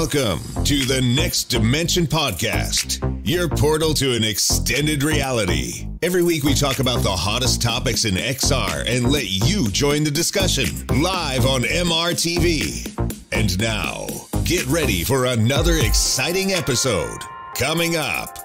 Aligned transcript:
Welcome 0.00 0.64
to 0.64 0.86
the 0.86 1.02
Next 1.02 1.50
Dimension 1.50 2.06
Podcast, 2.06 3.22
your 3.22 3.50
portal 3.50 3.92
to 3.92 4.14
an 4.14 4.24
extended 4.24 5.02
reality. 5.02 5.86
Every 6.00 6.22
week 6.22 6.42
we 6.42 6.54
talk 6.54 6.78
about 6.78 7.02
the 7.02 7.14
hottest 7.14 7.60
topics 7.60 8.06
in 8.06 8.14
XR 8.14 8.86
and 8.88 9.12
let 9.12 9.28
you 9.28 9.68
join 9.68 10.02
the 10.02 10.10
discussion 10.10 10.86
live 10.86 11.44
on 11.44 11.64
MRTV. 11.64 13.20
And 13.30 13.58
now, 13.58 14.06
get 14.44 14.64
ready 14.68 15.04
for 15.04 15.26
another 15.26 15.74
exciting 15.74 16.54
episode 16.54 17.18
coming 17.54 17.96
up. 17.96 18.38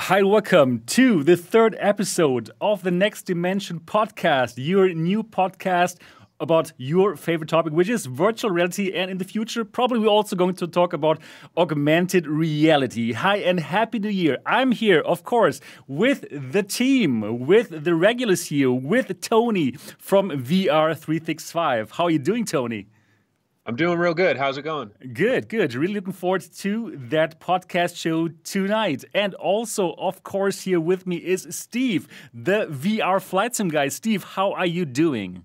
Hi, 0.00 0.24
welcome 0.24 0.82
to 0.86 1.22
the 1.22 1.36
third 1.36 1.76
episode 1.78 2.50
of 2.60 2.82
the 2.82 2.90
Next 2.90 3.22
Dimension 3.22 3.78
podcast, 3.78 4.54
your 4.56 4.92
new 4.92 5.22
podcast 5.22 5.98
about 6.42 6.72
your 6.76 7.16
favorite 7.16 7.48
topic, 7.48 7.72
which 7.72 7.88
is 7.88 8.04
virtual 8.06 8.50
reality. 8.50 8.92
And 8.92 9.10
in 9.10 9.18
the 9.18 9.24
future, 9.24 9.64
probably 9.64 10.00
we're 10.00 10.08
also 10.08 10.36
going 10.36 10.56
to 10.56 10.66
talk 10.66 10.92
about 10.92 11.20
augmented 11.56 12.26
reality. 12.26 13.12
Hi, 13.12 13.36
and 13.36 13.60
Happy 13.60 13.98
New 13.98 14.10
Year. 14.10 14.38
I'm 14.44 14.72
here, 14.72 15.00
of 15.00 15.24
course, 15.24 15.60
with 15.86 16.26
the 16.30 16.62
team, 16.62 17.46
with 17.46 17.84
the 17.84 17.94
regulars 17.94 18.46
here, 18.46 18.72
with 18.72 19.20
Tony 19.20 19.72
from 19.98 20.30
VR365. 20.30 21.92
How 21.92 22.04
are 22.04 22.10
you 22.10 22.18
doing, 22.18 22.44
Tony? 22.44 22.88
I'm 23.64 23.76
doing 23.76 23.96
real 23.96 24.12
good. 24.12 24.36
How's 24.36 24.58
it 24.58 24.62
going? 24.62 24.90
Good, 25.12 25.48
good. 25.48 25.72
Really 25.74 25.94
looking 25.94 26.12
forward 26.12 26.42
to 26.58 26.96
that 26.96 27.38
podcast 27.38 27.94
show 27.96 28.26
tonight. 28.42 29.04
And 29.14 29.34
also, 29.34 29.92
of 29.92 30.24
course, 30.24 30.62
here 30.62 30.80
with 30.80 31.06
me 31.06 31.18
is 31.18 31.46
Steve, 31.50 32.08
the 32.34 32.66
VR 32.66 33.22
flight 33.22 33.54
sim 33.54 33.68
guy. 33.68 33.86
Steve, 33.86 34.24
how 34.24 34.52
are 34.54 34.66
you 34.66 34.84
doing? 34.84 35.44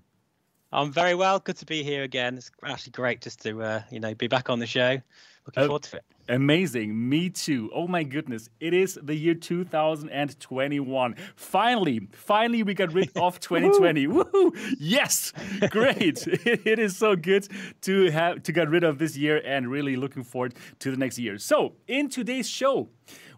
I'm 0.72 0.92
very 0.92 1.14
well. 1.14 1.38
Good 1.38 1.56
to 1.58 1.66
be 1.66 1.82
here 1.82 2.02
again. 2.02 2.36
It's 2.36 2.50
actually 2.62 2.92
great 2.92 3.22
just 3.22 3.42
to 3.42 3.62
uh, 3.62 3.82
you 3.90 4.00
know 4.00 4.14
be 4.14 4.26
back 4.28 4.50
on 4.50 4.58
the 4.58 4.66
show. 4.66 4.98
Looking 5.46 5.62
uh, 5.62 5.66
forward 5.66 5.82
to 5.84 5.96
it. 5.96 6.04
Amazing. 6.28 7.08
Me 7.08 7.30
too. 7.30 7.70
Oh 7.74 7.88
my 7.88 8.02
goodness. 8.02 8.50
It 8.60 8.74
is 8.74 8.98
the 9.02 9.14
year 9.14 9.32
2021. 9.34 11.16
Finally, 11.36 12.08
finally, 12.12 12.62
we 12.62 12.74
got 12.74 12.92
rid 12.92 13.10
of 13.16 13.40
2020. 13.48 14.06
Woohoo! 14.08 14.74
Yes, 14.78 15.32
great. 15.70 16.26
it, 16.26 16.66
it 16.66 16.78
is 16.78 16.98
so 16.98 17.16
good 17.16 17.48
to 17.82 18.10
have 18.10 18.42
to 18.42 18.52
get 18.52 18.68
rid 18.68 18.84
of 18.84 18.98
this 18.98 19.16
year 19.16 19.40
and 19.42 19.70
really 19.70 19.96
looking 19.96 20.22
forward 20.22 20.54
to 20.80 20.90
the 20.90 20.98
next 20.98 21.18
year. 21.18 21.38
So, 21.38 21.76
in 21.86 22.10
today's 22.10 22.48
show, 22.48 22.90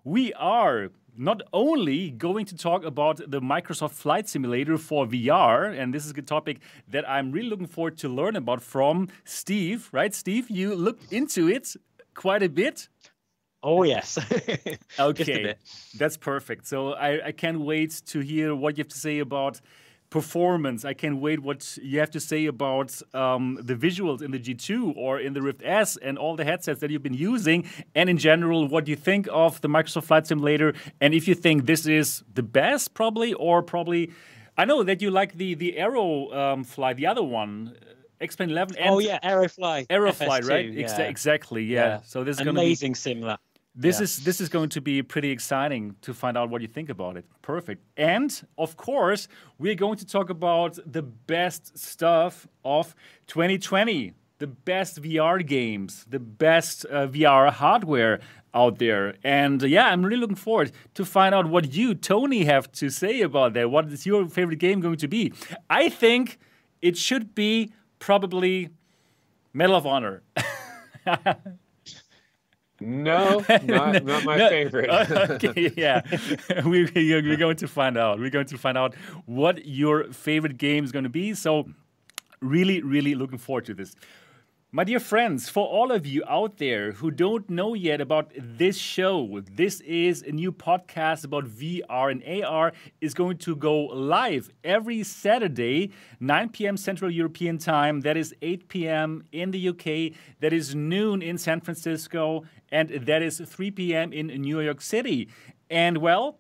we 0.03 0.33
are 0.33 0.91
not 1.17 1.43
only 1.53 2.11
going 2.11 2.47
to 2.47 2.57
talk 2.57 2.85
about 2.85 3.17
the 3.19 3.41
Microsoft 3.41 3.93
Flight 3.93 4.29
Simulator 4.29 4.79
for 4.79 5.07
VR, 5.07 5.77
and 5.77 5.93
this 5.95 6.05
is 6.07 6.13
a 6.13 6.23
topic 6.23 6.61
that 6.89 7.09
I'm 7.09 7.33
really 7.33 7.49
looking 7.49 7.67
forward 7.67 7.99
to 7.99 8.09
learn 8.09 8.37
about 8.37 8.63
from 8.63 9.09
Steve, 9.25 9.89
right? 9.93 10.15
Steve, 10.15 10.51
you 10.51 10.75
looked 10.75 11.13
into 11.13 11.49
it 11.49 11.75
quite 12.15 12.43
a 12.43 12.49
bit. 12.49 12.89
Oh 13.63 13.83
yes. 13.83 14.19
okay, 14.99 15.55
that's 15.99 16.17
perfect. 16.17 16.67
So 16.67 16.95
I, 16.95 17.27
I 17.27 17.33
can't 17.33 17.61
wait 17.61 18.03
to 18.07 18.21
hear 18.21 18.55
what 18.55 18.79
you 18.79 18.83
have 18.83 18.89
to 18.89 18.99
say 18.99 19.19
about 19.19 19.61
performance. 20.11 20.85
I 20.85 20.93
can't 20.93 21.19
wait 21.19 21.41
what 21.41 21.79
you 21.81 22.01
have 22.01 22.11
to 22.11 22.21
say 22.21 22.47
about 22.47 23.01
um, 23.15 23.59
the 23.63 23.75
visuals 23.75 24.21
in 24.23 24.33
the 24.33 24.39
G2 24.39 24.97
or 24.97 25.19
in 25.21 25.33
the 25.33 25.41
Rift 25.41 25.63
S 25.65 25.97
and 25.97 26.19
all 26.19 26.37
the 26.37 26.45
headsets 26.45 26.81
that 26.81 26.91
you've 26.91 27.03
been 27.03 27.15
using, 27.15 27.69
and 27.95 28.11
in 28.11 28.19
general, 28.19 28.69
what 28.69 28.89
you 28.89 28.97
think 28.97 29.29
of 29.31 29.61
the 29.61 29.69
Microsoft 29.69 30.05
Flight 30.05 30.27
Simulator, 30.27 30.75
and 31.01 31.15
if 31.15 31.27
you 31.29 31.35
think 31.35 31.67
this 31.67 31.87
is 31.87 32.23
the 32.35 32.43
best, 32.43 32.95
probably, 32.95 33.33
or 33.35 33.63
probably. 33.63 34.13
I 34.59 34.67
know 34.67 34.83
that 34.83 35.01
you 35.01 35.11
like 35.11 35.39
the 35.39 35.55
the 35.55 35.79
Aero 35.79 36.31
um, 36.33 36.65
Fly, 36.65 36.93
the 36.93 37.07
other 37.07 37.23
one. 37.23 37.77
X-Plane 38.21 38.51
11. 38.51 38.77
oh 38.85 38.99
yeah, 38.99 39.19
Aerofly. 39.25 39.87
Aerofly, 39.87 40.47
right? 40.47 40.71
Yeah. 40.71 40.83
Ex 40.83 40.99
exactly. 40.99 41.65
Yeah. 41.65 41.87
yeah. 41.87 42.01
So 42.05 42.23
this 42.23 42.39
is 42.39 42.47
amazing 42.47 42.93
be... 42.93 42.99
similar. 42.99 43.39
This 43.75 43.99
yeah. 43.99 44.05
is 44.05 44.25
this 44.25 44.41
is 44.41 44.49
going 44.49 44.69
to 44.71 44.81
be 44.81 45.03
pretty 45.03 45.31
exciting 45.31 45.95
to 46.03 46.13
find 46.13 46.37
out 46.37 46.51
what 46.51 46.61
you 46.61 46.67
think 46.67 46.89
about 46.89 47.17
it. 47.17 47.25
Perfect. 47.41 47.85
And 47.97 48.31
of 48.59 48.77
course, 48.77 49.29
we're 49.59 49.77
going 49.77 49.97
to 49.99 50.07
talk 50.07 50.29
about 50.29 50.79
the 50.85 51.03
best 51.03 51.79
stuff 51.79 52.49
of 52.65 52.97
2020, 53.29 54.13
the 54.39 54.49
best 54.49 55.01
VR 55.01 55.47
games, 55.47 56.05
the 56.09 56.19
best 56.19 56.85
uh, 56.87 57.07
VR 57.07 57.51
hardware 57.53 58.21
out 58.53 58.79
there. 58.79 59.15
And 59.23 59.63
uh, 59.63 59.67
yeah, 59.67 59.87
I'm 59.87 60.03
really 60.05 60.21
looking 60.21 60.37
forward 60.37 60.73
to 60.95 61.05
find 61.05 61.33
out 61.33 61.49
what 61.49 61.73
you, 61.73 61.95
Tony, 61.95 62.45
have 62.47 62.73
to 62.73 62.91
say 62.91 63.21
about 63.21 63.53
that. 63.55 63.71
What 63.71 63.87
is 63.87 64.05
your 64.05 64.29
favorite 64.29 64.59
game 64.59 64.81
going 64.81 64.97
to 64.97 65.09
be? 65.09 65.33
I 65.69 65.89
think 65.89 66.39
it 66.83 66.97
should 66.97 67.37
be 67.37 67.73
probably 68.01 68.71
Medal 69.53 69.77
of 69.77 69.87
Honor. 69.87 70.23
No, 72.81 73.45
not, 73.65 74.05
not 74.05 74.25
my 74.25 74.37
no. 74.37 74.49
favorite. 74.49 74.89
Uh, 74.89 75.27
okay, 75.33 75.73
yeah, 75.77 76.03
we, 76.65 76.91
we're 76.95 77.37
going 77.37 77.57
to 77.57 77.69
find 77.69 77.99
out. 77.99 78.19
We're 78.19 78.31
going 78.31 78.47
to 78.47 78.59
find 78.59 78.79
out 78.79 78.95
what 79.27 79.67
your 79.67 80.13
favorite 80.13 80.57
game 80.57 80.85
is 80.85 80.93
going 80.93 81.03
to 81.05 81.11
be. 81.11 81.35
So, 81.35 81.69
really, 82.41 82.83
really 82.83 83.15
looking 83.15 83.39
forward 83.39 83.67
to 83.67 83.75
this. 83.75 83.95
My 84.73 84.85
dear 84.85 85.01
friends, 85.01 85.49
for 85.49 85.67
all 85.67 85.91
of 85.91 86.07
you 86.07 86.23
out 86.29 86.59
there 86.59 86.93
who 86.93 87.11
don't 87.11 87.51
know 87.51 87.75
yet 87.75 88.01
about 88.01 88.31
this 88.37 88.79
show, 88.79 89.41
this 89.53 89.81
is 89.81 90.23
a 90.23 90.31
new 90.31 90.53
podcast 90.53 91.25
about 91.25 91.47
VR 91.47 92.13
and 92.13 92.45
AR 92.45 92.73
is 93.01 93.13
going 93.13 93.39
to 93.39 93.57
go 93.57 93.87
live 93.87 94.49
every 94.63 95.03
Saturday, 95.03 95.91
9 96.21 96.51
p.m. 96.51 96.77
Central 96.77 97.11
European 97.11 97.59
Time. 97.59 98.03
That 98.03 98.17
is 98.17 98.33
8 98.43 98.69
p.m. 98.69 99.25
in 99.33 99.51
the 99.51 99.71
UK. 99.71 100.17
That 100.39 100.53
is 100.53 100.73
noon 100.73 101.21
in 101.21 101.37
San 101.37 101.61
Francisco, 101.61 102.45
and 102.71 102.91
that 102.91 103.23
is 103.23 103.43
3 103.45 103.73
p.m. 103.73 104.13
in 104.13 104.29
New 104.29 104.61
York 104.61 104.83
City. 104.83 105.31
And 105.69 105.99
well, 105.99 106.39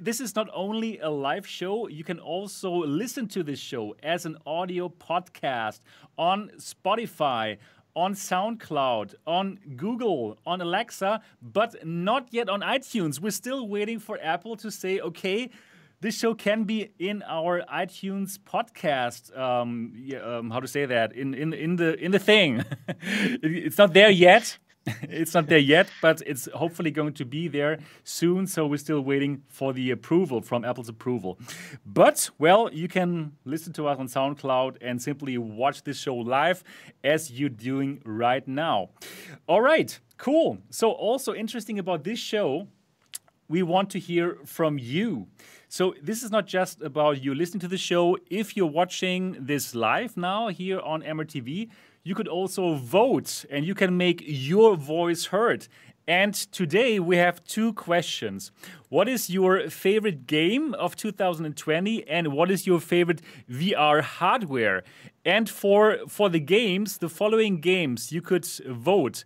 this 0.00 0.20
is 0.20 0.34
not 0.34 0.48
only 0.54 0.98
a 0.98 1.08
live 1.08 1.46
show, 1.46 1.88
you 1.88 2.04
can 2.04 2.18
also 2.18 2.70
listen 2.70 3.28
to 3.28 3.42
this 3.42 3.58
show 3.58 3.94
as 4.02 4.26
an 4.26 4.36
audio 4.46 4.88
podcast 4.88 5.80
on 6.18 6.50
Spotify, 6.58 7.58
on 7.94 8.14
SoundCloud, 8.14 9.14
on 9.26 9.58
Google, 9.76 10.38
on 10.46 10.60
Alexa, 10.60 11.22
but 11.40 11.86
not 11.86 12.28
yet 12.30 12.48
on 12.48 12.60
iTunes. 12.60 13.20
We're 13.20 13.30
still 13.30 13.66
waiting 13.68 13.98
for 13.98 14.18
Apple 14.22 14.56
to 14.56 14.70
say, 14.70 15.00
okay, 15.00 15.50
this 16.00 16.18
show 16.18 16.34
can 16.34 16.64
be 16.64 16.90
in 16.98 17.22
our 17.26 17.62
iTunes 17.72 18.38
podcast. 18.38 19.36
Um, 19.36 19.94
yeah, 19.96 20.18
um, 20.18 20.50
how 20.50 20.60
to 20.60 20.68
say 20.68 20.84
that? 20.84 21.14
In 21.14 21.32
in 21.32 21.54
in 21.54 21.76
the 21.76 21.98
in 21.98 22.10
the 22.12 22.18
thing. 22.18 22.64
it's 23.00 23.78
not 23.78 23.94
there 23.94 24.10
yet. 24.10 24.58
it's 25.02 25.34
not 25.34 25.48
there 25.48 25.58
yet, 25.58 25.88
but 26.00 26.22
it's 26.26 26.48
hopefully 26.54 26.90
going 26.90 27.12
to 27.14 27.24
be 27.24 27.48
there 27.48 27.78
soon. 28.04 28.46
So 28.46 28.66
we're 28.66 28.76
still 28.76 29.00
waiting 29.00 29.42
for 29.48 29.72
the 29.72 29.90
approval 29.90 30.40
from 30.40 30.64
Apple's 30.64 30.88
approval. 30.88 31.38
But, 31.84 32.30
well, 32.38 32.70
you 32.72 32.88
can 32.88 33.32
listen 33.44 33.72
to 33.74 33.88
us 33.88 33.98
on 33.98 34.06
SoundCloud 34.08 34.76
and 34.80 35.02
simply 35.02 35.38
watch 35.38 35.82
this 35.82 35.98
show 35.98 36.14
live 36.14 36.62
as 37.02 37.30
you're 37.30 37.48
doing 37.48 38.00
right 38.04 38.46
now. 38.46 38.90
All 39.48 39.60
right, 39.60 39.98
cool. 40.18 40.58
So, 40.70 40.92
also 40.92 41.34
interesting 41.34 41.78
about 41.78 42.04
this 42.04 42.18
show, 42.18 42.68
we 43.48 43.62
want 43.62 43.90
to 43.90 43.98
hear 43.98 44.38
from 44.44 44.78
you. 44.78 45.28
So 45.68 45.94
this 46.02 46.22
is 46.22 46.30
not 46.30 46.46
just 46.46 46.80
about 46.82 47.22
you 47.22 47.34
listening 47.34 47.60
to 47.60 47.68
the 47.68 47.78
show. 47.78 48.16
If 48.30 48.56
you're 48.56 48.66
watching 48.66 49.36
this 49.38 49.74
live 49.74 50.16
now 50.16 50.48
here 50.48 50.80
on 50.80 51.02
MRTV, 51.02 51.68
you 52.06 52.14
could 52.14 52.28
also 52.28 52.74
vote 52.74 53.44
and 53.50 53.64
you 53.64 53.74
can 53.74 53.96
make 53.96 54.22
your 54.24 54.76
voice 54.76 55.26
heard. 55.26 55.66
And 56.06 56.34
today 56.34 57.00
we 57.00 57.16
have 57.16 57.42
two 57.44 57.72
questions. 57.72 58.52
What 58.88 59.08
is 59.08 59.28
your 59.28 59.68
favorite 59.70 60.28
game 60.28 60.72
of 60.74 60.94
2020 60.94 62.06
and 62.06 62.28
what 62.28 62.48
is 62.48 62.64
your 62.64 62.78
favorite 62.78 63.22
VR 63.50 64.02
hardware? 64.02 64.84
And 65.24 65.50
for 65.50 65.98
for 66.06 66.28
the 66.28 66.38
games, 66.38 66.98
the 66.98 67.08
following 67.08 67.60
games 67.60 68.12
you 68.12 68.22
could 68.22 68.46
vote. 68.68 69.24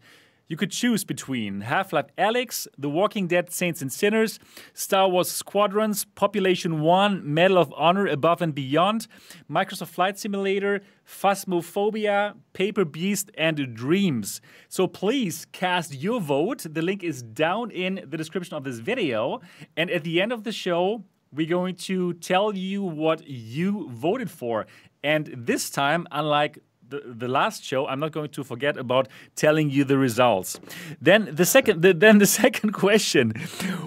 You 0.51 0.57
could 0.57 0.73
choose 0.73 1.05
between 1.05 1.61
Half 1.61 1.93
Life 1.93 2.09
Alyx, 2.19 2.67
The 2.77 2.91
Walking 2.91 3.29
Dead 3.29 3.53
Saints 3.53 3.81
and 3.83 3.93
Sinners, 3.93 4.41
Star 4.75 5.09
Wars 5.09 5.31
Squadrons, 5.31 6.05
Population 6.05 6.81
1, 6.81 7.23
Medal 7.23 7.57
of 7.57 7.73
Honor 7.77 8.09
Above 8.09 8.43
and 8.43 8.53
Beyond, 8.53 9.07
Microsoft 9.49 9.91
Flight 9.91 10.19
Simulator, 10.19 10.81
Phasmophobia, 11.07 12.35
Paper 12.53 12.85
Beast, 12.85 13.31
and 13.39 13.77
Dreams. 13.77 14.41
So 14.69 14.89
please 14.89 15.47
cast 15.53 15.95
your 15.95 16.21
vote. 16.21 16.67
The 16.69 16.83
link 16.83 17.05
is 17.05 17.23
down 17.23 17.71
in 17.71 18.05
the 18.05 18.17
description 18.17 18.57
of 18.57 18.65
this 18.65 18.81
video. 18.81 19.41
And 19.77 19.89
at 19.89 20.03
the 20.03 20.21
end 20.21 20.33
of 20.33 20.43
the 20.43 20.51
show, 20.51 21.05
we're 21.33 21.49
going 21.49 21.77
to 21.77 22.15
tell 22.15 22.57
you 22.57 22.83
what 22.83 23.25
you 23.25 23.89
voted 23.91 24.33
for. 24.33 24.67
And 25.05 25.33
this 25.33 25.71
time, 25.71 26.09
unlike 26.11 26.59
the, 26.91 27.03
the 27.05 27.29
last 27.29 27.65
show, 27.65 27.87
I'm 27.87 28.01
not 28.01 28.13
going 28.13 28.31
to 28.31 28.45
forget 28.45 28.77
about 28.77 29.09
telling 29.37 29.71
you 29.71 29.85
the 29.85 29.97
results. 29.97 30.61
Then 31.01 31.29
the 31.33 31.47
second, 31.47 31.83
the, 31.83 31.95
then 31.95 32.19
the 32.19 32.27
second 32.43 32.73
question: 32.73 33.33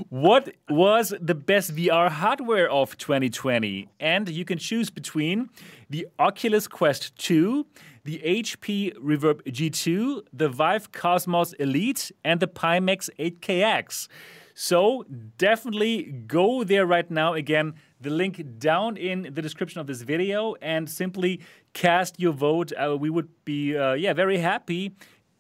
What 0.10 0.54
was 0.70 1.14
the 1.20 1.36
best 1.36 1.76
VR 1.76 2.10
hardware 2.10 2.70
of 2.70 2.98
2020? 2.98 3.90
And 4.00 4.30
you 4.30 4.46
can 4.46 4.58
choose 4.58 4.90
between 4.90 5.50
the 5.90 6.08
Oculus 6.18 6.68
Quest 6.68 7.16
2, 7.18 7.66
the 8.04 8.20
HP 8.26 8.98
Reverb 8.98 9.44
G2, 9.44 10.24
the 10.34 10.50
Vive 10.50 10.92
Cosmos 10.92 11.54
Elite, 11.54 12.12
and 12.24 12.40
the 12.40 12.48
Pimax 12.48 13.10
8KX. 13.20 14.08
So 14.56 15.06
definitely 15.38 16.04
go 16.28 16.64
there 16.64 16.86
right 16.86 17.10
now. 17.10 17.34
Again, 17.34 17.74
the 18.00 18.10
link 18.10 18.60
down 18.60 18.98
in 18.98 19.34
the 19.34 19.42
description 19.42 19.82
of 19.82 19.88
this 19.88 20.02
video 20.02 20.56
and 20.62 20.90
simply 20.90 21.40
cast 21.74 22.20
your 22.20 22.34
vote. 22.34 22.72
Uh, 22.74 22.98
we 22.98 23.10
would 23.10 23.30
be, 23.46 23.78
uh, 23.78 23.94
yeah, 23.94 24.14
very 24.14 24.38
happy 24.38 24.96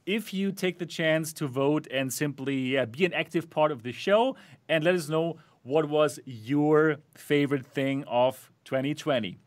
if 0.06 0.34
you 0.34 0.52
take 0.52 0.80
the 0.80 0.86
chance 0.86 1.32
to 1.34 1.48
vote 1.48 1.88
and 1.92 2.12
simply 2.12 2.56
yeah, 2.56 2.86
be 2.86 3.06
an 3.06 3.14
active 3.14 3.50
part 3.50 3.72
of 3.72 3.84
the 3.84 3.92
show 3.92 4.36
and 4.68 4.84
let 4.84 4.96
us 4.96 5.08
know 5.08 5.38
what 5.64 5.88
was 5.88 6.20
your 6.26 6.98
favorite 7.16 7.66
thing 7.66 8.04
of 8.06 8.52
2020. 8.66 9.38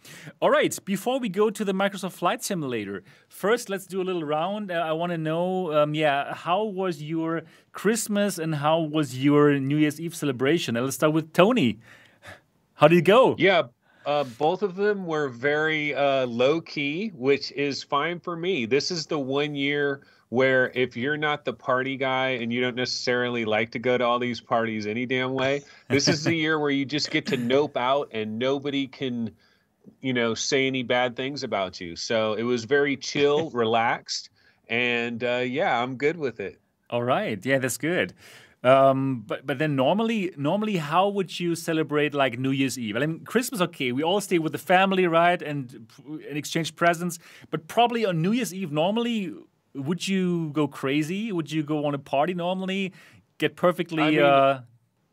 All 0.40 0.50
right, 0.50 0.76
before 0.84 1.18
we 1.18 1.28
go 1.28 1.50
to 1.50 1.64
the 1.64 1.72
Microsoft 1.72 2.12
Flight 2.12 2.42
Simulator, 2.42 3.02
first 3.28 3.68
let's 3.68 3.86
do 3.86 4.00
a 4.00 4.04
little 4.04 4.24
round. 4.24 4.70
Uh, 4.70 4.74
I 4.74 4.92
want 4.92 5.12
to 5.12 5.18
know, 5.18 5.72
um, 5.72 5.94
yeah, 5.94 6.34
how 6.34 6.64
was 6.64 7.02
your 7.02 7.42
Christmas 7.72 8.38
and 8.38 8.54
how 8.56 8.80
was 8.80 9.22
your 9.22 9.58
New 9.58 9.76
Year's 9.76 10.00
Eve 10.00 10.14
celebration? 10.14 10.76
And 10.76 10.86
let's 10.86 10.96
start 10.96 11.12
with 11.12 11.32
Tony. 11.32 11.80
How 12.74 12.88
did 12.88 12.98
it 12.98 13.02
go? 13.02 13.36
Yeah, 13.38 13.64
uh, 14.06 14.22
both 14.22 14.62
of 14.62 14.76
them 14.76 15.04
were 15.04 15.28
very 15.28 15.92
uh, 15.94 16.24
low 16.26 16.60
key, 16.60 17.08
which 17.08 17.50
is 17.52 17.82
fine 17.82 18.20
for 18.20 18.36
me. 18.36 18.64
This 18.64 18.92
is 18.92 19.06
the 19.06 19.18
one 19.18 19.56
year 19.56 20.02
where 20.28 20.70
if 20.74 20.96
you're 20.96 21.16
not 21.16 21.44
the 21.44 21.52
party 21.52 21.96
guy 21.96 22.30
and 22.30 22.52
you 22.52 22.60
don't 22.60 22.76
necessarily 22.76 23.44
like 23.44 23.72
to 23.72 23.78
go 23.80 23.98
to 23.98 24.04
all 24.04 24.20
these 24.20 24.40
parties 24.40 24.86
any 24.86 25.06
damn 25.06 25.34
way, 25.34 25.62
this 25.88 26.06
is 26.06 26.22
the 26.22 26.34
year 26.44 26.58
where 26.58 26.70
you 26.70 26.84
just 26.84 27.10
get 27.10 27.26
to 27.26 27.36
nope 27.36 27.76
out 27.76 28.08
and 28.12 28.38
nobody 28.38 28.86
can, 28.86 29.30
you 30.00 30.12
know, 30.12 30.34
say 30.34 30.68
any 30.68 30.84
bad 30.84 31.16
things 31.16 31.42
about 31.42 31.80
you. 31.80 31.96
So 31.96 32.34
it 32.34 32.44
was 32.44 32.64
very 32.64 32.96
chill, 32.96 33.50
relaxed, 33.54 34.30
and 34.68 35.22
uh, 35.22 35.42
yeah, 35.44 35.82
I'm 35.82 35.96
good 35.96 36.16
with 36.16 36.38
it. 36.38 36.60
All 36.90 37.02
right, 37.02 37.44
yeah, 37.44 37.58
that's 37.58 37.78
good. 37.78 38.14
Um, 38.64 39.22
but 39.26 39.46
but 39.46 39.58
then 39.58 39.76
normally 39.76 40.32
normally 40.36 40.76
how 40.76 41.08
would 41.08 41.38
you 41.38 41.54
celebrate 41.54 42.14
like 42.14 42.38
New 42.38 42.50
Year's 42.50 42.78
Eve? 42.78 42.96
I 42.96 43.00
mean 43.00 43.24
Christmas 43.24 43.60
okay, 43.60 43.92
we 43.92 44.02
all 44.02 44.20
stay 44.20 44.38
with 44.38 44.52
the 44.52 44.58
family, 44.58 45.06
right, 45.06 45.40
and 45.40 45.86
and 46.06 46.36
exchange 46.36 46.74
presents. 46.74 47.18
But 47.50 47.68
probably 47.68 48.04
on 48.04 48.22
New 48.22 48.32
Year's 48.32 48.52
Eve, 48.52 48.72
normally 48.72 49.34
would 49.76 50.06
you 50.06 50.50
go 50.50 50.66
crazy? 50.66 51.32
Would 51.32 51.52
you 51.52 51.62
go 51.62 51.86
on 51.86 51.94
a 51.94 51.98
party 51.98 52.34
normally? 52.34 52.92
Get 53.38 53.56
perfectly 53.56 54.02
I 54.02 54.10
mean, 54.10 54.20
uh, 54.20 54.62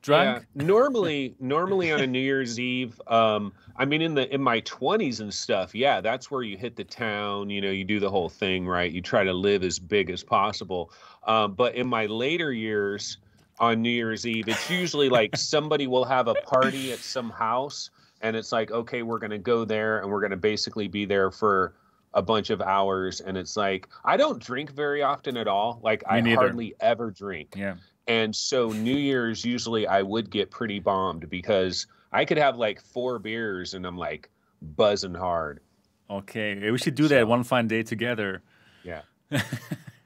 drunk? 0.02 0.46
Yeah. 0.56 0.64
normally, 0.66 1.36
normally 1.40 1.92
on 1.92 2.02
a 2.02 2.08
New 2.08 2.20
Year's 2.20 2.60
Eve, 2.60 3.00
um, 3.08 3.52
I 3.76 3.86
mean, 3.86 4.02
in 4.02 4.14
the 4.14 4.34
in 4.34 4.42
my 4.42 4.62
twenties 4.62 5.20
and 5.20 5.34
stuff, 5.34 5.76
yeah, 5.76 6.00
that's 6.00 6.32
where 6.32 6.44
you 6.44 6.58
hit 6.58 6.76
the 6.76 6.84
town. 6.84 7.50
You 7.50 7.62
know, 7.62 7.72
you 7.72 7.84
do 7.84 8.00
the 8.00 8.10
whole 8.10 8.30
thing, 8.30 8.68
right? 8.68 8.92
You 8.92 9.02
try 9.02 9.24
to 9.24 9.34
live 9.34 9.64
as 9.64 9.80
big 9.80 10.10
as 10.10 10.24
possible. 10.24 10.92
Um, 11.26 11.54
but 11.54 11.76
in 11.76 11.88
my 11.88 12.06
later 12.06 12.54
years, 12.54 13.18
on 13.64 13.82
New 13.82 13.90
Year's 13.90 14.26
Eve, 14.26 14.48
it's 14.48 14.70
usually 14.70 15.10
like 15.10 15.36
somebody 15.36 15.88
will 15.88 16.06
have 16.06 16.28
a 16.28 16.36
party 16.36 16.92
at 16.92 17.00
some 17.00 17.30
house, 17.30 17.90
and 18.22 18.36
it's 18.36 18.52
like, 18.52 18.72
okay, 18.72 19.02
we're 19.02 19.20
gonna 19.20 19.38
go 19.38 19.66
there, 19.66 20.00
and 20.00 20.10
we're 20.12 20.22
gonna 20.22 20.38
basically 20.38 20.88
be 20.88 21.06
there 21.06 21.32
for 21.32 21.76
a 22.14 22.22
bunch 22.22 22.50
of 22.50 22.62
hours 22.62 23.22
and 23.22 23.38
it's 23.38 23.58
like 23.58 23.90
I 24.06 24.18
don't 24.18 24.42
drink 24.42 24.72
very 24.72 25.02
often 25.02 25.38
at 25.38 25.48
all. 25.48 25.80
Like 25.84 26.02
Me 26.02 26.08
I 26.18 26.22
neither. 26.22 26.36
hardly 26.36 26.76
ever 26.80 27.12
drink. 27.12 27.56
Yeah. 27.56 27.76
And 28.08 28.36
so 28.36 28.70
New 28.70 28.96
Year's 28.96 29.44
usually 29.46 29.88
I 29.88 30.02
would 30.02 30.30
get 30.30 30.52
pretty 30.52 30.80
bombed 30.80 31.30
because 31.30 31.88
I 32.12 32.26
could 32.26 32.38
have 32.38 32.58
like 32.58 32.82
four 32.82 33.18
beers 33.20 33.74
and 33.74 33.86
I'm 33.86 33.98
like 33.98 34.30
buzzing 34.62 35.16
hard. 35.16 35.62
Okay. 36.10 36.70
We 36.70 36.78
should 36.78 36.96
do 36.96 37.04
so, 37.04 37.16
that 37.16 37.28
one 37.28 37.44
fine 37.44 37.68
day 37.68 37.84
together. 37.84 38.44
Yeah. 38.84 39.02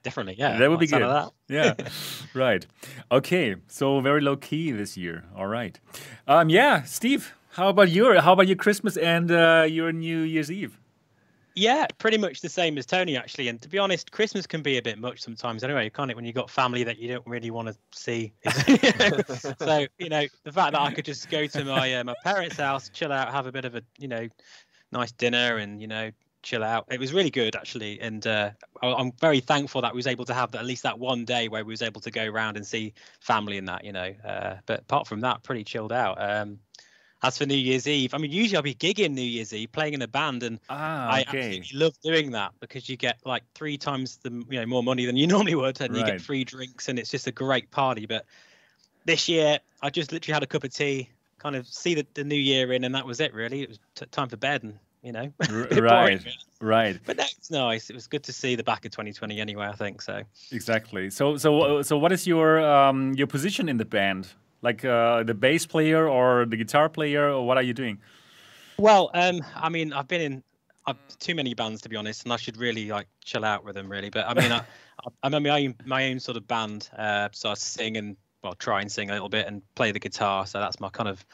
Definitely, 0.08 0.36
yeah. 0.38 0.58
That 0.58 0.70
would 0.70 0.80
be 0.80 0.88
good. 0.88 1.02
yeah, 1.50 1.74
right. 2.34 2.66
Okay, 3.12 3.58
so 3.68 4.00
very 4.00 4.22
low 4.22 4.38
key 4.38 4.72
this 4.72 4.96
year. 4.96 5.26
All 5.36 5.48
right. 5.48 5.78
Um, 6.26 6.50
yeah, 6.50 6.84
Steve, 6.84 7.36
how 7.56 7.68
about 7.68 7.90
your 7.90 8.22
how 8.22 8.32
about 8.32 8.48
your 8.48 8.56
Christmas 8.56 8.96
and 8.96 9.30
uh, 9.30 9.66
your 9.70 9.92
New 9.92 10.20
Year's 10.20 10.50
Eve? 10.50 10.80
Yeah, 11.56 11.88
pretty 11.98 12.18
much 12.18 12.40
the 12.40 12.48
same 12.48 12.78
as 12.78 12.86
Tony 12.86 13.18
actually. 13.18 13.50
And 13.50 13.62
to 13.62 13.68
be 13.68 13.78
honest, 13.78 14.14
Christmas 14.14 14.48
can 14.48 14.62
be 14.62 14.78
a 14.78 14.82
bit 14.82 14.98
much 14.98 15.20
sometimes. 15.20 15.62
Anyway, 15.62 15.90
can't 15.90 16.10
it? 16.10 16.16
When 16.16 16.24
you've 16.24 16.36
got 16.36 16.50
family 16.50 16.86
that 16.86 17.00
you 17.00 17.10
don't 17.10 17.28
really 17.28 17.52
want 17.52 17.68
to 17.68 17.76
see. 17.92 18.32
so 19.60 19.88
you 20.00 20.08
know, 20.08 20.26
the 20.46 20.54
fact 20.54 20.72
that 20.72 20.80
I 20.80 20.94
could 20.94 21.04
just 21.04 21.30
go 21.30 21.48
to 21.48 21.66
my 21.66 21.96
uh, 21.96 22.06
my 22.06 22.16
parents' 22.24 22.56
house, 22.56 22.88
chill 22.94 23.12
out, 23.12 23.30
have 23.34 23.46
a 23.46 23.52
bit 23.52 23.66
of 23.66 23.76
a 23.76 23.82
you 23.98 24.08
know, 24.08 24.30
nice 24.94 25.12
dinner, 25.12 25.58
and 25.58 25.82
you 25.82 25.88
know, 25.90 26.12
chill 26.48 26.64
out. 26.64 26.86
It 26.90 27.00
was 27.00 27.14
really 27.14 27.30
good 27.30 27.56
actually, 27.56 28.00
and 28.00 28.26
uh, 28.26 28.52
I'm 28.82 29.12
very 29.20 29.42
thankful 29.42 29.82
that 29.82 29.94
we 29.94 29.98
was 29.98 30.08
able 30.08 30.26
to 30.26 30.34
have 30.34 30.56
at 30.56 30.66
least 30.66 30.84
that 30.84 30.98
one 30.98 31.26
day 31.26 31.50
where 31.50 31.64
we 31.66 31.74
was 31.74 31.82
able 31.82 32.02
to 32.02 32.12
go 32.12 32.26
around 32.26 32.56
and 32.56 32.66
see 32.66 32.94
family 33.20 33.58
and 33.58 33.68
that. 33.68 33.84
You 33.84 33.92
know, 33.92 34.14
uh, 34.26 34.56
but 34.66 34.82
apart 34.82 35.08
from 35.08 35.22
that, 35.22 35.44
pretty 35.44 35.64
chilled 35.64 35.92
out. 35.92 36.18
Um, 36.20 36.60
as 37.24 37.38
for 37.38 37.46
New 37.46 37.56
Year's 37.56 37.88
Eve, 37.88 38.14
I 38.14 38.20
mean, 38.20 38.32
usually 38.32 38.58
I'll 38.58 38.62
be 38.64 38.76
gigging 38.76 39.14
New 39.14 39.24
Year's 39.24 39.52
Eve, 39.52 39.72
playing 39.72 39.96
in 39.96 40.02
a 40.04 40.08
band, 40.08 40.44
and 40.44 40.60
ah, 40.70 41.08
okay. 41.08 41.18
I 41.18 41.20
absolutely 41.22 41.80
love 41.80 41.94
doing 42.04 42.32
that 42.32 42.54
because 42.60 42.88
you 42.88 42.96
get 42.96 43.18
like 43.26 43.44
three 43.54 43.78
times 43.78 44.18
the 44.18 44.30
you 44.50 44.60
know 44.60 44.66
more 44.66 44.84
money 44.84 45.06
than 45.06 45.18
you 45.18 45.28
normally 45.36 45.56
would, 45.56 45.82
and 45.82 45.94
right. 45.94 46.00
you 46.00 46.06
get 46.06 46.22
free 46.22 46.44
drinks, 46.44 46.88
and 46.88 46.98
it's 46.98 47.12
just 47.12 47.28
a 47.28 47.32
great 47.32 47.72
party. 47.72 48.06
But 48.06 48.26
this 49.06 49.28
year, 49.28 49.60
I 49.82 49.90
just 49.90 50.12
literally 50.12 50.34
had 50.34 50.44
a 50.44 50.48
cup 50.48 50.64
of 50.64 50.74
tea, 50.74 51.10
kind 51.40 51.56
of 51.56 51.68
see 51.68 51.96
the, 51.96 52.06
the 52.14 52.24
new 52.24 52.36
year 52.36 52.72
in, 52.72 52.84
and 52.84 52.96
that 52.96 53.06
was 53.06 53.20
it. 53.20 53.34
Really, 53.34 53.64
it 53.64 53.70
was 53.70 53.80
t- 53.96 54.06
time 54.12 54.30
for 54.30 54.38
bed, 54.38 54.64
and 54.64 54.78
you 55.08 55.14
know, 55.14 55.32
right, 55.72 56.24
right. 56.62 57.00
But 57.06 57.18
that's 57.18 57.50
nice. 57.50 57.90
It 57.90 57.96
was 57.96 58.08
good 58.08 58.24
to 58.24 58.34
see 58.34 58.56
the 58.56 58.64
back 58.64 58.86
of 58.86 58.92
2020 58.92 59.42
anyway. 59.42 59.68
I 59.68 59.76
think 59.76 60.02
so. 60.02 60.22
Exactly. 60.52 61.10
So, 61.10 61.38
so, 61.38 61.82
so, 61.82 61.98
what 61.98 62.12
is 62.12 62.28
your 62.28 62.60
um, 62.60 63.14
your 63.14 63.28
position 63.28 63.70
in 63.70 63.78
the 63.78 63.86
band? 63.86 64.28
like 64.62 64.84
uh, 64.84 65.24
the 65.24 65.34
bass 65.34 65.66
player 65.66 66.08
or 66.08 66.46
the 66.46 66.58
guitar 66.58 66.90
player, 66.90 67.30
or 67.30 67.46
what 67.46 67.58
are 67.58 67.64
you 67.64 67.74
doing? 67.74 68.00
Well, 68.78 69.10
um, 69.14 69.42
I 69.56 69.70
mean, 69.70 69.94
I've 69.94 70.08
been 70.08 70.22
in 70.22 70.44
I've, 70.86 70.98
too 71.20 71.36
many 71.36 71.54
bands 71.54 71.82
to 71.82 71.90
be 71.90 71.96
honest, 71.96 72.24
and 72.24 72.34
I 72.34 72.38
should 72.38 72.58
really 72.58 72.88
like 72.88 73.08
chill 73.24 73.46
out 73.46 73.66
with 73.66 73.76
them 73.76 73.90
really. 73.90 74.10
But 74.10 74.28
I 74.28 74.34
mean, 74.34 74.52
I, 74.52 74.62
I'm 75.24 75.34
in 75.34 75.44
my 75.44 75.64
own 75.64 75.76
my 75.86 76.10
own 76.10 76.20
sort 76.20 76.38
of 76.38 76.48
band, 76.48 76.90
uh, 76.98 77.30
so 77.32 77.50
I 77.50 77.54
sing 77.56 77.98
and 77.98 78.18
well 78.44 78.56
try 78.56 78.82
and 78.82 78.92
sing 78.92 79.10
a 79.10 79.14
little 79.14 79.30
bit 79.30 79.48
and 79.48 79.62
play 79.76 79.92
the 79.92 80.00
guitar. 80.00 80.46
So 80.46 80.60
that's 80.60 80.80
my 80.80 80.90
kind 80.90 81.10
of 81.10 81.26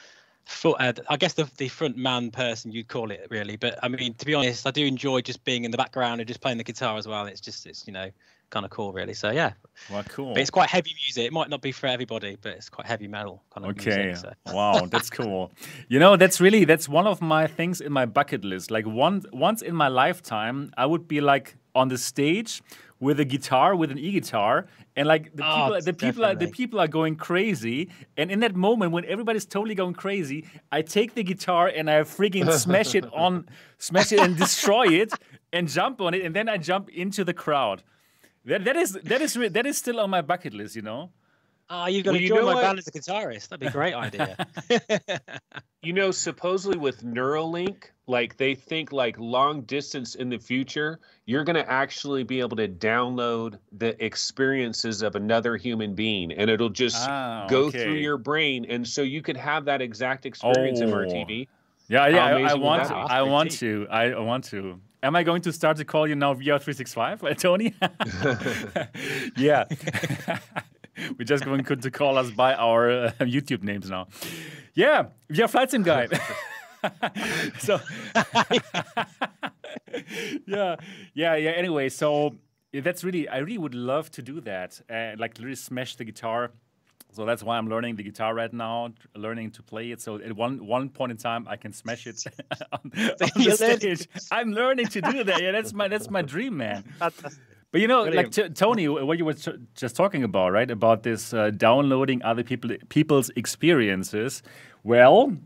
Uh, 0.64 0.94
I 1.10 1.18
guess 1.18 1.34
the 1.34 1.50
the 1.58 1.68
front 1.68 1.98
man 1.98 2.32
person 2.32 2.72
you'd 2.72 2.88
call 2.88 3.12
it 3.12 3.28
really. 3.30 3.56
But 3.56 3.80
I 3.84 3.88
mean, 3.88 4.14
to 4.16 4.26
be 4.26 4.34
honest, 4.34 4.68
I 4.68 4.72
do 4.72 4.86
enjoy 4.86 5.22
just 5.22 5.44
being 5.44 5.64
in 5.64 5.72
the 5.72 5.78
background 5.78 6.22
and 6.22 6.28
just 6.28 6.42
playing 6.42 6.58
the 6.58 6.64
guitar 6.64 6.98
as 6.98 7.08
well. 7.08 7.26
It's 7.26 7.42
just 7.42 7.66
it's 7.66 7.88
you 7.88 7.94
know 7.94 8.10
kind 8.54 8.66
of 8.66 8.72
cool, 8.72 8.94
really. 8.94 9.14
So 9.14 9.32
yeah. 9.32 9.54
Well, 9.92 10.04
cool. 10.04 10.34
But 10.34 10.42
it's 10.42 10.52
quite 10.52 10.70
heavy 10.70 10.92
music. 11.06 11.26
It 11.26 11.34
might 11.34 11.50
not 11.50 11.62
be 11.62 11.72
for 11.72 11.88
everybody, 11.88 12.38
but 12.40 12.54
it's 12.54 12.70
quite 12.70 12.88
heavy 12.88 13.08
metal 13.08 13.42
kind 13.54 13.66
of 13.66 13.72
okay. 13.72 14.06
music. 14.06 14.36
So. 14.46 14.54
wow, 14.54 14.86
that's 14.86 15.10
cool. 15.10 15.52
You 15.90 16.00
know, 16.00 16.16
that's 16.16 16.40
really 16.40 16.64
that's 16.66 16.88
one 16.88 17.08
of 17.08 17.22
my 17.22 17.48
things 17.48 17.82
in 17.82 17.92
my 17.92 18.06
bucket 18.06 18.46
list. 18.46 18.70
Like 18.70 18.86
one 18.86 19.24
once 19.34 19.62
in 19.62 19.76
my 19.76 19.88
lifetime, 19.88 20.72
I 20.78 20.86
would 20.86 21.08
be 21.08 21.20
like 21.20 21.56
on 21.76 21.88
the 21.88 21.98
stage 21.98 22.62
with 23.04 23.20
a 23.20 23.26
guitar, 23.26 23.76
with 23.76 23.92
an 23.92 24.00
e-guitar, 24.00 24.66
and 24.96 25.08
like 25.08 25.36
the 25.36 25.44
oh, 25.46 25.56
people, 25.56 25.82
the 25.82 25.94
people, 25.94 26.26
are, 26.26 26.36
the 26.36 26.48
people 26.48 26.80
are 26.80 26.88
going 26.88 27.18
crazy. 27.18 27.90
And 28.16 28.32
in 28.32 28.40
that 28.40 28.56
moment, 28.56 28.94
when 28.94 29.04
everybody's 29.06 29.46
totally 29.46 29.76
going 29.76 29.94
crazy, 29.94 30.46
I 30.72 30.84
take 30.84 31.14
the 31.14 31.24
guitar 31.24 31.68
and 31.68 31.90
I 31.90 32.02
freaking 32.02 32.50
smash 32.54 32.96
it 32.96 33.06
on, 33.14 33.50
smash 33.78 34.14
it 34.14 34.22
and 34.22 34.38
destroy 34.38 34.88
it, 34.88 35.12
and 35.52 35.68
jump 35.68 36.00
on 36.00 36.14
it, 36.14 36.24
and 36.24 36.34
then 36.34 36.48
I 36.48 36.58
jump 36.58 36.90
into 36.90 37.26
the 37.26 37.34
crowd. 37.34 37.84
That 38.46 38.64
that 38.64 38.78
is 38.78 38.94
that 38.94 39.22
is 39.22 39.34
that 39.34 39.66
is 39.66 39.78
still 39.78 40.00
on 40.00 40.10
my 40.10 40.22
bucket 40.22 40.54
list, 40.54 40.76
you 40.76 40.82
know. 40.82 41.12
Ah, 41.70 41.84
uh, 41.84 41.88
you're 41.88 42.04
going 42.04 42.20
to 42.20 42.30
well, 42.30 42.42
join 42.42 42.46
my 42.46 42.54
what? 42.56 42.62
band 42.62 42.80
as 42.80 42.88
a 42.88 42.92
guitarist. 42.92 43.50
That'd 43.50 43.62
be 43.62 43.68
a 43.68 43.72
great 43.72 43.94
idea. 43.94 44.38
you 45.82 45.94
know, 45.94 46.12
supposedly 46.12 46.78
with 46.78 47.04
Neuralink, 47.04 47.86
like 48.06 48.38
they 48.38 48.54
think 48.54 48.92
like 48.92 49.18
long 49.18 49.62
distance 49.62 50.16
in 50.16 50.30
the 50.30 50.38
future, 50.38 51.00
you're 51.26 51.44
going 51.44 51.56
to 51.56 51.70
actually 51.70 52.24
be 52.24 52.42
able 52.42 52.58
to 52.58 52.68
download 52.68 53.58
the 53.72 54.04
experiences 54.04 55.02
of 55.02 55.16
another 55.16 55.56
human 55.56 55.96
being, 55.96 56.32
and 56.34 56.50
it'll 56.50 56.70
just 56.70 57.08
ah, 57.08 57.48
go 57.50 57.66
okay. 57.66 57.84
through 57.84 57.96
your 57.96 58.18
brain, 58.18 58.66
and 58.68 58.88
so 58.88 59.02
you 59.02 59.22
could 59.22 59.38
have 59.38 59.66
that 59.66 59.82
exact 59.82 60.26
experience 60.26 60.82
oh. 60.82 60.86
in 60.86 61.10
TV. 61.10 61.48
Yeah, 61.88 62.08
yeah, 62.08 62.26
I, 62.26 62.42
I 62.42 62.54
want 62.56 62.88
to. 62.88 62.94
I 62.94 63.22
want 63.22 63.52
to. 63.52 63.88
I 63.90 64.20
want 64.20 64.44
to. 64.46 64.80
Am 65.02 65.18
I 65.18 65.24
going 65.24 65.42
to 65.42 65.52
start 65.52 65.78
to 65.78 65.86
call 65.86 66.08
you 66.08 66.16
now 66.16 66.34
VR365, 66.34 67.24
uh, 67.24 67.34
Tony? 67.38 67.74
yeah. 69.38 69.66
We're 71.18 71.26
just 71.26 71.46
going 71.46 71.64
to 71.64 71.92
call 71.92 72.18
us 72.18 72.32
by 72.32 72.54
our 72.54 72.90
uh, 72.90 73.12
YouTube 73.20 73.64
names 73.64 73.90
now. 73.90 74.08
Yeah, 74.74 75.08
VR 75.30 75.50
Flight 75.50 75.72
Sim 75.72 75.84
Guy. 75.84 76.08
so 77.60 77.80
yeah, 80.46 80.76
yeah, 81.14 81.36
yeah. 81.36 81.52
Anyway, 81.52 81.90
so 81.90 82.36
that's 82.74 83.04
really, 83.04 83.28
I 83.28 83.38
really 83.38 83.58
would 83.58 83.76
love 83.76 84.12
to 84.12 84.22
do 84.22 84.42
that, 84.42 84.82
uh, 84.90 85.12
like 85.18 85.38
really 85.40 85.56
smash 85.56 85.96
the 85.96 86.04
guitar. 86.04 86.52
So 87.12 87.26
that's 87.26 87.44
why 87.44 87.60
I'm 87.60 87.70
learning 87.70 87.96
the 87.98 88.04
guitar 88.04 88.34
right 88.34 88.52
now, 88.52 88.92
learning 89.16 89.52
to 89.52 89.62
play 89.62 89.92
it. 89.92 90.02
So 90.02 90.20
at 90.20 90.34
one 90.36 90.66
one 90.66 90.90
point 90.90 91.12
in 91.12 91.18
time, 91.18 91.48
I 91.48 91.58
can 91.58 91.72
smash 91.72 92.08
it 92.08 92.24
on, 92.72 92.80
on 92.84 92.92
the 92.92 93.78
stage. 93.78 94.08
I'm 94.32 94.52
learning 94.52 94.88
to 94.88 95.02
do 95.02 95.24
that. 95.24 95.40
Yeah, 95.40 95.52
that's 95.52 95.74
my 95.74 95.88
that's 95.88 96.10
my 96.10 96.24
dream, 96.24 96.58
man. 96.58 96.84
But 97.74 97.82
you 97.82 97.88
know, 97.88 98.04
Brilliant. 98.04 98.38
like 98.38 98.54
Tony, 98.54 98.88
what 98.88 99.18
you 99.18 99.26
were 99.26 99.34
just 99.74 99.96
talking 99.96 100.24
about, 100.24 100.52
right? 100.52 100.70
About 100.70 101.02
this 101.02 101.34
uh, 101.34 101.50
downloading 101.50 102.22
other 102.22 102.44
people 102.44 102.70
people's 102.90 103.32
experiences. 103.36 104.44
Well, 104.84 105.38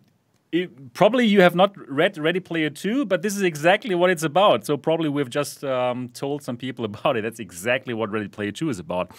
it, 0.52 0.94
probably 0.94 1.26
you 1.26 1.40
have 1.40 1.56
not 1.56 1.74
read 1.90 2.18
Ready 2.18 2.42
Player 2.42 2.70
Two, 2.70 3.06
but 3.06 3.22
this 3.22 3.38
is 3.38 3.44
exactly 3.44 3.96
what 3.96 4.10
it's 4.10 4.24
about. 4.24 4.66
So 4.66 4.76
probably 4.76 5.08
we've 5.08 5.30
just 5.30 5.64
um, 5.64 6.10
told 6.10 6.44
some 6.44 6.58
people 6.58 6.84
about 6.92 7.16
it. 7.16 7.22
That's 7.22 7.40
exactly 7.40 7.94
what 7.94 8.12
Ready 8.12 8.28
Player 8.28 8.52
Two 8.52 8.70
is 8.70 8.78
about. 8.78 9.12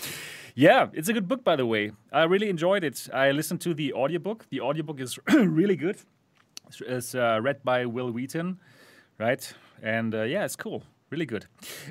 Yeah, 0.55 0.89
it's 0.93 1.09
a 1.09 1.15
good 1.15 1.27
book, 1.27 1.43
by 1.43 1.57
the 1.57 1.65
way. 1.65 1.93
I 2.13 2.25
really 2.25 2.51
enjoyed 2.51 2.85
it. 2.85 3.09
I 3.15 3.31
listened 3.31 3.63
to 3.63 3.73
the 3.73 3.95
audiobook. 3.95 4.45
The 4.51 4.61
audiobook 4.61 5.01
is 5.01 5.19
really 5.33 5.77
good. 5.77 5.97
It's 6.81 7.15
uh, 7.15 7.41
read 7.41 7.65
by 7.65 7.87
Wil 7.87 8.11
Wheaton, 8.11 8.61
right? 9.17 9.51
And 9.83 10.15
uh, 10.15 10.25
yeah, 10.25 10.45
it's 10.45 10.57
cool. 10.57 10.83
Really 11.11 11.27
good. 11.27 11.47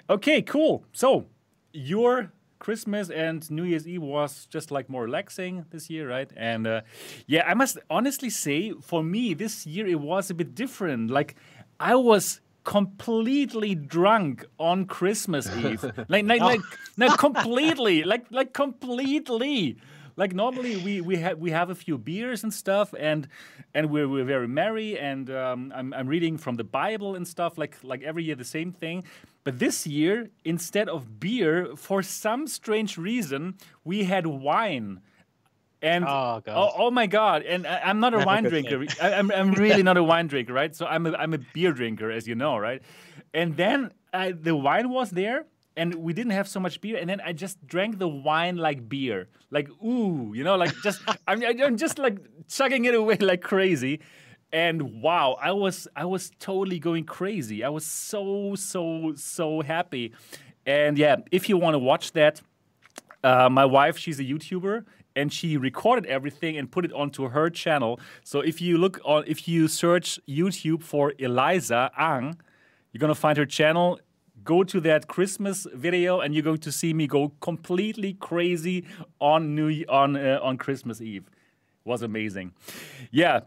Okay, 0.10 0.42
cool. 0.42 0.84
So 0.94 1.26
your 1.74 2.32
Christmas 2.60 3.10
and 3.10 3.50
New 3.52 3.64
Year's 3.64 3.88
Eve 3.88 4.02
was 4.02 4.46
just 4.48 4.72
like 4.72 4.90
more 4.90 5.04
relaxing 5.04 5.66
this 5.70 5.90
year, 5.90 6.10
right? 6.10 6.32
And 6.36 6.68
uh, 6.68 6.82
yeah, 7.28 7.44
I 7.48 7.54
must 7.54 7.78
honestly 7.90 8.30
say, 8.30 8.74
for 8.82 9.04
me, 9.04 9.34
this 9.34 9.66
year 9.66 9.88
it 9.88 10.00
was 10.00 10.30
a 10.30 10.34
bit 10.34 10.56
different. 10.56 11.10
Like, 11.12 11.36
I 11.80 11.96
was 11.96 12.42
completely 12.64 13.76
drunk 13.76 14.46
on 14.60 14.86
Christmas 14.86 15.50
Eve. 15.56 15.84
like, 16.10 16.26
like, 16.26 16.42
like, 16.42 16.62
like 16.98 17.18
completely, 17.18 18.04
like, 18.04 18.26
like 18.32 18.54
completely 18.54 19.78
like 20.18 20.34
normally 20.34 20.76
we 20.78 21.00
we 21.00 21.16
have 21.18 21.38
we 21.38 21.52
have 21.52 21.70
a 21.70 21.76
few 21.76 21.98
beers 21.98 22.44
and 22.44 22.54
stuff 22.54 22.94
and 23.00 23.30
and 23.74 23.90
we're, 23.90 24.10
we're 24.10 24.26
very 24.26 24.48
merry 24.48 25.00
and 25.00 25.30
um, 25.30 25.72
I'm, 25.74 25.94
I'm 25.94 26.08
reading 26.08 26.38
from 26.38 26.56
the 26.56 26.64
bible 26.66 27.16
and 27.16 27.26
stuff 27.26 27.58
like 27.58 27.78
like 27.84 28.04
every 28.04 28.24
year 28.26 28.36
the 28.36 28.44
same 28.44 28.74
thing 28.74 29.04
but 29.46 29.60
this 29.60 29.88
year 29.88 30.30
instead 30.44 30.90
of 30.90 31.20
beer 31.20 31.76
for 31.78 32.04
some 32.04 32.48
strange 32.48 32.98
reason 32.98 33.56
we 33.86 34.04
had 34.04 34.28
wine 34.28 35.00
and 35.80 36.06
oh, 36.06 36.42
oh, 36.48 36.72
oh, 36.76 36.90
my 36.90 37.06
god! 37.06 37.44
And 37.44 37.68
I, 37.68 37.92
am 37.92 38.00
not 38.00 38.16
a 38.16 38.26
wine 38.26 38.46
drinker. 38.46 38.84
I, 39.00 39.12
am 39.12 39.32
I'm, 39.32 39.50
I'm 39.50 39.52
really 39.64 39.84
not 39.84 39.96
a 39.96 40.04
wine 40.04 40.26
drinker, 40.26 40.52
right? 40.52 40.76
So 40.76 40.88
I'm 40.88 41.06
a 41.06 41.14
I'm 41.14 41.36
a 41.36 41.38
beer 41.38 41.72
drinker, 41.72 42.10
as 42.10 42.28
you 42.28 42.34
know, 42.34 42.58
right? 42.58 42.82
And 43.32 43.56
then 43.56 43.92
I, 44.12 44.32
the 44.32 44.56
wine 44.56 44.90
was 44.90 45.12
there, 45.12 45.46
and 45.78 45.94
we 45.96 46.12
didn't 46.12 46.32
have 46.32 46.48
so 46.48 46.60
much 46.60 46.82
beer 46.82 46.98
and 46.98 47.10
then 47.10 47.22
i 47.22 47.32
just 47.32 47.66
drank 47.66 48.00
the 48.00 48.08
wine 48.08 48.58
like 48.58 48.90
beer. 48.90 49.30
Like 49.52 49.70
ooh 49.82 50.34
you 50.36 50.44
know 50.44 50.58
like 50.58 50.74
just 50.84 51.00
I'm, 51.28 51.42
I'm 51.46 51.78
just 51.78 51.98
like 52.00 52.18
chugging 52.50 52.86
it 52.86 52.96
away 52.96 53.18
like 53.18 53.42
crazy. 53.42 54.02
And 54.52 55.02
wow 55.02 55.38
i 55.42 55.52
was 55.52 55.88
i 55.96 56.04
was 56.04 56.32
totally 56.40 56.80
going 56.80 57.06
crazy. 57.06 57.64
I 57.64 57.70
was 57.70 57.86
so 57.86 58.56
so 58.56 59.14
so 59.16 59.62
happy. 59.62 60.14
And 60.66 60.98
yeah 60.98 61.18
if 61.32 61.48
you 61.48 61.58
want 61.58 61.76
to 61.76 61.80
watch 61.80 62.12
that 62.14 62.42
uh, 63.24 63.50
my 63.50 63.66
wife 63.66 63.98
she's 63.98 64.20
a 64.20 64.24
youtuber 64.24 64.86
and 65.16 65.34
she 65.34 65.58
recorded 65.58 66.06
everything 66.06 66.58
and 66.58 66.72
put 66.72 66.86
it 66.86 66.94
onto 66.94 67.28
her 67.30 67.50
channel. 67.50 68.00
So 68.24 68.42
if 68.42 68.62
you 68.62 68.78
look 68.78 69.00
on 69.06 69.24
if 69.28 69.48
you 69.48 69.68
search 69.68 70.20
youtube 70.28 70.82
for 70.84 71.14
eliza 71.20 71.92
ang 71.98 72.38
you're 72.92 73.00
gonna 73.00 73.16
find 73.16 73.38
her 73.38 73.46
channel 73.46 74.00
go 74.48 74.64
to 74.64 74.80
that 74.80 75.08
Christmas 75.08 75.68
video 75.74 76.22
and 76.22 76.34
you're 76.34 76.42
going 76.52 76.58
to 76.70 76.72
see 76.72 76.94
me 76.94 77.06
go 77.06 77.34
completely 77.42 78.14
crazy 78.14 78.86
on 79.20 79.54
New 79.54 79.84
on 79.90 80.16
uh, 80.16 80.40
on 80.42 80.58
Christmas 80.58 81.02
Eve. 81.02 81.26
It 81.28 81.90
was 81.90 82.02
amazing. 82.02 82.54
Yeah. 83.12 83.42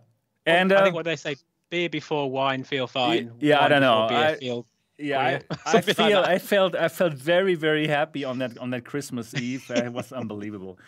And 0.47 0.73
I 0.73 0.83
think 0.85 0.95
uh, 0.95 0.97
what 0.97 1.07
they 1.07 1.17
say 1.17 1.37
beer 1.71 1.89
before 1.89 2.31
wine 2.31 2.65
feel 2.65 2.87
fine. 2.87 3.33
Yeah, 3.41 3.65
I 3.65 3.69
don't 3.69 3.81
know. 3.81 4.09
I, 4.11 4.37
feel 4.37 4.67
yeah, 4.99 5.19
I, 5.19 5.41
I 5.79 5.81
feel 5.81 6.21
like 6.21 6.29
I 6.29 6.39
felt 6.39 6.75
I 6.75 6.89
felt 6.89 7.15
very 7.15 7.55
very 7.55 7.87
happy 7.89 8.23
on 8.25 8.39
that 8.39 8.59
on 8.59 8.71
that 8.71 8.85
Christmas 8.85 9.35
Eve. 9.35 9.65
it 9.71 9.93
was 9.93 10.13
unbelievable. 10.23 10.79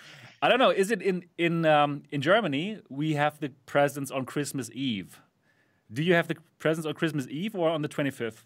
I 0.42 0.49
don't 0.49 0.59
know. 0.59 0.71
Is 0.71 0.90
it 0.90 1.00
in 1.00 1.25
in 1.38 1.64
um, 1.64 2.02
in 2.11 2.21
Germany? 2.21 2.81
We 2.90 3.14
have 3.14 3.40
the 3.40 3.50
presents 3.64 4.11
on 4.11 4.26
Christmas 4.26 4.71
Eve. 4.73 5.21
Do 5.90 6.02
you 6.02 6.14
have 6.14 6.28
the 6.28 6.37
presents 6.59 6.87
on 6.87 6.95
Christmas 6.95 7.26
Eve 7.28 7.54
or 7.54 7.71
on 7.71 7.81
the 7.81 7.88
twenty 7.88 8.11
fifth? 8.11 8.45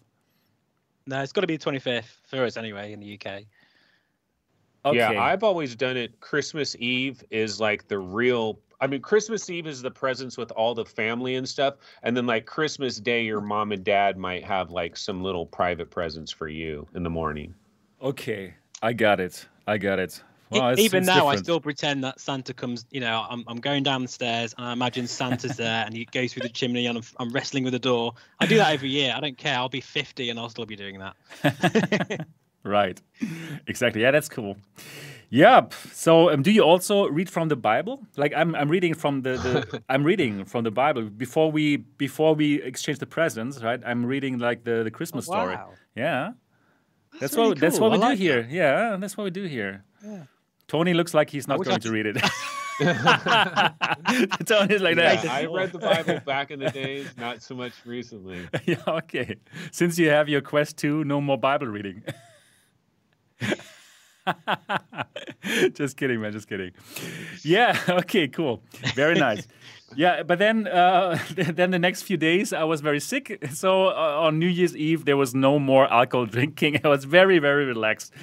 No, 1.07 1.21
it's 1.21 1.31
got 1.31 1.41
to 1.41 1.47
be 1.47 1.55
the 1.55 1.71
25th 1.71 2.03
for 2.27 2.43
us 2.43 2.57
anyway 2.57 2.91
in 2.91 2.99
the 2.99 3.13
UK. 3.13 3.43
Okay. 4.85 4.97
Yeah, 4.97 5.21
I've 5.21 5.43
always 5.43 5.75
done 5.75 5.97
it. 5.97 6.19
Christmas 6.19 6.75
Eve 6.79 7.23
is 7.31 7.59
like 7.59 7.87
the 7.87 7.97
real. 7.97 8.59
I 8.79 8.87
mean, 8.87 9.01
Christmas 9.01 9.49
Eve 9.49 9.67
is 9.67 9.81
the 9.81 9.89
presents 9.89 10.37
with 10.37 10.51
all 10.51 10.75
the 10.75 10.85
family 10.85 11.35
and 11.35 11.47
stuff, 11.47 11.75
and 12.03 12.15
then 12.15 12.27
like 12.27 12.45
Christmas 12.45 12.97
Day, 12.97 13.23
your 13.23 13.41
mom 13.41 13.71
and 13.71 13.83
dad 13.83 14.17
might 14.17 14.43
have 14.43 14.69
like 14.69 14.95
some 14.95 15.23
little 15.23 15.45
private 15.45 15.89
presents 15.89 16.31
for 16.31 16.47
you 16.47 16.87
in 16.93 17.03
the 17.03 17.09
morning. 17.09 17.55
Okay, 18.01 18.53
I 18.81 18.93
got 18.93 19.19
it. 19.19 19.47
I 19.65 19.77
got 19.77 19.99
it. 19.99 20.21
Well, 20.49 20.69
it's, 20.69 20.81
Even 20.81 20.99
it's 20.99 21.07
now, 21.07 21.15
different. 21.15 21.39
I 21.39 21.41
still 21.43 21.59
pretend 21.59 22.03
that 22.03 22.19
Santa 22.19 22.53
comes. 22.53 22.85
You 22.91 23.01
know, 23.01 23.25
I'm, 23.29 23.43
I'm 23.47 23.57
going 23.57 23.83
down 23.83 24.03
the 24.03 24.07
stairs 24.07 24.53
and 24.57 24.65
I 24.67 24.73
imagine 24.73 25.07
Santa's 25.07 25.57
there 25.57 25.83
and 25.85 25.93
he 25.93 26.05
goes 26.05 26.33
through 26.33 26.43
the 26.43 26.49
chimney 26.49 26.85
and 26.85 26.97
I'm, 26.97 27.03
I'm 27.19 27.29
wrestling 27.31 27.63
with 27.63 27.73
the 27.73 27.79
door. 27.79 28.13
I 28.39 28.45
do 28.45 28.57
that 28.57 28.73
every 28.73 28.89
year. 28.89 29.13
I 29.15 29.19
don't 29.19 29.37
care. 29.37 29.55
I'll 29.55 29.69
be 29.69 29.81
50 29.81 30.29
and 30.29 30.39
I'll 30.39 30.49
still 30.49 30.65
be 30.65 30.75
doing 30.75 30.99
that. 30.99 32.25
right. 32.63 33.01
Exactly. 33.67 34.01
Yeah, 34.01 34.11
that's 34.11 34.29
cool. 34.29 34.57
Yeah. 35.29 35.67
So, 35.91 36.31
um, 36.31 36.41
do 36.41 36.51
you 36.51 36.61
also 36.61 37.07
read 37.07 37.29
from 37.29 37.49
the 37.49 37.57
Bible? 37.57 38.05
Like, 38.15 38.33
I'm, 38.33 38.55
I'm 38.55 38.69
reading 38.69 38.93
from 38.93 39.23
the, 39.23 39.31
the 39.31 39.83
I'm 39.89 40.05
reading 40.05 40.45
from 40.45 40.63
the 40.63 40.71
Bible 40.71 41.03
before 41.03 41.51
we 41.51 41.77
before 41.77 42.33
we 42.33 42.61
exchange 42.61 42.99
the 42.99 43.05
presents. 43.05 43.61
Right. 43.61 43.81
I'm 43.85 44.05
reading 44.05 44.39
like 44.39 44.63
the 44.63 44.83
the 44.83 44.91
Christmas 44.91 45.27
oh, 45.27 45.33
wow. 45.33 45.43
story. 45.43 45.57
Yeah. 45.95 46.31
That's, 47.11 47.19
that's 47.19 47.35
really 47.35 47.49
what 47.49 47.59
cool. 47.59 47.69
that's 47.69 47.79
what 47.79 47.91
we 47.91 47.97
I 48.01 48.15
do 48.15 48.21
here. 48.21 48.47
Yeah, 48.49 48.97
that's 48.97 49.17
what 49.17 49.23
we 49.25 49.31
do 49.31 49.43
here. 49.45 49.83
Yeah. 50.03 50.23
Tony 50.67 50.93
looks 50.93 51.13
like 51.13 51.29
he's 51.29 51.47
not 51.47 51.63
going 51.63 51.79
to 51.79 51.91
read 51.91 52.05
it. 52.05 52.17
Tony's 54.45 54.81
like 54.81 54.97
yeah, 54.97 55.15
that. 55.15 55.25
I 55.25 55.45
read 55.45 55.71
the 55.71 55.79
Bible 55.79 56.19
back 56.19 56.51
in 56.51 56.59
the 56.59 56.69
days, 56.69 57.07
not 57.17 57.41
so 57.41 57.55
much 57.55 57.73
recently. 57.85 58.47
yeah, 58.65 58.75
okay. 58.87 59.37
Since 59.71 59.97
you 59.97 60.09
have 60.09 60.29
your 60.29 60.41
Quest 60.41 60.77
2, 60.77 61.03
no 61.03 61.19
more 61.19 61.39
Bible 61.39 61.67
reading. 61.67 62.03
just 65.73 65.97
kidding, 65.97 66.21
man. 66.21 66.33
Just 66.33 66.47
kidding. 66.47 66.71
Yeah. 67.41 67.79
Okay. 67.89 68.27
Cool. 68.27 68.61
Very 68.93 69.15
nice. 69.15 69.47
Yeah. 69.95 70.23
But 70.23 70.39
then, 70.39 70.67
uh, 70.67 71.19
then 71.35 71.71
the 71.71 71.79
next 71.79 72.03
few 72.03 72.17
days, 72.17 72.53
I 72.53 72.63
was 72.63 72.81
very 72.81 72.99
sick. 72.99 73.43
So 73.51 73.87
uh, 73.87 74.25
on 74.25 74.39
New 74.39 74.47
Year's 74.47 74.75
Eve, 74.75 75.05
there 75.05 75.17
was 75.17 75.33
no 75.33 75.59
more 75.59 75.91
alcohol 75.91 76.25
drinking. 76.37 76.81
I 76.83 76.87
was 76.89 77.05
very, 77.05 77.39
very 77.39 77.65
relaxed. 77.65 78.13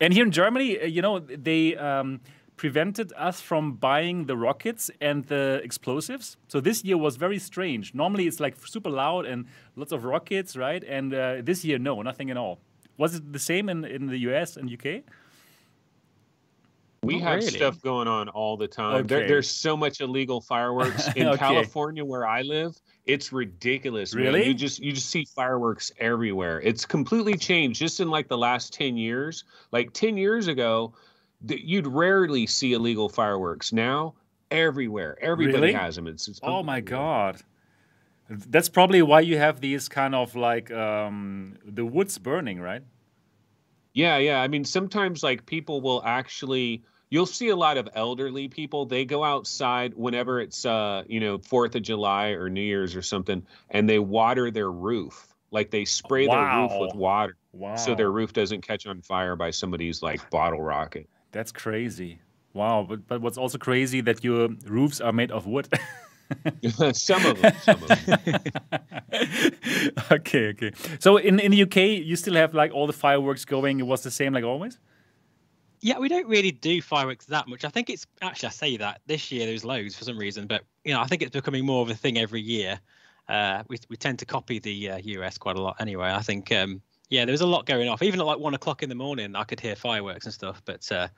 And 0.00 0.12
here 0.12 0.24
in 0.24 0.32
Germany, 0.32 0.80
uh, 0.80 0.86
you 0.86 1.02
know, 1.02 1.18
they. 1.18 1.76
Um, 1.76 2.20
prevented 2.60 3.10
us 3.16 3.40
from 3.40 3.72
buying 3.72 4.26
the 4.26 4.36
rockets 4.36 4.90
and 5.00 5.24
the 5.28 5.62
explosives. 5.64 6.36
So 6.46 6.60
this 6.60 6.84
year 6.84 6.98
was 6.98 7.16
very 7.16 7.38
strange. 7.38 7.94
Normally 7.94 8.26
it's 8.26 8.38
like 8.38 8.54
super 8.66 8.90
loud 8.90 9.24
and 9.24 9.46
lots 9.76 9.92
of 9.92 10.04
rockets, 10.04 10.58
right? 10.58 10.84
And 10.84 11.14
uh, 11.14 11.36
this 11.42 11.64
year, 11.64 11.78
no, 11.78 12.02
nothing 12.02 12.30
at 12.30 12.36
all. 12.36 12.60
Was 12.98 13.14
it 13.14 13.32
the 13.32 13.38
same 13.38 13.70
in, 13.70 13.86
in 13.86 14.08
the 14.08 14.18
US 14.28 14.58
and 14.58 14.70
UK? 14.70 15.04
We 17.02 17.18
have 17.20 17.36
really? 17.36 17.50
stuff 17.50 17.80
going 17.80 18.08
on 18.08 18.28
all 18.28 18.58
the 18.58 18.68
time. 18.68 18.96
Okay. 18.96 19.06
There, 19.06 19.28
there's 19.28 19.48
so 19.48 19.74
much 19.74 20.02
illegal 20.02 20.40
fireworks 20.42 21.08
in 21.16 21.28
okay. 21.28 21.38
California 21.38 22.04
where 22.04 22.26
I 22.26 22.42
live. 22.42 22.76
It's 23.06 23.32
ridiculous. 23.32 24.14
Really? 24.14 24.40
Man. 24.40 24.48
You 24.48 24.54
just 24.54 24.80
you 24.80 24.92
just 24.92 25.08
see 25.08 25.24
fireworks 25.24 25.90
everywhere. 25.98 26.60
It's 26.60 26.84
completely 26.84 27.38
changed 27.38 27.78
just 27.78 28.00
in 28.00 28.10
like 28.10 28.28
the 28.28 28.36
last 28.36 28.74
10 28.74 28.98
years. 28.98 29.44
Like 29.72 29.94
10 29.94 30.18
years 30.18 30.46
ago, 30.46 30.92
you'd 31.46 31.86
rarely 31.86 32.46
see 32.46 32.74
illegal 32.74 33.08
fireworks. 33.08 33.72
Now, 33.72 34.14
everywhere. 34.50 35.16
Everybody 35.22 35.58
really? 35.58 35.72
has 35.72 35.96
them. 35.96 36.06
It's, 36.06 36.28
it's 36.28 36.40
Oh 36.42 36.62
my 36.62 36.80
god. 36.80 37.40
That's 38.28 38.68
probably 38.68 39.00
why 39.02 39.20
you 39.20 39.38
have 39.38 39.60
these 39.60 39.88
kind 39.88 40.14
of 40.14 40.36
like 40.36 40.70
um, 40.70 41.56
the 41.64 41.84
woods 41.84 42.18
burning, 42.18 42.60
right? 42.60 42.82
Yeah, 43.92 44.18
yeah. 44.18 44.40
I 44.40 44.48
mean, 44.48 44.64
sometimes 44.64 45.22
like 45.22 45.46
people 45.46 45.80
will 45.80 46.02
actually 46.04 46.84
you'll 47.10 47.26
see 47.26 47.48
a 47.48 47.56
lot 47.56 47.76
of 47.76 47.88
elderly 47.94 48.48
people. 48.48 48.86
They 48.86 49.04
go 49.04 49.22
outside 49.22 49.92
whenever 49.94 50.40
it's 50.40 50.64
uh, 50.64 51.02
you 51.06 51.20
know, 51.20 51.38
4th 51.38 51.74
of 51.74 51.82
July 51.82 52.28
or 52.28 52.48
New 52.48 52.62
Year's 52.62 52.96
or 52.96 53.02
something 53.02 53.44
and 53.70 53.88
they 53.88 53.98
water 53.98 54.50
their 54.50 54.70
roof. 54.70 55.26
Like 55.50 55.70
they 55.70 55.84
spray 55.84 56.28
wow. 56.28 56.68
their 56.68 56.78
roof 56.78 56.80
with 56.80 56.94
water. 56.94 57.36
Wow. 57.52 57.74
So 57.74 57.94
their 57.94 58.10
roof 58.10 58.32
doesn't 58.32 58.62
catch 58.62 58.86
on 58.86 59.02
fire 59.02 59.34
by 59.36 59.50
somebody's 59.50 60.02
like 60.02 60.30
bottle 60.30 60.62
rocket. 60.62 61.08
That's 61.32 61.52
crazy. 61.52 62.20
Wow, 62.52 62.84
but 62.88 63.06
but 63.06 63.20
what's 63.20 63.38
also 63.38 63.58
crazy 63.58 64.00
that 64.02 64.24
your 64.24 64.48
roofs 64.66 65.00
are 65.00 65.12
made 65.12 65.30
of 65.30 65.46
wood. 65.46 65.68
some 66.92 67.26
of 67.26 67.40
them. 67.40 67.54
Some 67.62 67.82
of 67.82 67.88
them. 67.88 68.40
okay, 70.12 70.48
okay. 70.48 70.72
So 70.98 71.16
in 71.16 71.38
in 71.38 71.52
the 71.52 71.62
UK, 71.62 71.76
you 72.04 72.16
still 72.16 72.34
have 72.34 72.54
like 72.54 72.72
all 72.72 72.86
the 72.86 72.92
fireworks 72.92 73.44
going. 73.44 73.78
It 73.78 73.86
was 73.86 74.02
the 74.02 74.10
same 74.10 74.32
like 74.32 74.44
always. 74.44 74.78
Yeah, 75.82 75.98
we 75.98 76.08
don't 76.08 76.26
really 76.26 76.52
do 76.52 76.82
fireworks 76.82 77.26
that 77.26 77.48
much. 77.48 77.64
I 77.64 77.68
think 77.68 77.88
it's 77.88 78.06
actually 78.20 78.48
I 78.48 78.50
say 78.50 78.76
that 78.78 79.00
this 79.06 79.32
year 79.32 79.46
there's 79.46 79.64
loads 79.64 79.96
for 79.96 80.04
some 80.04 80.18
reason, 80.18 80.46
but 80.46 80.62
you 80.84 80.92
know 80.92 81.00
I 81.00 81.06
think 81.06 81.22
it's 81.22 81.30
becoming 81.30 81.64
more 81.64 81.82
of 81.82 81.90
a 81.90 81.94
thing 81.94 82.18
every 82.18 82.42
year. 82.42 82.78
Uh, 83.28 83.62
we 83.68 83.78
we 83.88 83.96
tend 83.96 84.18
to 84.18 84.26
copy 84.26 84.58
the 84.58 84.90
uh, 84.90 84.96
US 84.98 85.38
quite 85.38 85.56
a 85.56 85.62
lot 85.62 85.76
anyway. 85.80 86.10
I 86.10 86.20
think 86.20 86.52
um, 86.52 86.82
yeah, 87.08 87.24
there 87.24 87.32
was 87.32 87.40
a 87.40 87.46
lot 87.46 87.66
going 87.66 87.88
off. 87.88 88.02
Even 88.02 88.20
at 88.20 88.26
like 88.26 88.38
one 88.38 88.54
o'clock 88.54 88.82
in 88.82 88.88
the 88.88 88.94
morning, 88.94 89.34
I 89.36 89.44
could 89.44 89.60
hear 89.60 89.74
fireworks 89.74 90.26
and 90.26 90.34
stuff. 90.34 90.60
But 90.64 90.90
uh, 90.92 91.08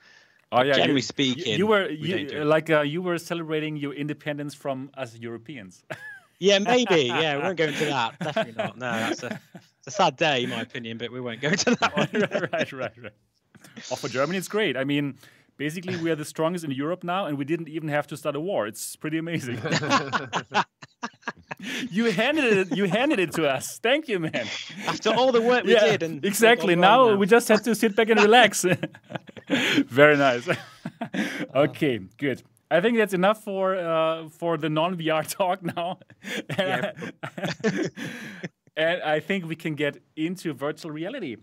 Oh 0.55 0.63
yeah, 0.63 0.75
generally 0.75 0.97
you, 0.97 1.03
speaking, 1.03 1.59
you 1.59 1.67
were 1.67 1.87
we 1.89 1.97
you, 1.97 2.29
do 2.29 2.45
like 2.45 2.69
uh, 2.69 2.83
you 2.83 3.01
were 3.01 3.17
celebrating 3.17 3.77
your 3.77 3.95
independence 3.95 4.55
from 4.55 4.91
us 4.95 5.17
Europeans. 5.17 5.83
yeah, 6.39 6.59
maybe 6.59 7.05
yeah, 7.07 7.39
we 7.39 7.43
won't 7.43 7.57
go 7.57 7.65
into 7.65 7.87
that. 7.87 8.19
Definitely 8.19 8.63
not. 8.63 8.77
No, 8.77 8.93
that's 8.93 9.23
a 9.23 9.41
it's 9.55 9.87
a 9.87 9.91
sad 9.91 10.17
day 10.17 10.45
in 10.45 10.51
my 10.51 10.61
opinion, 10.61 10.99
but 10.99 11.11
we 11.11 11.23
won't 11.23 11.41
go 11.41 11.49
into 11.49 11.75
that 11.77 11.97
one. 11.97 12.09
right, 12.53 12.73
right, 12.73 13.03
right. 13.03 13.13
Oh, 13.91 13.97
for 13.97 14.09
Germany, 14.09 14.39
it's 14.39 14.49
great. 14.49 14.77
I 14.77 14.85
mean, 14.85 15.17
basically, 15.57 15.97
we 15.97 16.11
are 16.11 16.17
the 16.17 16.25
strongest 16.25 16.65
in 16.65 16.71
Europe 16.71 17.05
now, 17.05 17.27
and 17.27 17.39
we 17.39 17.45
didn't 17.45 17.69
even 17.69 17.89
have 17.89 18.07
to 18.09 18.17
start 18.17 18.37
a 18.37 18.41
war. 18.41 18.67
It's 18.67 18.97
pretty 18.97 19.19
amazing. 19.19 19.59
you 21.91 22.11
handed 22.11 22.45
it. 22.45 22.77
You 22.77 22.85
handed 22.85 23.19
it 23.19 23.33
to 23.33 23.49
us. 23.49 23.79
Thank 23.79 24.09
you, 24.09 24.19
man. 24.19 24.47
After 24.87 25.11
all 25.11 25.33
the 25.33 25.41
work 25.41 25.65
we 25.65 25.75
yeah, 25.75 25.91
did, 25.91 26.03
and 26.03 26.25
exactly. 26.25 26.75
gone 26.75 26.81
Now, 26.81 27.15
we 27.15 27.27
just 27.27 27.49
have 27.49 27.63
to 27.63 27.75
sit 27.75 27.97
back 27.97 28.11
and 28.11 28.21
relax. 28.21 28.63
Very 29.49 30.17
nice. 30.17 30.49
okay, 31.55 32.01
good. 32.17 32.43
I 32.71 32.81
think 32.81 32.97
that's 32.97 33.15
enough 33.15 33.45
for 33.45 33.77
uh, 33.77 34.29
for 34.31 34.57
the 34.57 34.69
non 34.69 34.97
VR 34.97 35.27
talk 35.27 35.63
now. 35.63 35.99
Yeah. 36.59 36.93
and 38.77 39.03
I 39.03 39.21
think 39.21 39.47
we 39.47 39.57
can 39.57 39.75
get 39.75 40.03
into 40.17 40.53
virtual 40.55 40.91
reality. 40.91 41.37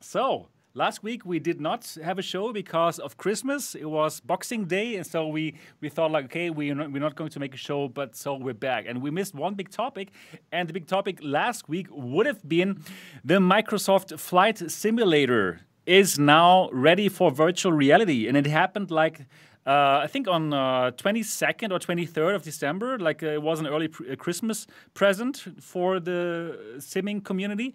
So 0.00 0.48
last 0.76 1.02
week 1.02 1.24
we 1.24 1.38
did 1.38 1.60
not 1.60 1.96
have 2.04 2.18
a 2.18 2.22
show 2.22 2.52
because 2.52 2.98
of 2.98 3.16
Christmas. 3.16 3.74
It 3.74 3.86
was 3.86 4.20
Boxing 4.20 4.66
Day, 4.66 4.96
and 4.96 5.06
so 5.06 5.26
we 5.26 5.54
we 5.80 5.88
thought 5.88 6.10
like, 6.12 6.26
okay, 6.26 6.50
we're 6.50 6.74
not, 6.74 6.92
we're 6.92 7.02
not 7.02 7.16
going 7.16 7.30
to 7.30 7.40
make 7.40 7.54
a 7.54 7.62
show, 7.68 7.88
but 7.88 8.14
so 8.14 8.34
we're 8.34 8.54
back, 8.54 8.84
and 8.86 9.02
we 9.02 9.10
missed 9.10 9.34
one 9.34 9.54
big 9.54 9.70
topic, 9.70 10.10
and 10.52 10.68
the 10.68 10.72
big 10.72 10.86
topic 10.86 11.18
last 11.22 11.68
week 11.68 11.88
would 11.90 12.26
have 12.26 12.46
been 12.46 12.84
the 13.24 13.38
Microsoft 13.38 14.20
Flight 14.20 14.70
Simulator 14.70 15.60
is 15.86 16.18
now 16.18 16.68
ready 16.72 17.08
for 17.08 17.30
virtual 17.30 17.72
reality, 17.72 18.28
and 18.28 18.36
it 18.36 18.46
happened 18.46 18.90
like. 18.90 19.26
Uh, 19.68 19.98
I 20.04 20.06
think 20.06 20.28
on 20.28 20.52
uh, 20.52 20.92
22nd 20.92 21.72
or 21.72 21.80
23rd 21.80 22.36
of 22.36 22.44
December, 22.44 23.00
like 23.00 23.24
uh, 23.24 23.30
it 23.30 23.42
was 23.42 23.58
an 23.58 23.66
early 23.66 23.88
Christmas 23.88 24.68
present 24.94 25.44
for 25.60 25.98
the 25.98 26.56
simming 26.78 27.24
community. 27.24 27.74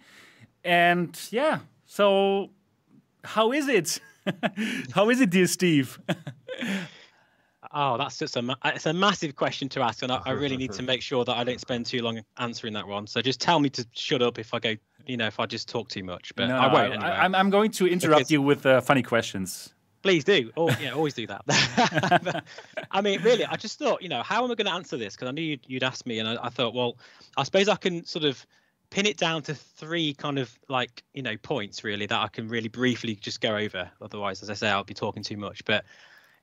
And 0.63 1.19
yeah, 1.31 1.59
so 1.85 2.51
how 3.23 3.51
is 3.51 3.67
it? 3.67 3.99
how 4.93 5.09
is 5.09 5.21
it, 5.21 5.29
dear 5.29 5.47
Steve? 5.47 5.99
Oh, 7.73 7.97
that's 7.97 8.17
just 8.17 8.35
a 8.35 8.41
ma- 8.41 8.55
it's 8.65 8.85
a 8.85 8.93
massive 8.93 9.35
question 9.35 9.69
to 9.69 9.81
ask, 9.81 10.03
and 10.03 10.11
I, 10.11 10.21
I 10.25 10.31
really 10.31 10.57
need 10.57 10.73
to 10.73 10.83
make 10.83 11.01
sure 11.01 11.23
that 11.23 11.37
I 11.37 11.43
don't 11.43 11.59
spend 11.59 11.85
too 11.85 12.01
long 12.01 12.21
answering 12.37 12.73
that 12.73 12.87
one. 12.87 13.07
So 13.07 13.21
just 13.21 13.39
tell 13.39 13.59
me 13.59 13.69
to 13.69 13.87
shut 13.93 14.21
up 14.21 14.39
if 14.39 14.53
I 14.53 14.59
go, 14.59 14.75
you 15.05 15.15
know, 15.15 15.27
if 15.27 15.39
I 15.39 15.45
just 15.45 15.69
talk 15.69 15.87
too 15.87 16.03
much. 16.03 16.33
But 16.35 16.51
I 16.51 16.71
won't. 16.71 16.93
Anyway. 16.93 17.09
I, 17.09 17.25
am 17.25 17.33
I'm 17.33 17.49
going 17.49 17.71
to 17.71 17.87
interrupt 17.87 18.19
Because- 18.19 18.31
you 18.31 18.41
with 18.41 18.65
uh, 18.65 18.81
funny 18.81 19.03
questions. 19.03 19.73
Please 20.01 20.23
do. 20.23 20.51
Oh, 20.57 20.75
yeah, 20.81 20.93
always 20.93 21.13
do 21.13 21.27
that. 21.27 22.43
I 22.91 23.01
mean, 23.01 23.21
really, 23.21 23.45
I 23.45 23.55
just 23.55 23.77
thought, 23.77 24.01
you 24.01 24.09
know, 24.09 24.23
how 24.23 24.43
am 24.43 24.49
I 24.49 24.55
going 24.55 24.65
to 24.65 24.73
answer 24.73 24.97
this? 24.97 25.15
Because 25.15 25.27
I 25.27 25.31
knew 25.31 25.43
you'd, 25.43 25.59
you'd 25.67 25.83
ask 25.83 26.07
me, 26.07 26.17
and 26.17 26.27
I, 26.27 26.45
I 26.45 26.49
thought, 26.49 26.73
well, 26.73 26.97
I 27.37 27.43
suppose 27.43 27.69
I 27.69 27.75
can 27.75 28.03
sort 28.03 28.25
of 28.25 28.43
pin 28.91 29.05
it 29.05 29.17
down 29.17 29.41
to 29.41 29.55
three 29.55 30.13
kind 30.13 30.37
of 30.37 30.57
like, 30.69 31.01
you 31.13 31.23
know, 31.23 31.35
points 31.37 31.83
really 31.83 32.05
that 32.05 32.21
I 32.21 32.27
can 32.27 32.47
really 32.47 32.67
briefly 32.67 33.15
just 33.15 33.41
go 33.41 33.55
over. 33.55 33.89
Otherwise, 34.01 34.43
as 34.43 34.49
I 34.49 34.53
say, 34.53 34.69
I'll 34.69 34.83
be 34.83 34.93
talking 34.93 35.23
too 35.23 35.37
much. 35.37 35.65
But 35.65 35.85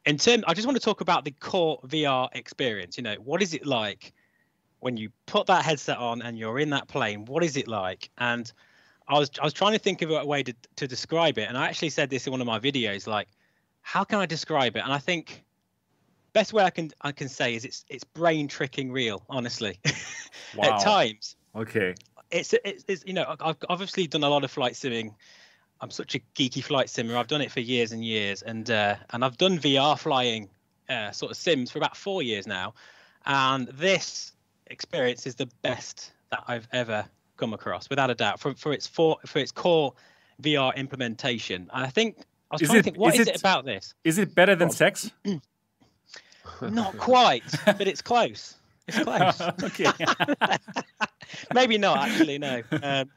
in 0.06 0.16
terms, 0.16 0.44
I 0.46 0.54
just 0.54 0.66
want 0.66 0.76
to 0.76 0.82
talk 0.82 1.02
about 1.02 1.24
the 1.24 1.30
core 1.30 1.78
VR 1.86 2.28
experience. 2.32 2.96
You 2.96 3.04
know, 3.04 3.16
what 3.16 3.42
is 3.42 3.54
it 3.54 3.66
like 3.66 4.14
when 4.80 4.96
you 4.96 5.10
put 5.26 5.46
that 5.46 5.64
headset 5.64 5.98
on 5.98 6.22
and 6.22 6.38
you're 6.38 6.58
in 6.58 6.70
that 6.70 6.88
plane? 6.88 7.26
What 7.26 7.44
is 7.44 7.56
it 7.56 7.68
like? 7.68 8.10
And 8.16 8.50
I 9.06 9.18
was 9.18 9.30
I 9.40 9.44
was 9.44 9.52
trying 9.52 9.74
to 9.74 9.78
think 9.78 10.00
of 10.00 10.10
a 10.10 10.24
way 10.24 10.42
to 10.42 10.54
to 10.76 10.88
describe 10.88 11.38
it, 11.38 11.48
and 11.48 11.56
I 11.56 11.66
actually 11.66 11.90
said 11.90 12.08
this 12.08 12.26
in 12.26 12.30
one 12.30 12.40
of 12.40 12.46
my 12.46 12.58
videos. 12.58 13.06
Like, 13.06 13.28
how 13.82 14.04
can 14.04 14.18
I 14.18 14.26
describe 14.26 14.76
it? 14.76 14.82
And 14.84 14.92
I 14.92 14.98
think 14.98 15.44
best 16.32 16.54
way 16.54 16.64
I 16.64 16.70
can 16.70 16.90
I 17.02 17.12
can 17.12 17.28
say 17.28 17.54
is 17.54 17.66
it's 17.66 17.84
it's 17.90 18.04
brain 18.04 18.48
tricking 18.48 18.90
real. 18.90 19.22
Honestly, 19.28 19.78
Wow. 20.54 20.76
at 20.76 20.80
times 20.80 21.36
Okay. 21.58 21.94
It's, 22.30 22.54
it's 22.64 22.84
it's 22.88 23.04
you 23.06 23.12
know 23.14 23.36
I've 23.40 23.56
obviously 23.68 24.06
done 24.06 24.24
a 24.24 24.28
lot 24.28 24.44
of 24.44 24.50
flight 24.50 24.74
simming. 24.74 25.14
I'm 25.80 25.90
such 25.90 26.14
a 26.16 26.20
geeky 26.34 26.62
flight 26.62 26.90
simmer. 26.90 27.16
I've 27.16 27.28
done 27.28 27.40
it 27.40 27.52
for 27.52 27.60
years 27.60 27.92
and 27.92 28.04
years, 28.04 28.42
and 28.42 28.68
uh, 28.70 28.96
and 29.10 29.24
I've 29.24 29.38
done 29.38 29.58
VR 29.58 29.98
flying 29.98 30.48
uh, 30.88 31.12
sort 31.12 31.30
of 31.30 31.36
sims 31.36 31.70
for 31.70 31.78
about 31.78 31.96
four 31.96 32.22
years 32.22 32.46
now, 32.46 32.74
and 33.26 33.68
this 33.68 34.32
experience 34.66 35.26
is 35.26 35.36
the 35.36 35.48
best 35.62 36.12
that 36.30 36.42
I've 36.48 36.66
ever 36.72 37.06
come 37.36 37.54
across, 37.54 37.88
without 37.88 38.10
a 38.10 38.14
doubt, 38.14 38.40
for 38.40 38.54
for 38.54 38.72
its 38.72 38.86
for 38.86 39.18
for 39.24 39.38
its 39.38 39.52
core 39.52 39.94
VR 40.42 40.74
implementation. 40.74 41.70
And 41.72 41.84
I 41.84 41.90
think 41.90 42.18
I 42.50 42.54
was 42.56 42.62
Is 42.62 42.68
trying 42.68 42.78
it- 42.78 42.82
to 42.82 42.84
think, 42.84 42.98
what 42.98 43.14
is 43.14 43.20
is 43.20 43.28
it- 43.28 43.34
it 43.36 43.40
about 43.40 43.64
this? 43.64 43.94
Is 44.04 44.18
it 44.18 44.34
better 44.34 44.56
than 44.56 44.68
Well, 44.68 44.76
sex? 44.76 45.10
Not 46.62 46.96
quite, 46.98 47.44
but 47.66 47.86
it's 47.86 48.02
close. 48.02 48.54
It's 48.88 48.98
close. 48.98 49.40
okay. 49.62 49.90
Maybe 51.54 51.78
not 51.78 51.98
actually. 52.08 52.38
No. 52.38 52.62
Um, 52.82 53.10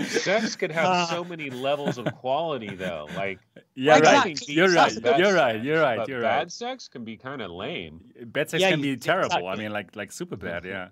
Sex 0.00 0.56
could 0.58 0.70
have 0.72 0.84
Ah. 0.86 1.06
so 1.06 1.24
many 1.24 1.48
levels 1.50 1.96
of 1.98 2.04
quality, 2.16 2.74
though. 2.74 3.08
Like, 3.16 3.38
yeah, 3.74 3.96
Exactly. 3.98 4.32
right. 4.32 4.48
You're 4.48 4.66
right. 4.66 4.74
That's 4.74 4.94
the 4.96 5.00
best 5.00 5.18
You're 5.20 5.34
right. 5.34 5.62
You're 5.62 5.80
right. 5.80 5.96
but 5.98 6.08
You're 6.08 6.20
bad 6.20 6.36
right. 6.38 6.52
sex 6.52 6.88
can 6.88 7.04
be 7.04 7.16
kind 7.16 7.40
of 7.40 7.50
lame. 7.50 8.00
Bad 8.26 8.50
sex 8.50 8.60
Yeah, 8.60 8.70
can 8.70 8.80
you- 8.80 8.96
be 8.96 9.00
terrible. 9.00 9.46
I 9.48 9.56
mean, 9.56 9.72
like 9.72 9.94
like 9.96 10.12
super 10.12 10.36
bad. 10.36 10.64
Yeah. 10.64 10.88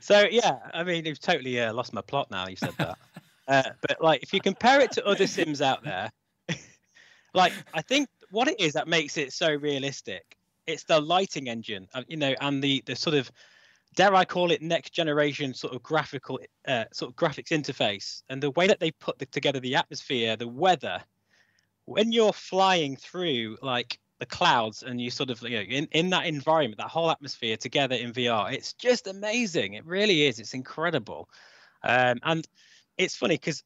So 0.00 0.26
yeah, 0.30 0.58
I 0.72 0.84
mean, 0.84 1.04
you've 1.06 1.18
totally 1.20 1.60
uh, 1.60 1.72
lost 1.72 1.92
my 1.92 2.00
plot 2.02 2.30
now. 2.30 2.46
You 2.46 2.54
said 2.54 2.74
that, 2.78 2.96
uh, 3.48 3.62
but 3.80 4.00
like, 4.00 4.22
if 4.22 4.32
you 4.32 4.40
compare 4.40 4.80
it 4.80 4.92
to 4.92 5.04
other 5.04 5.26
Sims 5.26 5.60
out 5.60 5.82
there, 5.82 6.08
like 7.34 7.52
I 7.74 7.82
think 7.82 8.08
what 8.30 8.48
it 8.48 8.60
is 8.60 8.72
that 8.74 8.88
makes 8.88 9.16
it 9.16 9.32
so 9.32 9.54
realistic, 9.54 10.36
it's 10.66 10.84
the 10.84 11.00
lighting 11.00 11.48
engine, 11.48 11.88
uh, 11.94 12.02
you 12.08 12.16
know, 12.16 12.34
and 12.40 12.62
the 12.62 12.82
the 12.86 12.96
sort 12.96 13.16
of 13.16 13.30
dare 13.94 14.14
I 14.14 14.24
call 14.24 14.50
it 14.50 14.62
next 14.62 14.90
generation 14.90 15.54
sort 15.54 15.74
of 15.74 15.82
graphical 15.82 16.38
uh, 16.66 16.84
sort 16.92 17.10
of 17.10 17.16
graphics 17.16 17.48
interface, 17.48 18.22
and 18.28 18.42
the 18.42 18.50
way 18.50 18.66
that 18.66 18.80
they 18.80 18.90
put 18.90 19.18
the, 19.18 19.26
together 19.26 19.60
the 19.60 19.76
atmosphere, 19.76 20.36
the 20.36 20.48
weather, 20.48 21.02
when 21.86 22.12
you're 22.12 22.32
flying 22.32 22.96
through 22.96 23.56
like 23.62 23.98
the 24.18 24.26
clouds 24.26 24.82
and 24.82 25.00
you 25.00 25.10
sort 25.10 25.30
of 25.30 25.42
you 25.42 25.56
know 25.56 25.62
in, 25.62 25.86
in 25.92 26.10
that 26.10 26.26
environment 26.26 26.78
that 26.78 26.88
whole 26.88 27.10
atmosphere 27.10 27.54
together 27.54 27.94
in 27.94 28.12
vr 28.12 28.50
it's 28.52 28.72
just 28.74 29.06
amazing. 29.06 29.74
It 29.74 29.84
really 29.84 30.26
is. 30.26 30.38
It's 30.38 30.54
incredible. 30.54 31.28
Um, 31.82 32.18
and 32.22 32.46
it's 32.96 33.16
funny 33.16 33.34
because 33.34 33.62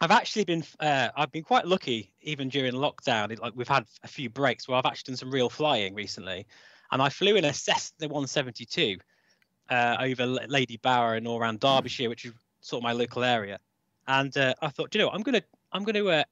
i've 0.00 0.10
actually 0.10 0.44
been 0.44 0.64
uh, 0.80 1.08
i've 1.16 1.32
been 1.32 1.42
quite 1.42 1.66
lucky 1.66 2.12
even 2.22 2.48
during 2.48 2.72
lockdown 2.72 3.30
it, 3.30 3.40
like 3.40 3.52
we've 3.56 3.68
had 3.68 3.84
a 4.02 4.08
few 4.08 4.28
breaks 4.28 4.68
where 4.68 4.76
i've 4.76 4.86
actually 4.86 5.12
done 5.12 5.16
some 5.16 5.30
real 5.30 5.48
flying 5.48 5.94
recently 5.94 6.46
and 6.92 7.02
i 7.02 7.08
flew 7.08 7.36
in 7.36 7.44
a 7.44 7.52
cessna 7.52 8.06
172 8.08 8.98
uh, 9.68 9.96
over 9.98 10.26
Ladybower 10.46 11.16
and 11.16 11.26
all 11.26 11.40
around 11.40 11.58
derbyshire 11.58 12.08
which 12.08 12.24
is 12.24 12.32
sort 12.60 12.80
of 12.80 12.84
my 12.84 12.92
local 12.92 13.24
area 13.24 13.58
and 14.06 14.36
uh, 14.36 14.54
i 14.62 14.68
thought 14.68 14.90
"Do 14.90 14.98
you 14.98 15.04
know 15.04 15.08
what? 15.08 15.16
i'm 15.16 15.22
gonna 15.22 15.42
i'm 15.72 15.84
gonna 15.84 16.06
uh, 16.06 16.24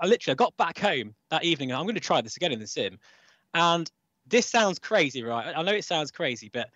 I 0.00 0.06
literally 0.06 0.34
got 0.36 0.56
back 0.56 0.78
home 0.78 1.14
that 1.30 1.44
evening. 1.44 1.70
and 1.70 1.80
I'm 1.80 1.86
to 1.94 2.00
try 2.00 2.20
this 2.20 2.36
again 2.36 2.52
in 2.52 2.58
the 2.58 2.66
sim, 2.66 2.98
and 3.54 3.90
this 4.26 4.46
sounds 4.46 4.78
crazy, 4.78 5.22
right? 5.22 5.54
I 5.56 5.62
know 5.62 5.72
it 5.72 5.84
sounds 5.84 6.10
crazy, 6.10 6.50
but 6.52 6.68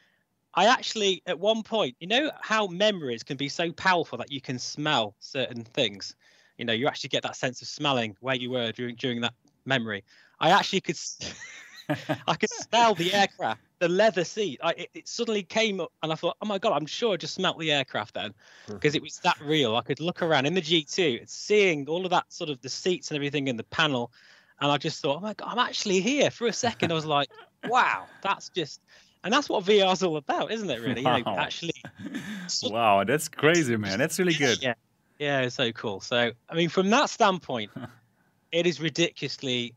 I 0.54 0.66
actually 0.66 1.22
at 1.26 1.38
one 1.38 1.62
point, 1.62 1.96
you 2.00 2.06
know 2.06 2.30
how 2.40 2.66
memories 2.66 3.22
can 3.22 3.36
be 3.36 3.48
so 3.48 3.72
powerful 3.72 4.18
that 4.18 4.32
you 4.32 4.40
can 4.40 4.58
smell 4.58 5.14
certain 5.20 5.64
things. 5.64 6.16
You 6.58 6.64
know, 6.64 6.72
you 6.72 6.88
actually 6.88 7.08
get 7.08 7.22
that 7.22 7.36
sense 7.36 7.62
of 7.62 7.68
smelling 7.68 8.16
where 8.20 8.34
you 8.34 8.50
were 8.50 8.72
during 8.72 8.96
during 8.96 9.20
that 9.22 9.34
memory. 9.64 10.04
I 10.40 10.50
actually 10.50 10.80
could. 10.80 10.98
I 12.26 12.34
could 12.34 12.50
smell 12.50 12.94
the 12.94 13.12
aircraft, 13.12 13.60
the 13.80 13.88
leather 13.88 14.24
seat. 14.24 14.60
I, 14.62 14.70
it, 14.70 14.90
it 14.94 15.08
suddenly 15.08 15.42
came 15.42 15.80
up, 15.80 15.92
and 16.02 16.12
I 16.12 16.14
thought, 16.14 16.36
"Oh 16.40 16.46
my 16.46 16.58
god, 16.58 16.72
I'm 16.72 16.86
sure 16.86 17.14
I 17.14 17.16
just 17.16 17.34
smelt 17.34 17.58
the 17.58 17.72
aircraft 17.72 18.14
then," 18.14 18.32
hmm. 18.66 18.74
because 18.74 18.94
it 18.94 19.02
was 19.02 19.18
that 19.24 19.38
real. 19.40 19.76
I 19.76 19.82
could 19.82 20.00
look 20.00 20.22
around 20.22 20.46
in 20.46 20.54
the 20.54 20.60
G2, 20.60 21.28
seeing 21.28 21.88
all 21.88 22.04
of 22.04 22.10
that 22.10 22.32
sort 22.32 22.50
of 22.50 22.60
the 22.60 22.68
seats 22.68 23.10
and 23.10 23.16
everything 23.16 23.48
in 23.48 23.56
the 23.56 23.64
panel, 23.64 24.12
and 24.60 24.70
I 24.70 24.76
just 24.76 25.02
thought, 25.02 25.16
"Oh 25.16 25.20
my 25.20 25.34
god, 25.34 25.48
I'm 25.50 25.58
actually 25.58 26.00
here." 26.00 26.30
For 26.30 26.46
a 26.46 26.52
second, 26.52 26.92
I 26.92 26.94
was 26.94 27.06
like, 27.06 27.28
"Wow, 27.64 28.06
that's 28.22 28.50
just," 28.50 28.80
and 29.24 29.33
that's 29.33 29.48
what 29.48 29.64
VR 29.64 29.92
is 29.92 30.02
all 30.02 30.16
about, 30.16 30.50
isn't 30.50 30.70
it? 30.70 30.80
Really, 30.80 31.02
you 31.02 31.04
know, 31.24 31.37
actually. 31.38 31.83
wow, 32.62 33.04
that's 33.04 33.28
crazy, 33.28 33.76
man. 33.76 33.98
That's 33.98 34.18
really 34.18 34.35
good. 34.35 34.62
Yeah, 34.62 34.74
yeah, 35.18 35.40
it's 35.40 35.56
so 35.56 35.72
cool. 35.72 36.00
So, 36.00 36.30
I 36.48 36.54
mean, 36.54 36.68
from 36.68 36.90
that 36.90 37.11
standpoint, 37.11 37.70
it 38.52 38.66
is 38.66 38.80
ridiculously 38.80 39.74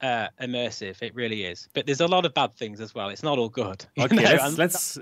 uh, 0.00 0.28
immersive. 0.40 1.02
It 1.02 1.14
really 1.14 1.44
is. 1.44 1.68
But 1.74 1.86
there's 1.86 2.00
a 2.00 2.06
lot 2.06 2.24
of 2.24 2.34
bad 2.34 2.54
things 2.56 2.80
as 2.80 2.94
well. 2.94 3.08
It's 3.10 3.22
not 3.22 3.38
all 3.38 3.48
good. 3.48 3.84
Okay, 3.98 4.16
know, 4.16 4.22
let's 4.22 4.44
and 4.44 4.58
let's 4.58 4.98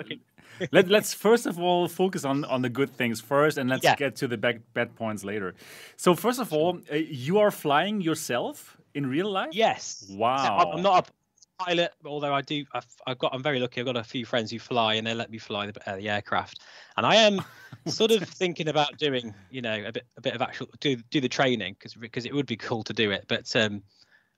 let, 0.72 0.88
let's 0.88 1.12
first 1.14 1.46
of 1.46 1.59
all 1.59 1.87
focus 1.88 2.25
on 2.25 2.44
on 2.44 2.62
the 2.62 2.68
good 2.70 2.90
things 2.90 3.20
first, 3.20 3.59
and 3.59 3.68
let's 3.68 3.85
Yeah. 3.85 3.96
get 3.96 4.16
to 4.16 4.29
the 4.29 4.37
bad 4.37 4.62
bad 4.75 4.94
points 4.96 5.25
later. 5.25 5.55
So 5.96 6.14
first 6.14 6.40
of 6.40 6.53
all, 6.53 6.81
uh, 6.90 6.96
you 6.96 7.38
are 7.38 7.51
flying 7.51 8.01
yourself 8.01 8.77
in 8.94 9.07
real 9.07 9.31
life. 9.31 9.51
Yes. 9.53 10.07
Wow. 10.11 10.72
I'm 10.75 10.83
not 10.83 11.09
a 11.09 11.12
pilot, 11.59 11.92
although 12.05 12.35
I 12.35 12.42
do. 12.42 12.64
I've, 12.73 12.87
I've 13.07 13.19
got. 13.19 13.35
I'm 13.35 13.42
very 13.42 13.61
lucky. 13.61 13.81
I've 13.81 13.87
got 13.87 13.97
a 13.97 14.05
few 14.05 14.25
friends 14.25 14.51
who 14.51 14.59
fly, 14.59 14.95
and 14.95 15.07
they 15.07 15.14
let 15.14 15.31
me 15.31 15.38
fly 15.38 15.66
the, 15.71 15.90
uh, 15.90 15.97
the 15.97 16.09
aircraft. 16.09 16.61
And 16.97 17.07
I 17.07 17.16
am 17.16 17.40
sort 17.87 18.11
of 18.11 18.23
thinking 18.23 18.69
about 18.69 18.97
doing, 18.99 19.35
you 19.51 19.62
know, 19.62 19.85
a 19.87 19.92
bit 19.92 20.07
a 20.16 20.21
bit 20.21 20.35
of 20.35 20.42
actual 20.42 20.69
do 20.81 20.97
do 21.11 21.21
the 21.21 21.29
training 21.29 21.75
because 21.79 21.95
because 21.95 22.25
it 22.27 22.35
would 22.35 22.47
be 22.47 22.57
cool 22.57 22.83
to 22.85 22.92
do 22.92 23.11
it. 23.11 23.25
But 23.29 23.55
um, 23.57 23.83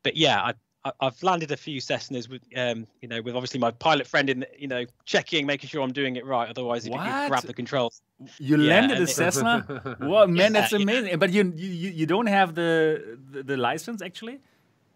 but 0.03 0.17
yeah, 0.17 0.41
I. 0.43 0.55
I've 1.01 1.21
landed 1.23 1.51
a 1.51 1.57
few 1.57 1.81
Cessnas 1.81 2.31
with, 2.31 2.41
um, 2.57 2.87
you 3.03 3.09
know, 3.09 3.21
with 3.21 3.35
obviously 3.35 3.59
my 3.61 3.73
pilot 3.73 4.07
friend 4.07 4.31
in, 4.31 4.41
the- 4.41 4.49
you 4.57 4.69
know, 4.69 4.87
checking, 5.05 5.45
making 5.45 5.69
sure 5.69 5.83
I'm 5.83 5.93
doing 5.93 6.17
it 6.17 6.25
right. 6.25 6.49
Otherwise, 6.49 6.87
if 6.87 6.93
you 6.93 6.99
What? 6.99 7.29
grab 7.29 7.43
the 7.43 7.53
controls, 7.53 8.01
You 8.39 8.57
Yeah, 8.57 8.81
landed 8.81 9.01
a 9.01 9.07
Cessna. 9.09 9.67
Wow, 10.01 10.27
man, 10.27 10.53
that's 10.53 10.73
Yeah, 10.73 10.79
yeah. 10.79 10.85
amazing. 10.85 11.19
But 11.19 11.31
you, 11.33 11.53
you 11.57 11.91
you 11.91 12.07
don't 12.07 12.29
have 12.29 12.55
the 12.55 13.19
the, 13.33 13.43
the 13.43 13.57
license 13.57 14.01
actually. 14.01 14.39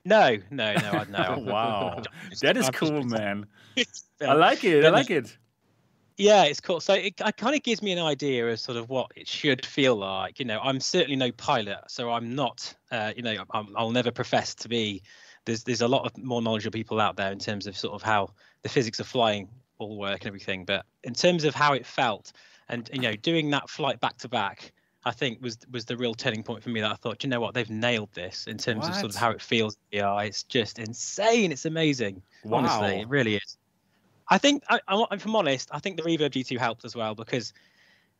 No, 0.05 0.37
no, 0.51 0.75
no, 0.75 0.91
I 0.91 1.07
Oh, 1.29 1.35
know. 1.37 1.53
wow, 1.53 2.03
that 2.43 2.57
is 2.57 2.71
cool, 2.71 3.03
man. 3.05 3.47
I 4.21 4.35
like 4.35 4.65
it. 4.65 4.85
I 4.85 4.91
like 4.91 5.11
it. 5.11 5.37
Yeah, 6.19 6.45
it's 6.45 6.61
cool. 6.61 6.81
So 6.81 6.95
it, 6.95 7.15
it 7.19 7.37
kind 7.37 7.57
of 7.57 7.63
gives 7.63 7.83
me 7.83 7.91
an 7.93 7.99
idea 7.99 8.47
of 8.49 8.61
sort 8.61 8.77
of 8.77 8.89
what 8.91 9.11
it 9.17 9.27
should 9.27 9.65
feel 9.65 9.97
like. 9.97 10.39
You 10.39 10.45
know, 10.45 10.61
I'm 10.63 10.79
certainly 10.79 11.17
no 11.17 11.33
pilot, 11.33 11.79
so 11.89 12.11
I'm 12.11 12.35
not. 12.35 12.75
Uh, 12.91 13.13
you 13.17 13.23
know, 13.23 13.45
I'm, 13.53 13.75
I'll 13.77 13.91
never 13.91 14.11
profess 14.11 14.55
to 14.57 14.69
be. 14.69 15.03
There's 15.47 15.65
there's 15.65 15.81
a 15.81 15.89
lot 15.89 16.05
of 16.07 16.17
more 16.23 16.43
knowledgeable 16.43 16.73
people 16.75 17.01
out 17.01 17.17
there 17.17 17.33
in 17.33 17.39
terms 17.39 17.67
of 17.67 17.77
sort 17.77 17.95
of 17.95 18.03
how 18.03 18.29
the 18.63 18.69
physics 18.69 19.01
of 19.01 19.07
flying 19.09 19.49
all 19.79 19.99
work 19.99 20.21
and 20.21 20.27
everything. 20.29 20.65
But 20.65 20.85
in 21.03 21.15
terms 21.15 21.45
of 21.45 21.55
how 21.55 21.73
it 21.73 21.87
felt, 21.87 22.33
and 22.69 22.89
you 22.93 23.01
know, 23.01 23.17
doing 23.17 23.51
that 23.51 23.69
flight 23.71 23.99
back 24.01 24.19
to 24.19 24.29
back, 24.29 24.73
I 25.05 25.11
think 25.11 25.43
was 25.43 25.59
was 25.71 25.85
the 25.85 25.97
real 25.97 26.15
turning 26.15 26.43
point 26.43 26.63
for 26.63 26.71
me. 26.71 26.81
That 26.81 26.93
I 26.93 26.95
thought, 26.95 27.19
"Do 27.19 27.27
you 27.27 27.31
know 27.31 27.41
what, 27.41 27.55
they've 27.55 27.69
nailed 27.69 28.13
this 28.13 28.47
in 28.47 28.59
terms 28.59 28.89
of 28.89 28.95
sort 28.95 29.11
of 29.11 29.17
how 29.17 29.31
it 29.31 29.43
feels. 29.43 29.77
Yeah, 29.91 30.17
it's 30.21 30.43
just 30.45 30.79
insane. 30.79 31.53
It's 31.53 31.65
amazing. 31.65 32.23
Honestly, 32.51 32.95
Wow. 32.95 33.01
it 33.03 33.09
really 33.09 33.37
is. 33.37 33.57
I 34.31 34.39
think, 34.39 34.63
I, 34.69 34.81
I, 34.89 35.05
if 35.11 35.27
I'm 35.27 35.37
honest, 35.37 35.69
I 35.73 35.79
think 35.81 35.97
the 35.97 36.05
Reverb 36.05 36.31
G2 36.31 36.57
helped 36.59 36.85
as 36.85 36.95
well 36.97 37.15
because 37.15 37.53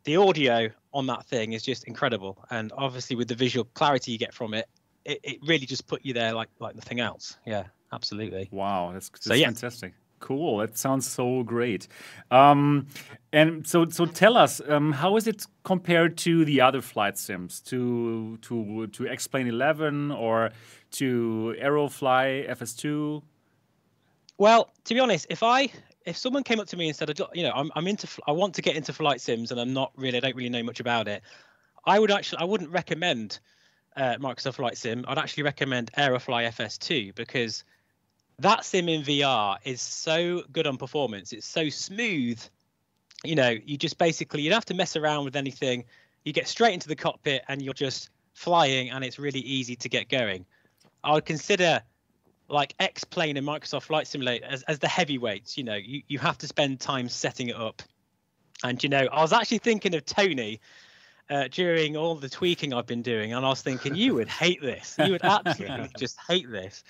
the 0.05 0.17
audio 0.17 0.69
on 0.93 1.07
that 1.07 1.25
thing 1.27 1.53
is 1.53 1.63
just 1.63 1.85
incredible, 1.85 2.45
and 2.51 2.73
obviously 2.77 3.17
with 3.17 3.29
the 3.29 3.35
visual 3.37 3.65
clarity 3.75 4.13
you 4.13 4.19
get 4.19 4.35
from 4.35 4.53
it, 4.53 4.69
it, 5.05 5.21
it 5.23 5.39
really 5.47 5.67
just 5.67 5.87
put 5.87 6.05
you 6.05 6.13
there 6.13 6.33
like 6.35 6.49
like 6.59 6.75
nothing 6.75 7.01
else. 7.01 7.39
Yeah, 7.47 7.65
absolutely. 7.93 8.49
Wow, 8.51 8.91
that's, 8.93 9.09
that's 9.09 9.25
So, 9.25 9.35
yeah. 9.35 9.47
fantastic. 9.47 9.95
Cool. 10.23 10.59
That 10.59 10.79
sounds 10.79 11.11
so 11.11 11.43
great. 11.43 11.89
Um, 12.31 12.87
and 13.33 13.67
so, 13.67 13.89
so 13.89 14.07
tell 14.07 14.37
us, 14.37 14.61
um, 14.69 14.93
how 14.93 15.17
is 15.17 15.27
it 15.27 15.45
compared 15.65 16.17
to 16.19 16.45
the 16.45 16.61
other 16.61 16.81
flight 16.81 17.19
sims, 17.19 17.61
to 17.63 18.39
to 18.43 18.87
to 18.87 19.09
X-Plane 19.09 19.49
11 19.49 20.13
or 20.13 20.51
to 20.93 21.57
Aerofly 21.61 22.49
FS2? 22.49 23.21
Well, 24.39 24.71
to 24.85 24.95
be 24.95 25.01
honest, 25.01 25.27
if 25.29 25.43
I 25.43 25.71
if 26.07 26.17
someone 26.17 26.45
came 26.45 26.61
up 26.61 26.69
to 26.69 26.77
me 26.77 26.87
and 26.87 26.97
said, 26.97 27.11
"I 27.11 27.15
do- 27.15 27.27
you 27.35 27.43
know, 27.43 27.53
I'm 27.53 27.73
I'm 27.75 27.89
into 27.89 28.07
I 28.29 28.31
want 28.31 28.55
to 28.55 28.63
get 28.63 28.77
into 28.77 28.93
flight 28.93 29.21
sims 29.21 29.51
and 29.51 29.61
I'm 29.61 29.73
not 29.73 29.91
really 29.97 30.19
I 30.19 30.21
don't 30.21 30.37
really 30.37 30.51
know 30.51 30.63
much 30.63 30.79
about 30.79 31.09
it, 31.09 31.23
I 31.85 31.99
would 31.99 32.13
actually 32.13 32.39
I 32.39 32.45
wouldn't 32.45 32.71
recommend 32.71 33.41
uh, 33.97 34.15
Microsoft 34.21 34.55
Flight 34.55 34.79
Sim. 34.79 35.05
I'd 35.09 35.19
actually 35.19 35.43
recommend 35.43 35.91
Aerofly 35.99 36.47
FS2 36.47 37.13
because 37.17 37.65
that 38.39 38.65
sim 38.65 38.89
in 38.89 39.03
VR 39.03 39.59
is 39.65 39.81
so 39.81 40.43
good 40.53 40.67
on 40.67 40.77
performance. 40.77 41.33
It's 41.33 41.47
so 41.47 41.69
smooth. 41.69 42.41
You 43.25 43.35
know, 43.37 43.51
you 43.51 43.77
just 43.77 43.99
basically 43.99 44.43
you 44.43 44.51
don't 44.51 44.57
have 44.57 44.65
to 44.67 44.75
mess 44.75 44.97
around 44.97 45.25
with 45.25 45.37
anything. 45.37 45.85
You 46.25 46.33
get 46.33 46.49
straight 46.49 46.75
into 46.75 46.89
the 46.89 46.97
cockpit 46.97 47.43
and 47.49 47.63
you're 47.63 47.75
just 47.75 48.11
flying, 48.35 48.91
and 48.91 49.05
it's 49.05 49.19
really 49.19 49.41
easy 49.41 49.77
to 49.77 49.89
get 49.89 50.09
going. 50.09 50.45
I 51.05 51.13
would 51.15 51.25
consider 51.25 51.83
like 52.49 52.75
X 52.81 53.05
Plane 53.05 53.37
and 53.37 53.47
Microsoft 53.47 53.83
Flight 53.85 54.07
Simulator 54.07 54.47
as, 54.47 54.63
as 54.65 54.79
the 54.79 54.89
heavyweights. 54.89 55.57
You 55.57 55.65
know, 55.65 55.75
you, 55.77 56.03
you 56.09 56.19
have 56.19 56.39
to 56.39 56.47
spend 56.47 56.81
time 56.81 57.09
setting 57.09 57.49
it 57.49 57.57
up. 57.57 57.83
And 58.65 58.83
you 58.83 58.89
know, 58.89 59.07
I 59.13 59.21
was 59.23 59.33
actually 59.33 59.59
thinking 59.59 59.95
of 59.95 60.05
Tony 60.05 60.61
uh, 61.31 61.49
during 61.51 61.97
all 61.97 62.15
the 62.15 62.29
tweaking 62.29 62.73
I've 62.75 62.87
been 62.87 63.03
doing, 63.03 63.33
and 63.33 63.45
I 63.45 63.49
was 63.49 63.63
thinking 63.63 63.95
you 63.95 64.15
would 64.15 64.29
hate 64.29 64.61
this. 64.61 64.97
You 65.05 65.13
would 65.13 65.23
absolutely 65.25 65.91
just 65.97 66.17
hate 66.29 66.51
this. 66.51 66.83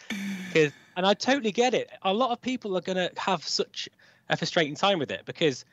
'Cause- 0.53 0.73
and 0.97 1.07
I 1.07 1.15
totally 1.15 1.53
get 1.53 1.75
it. 1.75 1.91
A 2.03 2.13
lot 2.13 2.31
of 2.31 2.41
people 2.41 2.77
are 2.77 2.81
going 2.81 2.97
to 2.97 3.11
have 3.21 3.47
such 3.47 3.89
a 4.29 4.37
frustrating 4.37 4.75
time 4.75 4.99
with 4.99 5.11
it 5.11 5.23
because, 5.25 5.65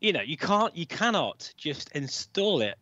you 0.00 0.12
know, 0.12 0.22
you 0.22 0.36
can't, 0.36 0.76
you 0.76 0.86
cannot 0.86 1.52
just 1.56 1.90
install 1.92 2.60
it, 2.60 2.76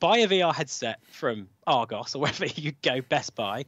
buy 0.00 0.18
a 0.18 0.28
VR 0.28 0.54
headset 0.54 0.98
from 1.10 1.48
Argos 1.66 2.14
or 2.14 2.18
wherever 2.22 2.46
you 2.46 2.72
go, 2.82 3.00
Best 3.00 3.34
Buy, 3.34 3.64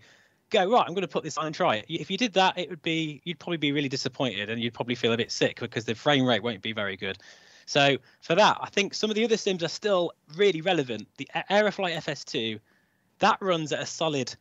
go 0.50 0.70
right. 0.70 0.84
I'm 0.86 0.94
going 0.94 1.02
to 1.02 1.08
put 1.08 1.24
this 1.24 1.38
on 1.38 1.46
and 1.46 1.54
try 1.54 1.76
it. 1.76 1.86
If 1.88 2.10
you 2.10 2.16
did 2.16 2.34
that, 2.34 2.58
it 2.58 2.70
would 2.70 2.82
be 2.82 3.20
you'd 3.24 3.38
probably 3.38 3.56
be 3.56 3.72
really 3.72 3.88
disappointed 3.88 4.50
and 4.50 4.62
you'd 4.62 4.74
probably 4.74 4.94
feel 4.94 5.12
a 5.12 5.16
bit 5.16 5.30
sick 5.30 5.60
because 5.60 5.84
the 5.84 5.94
frame 5.94 6.26
rate 6.26 6.42
won't 6.42 6.62
be 6.62 6.72
very 6.72 6.96
good. 6.96 7.18
So 7.66 7.96
for 8.20 8.34
that, 8.34 8.58
I 8.60 8.68
think 8.68 8.94
some 8.94 9.10
of 9.10 9.16
the 9.16 9.24
other 9.24 9.36
sims 9.36 9.62
are 9.62 9.68
still 9.68 10.12
really 10.36 10.60
relevant. 10.60 11.08
The 11.16 11.28
A- 11.34 11.44
Aerofly 11.50 11.96
FS2, 11.96 12.60
that 13.20 13.38
runs 13.40 13.72
at 13.72 13.80
a 13.80 13.86
solid. 13.86 14.34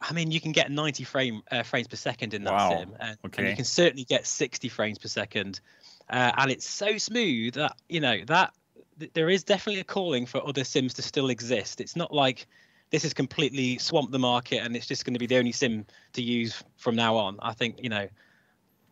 I 0.00 0.12
mean, 0.12 0.30
you 0.30 0.40
can 0.40 0.52
get 0.52 0.70
90 0.70 1.04
frame 1.04 1.42
uh, 1.50 1.62
frames 1.62 1.88
per 1.88 1.96
second 1.96 2.34
in 2.34 2.44
that 2.44 2.52
Wow. 2.52 2.70
sim, 2.70 2.96
and, 3.00 3.18
and 3.36 3.48
you 3.48 3.56
can 3.56 3.64
certainly 3.64 4.04
get 4.04 4.26
60 4.26 4.68
frames 4.68 4.98
per 4.98 5.08
second. 5.08 5.60
Uh, 6.08 6.32
and 6.38 6.50
it's 6.50 6.68
so 6.68 6.98
smooth 6.98 7.54
that 7.54 7.76
you 7.88 8.00
know 8.00 8.24
that 8.26 8.54
th- 8.98 9.12
there 9.12 9.28
is 9.28 9.44
definitely 9.44 9.80
a 9.80 9.84
calling 9.84 10.24
for 10.24 10.46
other 10.46 10.64
sims 10.64 10.94
to 10.94 11.02
still 11.02 11.28
exist. 11.28 11.80
It's 11.80 11.96
not 11.96 12.12
like 12.12 12.46
this 12.90 13.02
has 13.02 13.12
completely 13.12 13.78
swamped 13.78 14.12
the 14.12 14.18
market 14.18 14.58
and 14.62 14.74
it's 14.74 14.86
just 14.86 15.04
going 15.04 15.14
to 15.14 15.18
be 15.18 15.26
the 15.26 15.36
only 15.36 15.52
sim 15.52 15.84
to 16.14 16.22
use 16.22 16.62
from 16.76 16.96
now 16.96 17.16
on. 17.16 17.38
I 17.40 17.52
think 17.52 17.80
you 17.82 17.90
know 17.90 18.08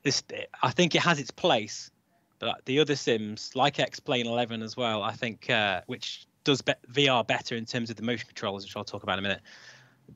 this. 0.03 0.23
I 0.63 0.71
think 0.71 0.95
it 0.95 1.03
has 1.03 1.19
its 1.19 1.31
place, 1.31 1.91
but 2.39 2.65
the 2.67 2.81
other 2.81 2.97
sims 2.97 3.53
like 3.55 3.79
X 3.79 4.01
Plane 4.01 4.27
11 4.27 4.63
as 4.63 4.77
well. 4.77 5.03
I 5.03 5.13
think 5.13 5.49
uh, 5.49 5.83
which 5.87 6.27
does 6.45 6.63
be- 6.63 6.75
VR 6.93 7.27
better 7.27 7.57
in 7.57 7.65
terms 7.65 7.91
of 7.91 7.97
the 7.97 8.03
motion 8.03 8.27
controllers, 8.27 8.65
which 8.65 8.77
I'll 8.77 8.85
talk 8.85 9.03
about 9.03 9.19
in 9.19 9.25
a 9.25 9.29
minute. 9.29 9.43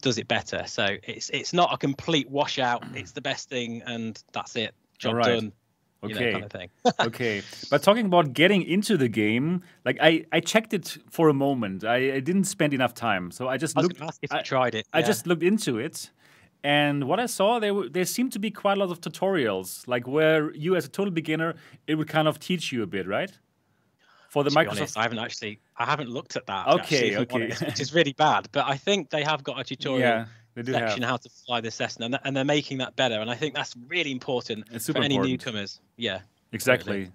Does 0.02 0.18
it 0.18 0.28
better? 0.28 0.64
So 0.66 0.86
it's 1.02 1.30
it's 1.30 1.52
not 1.52 1.72
a 1.72 1.76
complete 1.76 2.28
washout. 2.30 2.82
Mm. 2.82 2.96
It's 2.96 3.12
the 3.12 3.20
best 3.20 3.48
thing, 3.48 3.82
and 3.86 4.22
that's 4.32 4.56
it. 4.56 4.74
Job 4.98 5.12
Alright. 5.14 5.26
done. 5.26 5.52
You 6.02 6.08
know, 6.08 6.14
Okay. 6.16 6.32
kind 6.32 6.44
of 6.44 6.50
thing. 6.50 6.70
okay 7.00 7.42
but 7.70 7.82
talking 7.82 8.06
about 8.06 8.32
getting 8.32 8.62
into 8.62 8.96
the 8.96 9.06
game 9.06 9.62
like 9.84 9.98
i 10.00 10.24
i 10.32 10.40
checked 10.40 10.72
it 10.72 10.96
for 11.10 11.28
a 11.28 11.34
moment 11.34 11.84
i, 11.84 12.14
I 12.14 12.20
didn't 12.20 12.44
spend 12.44 12.72
enough 12.72 12.94
time 12.94 13.30
so 13.30 13.48
i 13.48 13.58
just 13.58 13.76
I 13.76 13.82
looked 13.82 14.00
ask 14.00 14.18
if 14.22 14.32
I- 14.32 14.38
you 14.38 14.42
tried 14.44 14.74
it. 14.74 14.86
I 14.94 15.00
yeah. 15.00 15.06
just 15.06 15.26
looked 15.26 15.42
into 15.42 15.78
it, 15.78 16.10
and 16.64 17.04
what 17.04 17.20
I 17.20 17.26
saw 17.26 17.58
there 17.58 17.74
were, 17.74 17.88
there 17.90 18.06
seemed 18.06 18.32
to 18.32 18.38
be 18.38 18.50
quite 18.50 18.78
a 18.78 18.80
lot 18.80 18.90
of 18.90 19.02
tutorials, 19.02 19.86
like 19.86 20.06
where 20.06 20.50
you 20.54 20.74
as 20.74 20.86
a 20.86 20.88
total 20.88 21.12
beginner, 21.12 21.54
it 21.86 21.96
would 21.96 22.08
kind 22.08 22.28
of 22.28 22.38
teach 22.38 22.72
you 22.72 22.82
a 22.82 22.86
bit, 22.86 23.06
right? 23.06 23.32
For 24.30 24.44
the 24.44 24.50
Microsoft. 24.50 24.70
honest, 24.70 24.98
I 24.98 25.02
haven't 25.02 25.18
actually, 25.18 25.60
I 25.76 25.84
haven't 25.84 26.08
looked 26.08 26.36
at 26.36 26.46
that. 26.46 26.68
Okay, 26.68 27.16
actually, 27.16 27.46
okay. 27.46 27.66
which 27.66 27.80
is 27.80 27.92
really 27.92 28.12
bad. 28.12 28.48
But 28.52 28.66
I 28.66 28.76
think 28.76 29.10
they 29.10 29.24
have 29.24 29.42
got 29.42 29.60
a 29.60 29.64
tutorial 29.64 30.00
yeah, 30.00 30.26
they 30.54 30.62
do 30.62 30.72
section 30.72 31.02
have. 31.02 31.10
how 31.10 31.16
to 31.16 31.28
fly 31.28 31.60
the 31.60 31.70
Cessna, 31.70 32.06
and, 32.06 32.18
and 32.24 32.36
they're 32.36 32.44
making 32.44 32.78
that 32.78 32.94
better. 32.94 33.20
And 33.20 33.28
I 33.28 33.34
think 33.34 33.54
that's 33.54 33.74
really 33.88 34.12
important 34.12 34.68
for 34.68 34.98
any 34.98 35.16
important. 35.16 35.30
newcomers. 35.30 35.80
Yeah, 35.96 36.20
Exactly. 36.52 37.10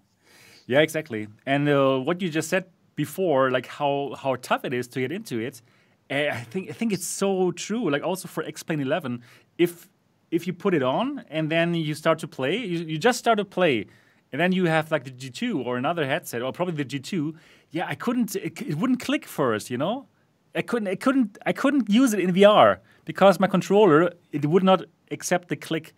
Yeah, 0.68 0.80
exactly. 0.80 1.28
And 1.46 1.70
uh, 1.70 2.00
what 2.00 2.22
you 2.22 2.30
just 2.30 2.50
said 2.50 2.66
before, 2.96 3.52
like 3.52 3.68
how 3.68 4.16
how 4.18 4.36
tough 4.38 4.66
it 4.66 4.74
is 4.74 4.88
to 4.90 5.00
get 5.00 5.12
into 5.12 5.40
it, 5.40 5.62
eh, 6.10 6.30
I 6.32 6.44
think 6.44 6.70
I 6.70 6.74
think 6.74 6.94
it's 6.94 7.06
so 7.06 7.52
true. 7.52 7.90
Like 7.90 8.04
also 8.04 8.28
for 8.28 8.44
X-Plane 8.44 8.82
11, 8.82 9.22
if 9.58 9.90
if 10.32 10.48
you 10.48 10.54
put 10.54 10.74
it 10.74 10.84
on 10.84 11.24
and 11.30 11.52
then 11.52 11.76
you 11.76 11.94
start 11.94 12.20
to 12.20 12.28
play, 12.28 12.58
you, 12.58 12.80
you 12.80 12.98
just 12.98 13.20
start 13.20 13.38
to 13.38 13.46
play, 13.46 13.86
and 14.32 14.42
then 14.42 14.52
you 14.52 14.66
have 14.66 14.92
like 14.92 15.04
the 15.06 15.12
G2 15.12 15.66
or 15.66 15.78
another 15.78 16.06
headset 16.06 16.42
or 16.42 16.52
probably 16.52 16.84
the 16.84 16.86
G2. 16.86 17.36
Yeah, 17.72 17.86
I 17.88 17.96
couldn't. 17.96 18.36
It, 18.36 18.62
it 18.62 18.76
wouldn't 18.76 19.00
click 19.00 19.26
first, 19.26 19.70
you 19.70 19.78
know. 19.78 20.08
I 20.54 20.62
couldn't. 20.62 20.88
I 20.88 20.96
couldn't. 20.96 21.38
I 21.46 21.54
couldn't 21.54 21.90
use 21.90 22.14
it 22.14 22.20
in 22.20 22.34
VR 22.34 22.80
because 23.06 23.40
my 23.40 23.48
controller 23.48 24.12
it 24.32 24.46
would 24.46 24.64
not 24.64 24.84
accept 25.12 25.50
the 25.50 25.56
click. 25.56 25.94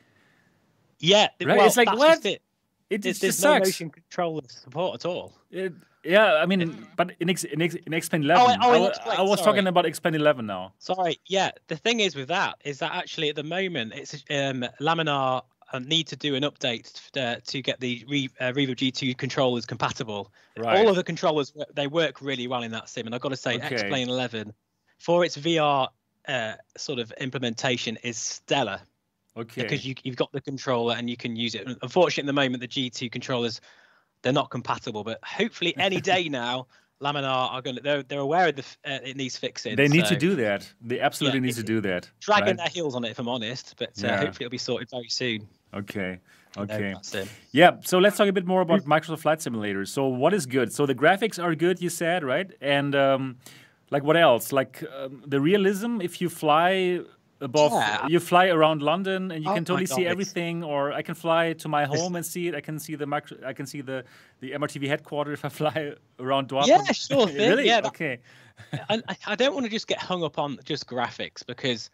yeah. 1.00 1.28
Right, 1.44 1.58
Well, 1.58 1.68
it's 1.68 1.78
like, 1.78 1.92
what? 1.96 2.26
it. 2.26 2.42
It, 2.90 3.06
it 3.06 3.14
just 3.20 3.44
no 3.44 3.60
motion 3.60 3.90
controller 3.90 4.44
support 4.48 4.96
at 4.96 5.06
all. 5.06 5.34
It, 5.52 5.74
yeah, 6.04 6.36
I 6.36 6.46
mean, 6.46 6.88
but 6.96 7.12
in 7.20 7.30
X, 7.30 7.44
in 7.44 7.62
X, 7.62 7.76
in 7.76 7.94
X-Plane 7.94 8.24
11, 8.24 8.60
oh, 8.62 8.72
I, 8.72 8.78
in 8.78 8.92
I 9.20 9.22
was 9.24 9.40
sorry. 9.40 9.52
talking 9.52 9.68
about 9.68 9.86
X-Plane 9.86 10.16
11 10.16 10.46
now. 10.46 10.74
Sorry. 10.80 11.20
Yeah. 11.28 11.52
The 11.68 11.76
thing 11.76 12.00
is 12.00 12.16
with 12.16 12.30
that 12.30 12.56
is 12.64 12.80
that 12.80 12.96
actually 12.96 13.28
at 13.28 13.36
the 13.36 13.44
moment 13.44 13.92
it's 13.94 14.14
um, 14.30 14.66
Laminar 14.80 15.42
uh, 15.74 15.80
need 15.80 16.08
to 16.08 16.16
do 16.16 16.36
an 16.36 16.44
update 16.44 17.02
uh, 17.18 17.40
to 17.46 17.62
get 17.62 17.80
the 17.80 18.06
Re- 18.08 18.30
uh, 18.40 18.52
Reverb 18.52 18.76
G2 18.76 19.18
controllers 19.18 19.66
compatible. 19.66 20.32
Right. 20.58 20.78
All 20.78 20.90
of 20.90 20.96
the 20.96 21.04
controllers 21.04 21.54
they 21.74 21.88
work 21.88 22.22
really 22.22 22.48
well 22.48 22.64
in 22.64 22.72
that 22.72 22.90
sim, 22.90 23.06
and 23.06 23.14
I've 23.14 23.22
got 23.22 23.30
to 23.30 23.38
say, 23.38 23.56
Okay. 23.56 23.76
X-Plane 23.76 24.10
11 24.10 24.54
for 25.00 25.24
its 25.26 25.38
VR 25.38 25.90
uh, 26.28 26.54
sort 26.78 27.00
of 27.00 27.12
implementation 27.20 27.98
is 28.04 28.18
stellar. 28.18 28.82
Okay. 29.36 29.62
Because 29.62 29.86
you, 29.86 29.94
you've 30.04 30.16
got 30.16 30.32
the 30.32 30.42
controller 30.42 30.96
and 30.96 31.10
you 31.10 31.16
can 31.18 31.36
use 31.36 31.54
it. 31.54 31.68
Unfortunately, 31.82 32.28
at 32.28 32.34
the 32.34 32.34
moment, 32.34 32.62
the 32.62 32.68
G2 32.68 33.12
controllers 33.12 33.62
they're 34.24 34.34
not 34.34 34.50
compatible. 34.50 35.04
But 35.04 35.20
hopefully, 35.24 35.76
any 35.78 36.02
day 36.02 36.28
now, 36.30 36.68
Laminar 37.02 37.52
are 37.52 37.62
going 37.62 37.76
to 37.76 37.82
they're, 37.84 38.04
they're 38.04 38.20
aware 38.20 38.48
of 38.50 38.56
the 38.56 38.64
uh, 38.86 39.00
it 39.04 39.16
needs 39.16 39.38
fixing. 39.38 39.76
They 39.76 39.88
need 39.88 40.08
so 40.08 40.14
to 40.14 40.18
do 40.18 40.36
that. 40.38 40.68
They 40.82 41.00
absolutely 41.00 41.40
Yeah, 41.40 41.46
need 41.46 41.56
to 41.56 41.64
do 41.64 41.82
that. 41.82 42.10
dragging 42.20 42.48
right? 42.48 42.58
their 42.58 42.70
heels 42.70 42.96
on 42.96 43.06
it, 43.06 43.12
if 43.12 43.20
I'm 43.20 43.30
honest. 43.30 43.76
But 43.78 43.90
uh, 44.04 44.08
Yeah. 44.08 44.18
hopefully, 44.18 44.46
it'll 44.46 44.50
be 44.50 44.58
sorted 44.58 44.90
very 44.90 45.10
soon. 45.10 45.48
Okay. 45.74 46.20
Okay. 46.58 46.96
Yeah, 47.52 47.72
so 47.84 48.00
let's 48.00 48.18
talk 48.18 48.28
a 48.28 48.34
bit 48.34 48.48
more 48.48 48.62
about 48.62 48.86
Microsoft 48.86 49.20
Flight 49.20 49.42
Simulator. 49.42 49.86
So, 49.86 50.08
what 50.08 50.34
is 50.34 50.46
good? 50.48 50.74
So, 50.74 50.86
the 50.88 50.96
graphics 50.96 51.42
are 51.44 51.54
good, 51.54 51.82
you 51.82 51.90
said, 51.90 52.24
right? 52.24 52.50
And 52.62 52.96
um, 52.96 53.38
like, 53.92 54.04
what 54.04 54.18
else? 54.18 54.52
Like 54.52 54.84
um, 54.98 55.22
the 55.28 55.40
realism. 55.40 56.02
If 56.02 56.20
you 56.20 56.30
fly 56.30 57.02
above, 57.42 57.74
Yeah. 57.74 58.08
you 58.08 58.20
fly 58.20 58.48
around 58.48 58.82
London, 58.82 59.30
and 59.32 59.44
you 59.44 59.52
Oh 59.52 59.54
can 59.54 59.66
totally 59.66 59.86
God, 59.86 59.96
see 59.96 60.08
everything. 60.08 60.64
Or 60.64 60.92
I 60.94 61.04
can 61.04 61.14
fly 61.14 61.54
to 61.54 61.68
my 61.68 61.86
home 61.86 62.16
and 62.16 62.26
see 62.26 62.48
it. 62.48 62.56
I 62.56 62.62
can 62.62 62.80
see 62.80 62.96
the 62.96 63.06
micro, 63.06 63.38
I 63.46 63.54
can 63.54 63.68
see 63.68 63.82
the 63.82 64.04
the 64.40 64.52
MRTV 64.54 64.88
headquarters 64.88 65.34
if 65.40 65.46
I 65.46 65.50
fly 65.50 65.94
around 66.20 66.50
Dortmund. 66.50 66.68
Yeah, 66.68 66.92
sure 66.92 67.28
thing. 67.28 67.38
really? 67.50 67.68
Yeah, 67.68 67.82
that- 67.82 67.90
okay. 67.90 68.18
I, 68.90 69.04
I 69.28 69.36
don't 69.36 69.54
want 69.54 69.66
to 69.68 69.72
just 69.72 69.88
get 69.88 70.00
hung 70.00 70.24
up 70.24 70.40
on 70.40 70.58
just 70.66 70.88
graphics 70.88 71.46
because 71.46 71.92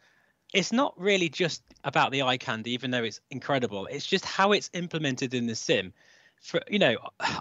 it's 0.53 0.71
not 0.71 0.93
really 0.99 1.29
just 1.29 1.63
about 1.83 2.11
the 2.11 2.21
eye 2.21 2.37
candy, 2.37 2.71
even 2.73 2.91
though 2.91 3.03
it's 3.03 3.19
incredible. 3.31 3.87
It's 3.87 4.05
just 4.05 4.25
how 4.25 4.51
it's 4.51 4.69
implemented 4.73 5.33
in 5.33 5.47
the 5.47 5.55
sim. 5.55 5.93
For 6.41 6.61
you 6.69 6.79
know, 6.79 6.97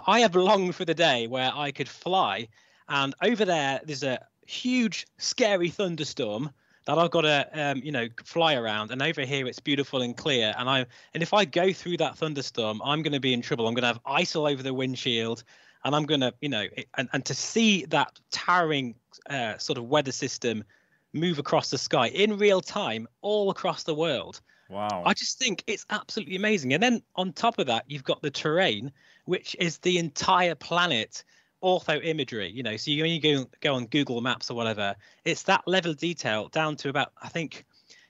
I 0.07 0.21
have 0.21 0.35
longed 0.35 0.75
for 0.75 0.85
the 0.85 0.93
day 0.93 1.27
where 1.27 1.51
I 1.53 1.71
could 1.71 1.89
fly, 1.89 2.47
and 2.89 3.13
over 3.21 3.45
there 3.45 3.81
there's 3.85 4.03
a 4.03 4.19
huge, 4.45 5.05
scary 5.17 5.69
thunderstorm 5.69 6.51
that 6.85 6.97
I've 6.97 7.11
got 7.11 7.21
to, 7.21 7.47
um, 7.53 7.81
you 7.81 7.93
know, 7.93 8.09
fly 8.25 8.55
around. 8.55 8.91
And 8.91 9.01
over 9.01 9.21
here 9.21 9.47
it's 9.47 9.59
beautiful 9.59 10.01
and 10.01 10.17
clear. 10.17 10.53
And 10.57 10.69
I, 10.69 10.85
and 11.13 11.23
if 11.23 11.33
I 11.33 11.45
go 11.45 11.71
through 11.71 11.95
that 11.97 12.17
thunderstorm, 12.17 12.81
I'm 12.83 13.01
going 13.03 13.13
to 13.13 13.21
be 13.21 13.33
in 13.33 13.41
trouble. 13.41 13.69
I'm 13.69 13.73
going 13.73 13.83
to 13.83 13.87
have 13.87 14.01
ice 14.05 14.35
all 14.35 14.45
over 14.45 14.61
the 14.61 14.73
windshield 14.73 15.45
and 15.83 15.95
I'm 15.95 16.05
gonna, 16.05 16.33
you 16.41 16.49
know, 16.49 16.65
and, 16.97 17.09
and 17.13 17.25
to 17.25 17.33
see 17.33 17.85
that 17.85 18.19
towering 18.31 18.95
uh, 19.29 19.57
sort 19.57 19.77
of 19.77 19.85
weather 19.85 20.11
system 20.11 20.63
move 21.13 21.39
across 21.39 21.69
the 21.69 21.77
sky 21.77 22.07
in 22.07 22.37
real 22.37 22.61
time 22.61 23.07
all 23.21 23.49
across 23.49 23.83
the 23.83 23.93
world, 23.95 24.41
Wow. 24.69 25.03
I 25.05 25.13
just 25.13 25.37
think 25.37 25.63
it's 25.67 25.85
absolutely 25.89 26.35
amazing. 26.35 26.73
And 26.73 26.81
then 26.81 27.03
on 27.15 27.31
top 27.31 27.59
of 27.59 27.67
that, 27.67 27.85
you've 27.87 28.03
got 28.03 28.21
the 28.21 28.31
terrain, 28.31 28.91
which 29.25 29.55
is 29.59 29.77
the 29.79 29.99
entire 29.99 30.55
planet 30.55 31.23
ortho 31.61 32.03
imagery. 32.03 32.49
You 32.49 32.63
know, 32.63 32.75
so 32.77 32.89
you, 32.89 33.03
when 33.03 33.11
you 33.11 33.21
go 33.21 33.45
go 33.61 33.75
on 33.75 33.85
Google 33.85 34.19
Maps 34.21 34.49
or 34.49 34.55
whatever, 34.55 34.95
it's 35.25 35.43
that 35.43 35.67
level 35.67 35.91
of 35.91 35.97
detail 35.97 36.47
down 36.49 36.75
to 36.77 36.89
about, 36.89 37.13
I 37.21 37.29
think, 37.29 37.65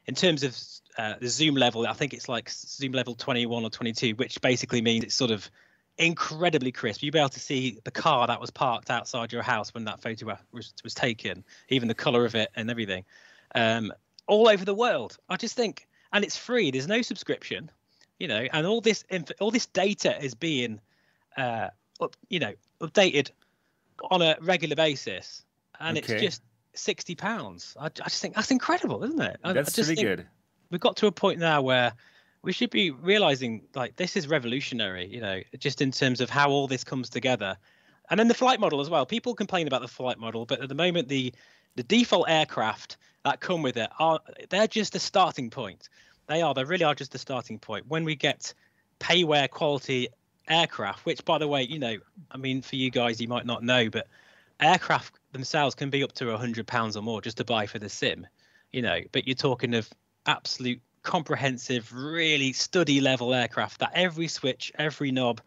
in 0.05 0.15
terms 0.15 0.43
of 0.43 0.57
uh, 0.97 1.15
the 1.19 1.27
zoom 1.27 1.55
level, 1.55 1.85
I 1.85 1.93
think 1.93 2.13
it's 2.13 2.29
like 2.29 2.49
zoom 2.49 2.93
level 2.93 3.15
21 3.15 3.63
or 3.63 3.69
22, 3.69 4.11
which 4.15 4.39
basically 4.41 4.81
means 4.81 5.03
it's 5.03 5.15
sort 5.15 5.31
of 5.31 5.49
incredibly 5.97 6.71
crisp. 6.71 7.03
You'd 7.03 7.13
be 7.13 7.19
able 7.19 7.29
to 7.29 7.39
see 7.39 7.79
the 7.83 7.91
car 7.91 8.27
that 8.27 8.41
was 8.41 8.49
parked 8.49 8.89
outside 8.89 9.31
your 9.31 9.43
house 9.43 9.73
when 9.73 9.85
that 9.85 10.01
photograph 10.01 10.43
was, 10.51 10.73
was 10.83 10.93
taken, 10.93 11.43
even 11.69 11.87
the 11.87 11.93
color 11.93 12.25
of 12.25 12.35
it 12.35 12.49
and 12.55 12.69
everything, 12.69 13.05
um, 13.55 13.91
all 14.27 14.47
over 14.47 14.65
the 14.65 14.73
world. 14.73 15.17
I 15.29 15.37
just 15.37 15.55
think, 15.55 15.87
and 16.11 16.23
it's 16.23 16.37
free. 16.37 16.71
There's 16.71 16.87
no 16.87 17.01
subscription, 17.01 17.69
you 18.19 18.27
know, 18.27 18.47
and 18.51 18.65
all 18.65 18.81
this 18.81 19.03
inf- 19.09 19.31
all 19.39 19.51
this 19.51 19.67
data 19.67 20.21
is 20.23 20.33
being, 20.33 20.79
uh, 21.37 21.69
up, 22.01 22.15
you 22.29 22.39
know, 22.39 22.53
updated 22.81 23.31
on 24.09 24.21
a 24.21 24.35
regular 24.41 24.75
basis, 24.75 25.45
and 25.79 25.97
Okay. 25.97 26.13
it's 26.13 26.21
just 26.21 26.41
sixty 26.73 27.15
pounds. 27.15 27.75
I, 27.79 27.85
I 27.85 27.89
just 27.89 28.21
think 28.21 28.35
that's 28.35 28.51
incredible, 28.51 29.03
isn't 29.03 29.21
it? 29.21 29.37
I, 29.43 29.51
I 29.51 29.53
That's 29.53 29.73
just 29.73 29.89
really 29.89 30.01
good. 30.03 30.27
we've 30.71 30.81
got 30.81 30.97
to 30.97 31.07
a 31.07 31.11
point 31.11 31.39
now 31.39 31.61
where 31.61 31.93
we 32.43 32.51
should 32.51 32.69
be 32.69 32.91
realizing 32.91 33.63
like 33.73 33.95
this 33.95 34.15
is 34.15 34.27
revolutionary 34.27 35.07
you 35.07 35.21
know 35.21 35.41
just 35.57 35.81
in 35.81 35.91
terms 35.91 36.21
of 36.21 36.29
how 36.29 36.49
all 36.49 36.67
this 36.67 36.83
comes 36.83 37.09
together. 37.09 37.57
And 38.09 38.19
then 38.19 38.27
the 38.27 38.33
flight 38.33 38.59
model 38.59 38.81
as 38.81 38.89
well. 38.89 39.05
People 39.05 39.33
complain 39.33 39.65
about 39.65 39.81
the 39.81 39.87
flight 39.87 40.19
model 40.19 40.45
but 40.45 40.61
at 40.61 40.69
the 40.69 40.75
moment 40.75 41.07
the 41.07 41.33
the 41.75 41.83
default 41.83 42.29
aircraft 42.29 42.97
that 43.23 43.39
come 43.39 43.61
with 43.61 43.77
it 43.77 43.89
are 43.97 44.19
they're 44.49 44.67
just 44.67 44.95
a 44.95 44.99
starting 44.99 45.49
point. 45.49 45.89
They 46.27 46.41
are 46.41 46.53
they 46.53 46.63
really 46.63 46.85
are 46.85 46.95
just 46.95 47.15
a 47.15 47.19
starting 47.19 47.59
point. 47.59 47.85
When 47.87 48.03
we 48.03 48.15
get 48.15 48.53
payware 48.99 49.49
quality 49.49 50.07
aircraft 50.49 51.05
which 51.05 51.23
by 51.23 51.37
the 51.37 51.47
way 51.47 51.63
you 51.63 51.79
know 51.79 51.95
i 52.31 52.35
mean 52.35 52.61
for 52.61 52.75
you 52.75 52.91
guys 52.91 53.21
you 53.21 53.29
might 53.29 53.45
not 53.45 53.63
know 53.63 53.89
but 53.89 54.07
aircraft 54.59 55.17
themselves 55.31 55.73
can 55.73 55.89
be 55.89 56.03
up 56.03 56.11
to 56.11 56.31
a 56.31 56.37
hundred 56.37 56.67
pounds 56.67 56.97
or 56.97 57.01
more 57.01 57.21
just 57.21 57.37
to 57.37 57.45
buy 57.45 57.65
for 57.65 57.79
the 57.79 57.87
sim 57.87 58.27
you 58.73 58.81
know. 58.81 58.99
But 59.13 59.25
you're 59.25 59.35
talking 59.35 59.73
of 59.75 59.89
absolute 60.25 60.81
comprehensive 61.03 61.93
really 61.93 62.53
study 62.53 63.01
level 63.01 63.33
aircraft 63.33 63.79
that 63.79 63.91
every 63.93 64.27
switch 64.27 64.71
every 64.79 65.11
knob 65.11 65.41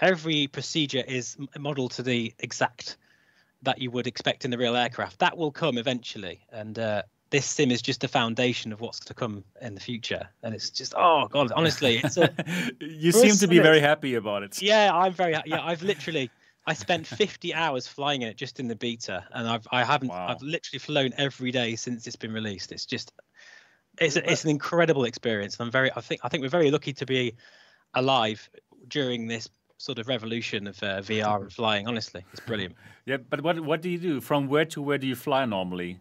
every 0.00 0.46
procedure 0.46 1.04
is 1.06 1.36
modeled 1.58 1.92
to 1.92 2.02
the 2.02 2.34
exact 2.38 2.96
that 3.62 3.78
you 3.78 3.90
would 3.90 4.06
expect 4.06 4.44
in 4.44 4.50
the 4.50 4.58
real 4.58 4.74
aircraft 4.74 5.18
that 5.18 5.36
will 5.36 5.52
come 5.52 5.78
eventually 5.78 6.40
and 6.50 6.78
uh, 6.78 7.02
this 7.30 7.46
sim 7.46 7.70
is 7.70 7.82
just 7.82 8.00
the 8.00 8.08
foundation 8.08 8.72
of 8.72 8.80
what's 8.80 9.00
to 9.00 9.14
come 9.14 9.44
in 9.60 9.74
the 9.74 9.80
future 9.80 10.26
and 10.42 10.54
it's 10.54 10.70
just 10.70 10.94
oh 10.96 11.28
god 11.30 11.52
honestly 11.52 11.96
it's 12.02 12.16
a 12.16 12.32
you 12.80 13.12
seem 13.12 13.36
to 13.36 13.46
be 13.46 13.58
very 13.58 13.80
happy 13.80 14.14
about 14.14 14.42
it. 14.42 14.60
yeah 14.62 14.90
i'm 14.94 15.12
very 15.12 15.34
ha- 15.34 15.42
yeah 15.46 15.62
i've 15.64 15.82
literally 15.82 16.30
i 16.66 16.72
spent 16.74 17.06
50 17.06 17.52
hours 17.54 17.86
flying 17.86 18.22
in 18.22 18.28
it 18.28 18.36
just 18.36 18.60
in 18.60 18.66
the 18.68 18.76
beta 18.76 19.24
and 19.32 19.46
i've 19.48 19.66
i 19.70 19.84
haven't 19.84 20.10
Wow. 20.10 20.28
i've 20.28 20.42
literally 20.42 20.78
flown 20.78 21.12
every 21.18 21.50
day 21.50 21.76
since 21.76 22.06
it's 22.06 22.16
been 22.16 22.32
released 22.32 22.72
it's 22.72 22.86
just 22.86 23.12
it's 24.00 24.16
a, 24.16 24.30
it's 24.30 24.44
an 24.44 24.50
incredible 24.50 25.04
experience 25.04 25.56
and 25.58 25.66
i'm 25.66 25.70
very 25.70 25.90
i 25.96 26.00
think 26.00 26.20
i 26.24 26.28
think 26.28 26.42
we're 26.42 26.48
very 26.48 26.70
lucky 26.70 26.92
to 26.92 27.06
be 27.06 27.34
alive 27.94 28.48
during 28.88 29.26
this 29.26 29.48
sort 29.76 29.98
of 29.98 30.08
revolution 30.08 30.66
of 30.66 30.82
uh, 30.82 31.00
vr 31.00 31.42
and 31.42 31.52
flying 31.52 31.86
honestly 31.86 32.24
it's 32.32 32.40
brilliant 32.46 32.74
Yeah, 33.04 33.16
but 33.16 33.40
what 33.40 33.58
what 33.60 33.82
do 33.82 33.88
you 33.88 33.98
do? 33.98 34.20
From 34.20 34.48
where 34.48 34.64
to 34.66 34.82
where 34.82 34.98
do 34.98 35.06
you 35.06 35.16
fly 35.16 35.44
normally? 35.44 36.00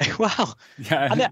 well, 0.18 0.58
Yeah. 0.78 1.08
I, 1.10 1.28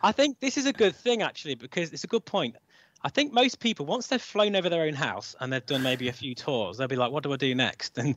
I 0.02 0.12
think 0.12 0.40
this 0.40 0.56
is 0.56 0.66
a 0.66 0.72
good 0.72 0.94
thing 0.94 1.22
actually 1.22 1.54
because 1.54 1.92
it's 1.92 2.04
a 2.04 2.06
good 2.06 2.24
point. 2.24 2.56
I 3.04 3.08
think 3.08 3.32
most 3.32 3.58
people 3.58 3.84
once 3.84 4.06
they've 4.06 4.22
flown 4.22 4.56
over 4.56 4.68
their 4.68 4.82
own 4.82 4.94
house 4.94 5.34
and 5.40 5.52
they've 5.52 5.66
done 5.66 5.82
maybe 5.82 6.08
a 6.08 6.12
few 6.12 6.34
tours, 6.34 6.78
they'll 6.78 6.88
be 6.88 6.96
like, 6.96 7.10
"What 7.12 7.24
do 7.24 7.32
I 7.32 7.36
do 7.36 7.54
next?" 7.54 7.98
And 7.98 8.16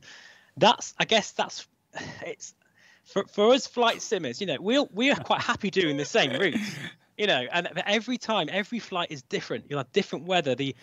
that's, 0.56 0.94
I 0.98 1.04
guess, 1.04 1.32
that's 1.32 1.66
it's 2.24 2.54
for 3.06 3.24
for 3.26 3.52
us 3.54 3.66
flight 3.66 4.02
simmers. 4.02 4.40
You 4.40 4.46
know, 4.48 4.56
we'll 4.60 4.88
we 4.92 5.10
are 5.10 5.16
quite 5.16 5.40
happy 5.40 5.70
doing 5.70 5.96
the 5.96 6.04
same 6.04 6.32
routes. 6.38 6.76
You 7.16 7.26
know, 7.26 7.46
and 7.50 7.68
every 7.86 8.18
time, 8.18 8.48
every 8.52 8.78
flight 8.78 9.10
is 9.10 9.22
different. 9.22 9.64
You'll 9.70 9.78
have 9.78 9.90
different 9.92 10.26
weather. 10.26 10.54
The 10.54 10.76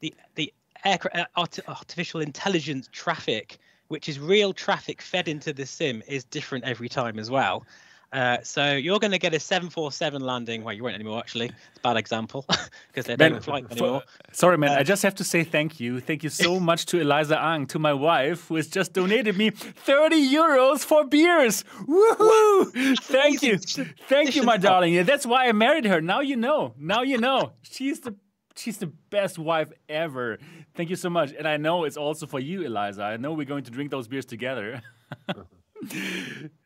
the 0.00 0.12
the 0.34 0.52
aircraft 0.84 1.16
uh, 1.16 1.50
artificial 1.68 2.20
intelligence 2.20 2.88
traffic, 2.90 3.58
which 3.88 4.08
is 4.08 4.18
real 4.18 4.52
traffic 4.52 5.00
fed 5.00 5.28
into 5.28 5.52
the 5.52 5.64
sim, 5.64 6.02
is 6.08 6.24
different 6.24 6.64
every 6.64 6.88
time 6.88 7.18
as 7.18 7.30
well. 7.30 7.64
Uh, 8.12 8.38
so 8.42 8.74
you're 8.74 8.98
going 8.98 9.10
to 9.10 9.18
get 9.18 9.34
a 9.34 9.40
747 9.40 10.22
landing. 10.22 10.62
Well, 10.64 10.72
you 10.74 10.82
won't 10.82 10.94
anymore, 10.94 11.18
actually. 11.18 11.46
It's 11.46 11.78
a 11.78 11.80
bad 11.80 11.96
example 11.96 12.44
because 12.88 13.04
they 13.06 13.16
Man, 13.16 13.32
don't 13.32 13.44
fly 13.44 13.62
for- 13.62 13.72
anymore. 13.72 14.02
sorry, 14.32 14.56
man. 14.58 14.70
Uh, 14.70 14.80
I 14.80 14.82
just 14.84 15.02
have 15.02 15.14
to 15.16 15.24
say 15.24 15.44
thank 15.44 15.80
you. 15.80 16.00
Thank 16.00 16.22
you 16.22 16.30
so 16.30 16.58
much 16.70 16.86
to 16.86 17.00
Eliza 17.00 17.38
Ang, 17.38 17.66
to 17.66 17.78
my 17.78 17.92
wife, 17.92 18.48
who 18.48 18.56
has 18.56 18.68
just 18.68 18.92
donated 18.92 19.36
me 19.36 19.50
30 19.50 20.16
euros 20.34 20.84
for 20.84 21.04
beers. 21.04 21.64
Woohoo! 21.86 22.96
Thank 23.00 23.42
you. 23.42 23.58
Thank 24.08 24.36
you, 24.36 24.42
my 24.44 24.56
darling. 24.56 24.94
Yeah, 24.94 25.02
that's 25.02 25.26
why 25.26 25.48
I 25.48 25.52
married 25.52 25.84
her. 25.86 26.00
Now 26.00 26.20
you 26.20 26.36
know. 26.36 26.74
Now 26.78 27.02
you 27.02 27.18
know. 27.18 27.52
She's 27.62 28.00
the 28.00 28.14
she's 28.54 28.78
the 28.78 28.86
best 29.10 29.38
wife 29.38 29.70
ever. 29.88 30.38
Thank 30.74 30.90
you 30.90 30.96
so 30.96 31.10
much. 31.10 31.32
And 31.36 31.46
I 31.46 31.56
know 31.58 31.84
it's 31.84 31.96
also 31.96 32.26
for 32.26 32.38
you, 32.40 32.62
Eliza. 32.62 33.02
I 33.02 33.16
know 33.18 33.32
we're 33.34 33.44
going 33.46 33.64
to 33.64 33.70
drink 33.70 33.90
those 33.90 34.08
beers 34.08 34.24
together. 34.24 34.80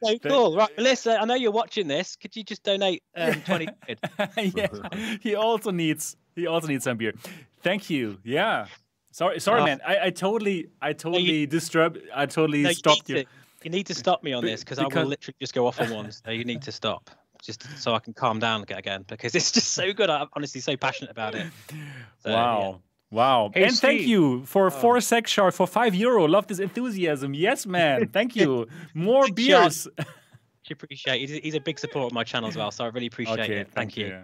So 0.02 0.18
cool. 0.18 0.56
Right, 0.56 0.70
Melissa, 0.76 1.20
I 1.20 1.24
know 1.24 1.34
you're 1.34 1.50
watching 1.50 1.86
this. 1.88 2.16
Could 2.16 2.34
you 2.36 2.44
just 2.44 2.62
donate 2.62 3.02
um, 3.16 3.40
20 3.46 3.68
quid? 3.84 3.98
yeah, 4.56 4.68
he 5.20 5.34
also 5.34 5.70
needs 5.70 6.16
he 6.34 6.46
also 6.46 6.68
needs 6.68 6.84
some 6.84 6.96
beer. 6.96 7.12
Thank 7.62 7.90
you. 7.90 8.18
Yeah. 8.24 8.66
Sorry, 9.12 9.40
sorry, 9.40 9.62
Oh. 9.62 9.64
man. 9.64 9.80
I, 9.86 10.06
I 10.06 10.10
totally, 10.10 10.68
I 10.80 10.92
totally 10.92 11.44
disturbed. 11.46 11.98
I 12.14 12.26
totally 12.26 12.62
No, 12.62 12.68
you 12.68 12.74
stopped 12.74 13.08
you. 13.08 13.24
To, 13.24 13.26
you 13.64 13.70
need 13.70 13.86
to 13.86 13.94
stop 13.94 14.22
me 14.22 14.32
on 14.32 14.44
this 14.44 14.60
because 14.60 14.78
I 14.78 14.84
will 14.84 15.04
literally 15.04 15.36
just 15.40 15.52
go 15.52 15.66
off 15.66 15.80
on 15.80 15.90
one. 15.90 16.12
So 16.12 16.30
you 16.30 16.44
need 16.44 16.62
to 16.62 16.72
stop 16.72 17.10
just 17.42 17.66
so 17.78 17.94
I 17.94 17.98
can 17.98 18.12
calm 18.12 18.38
down 18.38 18.64
again 18.68 19.04
because 19.08 19.34
it's 19.34 19.50
just 19.50 19.72
so 19.74 19.92
good. 19.92 20.10
I'm 20.10 20.28
honestly 20.34 20.60
so 20.60 20.76
passionate 20.76 21.10
about 21.10 21.34
it. 21.34 21.46
So, 22.22 22.32
wow. 22.32 22.60
yeah. 22.60 22.89
Wow. 23.10 23.50
Hey, 23.52 23.64
and 23.64 23.76
thank 23.76 24.02
you 24.02 24.44
for 24.44 24.70
four 24.70 25.00
sec 25.00 25.26
shark 25.26 25.54
for 25.54 25.66
five 25.66 25.94
euro. 25.94 26.26
Love 26.26 26.46
this 26.46 26.60
enthusiasm. 26.60 27.34
Yes, 27.34 27.66
man. 27.66 28.08
Thank 28.08 28.36
you. 28.36 28.68
More 28.94 29.26
Big 29.28 29.50
shot. 29.50 29.62
beers. 29.62 29.88
Much 29.98 30.84
appreciate. 30.84 31.28
He's, 31.28 31.42
he's 31.42 31.54
a 31.54 31.60
big 31.60 31.78
supporter 31.78 32.06
of 32.06 32.12
my 32.12 32.24
channel 32.24 32.48
as 32.48 32.56
well, 32.56 32.70
so 32.70 32.84
I 32.84 32.88
really 32.88 33.06
appreciate 33.06 33.40
okay. 33.40 33.56
it. 33.58 33.70
Thank, 33.72 33.96
you. 33.96 34.22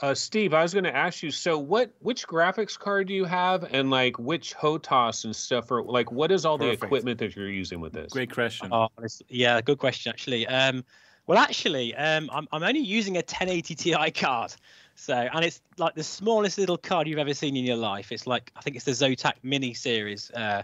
Uh, 0.00 0.14
Steve, 0.14 0.54
I 0.54 0.62
was 0.62 0.72
going 0.72 0.84
to 0.84 0.96
ask 0.96 1.22
you. 1.22 1.30
So, 1.30 1.58
what 1.58 1.92
which 2.00 2.26
graphics 2.26 2.78
card 2.78 3.08
do 3.08 3.14
you 3.14 3.26
have, 3.26 3.64
and 3.70 3.90
like 3.90 4.18
which 4.18 4.54
HOTAS 4.54 5.24
and 5.24 5.36
stuff, 5.36 5.70
or 5.70 5.82
like 5.82 6.10
what 6.10 6.32
is 6.32 6.46
all 6.46 6.56
Perfect. 6.56 6.80
the 6.80 6.86
equipment 6.86 7.18
that 7.18 7.36
you're 7.36 7.50
using 7.50 7.80
with 7.80 7.92
this? 7.92 8.12
Great 8.12 8.32
question. 8.32 8.70
Oh, 8.72 8.88
yeah, 9.28 9.60
good 9.60 9.78
question 9.78 10.10
actually. 10.10 10.46
Um, 10.46 10.84
well, 11.26 11.36
actually, 11.36 11.94
um, 11.96 12.30
I'm 12.32 12.48
I'm 12.52 12.62
only 12.62 12.80
using 12.80 13.16
a 13.16 13.20
1080 13.20 13.74
Ti 13.74 14.10
card, 14.12 14.54
So, 15.00 15.14
and 15.14 15.44
it's 15.44 15.60
like 15.78 15.94
the 15.94 16.04
smallest 16.04 16.58
little 16.58 16.76
card 16.76 17.08
you've 17.08 17.18
ever 17.18 17.34
seen 17.34 17.56
in 17.56 17.64
your 17.64 17.76
life. 17.76 18.12
It's 18.12 18.26
like 18.26 18.52
I 18.56 18.60
think 18.60 18.76
it's 18.76 18.84
the 18.84 18.92
Zotac 18.92 19.34
mini 19.42 19.74
series, 19.74 20.30
uh, 20.30 20.62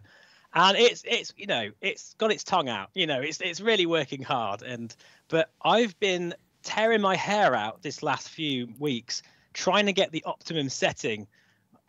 and 0.54 0.76
it's 0.76 1.02
it's 1.06 1.32
you 1.36 1.46
know 1.46 1.70
it's 1.80 2.14
got 2.14 2.30
its 2.30 2.44
tongue 2.44 2.68
out. 2.68 2.90
You 2.94 3.06
know, 3.06 3.20
it's 3.20 3.40
it's 3.40 3.60
really 3.60 3.86
working 3.86 4.22
hard. 4.22 4.62
And 4.62 4.94
but 5.28 5.50
I've 5.62 5.98
been 6.00 6.34
tearing 6.62 7.00
my 7.00 7.16
hair 7.16 7.54
out 7.54 7.82
this 7.82 8.02
last 8.02 8.28
few 8.28 8.68
weeks 8.78 9.22
trying 9.52 9.86
to 9.86 9.92
get 9.92 10.12
the 10.12 10.22
optimum 10.24 10.68
setting 10.68 11.26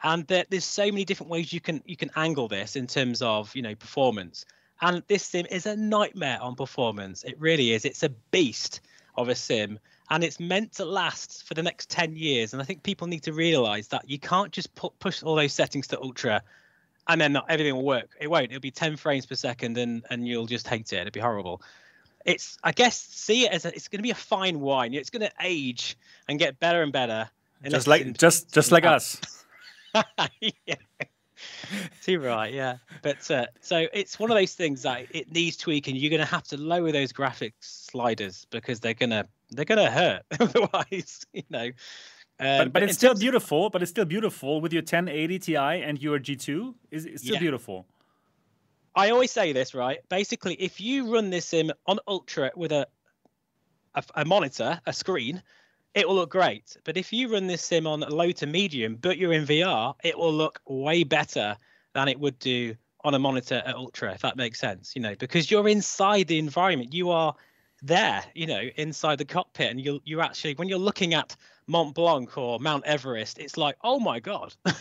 and 0.03 0.25
there, 0.27 0.45
there's 0.49 0.65
so 0.65 0.85
many 0.85 1.03
different 1.03 1.31
ways 1.31 1.51
you 1.51 1.59
can 1.59 1.81
you 1.85 1.97
can 1.97 2.11
angle 2.15 2.47
this 2.47 2.75
in 2.75 2.87
terms 2.87 3.21
of 3.21 3.53
you 3.55 3.61
know 3.61 3.75
performance 3.75 4.45
and 4.81 5.03
this 5.07 5.23
sim 5.23 5.45
is 5.49 5.65
a 5.65 5.75
nightmare 5.75 6.37
on 6.41 6.55
performance 6.55 7.23
it 7.23 7.35
really 7.39 7.73
is 7.73 7.85
it's 7.85 8.03
a 8.03 8.09
beast 8.09 8.81
of 9.15 9.29
a 9.29 9.35
sim 9.35 9.79
and 10.09 10.23
it's 10.23 10.39
meant 10.39 10.73
to 10.73 10.85
last 10.85 11.47
for 11.47 11.53
the 11.53 11.63
next 11.63 11.89
10 11.89 12.15
years. 12.15 12.53
And 12.53 12.61
i 12.61 12.65
think 12.65 12.83
people 12.83 13.07
need 13.07 13.23
to 13.23 13.33
realize 13.33 13.87
that 13.89 14.09
you 14.09 14.19
can't 14.19 14.51
just 14.51 14.73
put, 14.75 14.97
push 14.99 15.23
all 15.23 15.35
those 15.35 15.53
settings 15.53 15.87
to 15.87 16.01
ultra 16.01 16.41
and 17.07 17.21
then 17.21 17.33
not 17.33 17.45
everything 17.49 17.75
will 17.75 17.85
work. 17.85 18.09
It 18.19 18.29
won't. 18.29 18.51
It'll 18.51 18.59
be 18.59 18.71
10 18.71 18.97
frames 18.97 19.25
per 19.25 19.35
second 19.35 19.77
and 19.77 20.03
and 20.09 20.27
you'll 20.27 20.45
just 20.45 20.67
hate 20.67 20.91
it. 20.93 20.99
It'll 20.99 21.11
be 21.11 21.19
horrible. 21.19 21.61
It's 22.25 22.57
i 22.63 22.71
guess 22.71 22.97
see 22.97 23.45
it 23.45 23.53
as 23.53 23.65
a, 23.65 23.73
it's 23.73 23.87
going 23.87 23.99
to 23.99 24.03
be 24.03 24.11
a 24.11 24.15
fine 24.15 24.59
wine. 24.59 24.93
It's 24.93 25.09
going 25.09 25.21
to 25.21 25.31
age 25.41 25.97
and 26.27 26.37
get 26.37 26.59
better 26.59 26.81
and 26.81 26.91
better. 26.91 27.29
Just 27.67 27.87
like 27.87 28.17
just 28.17 28.53
just 28.53 28.71
like 28.71 28.85
us. 28.85 29.19
Yeah. 30.41 30.75
Too 32.03 32.19
right, 32.19 32.53
yeah. 32.53 32.77
But 33.01 33.29
uh, 33.31 33.47
so 33.61 33.87
it's 33.93 34.19
one 34.19 34.29
of 34.29 34.37
those 34.37 34.53
things 34.53 34.83
that 34.83 35.07
it 35.09 35.31
needs 35.31 35.57
tweaking. 35.57 35.95
You're 35.95 36.11
going 36.11 36.19
to 36.19 36.25
have 36.25 36.43
to 36.49 36.57
lower 36.57 36.91
those 36.91 37.11
graphics 37.11 37.53
sliders 37.61 38.45
because 38.51 38.79
they're 38.79 38.93
gonna 38.93 39.25
they're 39.51 39.65
gonna 39.65 39.91
hurt 39.91 40.23
otherwise. 40.39 41.25
You 41.33 41.43
know. 41.49 41.71
Um, 42.39 42.65
but, 42.65 42.73
but 42.73 42.83
it's 42.83 42.93
still 42.93 43.15
beautiful. 43.15 43.69
But 43.69 43.81
it's 43.81 43.91
still 43.91 44.05
beautiful 44.05 44.61
with 44.61 44.73
your 44.73 44.81
1080 44.81 45.39
Ti 45.39 45.55
and 45.55 46.01
your 46.01 46.19
G2. 46.19 46.73
Is 46.91 47.05
it's 47.05 47.23
still 47.23 47.35
yeah. 47.35 47.39
beautiful. 47.39 47.85
I 48.95 49.11
always 49.11 49.31
say 49.31 49.53
this, 49.53 49.75
right? 49.75 49.99
Basically, 50.09 50.55
if 50.55 50.81
you 50.81 51.13
run 51.13 51.29
this 51.29 51.45
sim 51.45 51.71
on 51.85 51.99
ultra 52.07 52.51
with 52.55 52.71
a, 52.71 52.87
a, 53.93 54.03
a 54.15 54.25
monitor, 54.25 54.81
a 54.87 54.93
screen, 54.93 55.43
it 55.93 56.07
will 56.07 56.15
look 56.15 56.31
great. 56.31 56.75
But 56.83 56.97
if 56.97 57.13
you 57.13 57.31
run 57.31 57.45
this 57.45 57.61
sim 57.61 57.85
on 57.85 57.99
low 57.99 58.31
to 58.31 58.47
medium, 58.47 58.95
but 58.95 59.17
you're 59.19 59.33
in 59.33 59.45
VR, 59.45 59.93
it 60.03 60.17
will 60.17 60.33
look 60.33 60.59
way 60.67 61.03
better 61.03 61.57
than 61.93 62.07
it 62.07 62.19
would 62.19 62.39
do 62.39 62.75
on 63.03 63.13
a 63.13 63.19
monitor 63.19 63.61
at 63.65 63.75
ultra, 63.75 64.13
if 64.13 64.21
that 64.21 64.35
makes 64.35 64.59
sense. 64.59 64.95
You 64.95 65.03
know, 65.03 65.15
because 65.15 65.51
you're 65.51 65.67
inside 65.67 66.27
the 66.27 66.39
environment, 66.39 66.91
you 66.91 67.11
are 67.11 67.35
there, 67.81 68.23
you 68.33 68.47
know, 68.47 68.61
inside 68.75 69.17
the 69.17 69.25
cockpit, 69.25 69.71
and 69.71 69.83
you 69.83 70.01
you 70.05 70.21
actually 70.21 70.55
when 70.55 70.67
you're 70.67 70.79
looking 70.79 71.13
at 71.13 71.35
Mont 71.67 71.93
Blanc 71.93 72.37
or 72.37 72.59
Mount 72.59 72.85
Everest, 72.85 73.39
it's 73.39 73.57
like, 73.57 73.75
oh 73.83 73.99
my 73.99 74.19
god, 74.19 74.55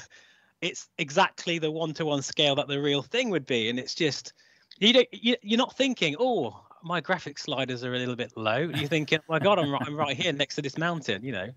it's 0.61 0.89
exactly 0.99 1.59
the 1.59 1.71
one-to-one 1.71 2.23
scale 2.23 2.55
that 2.57 2.69
the 2.69 2.81
real 2.81 3.03
thing 3.03 3.31
would 3.31 3.47
be, 3.47 3.69
and 3.69 3.79
it's 3.79 3.95
just 3.95 4.33
you 4.79 4.93
don't 4.93 5.09
you, 5.13 5.37
you're 5.43 5.59
not 5.59 5.77
thinking, 5.77 6.17
oh, 6.19 6.61
my 6.83 7.01
graphic 7.01 7.39
sliders 7.39 7.85
are 7.85 7.95
a 7.95 7.99
little 7.99 8.17
bit 8.17 8.33
low. 8.37 8.59
You're 8.59 8.89
thinking, 8.89 9.19
oh 9.21 9.25
my 9.29 9.39
God, 9.39 9.59
I'm 9.59 9.71
right, 9.71 9.83
I'm 9.85 9.97
right 9.97 10.17
here 10.17 10.33
next 10.33 10.55
to 10.57 10.63
this 10.63 10.79
mountain, 10.79 11.25
you 11.25 11.33
know. 11.33 11.49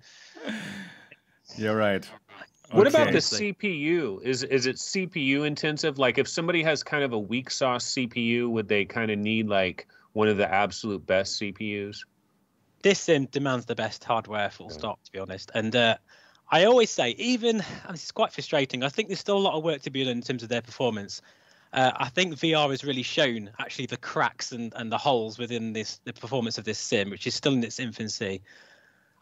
You're 1.56 1.76
right. 1.76 2.08
What 2.72 2.86
okay. 2.86 3.02
about 3.02 3.14
the 3.14 3.20
CPU? 3.20 4.22
Is 4.22 4.44
is 4.44 4.68
it 4.68 4.76
CPU 4.76 5.48
intensive? 5.48 5.98
Like 5.98 6.20
if 6.20 6.28
somebody 6.28 6.62
has 6.62 6.84
kind 6.84 7.04
of 7.04 7.14
a 7.14 7.20
weak 7.20 7.50
sauce 7.50 7.94
CPU, 7.94 8.50
would 8.50 8.68
they 8.68 8.86
kind 8.86 9.10
of 9.10 9.18
need 9.18 9.48
like 9.48 9.88
one 10.20 10.28
of 10.28 10.36
the 10.36 10.54
absolute 10.54 11.06
best 11.06 11.40
CPUs? 11.40 12.00
This 12.84 13.00
sim 13.00 13.26
demands 13.28 13.66
the 13.66 13.76
best 13.76 14.04
hardware, 14.04 14.50
full 14.50 14.70
stop, 14.70 15.02
to 15.06 15.12
be 15.14 15.20
honest. 15.20 15.50
And 15.56 15.74
uh, 15.74 15.96
I 16.52 16.66
always 16.66 16.90
say, 16.90 17.12
even 17.12 17.64
and 17.86 17.94
this 17.94 18.04
is 18.04 18.12
quite 18.12 18.34
frustrating. 18.34 18.84
I 18.84 18.90
think 18.90 19.08
there's 19.08 19.22
still 19.22 19.38
a 19.38 19.40
lot 19.40 19.54
of 19.54 19.64
work 19.64 19.82
to 19.84 19.90
be 19.90 20.04
done 20.04 20.18
in 20.18 20.22
terms 20.22 20.44
of 20.44 20.50
their 20.50 20.62
performance. 20.62 21.22
Uh, 21.72 21.92
I 21.96 22.10
think 22.10 22.34
VR 22.34 22.70
has 22.70 22.84
really 22.84 23.04
shown 23.04 23.50
actually 23.60 23.86
the 23.86 23.96
cracks 23.96 24.52
and, 24.52 24.74
and 24.76 24.92
the 24.92 24.98
holes 24.98 25.40
within 25.40 25.72
this 25.72 26.02
the 26.04 26.12
performance 26.12 26.58
of 26.58 26.66
this 26.66 26.80
sim, 26.80 27.10
which 27.10 27.26
is 27.26 27.34
still 27.34 27.54
in 27.54 27.64
its 27.64 27.80
infancy. 27.80 28.42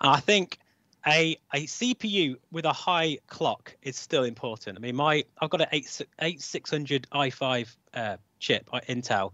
And 0.02 0.10
I 0.10 0.20
think 0.20 0.58
a 1.06 1.38
a 1.54 1.68
CPU 1.68 2.38
with 2.52 2.66
a 2.66 2.74
high 2.74 3.20
clock 3.28 3.76
is 3.84 3.98
still 3.98 4.24
important. 4.24 4.80
I 4.80 4.82
mean, 4.82 4.96
my 4.96 5.26
I've 5.40 5.52
got 5.52 5.62
an 5.62 5.68
eight 5.72 6.02
eight 6.22 6.42
six 6.42 6.72
hundred 6.72 7.08
i5 7.12 7.76
uh, 7.94 8.18
chip 8.40 8.68
uh, 8.74 8.80
Intel, 8.90 9.34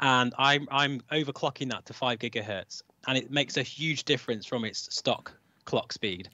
and 0.00 0.34
I'm 0.38 0.68
I'm 0.70 1.00
overclocking 1.12 1.70
that 1.70 1.86
to 1.86 1.92
five 1.92 2.18
gigahertz, 2.18 2.82
and 3.06 3.16
it 3.16 3.30
makes 3.30 3.56
a 3.56 3.62
huge 3.62 4.04
difference 4.04 4.46
from 4.46 4.64
its 4.64 4.94
stock 4.94 5.32
clock 5.64 5.92
speed. 5.92 6.28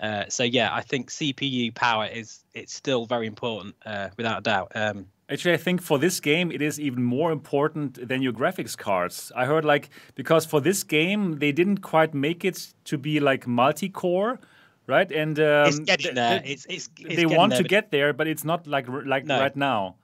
Uh, 0.00 0.24
so 0.28 0.42
yeah, 0.42 0.74
I 0.74 0.80
think 0.80 1.10
CPU 1.10 1.74
power 1.74 2.06
is 2.06 2.44
it's 2.52 2.74
still 2.74 3.06
very 3.06 3.26
important 3.26 3.74
uh, 3.86 4.08
without 4.16 4.38
a 4.38 4.42
doubt. 4.42 4.72
Um, 4.74 5.06
Actually, 5.30 5.54
I 5.54 5.56
think 5.56 5.80
for 5.80 5.98
this 5.98 6.20
game, 6.20 6.52
it 6.52 6.60
is 6.60 6.78
even 6.78 7.02
more 7.02 7.32
important 7.32 8.08
than 8.08 8.20
your 8.20 8.32
graphics 8.32 8.76
cards. 8.76 9.32
I 9.34 9.46
heard 9.46 9.64
like 9.64 9.88
because 10.14 10.44
for 10.44 10.60
this 10.60 10.84
game, 10.84 11.38
they 11.38 11.50
didn't 11.50 11.78
quite 11.78 12.12
make 12.12 12.44
it 12.44 12.74
to 12.84 12.98
be 12.98 13.20
like 13.20 13.46
multi-core, 13.46 14.38
right? 14.86 15.10
And 15.10 15.38
um, 15.38 15.68
it's 15.68 15.78
getting 15.78 16.14
there. 16.14 16.42
It's, 16.44 16.66
it's, 16.68 16.90
it's 16.98 17.16
they 17.16 17.24
want 17.24 17.50
there, 17.50 17.62
to 17.62 17.68
get 17.68 17.90
there, 17.90 18.12
but 18.12 18.26
it's 18.26 18.44
not 18.44 18.66
like 18.66 18.86
like 18.88 19.24
no. 19.24 19.40
right 19.40 19.56
now. 19.56 19.94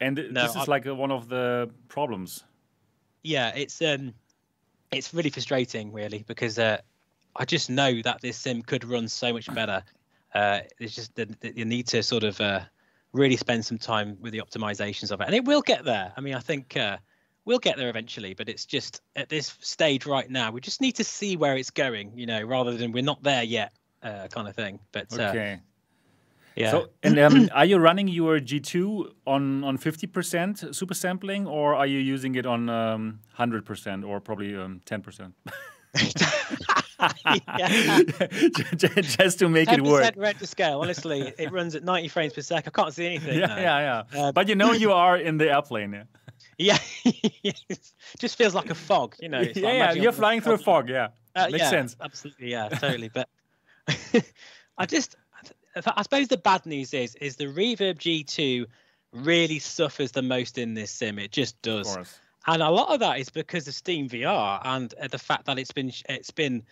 And 0.00 0.16
no, 0.30 0.42
this 0.42 0.50
is 0.50 0.56
I'm... 0.56 0.66
like 0.66 0.84
one 0.86 1.10
of 1.10 1.28
the 1.28 1.70
problems. 1.88 2.44
Yeah, 3.22 3.52
it's 3.54 3.82
um, 3.82 4.14
it's 4.92 5.12
really 5.12 5.30
frustrating, 5.30 5.92
really, 5.92 6.24
because 6.26 6.58
uh, 6.58 6.78
I 7.36 7.44
just 7.44 7.68
know 7.68 8.00
that 8.02 8.20
this 8.20 8.36
sim 8.36 8.62
could 8.62 8.84
run 8.84 9.08
so 9.08 9.32
much 9.32 9.52
better. 9.54 9.82
Uh, 10.34 10.60
it's 10.78 10.94
just 10.94 11.14
that 11.16 11.56
you 11.56 11.64
need 11.64 11.86
to 11.88 12.02
sort 12.02 12.22
of 12.22 12.40
uh, 12.40 12.60
really 13.12 13.36
spend 13.36 13.64
some 13.64 13.78
time 13.78 14.16
with 14.20 14.32
the 14.32 14.40
optimizations 14.40 15.10
of 15.10 15.20
it, 15.20 15.26
and 15.26 15.34
it 15.34 15.44
will 15.44 15.62
get 15.62 15.84
there. 15.84 16.12
I 16.16 16.20
mean, 16.20 16.34
I 16.34 16.40
think 16.40 16.76
uh, 16.76 16.98
we'll 17.44 17.58
get 17.58 17.76
there 17.76 17.88
eventually, 17.88 18.34
but 18.34 18.48
it's 18.48 18.66
just 18.66 19.00
at 19.16 19.28
this 19.28 19.56
stage 19.60 20.06
right 20.06 20.30
now, 20.30 20.50
we 20.52 20.60
just 20.60 20.80
need 20.80 20.92
to 20.92 21.04
see 21.04 21.36
where 21.36 21.56
it's 21.56 21.70
going, 21.70 22.12
you 22.14 22.26
know, 22.26 22.42
rather 22.42 22.76
than 22.76 22.92
we're 22.92 23.02
not 23.02 23.22
there 23.22 23.42
yet, 23.42 23.72
uh, 24.02 24.28
kind 24.28 24.46
of 24.46 24.54
thing. 24.54 24.78
But 24.92 25.18
uh, 25.18 25.22
okay. 25.22 25.60
Yeah. 26.58 26.70
So, 26.72 26.88
and 27.02 27.18
um, 27.18 27.48
are 27.54 27.64
you 27.64 27.78
running 27.78 28.08
your 28.08 28.40
G2 28.40 29.12
on 29.26 29.64
on 29.64 29.78
50% 29.78 30.74
super 30.74 30.94
sampling, 30.94 31.46
or 31.46 31.74
are 31.74 31.86
you 31.86 31.98
using 31.98 32.34
it 32.34 32.46
on 32.46 32.68
um, 32.68 33.20
100% 33.38 34.04
or 34.06 34.20
probably 34.20 34.56
um, 34.56 34.80
10%? 34.84 35.32
just 39.06 39.38
to 39.38 39.48
make 39.48 39.70
it 39.70 39.82
work. 39.82 40.14
Red 40.16 40.38
to 40.38 40.46
scale. 40.46 40.80
Honestly, 40.80 41.32
it 41.38 41.52
runs 41.52 41.74
at 41.74 41.84
90 41.84 42.08
frames 42.08 42.32
per 42.32 42.42
second. 42.42 42.72
I 42.74 42.82
can't 42.82 42.94
see 42.94 43.06
anything. 43.06 43.38
Yeah, 43.38 43.46
now. 43.46 43.56
yeah, 43.56 44.04
yeah. 44.12 44.20
Uh, 44.20 44.32
but 44.32 44.48
you 44.48 44.54
know 44.54 44.72
you 44.72 44.92
are 44.92 45.16
in 45.16 45.38
the 45.38 45.50
airplane. 45.50 45.92
Yeah. 46.58 46.78
Yeah. 47.42 47.52
just 48.18 48.36
feels 48.36 48.54
like 48.54 48.70
a 48.70 48.74
fog. 48.74 49.14
You 49.20 49.28
know. 49.28 49.40
yeah, 49.40 49.72
yeah. 49.72 49.92
You're 49.92 50.12
flying 50.12 50.40
through 50.40 50.54
a 50.54 50.58
fog. 50.58 50.88
Yeah. 50.88 51.08
Uh, 51.34 51.48
Makes 51.50 51.58
yeah, 51.58 51.70
sense. 51.70 51.96
Absolutely. 52.00 52.50
Yeah. 52.50 52.68
Totally. 52.68 53.10
But 53.10 53.28
I 54.78 54.86
just, 54.86 55.16
I 55.76 56.02
suppose 56.02 56.28
the 56.28 56.36
bad 56.36 56.66
news 56.66 56.94
is, 56.94 57.14
is 57.16 57.36
the 57.36 57.46
Reverb 57.46 57.98
G2 57.98 58.66
really 59.12 59.58
suffers 59.58 60.12
the 60.12 60.22
most 60.22 60.58
in 60.58 60.74
this 60.74 60.90
sim. 60.90 61.18
It 61.18 61.32
just 61.32 61.60
does 61.62 61.96
and 62.48 62.62
a 62.62 62.70
lot 62.70 62.88
of 62.88 63.00
that 63.00 63.18
is 63.18 63.28
because 63.28 63.68
of 63.68 63.74
Steam 63.74 64.08
VR 64.08 64.60
and 64.64 64.92
uh, 65.00 65.08
the 65.08 65.18
fact 65.18 65.44
that 65.46 65.58
it's 65.58 65.70
been 65.70 65.92
it's 66.08 66.30
been 66.30 66.62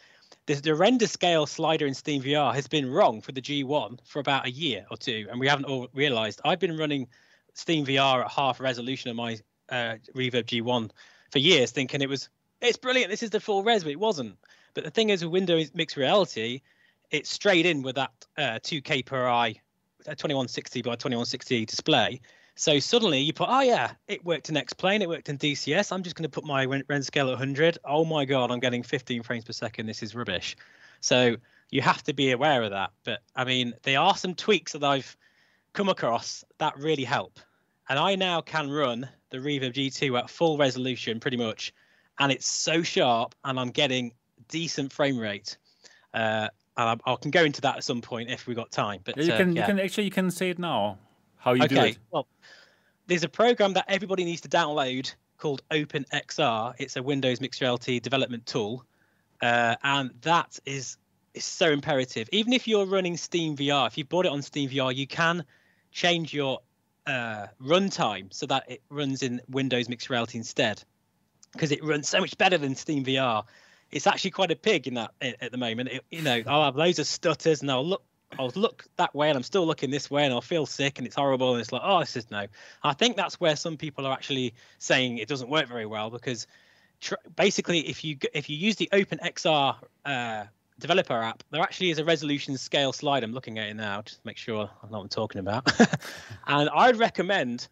the 0.47 0.75
render 0.75 1.07
scale 1.07 1.45
slider 1.47 1.87
in 1.87 1.95
Steam 1.95 2.23
VR 2.23 2.55
has 2.55 2.67
been 2.67 2.91
wrong 2.91 3.21
for 3.21 3.33
the 3.33 3.43
G1 3.43 3.99
for 4.05 4.21
about 4.21 4.47
a 4.47 4.51
year 4.51 4.87
or 4.91 4.97
two, 4.97 5.27
and 5.31 5.39
we 5.39 5.49
haven't 5.49 5.67
all 5.67 5.89
realized. 5.93 6.41
I've 6.45 6.61
been 6.61 6.77
running 6.77 7.09
Steam 7.55 7.85
VR 7.85 8.25
at 8.25 8.31
half 8.31 8.61
resolution 8.61 9.11
on 9.11 9.17
my 9.17 9.39
uh, 9.69 9.97
Reverb 10.15 10.45
G1 10.45 10.91
for 11.31 11.39
years, 11.39 11.73
thinking 11.73 12.01
it 12.01 12.09
was 12.09 12.29
it's 12.63 12.79
brilliant. 12.79 13.11
This 13.11 13.23
is 13.23 13.31
the 13.31 13.41
full 13.41 13.63
res, 13.63 13.85
but 13.85 13.93
it 13.93 14.01
wasn't. 14.01 14.37
But 14.73 14.85
the 14.85 14.91
thing 14.91 15.11
is, 15.11 15.23
with 15.23 15.33
Windows 15.33 15.73
Mixed 15.75 15.97
Reality, 15.97 16.63
it's 17.11 17.31
straight 17.31 17.67
in 17.67 17.83
with 17.83 17.97
that 17.97 18.13
uh, 18.37 18.59
2K 18.63 19.05
per 19.05 19.27
eye, 19.27 19.55
2160 20.05 20.83
by 20.83 20.93
2160 20.93 21.65
display, 21.67 22.21
so 22.59 22.79
suddenly 22.79 23.21
you 23.21 23.35
put, 23.35 23.49
oh 23.51 23.61
yeah, 23.61 23.93
it 24.09 24.25
worked 24.25 24.49
in 24.49 24.57
X-Plane, 24.57 25.03
it 25.03 25.09
worked 25.11 25.29
in 25.29 25.37
DCS. 25.37 25.93
I'm 25.93 26.03
just 26.03 26.17
going 26.17 26.25
to 26.25 26.31
put 26.31 26.45
my 26.45 26.65
render 26.65 27.03
scale 27.03 27.27
at 27.27 27.33
100. 27.33 27.79
Oh 27.85 28.07
my 28.07 28.25
god, 28.25 28.51
I'm 28.51 28.61
getting 28.61 28.83
15 28.83 29.23
frames 29.23 29.45
per 29.45 29.53
second. 29.53 29.85
This 29.85 30.03
is 30.03 30.15
rubbish. 30.15 30.57
So 31.01 31.37
you 31.71 31.83
have 31.83 32.03
to 32.05 32.15
be 32.15 32.31
aware 32.31 32.63
of 32.63 32.71
that. 32.71 32.93
But 33.05 33.21
I 33.37 33.45
mean, 33.45 33.75
there 33.83 34.01
are 34.01 34.17
some 34.17 34.35
tweaks 34.35 34.73
that 34.73 34.83
I've 34.83 35.17
come 35.75 35.91
across 35.91 36.45
that 36.57 36.79
really 36.79 37.05
help. 37.05 37.39
And 37.91 37.99
I 37.99 38.15
now 38.15 38.41
can 38.41 38.71
run 38.71 39.07
the 39.29 39.37
Reverb 39.37 39.75
G2 39.75 40.19
at 40.19 40.31
full 40.31 40.57
resolution 40.57 41.21
pretty 41.21 41.37
much, 41.37 41.75
and 42.19 42.33
it's 42.33 42.49
so 42.49 42.83
sharp, 42.83 43.35
and 43.45 43.61
I'm 43.61 43.71
getting 43.71 44.13
decent 44.49 44.95
frame 44.95 45.19
rate. 45.19 45.59
Uh, 46.15 46.49
and 46.77 47.01
I, 47.07 47.13
I, 47.13 47.17
can 47.17 47.31
go 47.31 47.43
into 47.43 47.61
that 47.63 47.77
at 47.77 47.85
some 47.85 48.01
point 48.01 48.31
if 48.31 48.47
we 48.47 48.55
got 48.55 48.71
time. 48.71 49.01
But 49.05 49.17
you 49.17 49.33
can, 49.33 49.51
uh, 49.51 49.53
yeah. 49.53 49.61
you 49.61 49.67
can 49.67 49.81
actually 49.81 50.05
you 50.05 50.11
can 50.11 50.31
say 50.31 50.51
it 50.51 50.59
now 50.59 50.99
how 51.37 51.55
you 51.55 51.65
okay. 51.65 51.75
do 51.75 51.81
it. 51.83 51.99
Well, 52.11 52.27
there's 53.07 53.25
a 53.25 53.29
program 53.29 53.73
that 53.75 53.85
everybody 53.89 54.25
needs 54.25 54.41
to 54.43 54.49
download 54.49 55.15
called 55.39 55.63
OpenXR. 55.71 56.75
It's 56.79 56.97
a 56.97 57.03
Windows 57.03 57.41
Mixed 57.41 57.61
Reality 57.61 58.01
development 58.01 58.47
tool, 58.47 58.85
uh, 59.43 59.77
and 59.83 60.11
that 60.23 60.59
is 60.67 60.97
is 61.35 61.45
so 61.45 61.71
imperative. 61.71 62.29
Even 62.33 62.53
if 62.53 62.67
you're 62.67 62.87
running 62.87 63.17
Steam 63.17 63.57
VR, 63.57 63.87
if 63.87 63.97
you 63.99 64.05
bought 64.05 64.27
it 64.27 64.33
on 64.33 64.43
Steam 64.43 64.71
VR, 64.71 64.95
you 64.95 65.07
can 65.07 65.45
change 65.93 66.33
your 66.35 66.61
uh, 67.07 67.47
runtime 67.63 68.33
so 68.33 68.47
that 68.47 68.71
it 68.71 68.83
runs 68.89 69.23
in 69.23 69.41
Windows 69.49 69.89
Mixed 69.89 70.11
Reality 70.11 70.39
instead, 70.39 70.83
because 71.53 71.73
it 71.73 71.83
runs 71.85 72.09
so 72.09 72.21
much 72.21 72.37
better 72.39 72.59
than 72.59 72.75
Steam 72.75 73.05
VR. 73.05 73.45
It's 73.91 74.07
actually 74.07 74.33
quite 74.33 74.51
a 74.51 74.57
pig 74.57 74.87
in 74.87 74.95
that 74.95 75.13
at 75.21 75.53
the 75.53 75.59
moment. 75.59 75.91
It, 75.91 76.05
you 76.11 76.23
know, 76.23 76.43
I'll 76.47 76.65
have 76.65 76.77
loads 76.77 76.99
of 76.99 77.07
stutters 77.07 77.63
and 77.63 77.71
I'll 77.71 77.87
look 77.87 78.03
I'll 78.39 78.53
look 78.55 78.85
that 78.97 79.15
way 79.15 79.29
and 79.29 79.37
I'm 79.37 79.43
still 79.43 79.67
looking 79.67 79.91
this 79.91 80.11
way 80.11 80.25
and 80.25 80.35
I'll 80.35 80.41
feel 80.41 80.67
sick 80.67 80.99
and 80.99 81.07
it's 81.07 81.17
horrible 81.17 81.53
and 81.53 81.61
it's 81.61 81.73
like, 81.73 81.83
oh, 81.85 82.01
this 82.01 82.17
is 82.17 82.31
no. 82.31 82.47
I 82.83 82.93
think 82.93 83.17
that's 83.17 83.41
where 83.41 83.57
some 83.57 83.77
people 83.77 84.07
are 84.07 84.13
actually 84.13 84.55
saying 84.79 85.19
it 85.19 85.29
doesn't 85.29 85.49
work 85.49 85.69
very 85.69 85.87
well 85.87 86.11
because 86.11 86.47
tr- 87.01 87.15
basically 87.37 87.81
if 87.89 88.05
you 88.05 88.19
if 88.35 88.51
you 88.51 88.57
use 88.57 88.77
the 88.77 88.89
OpenXR 88.93 89.77
uh, 90.05 90.45
developer 90.79 91.15
app, 91.15 91.43
there 91.51 91.63
actually 91.63 91.91
is 91.91 91.99
a 91.99 92.05
resolution 92.05 92.57
scale 92.59 92.93
slide. 92.93 93.23
I'm 93.23 93.33
looking 93.33 93.59
at 93.59 93.69
it 93.69 93.75
now 93.75 94.03
just 94.03 94.21
to 94.21 94.27
make 94.27 94.37
sure 94.37 94.69
I 94.83 94.87
know 94.87 94.99
what 94.99 95.03
I'm 95.03 95.09
talking 95.09 95.39
about. 95.39 95.71
and 96.47 96.69
I'd 96.71 96.97
recommend 96.97 97.69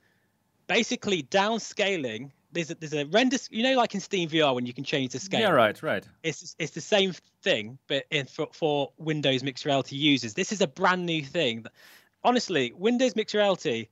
basically 0.67 1.23
downscaling 1.23 2.31
there's 2.55 2.71
a, 2.71 2.75
there's 2.77 2.95
a 2.95 3.05
render 3.07 3.37
you 3.51 3.63
know 3.63 3.75
like 3.75 3.95
in 3.95 4.01
steam 4.01 4.29
vr 4.29 4.55
when 4.55 4.67
you 4.67 4.73
can 4.73 4.85
change 4.85 5.13
the 5.13 5.21
scale? 5.21 5.41
Yeah 5.41 5.51
right 5.51 5.83
right. 5.83 6.05
It's 6.23 6.57
it's 6.59 6.73
the 6.73 6.81
same 6.81 7.13
thing 7.43 7.79
but 7.87 8.05
in, 8.11 8.27
for, 8.27 8.49
for 8.53 8.93
windows 8.97 9.43
mixed 9.43 9.65
reality 9.65 9.97
users. 9.97 10.35
This 10.35 10.53
is 10.53 10.61
a 10.61 10.67
brand 10.67 11.05
new 11.07 11.23
thing 11.23 11.67
honestly 12.23 12.73
windows 12.75 13.15
mixed 13.17 13.35
reality 13.35 13.89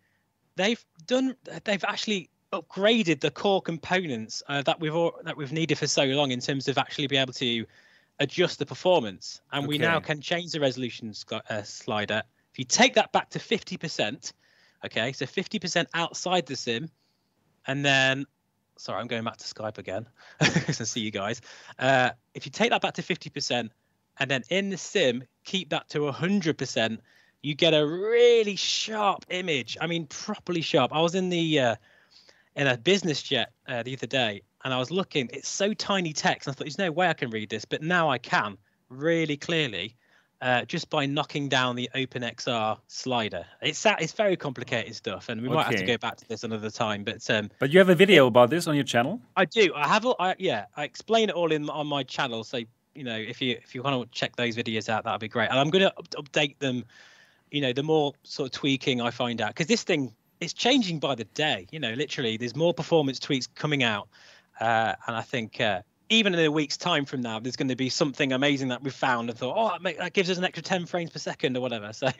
they've 0.56 0.84
done 1.06 1.36
they've 1.64 1.84
actually 1.84 2.30
upgraded 2.52 3.20
the 3.20 3.30
core 3.30 3.62
components 3.62 4.42
uh, 4.48 4.62
that 4.62 4.78
we've 4.78 4.94
all, 4.94 5.18
that 5.24 5.36
we've 5.36 5.52
needed 5.52 5.78
for 5.78 5.86
so 5.86 6.04
long 6.04 6.30
in 6.30 6.40
terms 6.40 6.68
of 6.68 6.76
actually 6.76 7.06
being 7.06 7.22
able 7.22 7.32
to 7.32 7.64
adjust 8.20 8.58
the 8.58 8.66
performance. 8.66 9.40
And 9.52 9.64
okay. 9.64 9.68
we 9.68 9.78
now 9.78 10.00
can 10.00 10.20
change 10.20 10.52
the 10.52 10.60
resolution 10.60 11.14
uh, 11.32 11.62
slider. 11.62 12.22
If 12.52 12.58
you 12.58 12.66
take 12.66 12.94
that 12.94 13.10
back 13.12 13.30
to 13.30 13.38
50% 13.38 14.32
okay 14.84 15.12
so 15.12 15.26
50% 15.26 15.86
outside 15.94 16.46
the 16.46 16.56
sim 16.56 16.90
and 17.66 17.84
then 17.84 18.26
sorry, 18.82 19.00
I'm 19.00 19.06
going 19.06 19.22
back 19.22 19.36
to 19.36 19.44
Skype 19.44 19.78
again 19.78 20.06
to 20.40 20.84
see 20.84 21.00
you 21.00 21.12
guys. 21.12 21.40
Uh, 21.78 22.10
if 22.34 22.44
you 22.44 22.52
take 22.52 22.70
that 22.70 22.82
back 22.82 22.94
to 22.94 23.02
50% 23.02 23.70
and 24.18 24.30
then 24.30 24.42
in 24.50 24.70
the 24.70 24.76
sim, 24.76 25.24
keep 25.44 25.70
that 25.70 25.88
to 25.90 26.00
100%, 26.00 26.98
you 27.42 27.54
get 27.54 27.74
a 27.74 27.86
really 27.86 28.56
sharp 28.56 29.24
image. 29.30 29.76
I 29.80 29.86
mean, 29.86 30.06
properly 30.06 30.62
sharp. 30.62 30.92
I 30.92 31.00
was 31.00 31.14
in 31.14 31.28
the 31.28 31.60
uh, 31.60 31.76
in 32.56 32.66
a 32.66 32.76
business 32.76 33.22
jet 33.22 33.52
uh, 33.68 33.82
the 33.82 33.96
other 33.96 34.06
day 34.06 34.42
and 34.64 34.74
I 34.74 34.78
was 34.78 34.90
looking. 34.90 35.30
It's 35.32 35.48
so 35.48 35.72
tiny 35.72 36.12
text. 36.12 36.48
I 36.48 36.52
thought 36.52 36.64
there's 36.64 36.78
no 36.78 36.90
way 36.90 37.08
I 37.08 37.14
can 37.14 37.30
read 37.30 37.50
this, 37.50 37.64
but 37.64 37.82
now 37.82 38.10
I 38.10 38.18
can 38.18 38.58
really 38.88 39.36
clearly 39.36 39.96
uh, 40.42 40.64
just 40.64 40.90
by 40.90 41.06
knocking 41.06 41.48
down 41.48 41.76
the 41.76 41.88
OpenXR 41.94 42.76
slider. 42.88 43.46
It's 43.62 43.86
it's 43.86 44.12
very 44.12 44.36
complicated 44.36 44.94
stuff, 44.96 45.28
and 45.28 45.40
we 45.40 45.48
okay. 45.48 45.54
might 45.54 45.66
have 45.66 45.76
to 45.76 45.86
go 45.86 45.96
back 45.96 46.16
to 46.16 46.28
this 46.28 46.42
another 46.42 46.68
time. 46.68 47.04
But 47.04 47.30
um, 47.30 47.48
but 47.60 47.70
you 47.70 47.78
have 47.78 47.88
a 47.88 47.94
video 47.94 48.26
about 48.26 48.50
this 48.50 48.66
on 48.66 48.74
your 48.74 48.84
channel. 48.84 49.20
I 49.36 49.44
do. 49.44 49.72
I 49.74 49.86
have. 49.86 50.04
I, 50.18 50.34
yeah, 50.38 50.66
I 50.76 50.82
explain 50.82 51.28
it 51.28 51.36
all 51.36 51.52
in 51.52 51.70
on 51.70 51.86
my 51.86 52.02
channel. 52.02 52.42
So 52.42 52.58
you 52.94 53.04
know, 53.04 53.16
if 53.16 53.40
you 53.40 53.56
if 53.62 53.74
you 53.74 53.82
want 53.82 54.02
to 54.02 54.18
check 54.18 54.34
those 54.34 54.56
videos 54.56 54.88
out, 54.88 55.04
that'd 55.04 55.20
be 55.20 55.28
great. 55.28 55.48
And 55.48 55.58
I'm 55.60 55.70
going 55.70 55.82
to 55.82 55.96
up- 55.96 56.10
update 56.10 56.58
them. 56.58 56.84
You 57.52 57.60
know, 57.60 57.72
the 57.72 57.84
more 57.84 58.12
sort 58.24 58.48
of 58.48 58.52
tweaking 58.52 59.00
I 59.00 59.10
find 59.10 59.40
out, 59.40 59.50
because 59.50 59.68
this 59.68 59.84
thing 59.84 60.12
is 60.40 60.52
changing 60.52 60.98
by 60.98 61.14
the 61.14 61.24
day. 61.24 61.68
You 61.70 61.78
know, 61.78 61.92
literally, 61.92 62.36
there's 62.36 62.56
more 62.56 62.74
performance 62.74 63.20
tweaks 63.20 63.46
coming 63.46 63.84
out, 63.84 64.08
uh, 64.58 64.94
and 65.06 65.14
I 65.14 65.22
think 65.22 65.60
uh, 65.60 65.82
even 66.12 66.34
in 66.34 66.40
a 66.40 66.50
week's 66.50 66.76
time 66.76 67.04
from 67.04 67.22
now, 67.22 67.40
there's 67.40 67.56
going 67.56 67.68
to 67.68 67.76
be 67.76 67.88
something 67.88 68.32
amazing 68.32 68.68
that 68.68 68.82
we've 68.82 68.92
found 68.92 69.30
and 69.30 69.38
thought, 69.38 69.56
oh, 69.56 69.78
that 69.82 70.12
gives 70.12 70.28
us 70.28 70.38
an 70.38 70.44
extra 70.44 70.62
10 70.62 70.86
frames 70.86 71.10
per 71.10 71.18
second 71.18 71.56
or 71.56 71.60
whatever. 71.60 71.92
So, 71.92 72.10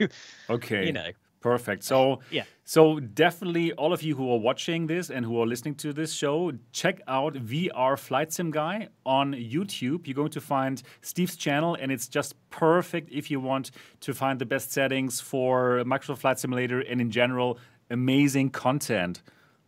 okay, 0.49 0.85
you 0.85 0.91
know, 0.91 1.11
perfect. 1.41 1.83
So, 1.83 2.19
yeah, 2.31 2.43
so 2.63 2.99
definitely 2.99 3.71
all 3.73 3.93
of 3.93 4.01
you 4.01 4.15
who 4.15 4.31
are 4.31 4.39
watching 4.39 4.87
this 4.87 5.11
and 5.11 5.23
who 5.23 5.39
are 5.39 5.45
listening 5.45 5.75
to 5.75 5.93
this 5.93 6.11
show, 6.11 6.53
check 6.71 7.01
out 7.07 7.33
VR 7.35 7.97
Flight 7.99 8.33
Sim 8.33 8.49
Guy 8.49 8.87
on 9.05 9.33
YouTube. 9.33 10.07
You're 10.07 10.15
going 10.15 10.31
to 10.31 10.41
find 10.41 10.81
Steve's 11.01 11.35
channel, 11.35 11.77
and 11.79 11.91
it's 11.91 12.07
just 12.07 12.33
perfect 12.49 13.11
if 13.11 13.29
you 13.29 13.39
want 13.39 13.71
to 14.01 14.13
find 14.13 14.39
the 14.39 14.45
best 14.45 14.71
settings 14.71 15.21
for 15.21 15.83
Microsoft 15.85 16.19
Flight 16.19 16.39
Simulator 16.39 16.79
and 16.79 16.99
in 16.99 17.11
general, 17.11 17.59
amazing 17.91 18.49
content. 18.49 19.21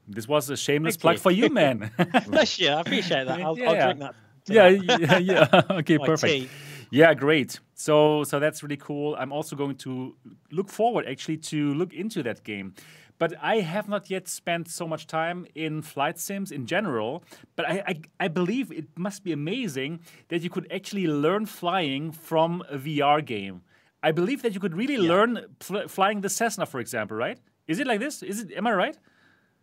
This 0.07 0.27
was 0.27 0.49
a 0.49 0.57
shameless 0.57 0.95
Thank 0.95 1.01
plug 1.01 1.15
you. 1.15 1.19
for 1.19 1.31
you, 1.31 1.49
man. 1.49 1.91
Bless 2.27 2.59
you. 2.59 2.69
I 2.69 2.81
appreciate 2.81 3.25
that. 3.27 3.41
I'll, 3.41 3.57
yeah. 3.57 3.69
I'll 3.69 3.83
drink 3.85 3.99
that. 3.99 4.15
Yeah, 4.47 4.67
yeah, 4.67 5.17
yeah. 5.17 5.61
Okay, 5.79 5.97
perfect. 5.97 6.31
Tea. 6.31 6.49
Yeah, 6.91 7.13
great. 7.13 7.59
So, 7.73 8.23
so 8.23 8.39
that's 8.39 8.61
really 8.63 8.77
cool. 8.77 9.15
I'm 9.15 9.31
also 9.31 9.55
going 9.55 9.75
to 9.77 10.15
look 10.51 10.69
forward 10.69 11.07
actually 11.07 11.37
to 11.37 11.73
look 11.73 11.93
into 11.93 12.21
that 12.23 12.43
game. 12.43 12.75
But 13.17 13.33
I 13.41 13.61
have 13.61 13.87
not 13.87 14.09
yet 14.09 14.27
spent 14.27 14.69
so 14.69 14.87
much 14.87 15.07
time 15.07 15.47
in 15.55 15.81
flight 15.81 16.19
sims 16.19 16.51
in 16.51 16.65
general. 16.65 17.23
But 17.55 17.67
I, 17.67 17.83
I, 17.87 18.01
I 18.19 18.27
believe 18.27 18.71
it 18.71 18.87
must 18.97 19.23
be 19.23 19.31
amazing 19.31 20.01
that 20.27 20.41
you 20.41 20.49
could 20.49 20.71
actually 20.71 21.07
learn 21.07 21.45
flying 21.45 22.11
from 22.11 22.61
a 22.69 22.77
VR 22.77 23.25
game. 23.25 23.61
I 24.03 24.11
believe 24.11 24.41
that 24.43 24.53
you 24.53 24.59
could 24.59 24.75
really 24.75 24.95
yeah. 24.95 25.09
learn 25.09 25.45
fl 25.59 25.87
flying 25.87 26.21
the 26.21 26.29
Cessna, 26.29 26.65
for 26.65 26.79
example, 26.79 27.17
right? 27.17 27.39
Is 27.67 27.79
it 27.79 27.87
like 27.87 27.99
this? 27.99 28.21
Is 28.21 28.41
it? 28.41 28.51
Am 28.51 28.67
I 28.67 28.73
right? 28.73 28.97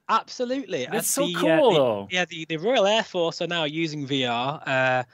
Absolutely. 0.08 0.86
That's 0.90 1.08
so 1.08 1.26
the, 1.26 1.34
cool, 1.34 1.48
uh, 1.48 1.74
though. 1.74 2.06
The, 2.10 2.14
yeah, 2.14 2.24
the, 2.24 2.44
the 2.46 2.56
Royal 2.56 2.86
Air 2.86 3.02
Force 3.02 3.40
are 3.40 3.46
now 3.46 3.64
using 3.64 4.06
VR, 4.06 4.62
uh, 4.66 5.04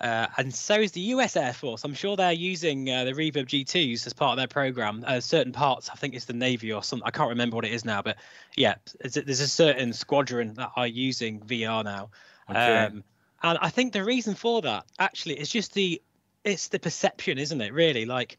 uh, 0.00 0.26
and 0.36 0.54
so 0.54 0.74
is 0.80 0.92
the 0.92 1.00
US 1.00 1.36
Air 1.36 1.52
Force. 1.52 1.84
I'm 1.84 1.94
sure 1.94 2.16
they're 2.16 2.32
using 2.32 2.88
uh, 2.88 3.04
the 3.04 3.12
Reverb 3.12 3.46
G2s 3.46 4.06
as 4.06 4.12
part 4.12 4.32
of 4.32 4.36
their 4.38 4.48
program. 4.48 5.04
Uh, 5.06 5.20
certain 5.20 5.52
parts, 5.52 5.90
I 5.90 5.94
think 5.94 6.14
it's 6.14 6.24
the 6.24 6.32
Navy 6.32 6.72
or 6.72 6.82
something. 6.82 7.06
I 7.06 7.10
can't 7.10 7.28
remember 7.28 7.56
what 7.56 7.64
it 7.64 7.72
is 7.72 7.84
now, 7.84 8.02
but 8.02 8.16
yeah, 8.56 8.76
there's 9.00 9.40
a 9.40 9.48
certain 9.48 9.92
squadron 9.92 10.54
that 10.54 10.70
are 10.76 10.86
using 10.86 11.40
VR 11.40 11.84
now. 11.84 12.10
Okay. 12.48 12.84
Um, 12.84 13.04
and 13.42 13.58
I 13.60 13.70
think 13.70 13.92
the 13.92 14.04
reason 14.04 14.34
for 14.34 14.62
that 14.62 14.84
actually 14.98 15.38
is 15.38 15.48
just 15.48 15.74
the 15.74 16.02
it's 16.44 16.68
the 16.68 16.78
perception, 16.78 17.38
isn't 17.38 17.60
it? 17.60 17.72
Really, 17.72 18.04
like 18.06 18.38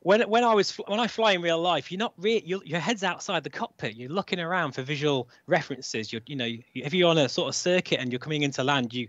when 0.00 0.22
when 0.22 0.44
I 0.44 0.54
was 0.54 0.74
when 0.86 0.98
I 0.98 1.06
fly 1.06 1.32
in 1.32 1.42
real 1.42 1.60
life, 1.60 1.92
you're 1.92 1.98
not 1.98 2.14
re- 2.16 2.42
you're, 2.44 2.64
your 2.64 2.80
head's 2.80 3.04
outside 3.04 3.44
the 3.44 3.50
cockpit. 3.50 3.96
You're 3.96 4.10
looking 4.10 4.40
around 4.40 4.72
for 4.72 4.82
visual 4.82 5.28
references. 5.46 6.12
You're 6.12 6.22
you 6.26 6.36
know 6.36 6.50
if 6.74 6.94
you're 6.94 7.10
on 7.10 7.18
a 7.18 7.28
sort 7.28 7.48
of 7.48 7.54
circuit 7.54 8.00
and 8.00 8.10
you're 8.10 8.18
coming 8.18 8.42
into 8.42 8.64
land, 8.64 8.94
you 8.94 9.08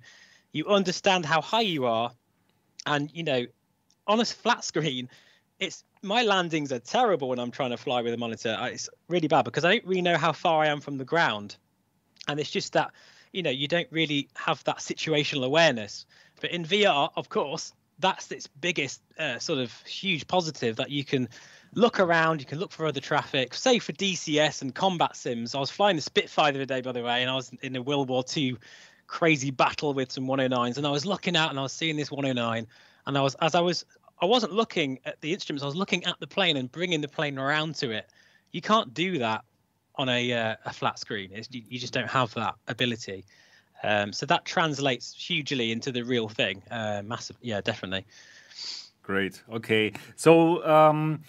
you 0.51 0.67
understand 0.67 1.25
how 1.25 1.41
high 1.41 1.61
you 1.61 1.85
are, 1.85 2.11
and 2.85 3.09
you 3.13 3.23
know 3.23 3.45
on 4.07 4.19
a 4.19 4.25
flat 4.25 4.65
screen, 4.65 5.09
it's 5.59 5.83
my 6.01 6.23
landings 6.23 6.73
are 6.73 6.79
terrible 6.79 7.29
when 7.29 7.39
I'm 7.39 7.51
trying 7.51 7.71
to 7.71 7.77
fly 7.77 8.01
with 8.01 8.13
a 8.13 8.17
monitor. 8.17 8.57
It's 8.63 8.89
really 9.07 9.29
bad 9.29 9.45
because 9.45 9.63
I 9.63 9.71
don't 9.71 9.85
really 9.85 10.01
know 10.01 10.17
how 10.17 10.33
far 10.33 10.61
I 10.63 10.67
am 10.67 10.81
from 10.81 10.97
the 10.97 11.05
ground, 11.05 11.55
and 12.27 12.37
it's 12.37 12.51
just 12.51 12.73
that 12.73 12.91
you 13.31 13.43
know 13.43 13.49
you 13.49 13.69
don't 13.69 13.87
really 13.91 14.27
have 14.35 14.61
that 14.65 14.79
situational 14.79 15.45
awareness. 15.45 16.05
But 16.41 16.51
in 16.51 16.65
VR, 16.65 17.11
of 17.15 17.29
course, 17.29 17.71
that's 18.01 18.31
its 18.31 18.47
biggest 18.47 19.01
uh, 19.17 19.39
sort 19.39 19.59
of 19.59 19.73
huge 19.83 20.27
positive 20.27 20.75
that 20.75 20.89
you 20.89 21.05
can 21.05 21.29
look 21.73 21.99
around, 21.99 22.41
you 22.41 22.45
can 22.45 22.59
look 22.59 22.71
for 22.71 22.85
other 22.85 22.99
traffic. 22.99 23.53
Say 23.53 23.79
for 23.79 23.93
DCS 23.93 24.61
and 24.61 24.75
combat 24.75 25.15
sims, 25.15 25.55
I 25.55 25.59
was 25.59 25.71
flying 25.71 25.95
the 25.95 26.01
Spitfire 26.01 26.51
the 26.51 26.59
other 26.59 26.65
day, 26.65 26.81
by 26.81 26.91
the 26.91 27.03
way, 27.03 27.21
and 27.21 27.29
I 27.29 27.35
was 27.35 27.51
in 27.61 27.75
a 27.75 27.81
World 27.81 28.09
War 28.09 28.23
II 28.35 28.57
crazy 29.07 29.51
battle 29.51 29.93
with 29.93 30.11
some 30.11 30.25
109s, 30.25 30.77
and 30.77 30.87
I 30.87 30.89
was 30.89 31.05
looking 31.05 31.35
out 31.35 31.49
and 31.49 31.59
I 31.59 31.63
was 31.63 31.73
seeing 31.73 31.95
this 31.95 32.11
109, 32.11 32.67
and 33.05 33.17
I 33.17 33.21
was 33.21 33.35
as 33.35 33.55
I 33.55 33.61
was 33.61 33.85
I 34.21 34.25
wasn't 34.25 34.53
looking 34.53 34.99
at 35.05 35.19
the 35.21 35.33
instruments, 35.33 35.63
I 35.63 35.65
was 35.65 35.75
looking 35.75 36.03
at 36.05 36.19
the 36.19 36.27
plane 36.27 36.57
and 36.57 36.71
bringing 36.71 37.01
the 37.01 37.07
plane 37.07 37.37
around 37.37 37.75
to 37.75 37.91
it. 37.91 38.09
You 38.51 38.61
can't 38.61 38.93
do 38.93 39.17
that 39.19 39.43
on 39.95 40.09
a 40.09 40.33
uh, 40.33 40.55
a 40.65 40.73
flat 40.73 40.99
screen. 40.99 41.31
You, 41.31 41.61
you 41.67 41.79
just 41.79 41.93
don't 41.93 42.09
have 42.09 42.33
that 42.35 42.55
ability. 42.67 43.25
Um, 43.83 44.13
so 44.13 44.25
that 44.27 44.45
translates 44.45 45.13
hugely 45.13 45.71
into 45.71 45.91
the 45.91 46.03
real 46.03 46.29
thing. 46.29 46.61
Uh, 46.69 47.01
massive, 47.03 47.37
yeah, 47.41 47.61
definitely. 47.61 48.05
Great. 49.01 49.41
Okay. 49.51 49.93
So, 50.15 50.65
um, 50.65 51.21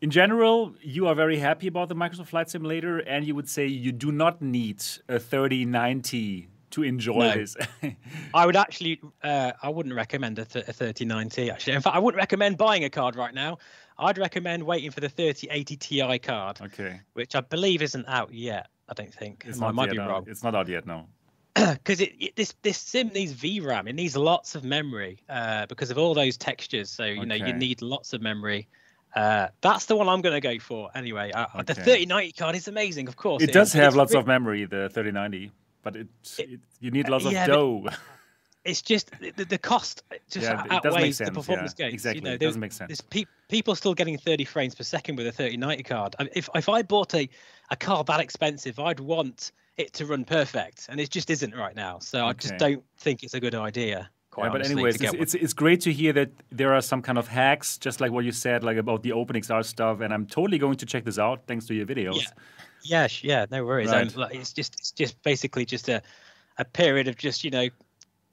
in 0.00 0.10
general, 0.10 0.74
you 0.80 1.06
are 1.08 1.14
very 1.14 1.38
happy 1.38 1.66
about 1.66 1.88
the 1.88 1.94
Microsoft 1.94 2.28
Flight 2.28 2.48
Simulator, 2.48 2.98
and 2.98 3.26
you 3.26 3.34
would 3.34 3.48
say 3.48 3.66
you 3.66 3.92
do 3.92 4.10
not 4.10 4.40
need 4.40 4.82
a 5.08 5.18
3090 5.18 6.48
to 6.70 6.82
enjoy 6.82 7.18
no. 7.18 7.34
this. 7.34 7.56
I 8.34 8.46
would 8.46 8.56
actually, 8.56 9.00
uh, 9.22 9.52
I 9.62 9.68
wouldn't 9.68 9.94
recommend 9.94 10.38
a, 10.38 10.44
th- 10.44 10.68
a 10.68 10.72
3090 10.72 11.50
actually. 11.50 11.74
In 11.74 11.82
fact, 11.82 11.96
I 11.96 11.98
wouldn't 11.98 12.18
recommend 12.18 12.56
buying 12.56 12.84
a 12.84 12.90
card 12.90 13.16
right 13.16 13.34
now. 13.34 13.58
I'd 13.98 14.16
recommend 14.16 14.62
waiting 14.62 14.90
for 14.90 15.00
the 15.00 15.08
3080 15.08 15.76
Ti 15.76 16.18
card. 16.20 16.60
Okay. 16.62 17.00
Which 17.12 17.34
I 17.34 17.40
believe 17.40 17.82
isn't 17.82 18.08
out 18.08 18.32
yet. 18.32 18.68
I 18.88 18.94
don't 18.94 19.12
think. 19.12 19.44
It's 19.46 19.60
I 19.60 19.70
might 19.72 19.90
be 19.90 19.98
wrong. 19.98 20.24
It's 20.26 20.42
not 20.42 20.54
out 20.54 20.68
yet, 20.68 20.86
no 20.86 21.06
because 21.54 22.00
it, 22.00 22.12
it, 22.18 22.36
this 22.36 22.54
this 22.62 22.78
sim 22.78 23.08
needs 23.08 23.32
VRAM. 23.32 23.88
It 23.88 23.94
needs 23.94 24.16
lots 24.16 24.54
of 24.54 24.64
memory 24.64 25.18
uh, 25.28 25.66
because 25.66 25.90
of 25.90 25.98
all 25.98 26.14
those 26.14 26.36
textures. 26.36 26.90
So 26.90 27.04
you 27.04 27.20
okay. 27.20 27.26
know 27.26 27.34
you 27.34 27.52
need 27.52 27.82
lots 27.82 28.12
of 28.12 28.22
memory. 28.22 28.68
Uh, 29.14 29.48
that's 29.60 29.86
the 29.86 29.96
one 29.96 30.08
I'm 30.08 30.20
going 30.20 30.40
to 30.40 30.40
go 30.40 30.58
for 30.60 30.88
anyway. 30.94 31.32
Uh, 31.32 31.46
okay. 31.56 31.62
The 31.64 31.74
3090 31.74 32.32
card 32.32 32.54
is 32.54 32.68
amazing, 32.68 33.08
of 33.08 33.16
course. 33.16 33.42
It, 33.42 33.50
it 33.50 33.52
does 33.52 33.72
have 33.72 33.96
lots 33.96 34.14
of 34.14 34.26
memory, 34.26 34.66
the 34.66 34.88
3090, 34.90 35.50
but 35.82 35.96
it, 35.96 36.06
you 36.78 36.92
need 36.92 37.08
lots 37.08 37.24
of 37.24 37.32
yeah, 37.32 37.46
dough. 37.46 37.88
it's 38.64 38.82
just 38.82 39.10
the, 39.20 39.44
the 39.44 39.58
cost 39.58 40.02
just 40.30 40.44
Yeah, 40.44 40.64
it 40.64 40.72
outweighs 40.72 41.18
the 41.18 41.32
performance 41.32 41.74
yeah, 41.76 41.86
gains. 41.86 41.94
exactly, 41.94 42.20
You 42.20 42.24
know, 42.24 42.34
it 42.34 42.40
doesn't 42.40 42.60
make 42.60 42.72
sense. 42.72 42.88
There's 42.88 43.00
pe- 43.00 43.30
people 43.48 43.74
still 43.74 43.94
getting 43.94 44.18
30 44.18 44.44
frames 44.44 44.74
per 44.74 44.84
second 44.84 45.16
with 45.16 45.26
a 45.26 45.32
3090 45.32 45.82
card. 45.82 46.16
I 46.18 46.24
mean, 46.24 46.32
if 46.36 46.48
if 46.54 46.68
I 46.68 46.82
bought 46.82 47.14
a 47.14 47.28
a 47.70 47.76
card 47.76 48.06
that 48.08 48.20
expensive, 48.20 48.78
I'd 48.78 49.00
want 49.00 49.52
it 49.76 49.92
to 49.94 50.06
run 50.06 50.24
perfect, 50.24 50.86
and 50.88 51.00
it 51.00 51.10
just 51.10 51.30
isn't 51.30 51.54
right 51.54 51.74
now. 51.74 51.98
So 52.00 52.26
I 52.26 52.32
just 52.32 52.56
don't 52.58 52.84
think 52.98 53.22
it's 53.22 53.34
a 53.34 53.40
good 53.40 53.54
idea. 53.54 54.10
Quite 54.30 54.46
Yeah, 54.46 54.52
but 54.52 54.64
anyways, 54.64 55.00
it's, 55.00 55.14
it's 55.14 55.34
it's 55.34 55.52
great 55.52 55.80
to 55.82 55.92
hear 55.92 56.12
that 56.12 56.30
there 56.50 56.72
are 56.74 56.80
some 56.80 57.02
kind 57.02 57.18
of 57.18 57.26
hacks, 57.26 57.78
just 57.78 58.00
like 58.00 58.12
what 58.12 58.24
you 58.24 58.32
said, 58.32 58.62
like 58.62 58.76
about 58.76 59.02
the 59.02 59.12
star 59.42 59.62
stuff. 59.62 60.00
And 60.00 60.14
I'm 60.14 60.26
totally 60.26 60.58
going 60.58 60.76
to 60.76 60.86
check 60.86 61.04
this 61.04 61.18
out 61.18 61.42
thanks 61.46 61.66
to 61.66 61.74
your 61.74 61.86
videos. 61.86 62.16
Yeah. 62.16 62.28
Yeah, 62.82 63.08
yeah, 63.22 63.46
no 63.50 63.64
worries. 63.64 63.90
Right. 63.90 64.14
Like, 64.14 64.34
it's 64.34 64.52
just 64.52 64.74
it's 64.78 64.92
just 64.92 65.22
basically 65.22 65.64
just 65.64 65.88
a 65.88 66.02
a 66.58 66.64
period 66.64 67.08
of 67.08 67.16
just 67.16 67.44
you 67.44 67.50
know 67.50 67.68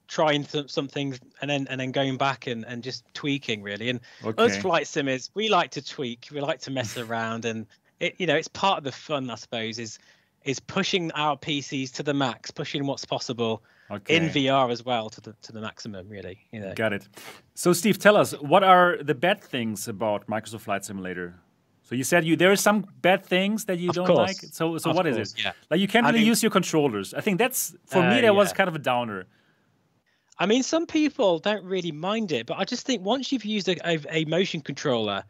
trying 0.06 0.44
th- 0.44 0.70
some 0.70 0.88
things 0.88 1.20
and 1.40 1.50
then 1.50 1.66
and 1.68 1.80
then 1.80 1.92
going 1.92 2.16
back 2.16 2.46
and, 2.46 2.64
and 2.64 2.82
just 2.82 3.04
tweaking 3.14 3.62
really. 3.62 3.90
And 3.90 4.00
us 4.38 4.52
Okay. 4.52 4.60
flight 4.60 4.86
simmers, 4.86 5.30
we 5.34 5.48
like 5.48 5.70
to 5.72 5.82
tweak, 5.82 6.28
we 6.32 6.40
like 6.40 6.60
to 6.60 6.70
mess 6.70 6.96
around, 6.96 7.44
and 7.44 7.66
it 8.00 8.14
you 8.18 8.26
know 8.26 8.36
it's 8.36 8.48
part 8.48 8.78
of 8.78 8.84
the 8.84 8.92
fun, 8.92 9.30
I 9.30 9.34
suppose, 9.34 9.78
is 9.78 9.98
is 10.44 10.60
pushing 10.60 11.10
our 11.12 11.36
PCs 11.36 11.92
to 11.94 12.02
the 12.02 12.14
max, 12.14 12.50
pushing 12.50 12.86
what's 12.86 13.04
possible 13.04 13.62
Okay. 13.90 14.16
in 14.16 14.28
VR 14.28 14.70
as 14.70 14.84
well 14.84 15.08
to 15.10 15.20
the 15.20 15.32
to 15.42 15.50
the 15.52 15.60
maximum, 15.60 16.08
really. 16.08 16.38
You 16.52 16.60
know. 16.60 16.74
Got 16.74 16.92
it. 16.92 17.08
So, 17.54 17.72
Steve, 17.72 17.98
tell 17.98 18.16
us 18.16 18.32
what 18.32 18.62
are 18.62 18.98
the 19.02 19.14
bad 19.14 19.42
things 19.42 19.88
about 19.88 20.26
Microsoft 20.26 20.60
Flight 20.60 20.84
Simulator? 20.84 21.34
So 21.84 21.94
you 21.94 22.04
said 22.04 22.24
you 22.26 22.36
there 22.36 22.52
are 22.52 22.56
some 22.70 22.84
bad 23.00 23.24
things 23.24 23.64
that 23.64 23.78
you 23.78 23.88
Of 23.88 23.94
don't 23.94 24.06
course. 24.06 24.28
like. 24.28 24.36
So, 24.52 24.76
so 24.76 24.90
Of 24.90 24.96
what 24.96 25.06
is 25.06 25.16
course, 25.16 25.32
it? 25.34 25.44
yeah. 25.44 25.52
Like 25.70 25.80
you 25.80 25.88
can't 25.88 26.04
I 26.04 26.10
really 26.10 26.20
mean- 26.20 26.28
use 26.28 26.42
your 26.42 26.50
controllers. 26.50 27.14
I 27.14 27.22
think 27.22 27.38
that's 27.38 27.74
for 27.86 28.02
me 28.02 28.18
Uh, 28.18 28.20
that 28.22 28.34
was 28.34 28.52
kind 28.52 28.68
of 28.68 28.74
a 28.74 28.78
downer. 28.78 29.24
I 30.38 30.44
mean, 30.46 30.62
some 30.62 30.86
people 30.86 31.38
don't 31.38 31.64
really 31.64 31.90
mind 31.90 32.30
it, 32.30 32.46
but 32.46 32.58
I 32.58 32.64
just 32.64 32.84
think 32.86 33.02
once 33.02 33.32
you've 33.32 33.44
used 33.46 33.68
a, 33.70 33.76
a, 33.90 33.98
a 34.10 34.24
motion 34.26 34.60
controller, 34.60 35.24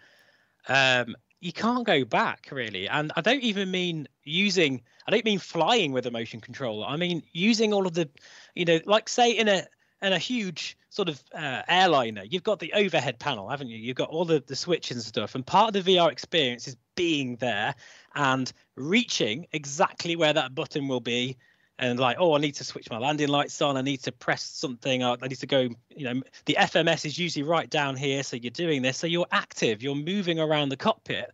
um, 0.69 1.15
you 1.41 1.53
can't 1.53 1.87
go 1.87 2.05
back 2.05 2.49
really. 2.51 2.89
And 2.89 3.13
I 3.17 3.21
don't 3.21 3.43
even 3.43 3.71
mean 3.71 4.09
using, 4.25 4.83
I 5.07 5.11
don't 5.11 5.25
mean 5.25 5.39
flying 5.39 5.93
with 5.93 6.07
a 6.07 6.11
motion 6.11 6.41
controller. 6.41 6.87
I 6.87 6.97
mean 6.97 7.23
using 7.33 7.73
all 7.73 7.87
of 7.87 7.95
the, 7.95 8.09
you 8.55 8.65
know, 8.65 8.81
like 8.87 9.09
say 9.09 9.33
in 9.33 9.49
a 9.49 9.67
in 10.01 10.13
a 10.13 10.19
huge 10.19 10.79
sort 10.91 11.09
of 11.09 11.23
uh, 11.35 11.63
airliner, 11.69 12.23
you've 12.23 12.45
got 12.45 12.61
the 12.61 12.73
overhead 12.73 13.19
panel, 13.19 13.49
haven't 13.49 13.69
you? 13.69 13.79
You've 13.79 13.97
got 13.97 14.11
all 14.11 14.25
the 14.25 14.43
the 14.47 14.57
switches 14.57 14.97
and 14.97 15.05
stuff, 15.05 15.35
and 15.35 15.45
part 15.45 15.75
of 15.75 15.85
the 15.85 15.97
VR 15.97 16.11
experience 16.11 16.69
is 16.69 16.77
being 16.95 17.37
there 17.37 17.75
and 18.15 18.53
reaching 18.77 19.47
exactly 19.53 20.17
where 20.17 20.33
that 20.33 20.55
button 20.55 20.89
will 20.89 21.01
be 21.01 21.37
and 21.79 21.99
like 21.99 22.17
oh 22.19 22.35
i 22.35 22.39
need 22.39 22.55
to 22.57 22.65
switch 22.65 22.91
my 22.91 22.99
landing 22.99 23.29
lights 23.29 23.61
on. 23.63 23.77
I 23.77 23.83
need 23.83 24.03
to 24.03 24.13
press 24.13 24.43
something 24.43 25.03
i 25.03 25.15
need 25.23 25.39
to 25.39 25.47
go 25.47 25.69
you 25.91 26.05
know 26.05 26.23
the 26.47 26.57
fms 26.59 27.05
is 27.05 27.19
usually 27.19 27.45
right 27.45 27.69
down 27.69 27.97
here 27.97 28.23
so 28.23 28.37
you're 28.37 28.51
doing 28.51 28.83
this. 28.83 28.99
So 28.99 29.07
you're 29.07 29.27
active. 29.31 29.83
You're 29.83 29.95
moving 29.95 30.41
around 30.41 30.71
the 30.71 30.77
cockpit. 30.77 31.31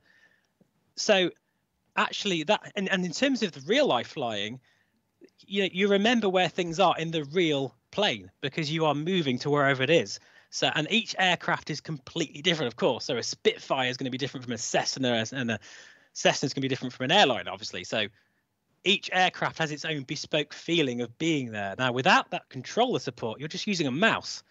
So 0.96 1.30
actually 1.96 2.42
that 2.44 2.72
and, 2.76 2.88
and 2.90 3.04
in 3.04 3.12
terms 3.12 3.42
of 3.42 3.52
the 3.52 3.60
real 3.66 3.86
life 3.86 4.08
flying 4.08 4.60
you 5.46 5.62
know 5.62 5.68
you 5.72 5.88
remember 5.88 6.28
where 6.28 6.48
things 6.48 6.80
are 6.80 6.96
in 6.98 7.10
the 7.10 7.24
real 7.24 7.74
plane 7.90 8.30
because 8.40 8.70
you 8.70 8.84
are 8.84 8.94
moving 8.94 9.38
to 9.38 9.50
wherever 9.50 9.82
it 9.82 9.90
is. 9.90 10.18
So 10.50 10.70
and 10.74 10.86
each 10.90 11.14
aircraft 11.18 11.70
is 11.70 11.80
completely 11.80 12.42
different 12.42 12.72
of 12.72 12.76
course. 12.76 13.04
So 13.06 13.16
a 13.16 13.22
spitfire 13.22 13.88
is 13.88 13.96
going 13.96 14.06
to 14.06 14.10
be 14.10 14.18
different 14.18 14.44
from 14.44 14.52
a 14.52 14.58
cessna 14.58 15.24
and 15.32 15.50
a 15.52 15.60
cessna 16.12 16.46
is 16.46 16.52
going 16.52 16.62
to 16.62 16.64
be 16.64 16.68
different 16.68 16.92
from 16.92 17.04
an 17.04 17.12
airline 17.12 17.48
obviously. 17.48 17.84
So 17.84 18.06
each 18.84 19.10
aircraft 19.12 19.58
has 19.58 19.70
its 19.72 19.84
own 19.84 20.02
bespoke 20.02 20.52
feeling 20.52 21.00
of 21.00 21.16
being 21.18 21.50
there. 21.52 21.74
Now, 21.78 21.92
without 21.92 22.30
that 22.30 22.48
controller 22.50 22.98
support, 22.98 23.38
you're 23.40 23.48
just 23.48 23.66
using 23.66 23.86
a 23.86 23.90
mouse, 23.90 24.42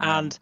Yeah. 0.00 0.18
and 0.18 0.38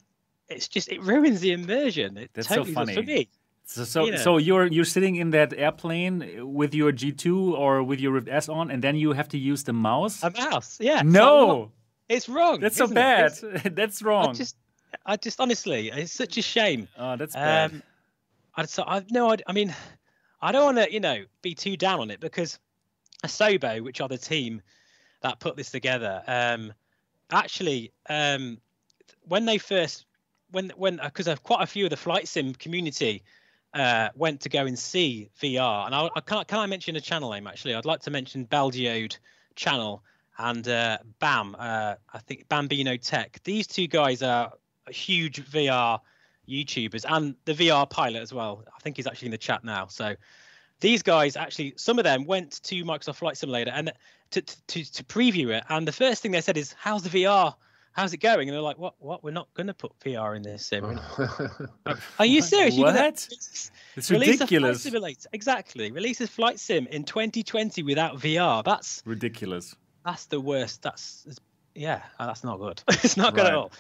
it's 0.49 0.69
just 0.69 0.91
it 0.93 1.03
ruins 1.03 1.41
the 1.41 1.53
immersion. 1.53 2.17
It 2.17 2.31
That's 2.35 2.49
so 2.49 2.57
totally 2.57 2.75
for 2.75 2.87
funny. 3.03 3.03
me. 3.07 3.29
So, 3.65 3.83
so, 3.85 4.05
You 4.05 4.13
know. 4.13 4.19
so 4.19 4.39
you're 4.39 4.67
you're 4.69 4.85
sitting 4.85 5.17
in 5.17 5.31
that 5.31 5.53
airplane 5.53 6.53
with 6.55 6.73
your 6.73 6.93
G2 6.93 7.53
or 7.53 7.83
with 7.83 8.01
your 8.01 8.13
Rift 8.13 8.29
S 8.29 8.49
on, 8.49 8.71
and 8.71 8.81
then 8.83 8.95
you 8.95 9.13
have 9.13 9.29
to 9.31 9.39
use 9.39 9.65
the 9.65 9.73
mouse. 9.73 10.23
A 10.23 10.31
mouse, 10.31 10.79
yeah. 10.81 11.03
no, 11.05 11.73
it's 12.09 12.29
wrong. 12.29 12.61
that's 12.61 12.77
so 12.77 12.87
bad. 12.87 13.33
That's 13.75 14.05
I 14.07 14.33
just, 14.33 14.57
I 15.05 15.17
just 15.17 15.41
honestly, 15.41 15.91
it's 15.91 16.13
such 16.13 16.39
a 16.39 16.43
shame. 16.43 16.87
oh, 16.97 17.17
that's 17.17 17.35
bad. 17.35 17.73
Um, 17.73 17.83
I 18.55 18.65
so 18.67 18.85
I've 18.87 19.11
no, 19.11 19.33
I, 19.33 19.37
I 19.49 19.53
mean, 19.53 19.75
I 20.41 20.53
don't 20.53 20.65
want 20.77 20.79
to, 20.79 20.93
you 20.93 21.01
know, 21.01 21.25
be 21.43 21.57
too 21.57 21.77
down 21.77 21.99
on 21.99 22.11
it 22.13 22.21
because 22.21 22.61
Asobo, 23.25 23.83
which 23.83 24.01
are 24.01 24.09
the 24.09 24.19
team 24.19 24.63
that 25.23 25.41
put 25.41 25.57
this 25.57 25.71
together, 25.71 26.23
um, 26.27 26.73
actually, 27.31 27.93
um, 28.09 28.59
when 29.27 29.45
they 29.45 29.59
first, 29.59 30.07
when 30.51 30.71
when 30.77 31.01
because 31.03 31.29
quite 31.43 31.63
a 31.63 31.67
few 31.67 31.85
of 31.85 31.91
the 31.91 31.97
flight 31.97 32.29
sim 32.29 32.55
community 32.55 33.23
uh, 33.75 34.09
went 34.15 34.41
to 34.43 34.49
go 34.49 34.67
and 34.67 34.79
see 34.79 35.29
VR, 35.41 35.87
and 35.87 35.95
I, 35.95 36.09
I 36.15 36.21
can 36.21 36.45
can 36.45 36.59
I 36.59 36.67
mention 36.67 36.97
a 36.97 37.01
channel 37.01 37.33
name 37.33 37.47
actually? 37.47 37.75
I'd 37.75 37.85
like 37.85 38.01
to 38.03 38.11
mention 38.11 38.47
Balgeode 38.47 39.19
channel 39.55 40.03
and 40.39 40.69
uh, 40.69 40.99
Bam, 41.19 41.57
uh, 41.59 41.95
I 42.13 42.19
think 42.19 42.49
Bambino 42.49 42.97
Tech. 42.97 43.41
These 43.45 43.67
two 43.67 43.87
guys 43.87 44.23
are 44.23 44.53
huge 44.91 45.45
VR 45.51 46.01
YouTubers 46.49 47.05
and 47.09 47.35
the 47.45 47.55
VR 47.55 47.89
pilot 47.89 48.23
as 48.23 48.33
well. 48.33 48.63
I 48.75 48.79
think 48.81 48.97
he's 48.97 49.07
actually 49.07 49.27
in 49.27 49.33
the 49.33 49.39
chat 49.39 49.65
now. 49.65 49.87
So 49.87 50.15
these 50.81 51.03
guys 51.03 51.37
actually, 51.37 51.75
some 51.77 51.99
of 51.99 52.05
them 52.05 52.25
went 52.27 52.63
to 52.65 52.85
Microsoft 52.85 53.17
Flight 53.17 53.37
Simulator 53.37 53.71
and 53.75 53.93
to 54.31 54.43
to 54.43 54.93
to 54.93 55.05
preview 55.05 55.49
it. 55.57 55.65
And 55.69 55.87
the 55.87 55.93
first 55.93 56.23
thing 56.23 56.33
they 56.33 56.41
said 56.41 56.57
is, 56.57 56.75
"How's 56.79 57.03
the 57.03 57.09
VR? 57.25 57.55
How's 57.93 58.13
it 58.13 58.19
going?" 58.19 58.49
And 58.49 58.55
they're 58.55 58.61
like, 58.63 58.79
"What? 58.79 58.95
What? 58.99 59.25
We're 59.25 59.31
not 59.31 59.49
going 59.55 59.69
to 59.69 59.75
put 59.75 59.99
VR 60.01 60.37
in 60.37 60.43
this 60.43 60.67
sim." 60.67 60.85
We're 62.19 62.25
you 62.25 62.43
serious? 62.43 62.75
You're 62.77 62.87
gonna 62.93 62.99
release- 63.01 63.71
It's 63.97 64.11
release 64.11 64.41
a 64.41 64.47
flight 64.47 64.77
simulator. 64.77 65.29
Exactly. 65.33 65.91
Release 65.93 66.21
a 66.21 66.27
flight 66.27 66.61
sim 66.61 66.87
in 66.89 67.05
2020 67.05 67.83
without 67.83 68.19
VR. 68.19 68.63
That's 68.65 69.03
Ridiculous. 69.07 69.75
that's 70.05 70.27
the 70.27 70.41
worst. 70.41 70.83
That's 70.83 71.23
that's- 71.23 71.41
yeah, 71.75 72.03
that's 72.19 72.43
not 72.45 72.59
good. 72.59 72.83
it's 72.89 73.17
not 73.17 73.35
good 73.35 73.47
at 73.47 73.55
all. 73.55 73.71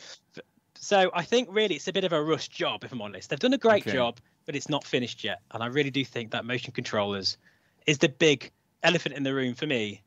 F- 0.76 0.82
So 0.82 1.10
I 1.14 1.22
think 1.22 1.48
really 1.50 1.74
it's 1.76 1.88
a 1.88 1.92
bit 1.92 2.04
of 2.04 2.12
a 2.12 2.22
rush 2.22 2.48
job, 2.48 2.84
if 2.84 2.92
I'm 2.92 3.02
honest. 3.02 3.30
They've 3.30 3.38
done 3.38 3.54
a 3.54 3.58
great 3.58 3.82
Okay. 3.86 3.92
job, 3.92 4.18
but 4.44 4.54
it's 4.54 4.68
not 4.68 4.84
finished 4.84 5.24
yet. 5.24 5.40
And 5.52 5.62
I 5.62 5.66
really 5.66 5.90
do 5.90 6.04
think 6.04 6.30
that 6.30 6.44
motion 6.44 6.72
controllers 6.72 7.36
is 7.86 7.98
the 7.98 8.08
big 8.08 8.50
elephant 8.82 9.14
in 9.14 9.22
the 9.22 9.34
room 9.34 9.54
for 9.54 9.66
me. 9.66 10.02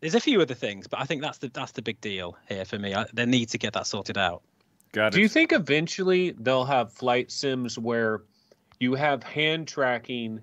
There's 0.00 0.14
a 0.14 0.20
few 0.20 0.40
other 0.42 0.54
things, 0.54 0.86
but 0.86 1.00
I 1.00 1.04
think 1.04 1.22
that's 1.22 1.38
the 1.38 1.48
that's 1.48 1.72
the 1.72 1.82
big 1.82 2.00
deal 2.00 2.36
here 2.48 2.64
for 2.64 2.78
me. 2.78 2.94
I, 2.94 3.06
they 3.12 3.26
need 3.26 3.48
to 3.50 3.58
get 3.58 3.72
that 3.72 3.86
sorted 3.86 4.18
out. 4.18 4.42
Got 4.92 5.12
Do 5.12 5.20
you 5.20 5.28
think 5.28 5.52
eventually 5.52 6.32
they'll 6.32 6.64
have 6.64 6.92
flight 6.92 7.30
sims 7.30 7.78
where 7.78 8.22
you 8.78 8.94
have 8.94 9.22
hand 9.22 9.68
tracking 9.68 10.42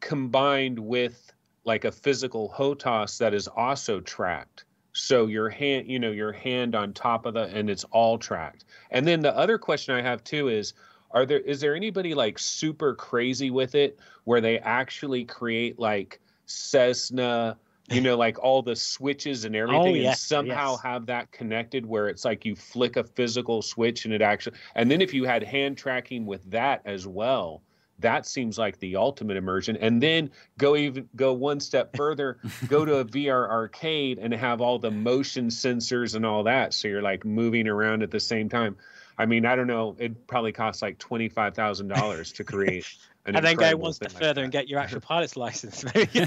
combined 0.00 0.78
with 0.78 1.32
like 1.64 1.84
a 1.84 1.92
physical 1.92 2.48
HOTAS 2.48 3.18
that 3.18 3.34
is 3.34 3.46
also 3.46 4.00
tracked? 4.00 4.64
So 4.92 5.26
your 5.26 5.48
hand, 5.48 5.88
you 5.88 5.98
know, 5.98 6.10
your 6.10 6.32
hand 6.32 6.74
on 6.74 6.92
top 6.92 7.26
of 7.26 7.34
the, 7.34 7.44
and 7.44 7.70
it's 7.70 7.84
all 7.84 8.18
tracked. 8.18 8.64
And 8.90 9.06
then 9.06 9.20
the 9.20 9.36
other 9.36 9.58
question 9.58 9.94
I 9.94 10.02
have 10.02 10.22
too 10.22 10.48
is, 10.48 10.74
are 11.12 11.26
there 11.26 11.40
is 11.40 11.60
there 11.60 11.74
anybody 11.74 12.14
like 12.14 12.38
super 12.38 12.94
crazy 12.94 13.50
with 13.50 13.74
it 13.74 13.98
where 14.24 14.40
they 14.40 14.58
actually 14.58 15.24
create 15.24 15.78
like 15.78 16.20
Cessna, 16.46 17.56
you 17.90 18.00
know, 18.00 18.16
like 18.16 18.38
all 18.38 18.62
the 18.62 18.76
switches 18.76 19.44
and 19.44 19.54
oh, 19.56 19.60
everything, 19.60 19.94
and 19.94 20.04
yes, 20.04 20.22
somehow 20.22 20.72
yes. 20.72 20.82
have 20.82 21.06
that 21.06 21.30
connected 21.32 21.84
where 21.84 22.08
it's 22.08 22.24
like 22.24 22.44
you 22.44 22.56
flick 22.56 22.96
a 22.96 23.04
physical 23.04 23.62
switch 23.62 24.04
and 24.04 24.14
it 24.14 24.22
actually, 24.22 24.56
and 24.74 24.90
then 24.90 25.00
if 25.00 25.12
you 25.12 25.24
had 25.24 25.42
hand 25.42 25.76
tracking 25.76 26.26
with 26.26 26.50
that 26.50 26.82
as 26.84 27.06
well, 27.06 27.62
that 27.98 28.26
seems 28.26 28.58
like 28.58 28.78
the 28.78 28.96
ultimate 28.96 29.36
immersion. 29.36 29.76
And 29.76 30.02
then 30.02 30.30
go 30.58 30.76
even 30.76 31.08
go 31.16 31.32
one 31.32 31.60
step 31.60 31.96
further, 31.96 32.38
go 32.68 32.84
to 32.84 32.96
a 32.96 33.04
VR 33.04 33.48
arcade 33.48 34.18
and 34.18 34.32
have 34.34 34.60
all 34.60 34.78
the 34.78 34.90
motion 34.90 35.48
sensors 35.48 36.14
and 36.14 36.26
all 36.26 36.44
that, 36.44 36.74
so 36.74 36.88
you're 36.88 37.02
like 37.02 37.24
moving 37.24 37.68
around 37.68 38.02
at 38.02 38.10
the 38.10 38.20
same 38.20 38.48
time. 38.48 38.76
I 39.18 39.26
mean, 39.26 39.44
I 39.46 39.56
don't 39.56 39.66
know. 39.66 39.94
It 39.98 40.26
probably 40.26 40.52
costs 40.52 40.82
like 40.82 40.98
twenty 40.98 41.28
five 41.28 41.54
thousand 41.54 41.88
dollars 41.88 42.32
to 42.32 42.44
create. 42.44 42.86
An 43.24 43.36
and 43.36 43.44
then 43.46 43.54
go 43.54 43.62
incredible 43.62 43.82
one 43.84 43.92
step 43.92 44.08
thing 44.10 44.14
like 44.16 44.22
further 44.24 44.42
and 44.42 44.50
get 44.52 44.68
your 44.68 44.80
actual 44.80 45.00
pilot's 45.12 45.36
license. 45.36 45.84
yeah, 45.94 46.26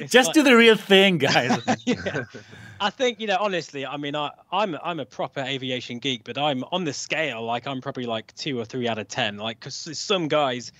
It's 0.00 0.12
just 0.12 0.28
like- 0.28 0.34
do 0.34 0.42
the 0.42 0.56
real 0.56 0.74
thing, 0.76 1.18
guys. 1.18 1.58
yeah. 1.86 2.24
I 2.80 2.90
think 2.90 3.20
you 3.20 3.26
know 3.28 3.36
honestly. 3.38 3.86
I 3.86 3.96
mean, 3.96 4.16
I, 4.16 4.30
I'm 4.50 4.76
I'm 4.82 4.98
a 5.00 5.04
proper 5.06 5.40
aviation 5.40 5.98
geek, 5.98 6.24
but 6.24 6.36
I'm 6.36 6.64
on 6.72 6.84
the 6.84 6.92
scale 6.92 7.42
like 7.44 7.66
I'm 7.66 7.80
probably 7.80 8.06
like 8.06 8.34
two 8.34 8.58
or 8.58 8.64
three 8.64 8.88
out 8.88 8.98
of 8.98 9.06
ten. 9.08 9.36
Like 9.36 9.60
because 9.60 9.98
some 9.98 10.26
guys 10.28 10.72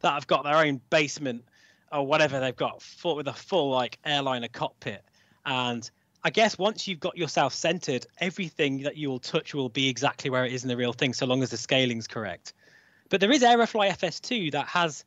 that 0.00 0.14
have 0.14 0.26
got 0.26 0.42
their 0.44 0.56
own 0.56 0.80
basement 0.90 1.44
or 1.92 2.04
whatever 2.06 2.40
they've 2.40 2.56
got 2.56 2.82
full 2.82 3.16
with 3.16 3.28
a 3.28 3.32
full 3.32 3.70
like 3.70 3.98
airliner 4.04 4.48
cockpit, 4.48 5.04
and 5.46 5.88
I 6.24 6.30
guess 6.30 6.58
once 6.58 6.88
you've 6.88 7.00
got 7.00 7.16
yourself 7.16 7.52
centered, 7.52 8.06
everything 8.18 8.82
that 8.82 8.96
you 8.96 9.10
will 9.10 9.18
touch 9.20 9.54
will 9.54 9.68
be 9.68 9.88
exactly 9.88 10.30
where 10.30 10.44
it 10.46 10.52
is 10.52 10.62
in 10.64 10.68
the 10.68 10.76
real 10.76 10.92
thing, 10.92 11.12
so 11.12 11.26
long 11.26 11.42
as 11.42 11.50
the 11.50 11.56
scaling's 11.56 12.08
correct. 12.08 12.54
But 13.12 13.20
there 13.20 13.30
is 13.30 13.42
Aerofly 13.42 13.90
FS2 13.90 14.52
that 14.52 14.68
has 14.68 15.04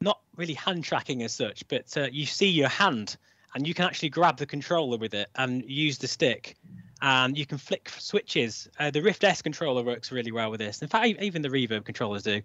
not 0.00 0.18
really 0.36 0.54
hand 0.54 0.82
tracking 0.82 1.22
as 1.22 1.34
such, 1.34 1.68
but 1.68 1.94
uh, 1.94 2.08
you 2.10 2.24
see 2.24 2.48
your 2.48 2.70
hand 2.70 3.18
and 3.54 3.68
you 3.68 3.74
can 3.74 3.84
actually 3.84 4.08
grab 4.08 4.38
the 4.38 4.46
controller 4.46 4.96
with 4.96 5.12
it 5.12 5.28
and 5.34 5.62
use 5.68 5.98
the 5.98 6.08
stick 6.08 6.56
and 7.02 7.36
you 7.36 7.44
can 7.44 7.58
flick 7.58 7.90
switches. 7.98 8.66
Uh, 8.80 8.90
the 8.90 9.02
Rift 9.02 9.24
S 9.24 9.42
controller 9.42 9.82
works 9.82 10.10
really 10.10 10.32
well 10.32 10.50
with 10.50 10.60
this. 10.60 10.80
In 10.80 10.88
fact, 10.88 11.20
even 11.20 11.42
the 11.42 11.50
Reverb 11.50 11.84
controllers 11.84 12.22
do. 12.22 12.40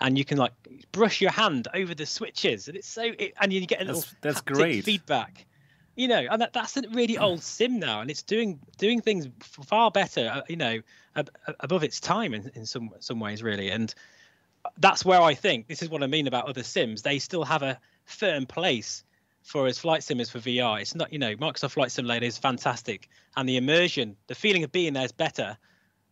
And 0.00 0.16
you 0.16 0.24
can 0.24 0.38
like 0.38 0.54
brush 0.92 1.20
your 1.20 1.30
hand 1.30 1.68
over 1.74 1.94
the 1.94 2.06
switches, 2.06 2.68
and 2.68 2.76
it's 2.78 2.88
so. 2.88 3.02
It, 3.02 3.34
and 3.38 3.52
you 3.52 3.64
get 3.66 3.82
a 3.82 3.84
little 3.84 4.00
that's, 4.00 4.38
that's 4.38 4.40
great 4.40 4.82
feedback. 4.82 5.44
You 5.94 6.08
know, 6.08 6.26
and 6.30 6.40
that, 6.40 6.54
that's 6.54 6.76
a 6.78 6.82
really 6.88 7.18
old 7.18 7.42
sim 7.42 7.78
now, 7.78 8.00
and 8.00 8.10
it's 8.10 8.22
doing 8.22 8.58
doing 8.78 9.02
things 9.02 9.28
far 9.40 9.90
better. 9.90 10.32
Uh, 10.34 10.42
you 10.48 10.56
know, 10.56 10.80
ab- 11.14 11.30
above 11.60 11.84
its 11.84 12.00
time 12.00 12.34
in, 12.34 12.50
in 12.54 12.66
some 12.66 12.90
some 12.98 13.20
ways, 13.20 13.42
really. 13.42 13.70
And 13.70 13.94
that's 14.78 15.04
where 15.04 15.20
I 15.20 15.34
think 15.34 15.66
this 15.66 15.82
is 15.82 15.88
what 15.88 16.02
I 16.02 16.06
mean 16.06 16.26
about 16.26 16.48
other 16.48 16.62
sims. 16.62 17.02
They 17.02 17.18
still 17.18 17.44
have 17.44 17.62
a 17.62 17.78
firm 18.04 18.46
place 18.46 19.04
for 19.42 19.66
as 19.66 19.78
flight 19.78 20.02
sim 20.02 20.20
is 20.20 20.30
for 20.30 20.38
VR. 20.38 20.80
It's 20.80 20.94
not, 20.94 21.12
you 21.12 21.18
know, 21.18 21.34
Microsoft 21.36 21.72
Flight 21.72 21.90
Simulator 21.90 22.26
is 22.26 22.38
fantastic, 22.38 23.08
and 23.36 23.48
the 23.48 23.56
immersion, 23.56 24.16
the 24.28 24.34
feeling 24.34 24.62
of 24.64 24.72
being 24.72 24.92
there 24.92 25.04
is 25.04 25.12
better. 25.12 25.56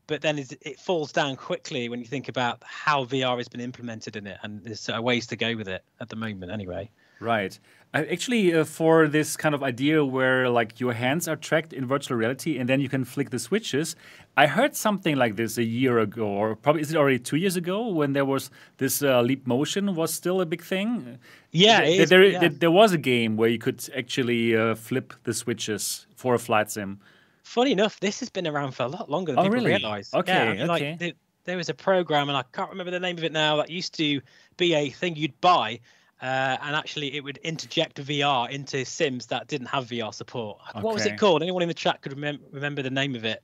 But 0.07 0.23
then 0.23 0.39
it 0.39 0.81
falls 0.81 1.13
down 1.13 1.37
quickly 1.37 1.89
when 1.89 2.01
you 2.01 2.07
think 2.07 2.29
about 2.29 2.65
how 2.65 3.05
VR 3.05 3.37
has 3.37 3.47
been 3.47 3.61
implemented 3.61 4.17
in 4.17 4.27
it, 4.27 4.39
and 4.43 4.65
there's 4.65 4.89
ways 4.89 5.29
to 5.29 5.37
go 5.37 5.55
with 5.55 5.69
it 5.69 5.85
at 6.01 6.09
the 6.09 6.17
moment, 6.17 6.51
anyway. 6.51 6.91
Right. 7.21 7.59
Actually, 7.93 8.55
uh, 8.55 8.65
for 8.65 9.09
this 9.09 9.37
kind 9.37 9.53
of 9.53 9.65
idea 9.65 10.05
where 10.05 10.49
like 10.49 10.79
your 10.79 10.93
hands 10.93 11.27
are 11.27 11.35
tracked 11.35 11.73
in 11.73 11.87
virtual 11.87 12.17
reality 12.17 12.57
and 12.57 12.69
then 12.69 12.81
you 12.81 12.89
can 12.89 13.05
flick 13.05 13.31
the 13.31 13.39
switches, 13.39 13.97
I 14.37 14.47
heard 14.47 14.77
something 14.77 15.17
like 15.17 15.35
this 15.35 15.59
a 15.59 15.65
year 15.65 15.99
ago, 15.99 16.25
or 16.25 16.55
probably 16.55 16.83
is 16.83 16.93
it 16.93 16.97
already 16.97 17.19
two 17.19 17.37
years 17.37 17.57
ago 17.57 17.89
when 17.89 18.13
there 18.13 18.25
was 18.25 18.49
this 18.79 19.03
uh, 19.03 19.21
Leap 19.23 19.45
Motion 19.45 19.97
was 19.97 20.15
still 20.15 20.41
a 20.41 20.47
big 20.47 20.63
thing. 20.63 21.19
Yeah, 21.51 21.81
there, 21.81 22.07
there, 22.07 22.25
yeah. 22.25 22.49
there, 22.53 22.71
was 22.71 22.93
a 22.93 22.99
game 22.99 23.37
where 23.37 23.49
you 23.49 23.59
could 23.59 23.85
actually 23.97 24.57
uh, 24.57 24.77
flip 24.77 25.13
the 25.25 25.35
switches 25.35 26.07
for 26.15 26.35
a 26.35 26.39
flight 26.39 26.71
sim. 26.71 27.01
Funny 27.43 27.73
enough, 27.73 27.99
this 27.99 28.21
has 28.21 28.31
been 28.31 28.47
around 28.47 28.71
for 28.71 28.85
a 28.85 28.89
lot 28.89 29.11
longer 29.11 29.33
than 29.33 29.41
oh, 29.41 29.43
people 29.43 29.57
really? 29.57 29.73
realize. 29.73 30.15
Okay, 30.15 30.33
yeah, 30.33 30.43
I 30.43 30.53
mean, 30.53 30.71
okay. 30.71 30.97
Like, 31.01 31.17
there 31.43 31.57
was 31.57 31.69
a 31.69 31.75
program, 31.75 32.29
and 32.29 32.39
I 32.39 32.45
can't 32.53 32.71
remember 32.71 32.93
the 32.93 33.01
name 33.01 33.19
of 33.19 33.25
it 33.25 33.33
now, 33.33 33.57
that 33.57 33.69
used 33.69 33.95
to 33.95 34.21
be 34.57 34.75
a 34.75 34.91
thing 34.91 35.17
you'd 35.17 35.41
buy 35.41 35.81
uh, 36.23 36.59
and 36.63 36.77
actually, 36.77 37.15
it 37.17 37.25
would 37.25 37.39
interject 37.39 37.97
VR 37.97 38.51
into 38.51 38.85
Sims 38.85 39.27
that 39.27 39.47
didn't 39.47 39.69
have 39.69 39.87
VR 39.87 40.13
support. 40.13 40.59
Okay. 40.71 40.81
What 40.81 40.95
was 40.95 41.07
it 41.07 41.19
called? 41.19 41.43
Anyone 41.43 41.63
in 41.63 41.69
the 41.69 41.75
chat 41.75 42.03
could 42.03 42.13
remem- 42.13 42.41
remember 42.53 42.83
the 42.83 42.91
name 42.91 43.15
of 43.15 43.25
it? 43.25 43.43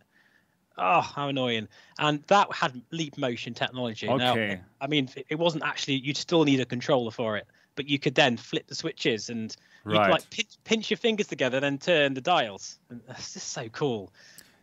Oh, 0.76 1.00
how 1.00 1.28
annoying! 1.28 1.68
And 1.98 2.22
that 2.24 2.52
had 2.52 2.82
leap 2.90 3.16
motion 3.16 3.54
technology. 3.54 4.06
Okay. 4.08 4.56
Now, 4.56 4.60
I 4.82 4.86
mean, 4.88 5.08
it 5.30 5.38
wasn't 5.38 5.64
actually. 5.64 5.94
You'd 5.94 6.18
still 6.18 6.44
need 6.44 6.60
a 6.60 6.66
controller 6.66 7.10
for 7.10 7.38
it, 7.38 7.46
but 7.76 7.88
you 7.88 7.98
could 7.98 8.14
then 8.14 8.36
flip 8.36 8.66
the 8.66 8.74
switches 8.74 9.30
and 9.30 9.56
you 9.86 9.92
right. 9.92 10.04
could 10.04 10.12
like 10.12 10.30
pinch, 10.30 10.58
pinch, 10.64 10.90
your 10.90 10.98
fingers 10.98 11.28
together, 11.28 11.60
then 11.60 11.78
turn 11.78 12.12
the 12.12 12.20
dials. 12.20 12.78
And 12.90 13.00
that's 13.08 13.32
just 13.32 13.52
so 13.52 13.70
cool. 13.70 14.12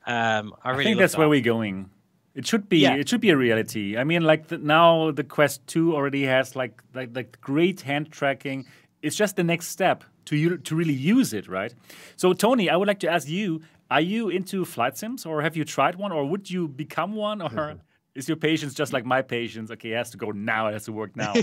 Um, 0.06 0.54
I 0.64 0.70
really. 0.70 0.82
I 0.82 0.84
think 0.84 1.00
that's 1.00 1.14
that. 1.14 1.20
where 1.20 1.30
we're 1.30 1.42
going. 1.42 1.90
It 2.36 2.48
should 2.48 2.68
be. 2.68 2.80
Yeah. 2.80 2.96
It 2.96 3.08
should 3.08 3.22
be 3.22 3.30
a 3.30 3.38
reality. 3.38 3.98
I 3.98 4.04
mean, 4.04 4.24
like 4.24 4.48
the, 4.48 4.58
now 4.58 5.12
the 5.12 5.24
Quest 5.24 5.66
Two 5.68 5.96
already 5.96 6.24
has 6.24 6.56
like 6.56 6.82
like 6.94 7.10
like 7.16 7.40
great 7.42 7.82
hand 7.82 8.12
tracking. 8.12 8.66
It's 9.02 9.16
just 9.16 9.36
the 9.36 9.44
next 9.44 9.68
step 9.68 10.04
to 10.26 10.36
you 10.36 10.58
to 10.58 10.76
really 10.76 10.94
use 10.94 11.34
it, 11.34 11.48
right? 11.48 11.74
So, 12.16 12.34
Tony, 12.34 12.70
I 12.70 12.76
would 12.76 12.88
like 12.88 13.00
to 13.02 13.10
ask 13.10 13.28
you: 13.28 13.62
Are 13.92 14.02
you 14.02 14.30
into 14.30 14.66
flight 14.66 14.98
sims, 14.98 15.26
or 15.26 15.42
have 15.42 15.56
you 15.56 15.64
tried 15.64 15.96
one, 15.96 16.12
or 16.12 16.26
would 16.26 16.50
you 16.50 16.68
become 16.68 17.14
one, 17.16 17.42
or? 17.42 17.76
Is 18.16 18.28
your 18.28 18.38
patience 18.38 18.76
just 18.76 18.94
like 18.94 19.06
my 19.06 19.24
patience? 19.24 19.72
Okay, 19.72 19.94
it 19.94 19.96
has 19.96 20.12
to 20.12 20.18
go 20.18 20.30
now. 20.30 20.68
It 20.68 20.74
has 20.74 20.86
to 20.86 20.92
work 20.92 21.16
now. 21.16 21.34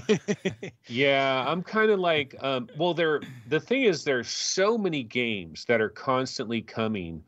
yeah, 0.87 1.45
I'm 1.45 1.65
kind 1.65 1.91
of 1.91 1.99
like, 1.99 2.37
um, 2.41 2.69
well, 2.79 2.95
there. 2.95 3.21
The 3.49 3.59
thing 3.59 3.83
is, 3.83 4.05
there's 4.05 4.29
so 4.29 4.79
many 4.79 5.03
games 5.03 5.65
that 5.65 5.81
are 5.81 5.89
constantly 5.89 6.63
coming 6.63 7.25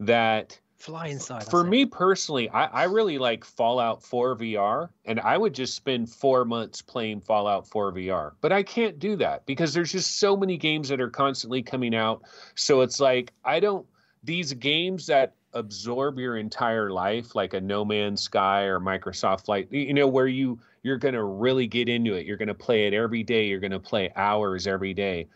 that 0.00 0.58
fly 0.78 1.08
inside. 1.08 1.44
For 1.44 1.64
me 1.64 1.86
personally, 1.86 2.48
I, 2.50 2.66
I 2.66 2.84
really 2.84 3.18
like 3.18 3.44
Fallout 3.44 4.02
4 4.02 4.36
VR, 4.36 4.88
and 5.04 5.20
I 5.20 5.36
would 5.38 5.54
just 5.54 5.74
spend 5.74 6.10
four 6.10 6.44
months 6.44 6.82
playing 6.82 7.22
Fallout 7.22 7.66
4 7.66 7.92
VR. 7.92 8.32
But 8.40 8.52
I 8.52 8.62
can't 8.62 8.98
do 8.98 9.16
that 9.16 9.46
because 9.46 9.72
there's 9.72 9.92
just 9.92 10.18
so 10.18 10.36
many 10.36 10.56
games 10.56 10.88
that 10.88 11.00
are 11.00 11.10
constantly 11.10 11.62
coming 11.62 11.94
out. 11.94 12.22
So 12.54 12.82
it's 12.82 13.00
like 13.00 13.32
I 13.44 13.60
don't 13.60 13.86
these 14.22 14.52
games 14.52 15.06
that 15.06 15.34
absorb 15.54 16.18
your 16.18 16.36
entire 16.36 16.90
life, 16.90 17.34
like 17.34 17.54
a 17.54 17.60
No 17.60 17.84
Man's 17.84 18.22
Sky 18.22 18.62
or 18.62 18.78
Microsoft 18.78 19.46
Flight, 19.46 19.72
you 19.72 19.94
know, 19.94 20.06
where 20.06 20.28
you 20.28 20.58
you're 20.82 20.98
gonna 20.98 21.24
really 21.24 21.66
get 21.66 21.88
into 21.88 22.14
it. 22.14 22.26
You're 22.26 22.36
gonna 22.36 22.54
play 22.54 22.86
it 22.86 22.94
every 22.94 23.22
day. 23.22 23.46
You're 23.46 23.60
gonna 23.60 23.80
play 23.80 24.12
hours 24.14 24.66
every 24.66 24.94
day 24.94 25.26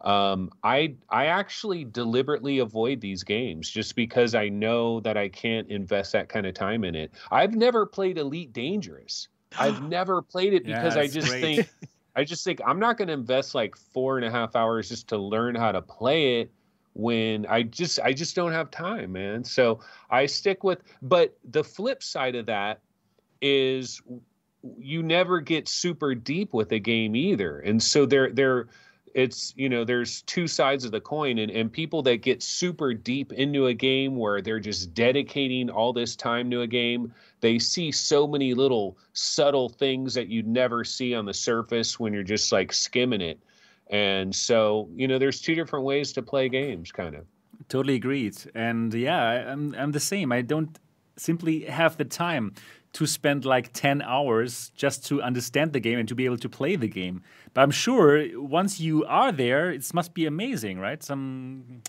um, 0.00 0.50
I 0.62 0.94
I 1.08 1.26
actually 1.26 1.84
deliberately 1.84 2.58
avoid 2.58 3.00
these 3.00 3.24
games 3.24 3.68
just 3.68 3.96
because 3.96 4.34
I 4.34 4.48
know 4.48 5.00
that 5.00 5.16
I 5.16 5.28
can't 5.28 5.68
invest 5.68 6.12
that 6.12 6.28
kind 6.28 6.46
of 6.46 6.54
time 6.54 6.84
in 6.84 6.94
it. 6.94 7.12
I've 7.30 7.54
never 7.54 7.84
played 7.84 8.18
Elite 8.18 8.52
Dangerous. 8.52 9.28
I've 9.58 9.82
never 9.88 10.22
played 10.22 10.54
it 10.54 10.64
because 10.64 10.94
yeah, 10.94 11.02
I 11.02 11.08
just 11.08 11.28
great. 11.28 11.40
think 11.40 11.68
I 12.14 12.24
just 12.24 12.44
think 12.44 12.60
I'm 12.64 12.78
not 12.78 12.96
going 12.96 13.08
to 13.08 13.14
invest 13.14 13.54
like 13.54 13.76
four 13.76 14.18
and 14.18 14.26
a 14.26 14.30
half 14.30 14.54
hours 14.54 14.88
just 14.88 15.08
to 15.08 15.18
learn 15.18 15.54
how 15.54 15.72
to 15.72 15.82
play 15.82 16.40
it 16.40 16.52
when 16.94 17.46
I 17.46 17.62
just 17.62 18.00
I 18.00 18.12
just 18.12 18.34
don't 18.34 18.52
have 18.52 18.70
time, 18.70 19.12
man. 19.12 19.44
So 19.44 19.80
I 20.10 20.26
stick 20.26 20.64
with. 20.64 20.82
But 21.00 21.36
the 21.48 21.64
flip 21.64 22.02
side 22.02 22.34
of 22.34 22.46
that 22.46 22.80
is 23.40 24.02
you 24.78 25.02
never 25.02 25.40
get 25.40 25.68
super 25.68 26.14
deep 26.14 26.52
with 26.52 26.72
a 26.72 26.80
game 26.80 27.14
either, 27.14 27.60
and 27.60 27.82
so 27.82 28.04
they're 28.04 28.32
they're 28.32 28.68
it's 29.18 29.52
you 29.56 29.68
know 29.68 29.84
there's 29.84 30.22
two 30.22 30.46
sides 30.46 30.84
of 30.84 30.92
the 30.92 31.00
coin 31.00 31.38
and, 31.38 31.50
and 31.50 31.72
people 31.72 32.02
that 32.02 32.22
get 32.22 32.40
super 32.40 32.94
deep 32.94 33.32
into 33.32 33.66
a 33.66 33.74
game 33.74 34.16
where 34.16 34.40
they're 34.40 34.60
just 34.60 34.94
dedicating 34.94 35.68
all 35.68 35.92
this 35.92 36.14
time 36.14 36.48
to 36.50 36.60
a 36.60 36.66
game 36.66 37.12
they 37.40 37.58
see 37.58 37.90
so 37.90 38.26
many 38.26 38.54
little 38.54 38.96
subtle 39.12 39.68
things 39.68 40.14
that 40.14 40.28
you'd 40.28 40.46
never 40.46 40.84
see 40.84 41.14
on 41.14 41.24
the 41.24 41.34
surface 41.34 41.98
when 41.98 42.12
you're 42.12 42.22
just 42.22 42.50
like 42.52 42.72
skimming 42.72 43.20
it. 43.20 43.38
And 43.90 44.34
so 44.34 44.88
you 44.94 45.08
know 45.08 45.18
there's 45.18 45.40
two 45.40 45.54
different 45.54 45.84
ways 45.84 46.12
to 46.12 46.22
play 46.22 46.48
games 46.48 46.92
kind 46.92 47.14
of. 47.14 47.24
Totally 47.68 47.96
agreed. 47.96 48.36
And 48.54 48.94
yeah 48.94 49.50
i'm, 49.50 49.74
I'm 49.74 49.92
the 49.92 50.00
same. 50.00 50.32
I 50.32 50.42
don't 50.42 50.78
simply 51.16 51.64
have 51.64 51.96
the 51.96 52.04
time 52.04 52.54
to 52.94 53.06
spend 53.06 53.44
like 53.44 53.72
10 53.72 54.02
hours 54.02 54.72
just 54.74 55.06
to 55.06 55.22
understand 55.22 55.72
the 55.72 55.80
game 55.80 55.98
and 55.98 56.08
to 56.08 56.14
be 56.14 56.24
able 56.24 56.38
to 56.38 56.48
play 56.48 56.76
the 56.76 56.88
game. 56.88 57.22
But 57.54 57.62
I'm 57.62 57.70
sure 57.70 58.24
once 58.40 58.80
you 58.80 59.04
are 59.04 59.32
there, 59.32 59.70
it 59.70 59.92
must 59.94 60.14
be 60.14 60.26
amazing, 60.26 60.78
right? 60.78 61.02
Some 61.02 61.82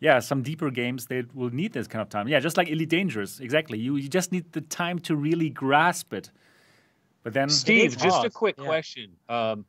yeah, 0.00 0.18
some 0.18 0.42
deeper 0.42 0.70
games 0.70 1.06
they 1.06 1.22
will 1.32 1.50
need 1.50 1.72
this 1.72 1.86
kind 1.86 2.02
of 2.02 2.08
time. 2.08 2.26
Yeah, 2.26 2.40
just 2.40 2.56
like 2.56 2.68
Elite 2.68 2.88
Dangerous, 2.88 3.40
exactly. 3.40 3.78
You 3.78 3.96
you 3.96 4.08
just 4.08 4.32
need 4.32 4.52
the 4.52 4.60
time 4.60 4.98
to 5.00 5.16
really 5.16 5.48
grasp 5.48 6.12
it. 6.12 6.30
But 7.22 7.34
then 7.34 7.48
Steve, 7.48 7.96
just 7.96 8.24
a 8.24 8.30
quick 8.30 8.56
yeah. 8.58 8.64
question. 8.64 9.12
Um, 9.28 9.64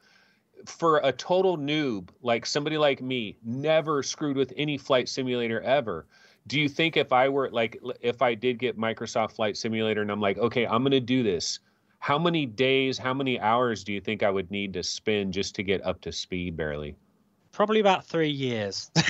for 0.65 1.01
a 1.03 1.11
total 1.11 1.57
noob 1.57 2.09
like 2.21 2.45
somebody 2.45 2.77
like 2.77 3.01
me, 3.01 3.37
never 3.43 4.01
screwed 4.01 4.37
with 4.37 4.53
any 4.57 4.77
flight 4.77 5.07
simulator 5.07 5.61
ever 5.61 6.07
do 6.47 6.59
you 6.59 6.67
think 6.67 6.97
if 6.97 7.13
I 7.13 7.29
were 7.29 7.49
like 7.51 7.79
if 8.01 8.21
I 8.21 8.35
did 8.35 8.59
get 8.59 8.77
Microsoft 8.77 9.33
Flight 9.33 9.57
Simulator 9.57 10.01
and 10.01 10.11
I'm 10.11 10.21
like, 10.21 10.37
okay, 10.37 10.65
I'm 10.65 10.83
going 10.83 10.91
to 10.91 10.99
do 10.99 11.23
this, 11.23 11.59
how 11.99 12.19
many 12.19 12.45
days, 12.45 12.97
how 12.97 13.13
many 13.13 13.39
hours 13.39 13.83
do 13.83 13.93
you 13.93 14.01
think 14.01 14.23
I 14.23 14.29
would 14.29 14.51
need 14.51 14.73
to 14.73 14.83
spend 14.83 15.33
just 15.33 15.55
to 15.55 15.63
get 15.63 15.85
up 15.85 16.01
to 16.01 16.11
speed 16.11 16.57
barely? 16.57 16.95
Probably 17.51 17.79
about 17.79 18.05
3 18.05 18.29
years. 18.29 18.91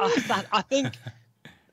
I, 0.00 0.44
I, 0.52 0.62
think 0.62 0.94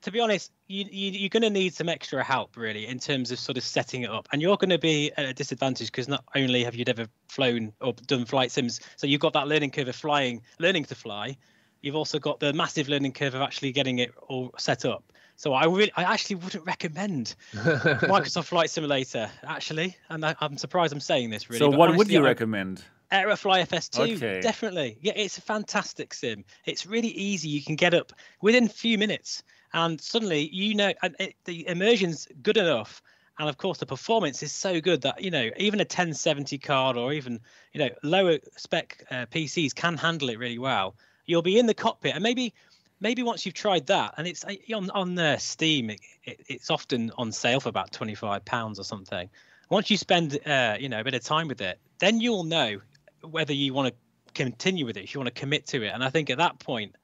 to 0.01 0.11
be 0.11 0.19
honest, 0.19 0.51
you, 0.67 0.85
you, 0.89 1.25
are 1.25 1.29
going 1.29 1.43
to 1.43 1.49
need 1.49 1.73
some 1.73 1.89
extra 1.89 2.23
help, 2.23 2.57
really, 2.57 2.87
in 2.87 2.97
terms 2.97 3.31
of 3.31 3.39
sort 3.39 3.57
of 3.57 3.63
setting 3.63 4.01
it 4.03 4.09
up. 4.09 4.27
And 4.31 4.41
you're 4.41 4.57
going 4.57 4.69
to 4.69 4.79
be 4.79 5.11
at 5.17 5.25
a 5.25 5.33
disadvantage 5.33 5.87
because 5.87 6.07
not 6.07 6.23
only 6.35 6.63
have 6.63 6.75
you 6.75 6.85
never 6.85 7.07
flown 7.27 7.73
or 7.81 7.93
done 8.07 8.25
flight 8.25 8.51
sims, 8.51 8.79
so 8.95 9.05
you've 9.05 9.21
got 9.21 9.33
that 9.33 9.47
learning 9.47 9.71
curve 9.71 9.87
of 9.87 9.95
flying, 9.95 10.41
learning 10.59 10.85
to 10.85 10.95
fly, 10.95 11.37
you've 11.81 11.95
also 11.95 12.19
got 12.19 12.39
the 12.39 12.53
massive 12.53 12.89
learning 12.89 13.13
curve 13.13 13.33
of 13.33 13.41
actually 13.41 13.71
getting 13.71 13.99
it 13.99 14.13
all 14.27 14.53
set 14.57 14.85
up. 14.85 15.03
So 15.35 15.53
I 15.53 15.65
really, 15.65 15.91
I 15.95 16.03
actually 16.03 16.35
wouldn't 16.37 16.65
recommend 16.65 17.35
Microsoft 17.53 18.45
Flight 18.45 18.69
Simulator 18.69 19.29
actually, 19.43 19.97
and 20.09 20.25
I, 20.25 20.35
am 20.39 20.57
surprised 20.57 20.93
I'm 20.93 20.99
saying 20.99 21.31
this 21.31 21.49
really. 21.49 21.59
So 21.59 21.69
what 21.69 21.89
honestly, 21.89 21.97
would 21.97 22.11
you 22.11 22.19
I, 22.19 22.29
recommend? 22.29 22.83
Aerofly 23.11 23.65
FS2, 23.67 24.17
okay. 24.17 24.39
definitely. 24.39 24.97
Yeah, 25.01 25.13
it's 25.15 25.37
a 25.37 25.41
fantastic 25.41 26.13
sim. 26.13 26.45
It's 26.65 26.85
really 26.85 27.09
easy. 27.09 27.49
You 27.49 27.61
can 27.61 27.75
get 27.75 27.93
up 27.93 28.13
within 28.41 28.65
a 28.65 28.69
few 28.69 28.97
minutes, 28.97 29.43
and 29.73 29.99
suddenly 29.99 30.47
you 30.49 30.75
know 30.75 30.93
and 31.01 31.15
it, 31.19 31.35
the 31.45 31.67
immersion's 31.67 32.27
good 32.41 32.57
enough 32.57 33.01
and 33.39 33.49
of 33.49 33.57
course 33.57 33.79
the 33.79 33.85
performance 33.85 34.43
is 34.43 34.51
so 34.51 34.81
good 34.81 35.01
that 35.01 35.21
you 35.21 35.31
know 35.31 35.49
even 35.57 35.79
a 35.79 35.83
1070 35.83 36.57
card 36.59 36.97
or 36.97 37.13
even 37.13 37.39
you 37.73 37.79
know 37.79 37.89
lower 38.03 38.37
spec 38.57 39.03
uh, 39.09 39.25
PCs 39.27 39.73
can 39.73 39.97
handle 39.97 40.29
it 40.29 40.39
really 40.39 40.59
well 40.59 40.95
you'll 41.31 41.41
be 41.41 41.57
in 41.57 41.65
the 41.65 41.73
cockpit 41.73 42.13
and 42.13 42.23
maybe 42.23 42.53
maybe 42.99 43.23
once 43.23 43.45
you've 43.45 43.55
tried 43.55 43.87
that 43.87 44.13
and 44.17 44.27
it's 44.27 44.43
uh, 44.45 44.53
on 44.75 44.89
on 44.91 45.17
uh, 45.17 45.37
steam 45.37 45.89
it, 45.89 45.99
it, 46.23 46.39
it's 46.47 46.69
often 46.69 47.11
on 47.17 47.31
sale 47.31 47.59
for 47.59 47.69
about 47.69 47.91
25 47.91 48.45
pounds 48.45 48.79
or 48.79 48.83
something. 48.83 49.29
Once 49.69 49.89
you 49.89 49.97
spend 49.97 50.37
uh, 50.45 50.75
you 50.79 50.89
know 50.89 50.99
a 50.99 51.03
bit 51.03 51.13
of 51.13 51.23
time 51.23 51.47
with 51.47 51.61
it 51.61 51.79
then 51.99 52.19
you'll 52.19 52.43
know 52.43 52.79
whether 53.23 53.53
you 53.53 53.73
want 53.73 53.87
to 53.87 53.93
continue 54.33 54.85
with 54.85 54.97
it 54.97 55.03
if 55.03 55.13
you 55.13 55.19
want 55.19 55.33
to 55.33 55.39
commit 55.39 55.67
to 55.67 55.83
it. 55.83 55.91
And 55.93 56.03
i 56.03 56.09
think 56.09 56.29
at 56.29 56.37
that 56.37 56.59
point 56.59 56.95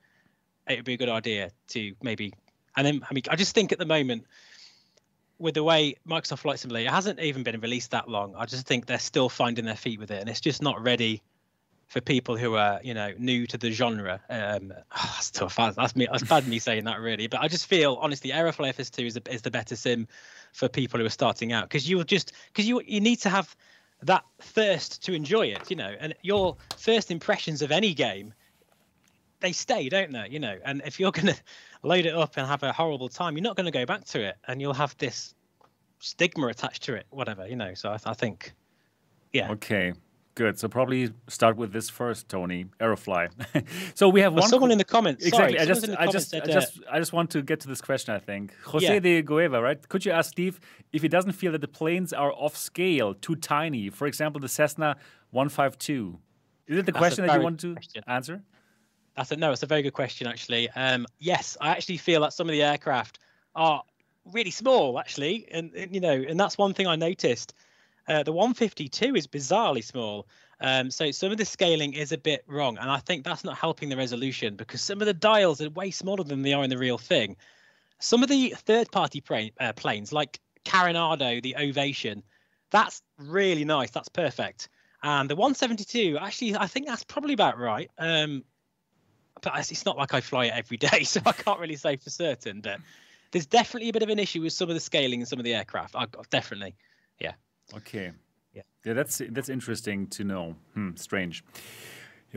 it 0.68 0.78
would 0.78 0.86
be 0.86 0.94
a 0.94 0.98
good 0.98 1.10
idea 1.10 1.52
to 1.70 1.94
maybe 2.02 2.34
And 2.78 2.86
then 2.86 3.02
I 3.10 3.14
mean, 3.14 3.24
I 3.30 3.36
just 3.36 3.56
think 3.56 3.72
at 3.72 3.80
the 3.80 3.86
moment, 3.86 4.26
with 5.40 5.56
the 5.56 5.64
way 5.64 5.96
Microsoft 6.08 6.40
Flight 6.40 6.60
Simulator 6.60 6.92
hasn't 6.92 7.20
even 7.20 7.44
been 7.44 7.60
released 7.60 7.92
that 7.92 8.08
long, 8.08 8.36
I 8.36 8.46
just 8.46 8.68
think 8.68 8.86
they're 8.86 9.00
still 9.00 9.30
finding 9.30 9.66
their 9.66 9.76
feet 9.76 10.00
with 10.00 10.12
it, 10.12 10.20
and 10.20 10.30
it's 10.30 10.42
just 10.42 10.62
not 10.62 10.82
ready 10.82 11.22
for 11.88 12.02
people 12.02 12.36
who 12.38 12.56
are 12.56 12.80
you 12.84 12.94
know 12.94 13.14
new 13.18 13.48
to 13.48 13.58
the 13.58 13.72
genre. 13.72 14.20
Um, 14.30 14.74
oh, 14.76 14.84
that's 15.16 15.32
tough. 15.32 15.56
That's, 15.56 15.96
me. 15.96 16.08
That's 16.12 16.24
bad 16.24 16.48
me 16.48 16.60
saying 16.60 16.86
that 16.86 17.00
really, 17.00 17.28
but 17.28 17.42
I 17.42 17.48
just 17.48 17.66
feel 17.66 17.98
honestly, 18.02 18.32
Aerofly 18.32 18.74
FS2 18.74 19.08
is, 19.08 19.18
a, 19.18 19.34
is 19.34 19.42
the 19.42 19.52
better 19.52 19.76
sim 19.76 20.08
for 20.54 20.68
people 20.68 21.00
who 21.00 21.06
are 21.06 21.10
starting 21.10 21.54
out 21.54 21.66
because 21.66 21.90
you 21.90 21.98
will 21.98 22.04
just 22.04 22.34
because 22.52 22.68
you 22.68 22.82
you 22.86 23.02
need 23.02 23.18
to 23.18 23.30
have 23.30 23.56
that 24.04 24.24
thirst 24.40 25.04
to 25.06 25.14
enjoy 25.14 25.48
it, 25.48 25.70
you 25.70 25.76
know, 25.76 25.96
and 26.00 26.14
your 26.22 26.56
first 26.78 27.10
impressions 27.10 27.62
of 27.62 27.72
any 27.72 27.94
game 27.94 28.34
they 29.40 29.52
stay, 29.52 29.90
don't 29.90 30.12
they? 30.12 30.28
You 30.30 30.40
know, 30.40 30.58
and 30.66 30.82
if 30.86 31.00
you're 31.00 31.12
going 31.20 31.28
to 31.28 31.36
load 31.84 32.06
it 32.06 32.14
up 32.14 32.38
and 32.38 32.48
have 32.48 32.64
a 32.64 32.74
horrible 32.74 33.10
time, 33.10 33.36
you're 33.36 33.44
not 33.44 33.56
going 33.56 33.66
to 33.66 33.72
go 33.72 33.86
back 33.86 34.06
to 34.06 34.22
it, 34.22 34.36
and 34.48 34.62
you'll 34.62 34.74
have 34.74 34.98
this 34.98 35.36
stigma 36.00 36.48
attached 36.48 36.84
to 36.84 36.96
it, 36.96 37.06
whatever, 37.10 37.48
you 37.48 37.56
know. 37.56 37.74
So 37.74 37.90
I, 37.90 38.00
I 38.06 38.14
think, 38.14 38.54
yeah. 39.34 39.52
Okay. 39.52 39.94
Good. 40.38 40.60
So 40.60 40.68
probably 40.68 41.10
start 41.28 41.58
with 41.58 41.74
this 41.74 41.90
first, 41.90 42.30
Tony 42.30 42.66
Aerofly. 42.80 43.28
so 43.96 44.08
we 44.08 44.22
have 44.22 44.34
well, 44.34 44.42
one. 44.42 44.50
Someone 44.52 44.70
in 44.70 44.78
the 44.78 44.84
comments. 44.84 45.26
Exactly. 45.26 45.58
Sorry, 45.58 45.60
I 45.60 45.66
just, 45.66 45.90
I 45.90 46.06
just, 46.12 46.36
I 46.36 46.40
just, 46.46 46.80
I 46.92 47.00
just 47.00 47.12
want 47.12 47.32
to 47.32 47.42
get 47.42 47.60
to 47.62 47.68
this 47.68 47.82
question. 47.82 48.14
I 48.14 48.20
think 48.20 48.54
Jose 48.66 48.86
Yeah. 48.86 49.00
de 49.00 49.24
Gueva, 49.24 49.60
right? 49.60 49.90
Could 49.90 50.06
you 50.06 50.12
ask 50.12 50.30
Steve 50.30 50.60
if 50.94 51.02
he 51.02 51.08
doesn't 51.08 51.32
feel 51.32 51.54
that 51.54 51.62
the 51.62 51.68
planes 51.68 52.14
are 52.14 52.32
off 52.32 52.56
scale, 52.56 53.16
too 53.16 53.36
tiny? 53.36 53.90
For 53.90 54.06
example, 54.06 54.40
the 54.40 54.48
Cessna 54.48 54.98
152. 55.32 56.20
Is 56.68 56.78
it 56.78 56.86
the 56.86 56.92
That's 56.92 57.00
question 57.00 57.26
that 57.26 57.38
you 57.38 57.44
want 57.44 57.60
to 57.62 57.74
question. 57.74 58.04
answer? 58.06 58.44
That's 59.16 59.32
a 59.32 59.38
no. 59.38 59.52
It's 59.54 59.64
a 59.64 59.66
very 59.66 59.82
good 59.82 59.94
question, 59.94 60.28
actually. 60.28 60.70
Um, 60.70 61.08
yes, 61.18 61.58
I 61.60 61.70
actually 61.70 61.98
feel 61.98 62.22
that 62.22 62.34
some 62.34 62.48
of 62.48 62.52
the 62.52 62.62
aircraft 62.62 63.18
are 63.56 63.82
really 64.32 64.52
small, 64.52 65.00
actually, 65.00 65.48
and, 65.52 65.72
you 65.90 66.00
know, 66.00 66.14
and 66.14 66.40
that's 66.40 66.60
one 66.60 66.76
thing 66.76 66.86
I 66.86 66.96
noticed. 66.96 67.56
Uh, 68.08 68.24
the 68.24 68.32
152 68.32 69.16
is 69.16 69.28
bizarrely 69.28 69.84
small. 69.84 70.28
Um, 70.60 70.90
so 70.90 71.12
some 71.12 71.32
of 71.32 71.38
the 71.38 71.46
scaling 71.46 71.94
is 71.94 72.12
a 72.12 72.18
bit 72.18 72.44
wrong, 72.48 72.78
and 72.78 72.90
I 72.90 72.98
think 72.98 73.24
that's 73.24 73.44
not 73.44 73.58
helping 73.58 73.90
the 73.90 73.98
resolution 73.98 74.56
because 74.56 74.82
some 74.82 75.02
of 75.02 75.08
the 75.08 75.14
dials 75.14 75.62
are 75.62 75.70
way 75.70 75.92
smaller 75.92 76.24
than 76.24 76.42
they 76.42 76.54
are 76.54 76.64
in 76.64 76.70
the 76.70 76.78
real 76.78 76.98
thing. 76.98 77.36
Some 78.00 78.24
of 78.24 78.30
the 78.30 78.56
third-party 78.58 79.22
pra- 79.22 79.52
uh, 79.60 79.74
planes, 79.74 80.12
like 80.12 80.40
Carenado, 80.66 81.42
the 81.42 81.56
Ovation, 81.58 82.24
that's 82.72 83.02
really 83.18 83.66
nice. 83.66 83.92
That's 83.92 84.10
perfect. 84.10 84.70
And 85.04 85.30
the 85.30 85.36
172, 85.36 86.18
actually, 86.20 86.56
I 86.56 86.68
think 86.68 86.88
that's 86.88 87.04
probably 87.04 87.34
about 87.34 87.60
right. 87.60 87.90
Um, 87.98 88.44
but 89.42 89.54
it's 89.58 89.86
not 89.86 89.98
like 89.98 90.14
I 90.14 90.22
fly 90.22 90.46
it 90.46 90.54
every 90.56 90.78
day, 90.78 91.04
so 91.04 91.22
I 91.26 91.32
can't 91.32 91.60
really 91.60 91.76
say 91.76 91.98
for 91.98 92.10
certain. 92.10 92.62
But 92.62 92.80
there's 93.32 93.46
definitely 93.46 93.90
a 93.90 93.94
bit 93.94 94.04
of 94.04 94.10
an 94.10 94.20
issue 94.20 94.42
with 94.42 94.54
some 94.54 94.70
of 94.70 94.76
the 94.76 94.80
scaling 94.80 95.22
and 95.22 95.28
some 95.28 95.40
of 95.40 95.46
the 95.46 95.54
aircraft. 95.54 95.96
I 95.96 96.08
definitely. 96.30 96.76
Okay. 97.76 98.12
Yeah. 98.54 98.62
Yeah, 98.86 98.94
that's 98.94 99.22
that's 99.30 99.50
interesting 99.50 100.08
to 100.08 100.24
know. 100.24 100.56
Hmm, 100.74 100.96
strange. 100.96 101.44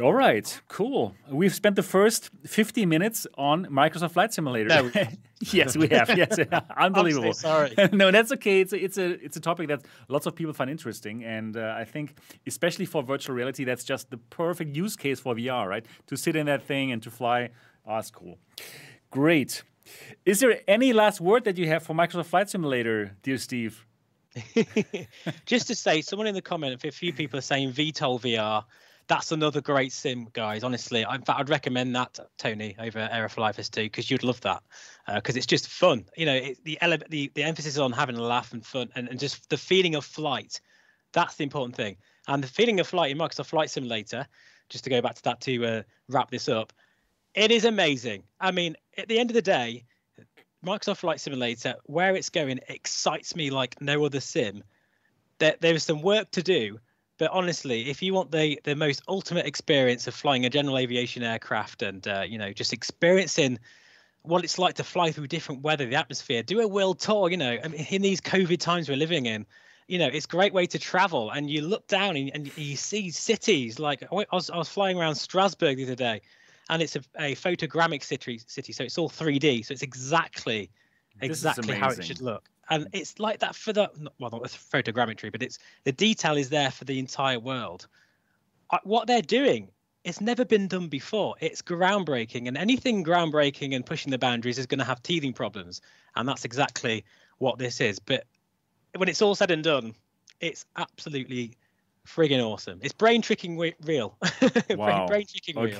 All 0.01 0.14
right, 0.14 0.61
cool. 0.68 1.14
We've 1.28 1.55
spent 1.55 1.74
the 1.74 1.83
first 1.83 2.31
50 2.47 2.87
minutes 2.87 3.26
on 3.37 3.66
Microsoft 3.66 4.12
Flight 4.12 4.33
Simulator. 4.33 4.68
No. 4.68 4.91
yes, 5.41 5.76
we 5.76 5.89
have. 5.89 6.16
Yes, 6.16 6.39
unbelievable. 6.76 7.28
I'm 7.28 7.33
sorry. 7.35 7.74
no, 7.93 8.11
that's 8.12 8.31
okay. 8.33 8.61
It's 8.61 8.72
a, 8.72 8.83
it's 8.83 8.99
a 8.99 9.22
it's 9.24 9.37
a 9.37 9.41
topic 9.41 9.68
that 9.68 9.83
lots 10.09 10.26
of 10.26 10.37
people 10.37 10.53
find 10.53 10.70
interesting, 10.70 11.24
and 11.24 11.57
uh, 11.57 11.74
I 11.76 11.85
think 11.85 12.14
especially 12.47 12.87
for 12.87 13.03
virtual 13.03 13.35
reality, 13.35 13.64
that's 13.64 13.83
just 13.85 14.11
the 14.11 14.16
perfect 14.16 14.76
use 14.76 14.97
case 14.97 15.18
for 15.18 15.35
VR, 15.35 15.66
right? 15.68 15.85
To 16.07 16.16
sit 16.16 16.37
in 16.37 16.47
that 16.47 16.62
thing 16.62 16.93
and 16.93 17.03
to 17.03 17.11
fly. 17.11 17.51
Oh, 17.85 17.97
that's 17.97 18.11
cool. 18.11 18.39
Great. 19.11 19.64
Is 20.24 20.39
there 20.39 20.61
any 20.68 20.93
last 20.93 21.20
word 21.20 21.45
that 21.45 21.59
you 21.59 21.66
have 21.66 21.83
for 21.83 21.95
Microsoft 21.95 22.26
Flight 22.26 22.49
Simulator, 22.49 23.16
dear 23.22 23.39
Steve? 23.39 23.85
Just 25.47 25.66
to 25.68 25.74
say, 25.74 26.01
someone 26.03 26.26
in 26.26 26.35
the 26.35 26.43
comment, 26.43 26.85
a 26.85 26.91
few 26.91 27.12
people 27.12 27.39
are 27.39 27.43
saying 27.43 27.72
VTOL 27.72 28.20
VR. 28.20 28.64
That's 29.09 29.33
another 29.33 29.61
great 29.61 29.93
sim, 29.93 30.28
guys. 30.33 30.62
Honestly, 30.62 31.05
I- 31.05 31.16
in 31.16 31.22
fact, 31.22 31.41
I'd 31.41 31.49
recommend 31.49 31.97
that, 31.97 32.18
Tony, 32.39 32.76
over 32.78 33.01
Aerofly 33.01 33.53
FS2 33.55 33.85
because 33.85 34.09
you'd 34.11 34.22
love 34.22 34.41
that 34.43 34.62
because 35.12 35.37
it's 35.37 35.47
just 35.47 35.66
fun. 35.66 36.05
You 36.16 36.26
know, 36.26 36.35
it, 36.35 36.64
the, 36.64 36.78
ele- 36.81 36.99
the 37.09 37.33
the 37.35 37.43
emphasis 37.43 37.72
is 37.74 37.78
on 37.81 37.91
having 37.93 38.16
a 38.16 38.22
laugh 38.22 38.53
and 38.53 38.64
fun 38.64 38.89
and, 38.95 39.09
and 39.09 39.18
just 39.18 39.51
the 39.51 39.57
feeling 39.57 39.97
of 39.97 40.05
flight. 40.05 40.61
That's 41.12 41.35
the 41.35 41.43
important 41.43 41.74
thing. 41.74 41.97
And 42.28 42.43
the 42.43 42.49
feeling 42.49 42.78
of 42.78 42.87
flight 42.87 43.11
in 43.11 43.18
Microsoft 43.18 43.47
Flight 43.47 43.70
Simulator, 43.70 44.26
just 44.68 44.85
to 44.85 44.91
go 44.91 45.01
back 45.03 45.16
to 45.16 45.22
that 45.24 45.41
to 45.41 45.64
uh, 45.66 45.83
wrap 46.09 46.31
this 46.31 46.49
up, 46.49 46.72
it 47.35 47.51
is 47.51 47.64
amazing. 47.64 48.22
I 48.41 48.53
mean, 48.53 48.76
at 48.97 49.09
the 49.09 49.18
end 49.18 49.31
of 49.31 49.35
the 49.35 49.43
day, 49.43 49.87
Microsoft 50.65 50.99
Flight 50.99 51.21
Simulator, 51.21 51.75
where 51.85 52.15
it's 52.15 52.29
going, 52.29 52.61
excites 52.69 53.35
me 53.35 53.51
like 53.51 53.81
no 53.81 54.05
other 54.05 54.21
sim. 54.21 54.63
There, 55.39 55.57
there 55.61 55.75
is 55.75 55.85
some 55.85 56.03
work 56.03 56.31
to 56.33 56.43
do, 56.43 56.79
but 57.19 57.31
honestly, 57.33 57.89
if 57.89 58.03
you 58.03 58.15
want 58.15 58.31
the 58.31 58.61
the 58.65 58.75
most 58.75 59.03
ultimate 59.09 59.47
experience 59.47 60.07
of 60.07 60.15
flying 60.15 60.45
a 60.45 60.51
general 60.51 60.79
aviation 60.79 61.23
aircraft 61.23 61.83
and 61.83 62.07
uh, 62.07 62.25
you 62.27 62.39
know 62.39 62.53
just 62.53 62.73
experiencing 62.73 63.59
what 64.23 64.45
it's 64.45 64.59
like 64.59 64.75
to 64.75 64.85
fly 64.85 65.13
through 65.13 65.27
different 65.27 65.63
weather, 65.63 65.87
the 65.87 65.97
atmosphere, 65.97 66.43
do 66.43 66.61
a 66.61 66.69
world 66.69 66.99
tour. 66.99 67.31
You 67.31 67.37
know, 67.37 67.59
I 67.63 67.69
mean, 67.69 67.87
in 67.91 68.03
these 68.03 68.21
COVID 68.21 68.59
times 68.59 68.89
we're 68.89 68.97
living 68.97 69.27
in, 69.27 69.47
you 69.89 69.99
know, 69.99 70.09
it's 70.09 70.27
a 70.27 70.29
great 70.29 70.53
way 70.53 70.67
to 70.67 70.79
travel. 70.79 71.31
And 71.31 71.51
you 71.51 71.63
look 71.63 71.87
down 71.89 72.17
and, 72.17 72.31
and 72.35 72.59
you 72.59 72.77
see 72.77 73.11
cities 73.11 73.79
like 73.79 74.03
I 74.03 74.25
was, 74.33 74.51
I 74.51 74.57
was 74.57 74.69
flying 74.69 74.99
around 74.99 75.15
Strasbourg 75.15 75.77
the 75.77 75.85
other 75.85 75.95
day, 75.95 76.21
and 76.71 76.81
it's 76.81 76.97
a, 76.97 77.01
a 77.18 77.35
photogrammic 77.35 78.03
city, 78.03 78.41
city, 78.47 78.73
so 78.73 78.85
it's 78.85 78.97
all 78.97 79.11
3D. 79.11 79.66
So 79.66 79.73
it's 79.73 79.83
exactly 79.83 80.71
exactly 81.21 81.75
how 81.75 81.91
it 81.91 82.03
should 82.03 82.23
look. 82.23 82.49
And 82.71 82.87
it's 82.93 83.18
like 83.18 83.41
that 83.41 83.57
for 83.57 83.73
the 83.73 83.91
well, 84.18 84.31
not 84.31 84.43
photogrammetry, 84.45 85.33
but 85.33 85.43
it's 85.43 85.59
the 85.85 85.93
detail 85.93 86.37
is 86.37 86.49
there 86.49 86.71
for 86.71 86.85
the 86.85 86.99
entire 87.01 87.41
world. 87.41 87.89
Uh, 88.71 88.79
what 88.85 89.09
they're 89.09 89.21
doing, 89.21 89.68
it's 90.05 90.21
never 90.21 90.45
been 90.45 90.68
done 90.68 90.87
before. 90.87 91.35
It's 91.41 91.61
groundbreaking, 91.61 92.47
and 92.47 92.57
anything 92.57 93.05
groundbreaking 93.05 93.75
and 93.75 93.85
pushing 93.85 94.12
the 94.12 94.18
boundaries 94.18 94.57
is 94.57 94.66
going 94.66 94.79
to 94.79 94.85
have 94.85 95.03
teething 95.03 95.33
problems, 95.33 95.81
and 96.14 96.29
that's 96.29 96.45
exactly 96.45 97.05
what 97.39 97.59
this 97.59 97.81
is. 97.81 97.99
But 97.99 98.25
when 98.97 99.09
it's 99.09 99.21
all 99.21 99.35
said 99.35 99.51
and 99.51 99.64
done, 99.64 99.95
it's 100.41 100.64
absolutely 100.77 101.57
friggin' 102.07 102.41
awesome. 102.41 102.79
It's 102.83 102.93
brain 103.03 103.23
tricking 103.23 103.59
real. 103.59 104.16
Wow. 104.71 105.09
brain 105.09 105.27
tricking 105.27 105.57
real. 105.59 105.77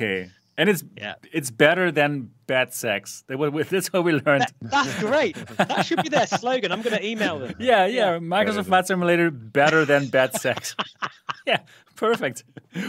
Okay. 0.61 0.63
And 0.63 0.69
it's 0.71 0.85
Yeah. 0.97 1.15
it's 1.33 1.51
better 1.51 1.91
than 1.91 2.31
bad 2.47 2.75
sex. 2.75 3.25
That 3.29 3.39
what 3.39 3.53
we- 3.53 3.63
That's 3.71 3.93
what 3.93 4.05
we 4.05 4.13
learned. 4.13 4.43
That- 4.43 4.71
that's 4.71 5.01
great. 5.01 5.37
That 5.57 5.87
should 5.87 6.03
be 6.03 6.09
their 6.09 6.27
slogan. 6.27 6.73
I'm 6.73 6.83
going 6.83 6.97
to 6.97 7.05
email 7.07 7.39
them. 7.39 7.55
yeah, 7.59 7.87
yeah. 7.87 8.19
Microsoft 8.19 8.67
Flight 8.67 8.87
Simulator 8.87 9.31
better 9.31 9.85
than 9.85 10.09
bad 10.09 10.35
sex. 10.41 10.77
yeah, 11.47 11.61
perfect. 12.01 12.45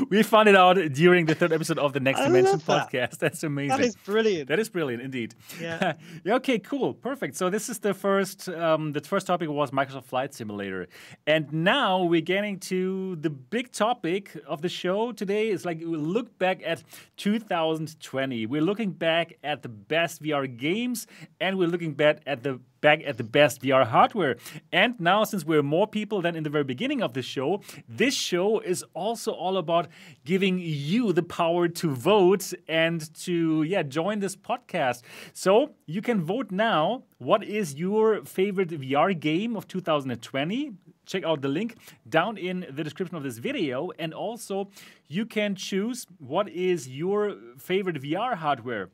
We 0.10 0.24
found 0.24 0.48
it 0.48 0.56
out 0.56 0.78
during 0.94 1.26
the 1.26 1.36
third 1.36 1.52
episode 1.52 1.78
of 1.78 1.92
the 1.92 2.00
Next 2.00 2.22
I 2.22 2.28
Dimension 2.28 2.60
that. 2.66 2.90
podcast. 2.90 3.18
That's 3.18 3.44
amazing. 3.44 3.78
That 3.78 3.86
is 3.86 3.96
brilliant. 3.96 4.48
That 4.48 4.60
is 4.60 4.70
brilliant 4.70 5.04
indeed. 5.04 5.36
Yeah. 5.60 5.94
yeah. 6.24 6.36
Okay. 6.36 6.60
Cool. 6.60 6.94
Perfect. 6.94 7.36
So 7.36 7.50
this 7.50 7.68
is 7.68 7.80
the 7.80 7.94
first. 7.94 8.48
Um, 8.48 8.94
the 8.94 9.02
first 9.02 9.28
topic 9.28 9.50
was 9.50 9.72
Microsoft 9.72 10.06
Flight 10.06 10.34
Simulator, 10.34 10.88
and 11.28 11.52
now 11.52 12.04
we're 12.04 12.22
getting 12.22 12.60
to 12.72 13.18
the 13.18 13.30
big 13.30 13.72
topic 13.72 14.38
of 14.48 14.62
the 14.62 14.70
show 14.70 15.12
today. 15.12 15.50
Is 15.50 15.66
like 15.66 15.80
we 15.80 15.86
look 15.86 16.38
back 16.40 16.62
at 16.66 16.84
2020. 17.18 18.46
We're 18.46 18.62
looking 18.62 18.92
back 18.92 19.34
at 19.44 19.62
the 19.62 19.70
best 19.70 20.24
VR 20.24 20.46
games, 20.48 21.06
and 21.40 21.58
we're 21.58 21.68
looking 21.68 21.94
back 21.94 22.22
at 22.26 22.44
the 22.44 22.62
back 22.82 23.02
at 23.06 23.18
the 23.18 23.24
best 23.24 23.62
VR 23.62 23.86
hardware. 23.86 24.36
And 24.72 25.00
now, 25.00 25.24
since 25.24 25.46
we're 25.46 25.64
more 25.64 25.88
people 25.88 26.22
than 26.22 26.36
in 26.36 26.44
the 26.44 26.50
very 26.50 26.64
beginning 26.64 27.02
of 27.02 27.14
the 27.14 27.22
show, 27.22 27.62
this 27.88 28.14
show 28.14 28.60
is 28.60 28.84
also 28.94 29.32
all 29.32 29.58
about 29.58 29.88
giving 30.26 30.60
you 30.60 31.14
the 31.14 31.24
power 31.24 31.68
to 31.68 31.90
vote 31.96 32.54
and 32.68 33.14
to 33.24 33.64
yeah 33.64 33.84
join 33.84 34.20
this 34.20 34.36
podcast. 34.36 35.02
So 35.34 35.76
you 35.86 36.02
can 36.02 36.22
vote 36.22 36.52
now. 36.52 37.04
What 37.20 37.44
is 37.44 37.76
your 37.76 38.26
favorite 38.26 38.70
VR 38.70 39.18
game 39.18 39.56
of 39.56 39.68
2020? 39.68 40.74
Check 41.06 41.24
out 41.24 41.42
the 41.42 41.48
link 41.48 41.76
down 42.10 42.38
in 42.38 42.66
the 42.72 42.84
description 42.84 43.16
of 43.16 43.24
this 43.24 43.38
video, 43.38 43.92
and 44.00 44.14
also 44.14 44.70
you 45.08 45.26
can 45.26 45.56
choose 45.56 46.08
what 46.18 46.50
is 46.50 46.88
your 46.88 47.36
favorite 47.58 48.02
VR 48.02 48.36
hardware 48.36 48.90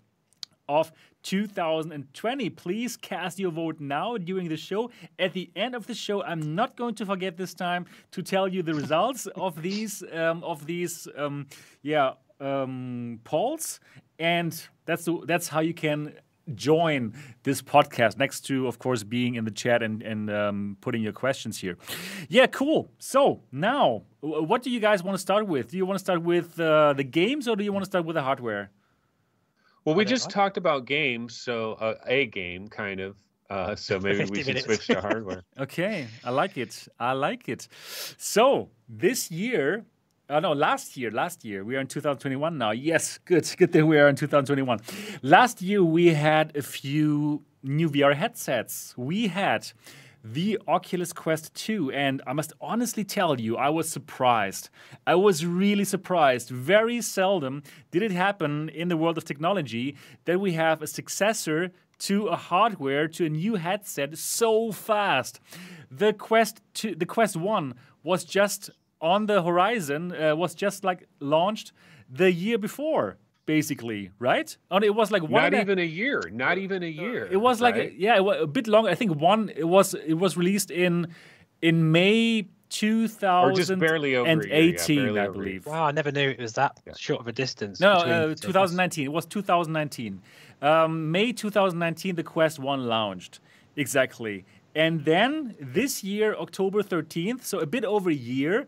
of 0.68 0.92
2020. 1.28 2.50
Please 2.52 2.96
cast 2.96 3.38
your 3.38 3.52
vote 3.52 3.82
now 3.82 4.18
during 4.18 4.48
the 4.48 4.56
show. 4.56 4.90
At 5.20 5.34
the 5.34 5.52
end 5.58 5.76
of 5.76 5.86
the 5.86 5.94
show, 5.94 6.24
I'm 6.24 6.56
not 6.56 6.78
going 6.78 6.96
to 6.96 7.06
forget 7.06 7.36
this 7.36 7.54
time 7.54 7.86
to 8.12 8.22
tell 8.22 8.48
you 8.48 8.64
the 8.64 8.74
results 8.74 9.28
of 9.36 9.62
these 9.62 10.02
um, 10.14 10.42
of 10.42 10.66
these 10.66 11.06
um, 11.18 11.48
yeah 11.82 12.14
um, 12.40 13.20
polls, 13.26 13.82
and 14.18 14.54
that's 14.86 15.04
the, 15.04 15.20
that's 15.26 15.50
how 15.50 15.60
you 15.60 15.74
can 15.74 16.14
join 16.56 17.14
this 17.44 17.62
podcast 17.62 18.18
next 18.18 18.46
to 18.46 18.68
of 18.68 18.80
course 18.80 19.04
being 19.04 19.36
in 19.36 19.44
the 19.44 19.52
chat 19.52 19.84
and 19.84 20.02
and 20.02 20.30
um, 20.32 20.78
putting 20.80 21.04
your 21.04 21.12
questions 21.12 21.60
here. 21.60 21.78
Yeah 22.30 22.48
cool. 22.48 22.90
So 23.00 23.42
now 23.52 24.04
what 24.22 24.64
do 24.64 24.70
you 24.70 24.80
guys 24.80 25.04
want 25.04 25.16
to 25.16 25.22
start 25.22 25.46
with? 25.46 25.72
Do 25.72 25.78
you 25.78 25.86
want 25.86 26.00
to 26.00 26.06
start 26.06 26.22
with 26.22 26.58
uh, 26.58 26.94
the 26.94 27.04
games 27.04 27.50
or 27.50 27.58
do 27.58 27.66
you 27.66 27.74
want 27.74 27.84
to 27.84 27.92
start 27.92 28.06
with 28.06 28.14
the 28.14 28.24
hardware 28.24 28.72
Well, 29.88 29.96
we 29.96 30.04
just 30.04 30.30
talked 30.30 30.58
about 30.58 30.84
games, 30.84 31.34
so 31.34 31.76
uh, 31.76 31.96
a 32.06 32.26
game 32.26 32.68
kind 32.68 33.00
of. 33.00 33.16
Uh, 33.50 33.74
so 33.74 33.98
maybe 34.02 34.26
we 34.26 34.40
should 34.40 34.48
minutes. 34.48 34.66
switch 34.66 34.88
to 34.88 35.00
hardware. 35.00 35.44
Okay, 35.58 36.08
I 36.26 36.32
like 36.32 36.58
it. 36.58 36.90
I 37.00 37.14
like 37.14 37.48
it. 37.48 37.70
So 38.18 38.68
this 38.90 39.32
year, 39.32 39.86
uh, 40.28 40.42
no, 40.42 40.52
last 40.52 40.98
year, 40.98 41.10
last 41.10 41.46
year, 41.46 41.64
we 41.64 41.78
are 41.78 41.80
in 41.80 41.88
2021 41.88 42.58
now. 42.58 42.72
Yes, 42.72 43.18
good, 43.24 43.50
good 43.58 43.72
thing 43.72 43.88
we 43.88 43.98
are 43.98 44.10
in 44.10 44.18
2021. 44.18 44.82
Last 45.22 45.62
year, 45.62 45.82
we 45.82 46.08
had 46.08 46.54
a 46.58 46.62
few 46.62 47.42
new 47.64 47.90
VR 47.90 48.14
headsets. 48.14 48.94
We 48.98 49.28
had 49.28 49.72
the 50.34 50.60
Oculus 50.68 51.14
Quest 51.14 51.54
2, 51.56 51.92
and 51.92 52.22
I 52.28 52.34
must 52.34 52.54
honestly 52.60 53.04
tell 53.04 53.40
you, 53.40 53.56
I 53.56 53.70
was 53.70 53.90
surprised. 53.90 54.70
I 55.06 55.16
was 55.16 55.46
really 55.46 55.86
surprised. 55.86 56.50
Very 56.50 57.02
seldom 57.02 57.64
did 57.92 58.02
it 58.02 58.12
happen 58.12 58.70
in 58.70 58.90
the 58.90 58.98
world 58.98 59.18
of 59.18 59.26
technology 59.26 59.96
that 60.26 60.40
we 60.40 60.54
have 60.54 60.82
a 60.82 60.88
successor 60.88 61.72
to 62.00 62.28
a 62.28 62.36
hardware 62.36 63.08
to 63.08 63.26
a 63.26 63.30
new 63.30 63.56
headset 63.56 64.18
so 64.18 64.72
fast. 64.72 65.40
The 65.90 66.14
Quest 66.14 66.62
2, 66.74 66.96
the 66.96 67.06
Quest 67.06 67.38
1 67.38 67.74
was 68.04 68.24
just 68.24 68.70
on 69.00 69.28
the 69.28 69.44
horizon, 69.44 70.14
uh, 70.14 70.36
was 70.36 70.54
just 70.56 70.84
like 70.84 71.08
launched 71.20 71.72
the 72.10 72.32
year 72.32 72.58
before, 72.58 73.18
basically, 73.48 74.12
right? 74.20 74.56
And 74.70 74.84
it 74.84 74.94
was 74.94 75.10
like 75.10 75.24
one 75.24 75.42
Not 75.42 75.54
a- 75.56 75.62
even 75.62 75.80
a 75.80 75.90
year. 76.02 76.22
Not 76.32 76.60
even 76.60 76.84
a 76.84 76.88
year. 77.04 77.28
it 77.32 77.38
was 77.38 77.60
like 77.60 77.74
right? 77.76 77.92
a, 77.92 78.00
yeah, 78.00 78.16
it 78.18 78.24
wa- 78.24 78.34
a 78.34 78.46
bit 78.46 78.68
longer. 78.68 78.92
I 78.92 78.96
think 78.96 79.20
one 79.20 79.50
it 79.56 79.64
was 79.68 79.96
it 79.96 80.14
was 80.24 80.38
released 80.38 80.70
in 80.70 81.08
in 81.64 81.92
May 81.92 82.48
2018, 82.70 83.80
barely 83.80 84.16
over 84.16 84.30
a 84.30 84.34
year, 84.34 84.44
yeah, 84.44 84.52
I 84.52 85.04
over 85.04 85.20
a 85.20 85.24
year. 85.24 85.32
believe. 85.32 85.66
Wow, 85.66 85.86
I 85.86 85.92
never 85.92 86.12
knew 86.12 86.30
it 86.30 86.40
was 86.40 86.54
that 86.54 86.78
short 86.98 87.22
of 87.22 87.28
a 87.28 87.32
distance. 87.32 87.80
No, 87.80 87.94
uh, 87.94 88.36
2019. 88.36 89.06
It 89.06 89.12
was 89.12 89.26
2019. 89.26 90.22
Um, 90.62 91.12
May 91.12 91.32
2019, 91.34 92.16
the 92.16 92.24
Quest 92.24 92.60
1 92.60 92.86
launched. 92.88 93.40
Exactly. 93.76 94.44
And 94.76 95.06
then 95.06 95.56
this 95.60 96.04
year, 96.04 96.36
October 96.36 96.84
13th, 96.84 97.44
so 97.44 97.60
a 97.60 97.66
bit 97.66 97.86
over 97.86 98.10
a 98.10 98.14
year, 98.14 98.68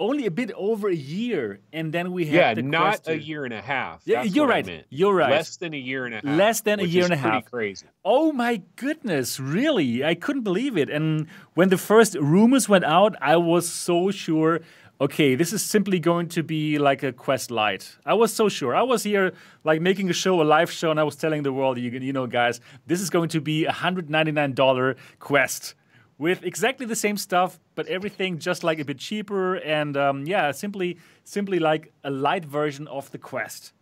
only 0.00 0.26
a 0.26 0.30
bit 0.30 0.50
over 0.56 0.88
a 0.88 0.94
year. 0.94 1.60
And 1.72 1.92
then 1.92 2.12
we 2.12 2.26
had 2.26 2.56
yeah, 2.56 2.62
not 2.64 3.04
Quest 3.04 3.08
a 3.08 3.18
year 3.18 3.44
and 3.44 3.54
a 3.54 3.60
half. 3.60 4.02
Yeah, 4.04 4.22
you're 4.22 4.48
right. 4.48 4.86
You're 4.88 5.14
right. 5.14 5.30
Less 5.30 5.56
than 5.58 5.74
a 5.74 5.76
year 5.76 6.06
and 6.06 6.14
a 6.14 6.16
half. 6.16 6.24
Less 6.38 6.60
than 6.62 6.80
a 6.80 6.84
year 6.84 7.04
and 7.04 7.12
a 7.12 7.16
half. 7.16 7.44
Crazy. 7.44 7.86
Oh 8.04 8.32
my 8.32 8.62
goodness, 8.76 9.38
really? 9.38 10.02
I 10.02 10.14
couldn't 10.14 10.42
believe 10.42 10.76
it. 10.76 10.90
And 10.90 11.28
when 11.54 11.68
the 11.68 11.78
first 11.78 12.16
rumors 12.16 12.68
went 12.68 12.84
out, 12.84 13.14
I 13.20 13.36
was 13.36 13.68
so 13.68 14.10
sure, 14.10 14.60
okay, 15.00 15.34
this 15.34 15.52
is 15.52 15.62
simply 15.62 15.98
going 15.98 16.28
to 16.28 16.42
be 16.42 16.78
like 16.78 17.02
a 17.02 17.12
Quest 17.12 17.50
Lite. 17.50 17.96
I 18.06 18.14
was 18.14 18.32
so 18.32 18.48
sure. 18.48 18.74
I 18.74 18.82
was 18.82 19.02
here 19.02 19.32
like 19.64 19.80
making 19.80 20.08
a 20.10 20.14
show, 20.14 20.40
a 20.40 20.44
live 20.44 20.70
show, 20.70 20.90
and 20.90 20.98
I 20.98 21.04
was 21.04 21.16
telling 21.16 21.42
the 21.42 21.52
world, 21.52 21.78
you, 21.78 21.90
you 21.90 22.12
know, 22.12 22.26
guys, 22.26 22.60
this 22.86 23.00
is 23.00 23.10
going 23.10 23.28
to 23.30 23.40
be 23.40 23.66
a 23.66 23.72
$199 23.72 24.96
Quest 25.18 25.74
with 26.20 26.44
exactly 26.44 26.84
the 26.84 26.94
same 26.94 27.16
stuff, 27.16 27.58
but 27.74 27.86
everything 27.86 28.38
just 28.38 28.62
like 28.62 28.78
a 28.78 28.84
bit 28.84 28.98
cheaper 28.98 29.54
and 29.54 29.96
um, 29.96 30.26
yeah, 30.26 30.50
simply 30.50 30.98
simply 31.24 31.58
like 31.58 31.94
a 32.04 32.10
light 32.10 32.44
version 32.44 32.86
of 32.88 33.10
the 33.10 33.16
Quest. 33.16 33.72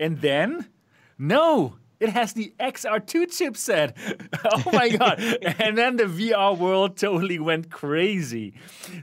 And 0.00 0.20
then, 0.20 0.66
no, 1.16 1.76
it 2.00 2.08
has 2.08 2.32
the 2.32 2.52
XR2 2.58 3.26
chipset. 3.26 3.94
oh 4.66 4.70
my 4.72 4.88
god! 4.88 5.20
and 5.60 5.78
then 5.78 5.94
the 5.94 6.06
VR 6.06 6.58
world 6.58 6.96
totally 6.96 7.38
went 7.38 7.70
crazy. 7.70 8.54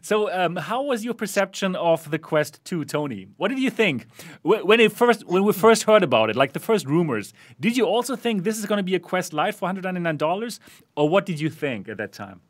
So, 0.01 0.29
um, 0.29 0.57
how 0.57 0.83
was 0.83 1.05
your 1.05 1.13
perception 1.13 1.77
of 1.77 2.11
the 2.11 2.19
Quest 2.19 2.59
2, 2.65 2.83
Tony? 2.83 3.27
What 3.37 3.47
did 3.47 3.59
you 3.59 3.69
think 3.69 4.07
when 4.41 4.81
it 4.81 4.91
first 4.91 5.25
when 5.25 5.45
we 5.45 5.53
first 5.53 5.83
heard 5.83 6.03
about 6.03 6.29
it, 6.29 6.35
like 6.35 6.51
the 6.51 6.59
first 6.59 6.85
rumors? 6.85 7.33
Did 7.61 7.77
you 7.77 7.85
also 7.85 8.17
think 8.17 8.43
this 8.43 8.59
is 8.59 8.65
going 8.65 8.79
to 8.79 8.83
be 8.83 8.95
a 8.95 8.99
Quest 8.99 9.31
Lite 9.31 9.55
for 9.55 9.69
$199, 9.69 10.59
or 10.97 11.07
what 11.07 11.25
did 11.25 11.39
you 11.39 11.49
think 11.49 11.87
at 11.87 11.95
that 11.95 12.11
time? 12.11 12.41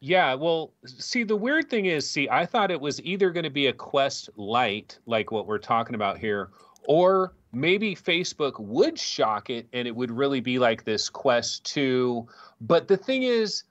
Yeah, 0.00 0.34
well, 0.34 0.72
see, 0.86 1.24
the 1.24 1.36
weird 1.36 1.68
thing 1.68 1.86
is, 1.86 2.08
see, 2.08 2.28
I 2.28 2.46
thought 2.46 2.70
it 2.70 2.80
was 2.80 3.02
either 3.02 3.30
going 3.30 3.44
to 3.44 3.50
be 3.50 3.66
a 3.66 3.72
Quest 3.72 4.30
Lite, 4.36 4.98
like 5.06 5.32
what 5.32 5.46
we're 5.46 5.58
talking 5.58 5.96
about 5.96 6.18
here, 6.18 6.50
or 6.84 7.34
maybe 7.52 7.96
Facebook 7.96 8.60
would 8.60 8.98
shock 8.98 9.50
it 9.50 9.66
and 9.72 9.88
it 9.88 9.96
would 9.96 10.10
really 10.10 10.40
be 10.40 10.58
like 10.58 10.84
this 10.84 11.08
Quest 11.08 11.64
2. 11.64 12.28
But 12.60 12.86
the 12.86 12.96
thing 12.96 13.24
is, 13.24 13.64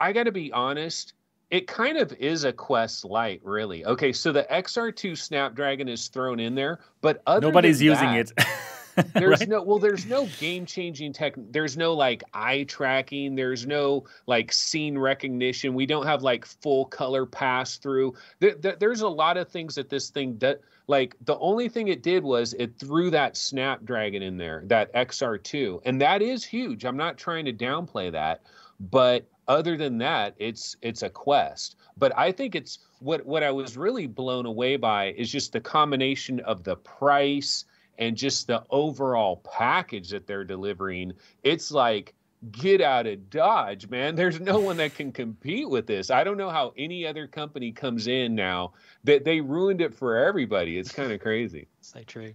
I 0.00 0.12
got 0.12 0.24
to 0.24 0.32
be 0.32 0.50
honest, 0.52 1.12
it 1.50 1.66
kind 1.66 1.98
of 1.98 2.12
is 2.14 2.44
a 2.44 2.52
Quest 2.52 3.04
Lite, 3.04 3.40
really. 3.44 3.84
Okay, 3.84 4.12
so 4.12 4.32
the 4.32 4.44
XR2 4.50 5.18
Snapdragon 5.18 5.88
is 5.88 6.08
thrown 6.08 6.40
in 6.40 6.54
there, 6.54 6.80
but 7.02 7.22
other 7.26 7.46
Nobody's 7.46 7.82
using 7.82 8.12
that- 8.12 8.32
it. 8.38 8.46
there's 9.14 9.40
right? 9.40 9.48
no 9.48 9.62
well 9.62 9.78
there's 9.78 10.06
no 10.06 10.26
game 10.38 10.64
changing 10.66 11.12
tech 11.12 11.34
there's 11.50 11.76
no 11.76 11.92
like 11.92 12.22
eye 12.32 12.64
tracking 12.64 13.34
there's 13.34 13.66
no 13.66 14.04
like 14.26 14.52
scene 14.52 14.96
recognition 14.96 15.74
we 15.74 15.86
don't 15.86 16.06
have 16.06 16.22
like 16.22 16.44
full 16.44 16.84
color 16.86 17.26
pass 17.26 17.76
through 17.76 18.14
there, 18.40 18.54
there- 18.54 18.76
there's 18.78 19.00
a 19.00 19.08
lot 19.08 19.36
of 19.36 19.48
things 19.48 19.74
that 19.74 19.88
this 19.88 20.10
thing 20.10 20.34
does 20.34 20.56
like 20.86 21.16
the 21.24 21.38
only 21.38 21.68
thing 21.68 21.88
it 21.88 22.02
did 22.02 22.22
was 22.22 22.52
it 22.54 22.78
threw 22.78 23.10
that 23.10 23.36
snapdragon 23.36 24.22
in 24.22 24.36
there 24.36 24.62
that 24.66 24.92
xr2 24.94 25.80
and 25.84 26.00
that 26.00 26.20
is 26.22 26.44
huge. 26.44 26.84
I'm 26.84 26.96
not 26.96 27.16
trying 27.16 27.44
to 27.46 27.52
downplay 27.52 28.12
that 28.12 28.42
but 28.78 29.26
other 29.48 29.76
than 29.76 29.98
that 29.98 30.34
it's 30.38 30.76
it's 30.82 31.02
a 31.02 31.10
quest. 31.10 31.76
But 31.96 32.16
i 32.18 32.32
think 32.32 32.54
it's 32.54 32.80
what 33.00 33.24
what 33.26 33.42
i 33.42 33.50
was 33.50 33.76
really 33.76 34.06
blown 34.06 34.46
away 34.46 34.76
by 34.76 35.12
is 35.12 35.30
just 35.30 35.52
the 35.52 35.60
combination 35.60 36.40
of 36.40 36.64
the 36.64 36.76
price 36.76 37.64
and 37.98 38.16
just 38.16 38.46
the 38.46 38.62
overall 38.70 39.36
package 39.50 40.10
that 40.10 40.26
they're 40.26 40.44
delivering 40.44 41.12
it's 41.42 41.70
like 41.70 42.14
get 42.50 42.80
out 42.80 43.06
of 43.06 43.30
dodge 43.30 43.88
man 43.88 44.14
there's 44.20 44.40
no 44.40 44.58
one 44.58 44.76
that 44.76 44.94
can 44.94 45.10
compete 45.12 45.68
with 45.68 45.86
this 45.86 46.10
i 46.10 46.22
don't 46.24 46.36
know 46.36 46.50
how 46.50 46.72
any 46.76 47.06
other 47.06 47.26
company 47.26 47.72
comes 47.72 48.06
in 48.06 48.34
now 48.34 48.72
that 49.04 49.24
they 49.24 49.40
ruined 49.40 49.80
it 49.80 49.94
for 49.94 50.16
everybody 50.16 50.78
it's 50.78 50.92
kind 51.00 51.10
of 51.12 51.20
crazy 51.20 51.66
It's 51.78 51.92
So 51.92 52.00
true. 52.06 52.34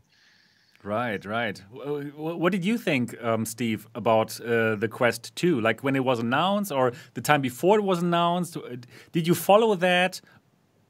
Right, 0.82 1.24
right. 1.26 1.62
Wh- 1.74 2.08
wh- 2.16 2.40
What 2.40 2.54
did 2.54 2.64
you 2.64 2.78
think, 2.78 3.22
um, 3.22 3.44
Steve, 3.46 3.86
about 3.96 4.40
uh, 4.40 4.76
the 4.76 4.88
Quest 4.88 5.36
2? 5.36 5.60
Like 5.60 5.84
when 5.84 5.94
it 5.98 6.06
was 6.06 6.20
announced, 6.20 6.72
or 6.72 6.94
the 7.16 7.22
time 7.22 7.42
before 7.42 7.78
it 7.80 7.84
was 7.84 8.02
announced? 8.02 8.56
Uh, 8.56 8.78
Did 9.12 9.28
you 9.28 9.36
follow 9.36 9.76
that, 9.76 10.22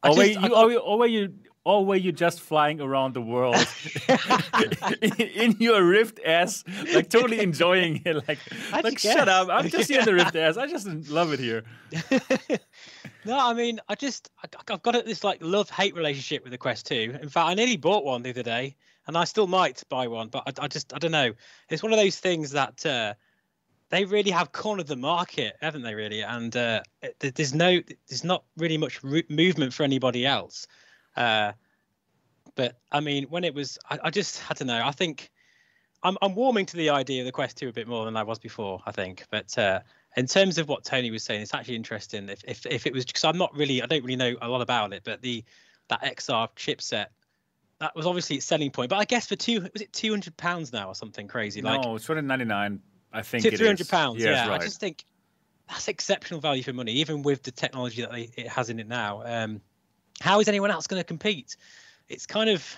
I 0.04 0.10
or 0.10 0.16
were 0.16 0.26
just- 0.26 0.38
I 0.38 0.48
you, 0.48 0.54
or, 0.54 0.74
or 0.80 1.00
were 1.00 1.08
you, 1.08 1.34
or 1.70 1.86
were 1.86 1.96
you 1.96 2.12
just 2.12 2.42
flying 2.42 2.82
around 2.82 3.14
the 3.14 3.22
world 3.22 3.56
in, 5.02 5.14
in 5.44 5.56
your 5.60 5.84
Rift 5.84 6.20
S, 6.24 6.64
like 6.96 7.10
totally 7.10 7.42
enjoying 7.42 8.02
it? 8.06 8.28
Like, 8.28 8.40
How'd 8.72 8.84
like 8.86 8.98
shut 8.98 9.16
guess? 9.16 9.28
up! 9.28 9.50
I'm 9.52 9.70
just 9.70 9.88
here 9.88 10.00
in 10.00 10.06
the 10.06 10.16
Rift 10.16 10.36
S. 10.50 10.58
I 10.58 10.66
just 10.66 10.88
love 11.10 11.32
it 11.32 11.40
here. 11.40 11.64
No, 13.24 13.38
I 13.38 13.54
mean, 13.54 13.80
I 13.88 13.94
just 13.94 14.32
I- 14.44 14.74
I've 14.74 14.82
got 14.82 15.06
this 15.06 15.24
like 15.24 15.38
love 15.42 15.70
hate 15.70 15.94
relationship 15.94 16.44
with 16.44 16.52
the 16.52 16.58
Quest 16.58 16.88
2. 16.88 17.20
In 17.22 17.30
fact, 17.30 17.48
I 17.48 17.54
nearly 17.54 17.78
bought 17.78 18.04
one 18.04 18.24
the 18.24 18.32
other 18.32 18.42
day, 18.44 18.76
and 19.06 19.16
I 19.16 19.26
still 19.26 19.46
might 19.46 19.84
buy 19.90 20.08
one, 20.08 20.30
but 20.30 20.44
I, 20.48 20.64
I 20.64 20.68
just 20.68 20.92
I 20.94 20.98
don't 20.98 21.12
know. 21.12 21.34
It's 21.70 21.84
one 21.84 21.94
of 21.94 22.00
those 22.00 22.18
things 22.18 22.50
that 22.52 22.84
uh, 22.84 23.14
they 23.90 24.06
really 24.06 24.32
have 24.32 24.54
cornered 24.54 24.88
the 24.88 24.96
market, 24.96 25.56
haven't 25.62 25.84
they? 25.84 25.94
Really, 25.94 26.22
and 26.22 26.56
uh, 26.58 26.82
there's 27.20 27.54
no 27.54 27.80
there's 28.08 28.24
not 28.24 28.44
really 28.58 28.78
much 28.78 29.04
movement 29.04 29.72
for 29.74 29.84
anybody 29.84 30.26
else. 30.26 30.66
Uh, 31.20 31.52
but 32.56 32.80
I 32.92 33.00
mean, 33.00 33.26
when 33.26 33.44
it 33.44 33.54
was, 33.54 33.78
I, 33.90 34.00
I 34.06 34.10
just 34.10 34.42
I 34.50 34.56
don't 34.56 34.68
know. 34.68 34.82
I 34.84 34.92
think 34.92 35.30
I'm 36.02 36.18
I'm 36.22 36.34
warming 36.34 36.66
to 36.68 36.78
the 36.78 36.90
idea 36.90 37.22
of 37.22 37.26
the 37.28 37.32
Quest 37.32 37.58
2 37.58 37.70
a 37.70 37.74
bit 37.74 37.88
more 37.88 38.06
than 38.06 38.18
I 38.18 38.24
was 38.24 38.40
before. 38.40 38.82
I 38.86 38.92
think, 38.92 39.26
but. 39.30 39.58
Uh, 39.58 39.82
in 40.18 40.26
terms 40.26 40.58
of 40.58 40.68
what 40.68 40.84
Tony 40.84 41.12
was 41.12 41.24
saying, 41.24 41.42
it's 41.42 41.54
actually 41.54 41.76
interesting. 41.76 42.30
If 42.30 42.44
if, 42.48 42.66
if 42.66 42.88
it 42.88 42.94
was 42.94 43.06
because 43.06 43.24
I'm 43.24 43.38
not 43.38 43.56
really, 43.56 43.84
I 43.84 43.86
don't 43.86 44.04
really 44.04 44.16
know 44.16 44.36
a 44.42 44.50
lot 44.50 44.62
about 44.62 44.92
it, 44.92 45.04
but 45.04 45.22
the 45.22 45.44
that 45.90 46.02
XR 46.02 46.50
chipset 46.56 47.08
that 47.80 47.96
was 47.96 48.06
obviously 48.06 48.38
its 48.38 48.46
selling 48.46 48.72
point. 48.72 48.90
But 48.90 48.98
I 48.98 49.06
guess 49.06 49.28
for 49.28 49.36
two, 49.36 49.62
was 49.62 49.82
it 49.82 49.94
two 49.94 50.12
hundred 50.12 50.36
pounds 50.38 50.74
now 50.74 50.88
or 50.88 50.96
something 50.96 51.28
crazy? 51.28 51.62
Like 51.62 51.84
no, 51.84 51.96
it's 51.96 52.06
299. 52.06 52.82
I 53.12 53.22
think 53.22 53.44
two 53.44 53.50
it 53.50 53.58
three 53.58 53.68
hundred 53.68 53.90
pounds. 53.90 54.20
Yes, 54.22 54.46
yeah, 54.46 54.50
right. 54.50 54.62
I 54.62 54.64
just 54.64 54.80
think 54.80 55.06
that's 55.68 55.88
exceptional 55.88 56.40
value 56.40 56.64
for 56.64 56.74
money, 56.74 56.94
even 56.94 57.22
with 57.22 57.44
the 57.44 57.52
technology 57.52 58.02
that 58.02 58.12
they, 58.12 58.30
it 58.36 58.48
has 58.48 58.70
in 58.70 58.80
it 58.80 58.88
now. 58.88 59.24
Um, 59.24 59.62
how 60.22 60.40
is 60.40 60.48
anyone 60.48 60.72
else 60.72 60.88
going 60.88 61.00
to 61.00 61.04
compete? 61.08 61.56
It's 62.10 62.26
kind 62.26 62.50
of 62.50 62.76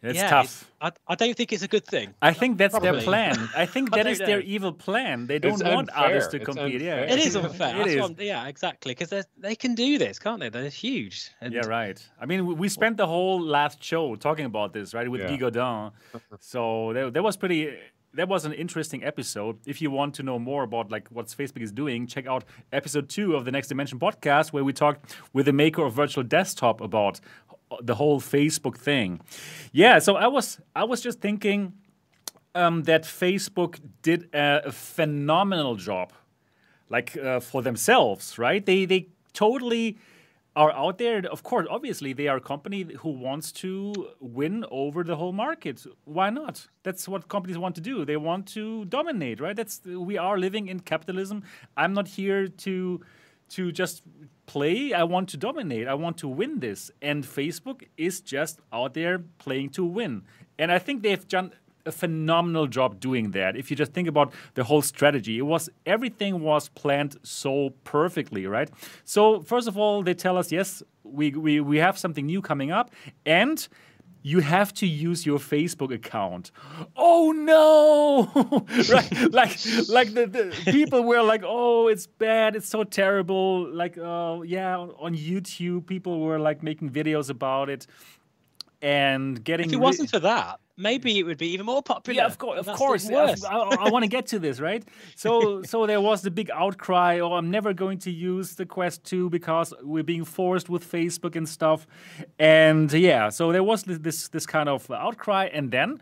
It's 0.00 0.16
yeah, 0.16 0.30
tough. 0.30 0.70
I, 0.80 0.92
I 1.08 1.14
don't 1.16 1.36
think 1.36 1.52
it's 1.52 1.64
a 1.64 1.68
good 1.68 1.84
thing. 1.84 2.14
I 2.22 2.32
think 2.32 2.56
that's 2.56 2.78
their 2.78 3.00
plan. 3.00 3.36
I 3.56 3.66
think 3.74 3.92
I 3.92 3.96
that 3.98 4.02
don't 4.04 4.12
is 4.12 4.18
their 4.18 4.38
know. 4.40 4.46
evil 4.46 4.72
plan. 4.72 5.26
They 5.26 5.38
don't 5.40 5.54
It's 5.54 5.64
want 5.64 5.90
others 5.90 6.28
to 6.28 6.36
It's 6.36 6.44
compete. 6.46 6.80
Yeah. 6.80 7.00
It 7.14 7.18
is 7.18 7.34
unfair. 7.36 7.74
It 7.74 7.78
That's 7.78 7.90
is. 7.90 8.00
what 8.00 8.20
yeah, 8.20 8.46
exactly. 8.46 8.92
Because 8.94 9.26
they 9.36 9.56
can 9.56 9.74
do 9.74 9.98
this, 9.98 10.18
can't 10.20 10.38
they? 10.40 10.50
They're 10.50 10.68
huge. 10.70 11.30
And 11.40 11.52
Yeah, 11.52 11.66
right. 11.66 11.98
I 12.20 12.26
mean, 12.26 12.46
we- 12.46 12.54
we 12.54 12.68
spent 12.68 12.96
the 12.96 13.06
whole 13.08 13.40
last 13.40 13.82
show 13.82 14.14
talking 14.16 14.46
about 14.46 14.72
this, 14.72 14.94
right, 14.94 15.08
with 15.10 15.20
Yeah. 15.22 15.30
Guy 15.36 15.36
Godin. 15.50 15.90
So 16.40 16.92
that, 16.94 17.12
that 17.14 17.22
was 17.22 17.36
pretty. 17.36 17.60
That 18.18 18.28
was 18.28 18.44
an 18.44 18.52
interesting 18.52 19.02
episode. 19.04 19.56
If 19.64 19.80
you 19.82 19.90
want 19.92 20.14
to 20.16 20.22
know 20.22 20.38
more 20.38 20.62
about 20.64 20.90
like 20.90 21.06
what 21.16 21.26
Facebook 21.28 21.62
is 21.62 21.72
doing, 21.72 22.06
check 22.06 22.26
out 22.26 22.44
episode 22.72 23.08
two 23.08 23.36
of 23.36 23.44
the 23.44 23.52
Next 23.52 23.68
Dimension 23.68 23.98
podcast, 23.98 24.52
where 24.52 24.64
we 24.64 24.72
talked 24.72 25.00
with 25.32 25.46
the 25.46 25.52
maker 25.52 25.82
of 25.86 25.92
Virtual 25.94 26.24
Desktop 26.24 26.80
about 26.80 27.20
the 27.80 27.94
whole 27.94 28.20
Facebook 28.20 28.76
thing. 28.76 29.20
Yeah. 29.72 30.00
So 30.00 30.16
I 30.16 30.26
was 30.26 30.58
I 30.74 30.84
was 30.84 31.00
just 31.00 31.20
thinking. 31.20 31.72
um, 32.54 32.82
that 32.84 33.04
Facebook 33.04 33.78
did 34.02 34.20
a, 34.34 34.62
a 34.66 34.72
phenomenal 34.72 35.76
job, 35.76 36.12
like 36.88 37.16
uh, 37.16 37.40
for 37.40 37.62
themselves, 37.62 38.38
right? 38.38 38.64
They 38.66 38.86
they 38.86 39.08
totally 39.32 39.96
are 40.58 40.72
out 40.72 40.98
there. 40.98 41.24
Of 41.30 41.44
course, 41.44 41.66
obviously, 41.70 42.12
they 42.12 42.26
are 42.26 42.38
a 42.38 42.40
company 42.40 42.80
who 43.02 43.10
wants 43.10 43.52
to 43.62 44.08
win 44.18 44.64
over 44.72 45.04
the 45.04 45.14
whole 45.14 45.32
market. 45.32 45.86
Why 46.04 46.30
not? 46.30 46.66
That's 46.82 47.06
what 47.06 47.28
companies 47.28 47.58
want 47.58 47.76
to 47.76 47.80
do. 47.80 48.04
They 48.04 48.16
want 48.16 48.46
to 48.48 48.84
dominate, 48.86 49.40
right? 49.40 49.54
That's 49.54 49.80
we 49.84 50.18
are 50.18 50.36
living 50.36 50.66
in 50.66 50.80
capitalism. 50.80 51.44
I'm 51.76 51.94
not 51.94 52.08
here 52.08 52.48
to 52.48 53.00
to 53.50 53.72
just 53.72 54.02
play. 54.46 54.92
I 54.92 55.04
want 55.04 55.28
to 55.30 55.36
dominate. 55.36 55.86
I 55.86 55.94
want 55.94 56.18
to 56.18 56.28
win 56.28 56.58
this. 56.58 56.90
And 57.00 57.24
Facebook 57.24 57.84
is 57.96 58.20
just 58.20 58.58
out 58.72 58.94
there 58.94 59.20
playing 59.38 59.70
to 59.70 59.84
win. 59.84 60.22
And 60.58 60.72
I 60.72 60.80
think 60.80 61.02
they've 61.02 61.28
done 61.28 61.52
a 61.88 61.92
phenomenal 61.92 62.66
job 62.66 63.00
doing 63.00 63.32
that. 63.32 63.56
If 63.56 63.70
you 63.70 63.76
just 63.76 63.92
think 63.92 64.06
about 64.06 64.32
the 64.54 64.64
whole 64.64 64.82
strategy, 64.82 65.38
it 65.38 65.46
was 65.46 65.68
everything 65.86 66.40
was 66.40 66.68
planned 66.68 67.16
so 67.22 67.70
perfectly, 67.84 68.46
right? 68.46 68.70
So 69.04 69.40
first 69.40 69.66
of 69.66 69.76
all, 69.76 70.02
they 70.02 70.14
tell 70.14 70.36
us, 70.36 70.52
yes, 70.52 70.82
we 71.02 71.30
we, 71.30 71.60
we 71.60 71.78
have 71.78 71.98
something 71.98 72.26
new 72.26 72.40
coming 72.42 72.70
up, 72.70 72.90
and 73.26 73.66
you 74.22 74.40
have 74.40 74.74
to 74.74 74.86
use 74.86 75.24
your 75.24 75.38
Facebook 75.38 75.92
account. 75.94 76.50
Oh 76.96 77.32
no! 77.32 78.30
right? 78.92 79.08
Like, 79.38 79.56
like 79.88 80.12
the, 80.14 80.26
the, 80.26 80.72
people 80.72 81.02
were 81.02 81.22
like, 81.22 81.42
"Oh, 81.44 81.88
it's 81.88 82.06
bad. 82.06 82.56
It's 82.56 82.68
so 82.68 82.84
terrible." 82.84 83.68
Like, 83.72 83.96
oh 83.98 84.40
uh, 84.40 84.42
yeah, 84.42 84.76
on 84.76 85.14
YouTube, 85.14 85.86
people 85.86 86.20
were 86.20 86.38
like 86.38 86.62
making 86.62 86.90
videos 86.90 87.30
about 87.30 87.70
it 87.70 87.86
and 88.82 89.42
getting. 89.42 89.66
If 89.66 89.72
it 89.74 89.80
wasn't 89.80 90.10
for 90.10 90.20
that, 90.20 90.60
maybe 90.78 91.18
it 91.18 91.24
would 91.24 91.38
be 91.38 91.48
even 91.48 91.66
more 91.66 91.82
popular. 91.82 92.16
Yeah, 92.16 92.26
of 92.26 92.38
course, 92.38 92.66
of 92.66 92.76
course. 92.76 93.10
I, 93.10 93.56
I, 93.56 93.90
want 93.90 94.04
to 94.04 94.08
get 94.08 94.26
to 94.28 94.38
this, 94.38 94.60
right? 94.60 94.86
So, 95.16 95.62
so 95.72 95.86
there 95.86 96.00
was 96.00 96.22
the 96.22 96.30
big 96.30 96.50
outcry. 96.50 97.18
Oh, 97.18 97.34
I'm 97.34 97.50
never 97.50 97.74
going 97.74 97.98
to 98.00 98.10
use 98.10 98.54
the 98.54 98.64
Quest 98.64 99.04
2 99.04 99.28
because 99.30 99.74
we're 99.82 100.04
being 100.04 100.24
forced 100.24 100.68
with 100.68 100.90
Facebook 100.90 101.36
and 101.36 101.48
stuff. 101.48 101.86
And 102.38 102.90
yeah, 102.92 103.28
so 103.28 103.52
there 103.52 103.64
was 103.64 103.82
this 103.82 104.28
this 104.28 104.46
kind 104.46 104.68
of 104.68 104.90
outcry, 104.90 105.50
and 105.52 105.70
then. 105.70 106.00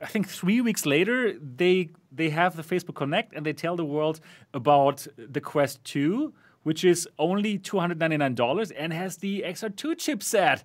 I 0.00 0.06
think 0.06 0.28
three 0.28 0.60
weeks 0.60 0.86
later, 0.86 1.36
they 1.40 1.88
they 2.12 2.30
have 2.30 2.54
the 2.54 2.62
Facebook 2.62 2.94
Connect 2.94 3.34
and 3.34 3.44
they 3.44 3.52
tell 3.52 3.74
the 3.74 3.84
world 3.84 4.20
about 4.54 5.08
the 5.16 5.40
Quest 5.40 5.82
2, 5.82 6.32
which 6.62 6.84
is 6.84 7.08
only 7.18 7.58
$299 7.58 8.72
and 8.76 8.92
has 8.92 9.16
the 9.16 9.42
XR2 9.44 9.96
chipset. 9.96 10.62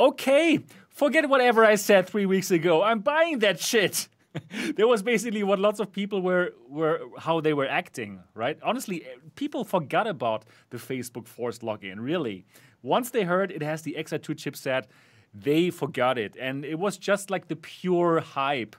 Okay, 0.00 0.60
forget 0.88 1.28
whatever 1.28 1.62
I 1.62 1.74
said 1.74 2.08
three 2.08 2.24
weeks 2.24 2.50
ago. 2.50 2.82
I'm 2.82 3.00
buying 3.00 3.40
that 3.40 3.60
shit. 3.60 4.08
that 4.76 4.88
was 4.88 5.02
basically 5.02 5.42
what 5.42 5.58
lots 5.58 5.78
of 5.78 5.92
people 5.92 6.22
were 6.22 6.54
were 6.70 7.02
how 7.18 7.42
they 7.42 7.52
were 7.52 7.68
acting, 7.68 8.20
right? 8.32 8.58
Honestly, 8.62 9.04
eh, 9.04 9.08
people 9.34 9.62
forgot 9.62 10.06
about 10.06 10.46
the 10.70 10.78
Facebook 10.78 11.28
forced 11.28 11.60
login. 11.60 11.96
Really, 11.98 12.46
once 12.80 13.10
they 13.10 13.24
heard 13.24 13.50
it 13.50 13.62
has 13.62 13.82
the 13.82 13.94
XR2 13.98 14.36
chipset, 14.36 14.84
they 15.34 15.68
forgot 15.68 16.16
it, 16.16 16.34
and 16.40 16.64
it 16.64 16.78
was 16.78 16.96
just 16.96 17.28
like 17.30 17.48
the 17.48 17.56
pure 17.56 18.20
hype. 18.20 18.76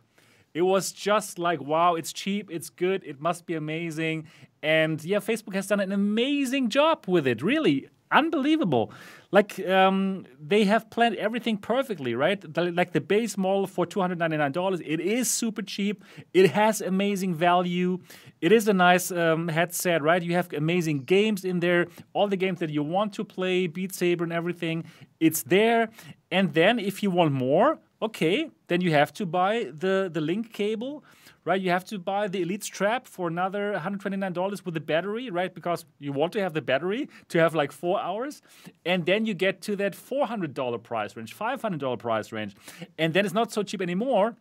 It 0.56 0.64
was 0.64 0.92
just 0.92 1.38
like, 1.38 1.62
wow, 1.62 1.94
it's 1.94 2.12
cheap, 2.12 2.50
it's 2.50 2.72
good, 2.72 3.04
it 3.06 3.22
must 3.22 3.46
be 3.46 3.54
amazing. 3.54 4.26
And 4.64 5.04
yeah, 5.04 5.20
Facebook 5.20 5.54
has 5.54 5.68
done 5.68 5.80
an 5.80 5.92
amazing 5.92 6.70
job 6.70 7.06
with 7.08 7.28
it, 7.28 7.44
really 7.44 7.90
unbelievable. 8.12 8.92
Like 9.32 9.66
um, 9.66 10.26
they 10.46 10.66
have 10.66 10.90
planned 10.90 11.16
everything 11.16 11.58
perfectly, 11.58 12.16
right? 12.16 12.44
Like 12.58 12.92
the 12.92 13.00
base 13.00 13.38
model 13.38 13.66
for 13.66 13.86
two 13.86 14.02
hundred 14.02 14.20
ninety 14.20 14.38
nine 14.38 14.52
dollars, 14.52 14.82
it 14.86 15.00
is 15.00 15.30
super 15.32 15.62
cheap. 15.62 16.04
It 16.34 16.52
has 16.52 16.82
amazing 16.82 17.36
value. 17.36 18.00
It 18.42 18.52
is 18.52 18.68
a 18.68 18.74
nice 18.74 19.12
um, 19.12 19.48
headset, 19.48 20.02
right? 20.02 20.22
You 20.22 20.34
have 20.34 20.52
amazing 20.54 21.04
games 21.06 21.46
in 21.46 21.62
there, 21.62 21.88
all 22.14 22.28
the 22.28 22.38
games 22.38 22.60
that 22.60 22.70
you 22.70 22.84
want 22.84 23.14
to 23.14 23.24
play, 23.24 23.68
Beat 23.68 23.94
Saber 23.96 24.24
and 24.26 24.34
everything. 24.34 24.84
It's 25.20 25.44
there. 25.44 25.90
And 26.30 26.54
then 26.54 26.80
if 26.80 27.02
you 27.04 27.12
want 27.12 27.32
more, 27.32 27.80
okay, 28.02 28.50
then 28.68 28.82
you 28.82 28.92
have 28.92 29.14
to 29.14 29.26
buy 29.26 29.72
the 29.78 30.10
the 30.12 30.22
link 30.22 30.52
cable 30.52 31.04
right? 31.46 31.60
You 31.60 31.72
have 31.72 31.86
to 31.86 31.98
buy 31.98 32.28
the 32.28 32.42
Elite 32.42 32.64
strap 32.64 33.08
for 33.08 33.28
another 33.28 33.74
$129 33.74 34.66
with 34.66 34.74
the 34.74 34.80
battery, 34.80 35.30
right? 35.30 35.54
Because 35.54 35.86
you 36.00 36.12
want 36.12 36.34
to 36.34 36.40
have 36.42 36.54
the 36.54 36.62
battery 36.62 37.10
to 37.30 37.40
have 37.40 37.56
like 37.56 37.72
four 37.72 38.00
hours. 38.00 38.42
And 38.86 39.06
then 39.06 39.26
you 39.26 39.34
get 39.34 39.62
to 39.64 39.76
that 39.78 39.94
$400 39.94 40.84
price 40.84 41.16
range, 41.16 41.38
$500 41.38 42.00
price 42.00 42.32
range. 42.32 42.56
And 42.98 43.14
then 43.14 43.26
it's 43.26 43.34
not 43.34 43.52
so 43.52 43.64
cheap 43.64 43.82
anymore, 43.82 44.36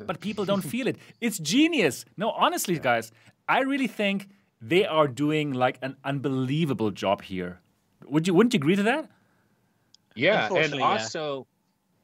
but 0.00 0.20
people 0.20 0.44
don't 0.44 0.62
feel 0.72 0.86
it. 0.86 0.96
It's 1.20 1.38
genius. 1.38 2.04
No, 2.16 2.30
honestly, 2.30 2.78
guys, 2.78 3.12
I 3.48 3.60
really 3.60 3.88
think 3.88 4.28
they 4.60 4.86
are 4.86 5.08
doing 5.08 5.52
like 5.52 5.78
an 5.82 5.96
unbelievable 6.04 6.90
job 6.90 7.22
here. 7.22 7.60
Would 8.08 8.26
you 8.26 8.34
wouldn't 8.34 8.54
you 8.54 8.58
agree 8.58 8.76
to 8.76 8.84
that? 8.84 9.10
Yeah, 10.14 10.48
and 10.54 10.80
also 10.80 11.46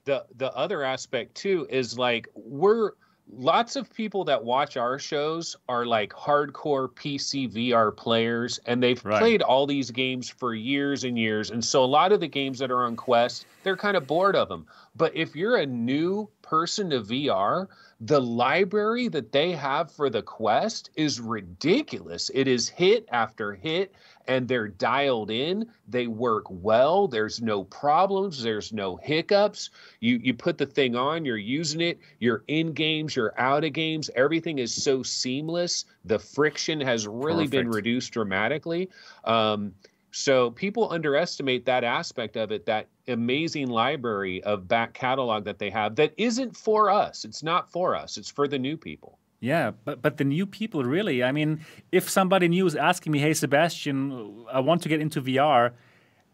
yeah. 0.07 0.19
the 0.37 0.37
the 0.37 0.53
other 0.53 0.83
aspect 0.83 1.35
too 1.35 1.67
is 1.71 1.97
like 1.97 2.29
we're 2.35 2.93
lots 3.31 3.77
of 3.77 3.93
people 3.93 4.25
that 4.25 4.45
watch 4.45 4.77
our 4.77 4.99
shows 4.99 5.57
are 5.69 5.87
like 5.87 6.13
hardcore 6.13 6.89
PC 6.89 7.51
VR 7.51 7.97
players 7.97 8.61
and 8.67 8.83
they've 8.83 9.03
right. 9.05 9.21
played 9.21 9.43
all 9.43 9.67
these 9.67 9.91
games 9.91 10.29
for 10.29 10.55
years 10.55 11.05
and 11.05 11.19
years. 11.19 11.51
And 11.51 11.65
so 11.65 11.85
a 11.85 11.87
lot 11.87 12.13
of 12.13 12.21
the 12.21 12.29
games 12.29 12.59
that 12.59 12.71
are 12.71 12.85
on 12.85 12.97
Quest, 12.97 13.47
they're 13.63 13.77
kind 13.77 13.97
of 13.97 14.07
bored 14.07 14.37
of 14.37 14.49
them. 14.49 14.67
But 14.95 15.15
if 15.17 15.35
you're 15.35 15.57
a 15.57 15.67
new 15.67 16.29
person 16.43 16.91
to 16.91 17.01
VR, 17.01 17.69
the 18.01 18.21
library 18.21 19.09
that 19.09 19.33
they 19.33 19.53
have 19.53 19.91
for 19.91 20.11
the 20.11 20.23
Quest 20.23 20.91
is 20.97 21.21
ridiculous. 21.21 22.31
It 22.35 22.49
is 22.49 22.69
hit 22.69 23.09
after 23.11 23.55
hit 23.55 23.95
and 24.29 24.49
they're 24.49 24.69
dialed 24.69 25.31
in. 25.31 25.67
They 25.89 26.07
work 26.07 26.45
well. 26.49 27.09
There's 27.09 27.41
no 27.43 27.65
problems. 27.65 28.43
There's 28.43 28.73
no 28.73 28.97
hiccups. 28.97 29.71
You 30.01 30.21
you 30.23 30.35
put 30.35 30.59
the 30.59 30.67
thing 30.67 30.97
on, 30.97 31.25
you're 31.25 31.37
using 31.37 31.81
it, 31.81 31.99
you're 32.19 32.45
in 32.49 32.73
games, 32.73 33.17
you're 33.17 33.39
out 33.39 33.65
of 33.65 33.73
games. 33.73 34.11
Everything 34.15 34.59
is 34.59 34.75
so 34.75 35.03
seamless. 35.03 35.85
The 36.05 36.19
friction 36.19 36.81
has 36.81 37.07
really 37.07 37.45
Perfect. 37.45 37.51
been 37.51 37.71
reduced 37.71 38.13
dramatically. 38.13 38.91
Um, 39.25 39.75
so 40.13 40.51
people 40.51 40.93
underestimate 40.93 41.65
that 41.65 41.85
aspect 41.85 42.37
of 42.37 42.53
it, 42.53 42.67
that 42.67 42.89
amazing 43.09 43.69
library 43.69 44.43
of 44.45 44.69
back 44.69 44.93
catalog 44.93 45.45
that 45.45 45.59
they 45.59 45.71
have 45.71 45.97
that 45.97 46.13
isn't 46.19 46.55
for 46.57 46.91
us. 46.91 47.25
It's 47.25 47.43
not 47.43 47.71
for 47.73 47.97
us. 47.97 48.19
It's 48.19 48.31
for 48.31 48.47
the 48.47 48.59
new 48.59 48.77
people. 48.77 49.19
Yeah, 49.43 49.73
but 49.85 50.01
but 50.01 50.19
the 50.19 50.25
new 50.25 50.47
people 50.47 50.85
really. 50.85 51.25
I 51.25 51.33
mean, 51.33 51.61
if 51.91 52.09
somebody 52.09 52.47
new 52.47 52.65
is 52.65 52.77
asking 52.77 53.11
me, 53.11 53.19
"Hey, 53.19 53.35
Sebastian, 53.35 54.47
I 54.53 54.61
want 54.61 54.83
to 54.83 54.89
get 54.89 55.01
into 55.01 55.21
VR," 55.21 55.73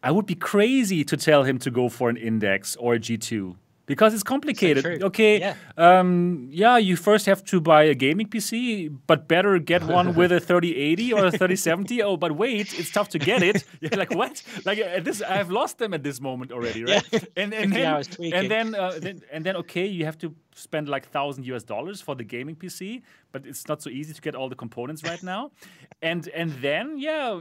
I 0.03 0.11
would 0.11 0.27
be 0.27 0.35
crazy 0.35 1.05
to 1.05 1.17
tell 1.17 1.43
him 1.43 1.59
to 1.61 1.71
go 1.71 1.89
for 1.89 2.11
an 2.11 2.19
Index 2.19 2.77
or 2.77 2.95
a 2.95 2.99
G2 2.99 3.57
because 3.89 4.13
it's 4.13 4.23
complicated. 4.23 4.85
So 4.85 5.07
okay, 5.07 5.41
yeah. 5.41 5.55
Um, 5.77 6.49
yeah, 6.53 6.77
you 6.77 6.95
first 6.97 7.27
have 7.27 7.43
to 7.45 7.61
buy 7.61 7.85
a 7.85 7.95
gaming 7.95 8.29
PC, 8.29 8.95
but 9.07 9.27
better 9.27 9.59
get 9.59 9.83
one 9.99 10.15
with 10.15 10.31
a 10.31 10.39
3080 10.39 11.13
or 11.15 11.27
a 11.27 11.31
3070. 11.31 12.03
oh, 12.03 12.17
but 12.17 12.33
wait, 12.33 12.79
it's 12.79 12.93
tough 12.93 13.09
to 13.09 13.19
get 13.19 13.43
it. 13.43 13.65
You're 13.81 13.99
like 13.99 14.15
what? 14.15 14.43
Like 14.65 14.79
uh, 14.79 15.01
this, 15.01 15.23
I've 15.23 15.51
lost 15.51 15.79
them 15.79 15.95
at 15.95 16.03
this 16.03 16.21
moment 16.21 16.53
already, 16.53 16.85
right? 16.91 17.03
Yeah. 17.11 17.21
And 17.37 17.55
and 17.55 17.73
then, 17.73 18.05
and 18.21 18.51
then, 18.51 18.75
uh, 18.75 18.99
then 19.01 19.23
and 19.33 19.45
then 19.45 19.57
okay, 19.57 19.87
you 19.87 20.05
have 20.05 20.19
to 20.19 20.35
spend 20.59 20.89
like 20.89 21.07
thousand 21.07 21.45
US 21.47 21.63
dollars 21.63 22.01
for 22.01 22.15
the 22.15 22.25
gaming 22.25 22.57
PC, 22.57 23.03
but 23.33 23.47
it's 23.47 23.69
not 23.69 23.83
so 23.83 23.91
easy 23.91 24.13
to 24.13 24.21
get 24.21 24.35
all 24.35 24.49
the 24.49 24.57
components 24.57 25.03
right 25.05 25.23
now. 25.23 25.51
and 26.03 26.29
and 26.29 26.53
then 26.61 26.99
yeah, 26.99 27.41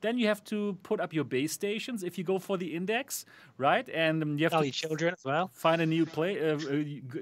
then 0.00 0.18
you 0.18 0.26
have 0.26 0.42
to 0.44 0.76
put 0.82 1.00
up 1.00 1.12
your 1.12 1.24
base 1.24 1.52
stations 1.52 2.02
if 2.02 2.18
you 2.18 2.24
go 2.24 2.38
for 2.38 2.56
the 2.56 2.74
index, 2.74 3.24
right? 3.58 3.88
And 3.88 4.22
um, 4.22 4.38
you 4.38 4.44
have 4.44 4.52
Tell 4.52 4.60
to 4.60 4.66
your 4.66 4.72
children 4.72 5.14
as 5.14 5.24
well. 5.24 5.50
Find 5.54 5.80
a 5.82 5.86
new 5.86 6.06
play, 6.06 6.32
uh, 6.40 6.56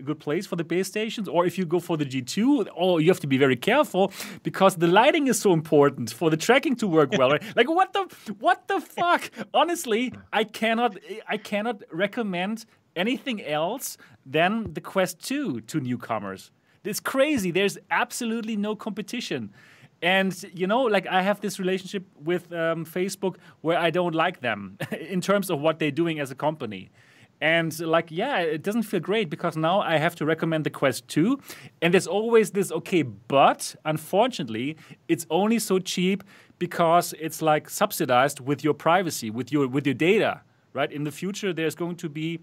good 0.06 0.20
place 0.20 0.46
for 0.46 0.56
the 0.56 0.64
base 0.64 0.88
stations, 0.88 1.28
or 1.28 1.46
if 1.46 1.58
you 1.58 1.64
go 1.64 1.80
for 1.80 1.96
the 1.96 2.04
G2, 2.04 2.66
oh, 2.76 2.98
you 2.98 3.08
have 3.08 3.20
to 3.20 3.26
be 3.26 3.38
very 3.38 3.56
careful 3.56 4.12
because 4.42 4.76
the 4.76 4.86
lighting 4.86 5.26
is 5.28 5.38
so 5.38 5.52
important 5.52 6.12
for 6.12 6.30
the 6.30 6.36
tracking 6.36 6.76
to 6.76 6.86
work 6.86 7.12
well. 7.12 7.30
Right? 7.30 7.42
like 7.56 7.68
what 7.68 7.92
the 7.92 8.04
what 8.38 8.68
the 8.68 8.80
fuck? 8.80 9.30
Honestly, 9.54 10.12
I 10.32 10.44
cannot 10.44 10.96
I 11.28 11.36
cannot 11.36 11.82
recommend 11.92 12.64
anything 13.00 13.38
else 13.42 13.96
than 14.26 14.74
the 14.74 14.80
Quest 14.80 15.14
2 15.26 15.62
to 15.62 15.80
newcomers. 15.80 16.50
It's 16.84 17.00
crazy. 17.00 17.50
There's 17.50 17.78
absolutely 17.90 18.56
no 18.56 18.76
competition. 18.76 19.52
And, 20.02 20.32
you 20.54 20.66
know, 20.66 20.82
like 20.82 21.06
I 21.06 21.22
have 21.22 21.40
this 21.40 21.58
relationship 21.58 22.04
with 22.30 22.52
um, 22.52 22.84
Facebook 22.84 23.36
where 23.60 23.78
I 23.78 23.90
don't 23.90 24.14
like 24.14 24.40
them 24.40 24.78
in 25.14 25.20
terms 25.20 25.50
of 25.50 25.60
what 25.60 25.78
they're 25.78 25.98
doing 26.02 26.20
as 26.20 26.30
a 26.30 26.34
company. 26.34 26.90
And 27.42 27.78
like, 27.80 28.08
yeah, 28.10 28.38
it 28.40 28.62
doesn't 28.62 28.82
feel 28.82 29.00
great 29.00 29.30
because 29.30 29.56
now 29.56 29.80
I 29.80 29.96
have 29.96 30.14
to 30.16 30.26
recommend 30.26 30.64
the 30.64 30.70
Quest 30.70 31.08
2. 31.08 31.38
And 31.80 31.94
there's 31.94 32.06
always 32.06 32.50
this, 32.50 32.70
okay, 32.70 33.02
but 33.02 33.74
unfortunately, 33.84 34.76
it's 35.08 35.26
only 35.30 35.58
so 35.58 35.78
cheap 35.78 36.22
because 36.58 37.14
it's 37.18 37.40
like 37.40 37.70
subsidized 37.70 38.40
with 38.40 38.62
your 38.62 38.74
privacy, 38.74 39.30
with 39.30 39.50
your 39.50 39.66
with 39.66 39.86
your 39.86 39.94
data, 39.94 40.42
right? 40.74 40.92
In 40.92 41.04
the 41.04 41.10
future, 41.10 41.54
there's 41.54 41.74
going 41.74 41.96
to 41.96 42.08
be 42.10 42.40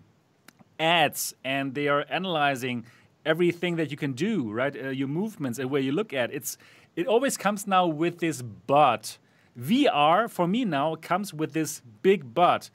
ads 0.80 1.34
and 1.44 1.76
they 1.76 1.88
are 1.88 2.06
analyzing 2.10 2.86
everything 3.26 3.76
that 3.76 3.92
you 3.92 3.98
can 3.98 4.14
do, 4.14 4.52
right? 4.52 4.76
Uh, 4.76 4.90
your 4.90 5.08
movements 5.08 5.60
and 5.60 5.70
where 5.70 5.82
you 5.82 5.92
look 5.92 6.14
at. 6.14 6.34
It's 6.34 6.58
it 6.96 7.08
always 7.08 7.38
comes 7.38 7.68
now 7.68 7.86
with 7.86 8.20
this 8.20 8.42
but. 8.42 9.18
VR 9.60 10.30
for 10.30 10.48
me 10.48 10.66
now 10.66 10.96
comes 10.96 11.34
with 11.34 11.54
this 11.54 11.82
big 12.02 12.34
but. 12.34 12.70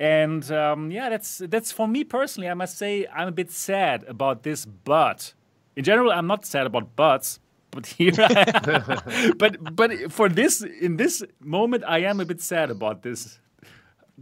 And 0.00 0.50
um, 0.50 0.90
yeah, 0.90 1.08
that's 1.10 1.38
that's 1.38 1.70
for 1.70 1.86
me 1.86 2.04
personally. 2.04 2.48
I 2.48 2.54
must 2.54 2.76
say 2.76 3.06
I'm 3.14 3.28
a 3.28 3.32
bit 3.32 3.50
sad 3.50 4.04
about 4.08 4.42
this 4.42 4.64
but. 4.64 5.34
In 5.76 5.84
general, 5.84 6.10
I'm 6.10 6.26
not 6.26 6.44
sad 6.44 6.66
about 6.66 6.96
buts, 6.96 7.38
but 7.70 7.86
here, 7.98 8.12
but 9.36 9.76
but 9.76 10.12
for 10.12 10.28
this 10.28 10.62
in 10.62 10.96
this 10.96 11.22
moment, 11.40 11.84
I 11.86 12.00
am 12.00 12.20
a 12.20 12.24
bit 12.24 12.40
sad 12.40 12.70
about 12.70 13.02
this. 13.02 13.38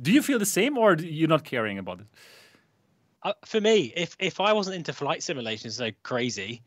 Do 0.00 0.12
you 0.12 0.22
feel 0.22 0.38
the 0.38 0.46
same, 0.46 0.78
or 0.78 0.94
you're 0.94 1.28
not 1.28 1.44
caring 1.44 1.78
about 1.78 2.00
it? 2.00 2.06
Uh, 3.22 3.32
for 3.44 3.60
me, 3.60 3.92
if 3.96 4.16
if 4.18 4.40
I 4.40 4.52
wasn't 4.52 4.76
into 4.76 4.92
flight 4.92 5.22
simulations 5.22 5.76
so 5.76 5.90
crazy, 6.02 6.62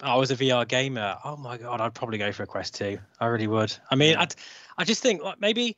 I 0.00 0.16
was 0.16 0.30
a 0.30 0.36
VR 0.36 0.66
gamer. 0.66 1.16
Oh 1.24 1.36
my 1.36 1.58
god, 1.58 1.80
I'd 1.80 1.94
probably 1.94 2.18
go 2.18 2.32
for 2.32 2.44
a 2.44 2.46
Quest 2.46 2.74
Two. 2.74 2.98
I 3.20 3.26
really 3.26 3.46
would. 3.46 3.74
I 3.90 3.94
mean, 3.94 4.12
yeah. 4.12 4.22
I'd, 4.22 4.34
I 4.78 4.84
just 4.84 5.02
think 5.02 5.22
like 5.22 5.40
maybe 5.40 5.76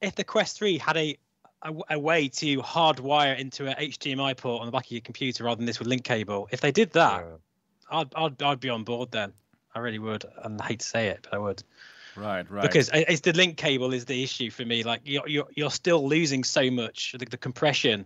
if 0.00 0.14
the 0.14 0.24
Quest 0.24 0.58
Three 0.58 0.76
had 0.76 0.96
a, 0.96 1.16
a, 1.62 1.74
a 1.90 1.98
way 1.98 2.28
to 2.28 2.58
hardwire 2.58 3.38
into 3.38 3.66
an 3.66 3.76
HDMI 3.76 4.36
port 4.36 4.60
on 4.60 4.66
the 4.66 4.72
back 4.72 4.86
of 4.86 4.92
your 4.92 5.00
computer 5.00 5.44
rather 5.44 5.56
than 5.56 5.66
this 5.66 5.78
with 5.78 5.88
link 5.88 6.04
cable, 6.04 6.48
if 6.50 6.60
they 6.60 6.72
did 6.72 6.92
that, 6.92 7.24
yeah. 7.24 7.98
I'd, 7.98 8.14
I'd 8.14 8.42
I'd 8.42 8.60
be 8.60 8.68
on 8.68 8.84
board 8.84 9.10
then. 9.10 9.32
I 9.74 9.78
really 9.78 9.98
would. 9.98 10.24
And 10.42 10.60
I 10.60 10.66
hate 10.66 10.80
to 10.80 10.86
say 10.86 11.08
it, 11.08 11.20
but 11.22 11.34
I 11.34 11.38
would. 11.38 11.62
Right, 12.16 12.50
right. 12.50 12.62
Because 12.62 12.90
it's 12.92 13.20
the 13.20 13.32
link 13.32 13.56
cable 13.56 13.94
is 13.94 14.04
the 14.04 14.22
issue 14.22 14.50
for 14.50 14.64
me. 14.64 14.82
Like 14.82 15.00
you're 15.04 15.26
you're, 15.28 15.48
you're 15.54 15.70
still 15.70 16.06
losing 16.06 16.44
so 16.44 16.70
much. 16.70 17.14
The, 17.18 17.24
the 17.24 17.38
compression 17.38 18.04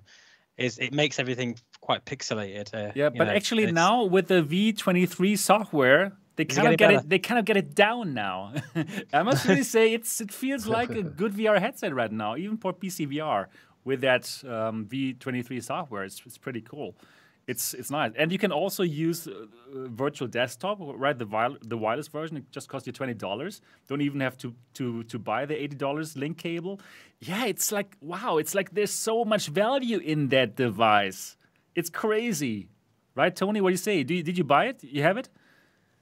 is 0.56 0.78
it 0.78 0.92
makes 0.92 1.18
everything 1.18 1.56
quite 1.80 2.04
pixelated. 2.04 2.72
Uh, 2.72 2.92
yeah, 2.94 3.08
but 3.08 3.26
know, 3.26 3.32
actually 3.32 3.70
now 3.72 4.04
with 4.04 4.28
the 4.28 4.42
V23 4.42 5.38
software, 5.38 6.16
they 6.36 6.44
kind 6.44 6.68
of 6.68 6.76
get 6.76 6.92
it. 6.92 7.08
They 7.08 7.18
kind 7.18 7.38
of 7.38 7.44
get 7.44 7.56
it 7.56 7.74
down 7.74 8.14
now. 8.14 8.52
I 9.12 9.22
must 9.22 9.46
really 9.46 9.62
say 9.76 9.92
it's 9.92 10.20
it 10.20 10.32
feels 10.32 10.66
like 10.66 10.90
a 10.90 11.02
good 11.20 11.32
VR 11.32 11.58
headset 11.60 11.94
right 11.94 12.10
now, 12.10 12.36
even 12.36 12.56
for 12.56 12.72
PC 12.72 13.08
VR 13.12 13.46
with 13.84 14.00
that 14.00 14.24
um, 14.48 14.86
V23 14.86 15.62
software. 15.62 16.04
It's, 16.04 16.22
it's 16.24 16.38
pretty 16.38 16.62
cool. 16.62 16.96
It's 17.46 17.74
it's 17.74 17.90
nice, 17.90 18.12
and 18.16 18.32
you 18.32 18.38
can 18.38 18.52
also 18.52 18.82
use 18.82 19.26
uh, 19.26 19.32
virtual 19.72 20.28
desktop, 20.28 20.78
right? 20.80 21.18
The 21.18 21.26
vi- 21.26 21.58
the 21.60 21.76
wireless 21.76 22.08
version 22.08 22.38
it 22.38 22.50
just 22.50 22.68
costs 22.70 22.86
you 22.86 22.92
twenty 22.92 23.12
dollars. 23.12 23.60
Don't 23.86 24.00
even 24.00 24.20
have 24.20 24.38
to 24.38 24.54
to 24.74 25.02
to 25.04 25.18
buy 25.18 25.44
the 25.44 25.54
eighty 25.62 25.76
dollars 25.76 26.16
link 26.16 26.38
cable. 26.38 26.80
Yeah, 27.20 27.44
it's 27.44 27.70
like 27.70 27.96
wow, 28.00 28.38
it's 28.38 28.54
like 28.54 28.70
there's 28.72 28.92
so 28.92 29.24
much 29.26 29.48
value 29.48 29.98
in 29.98 30.28
that 30.28 30.56
device. 30.56 31.36
It's 31.74 31.90
crazy, 31.90 32.68
right, 33.14 33.34
Tony? 33.34 33.60
What 33.60 33.70
do 33.70 33.72
you 33.74 33.78
say? 33.78 34.02
Do 34.04 34.14
you, 34.14 34.22
did 34.22 34.38
you 34.38 34.44
buy 34.44 34.66
it? 34.66 34.82
You 34.82 35.02
have 35.02 35.18
it? 35.18 35.28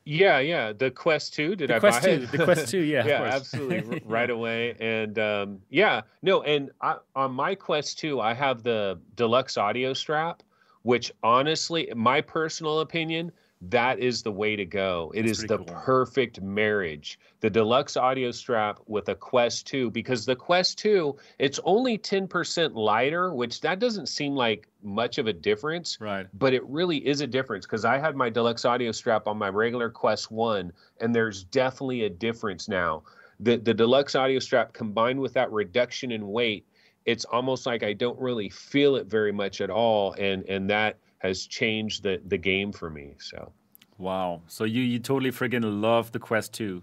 Yeah, 0.04 0.38
yeah. 0.38 0.72
The 0.72 0.90
Quest 0.90 1.34
Two. 1.34 1.56
Did 1.56 1.70
the 1.70 1.76
I 1.76 1.78
Quest 1.80 2.02
buy 2.02 2.16
2, 2.16 2.22
it? 2.22 2.32
The 2.32 2.44
Quest 2.44 2.68
Two. 2.68 2.82
Yeah, 2.82 3.04
yeah, 3.12 3.22
absolutely. 3.22 4.02
right 4.06 4.30
away, 4.30 4.76
and 4.78 5.18
um, 5.18 5.60
yeah, 5.70 6.02
no, 6.22 6.42
and 6.42 6.70
I, 6.80 6.96
on 7.16 7.32
my 7.32 7.54
Quest 7.56 7.98
Two, 7.98 8.20
I 8.20 8.32
have 8.34 8.62
the 8.62 9.00
deluxe 9.16 9.56
audio 9.56 9.92
strap 9.92 10.42
which 10.82 11.12
honestly, 11.22 11.90
my 11.94 12.20
personal 12.20 12.80
opinion, 12.80 13.32
that 13.68 14.00
is 14.00 14.22
the 14.22 14.32
way 14.32 14.56
to 14.56 14.64
go. 14.64 15.12
It 15.14 15.22
That's 15.22 15.38
is 15.40 15.46
the 15.46 15.58
cool. 15.58 15.66
perfect 15.66 16.40
marriage. 16.40 17.18
The 17.40 17.50
deluxe 17.50 17.96
audio 17.96 18.32
strap 18.32 18.80
with 18.86 19.08
a 19.08 19.14
Quest 19.14 19.68
2 19.68 19.90
because 19.92 20.26
the 20.26 20.34
Quest 20.34 20.78
2, 20.78 21.16
it's 21.38 21.60
only 21.64 21.96
10% 21.96 22.74
lighter, 22.74 23.32
which 23.32 23.60
that 23.60 23.78
doesn't 23.78 24.08
seem 24.08 24.34
like 24.34 24.66
much 24.82 25.18
of 25.18 25.28
a 25.28 25.32
difference. 25.32 25.98
Right. 26.00 26.26
But 26.34 26.54
it 26.54 26.64
really 26.66 27.06
is 27.06 27.20
a 27.20 27.26
difference 27.26 27.64
because 27.64 27.84
I 27.84 27.98
had 27.98 28.16
my 28.16 28.28
deluxe 28.28 28.64
audio 28.64 28.90
strap 28.90 29.28
on 29.28 29.38
my 29.38 29.48
regular 29.48 29.90
Quest 29.90 30.32
1 30.32 30.72
and 31.00 31.14
there's 31.14 31.44
definitely 31.44 32.04
a 32.04 32.10
difference 32.10 32.68
now. 32.68 33.04
The 33.38 33.56
the 33.56 33.74
deluxe 33.74 34.14
audio 34.14 34.40
strap 34.40 34.72
combined 34.72 35.20
with 35.20 35.34
that 35.34 35.50
reduction 35.52 36.10
in 36.12 36.28
weight 36.28 36.66
it's 37.04 37.24
almost 37.24 37.66
like 37.66 37.82
I 37.82 37.92
don't 37.92 38.18
really 38.20 38.48
feel 38.48 38.96
it 38.96 39.06
very 39.06 39.32
much 39.32 39.60
at 39.60 39.70
all, 39.70 40.12
and 40.14 40.44
and 40.48 40.70
that 40.70 40.98
has 41.18 41.46
changed 41.46 42.02
the 42.02 42.20
the 42.26 42.38
game 42.38 42.72
for 42.72 42.90
me. 42.90 43.14
So, 43.18 43.52
wow. 43.98 44.42
So 44.46 44.64
you 44.64 44.82
you 44.82 44.98
totally 44.98 45.30
friggin' 45.30 45.82
love 45.82 46.12
the 46.12 46.18
Quest 46.18 46.52
2. 46.54 46.82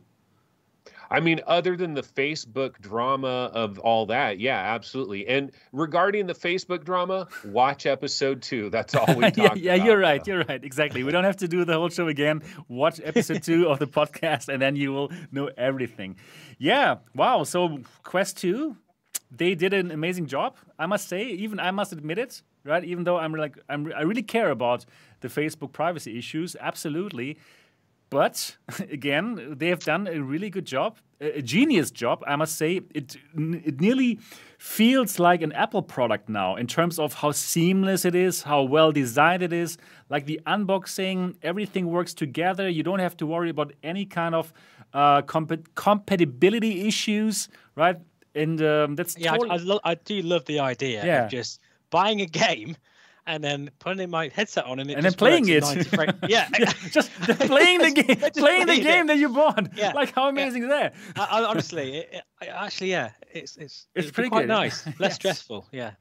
I 1.12 1.20
mean, 1.20 1.42
other 1.48 1.76
than 1.76 1.96
the 1.96 2.04
Facebook 2.04 2.80
drama 2.82 3.50
of 3.54 3.80
all 3.80 4.06
that, 4.08 4.40
yeah, 4.40 4.58
absolutely. 4.58 5.28
And 5.28 5.52
regarding 5.72 6.28
the 6.28 6.36
Facebook 6.36 6.84
drama, 6.84 7.28
watch 7.46 7.86
episode 7.88 8.42
two. 8.44 8.70
That's 8.70 8.94
all 8.94 9.08
we 9.16 9.32
talk 9.32 9.38
yeah, 9.38 9.54
yeah, 9.56 9.74
about, 9.76 9.86
you're 9.86 9.98
right. 9.98 10.28
You're 10.28 10.44
right. 10.44 10.64
Exactly. 10.64 11.04
We 11.04 11.12
don't 11.12 11.24
have 11.24 11.38
to 11.38 11.48
do 11.48 11.66
the 11.66 11.74
whole 11.74 11.90
show 11.90 12.08
again. 12.08 12.44
Watch 12.68 13.02
episode 13.04 13.42
two 13.42 13.68
of 13.68 13.80
the 13.80 13.88
podcast, 14.00 14.50
and 14.50 14.62
then 14.62 14.76
you 14.76 14.94
will 14.94 15.12
know 15.32 15.50
everything. 15.58 16.18
Yeah. 16.60 16.98
Wow. 17.16 17.44
So 17.44 17.80
Quest 18.04 18.38
two, 18.38 18.78
they 19.32 19.56
did 19.56 19.74
an 19.74 19.92
amazing 19.92 20.26
job. 20.28 20.56
I 20.78 20.86
must 20.86 21.08
say, 21.08 21.24
even 21.24 21.60
I 21.60 21.72
must 21.72 21.92
admit 21.92 22.18
it, 22.18 22.42
right? 22.64 22.84
Even 22.84 23.04
though 23.04 23.18
I'm 23.18 23.34
like 23.34 23.58
I'm, 23.70 23.92
I 23.96 24.02
really 24.02 24.24
care 24.24 24.50
about 24.50 24.86
the 25.22 25.28
Facebook 25.28 25.72
privacy 25.72 26.18
issues, 26.18 26.56
absolutely. 26.60 27.38
But 28.10 28.58
again, 28.92 29.56
they 29.58 29.68
have 29.68 29.82
done 29.82 30.08
a 30.08 30.20
really 30.20 30.50
good 30.50 30.66
job, 30.66 30.98
a 31.22 31.42
genius 31.42 31.92
job, 31.92 32.24
I 32.26 32.36
must 32.36 32.56
say. 32.56 32.82
It 32.96 33.18
it 33.36 33.80
nearly 33.80 34.20
feels 34.58 35.20
like 35.20 35.42
an 35.42 35.52
Apple 35.52 35.84
product 35.84 36.28
now 36.28 36.56
in 36.56 36.66
terms 36.68 36.98
of 36.98 37.14
how 37.14 37.32
seamless 37.32 38.06
it 38.06 38.16
is, 38.16 38.44
how 38.44 38.64
well 38.64 38.92
designed 38.92 39.44
it 39.44 39.54
is. 39.54 39.78
Like 40.10 40.26
the 40.26 40.42
unboxing, 40.48 41.36
everything 41.44 41.88
works 41.88 42.14
together. 42.14 42.68
You 42.68 42.84
don't 42.84 43.00
have 43.00 43.16
to 43.18 43.28
worry 43.28 43.50
about 43.50 43.74
any 43.84 44.06
kind 44.06 44.34
of 44.34 44.52
uh, 44.94 45.22
comp- 45.22 45.76
compatibility 45.76 46.88
issues, 46.88 47.48
right? 47.76 47.98
And 48.40 48.62
um, 48.62 48.96
that's 48.96 49.18
yeah. 49.18 49.32
Totally... 49.32 49.50
I, 49.50 49.54
I, 49.54 49.58
lo- 49.58 49.80
I, 49.84 49.96
do 49.96 50.22
love 50.22 50.46
the 50.46 50.60
idea 50.60 51.06
yeah. 51.06 51.26
of 51.26 51.32
just 51.32 51.60
buying 51.90 52.22
a 52.22 52.26
game 52.26 52.76
and 53.30 53.44
then 53.44 53.70
putting 53.78 54.10
my 54.10 54.30
headset 54.34 54.66
on 54.66 54.80
and, 54.80 54.90
and 54.90 55.04
then 55.04 55.14
playing 55.14 55.48
it. 55.48 55.64
yeah. 56.28 56.50
yeah, 56.58 56.74
just 56.90 57.12
playing 57.22 57.80
the 57.80 57.92
game, 57.92 58.32
playing 58.32 58.66
the 58.66 58.82
game 58.82 59.04
it. 59.04 59.08
that 59.08 59.18
you 59.18 59.30
bought. 59.30 59.70
Yeah, 59.78 59.92
like 59.96 60.14
how 60.16 60.30
amazing 60.30 60.64
yeah. 60.64 60.88
is 60.88 60.94
that? 61.16 61.32
I, 61.32 61.44
honestly, 61.44 61.98
it, 61.98 62.24
actually, 62.42 62.92
yeah, 62.92 63.12
it's 63.32 63.56
it's 63.58 63.88
it's 63.94 64.12
pretty 64.12 64.30
quite 64.30 64.42
good. 64.42 64.48
nice, 64.48 64.86
less 65.00 65.00
yes. 65.00 65.16
stressful. 65.16 65.68
Yeah, 65.72 65.92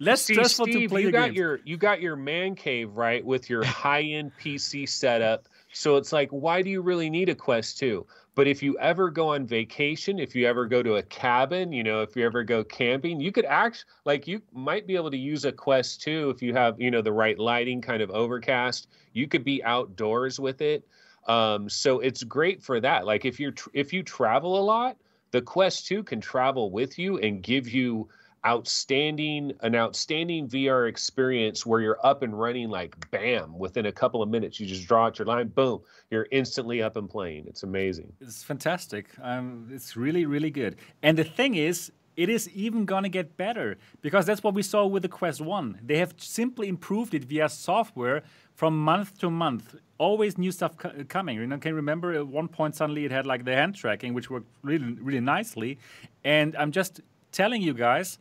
less 0.00 0.22
See, 0.22 0.34
stressful 0.34 0.66
Steve, 0.66 0.88
to 0.88 0.94
play. 0.94 1.02
You 1.02 1.12
got 1.12 1.26
games. 1.26 1.36
your 1.36 1.60
you 1.64 1.76
got 1.76 2.00
your 2.00 2.16
man 2.16 2.56
cave 2.56 2.92
right 2.96 3.24
with 3.24 3.48
your 3.48 3.64
high 3.64 4.02
end 4.02 4.32
PC 4.42 4.88
setup. 4.88 5.48
So 5.72 5.96
it's 5.96 6.12
like, 6.12 6.30
why 6.30 6.62
do 6.62 6.70
you 6.70 6.80
really 6.80 7.10
need 7.10 7.28
a 7.28 7.34
Quest 7.34 7.78
2? 7.78 8.06
But 8.36 8.46
if 8.46 8.62
you 8.62 8.78
ever 8.78 9.10
go 9.10 9.30
on 9.30 9.46
vacation, 9.46 10.18
if 10.18 10.36
you 10.36 10.46
ever 10.46 10.66
go 10.66 10.82
to 10.82 10.96
a 10.96 11.02
cabin, 11.02 11.72
you 11.72 11.82
know, 11.82 12.02
if 12.02 12.14
you 12.14 12.24
ever 12.24 12.44
go 12.44 12.62
camping, 12.62 13.18
you 13.18 13.32
could 13.32 13.46
act 13.46 13.86
like 14.04 14.28
you 14.28 14.42
might 14.52 14.86
be 14.86 14.94
able 14.94 15.10
to 15.10 15.16
use 15.16 15.46
a 15.46 15.52
Quest 15.52 16.02
2 16.02 16.28
if 16.28 16.42
you 16.42 16.52
have, 16.52 16.78
you 16.78 16.90
know, 16.90 17.00
the 17.00 17.12
right 17.12 17.38
lighting, 17.38 17.80
kind 17.80 18.02
of 18.02 18.10
overcast. 18.10 18.88
You 19.14 19.26
could 19.26 19.42
be 19.42 19.64
outdoors 19.64 20.38
with 20.38 20.60
it. 20.60 20.86
Um, 21.26 21.70
so 21.70 22.00
it's 22.00 22.22
great 22.22 22.62
for 22.62 22.78
that. 22.78 23.06
Like 23.06 23.24
if 23.24 23.40
you're 23.40 23.54
if 23.72 23.94
you 23.94 24.02
travel 24.02 24.60
a 24.60 24.62
lot, 24.62 24.98
the 25.30 25.40
Quest 25.40 25.86
2 25.86 26.02
can 26.02 26.20
travel 26.20 26.70
with 26.70 26.98
you 26.98 27.18
and 27.18 27.42
give 27.42 27.66
you 27.66 28.06
outstanding 28.46 29.52
an 29.60 29.74
outstanding 29.74 30.48
VR 30.48 30.88
experience 30.88 31.66
where 31.66 31.80
you're 31.80 31.98
up 32.04 32.22
and 32.22 32.38
running 32.38 32.68
like 32.70 33.10
bam 33.10 33.58
within 33.58 33.86
a 33.86 33.92
couple 33.92 34.22
of 34.22 34.28
minutes. 34.28 34.60
You 34.60 34.66
just 34.66 34.86
draw 34.86 35.06
out 35.06 35.18
your 35.18 35.26
line, 35.26 35.48
boom, 35.48 35.80
you're 36.10 36.28
instantly 36.30 36.82
up 36.82 36.96
and 36.96 37.10
playing. 37.10 37.46
It's 37.48 37.64
amazing. 37.64 38.12
It's 38.20 38.42
fantastic. 38.42 39.08
Um, 39.20 39.68
it's 39.72 39.96
really 39.96 40.26
really 40.26 40.50
good. 40.50 40.76
And 41.02 41.18
the 41.18 41.24
thing 41.24 41.54
is. 41.56 41.92
It 42.16 42.30
is 42.30 42.48
even 42.54 42.86
gonna 42.86 43.10
get 43.10 43.36
better 43.36 43.76
because 44.00 44.24
that's 44.24 44.42
what 44.42 44.54
we 44.54 44.62
saw 44.62 44.86
with 44.86 45.02
the 45.02 45.08
Quest 45.10 45.42
1. 45.42 45.80
They 45.84 45.98
have 45.98 46.14
simply 46.16 46.66
improved 46.66 47.12
it 47.12 47.24
via 47.24 47.46
software 47.50 48.22
from 48.54 48.82
month 48.82 49.18
to 49.18 49.28
month. 49.28 49.74
Always 49.98 50.38
new 50.38 50.50
stuff 50.50 50.78
co- 50.78 51.04
coming. 51.10 51.36
You 51.36 51.46
know, 51.46 51.58
can 51.58 51.72
you 51.72 51.76
remember 51.76 52.14
at 52.14 52.26
one 52.26 52.48
point 52.48 52.74
suddenly 52.74 53.04
it 53.04 53.10
had 53.10 53.26
like 53.26 53.44
the 53.44 53.54
hand 53.54 53.74
tracking, 53.74 54.14
which 54.14 54.30
worked 54.30 54.48
really, 54.62 54.94
really 54.94 55.20
nicely. 55.20 55.78
And 56.24 56.56
I'm 56.56 56.72
just 56.72 57.02
telling 57.32 57.60
you 57.60 57.74
guys 57.74 58.18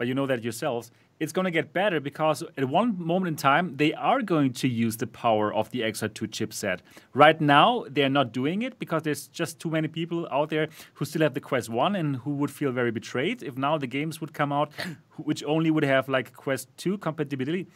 but 0.00 0.08
you 0.08 0.14
know 0.14 0.24
that 0.24 0.42
yourselves, 0.42 0.90
it's 1.18 1.30
going 1.30 1.44
to 1.44 1.50
get 1.50 1.74
better 1.74 2.00
because 2.00 2.42
at 2.56 2.64
one 2.64 2.96
moment 2.98 3.28
in 3.28 3.36
time, 3.36 3.76
they 3.76 3.92
are 3.92 4.22
going 4.22 4.50
to 4.54 4.66
use 4.66 4.96
the 4.96 5.06
power 5.06 5.52
of 5.52 5.70
the 5.72 5.80
XR2 5.82 6.28
chipset. 6.28 6.78
Right 7.12 7.38
now, 7.38 7.84
they're 7.86 8.08
not 8.08 8.32
doing 8.32 8.62
it 8.62 8.78
because 8.78 9.02
there's 9.02 9.28
just 9.28 9.60
too 9.60 9.68
many 9.68 9.88
people 9.88 10.26
out 10.32 10.48
there 10.48 10.68
who 10.94 11.04
still 11.04 11.20
have 11.20 11.34
the 11.34 11.40
Quest 11.40 11.68
1 11.68 11.94
and 11.96 12.16
who 12.16 12.30
would 12.30 12.50
feel 12.50 12.72
very 12.72 12.90
betrayed 12.90 13.42
if 13.42 13.58
now 13.58 13.76
the 13.76 13.86
games 13.86 14.22
would 14.22 14.32
come 14.32 14.54
out 14.54 14.72
which 15.18 15.44
only 15.44 15.70
would 15.70 15.84
have 15.84 16.08
like 16.08 16.32
Quest 16.32 16.74
2 16.78 16.96
compatibility. 16.96 17.66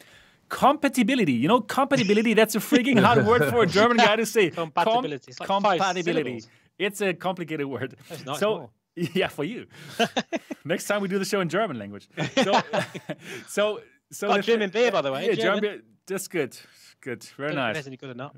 Compatibility, 0.48 1.34
you 1.34 1.48
know, 1.48 1.60
compatibility, 1.60 2.32
that's 2.32 2.54
a 2.54 2.58
freaking 2.58 2.98
hard 2.98 3.26
word 3.26 3.44
for 3.50 3.64
a 3.64 3.66
German 3.66 3.98
guy 3.98 4.16
to 4.16 4.24
say. 4.24 4.48
Compatibility. 4.62 5.32
Com- 5.42 5.62
like 5.62 5.78
compatibility. 5.78 6.42
It's 6.78 7.02
a 7.02 7.12
complicated 7.12 7.66
word. 7.66 7.96
so, 8.38 8.70
Yeah, 9.14 9.28
for 9.28 9.44
you. 9.44 9.66
Next 10.64 10.86
time 10.86 11.02
we 11.02 11.08
do 11.08 11.18
the 11.18 11.24
show 11.24 11.40
in 11.40 11.48
German 11.48 11.78
language. 11.78 12.08
So, 12.42 12.60
so, 13.48 13.80
so 14.10 14.28
Got 14.28 14.44
German 14.44 14.70
beer, 14.70 14.92
by 14.92 15.02
the 15.02 15.12
way. 15.12 15.26
Yeah, 15.26 15.34
German. 15.34 15.60
beer. 15.60 15.80
That's 16.06 16.28
good. 16.28 16.56
Good. 17.00 17.24
Very 17.36 17.54
nice. 17.54 17.76
Isn't 17.78 17.98
good 18.00 18.10
or 18.10 18.14
not? 18.14 18.36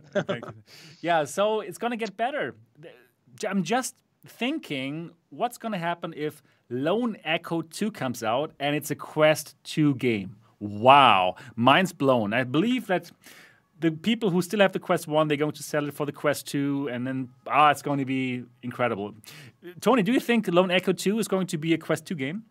yeah, 1.00 1.24
so 1.24 1.60
it's 1.60 1.78
going 1.78 1.90
to 1.90 1.96
get 1.96 2.16
better. 2.16 2.54
I'm 3.46 3.62
just 3.64 3.96
thinking 4.26 5.10
what's 5.30 5.58
going 5.58 5.72
to 5.72 5.78
happen 5.78 6.14
if 6.16 6.42
Lone 6.68 7.16
Echo 7.24 7.62
2 7.62 7.90
comes 7.92 8.22
out 8.22 8.52
and 8.58 8.74
it's 8.74 8.90
a 8.90 8.96
Quest 8.96 9.56
2 9.64 9.94
game. 9.96 10.36
Wow, 10.58 11.36
mind's 11.54 11.92
blown. 11.92 12.32
I 12.32 12.44
believe 12.44 12.86
that 12.86 13.10
the 13.80 13.90
people 13.90 14.30
who 14.30 14.40
still 14.42 14.60
have 14.60 14.72
the 14.72 14.78
Quest 14.78 15.06
1, 15.06 15.28
they're 15.28 15.36
going 15.36 15.52
to 15.52 15.62
sell 15.62 15.86
it 15.86 15.94
for 15.94 16.06
the 16.06 16.12
Quest 16.12 16.46
2, 16.48 16.88
and 16.90 17.06
then, 17.06 17.28
ah, 17.46 17.70
it's 17.70 17.82
going 17.82 17.98
to 17.98 18.04
be 18.04 18.44
incredible. 18.62 19.14
Tony, 19.80 20.02
do 20.02 20.12
you 20.12 20.20
think 20.20 20.48
Lone 20.48 20.70
Echo 20.70 20.92
2 20.92 21.18
is 21.18 21.28
going 21.28 21.46
to 21.48 21.58
be 21.58 21.74
a 21.74 21.78
Quest 21.78 22.06
2 22.06 22.14
game? 22.14 22.44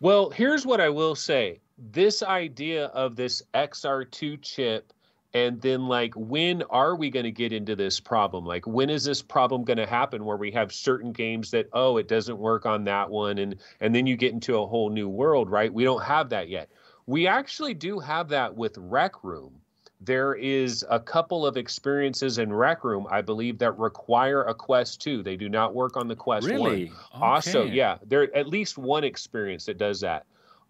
Well, 0.00 0.30
here's 0.30 0.64
what 0.64 0.80
I 0.80 0.88
will 0.90 1.16
say. 1.16 1.60
This 1.76 2.22
idea 2.22 2.86
of 2.86 3.16
this 3.16 3.42
XR2 3.54 4.40
chip 4.42 4.92
and 5.34 5.60
then 5.60 5.86
like 5.86 6.14
when 6.16 6.62
are 6.70 6.96
we 6.96 7.10
going 7.10 7.24
to 7.24 7.30
get 7.30 7.52
into 7.52 7.76
this 7.76 8.00
problem? 8.00 8.46
Like 8.46 8.66
when 8.66 8.88
is 8.88 9.04
this 9.04 9.20
problem 9.20 9.62
going 9.62 9.76
to 9.76 9.86
happen 9.86 10.24
where 10.24 10.36
we 10.36 10.50
have 10.52 10.72
certain 10.72 11.12
games 11.12 11.50
that 11.50 11.68
oh 11.72 11.98
it 11.98 12.08
doesn't 12.08 12.38
work 12.38 12.64
on 12.64 12.84
that 12.84 13.10
one 13.10 13.38
and 13.38 13.56
and 13.80 13.94
then 13.94 14.06
you 14.06 14.16
get 14.16 14.32
into 14.32 14.56
a 14.56 14.66
whole 14.66 14.88
new 14.88 15.08
world 15.08 15.50
right? 15.50 15.72
We 15.72 15.84
don't 15.84 16.02
have 16.02 16.30
that 16.30 16.48
yet. 16.48 16.70
We 17.06 17.26
actually 17.26 17.74
do 17.74 17.98
have 17.98 18.28
that 18.30 18.56
with 18.56 18.78
rec 18.78 19.22
room 19.22 19.60
there 20.00 20.34
is 20.34 20.84
a 20.90 21.00
couple 21.00 21.44
of 21.44 21.56
experiences 21.56 22.38
in 22.38 22.52
rec 22.52 22.84
room 22.84 23.06
i 23.10 23.20
believe 23.20 23.58
that 23.58 23.76
require 23.78 24.44
a 24.44 24.54
quest 24.54 25.00
2 25.02 25.22
they 25.22 25.36
do 25.36 25.48
not 25.48 25.74
work 25.74 25.96
on 25.96 26.06
the 26.06 26.16
quest 26.16 26.46
really? 26.46 26.86
1 26.86 26.94
okay. 27.16 27.24
also 27.24 27.64
yeah 27.64 27.98
there 28.06 28.34
at 28.36 28.48
least 28.48 28.78
one 28.78 29.04
experience 29.04 29.66
that 29.66 29.78
does 29.78 30.00
that 30.00 30.24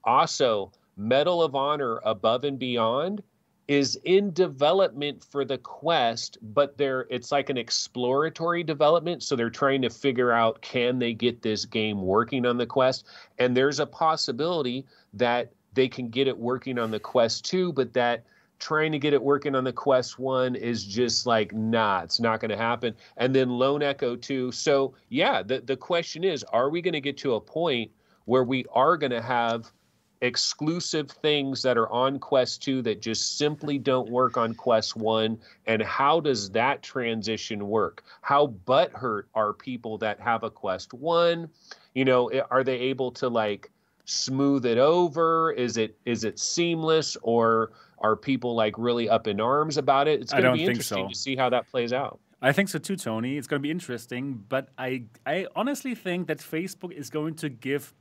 also 0.05 0.72
medal 0.96 1.42
of 1.42 1.55
honor 1.55 2.00
above 2.05 2.44
and 2.44 2.59
beyond 2.59 3.22
is 3.68 4.00
in 4.05 4.32
development 4.32 5.22
for 5.22 5.44
the 5.44 5.59
quest 5.59 6.38
but 6.40 6.78
they're 6.78 7.06
it's 7.10 7.30
like 7.30 7.50
an 7.50 7.59
exploratory 7.59 8.62
development 8.62 9.22
so 9.22 9.36
they're 9.36 9.50
trying 9.50 9.82
to 9.82 9.90
figure 9.90 10.32
out 10.32 10.60
can 10.62 10.98
they 10.98 11.12
get 11.12 11.42
this 11.42 11.66
game 11.66 12.00
working 12.00 12.46
on 12.46 12.56
the 12.56 12.66
quest 12.66 13.06
and 13.38 13.55
there's 13.55 13.78
a 13.78 13.86
possibility 13.86 14.86
that 15.12 15.52
they 15.74 15.86
can 15.86 16.09
get 16.09 16.26
it 16.26 16.36
working 16.36 16.78
on 16.78 16.90
the 16.90 16.98
quest 16.98 17.44
2 17.44 17.74
but 17.74 17.92
that 17.92 18.24
trying 18.59 18.93
to 18.93 18.98
get 18.98 19.12
it 19.12 19.22
working 19.22 19.55
on 19.55 19.64
the 19.64 19.72
quest 19.72 20.18
1 20.18 20.56
is 20.56 20.85
just 20.85 21.26
like 21.26 21.52
nah 21.52 22.02
it's 22.02 22.20
not 22.20 22.40
going 22.40 22.51
to 22.51 22.56
happen 22.56 22.94
and 23.16 23.35
then 23.35 23.48
lone 23.48 23.82
echo 23.82 24.16
2 24.16 24.51
so 24.52 24.94
yeah 25.09 25.43
the, 25.43 25.60
the 25.60 25.76
question 25.76 26.24
is 26.24 26.43
are 26.44 26.70
we 26.70 26.82
going 26.82 26.93
to 26.93 27.01
get 27.01 27.16
to 27.16 27.35
a 27.35 27.40
point 27.40 27.90
where 28.24 28.44
we 28.44 28.64
are 28.72 28.97
going 28.97 29.12
to 29.12 29.22
have 29.22 29.72
exclusive 30.20 31.10
things 31.10 31.62
that 31.62 31.76
are 31.76 31.90
on 31.90 32.18
Quest 32.18 32.62
2 32.62 32.82
that 32.82 33.01
just 33.01 33.39
simply 33.39 33.78
don't 33.78 34.10
work 34.10 34.36
on 34.36 34.55
Quest 34.55 34.97
1? 34.97 35.39
And 35.66 35.82
how 35.82 36.20
does 36.20 36.51
that 36.51 36.82
transition 36.82 37.68
work? 37.68 38.05
How 38.22 38.55
butthurt 38.66 39.24
are 39.35 39.52
people 39.52 39.98
that 39.98 40.20
have 40.20 40.43
a 40.43 40.51
Quest 40.51 40.93
1? 40.94 41.48
You 41.94 42.05
know, 42.05 42.30
are 42.51 42.64
they 42.64 42.78
able 42.78 43.12
to 43.12 43.28
like 43.28 43.70
smooth 44.05 44.66
it 44.66 44.78
over? 44.78 45.52
Is 45.52 45.76
it 45.76 45.97
is 46.05 46.24
it 46.24 46.39
seamless 46.39 47.16
or 47.22 47.72
are 48.00 48.16
people 48.16 48.54
like 48.54 48.74
really 48.78 49.08
up 49.08 49.26
in 49.26 49.40
arms 49.40 49.76
about 49.76 50.08
it? 50.08 50.20
It's 50.20 50.32
going 50.32 50.44
to 50.44 50.52
be 50.52 50.64
interesting 50.64 51.04
so. 51.04 51.08
to 51.08 51.14
see 51.14 51.36
how 51.36 51.50
that 51.50 51.68
plays 51.70 51.92
out. 51.92 52.20
I 52.40 52.52
think 52.52 52.68
so 52.68 52.78
too, 52.78 52.96
Tony. 52.96 53.36
It's 53.36 53.48
going 53.48 53.60
to 53.60 53.62
be 53.62 53.70
interesting, 53.70 54.44
but 54.48 54.68
I 54.78 55.04
I 55.26 55.46
honestly 55.56 55.94
think 55.94 56.28
that 56.28 56.38
Facebook 56.38 56.92
is 56.92 57.10
going 57.10 57.34
to 57.36 57.48
give 57.48 57.92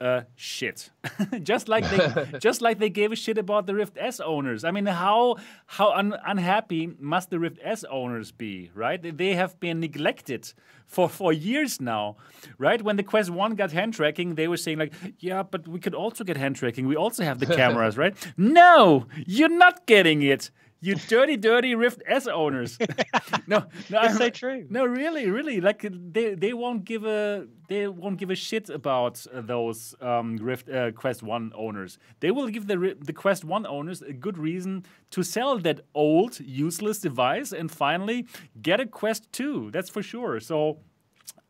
uh, 0.00 0.22
shit. 0.36 0.90
just 1.42 1.68
like 1.68 1.88
they, 1.90 2.38
just 2.38 2.62
like 2.62 2.78
they 2.78 2.90
gave 2.90 3.12
a 3.12 3.16
shit 3.16 3.38
about 3.38 3.66
the 3.66 3.74
Rift 3.74 3.96
S 3.98 4.20
owners. 4.20 4.64
I 4.64 4.70
mean, 4.70 4.86
how 4.86 5.36
how 5.66 5.92
un- 5.92 6.18
unhappy 6.26 6.94
must 6.98 7.30
the 7.30 7.38
Rift 7.38 7.58
S 7.62 7.84
owners 7.90 8.32
be, 8.32 8.70
right? 8.74 9.00
They 9.16 9.34
have 9.34 9.58
been 9.60 9.80
neglected 9.80 10.52
for 10.86 11.08
for 11.08 11.32
years 11.32 11.80
now, 11.80 12.16
right? 12.58 12.82
When 12.82 12.96
the 12.96 13.02
Quest 13.02 13.30
One 13.30 13.54
got 13.54 13.72
hand 13.72 13.94
tracking, 13.94 14.34
they 14.34 14.48
were 14.48 14.56
saying 14.56 14.78
like, 14.78 14.92
yeah, 15.18 15.42
but 15.42 15.66
we 15.66 15.78
could 15.80 15.94
also 15.94 16.24
get 16.24 16.36
hand 16.36 16.56
tracking. 16.56 16.86
We 16.86 16.96
also 16.96 17.24
have 17.24 17.38
the 17.38 17.46
cameras, 17.60 17.96
right? 17.96 18.14
No, 18.36 19.06
you're 19.26 19.48
not 19.48 19.86
getting 19.86 20.22
it 20.22 20.50
you 20.84 20.94
dirty, 20.96 21.36
dirty 21.36 21.74
Rift 21.74 22.02
S 22.06 22.26
owners. 22.26 22.78
no, 23.46 23.64
no, 23.90 24.02
it's 24.02 24.18
so 24.18 24.28
true. 24.28 24.66
No, 24.68 24.84
really, 24.84 25.30
really, 25.30 25.60
like 25.60 25.86
they 25.90 26.34
they 26.34 26.52
won't 26.52 26.84
give 26.84 27.04
a 27.04 27.46
they 27.68 27.88
won't 27.88 28.18
give 28.18 28.30
a 28.30 28.34
shit 28.34 28.68
about 28.68 29.24
uh, 29.32 29.40
those 29.40 29.94
um, 30.00 30.36
Rift 30.36 30.68
uh, 30.68 30.92
Quest 30.92 31.22
One 31.22 31.52
owners. 31.54 31.98
They 32.20 32.30
will 32.30 32.48
give 32.48 32.66
the 32.66 32.96
the 33.00 33.12
Quest 33.12 33.44
One 33.44 33.66
owners 33.66 34.02
a 34.02 34.12
good 34.12 34.36
reason 34.36 34.84
to 35.10 35.22
sell 35.22 35.58
that 35.58 35.80
old, 35.94 36.38
useless 36.40 36.98
device 37.00 37.52
and 37.52 37.70
finally 37.70 38.26
get 38.60 38.78
a 38.80 38.86
Quest 38.86 39.32
Two. 39.32 39.70
That's 39.70 39.90
for 39.90 40.02
sure. 40.02 40.40
So. 40.40 40.78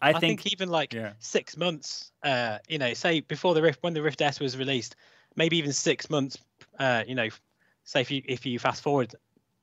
I, 0.03 0.11
I 0.11 0.13
think, 0.21 0.43
think, 0.43 0.53
even 0.53 0.69
like 0.69 0.93
yeah. 0.93 1.13
six 1.19 1.57
months, 1.57 2.13
uh, 2.23 2.59
you 2.69 2.79
know, 2.79 2.93
say 2.93 3.21
before 3.21 3.55
the 3.55 3.63
Rift, 3.63 3.83
when 3.83 3.95
the 3.95 4.03
Rift 4.03 4.21
S 4.21 4.39
was 4.39 4.55
released, 4.59 4.97
maybe 5.35 5.57
even 5.57 5.73
six 5.73 6.11
months, 6.11 6.37
uh, 6.79 7.05
you 7.07 7.15
know, 7.15 7.29
say 7.85 8.01
if 8.01 8.11
you 8.11 8.23
if 8.27 8.45
you 8.45 8.59
fast 8.59 8.83
forward 8.83 9.15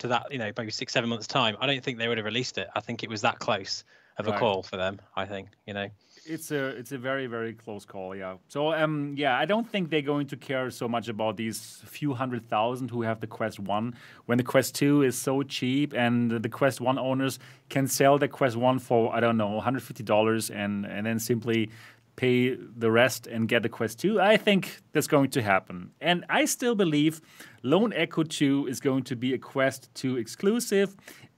to 0.02 0.08
that, 0.10 0.32
you 0.32 0.38
know, 0.38 0.52
maybe 0.58 0.72
six 0.72 0.94
seven 0.94 1.10
months 1.10 1.28
time, 1.28 1.56
I 1.60 1.68
don't 1.68 1.84
think 1.84 1.98
they 1.98 2.08
would 2.08 2.18
have 2.18 2.26
released 2.26 2.58
it. 2.58 2.68
I 2.76 2.80
think 2.82 3.04
it 3.04 3.10
was 3.10 3.22
that 3.22 3.40
close 3.40 3.84
of 4.18 4.28
a 4.28 4.32
right. 4.32 4.40
call 4.40 4.64
for 4.64 4.78
them. 4.78 5.00
I 5.16 5.26
think 5.26 5.50
you 5.66 5.74
know. 5.74 5.90
It's 6.26 6.52
a 6.52 6.68
it's 6.68 6.92
a 6.92 6.98
very 6.98 7.26
very 7.26 7.54
close 7.54 7.86
call, 7.86 8.16
yeah. 8.16 8.36
So 8.48 8.74
um 8.74 9.16
yeah, 9.18 9.38
I 9.38 9.46
don't 9.46 9.68
think 9.68 9.90
they're 9.90 10.02
going 10.02 10.28
to 10.28 10.38
care 10.38 10.70
so 10.70 10.88
much 10.88 11.08
about 11.08 11.38
these 11.38 11.82
few 11.86 12.14
hundred 12.14 12.48
thousand 12.48 12.90
who 12.92 13.02
have 13.02 13.20
the 13.22 13.28
Quest 13.28 13.60
One 13.60 13.96
when 14.26 14.38
the 14.38 14.44
Quest 14.44 14.76
Two 14.76 15.02
is 15.02 15.18
so 15.18 15.44
cheap 15.44 15.94
and 15.94 16.32
the 16.32 16.50
Quest 16.50 16.82
One 16.82 17.00
owners 17.00 17.40
can 17.70 17.88
sell 17.88 18.18
the 18.18 18.28
Quest 18.28 18.56
One 18.56 18.80
for 18.80 19.14
I 19.16 19.20
don't 19.20 19.38
know 19.38 19.50
150 19.50 20.04
dollars 20.04 20.50
and 20.50 20.86
and 20.86 21.06
then 21.06 21.20
simply 21.20 21.70
pay 22.16 22.56
the 22.56 22.92
rest 22.92 23.28
and 23.28 23.48
get 23.48 23.64
the 23.64 23.70
Quest 23.70 24.00
2. 24.00 24.20
I 24.20 24.38
think 24.38 24.82
that's 24.92 25.08
going 25.08 25.30
to 25.32 25.42
happen. 25.42 25.92
And 26.02 26.26
I 26.30 26.46
still 26.46 26.76
believe 26.76 27.22
Lone 27.64 27.94
Echo 27.94 28.24
2 28.24 28.68
is 28.68 28.80
going 28.80 29.04
to 29.04 29.16
be 29.16 29.34
a 29.34 29.38
Quest 29.38 29.90
2 29.96 30.18
exclusive, 30.18 30.96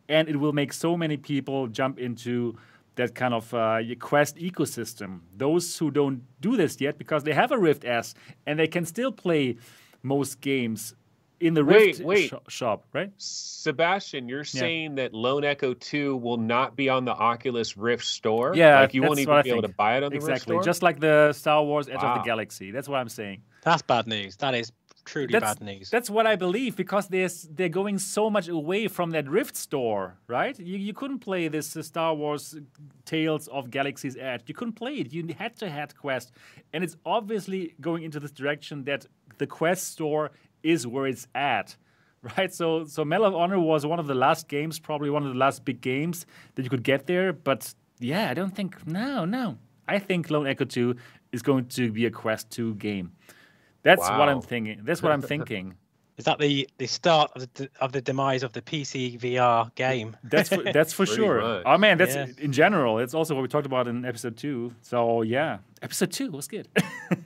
and 0.10 0.28
it 0.28 0.38
will 0.38 0.54
make 0.54 0.74
so 0.74 0.98
many 0.98 1.18
people 1.18 1.68
jump 1.68 2.00
into 2.00 2.58
that 2.96 3.16
kind 3.16 3.34
of 3.34 3.54
uh, 3.54 3.80
Quest 4.00 4.38
ecosystem. 4.38 5.22
Those 5.36 5.78
who 5.78 5.92
don't 5.92 6.24
do 6.42 6.56
this 6.56 6.80
yet 6.80 6.98
because 6.98 7.24
they 7.24 7.34
have 7.34 7.52
a 7.52 7.58
Rift 7.58 7.86
S 7.86 8.14
and 8.46 8.60
they 8.60 8.68
can 8.68 8.86
still 8.86 9.12
play 9.12 9.58
most 10.04 10.42
games 10.42 10.94
in 11.44 11.54
the 11.54 11.64
Rift 11.64 12.00
wait, 12.00 12.06
wait. 12.06 12.30
Sh- 12.30 12.54
shop, 12.54 12.86
right? 12.94 13.12
Sebastian, 13.18 14.30
you're 14.30 14.40
yeah. 14.40 14.62
saying 14.62 14.96
that 14.96 15.14
Lone 15.14 15.44
Echo 15.44 15.74
2 15.74 16.16
will 16.18 16.38
not 16.38 16.76
be 16.76 16.88
on 16.88 17.04
the 17.04 17.12
Oculus 17.12 17.76
Rift 17.76 18.06
store? 18.06 18.56
Yeah, 18.56 18.80
like 18.80 18.94
you 18.94 19.04
won't 19.04 19.20
even 19.20 19.42
be 19.44 19.50
able 19.50 19.62
to 19.64 19.68
buy 19.68 19.98
it 19.98 20.04
on 20.04 20.12
the 20.12 20.16
exactly. 20.16 20.34
Rift 20.34 20.44
store? 20.44 20.64
Just 20.64 20.82
like 20.82 21.00
the 21.00 21.34
Star 21.34 21.64
Wars 21.64 21.90
Edge 21.90 22.02
wow. 22.02 22.14
of 22.14 22.20
the 22.20 22.26
Galaxy. 22.26 22.72
That's 22.72 22.88
what 22.88 22.98
I'm 22.98 23.10
saying. 23.10 23.42
That's 23.62 23.82
bad 23.82 24.08
news. 24.08 24.38
That 24.38 24.56
is 24.56 24.72
truly 25.04 25.32
that's, 25.34 25.60
bad 25.60 25.62
news. 25.62 25.90
That's 25.90 26.10
what 26.10 26.26
I 26.26 26.36
believe 26.38 26.78
because 26.78 27.08
they're 27.08 27.30
they're 27.50 27.70
going 27.70 28.00
so 28.00 28.30
much 28.30 28.48
away 28.48 28.88
from 28.88 29.12
that 29.12 29.28
Rift 29.30 29.58
store, 29.58 30.18
right? 30.28 30.58
You, 30.58 30.78
you 30.78 30.94
couldn't 30.94 31.20
play 31.20 31.50
this 31.50 31.76
uh, 31.76 31.84
Star 31.84 32.16
Wars 32.16 32.56
Tales 33.06 33.48
of 33.50 33.70
Galaxy's 33.70 34.16
Edge. 34.18 34.44
You 34.48 34.54
couldn't 34.54 34.76
play 34.76 34.94
it. 34.96 35.12
You 35.12 35.28
had 35.38 35.58
to 35.58 35.70
have 35.70 35.98
Quest, 35.98 36.32
and 36.72 36.84
it's 36.84 36.96
obviously 37.06 37.76
going 37.82 38.04
into 38.04 38.20
this 38.20 38.32
direction 38.32 38.86
that 38.86 39.06
the 39.38 39.48
Quest 39.48 39.92
store 39.92 40.32
is 40.64 40.88
where 40.88 41.08
it's 41.08 41.28
at 41.36 41.76
right? 42.38 42.54
So 42.54 42.86
so 42.86 43.04
Medal 43.04 43.28
of 43.28 43.36
Honor 43.36 43.60
was 43.60 43.86
one 43.86 44.00
of 44.00 44.08
the 44.08 44.14
last 44.14 44.48
games, 44.48 44.80
probably 44.80 45.10
one 45.10 45.24
of 45.24 45.30
the 45.30 45.38
last 45.38 45.66
big 45.66 45.82
games 45.82 46.26
that 46.56 46.64
you 46.64 46.70
could 46.70 46.84
get 46.84 47.06
there. 47.06 47.34
But 47.34 47.74
yeah, 48.00 48.30
I 48.30 48.34
don't 48.34 48.56
think 48.56 48.88
no, 48.88 49.26
no. 49.26 49.58
I 49.88 50.00
think 50.00 50.30
Lone 50.30 50.48
Echo 50.48 50.64
2 50.64 50.96
is 51.34 51.42
going 51.42 51.66
to 51.66 51.92
be 51.92 52.06
a 52.06 52.12
Quest 52.12 52.50
2 52.52 52.76
game. 52.76 53.12
That's 53.82 54.00
wow. 54.00 54.20
what 54.20 54.30
I'm 54.30 54.42
thinking. 54.42 54.80
That's 54.84 55.04
what 55.04 55.12
I'm 55.12 55.22
thinking. 55.34 55.76
Is 56.16 56.26
that 56.26 56.38
the, 56.38 56.70
the 56.78 56.86
start 56.86 57.32
of 57.36 57.52
the, 57.56 57.70
of 57.82 57.92
the 57.92 58.02
demise 58.02 58.44
of 58.44 58.54
the 58.54 58.62
PC 58.62 59.20
VR 59.20 59.74
game? 59.74 60.16
That's 60.24 60.50
for, 60.50 60.62
that's 60.62 60.94
for 60.94 61.06
sure. 61.18 61.42
Much. 61.42 61.64
Oh 61.66 61.78
man, 61.78 61.98
that's 61.98 62.16
yeah. 62.16 62.28
in 62.38 62.52
general. 62.52 63.00
It's 63.00 63.16
also 63.16 63.34
what 63.34 63.42
we 63.42 63.48
talked 63.48 63.66
about 63.66 63.88
in 63.88 64.06
episode 64.06 64.38
two. 64.38 64.76
So 64.82 65.24
yeah, 65.24 65.58
episode 65.82 66.12
two 66.12 66.30
was 66.30 66.48
good. 66.48 66.68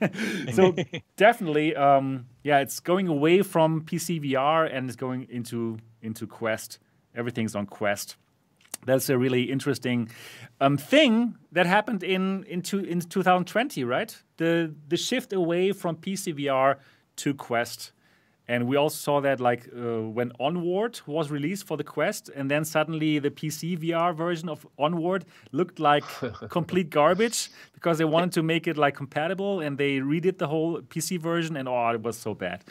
so 0.54 0.74
definitely, 1.16 1.76
um, 1.76 2.26
yeah, 2.42 2.60
it's 2.60 2.80
going 2.80 3.08
away 3.08 3.42
from 3.42 3.82
PC 3.82 4.24
VR 4.24 4.74
and 4.74 4.88
it's 4.88 4.96
going 4.96 5.26
into 5.28 5.78
into 6.00 6.26
Quest. 6.26 6.78
Everything's 7.14 7.54
on 7.54 7.66
Quest. 7.66 8.16
That's 8.86 9.10
a 9.10 9.18
really 9.18 9.42
interesting 9.42 10.08
um, 10.62 10.78
thing 10.78 11.36
that 11.52 11.66
happened 11.66 12.02
in 12.02 12.44
into 12.44 12.78
in 12.78 13.02
2020, 13.02 13.84
right? 13.84 14.16
The 14.38 14.74
the 14.88 14.96
shift 14.96 15.34
away 15.34 15.72
from 15.72 15.96
PC 15.96 16.34
VR 16.38 16.76
to 17.16 17.34
Quest 17.34 17.92
and 18.48 18.66
we 18.66 18.76
also 18.76 18.96
saw 18.96 19.20
that 19.20 19.40
like 19.40 19.68
uh, 19.76 20.00
when 20.00 20.32
Onward 20.40 21.00
was 21.06 21.30
released 21.30 21.66
for 21.66 21.76
the 21.76 21.84
Quest, 21.84 22.30
and 22.34 22.50
then 22.50 22.64
suddenly 22.64 23.18
the 23.18 23.30
PC 23.30 23.78
VR 23.78 24.14
version 24.14 24.48
of 24.48 24.66
Onward 24.78 25.26
looked 25.52 25.78
like 25.78 26.04
complete 26.48 26.88
garbage 26.90 27.50
because 27.74 27.98
they 27.98 28.06
wanted 28.06 28.32
to 28.32 28.42
make 28.42 28.66
it 28.66 28.78
like 28.78 28.94
compatible, 28.96 29.60
and 29.60 29.76
they 29.76 29.98
redid 29.98 30.38
the 30.38 30.48
whole 30.48 30.80
PC 30.80 31.20
version, 31.20 31.56
and 31.56 31.68
oh, 31.68 31.90
it 31.90 32.02
was 32.02 32.16
so 32.16 32.34
bad. 32.34 32.64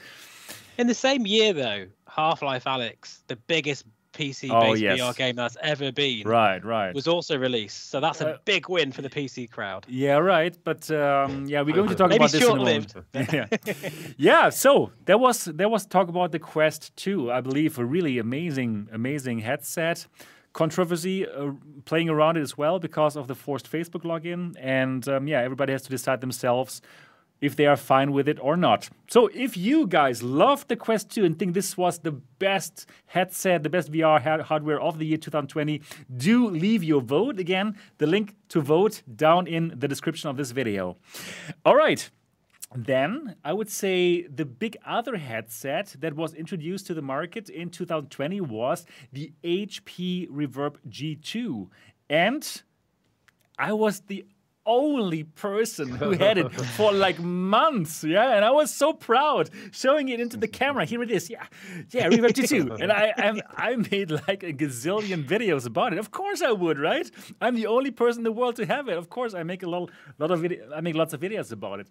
In 0.77 0.87
the 0.87 0.93
same 0.93 1.25
year, 1.25 1.53
though, 1.53 1.87
Half-Life 2.07 2.65
Alyx, 2.65 3.19
the 3.27 3.35
biggest 3.35 3.85
PC-based 4.17 4.51
Oh, 4.53 4.73
yes. 4.73 4.99
VR 4.99 5.15
game 5.15 5.35
that's 5.35 5.57
ever 5.61 5.91
been, 5.91 6.27
Right, 6.27 6.63
right. 6.65 6.93
was 6.95 7.07
also 7.07 7.37
released. 7.37 7.89
So 7.91 7.99
that's 7.99 8.21
a 8.21 8.27
Uh, 8.27 8.37
big 8.45 8.67
win 8.69 8.91
for 8.91 9.01
the 9.01 9.09
PC 9.09 9.47
crowd. 9.55 9.85
Yeah, 9.87 10.17
right. 10.35 10.55
But 10.63 10.89
um, 10.91 11.45
yeah, 11.51 11.61
we're 11.65 11.75
going 11.75 11.89
to 11.89 11.95
talk 11.95 12.09
Maybe 12.09 12.23
about 12.25 12.31
this 12.31 12.43
in 12.43 12.51
a 12.51 12.55
moment. 12.55 12.93
yeah, 13.33 13.89
yeah. 14.17 14.49
So 14.49 14.91
there 15.05 15.17
was 15.17 15.45
there 15.45 15.69
was 15.69 15.85
talk 15.85 16.07
about 16.09 16.31
the 16.31 16.39
Quest 16.39 16.95
2. 16.97 17.31
I 17.31 17.41
believe 17.41 17.79
a 17.79 17.85
really 17.85 18.17
amazing 18.19 18.89
amazing 18.91 19.39
headset. 19.39 20.07
Controversy 20.53 21.27
uh, 21.27 21.51
playing 21.85 22.09
around 22.09 22.37
it 22.37 22.41
as 22.41 22.57
well 22.57 22.79
because 22.79 23.15
of 23.15 23.27
the 23.27 23.35
forced 23.35 23.69
Facebook 23.71 24.03
login, 24.03 24.55
and 24.59 25.07
um, 25.07 25.27
yeah, 25.27 25.41
everybody 25.41 25.71
has 25.71 25.83
to 25.83 25.89
decide 25.89 26.19
themselves 26.19 26.81
if 27.41 27.55
they 27.55 27.65
are 27.65 27.77
fine 27.77 28.11
with 28.11 28.27
it 28.27 28.37
or 28.41 28.57
not. 28.57 28.89
So 29.09 29.27
if 29.33 29.55
you 29.55 29.87
guys 29.87 30.23
love 30.23 30.67
the 30.67 30.75
Quest 30.75 31.09
2 31.11 31.25
and 31.25 31.37
think 31.37 31.53
this 31.53 31.77
was 31.77 31.99
the 31.99 32.11
best 32.11 32.87
headset, 33.07 33.63
the 33.63 33.69
best 33.69 33.91
VR 33.91 34.21
ha- 34.21 34.43
hardware 34.43 34.79
of 34.79 34.99
the 34.99 35.05
year 35.05 35.17
2020, 35.17 35.81
do 36.15 36.49
leave 36.49 36.83
your 36.83 37.01
vote. 37.01 37.39
Again, 37.39 37.75
the 37.97 38.07
link 38.07 38.35
to 38.49 38.61
vote 38.61 39.03
down 39.15 39.47
in 39.47 39.73
the 39.77 39.87
description 39.87 40.29
of 40.29 40.37
this 40.37 40.51
video. 40.51 40.97
All 41.65 41.75
right. 41.75 42.09
Then 42.75 43.35
I 43.45 43.53
would 43.53 43.69
say 43.69 44.23
the 44.23 44.43
big 44.43 44.75
other 44.85 45.15
headset 45.15 45.95
that 45.99 46.15
was 46.15 46.33
introduced 46.33 46.85
to 46.87 46.93
the 46.93 47.01
market 47.01 47.49
in 47.49 47.69
2020 47.69 48.41
was 48.41 48.85
the 49.13 49.31
HP 49.43 50.29
Reverb 50.29 50.75
G2. 50.89 51.69
And 52.09 52.61
I 53.57 53.71
was 53.73 54.01
the 54.01 54.25
only 54.67 55.23
person 55.23 55.89
who 55.89 56.11
had 56.11 56.37
it 56.37 56.51
for 56.51 56.91
like 56.91 57.19
months. 57.19 58.03
Yeah. 58.03 58.35
And 58.35 58.45
I 58.45 58.51
was 58.51 58.71
so 58.71 58.93
proud 58.93 59.49
showing 59.71 60.09
it 60.09 60.19
into 60.19 60.37
the 60.37 60.47
camera. 60.47 60.85
Here 60.85 61.01
it 61.01 61.09
is. 61.09 61.29
Yeah. 61.29 61.45
Yeah. 61.91 62.09
Reverb 62.09 62.33
G2. 62.33 62.67
And 62.87 62.91
I, 62.91 63.13
I, 63.17 63.41
I 63.69 63.75
made 63.75 64.11
like 64.11 64.43
a 64.43 64.53
gazillion 64.53 65.25
videos 65.25 65.65
about 65.65 65.93
it. 65.93 65.99
Of 65.99 66.11
course 66.11 66.41
I 66.41 66.51
would, 66.51 66.77
right? 66.77 67.09
I'm 67.41 67.55
the 67.55 67.67
only 67.67 67.91
person 67.91 68.19
in 68.19 68.23
the 68.25 68.31
world 68.31 68.55
to 68.57 68.65
have 68.65 68.87
it. 68.87 68.97
Of 68.97 69.09
course 69.09 69.33
I 69.33 69.43
make 69.43 69.63
a 69.63 69.69
lot, 69.69 69.89
lot 70.19 70.31
of 70.31 70.41
video, 70.41 70.69
I 70.75 70.81
make 70.81 70.95
lots 70.95 71.13
of 71.13 71.21
videos 71.21 71.51
about 71.51 71.79
it. 71.79 71.87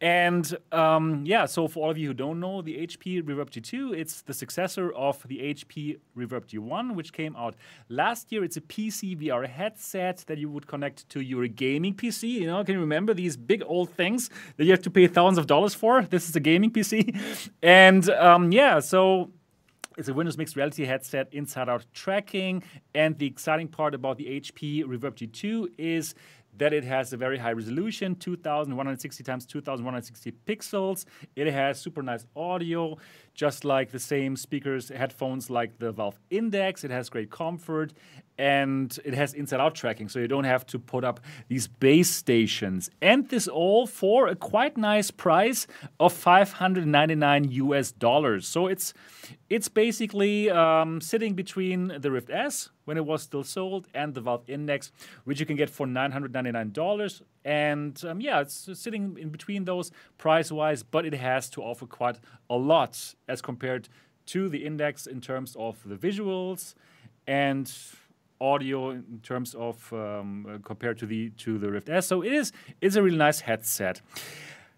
And 0.00 0.56
um, 0.70 1.24
yeah, 1.24 1.46
so 1.46 1.66
for 1.66 1.84
all 1.84 1.90
of 1.90 1.98
you 1.98 2.08
who 2.08 2.14
don't 2.14 2.40
know, 2.40 2.62
the 2.62 2.76
HP 2.86 3.22
Reverb 3.22 3.50
G2, 3.50 3.98
it's 3.98 4.22
the 4.22 4.34
successor 4.34 4.92
of 4.92 5.26
the 5.26 5.38
HP 5.54 5.98
Reverb 6.16 6.46
G1, 6.46 6.94
which 6.94 7.12
came 7.12 7.34
out 7.36 7.54
last 7.88 8.30
year. 8.30 8.44
It's 8.44 8.56
a 8.56 8.60
PC 8.60 9.18
VR 9.20 9.48
headset 9.48 10.18
that 10.26 10.38
you 10.38 10.50
would 10.50 10.66
connect 10.66 11.08
to 11.10 11.20
your 11.20 11.46
gaming 11.48 11.94
PC. 11.94 12.17
You 12.26 12.46
know, 12.46 12.64
can 12.64 12.74
you 12.74 12.80
remember 12.80 13.14
these 13.14 13.36
big 13.36 13.62
old 13.66 13.90
things 13.90 14.30
that 14.56 14.64
you 14.64 14.72
have 14.72 14.82
to 14.82 14.90
pay 14.90 15.06
thousands 15.06 15.38
of 15.38 15.46
dollars 15.46 15.74
for? 15.74 16.02
This 16.02 16.28
is 16.28 16.36
a 16.36 16.40
gaming 16.40 16.70
PC. 16.70 17.16
And 17.62 18.08
um, 18.10 18.52
yeah, 18.52 18.80
so 18.80 19.30
it's 19.96 20.08
a 20.08 20.14
Windows 20.14 20.38
Mixed 20.38 20.56
Reality 20.56 20.84
headset, 20.84 21.28
inside 21.32 21.68
out 21.68 21.84
tracking. 21.92 22.62
And 22.94 23.18
the 23.18 23.26
exciting 23.26 23.68
part 23.68 23.94
about 23.94 24.16
the 24.16 24.40
HP 24.40 24.84
Reverb 24.84 25.14
G2 25.14 25.72
is 25.76 26.14
that 26.58 26.72
it 26.72 26.84
has 26.84 27.12
a 27.12 27.16
very 27.16 27.38
high 27.38 27.52
resolution 27.52 28.14
2160 28.16 29.24
times 29.24 29.46
2160 29.46 30.32
pixels. 30.46 31.04
It 31.36 31.46
has 31.52 31.80
super 31.80 32.02
nice 32.02 32.26
audio, 32.36 32.96
just 33.38 33.64
like 33.64 33.92
the 33.92 34.00
same 34.00 34.34
speakers, 34.34 34.88
headphones 34.88 35.48
like 35.48 35.78
the 35.78 35.92
Valve 35.92 36.18
Index. 36.28 36.82
It 36.82 36.90
has 36.90 37.08
great 37.08 37.30
comfort 37.30 37.92
and 38.36 38.98
it 39.04 39.14
has 39.14 39.32
inside 39.32 39.60
out 39.60 39.76
tracking, 39.76 40.08
so 40.08 40.18
you 40.18 40.26
don't 40.26 40.42
have 40.42 40.66
to 40.66 40.78
put 40.78 41.04
up 41.04 41.20
these 41.46 41.68
base 41.68 42.10
stations. 42.10 42.90
And 43.00 43.28
this 43.28 43.46
all 43.46 43.86
for 43.86 44.26
a 44.26 44.34
quite 44.34 44.76
nice 44.76 45.12
price 45.12 45.68
of 46.00 46.12
599 46.12 47.44
US 47.52 47.92
dollars. 47.92 48.48
So 48.48 48.66
it's 48.66 48.92
it's 49.48 49.68
basically 49.68 50.50
um, 50.50 51.00
sitting 51.00 51.34
between 51.34 51.92
the 52.00 52.10
Rift 52.10 52.30
S 52.30 52.70
when 52.86 52.96
it 52.96 53.06
was 53.06 53.22
still 53.22 53.44
sold 53.44 53.86
and 53.94 54.14
the 54.14 54.20
Valve 54.20 54.42
Index, 54.48 54.90
which 55.22 55.38
you 55.38 55.46
can 55.46 55.56
get 55.56 55.70
for 55.70 55.86
$999. 55.86 57.22
And 57.48 58.04
um, 58.04 58.20
yeah, 58.20 58.40
it's 58.40 58.68
sitting 58.74 59.16
in 59.18 59.30
between 59.30 59.64
those 59.64 59.90
price 60.18 60.52
wise, 60.52 60.82
but 60.82 61.06
it 61.06 61.14
has 61.14 61.48
to 61.50 61.62
offer 61.62 61.86
quite 61.86 62.18
a 62.50 62.56
lot 62.56 63.14
as 63.26 63.40
compared 63.40 63.88
to 64.26 64.50
the 64.50 64.66
Index 64.66 65.06
in 65.06 65.22
terms 65.22 65.56
of 65.58 65.78
the 65.86 65.96
visuals 65.96 66.74
and 67.26 67.72
audio 68.38 68.90
in 68.90 69.20
terms 69.22 69.54
of 69.54 69.90
um, 69.94 70.60
compared 70.62 70.98
to 70.98 71.06
the 71.06 71.30
to 71.30 71.58
the 71.58 71.70
Rift 71.70 71.88
S. 71.88 72.06
So 72.06 72.20
it 72.20 72.34
is 72.34 72.52
it's 72.82 72.96
a 72.96 73.02
really 73.02 73.16
nice 73.16 73.40
headset. 73.40 74.02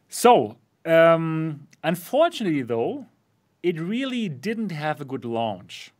So 0.08 0.56
um, 0.86 1.66
unfortunately, 1.82 2.62
though, 2.62 3.06
it 3.64 3.80
really 3.80 4.28
didn't 4.28 4.70
have 4.70 5.00
a 5.00 5.04
good 5.04 5.24
launch, 5.24 5.92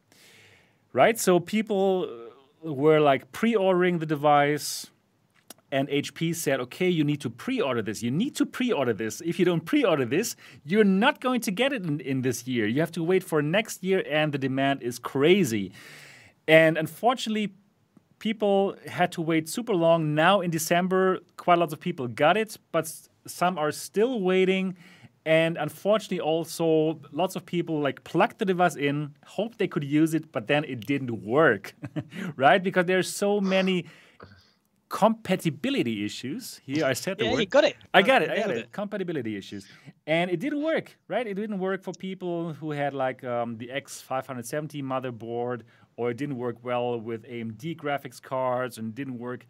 right? 0.93 1.19
So 1.19 1.41
people 1.41 2.09
were 2.63 3.01
like 3.01 3.33
pre-ordering 3.33 3.99
the 3.99 4.07
device. 4.07 4.93
And 5.73 5.89
HP 5.89 6.35
said, 6.35 6.59
okay, 6.61 6.89
you 6.89 7.05
need 7.05 7.21
to 7.21 7.31
pre 7.31 7.61
order 7.61 7.81
this. 7.81 8.03
You 8.03 8.11
need 8.11 8.35
to 8.37 8.47
pre 8.47 8.73
order 8.73 8.93
this. 8.93 9.21
If 9.21 9.39
you 9.39 9.45
don't 9.45 9.65
pre 9.65 9.85
order 9.85 10.05
this, 10.05 10.35
you're 10.65 10.85
not 10.85 11.21
going 11.21 11.41
to 11.43 11.51
get 11.51 11.73
it 11.73 11.85
in, 11.85 12.01
in 12.01 12.23
this 12.23 12.47
year. 12.47 12.67
You 12.67 12.81
have 12.81 12.93
to 12.93 13.03
wait 13.05 13.23
for 13.23 13.41
next 13.41 13.85
year, 13.85 14.03
and 14.09 14.33
the 14.33 14.39
demand 14.39 14.83
is 14.83 14.99
crazy. 14.99 15.73
And 16.49 16.77
unfortunately, 16.77 17.55
people 18.19 18.75
had 18.87 19.13
to 19.13 19.23
wait 19.23 19.49
super 19.49 19.75
long. 19.75 20.15
Now 20.15 20.41
in 20.41 20.51
December, 20.51 21.19
quite 21.37 21.59
a 21.59 21.61
lot 21.61 21.73
of 21.73 21.81
people 21.81 22.07
got 22.07 22.37
it, 22.37 22.57
but 22.73 22.93
some 23.27 23.59
are 23.59 23.73
still 23.73 24.21
waiting. 24.21 24.77
And 25.27 25.57
unfortunately, 25.59 26.21
also 26.21 27.01
lots 27.13 27.37
of 27.37 27.45
people 27.45 27.81
like 27.81 28.05
plugged 28.05 28.39
the 28.39 28.45
device 28.45 28.77
in, 28.77 29.15
hoped 29.27 29.59
they 29.59 29.69
could 29.69 29.85
use 29.85 30.15
it, 30.15 30.33
but 30.33 30.47
then 30.47 30.65
it 30.65 30.87
didn't 30.87 31.23
work, 31.25 31.75
right? 32.37 32.63
Because 32.63 32.87
there's 32.87 33.15
so 33.15 33.41
many 33.41 33.87
compatibility 34.91 36.05
issues. 36.05 36.61
Here 36.67 36.85
I 36.85 36.93
said 36.93 37.17
the 37.17 37.25
Yeah, 37.25 37.33
word. 37.33 37.41
you 37.41 37.47
got 37.47 37.65
it. 37.65 37.77
I 37.95 38.03
got 38.03 38.21
it. 38.23 38.31
I 38.31 38.37
got 38.37 38.51
it. 38.51 38.57
it. 38.59 38.73
Compatibility 38.73 39.37
issues, 39.37 39.67
and 40.07 40.31
it 40.31 40.39
didn't 40.41 40.63
work. 40.63 40.99
Right? 41.09 41.27
It 41.27 41.35
didn't 41.35 41.59
work 41.59 41.83
for 41.83 41.93
people 41.95 42.53
who 42.53 42.73
had 42.73 42.93
like 42.93 43.25
um, 43.25 43.57
the 43.57 43.69
X570 43.69 44.83
motherboard, 44.83 45.63
or 45.97 46.11
it 46.11 46.17
didn't 46.19 46.37
work 46.37 46.57
well 46.63 47.01
with 47.01 47.23
AMD 47.25 47.77
graphics 47.77 48.21
cards, 48.21 48.77
and 48.79 48.95
didn't 48.95 49.19
work 49.19 49.47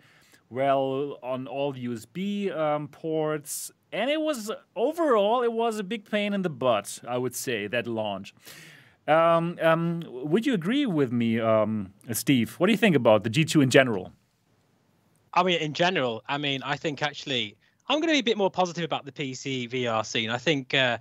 well 0.51 1.19
on 1.23 1.47
all 1.49 1.73
USB 1.75 2.55
um, 2.57 2.87
ports. 2.89 3.73
And 3.93 4.09
it 4.11 4.21
was 4.21 4.53
overall, 4.77 5.43
it 5.43 5.53
was 5.53 5.79
a 5.79 5.83
big 5.85 6.09
pain 6.09 6.33
in 6.33 6.43
the 6.43 6.51
butt. 6.51 7.01
I 7.09 7.19
would 7.19 7.35
say 7.35 7.67
that 7.69 7.87
launch. 7.87 8.35
Um, 9.09 9.59
um, 9.61 10.03
would 10.07 10.47
you 10.47 10.55
agree 10.55 10.87
with 10.87 11.11
me, 11.11 11.41
um, 11.41 11.93
Steve? 12.13 12.55
What 12.59 12.67
do 12.67 12.73
you 12.73 12.77
think 12.79 12.95
about 12.95 13.25
the 13.25 13.31
G2 13.31 13.63
in 13.63 13.71
general? 13.71 14.13
I 15.33 15.43
mean, 15.43 15.61
in 15.61 15.75
general, 15.75 16.23
I 16.29 16.39
mean, 16.39 16.63
I 16.63 16.77
think 16.77 17.03
actually, 17.03 17.57
I'm 17.89 17.99
going 17.99 18.09
to 18.09 18.15
be 18.15 18.21
a 18.21 18.25
bit 18.25 18.37
more 18.37 18.51
positive 18.51 18.85
about 18.85 19.05
the 19.05 19.13
PC 19.13 19.71
VR 19.71 20.05
scene. 20.05 20.31
I 20.31 20.39
think, 20.39 20.75
uh, 20.75 20.99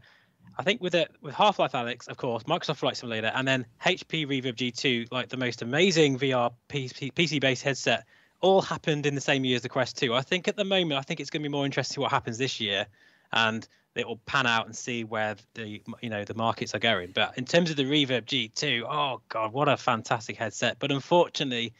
I 0.57 0.63
think 0.63 0.81
with 0.81 0.95
it 0.95 1.11
with 1.21 1.33
Half-Life 1.33 1.71
Alyx, 1.71 2.07
of 2.07 2.17
course, 2.17 2.43
Microsoft 2.43 2.77
Flight 2.77 2.97
Simulator, 2.97 3.31
and 3.33 3.47
then 3.47 3.65
HP 3.85 4.27
Reverb 4.27 4.55
G2, 4.55 5.11
like 5.11 5.29
the 5.29 5.37
most 5.37 5.61
amazing 5.61 6.19
VR 6.19 6.51
PC, 6.69 7.13
PC-based 7.13 7.63
headset, 7.63 8.05
all 8.41 8.61
happened 8.61 9.05
in 9.05 9.15
the 9.15 9.21
same 9.21 9.43
year 9.43 9.55
as 9.55 9.61
the 9.61 9.69
Quest 9.69 9.97
2. 9.97 10.13
I 10.13 10.21
think 10.21 10.47
at 10.47 10.55
the 10.55 10.63
moment, 10.63 10.97
I 10.97 11.01
think 11.01 11.19
it's 11.19 11.29
going 11.29 11.41
to 11.43 11.49
be 11.49 11.51
more 11.51 11.65
interesting 11.65 12.01
what 12.01 12.11
happens 12.11 12.37
this 12.37 12.59
year, 12.59 12.87
and 13.33 13.67
it 13.95 14.07
will 14.07 14.19
pan 14.25 14.45
out 14.45 14.65
and 14.65 14.75
see 14.75 15.03
where 15.03 15.35
the 15.55 15.81
you 16.01 16.09
know 16.09 16.23
the 16.23 16.33
markets 16.33 16.73
are 16.73 16.79
going. 16.79 17.11
But 17.13 17.37
in 17.37 17.45
terms 17.45 17.69
of 17.69 17.75
the 17.75 17.83
Reverb 17.83 18.25
G2, 18.25 18.83
oh 18.83 19.21
god, 19.29 19.51
what 19.51 19.67
a 19.67 19.75
fantastic 19.75 20.37
headset! 20.37 20.77
But 20.79 20.91
unfortunately, 20.91 21.73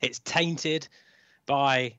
it's 0.00 0.20
tainted 0.20 0.88
by 1.46 1.94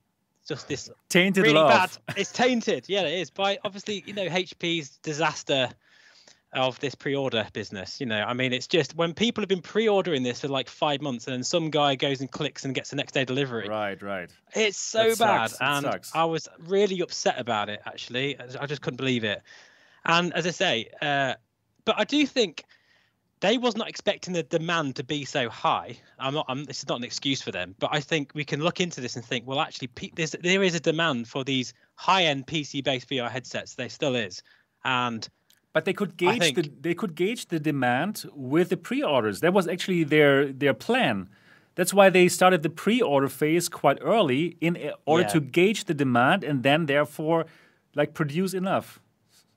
just 0.47 0.67
this 0.67 0.89
Tainted 1.09 1.43
really 1.43 1.55
love. 1.55 1.99
bad. 2.05 2.17
It's 2.17 2.31
tainted. 2.31 2.85
Yeah, 2.87 3.01
it 3.01 3.19
is 3.19 3.29
by 3.29 3.57
obviously 3.63 4.03
you 4.05 4.13
know 4.13 4.27
HP's 4.27 4.97
disaster 4.97 5.69
of 6.53 6.79
this 6.79 6.95
pre-order 6.95 7.45
business. 7.51 7.99
You 7.99 8.05
know, 8.05 8.21
I 8.23 8.33
mean, 8.33 8.53
it's 8.53 8.67
just 8.67 8.95
when 8.95 9.13
people 9.13 9.41
have 9.41 9.49
been 9.49 9.61
pre-ordering 9.61 10.23
this 10.23 10.41
for 10.41 10.47
like 10.47 10.69
five 10.69 11.01
months, 11.01 11.27
and 11.27 11.33
then 11.35 11.43
some 11.43 11.69
guy 11.69 11.95
goes 11.95 12.21
and 12.21 12.31
clicks 12.31 12.63
and 12.63 12.73
gets 12.73 12.91
the 12.91 12.95
next 12.95 13.11
day 13.13 13.25
delivery. 13.25 13.67
Right, 13.67 14.01
right. 14.01 14.29
It's 14.53 14.77
so 14.77 15.09
That 15.09 15.17
bad, 15.19 15.49
sucks, 15.51 15.61
it 15.83 15.85
and. 15.87 16.21
I 16.21 16.25
was 16.25 16.47
really 16.59 17.01
upset 17.01 17.39
about 17.39 17.69
it. 17.69 17.81
Actually, 17.85 18.39
I 18.39 18.65
just 18.67 18.81
couldn't 18.81 18.97
believe 18.97 19.23
it. 19.23 19.41
And 20.05 20.31
as 20.33 20.45
I 20.47 20.51
say, 20.51 20.89
uh, 21.01 21.33
but 21.83 21.95
I 21.97 22.03
do 22.03 22.25
think 22.25 22.63
they 23.45 23.57
was 23.59 23.75
not 23.77 23.87
expecting 23.87 24.33
the 24.33 24.41
demand 24.43 24.95
to 24.95 25.03
be 25.03 25.23
so 25.23 25.49
high. 25.49 25.95
I'm 26.17 26.33
not. 26.33 26.45
I'm, 26.49 26.63
this 26.63 26.79
is 26.79 26.87
not 26.87 26.97
an 26.97 27.03
excuse 27.03 27.41
for 27.41 27.51
them, 27.51 27.75
but 27.79 27.89
I 27.93 27.99
think 27.99 28.31
we 28.33 28.43
can 28.43 28.59
look 28.61 28.79
into 28.81 29.01
this 29.01 29.15
and 29.15 29.23
think, 29.23 29.45
well, 29.45 29.59
actually, 29.59 29.89
pe- 29.89 30.09
there's, 30.15 30.33
a 30.33 30.79
demand 30.79 31.27
for 31.27 31.43
these 31.43 31.73
high-end 31.95 32.47
PC-based 32.47 33.07
VR 33.09 33.29
headsets. 33.29 33.75
There 33.75 33.89
still 33.89 34.15
is, 34.15 34.41
and 34.83 35.27
But 35.73 35.85
they 35.85 35.93
could 35.93 36.17
gauge 36.17 36.55
the 36.55 36.71
they 36.81 36.95
could 36.95 37.13
gauge 37.15 37.47
the 37.47 37.59
demand 37.59 38.25
with 38.33 38.69
the 38.69 38.77
pre-orders. 38.77 39.41
That 39.41 39.53
was 39.53 39.67
actually 39.67 40.03
their 40.05 40.51
their 40.51 40.73
plan. 40.73 41.29
That's 41.75 41.93
why 41.93 42.09
they 42.09 42.29
started 42.29 42.63
the 42.63 42.69
pre-order 42.69 43.27
phase 43.27 43.69
quite 43.69 43.99
early 44.01 44.57
in 44.61 44.73
order 45.05 45.23
Yeah. 45.23 45.33
to 45.33 45.39
gauge 45.41 45.83
the 45.85 45.93
demand 45.93 46.43
and 46.43 46.63
then 46.63 46.85
therefore 46.85 47.45
like 47.95 48.13
produce 48.13 48.53
enough. 48.53 48.99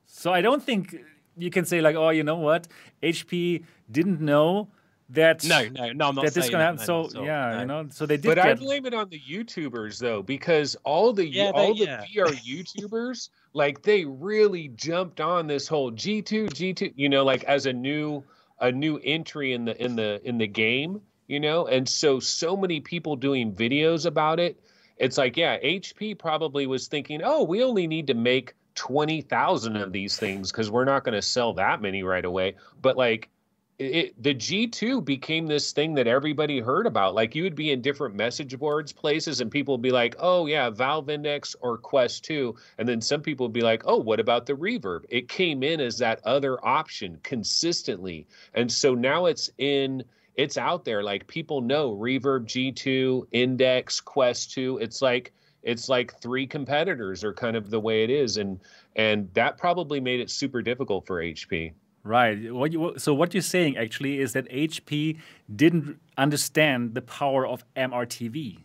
So 0.05 0.33
I 0.37 0.41
don't 0.41 0.61
think 0.61 0.95
you 1.41 1.49
can 1.49 1.65
say 1.65 1.81
like, 1.81 1.95
oh, 1.95 2.09
you 2.09 2.23
know 2.23 2.35
what, 2.37 2.67
HP 3.03 3.63
didn't 3.91 4.21
know 4.21 4.69
that 5.11 5.43
no, 5.43 5.67
no, 5.69 5.91
no, 5.93 6.07
I'm 6.09 6.15
not 6.15 6.25
that 6.25 6.33
this 6.35 6.45
saying 6.45 6.51
gonna 6.51 6.63
happen. 6.63 6.77
that, 6.77 6.85
So 6.85 6.93
no, 6.93 7.01
not 7.01 7.11
at 7.13 7.17
all, 7.17 7.25
yeah, 7.25 7.51
no. 7.55 7.59
you 7.61 7.65
know, 7.65 7.87
so 7.89 8.05
they 8.05 8.17
did 8.17 8.25
But 8.27 8.35
get 8.35 8.45
I 8.45 8.53
blame 8.53 8.85
it 8.85 8.93
on 8.93 9.09
the 9.09 9.19
YouTubers 9.19 9.97
though, 9.99 10.21
because 10.21 10.75
all 10.83 11.13
the 11.13 11.27
Yeah, 11.27 11.45
they- 11.45 11.51
all 11.57 11.73
the 11.73 11.85
yeah. 11.85 12.03
VR 12.15 12.31
YouTubers, 12.45 13.29
like 13.53 13.81
they 13.81 14.05
really 14.05 14.67
jumped 14.69 15.19
on 15.19 15.47
this 15.47 15.67
whole 15.67 15.91
G2, 15.91 16.47
G2, 16.49 16.93
you 16.95 17.09
know, 17.09 17.23
like 17.23 17.43
as 17.45 17.65
a 17.65 17.73
new 17.73 18.23
a 18.61 18.71
new 18.71 18.99
entry 19.03 19.53
in 19.53 19.65
the 19.65 19.81
in 19.83 19.95
the 19.95 20.21
in 20.27 20.37
the 20.37 20.45
game, 20.47 21.01
you 21.27 21.39
know, 21.39 21.65
and 21.67 21.87
so 21.89 22.19
so 22.19 22.55
many 22.55 22.79
people 22.79 23.15
doing 23.15 23.51
videos 23.53 24.05
about 24.05 24.39
it. 24.39 24.59
It's 24.97 25.17
like, 25.17 25.37
yeah, 25.37 25.57
HP 25.63 26.19
probably 26.19 26.67
was 26.67 26.87
thinking, 26.87 27.21
oh, 27.23 27.43
we 27.43 27.63
only 27.63 27.87
need 27.87 28.05
to 28.07 28.13
make 28.13 28.53
twenty 28.79 29.19
thousand 29.19 29.75
of 29.75 29.91
these 29.91 30.15
things 30.15 30.53
because 30.53 30.71
we're 30.71 30.85
not 30.85 31.03
going 31.03 31.13
to 31.13 31.21
sell 31.21 31.51
that 31.53 31.81
many 31.81 32.01
right 32.01 32.23
away. 32.23 32.55
But 32.81 32.95
like 32.95 33.29
it, 33.77 34.23
the 34.23 34.33
G2 34.33 35.03
became 35.03 35.47
this 35.47 35.73
thing 35.73 35.95
that 35.95 36.07
everybody 36.07 36.61
heard 36.61 36.87
about. 36.87 37.13
Like 37.13 37.35
you 37.35 37.43
would 37.43 37.55
be 37.55 37.71
in 37.71 37.81
different 37.81 38.15
message 38.15 38.57
boards 38.57 38.93
places 38.93 39.41
and 39.41 39.51
people 39.51 39.73
would 39.73 39.81
be 39.81 39.91
like, 39.91 40.15
"Oh 40.17 40.45
yeah, 40.45 40.69
Valve 40.69 41.09
Index 41.09 41.57
or 41.59 41.77
Quest 41.77 42.23
2." 42.23 42.55
And 42.77 42.87
then 42.87 43.01
some 43.01 43.21
people 43.21 43.47
would 43.47 43.53
be 43.53 43.59
like, 43.59 43.83
"Oh, 43.85 43.97
what 43.97 44.21
about 44.21 44.45
the 44.45 44.53
Reverb?" 44.53 45.03
It 45.09 45.27
came 45.27 45.61
in 45.61 45.81
as 45.81 45.97
that 45.97 46.21
other 46.23 46.65
option 46.65 47.19
consistently. 47.23 48.27
And 48.53 48.71
so 48.71 48.95
now 48.95 49.25
it's 49.25 49.51
in 49.57 50.05
it's 50.35 50.57
out 50.57 50.85
there 50.85 51.03
like 51.03 51.27
people 51.27 51.59
know 51.59 51.97
Reverb 51.97 52.45
G2, 52.45 53.27
Index, 53.33 53.99
Quest 53.99 54.51
2. 54.53 54.77
It's 54.77 55.01
like 55.01 55.33
it's 55.63 55.89
like 55.89 56.19
three 56.21 56.47
competitors 56.47 57.23
are 57.23 57.33
kind 57.33 57.55
of 57.55 57.69
the 57.69 57.79
way 57.79 58.03
it 58.03 58.09
is 58.09 58.37
and 58.37 58.59
and 58.95 59.29
that 59.33 59.57
probably 59.57 59.99
made 59.99 60.19
it 60.19 60.29
super 60.29 60.61
difficult 60.61 61.05
for 61.05 61.21
HP. 61.21 61.73
Right. 62.03 62.53
What 62.53 62.71
you, 62.71 62.93
so 62.97 63.13
what 63.13 63.33
you're 63.33 63.41
saying 63.43 63.77
actually 63.77 64.19
is 64.19 64.33
that 64.33 64.49
HP 64.49 65.19
didn't 65.53 65.99
understand 66.17 66.95
the 66.95 67.01
power 67.01 67.45
of 67.45 67.63
MRTV. 67.75 68.63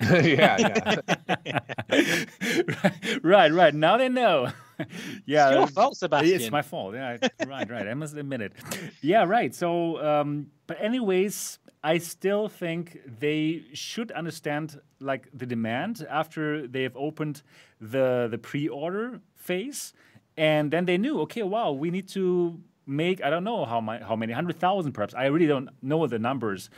yeah, 0.02 0.96
yeah. 1.44 1.58
right, 3.22 3.52
right. 3.52 3.74
Now 3.74 3.98
they 3.98 4.08
know. 4.08 4.50
yeah, 5.26 5.48
It's 5.48 5.56
your 5.56 5.66
fault, 5.66 5.96
Sebastian. 5.98 6.40
It's 6.40 6.50
my 6.50 6.62
fault. 6.62 6.94
Yeah, 6.94 7.18
right, 7.46 7.70
right. 7.70 7.86
I 7.86 7.92
must 7.92 8.16
admit 8.16 8.40
it. 8.40 8.54
Yeah, 9.02 9.24
right. 9.24 9.54
So, 9.54 10.02
um, 10.02 10.46
but 10.66 10.80
anyways, 10.80 11.58
I 11.82 11.98
still 11.98 12.48
think 12.48 13.00
they 13.20 13.64
should 13.72 14.12
understand 14.12 14.80
like 15.00 15.28
the 15.32 15.46
demand 15.46 16.06
after 16.10 16.66
they've 16.66 16.96
opened 16.96 17.42
the 17.80 18.28
the 18.30 18.38
pre-order 18.38 19.20
phase, 19.34 19.94
and 20.36 20.70
then 20.70 20.84
they 20.84 20.98
knew, 20.98 21.20
okay, 21.20 21.42
wow, 21.42 21.72
we 21.72 21.90
need 21.90 22.08
to 22.08 22.60
make 22.86 23.22
I 23.22 23.30
don't 23.30 23.44
know 23.44 23.64
how 23.64 23.80
my 23.80 23.98
how 23.98 24.16
many 24.16 24.32
hundred 24.32 24.58
thousand 24.58 24.92
perhaps. 24.92 25.14
I 25.14 25.26
really 25.26 25.46
don't 25.46 25.70
know 25.80 26.06
the 26.06 26.18
numbers, 26.18 26.68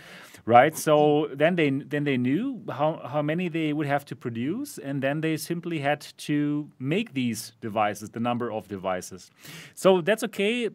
right? 0.45 0.77
So 0.77 1.29
then 1.35 1.57
they 1.57 1.71
then 1.71 2.05
they 2.05 2.17
knew 2.17 2.63
how 2.71 3.01
how 3.05 3.23
many 3.23 3.49
they 3.49 3.73
would 3.73 3.87
have 3.87 4.05
to 4.07 4.17
produce, 4.17 4.79
and 4.79 5.03
then 5.03 5.21
they 5.21 5.37
simply 5.37 5.81
had 5.81 6.01
to 6.19 6.71
make 6.79 7.15
these 7.15 7.53
devices, 7.61 8.11
the 8.11 8.21
number 8.21 8.53
of 8.53 8.69
devices. 8.69 9.31
So 9.75 10.01
that's 10.01 10.23
okay. 10.25 10.71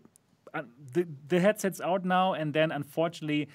Uh, 0.53 0.63
the 0.93 1.07
the 1.27 1.39
headset's 1.39 1.79
out 1.79 2.03
now, 2.03 2.33
and 2.33 2.53
then 2.53 2.71
unfortunately, 2.71 3.47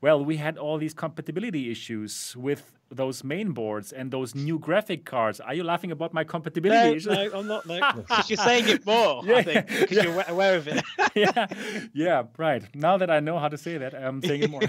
well, 0.00 0.24
we 0.24 0.36
had 0.36 0.58
all 0.58 0.78
these 0.78 0.94
compatibility 0.94 1.70
issues 1.70 2.36
with 2.36 2.72
those 2.90 3.24
main 3.24 3.50
boards 3.50 3.92
and 3.92 4.10
those 4.10 4.34
new 4.34 4.58
graphic 4.58 5.04
cards. 5.04 5.40
Are 5.40 5.54
you 5.54 5.64
laughing 5.64 5.90
about 5.90 6.14
my 6.14 6.24
compatibility 6.24 6.90
no, 6.90 6.94
issues? 6.94 7.32
no, 7.32 7.38
I'm 7.38 7.46
not. 7.48 7.66
No, 7.66 7.92
because 7.96 8.30
you're 8.30 8.36
saying 8.36 8.68
it 8.68 8.86
more. 8.86 9.22
Yeah, 9.24 9.36
I 9.36 9.42
think 9.42 9.66
because 9.66 9.96
yeah. 9.96 10.02
you're 10.04 10.24
aware 10.28 10.56
of 10.56 10.68
it. 10.68 10.84
yeah, 11.14 11.46
yeah, 11.92 12.22
right. 12.36 12.62
Now 12.74 12.96
that 12.96 13.10
I 13.10 13.20
know 13.20 13.38
how 13.38 13.48
to 13.48 13.58
say 13.58 13.76
that, 13.78 13.94
I'm 13.94 14.22
saying 14.22 14.44
it 14.44 14.50
more. 14.50 14.62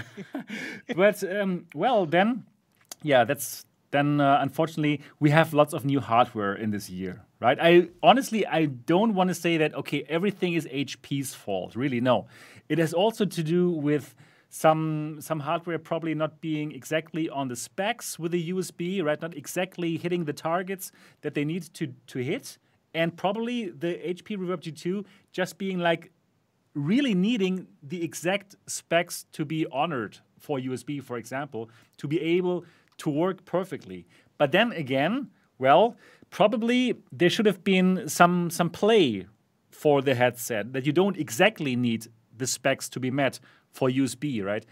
but 0.96 1.22
um, 1.24 1.66
well, 1.74 2.06
then, 2.06 2.44
yeah, 3.02 3.24
that's 3.24 3.64
then. 3.92 4.20
Uh, 4.20 4.38
unfortunately, 4.40 5.00
we 5.20 5.30
have 5.30 5.54
lots 5.54 5.72
of 5.72 5.84
new 5.84 6.00
hardware 6.00 6.54
in 6.54 6.72
this 6.72 6.90
year, 6.90 7.22
right? 7.38 7.58
I 7.60 7.88
honestly, 8.02 8.44
I 8.46 8.64
don't 8.66 9.14
want 9.14 9.28
to 9.28 9.34
say 9.34 9.58
that. 9.58 9.74
Okay, 9.74 10.04
everything 10.08 10.54
is 10.54 10.66
HP's 10.66 11.34
fault. 11.34 11.76
Really, 11.76 12.00
no. 12.00 12.26
It 12.68 12.78
has 12.78 12.92
also 12.92 13.24
to 13.24 13.42
do 13.42 13.70
with 13.70 14.14
some 14.50 15.18
some 15.20 15.40
hardware 15.40 15.78
probably 15.78 16.14
not 16.14 16.40
being 16.40 16.72
exactly 16.72 17.30
on 17.30 17.48
the 17.48 17.56
specs 17.56 18.18
with 18.18 18.32
the 18.32 18.50
USB, 18.50 19.02
right? 19.02 19.22
Not 19.22 19.36
exactly 19.36 19.96
hitting 19.96 20.24
the 20.24 20.32
targets 20.32 20.90
that 21.22 21.34
they 21.34 21.44
need 21.44 21.72
to 21.74 21.94
to 22.08 22.18
hit, 22.18 22.58
and 22.92 23.16
probably 23.16 23.70
the 23.70 23.94
HP 23.94 24.36
Reverb 24.36 24.60
G2 24.60 25.04
just 25.32 25.56
being 25.56 25.78
like 25.78 26.10
really 26.74 27.14
needing 27.14 27.68
the 27.82 28.02
exact 28.02 28.56
specs 28.66 29.24
to 29.32 29.44
be 29.44 29.66
honored 29.72 30.18
for 30.38 30.58
USB, 30.58 31.02
for 31.02 31.16
example, 31.16 31.70
to 31.96 32.08
be 32.08 32.20
able 32.20 32.64
to 32.98 33.10
work 33.10 33.44
perfectly. 33.44 34.06
But 34.36 34.52
then 34.52 34.72
again, 34.72 35.30
well, 35.58 35.96
probably 36.30 36.94
there 37.12 37.30
should 37.30 37.46
have 37.46 37.62
been 37.62 38.08
some 38.08 38.50
some 38.50 38.70
play 38.70 39.26
for 39.70 40.02
the 40.02 40.16
headset 40.16 40.72
that 40.72 40.86
you 40.86 40.92
don't 40.92 41.16
exactly 41.16 41.76
need 41.76 42.08
the 42.36 42.46
specs 42.46 42.88
to 42.88 42.98
be 42.98 43.10
met 43.10 43.38
for 43.72 43.88
USB, 43.90 44.42
right? 44.42 44.64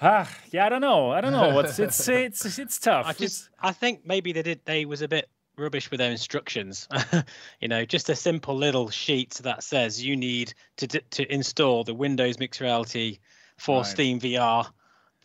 Ah, 0.00 0.28
yeah, 0.50 0.66
I 0.66 0.68
don't 0.68 0.80
know. 0.80 1.10
I 1.10 1.20
don't 1.20 1.32
know. 1.32 1.60
It's 1.60 1.78
it's 1.78 2.08
it's 2.08 2.58
it's 2.58 2.78
tough. 2.78 3.06
I 3.06 3.12
just, 3.12 3.50
I 3.60 3.72
think 3.72 4.04
maybe 4.04 4.32
they 4.32 4.42
did. 4.42 4.60
They 4.64 4.84
was 4.84 5.02
a 5.02 5.08
bit 5.08 5.28
rubbish 5.56 5.90
with 5.90 5.98
their 5.98 6.10
instructions. 6.10 6.88
you 7.60 7.68
know, 7.68 7.84
just 7.84 8.08
a 8.08 8.16
simple 8.16 8.56
little 8.56 8.90
sheet 8.90 9.34
that 9.44 9.62
says 9.62 10.04
you 10.04 10.16
need 10.16 10.54
to 10.78 10.86
d- 10.86 11.02
to 11.10 11.32
install 11.32 11.84
the 11.84 11.94
Windows 11.94 12.38
Mixed 12.38 12.60
Reality 12.60 13.18
for 13.58 13.78
Right. 13.78 13.86
Steam 13.86 14.18
VR. 14.18 14.72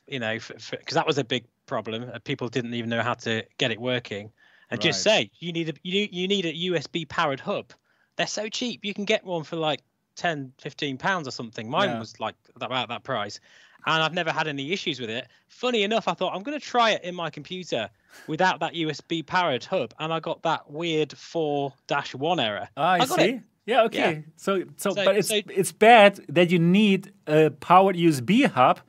You 0.07 0.19
know, 0.19 0.38
because 0.38 0.94
that 0.94 1.07
was 1.07 1.18
a 1.18 1.24
big 1.24 1.45
problem. 1.65 2.10
uh, 2.14 2.19
People 2.19 2.48
didn't 2.48 2.74
even 2.74 2.90
know 2.90 3.02
how 3.02 3.15
to 3.15 3.44
get 3.57 3.72
it 3.72 3.82
working. 3.82 4.32
And 4.69 4.80
just 4.82 5.02
say 5.02 5.32
you 5.40 5.52
need 5.53 5.69
a 5.69 5.74
you 5.84 6.07
you 6.11 6.28
need 6.28 6.45
a 6.45 6.53
USB 6.53 7.06
powered 7.06 7.40
hub. 7.40 7.74
They're 8.15 8.28
so 8.28 8.48
cheap. 8.49 8.84
You 8.84 8.94
can 8.94 9.06
get 9.06 9.24
one 9.24 9.44
for 9.44 9.56
like 9.56 9.82
10, 10.18 10.52
15 10.60 10.98
pounds 10.98 11.27
or 11.27 11.31
something. 11.31 11.69
Mine 11.69 11.89
Yeah. 11.89 11.99
was 11.99 12.19
like 12.19 12.35
about 12.60 12.89
that 12.89 13.03
price. 13.03 13.39
And 13.85 14.03
I've 14.03 14.14
never 14.14 14.31
had 14.34 14.48
any 14.49 14.73
issues 14.73 14.99
with 14.99 15.10
it. 15.10 15.27
Funny 15.48 15.84
enough, 15.84 16.10
I 16.10 16.14
thought 16.14 16.35
I'm 16.35 16.44
going 16.44 16.60
to 16.60 16.65
try 16.65 16.91
it 16.91 17.03
in 17.06 17.15
my 17.15 17.30
computer 17.30 17.89
without 18.27 18.60
that 18.60 18.73
USB 18.73 19.26
powered 19.26 19.64
hub, 19.64 19.94
and 19.99 20.11
I 20.11 20.19
got 20.19 20.41
that 20.44 20.69
weird 20.69 21.14
four 21.18 21.72
dash 21.88 22.14
one 22.14 22.39
error. 22.39 22.68
Ah, 22.76 22.94
I, 22.94 22.98
I 22.98 23.06
see. 23.06 23.22
it. 23.23 23.41
Yeah, 23.65 23.84
okay. 23.84 24.23
So, 24.35 24.64
so, 24.76 24.89
So- 24.89 25.06
but 25.06 25.15
it's 25.15 25.30
so- 25.30 25.41
it's 25.49 25.72
bad 25.72 26.19
that 26.27 26.52
you 26.52 26.60
need 26.60 27.14
a 27.27 27.49
powered 27.52 27.95
USB 27.95 28.45
hub 28.45 28.81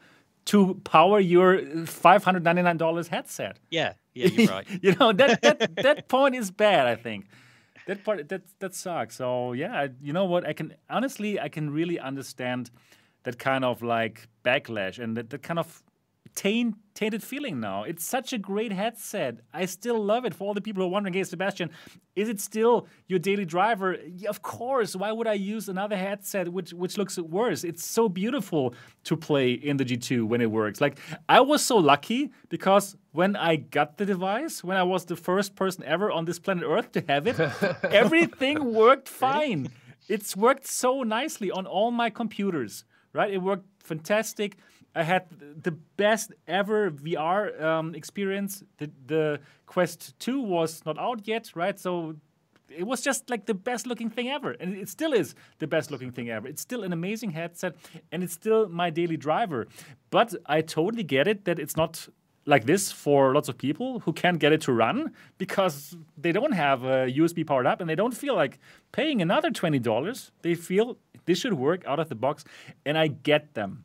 to 0.47 0.81
power 0.83 1.21
your 1.21 1.61
five 1.87 2.25
hundred 2.25 2.43
ninety 2.43 2.63
nine 2.63 2.79
dollars 2.79 3.07
headset. 3.09 3.59
Yeah, 3.71 3.93
yeah, 4.15 4.27
you're 4.29 4.49
right. 4.49 4.67
you 4.83 4.95
know 4.95 5.13
that 5.13 5.43
that 5.43 5.77
that 5.77 6.09
point 6.09 6.35
is 6.35 6.51
bad. 6.51 6.87
I 6.87 6.97
think 6.97 7.27
that 7.89 8.05
part 8.05 8.29
that 8.29 8.43
that 8.61 8.75
sucks. 8.75 9.17
So 9.17 9.55
yeah, 9.55 9.89
you 10.01 10.13
know 10.13 10.27
what? 10.27 10.47
I 10.47 10.53
can 10.53 10.75
honestly, 10.89 11.41
I 11.41 11.49
can 11.49 11.71
really 11.71 11.99
understand 11.99 12.71
that 13.25 13.39
kind 13.39 13.65
of 13.65 13.83
like 13.83 14.29
backlash 14.45 14.99
and 15.03 15.17
that, 15.17 15.31
that 15.31 15.43
kind 15.43 15.59
of 15.59 15.83
taint, 16.39 16.77
tainted 16.95 17.21
feeling 17.21 17.59
now. 17.59 17.83
It's 17.83 18.05
such 18.05 18.33
a 18.33 18.39
great 18.39 18.73
headset. 18.73 19.41
I 19.53 19.65
still 19.65 20.01
love 20.01 20.25
it. 20.25 20.33
For 20.35 20.45
all 20.45 20.55
the 20.55 20.61
people 20.61 20.83
who 20.83 20.87
are 20.89 20.93
wondering, 20.93 21.15
hey, 21.15 21.25
Sebastian, 21.25 21.71
is 22.15 22.29
it 22.29 22.41
still 22.41 22.87
your 23.09 23.19
daily 23.19 23.45
driver? 23.45 23.97
Yeah, 24.07 24.29
of 24.29 24.41
course. 24.41 24.95
Why 24.95 25.11
would 25.11 25.27
I 25.27 25.33
use 25.33 25.69
another 25.69 25.97
headset 25.97 26.53
which 26.53 26.73
which 26.73 26.97
looks 26.97 27.19
worse? 27.19 27.65
It's 27.65 27.85
so 27.85 28.09
beautiful 28.09 28.73
to 29.09 29.17
play 29.17 29.51
in 29.51 29.79
the 29.79 29.85
G2 29.85 30.29
when 30.29 30.41
it 30.41 30.51
works. 30.53 30.81
Like 30.81 31.01
I 31.29 31.41
was 31.41 31.61
so 31.65 31.77
lucky 31.77 32.31
because 32.51 32.97
when 33.11 33.35
I 33.35 33.57
got 33.57 33.99
the 33.99 34.07
device, 34.07 34.63
when 34.63 34.77
I 34.77 34.85
was 34.85 35.07
the 35.07 35.17
first 35.17 35.57
person 35.57 35.83
ever 35.85 36.13
on 36.13 36.25
this 36.25 36.39
planet 36.39 36.65
Earth 36.65 36.93
to 36.93 37.01
have 37.09 37.27
it, 37.27 37.37
everything 38.03 38.75
worked 38.75 39.09
fine. 39.09 39.71
It's 40.09 40.37
worked 40.37 40.69
so 40.69 41.03
nicely 41.03 41.51
on 41.51 41.67
all 41.67 41.91
my 41.91 42.11
computers, 42.11 42.85
right? 43.13 43.33
It 43.33 43.43
worked 43.43 43.67
fantastic. 43.83 44.57
I 44.95 45.03
had 45.03 45.27
the 45.63 45.73
best 45.97 46.33
ever 46.47 46.91
VR 46.91 47.61
um, 47.63 47.95
experience. 47.95 48.65
The, 48.79 48.91
the 49.07 49.41
Quest 49.67 50.19
2 50.19 50.41
was 50.41 50.85
not 50.85 50.99
out 50.99 51.27
yet, 51.29 51.51
right? 51.55 51.79
So 51.79 52.17
it 52.69 52.87
was 52.87 53.01
just 53.01 53.31
like 53.31 53.47
the 53.47 53.55
best 53.55 53.87
looking 53.87 54.11
thing 54.11 54.29
ever. 54.29 54.53
And 54.53 54.77
it 54.77 54.89
still 54.89 55.13
is 55.13 55.35
the 55.59 55.67
best 55.67 55.91
looking 55.91 56.11
thing 56.11 56.31
ever. 56.31 56.49
It's 56.49 56.63
still 56.63 56.83
an 56.83 56.93
amazing 56.93 57.31
headset 57.31 57.77
and 58.13 58.23
it's 58.23 58.33
still 58.33 58.69
my 58.69 58.91
daily 58.91 59.17
driver. 59.17 59.69
But 60.11 60.35
I 60.47 60.61
totally 60.63 61.03
get 61.05 61.29
it 61.29 61.45
that 61.45 61.59
it's 61.59 61.77
not 61.77 62.09
like 62.47 62.65
this 62.65 62.91
for 62.91 63.35
lots 63.35 63.49
of 63.49 63.59
people 63.59 64.01
who 64.01 64.13
can't 64.13 64.39
get 64.39 64.53
it 64.53 64.63
to 64.63 64.73
run 64.73 65.13
because 65.37 65.97
they 66.17 66.33
don't 66.33 66.53
have 66.53 66.83
a 66.83 67.13
USB 67.13 67.47
powered 67.47 67.67
up 67.67 67.81
and 67.81 67.91
they 67.91 67.95
don't 67.95 68.17
feel 68.17 68.35
like 68.35 68.59
paying 68.91 69.21
another 69.21 69.51
$20. 69.51 70.31
They 70.43 70.55
feel 70.55 70.97
this 71.27 71.39
should 71.39 71.55
work 71.55 71.85
out 71.87 71.99
of 71.99 72.09
the 72.09 72.15
box. 72.15 72.45
And 72.87 72.97
I 72.97 73.09
get 73.09 73.55
them. 73.55 73.85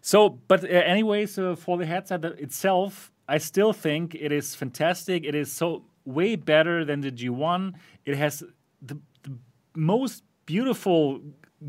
So, 0.00 0.38
but 0.48 0.64
uh, 0.64 0.68
anyways, 0.68 1.38
uh, 1.38 1.56
for 1.56 1.76
the 1.78 1.86
headset 1.86 2.24
itself, 2.24 3.12
I 3.28 3.38
still 3.38 3.72
think 3.72 4.14
it 4.14 4.32
is 4.32 4.54
fantastic. 4.54 5.24
It 5.24 5.34
is 5.34 5.52
so 5.52 5.84
way 6.04 6.36
better 6.36 6.84
than 6.84 7.00
the 7.00 7.10
G1. 7.10 7.74
It 8.04 8.16
has 8.16 8.42
the, 8.80 8.98
the 9.22 9.32
most 9.74 10.22
beautiful 10.46 11.20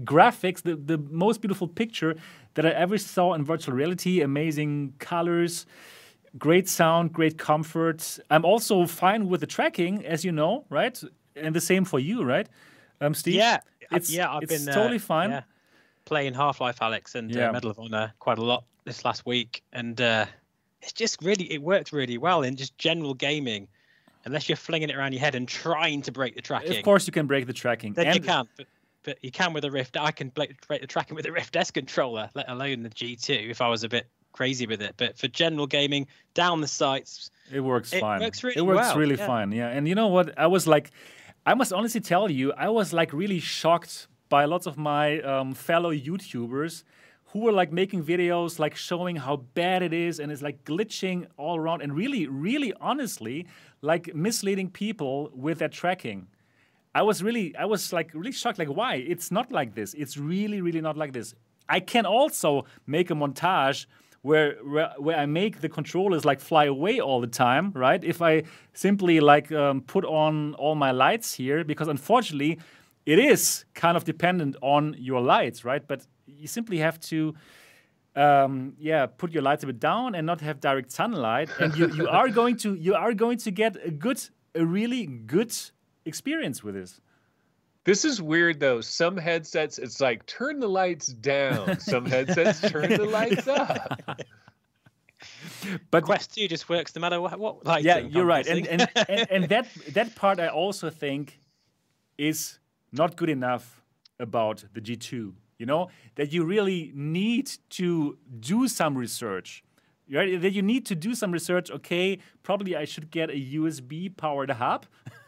graphics, 0.03 0.61
the, 0.61 0.75
the 0.75 0.97
most 0.97 1.41
beautiful 1.41 1.67
picture 1.67 2.15
that 2.53 2.65
I 2.65 2.69
ever 2.69 2.97
saw 2.97 3.33
in 3.33 3.43
virtual 3.43 3.73
reality. 3.73 4.21
Amazing 4.21 4.93
colors, 4.99 5.65
great 6.37 6.69
sound, 6.69 7.13
great 7.13 7.37
comfort. 7.37 8.19
I'm 8.29 8.45
also 8.45 8.85
fine 8.85 9.27
with 9.27 9.41
the 9.41 9.47
tracking, 9.47 10.05
as 10.05 10.23
you 10.23 10.31
know, 10.31 10.65
right? 10.69 11.01
And 11.35 11.55
the 11.55 11.61
same 11.61 11.85
for 11.85 11.99
you, 11.99 12.23
right, 12.23 12.47
um, 13.01 13.13
Steve? 13.13 13.35
Yeah, 13.35 13.59
it's 13.91 14.09
yeah, 14.09 14.33
I've 14.33 14.43
it's 14.43 14.65
been 14.65 14.73
totally 14.73 14.97
uh, 14.97 14.99
fine. 14.99 15.29
yeah, 15.31 15.41
playing 16.07 16.33
Half 16.33 16.61
Life, 16.61 16.79
Alyx, 16.79 17.13
and 17.15 17.29
Yeah. 17.33 17.49
uh, 17.49 17.53
Medal 17.53 17.69
of 17.71 17.79
Honor 17.79 18.13
quite 18.19 18.37
a 18.39 18.43
lot 18.43 18.63
this 18.85 19.03
last 19.05 19.25
week, 19.25 19.61
and 19.73 19.99
uh, 20.01 20.25
it's 20.81 20.93
just 20.93 21.21
really 21.21 21.51
it 21.51 21.61
worked 21.61 21.91
really 21.91 22.17
well 22.17 22.41
in 22.43 22.55
just 22.55 22.77
general 22.77 23.13
gaming, 23.13 23.67
unless 24.25 24.47
you're 24.49 24.55
flinging 24.55 24.89
it 24.89 24.95
around 24.95 25.11
your 25.13 25.19
head 25.19 25.35
and 25.35 25.47
trying 25.47 26.01
to 26.03 26.11
break 26.11 26.35
the 26.35 26.41
tracking. 26.41 26.77
Of 26.77 26.83
course, 26.83 27.05
you 27.05 27.13
can 27.13 27.27
break 27.27 27.45
the 27.45 27.53
tracking. 27.53 27.93
then 27.93 28.05
you 28.07 28.11
And- 28.13 28.23
can, 28.25 28.47
but, 28.55 28.67
but 29.03 29.17
you 29.21 29.31
can 29.31 29.51
with 29.53 29.65
a 29.65 29.71
Rift. 29.71 29.97
I 29.97 30.11
can 30.11 30.29
break, 30.29 30.65
break 30.67 30.81
the 30.81 30.87
tracking 30.87 31.15
with 31.15 31.25
a 31.25 31.31
Rift 31.31 31.55
S 31.55 31.71
controller, 31.71 32.29
let 32.33 32.49
alone 32.49 32.83
the 32.83 32.89
G2 32.89 33.49
if 33.51 33.61
I 33.61 33.67
was 33.67 33.83
a 33.83 33.89
bit 33.89 34.07
crazy 34.31 34.65
with 34.65 34.81
it. 34.81 34.93
But 34.97 35.17
for 35.17 35.27
general 35.27 35.67
gaming, 35.67 36.07
down 36.33 36.61
the 36.61 36.67
sights, 36.67 37.29
It 37.51 37.59
works 37.61 37.91
It 37.93 37.99
fine. 38.01 38.21
works 38.21 38.43
really 38.43 38.57
it 38.57 38.61
works 38.65 38.87
well, 38.87 38.97
really 38.97 39.15
yeah. 39.15 39.27
fine. 39.27 39.51
Yeah. 39.51 39.67
And 39.69 39.87
you 39.87 39.95
know 39.95 40.07
what? 40.07 40.37
I 40.39 40.47
was 40.47 40.67
like, 40.67 40.91
I 41.45 41.53
must 41.53 41.71
honestly 41.73 42.01
tell 42.01 42.29
you, 42.31 42.53
I 42.53 42.69
was 42.69 42.91
like 42.93 43.11
really 43.13 43.39
shocked 43.39 44.07
by 44.29 44.45
lots 44.45 44.67
of 44.67 44.77
my 44.77 45.21
um, 45.21 45.53
fellow 45.53 45.93
YouTubers 45.93 46.83
who 47.31 47.39
were 47.39 47.51
like 47.51 47.71
making 47.71 48.03
videos 48.03 48.57
like 48.57 48.75
showing 48.75 49.17
how 49.17 49.37
bad 49.53 49.83
it 49.83 49.93
is 49.93 50.19
and 50.19 50.31
it's 50.31 50.41
like 50.41 50.63
glitching 50.63 51.25
all 51.37 51.57
around 51.57 51.81
and 51.81 51.95
really, 51.95 52.27
really 52.27 52.73
honestly, 52.79 53.45
like 53.81 54.15
misleading 54.15 54.69
people 54.69 55.29
with 55.33 55.59
their 55.59 55.69
tracking. 55.69 56.27
I 56.95 57.01
was 57.01 57.21
really, 57.21 57.55
I 57.55 57.65
was 57.65 57.91
like 57.91 58.11
really 58.13 58.31
shocked. 58.31 58.57
Like, 58.57 58.69
why? 58.69 58.95
It's 58.95 59.29
not 59.29 59.51
like 59.51 59.75
this. 59.75 59.93
It's 59.93 60.17
really, 60.17 60.61
really 60.61 60.81
not 60.81 60.97
like 60.97 61.13
this. 61.13 61.35
I 61.69 61.79
can 61.79 62.05
also 62.05 62.65
make 62.85 63.11
a 63.11 63.13
montage 63.13 63.85
where 64.21 64.55
where, 64.63 64.93
where 64.97 65.17
I 65.17 65.25
make 65.25 65.61
the 65.61 65.69
controllers 65.69 66.25
like 66.25 66.39
fly 66.39 66.65
away 66.65 66.99
all 66.99 67.21
the 67.21 67.27
time, 67.27 67.71
right? 67.75 68.03
If 68.03 68.21
I 68.21 68.43
simply 68.73 69.19
like 69.19 69.51
um, 69.51 69.81
put 69.81 70.05
on 70.05 70.53
all 70.55 70.75
my 70.75 70.91
lights 70.91 71.33
here, 71.35 71.63
because 71.63 71.87
unfortunately, 71.87 72.59
it 73.07 73.19
is 73.19 73.63
kind 73.73 73.95
of 73.95 74.03
dependent 74.03 74.57
on 74.61 74.93
your 74.99 75.21
lights, 75.21 75.63
right? 75.63 75.87
But 75.87 76.05
you 76.25 76.47
simply 76.47 76.79
have 76.79 76.99
to 77.11 77.33
um, 78.17 78.73
yeah, 78.77 79.05
put 79.05 79.31
your 79.31 79.43
lights 79.43 79.63
a 79.63 79.67
bit 79.67 79.79
down 79.79 80.13
and 80.13 80.27
not 80.27 80.41
have 80.41 80.59
direct 80.59 80.91
sunlight, 80.91 81.49
and 81.59 81.75
you, 81.77 81.87
you 81.93 82.07
are 82.09 82.27
going 82.27 82.57
to 82.57 82.75
you 82.75 82.95
are 82.95 83.13
going 83.13 83.37
to 83.37 83.51
get 83.51 83.77
a 83.81 83.91
good, 83.91 84.19
a 84.55 84.65
really 84.65 85.05
good 85.05 85.55
experience 86.03 86.63
with 86.63 86.75
this. 86.75 86.99
This 87.85 88.03
is 88.03 88.21
weird 88.21 88.59
though. 88.59 88.81
Some 88.81 89.15
headsets, 89.15 89.77
it's 89.77 90.01
like 90.01 90.25
turn 90.25 90.59
the 90.59 90.67
lights 90.67 91.07
down. 91.07 91.79
Some 91.79 92.05
headsets 92.05 92.59
turn 92.59 92.89
the 92.89 93.05
lights 93.05 93.47
up. 93.47 94.01
But 95.89 96.03
Quest 96.03 96.35
2 96.35 96.47
just 96.47 96.69
works 96.69 96.95
no 96.95 97.01
matter 97.01 97.19
what. 97.19 97.39
what 97.39 97.65
lighting 97.65 97.85
yeah, 97.87 97.95
I'm 97.97 98.07
you're 98.09 98.25
right, 98.25 98.45
and 98.45 98.67
and, 98.67 98.87
and 99.09 99.31
and 99.31 99.43
that 99.49 99.67
that 99.93 100.15
part 100.15 100.39
I 100.39 100.47
also 100.47 100.91
think 100.91 101.39
is 102.17 102.59
not 102.97 103.15
good 103.15 103.29
enough 103.29 103.83
about 104.19 104.65
the 104.73 104.81
G2. 104.81 105.33
You 105.57 105.65
know 105.65 105.89
that 106.15 106.31
you 106.31 106.43
really 106.43 106.91
need 106.93 107.49
to 107.71 108.17
do 108.39 108.67
some 108.67 108.97
research. 108.97 109.63
Right? 110.09 110.39
That 110.39 110.53
you 110.53 110.61
need 110.61 110.85
to 110.85 110.95
do 110.95 111.15
some 111.15 111.31
research. 111.31 111.69
Okay, 111.69 112.19
probably 112.43 112.75
I 112.75 112.85
should 112.85 113.11
get 113.11 113.29
a 113.29 113.33
USB 113.33 114.15
powered 114.15 114.51
hub 114.51 114.85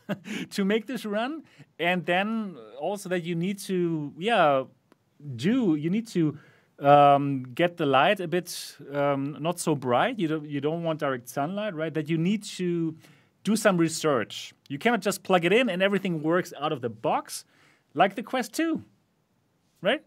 to 0.52 0.64
make 0.64 0.86
this 0.86 1.06
run, 1.06 1.44
and 1.78 2.06
then 2.06 2.56
also 2.80 3.10
that 3.10 3.24
you 3.24 3.36
need 3.36 3.60
to 3.60 4.14
yeah 4.18 4.64
do 5.36 5.76
you 5.76 5.90
need 5.90 6.08
to 6.08 6.38
um, 6.80 7.44
get 7.54 7.78
the 7.78 7.86
light 7.86 8.20
a 8.20 8.28
bit 8.28 8.78
um, 8.94 9.36
not 9.40 9.60
so 9.60 9.76
bright. 9.76 10.18
You 10.20 10.28
don't 10.28 10.46
you 10.46 10.62
don't 10.62 10.84
want 10.84 11.00
direct 11.00 11.28
sunlight, 11.28 11.76
right? 11.76 11.94
That 11.94 12.10
you 12.10 12.18
need 12.18 12.44
to 12.44 12.96
do 13.44 13.56
some 13.56 13.78
research. 13.78 14.54
You 14.68 14.78
cannot 14.78 15.02
just 15.02 15.24
plug 15.24 15.46
it 15.46 15.54
in 15.54 15.70
and 15.70 15.82
everything 15.82 16.22
works 16.22 16.54
out 16.60 16.72
of 16.72 16.82
the 16.82 16.90
box, 16.90 17.46
like 17.94 18.16
the 18.16 18.24
Quest 18.24 18.53
2, 18.53 18.84
right? 19.82 20.02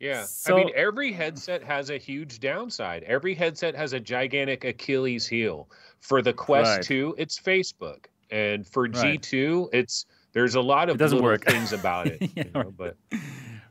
Yeah. 0.00 0.24
So- 0.24 0.54
I 0.56 0.64
mean, 0.64 0.70
every 0.74 1.12
headset 1.12 1.62
has 1.64 1.90
a 1.90 1.98
huge 1.98 2.40
downside. 2.40 3.02
Every 3.04 3.34
headset 3.34 3.74
has 3.74 3.92
a 3.92 4.00
gigantic 4.00 4.64
Achilles 4.64 5.26
heel. 5.26 5.68
For 6.00 6.22
the 6.22 6.32
Quest 6.32 6.70
Right. 6.76 6.82
2, 6.84 7.14
it's 7.18 7.38
Facebook. 7.38 8.06
And 8.30 8.66
for 8.66 8.84
Right. 8.84 9.20
G2, 9.20 9.68
it's 9.72 10.06
there's 10.32 10.54
a 10.54 10.60
lot 10.60 10.88
of 10.90 10.98
doesn't 10.98 11.16
little 11.16 11.30
work. 11.30 11.44
things 11.44 11.72
about 11.72 12.06
it. 12.06 12.18
Yeah, 12.36 12.44
you 12.44 12.50
know, 12.54 12.70
but 12.76 12.96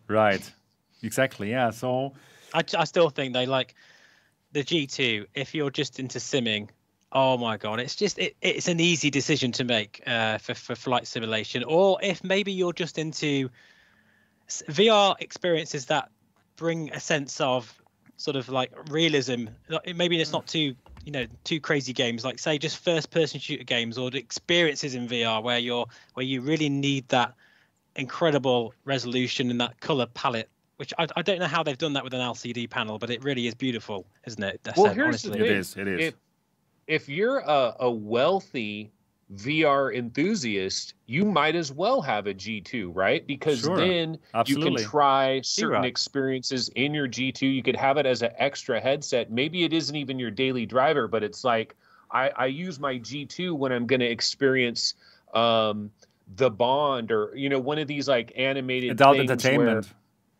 Right. 0.07 0.51
Exactly. 1.03 1.49
Yeah. 1.51 1.69
So 1.69 2.13
I, 2.53 2.63
I 2.77 2.83
still 2.85 3.09
think 3.09 3.33
they 3.33 3.45
like 3.45 3.75
the 4.51 4.63
G2. 4.63 5.27
If 5.35 5.53
you're 5.55 5.69
just 5.69 5.99
into 5.99 6.17
simming, 6.19 6.69
oh 7.11 7.37
my 7.37 7.57
god, 7.57 7.79
it's 7.79 7.95
just 7.95 8.19
it, 8.19 8.35
it's 8.41 8.67
an 8.67 8.79
easy 8.79 9.09
decision 9.09 9.51
to 9.53 9.63
make 9.63 10.01
uh, 10.05 10.37
for 10.37 10.53
for 10.53 10.75
flight 10.75 11.07
simulation. 11.07 11.63
Or 11.63 11.97
if 12.01 12.23
maybe 12.23 12.51
you're 12.51 12.73
just 12.73 12.97
into 12.97 13.49
VR 14.49 15.15
experiences 15.19 15.87
that 15.87 16.09
bring 16.55 16.91
a 16.93 16.99
sense 16.99 17.39
of 17.41 17.73
sort 18.17 18.35
of 18.35 18.49
like 18.49 18.71
realism. 18.89 19.45
Maybe 19.95 20.19
it's 20.19 20.31
not 20.31 20.47
too 20.47 20.75
you 21.05 21.11
know 21.11 21.25
too 21.45 21.61
crazy 21.61 21.93
games 21.93 22.25
like 22.25 22.37
say 22.37 22.57
just 22.57 22.83
first 22.83 23.11
person 23.11 23.39
shooter 23.39 23.63
games 23.63 23.97
or 23.97 24.11
the 24.11 24.17
experiences 24.17 24.93
in 24.93 25.07
VR 25.07 25.41
where 25.41 25.57
you're 25.57 25.85
where 26.15 26.25
you 26.25 26.41
really 26.41 26.67
need 26.67 27.07
that 27.07 27.33
incredible 27.95 28.73
resolution 28.83 29.49
and 29.49 29.61
that 29.61 29.79
color 29.79 30.05
palette 30.07 30.49
which 30.75 30.93
I, 30.99 31.07
I 31.15 31.21
don't 31.21 31.39
know 31.39 31.47
how 31.47 31.63
they've 31.63 31.77
done 31.77 31.93
that 31.93 32.03
with 32.03 32.13
an 32.13 32.21
LCD 32.21 32.69
panel, 32.69 32.99
but 32.99 33.09
it 33.09 33.23
really 33.23 33.47
is 33.47 33.55
beautiful, 33.55 34.05
isn't 34.27 34.43
it? 34.43 34.59
That's 34.63 34.77
Well, 34.77 34.93
here's 34.93 35.23
the 35.23 35.29
honestly. 35.29 35.39
it 35.39 35.47
thing. 35.47 35.57
is. 35.57 35.75
It 35.75 35.87
is. 35.87 36.07
if 36.07 36.13
if 36.87 37.09
you're 37.09 37.39
a, 37.39 37.75
a 37.81 37.91
wealthy 37.91 38.91
VR 39.35 39.93
enthusiast, 39.93 40.93
you 41.05 41.25
might 41.25 41.55
as 41.55 41.71
well 41.71 42.01
have 42.01 42.27
a 42.27 42.33
G2, 42.33 42.91
right? 42.93 43.27
Because 43.27 43.59
Sure. 43.59 43.75
then 43.75 44.17
you 44.45 44.57
can 44.57 44.75
try 44.77 45.41
certain 45.41 45.83
experiences 45.83 46.69
in 46.75 46.93
your 46.93 47.07
G2. 47.07 47.41
You 47.41 47.61
could 47.61 47.75
have 47.75 47.97
it 47.97 48.05
as 48.05 48.21
an 48.21 48.31
extra 48.37 48.79
headset. 48.79 49.29
Maybe 49.29 49.65
it 49.65 49.73
isn't 49.73 49.95
even 49.95 50.17
your 50.17 50.31
daily 50.31 50.65
driver, 50.65 51.07
but 51.09 51.23
it's 51.23 51.43
like 51.43 51.75
I, 52.09 52.31
I 52.37 52.45
use 52.45 52.79
my 52.79 52.95
G2 52.99 53.51
when 53.53 53.73
I'm 53.73 53.85
going 53.85 53.99
to 53.99 54.05
experience 54.05 54.93
um, 55.33 55.91
the 56.37 56.49
Bond 56.49 57.11
or 57.11 57.33
you 57.35 57.49
know 57.49 57.59
one 57.59 57.79
of 57.79 57.87
these 57.87 58.07
like 58.07 58.31
animated 58.37 58.91
Adult 58.91 59.17
entertainment. 59.17 59.85
Where, 59.85 59.95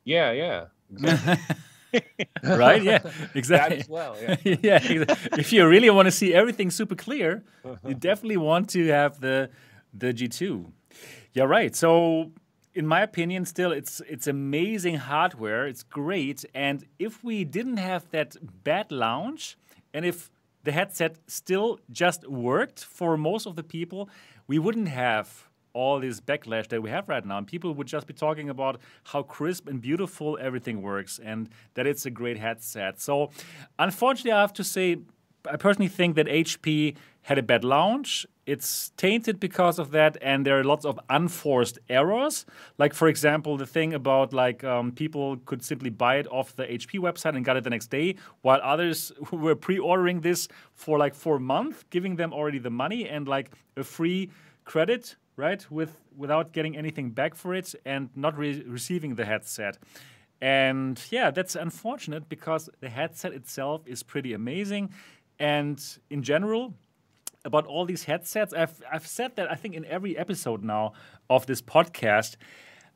yeah, 0.05 0.31
yeah, 0.31 0.65
exactly. 0.93 1.55
right? 2.43 2.83
Yeah. 2.83 2.99
Exactly. 3.35 3.79
as 3.79 3.89
well. 3.89 4.15
Yeah. 4.21 4.35
yeah, 4.61 4.79
if 5.37 5.53
you 5.53 5.67
really 5.67 5.89
want 5.89 6.07
to 6.07 6.11
see 6.11 6.33
everything 6.33 6.71
super 6.71 6.95
clear, 6.95 7.43
you 7.85 7.93
definitely 7.93 8.37
want 8.37 8.69
to 8.69 8.87
have 8.87 9.19
the 9.19 9.49
the 9.93 10.13
G2. 10.13 10.65
Yeah, 11.33 11.43
right. 11.43 11.75
So, 11.75 12.31
in 12.73 12.87
my 12.87 13.01
opinion, 13.01 13.45
still 13.45 13.71
it's 13.71 14.01
it's 14.09 14.27
amazing 14.27 14.95
hardware. 14.95 15.67
It's 15.67 15.83
great, 15.83 16.45
and 16.53 16.85
if 16.99 17.23
we 17.23 17.43
didn't 17.43 17.77
have 17.77 18.09
that 18.11 18.35
bad 18.63 18.91
launch, 18.91 19.57
and 19.93 20.05
if 20.05 20.29
the 20.63 20.71
headset 20.71 21.17
still 21.27 21.79
just 21.91 22.27
worked 22.27 22.83
for 22.83 23.17
most 23.17 23.47
of 23.47 23.55
the 23.55 23.63
people, 23.63 24.09
we 24.47 24.59
wouldn't 24.59 24.89
have 24.89 25.46
all 25.77 25.99
this 25.99 26.19
backlash 26.19 26.67
that 26.69 26.81
we 26.81 26.89
have 26.89 27.07
right 27.07 27.25
now. 27.25 27.37
And 27.37 27.47
people 27.47 27.73
would 27.75 27.87
just 27.87 28.07
be 28.07 28.13
talking 28.13 28.49
about 28.49 28.79
how 29.11 29.21
crisp 29.21 29.67
and 29.67 29.79
beautiful 29.79 30.37
everything 30.41 30.81
works 30.81 31.19
and 31.23 31.49
that 31.75 31.85
it's 31.85 32.05
a 32.05 32.09
great 32.09 32.37
headset. 32.37 32.99
So, 32.99 33.29
unfortunately, 33.77 34.31
I 34.31 34.41
have 34.41 34.53
to 34.53 34.63
say, 34.63 34.97
I 35.49 35.55
personally 35.55 35.89
think 35.99 36.15
that 36.15 36.25
HP 36.25 36.95
had 37.21 37.37
a 37.37 37.43
bad 37.43 37.63
launch. 37.63 38.25
It's 38.45 38.91
tainted 38.95 39.39
because 39.39 39.77
of 39.77 39.91
that, 39.91 40.17
and 40.21 40.45
there 40.45 40.57
are 40.59 40.63
lots 40.63 40.85
of 40.85 40.97
unforced 41.09 41.77
errors. 41.89 42.45
Like, 42.77 42.93
for 42.93 43.09
example, 43.09 43.57
the 43.57 43.65
thing 43.65 43.93
about 43.93 44.33
like 44.33 44.63
um, 44.63 44.93
people 44.93 45.37
could 45.45 45.61
simply 45.61 45.89
buy 45.89 46.15
it 46.21 46.27
off 46.31 46.55
the 46.55 46.63
HP 46.63 46.99
website 47.07 47.35
and 47.35 47.43
got 47.43 47.57
it 47.57 47.65
the 47.65 47.69
next 47.69 47.87
day, 47.87 48.15
while 48.41 48.61
others 48.63 49.11
were 49.31 49.55
pre-ordering 49.55 50.21
this 50.21 50.47
for 50.73 50.97
like 50.97 51.13
four 51.13 51.37
months, 51.37 51.83
giving 51.89 52.15
them 52.15 52.31
already 52.33 52.59
the 52.59 52.69
money 52.69 53.07
and 53.07 53.27
like 53.27 53.51
a 53.75 53.83
free 53.83 54.29
credit, 54.63 55.17
right? 55.37 55.65
With 55.71 56.01
without 56.15 56.51
getting 56.51 56.75
anything 56.75 57.11
back 57.11 57.35
for 57.35 57.53
it 57.53 57.73
and 57.85 58.09
not 58.15 58.37
re- 58.37 58.63
receiving 58.67 59.15
the 59.15 59.23
headset. 59.23 59.77
And 60.41 61.01
yeah, 61.09 61.31
that's 61.31 61.55
unfortunate 61.55 62.27
because 62.27 62.69
the 62.79 62.89
headset 62.89 63.33
itself 63.33 63.81
is 63.87 64.03
pretty 64.03 64.33
amazing. 64.33 64.89
And 65.39 65.81
in 66.09 66.23
general, 66.23 66.73
about 67.45 67.65
all 67.65 67.85
these 67.85 68.03
headsets, 68.03 68.53
I've, 68.53 68.81
I've 68.91 69.07
said 69.07 69.35
that 69.35 69.49
I 69.49 69.55
think 69.55 69.73
in 69.73 69.85
every 69.85 70.17
episode 70.17 70.63
now 70.63 70.93
of 71.29 71.45
this 71.45 71.61
podcast. 71.61 72.35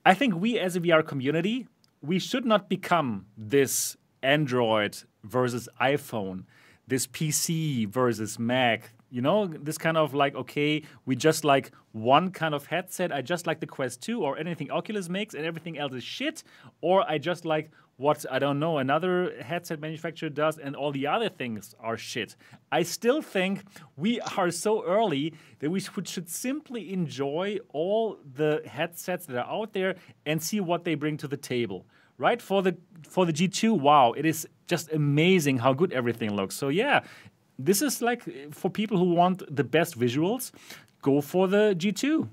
I 0.05 0.13
think 0.13 0.35
we 0.35 0.59
as 0.59 0.75
a 0.75 0.81
VR 0.81 1.05
community, 1.05 1.67
we 2.01 2.19
should 2.19 2.45
not 2.45 2.67
become 2.69 3.27
this 3.37 3.97
Android 4.23 4.97
versus 5.23 5.69
iPhone, 5.79 6.45
this 6.87 7.07
PC 7.07 7.87
versus 7.87 8.37
Mac 8.39 8.93
You 9.11 9.21
know, 9.21 9.45
this 9.45 9.77
kind 9.77 9.97
of 9.97 10.13
like, 10.13 10.35
okay, 10.35 10.83
we 11.05 11.17
just 11.17 11.43
like 11.43 11.71
one 11.91 12.31
kind 12.31 12.55
of 12.55 12.65
headset. 12.65 13.11
I 13.11 13.21
just 13.21 13.45
like 13.45 13.59
the 13.59 13.67
Quest 13.67 14.01
2 14.01 14.23
or 14.23 14.37
anything 14.37 14.71
Oculus 14.71 15.09
makes 15.09 15.33
and 15.33 15.45
everything 15.45 15.77
else 15.77 15.93
is 15.93 16.03
shit. 16.03 16.43
Or 16.79 17.03
I 17.07 17.17
just 17.17 17.43
like 17.43 17.71
what, 17.97 18.25
I 18.31 18.39
don't 18.39 18.57
know, 18.57 18.77
another 18.77 19.33
headset 19.43 19.81
manufacturer 19.81 20.29
does 20.29 20.57
and 20.57 20.77
all 20.77 20.93
the 20.93 21.07
other 21.07 21.27
things 21.27 21.75
are 21.79 21.97
shit. 21.97 22.37
I 22.71 22.83
still 22.83 23.21
think 23.21 23.63
we 23.97 24.21
are 24.21 24.49
so 24.49 24.83
early 24.85 25.33
that 25.59 25.69
we 25.69 25.81
should 25.81 26.29
simply 26.29 26.93
enjoy 26.93 27.59
all 27.73 28.17
the 28.33 28.63
headsets 28.65 29.25
that 29.25 29.37
are 29.37 29.61
out 29.61 29.73
there 29.73 29.95
and 30.25 30.41
see 30.41 30.61
what 30.61 30.85
they 30.85 30.95
bring 30.95 31.17
to 31.17 31.27
the 31.27 31.37
table 31.37 31.85
right 32.21 32.41
for 32.41 32.61
the 32.61 32.77
for 33.09 33.25
the 33.25 33.33
G2 33.33 33.79
wow 33.79 34.13
it 34.13 34.25
is 34.25 34.47
just 34.67 34.91
amazing 34.93 35.57
how 35.57 35.73
good 35.73 35.91
everything 35.91 36.35
looks 36.35 36.55
so 36.55 36.69
yeah 36.69 37.01
this 37.65 37.81
is 37.81 38.01
like 38.01 38.27
eh, 38.27 38.47
for 38.51 38.69
people 38.69 38.97
who 38.97 39.13
want 39.13 39.43
the 39.55 39.63
best 39.63 39.99
visuals, 39.99 40.51
go 41.01 41.21
for 41.21 41.47
the 41.47 41.75
G2. 41.77 42.27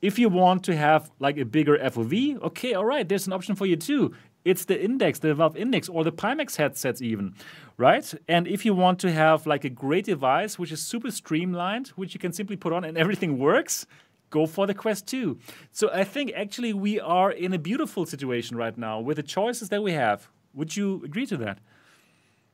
If 0.00 0.18
you 0.18 0.28
want 0.28 0.62
to 0.64 0.76
have 0.76 1.10
like 1.18 1.38
a 1.38 1.44
bigger 1.44 1.76
FOV, 1.78 2.40
okay, 2.42 2.74
all 2.74 2.84
right, 2.84 3.08
there's 3.08 3.26
an 3.26 3.32
option 3.32 3.54
for 3.56 3.66
you 3.66 3.76
too. 3.76 4.14
It's 4.44 4.64
the 4.64 4.82
Index, 4.82 5.18
the 5.18 5.34
Valve 5.34 5.56
Index, 5.56 5.88
or 5.88 6.04
the 6.04 6.12
Pimax 6.12 6.56
headsets, 6.56 7.02
even, 7.02 7.34
right? 7.76 8.14
And 8.28 8.46
if 8.46 8.64
you 8.64 8.72
want 8.72 9.00
to 9.00 9.12
have 9.12 9.46
like 9.46 9.64
a 9.64 9.68
great 9.68 10.04
device 10.04 10.58
which 10.58 10.70
is 10.70 10.80
super 10.80 11.10
streamlined, 11.10 11.88
which 11.88 12.14
you 12.14 12.20
can 12.20 12.32
simply 12.32 12.56
put 12.56 12.72
on 12.72 12.84
and 12.84 12.96
everything 12.96 13.38
works, 13.48 13.86
go 14.30 14.46
for 14.46 14.66
the 14.66 14.74
Quest 14.74 15.06
2. 15.08 15.38
So 15.72 15.90
I 15.92 16.04
think 16.04 16.32
actually 16.36 16.72
we 16.72 17.00
are 17.00 17.30
in 17.30 17.52
a 17.52 17.58
beautiful 17.58 18.06
situation 18.06 18.56
right 18.56 18.76
now 18.78 19.00
with 19.00 19.16
the 19.16 19.22
choices 19.22 19.68
that 19.70 19.82
we 19.82 19.92
have. 19.92 20.28
Would 20.54 20.76
you 20.76 21.02
agree 21.04 21.26
to 21.26 21.36
that? 21.38 21.58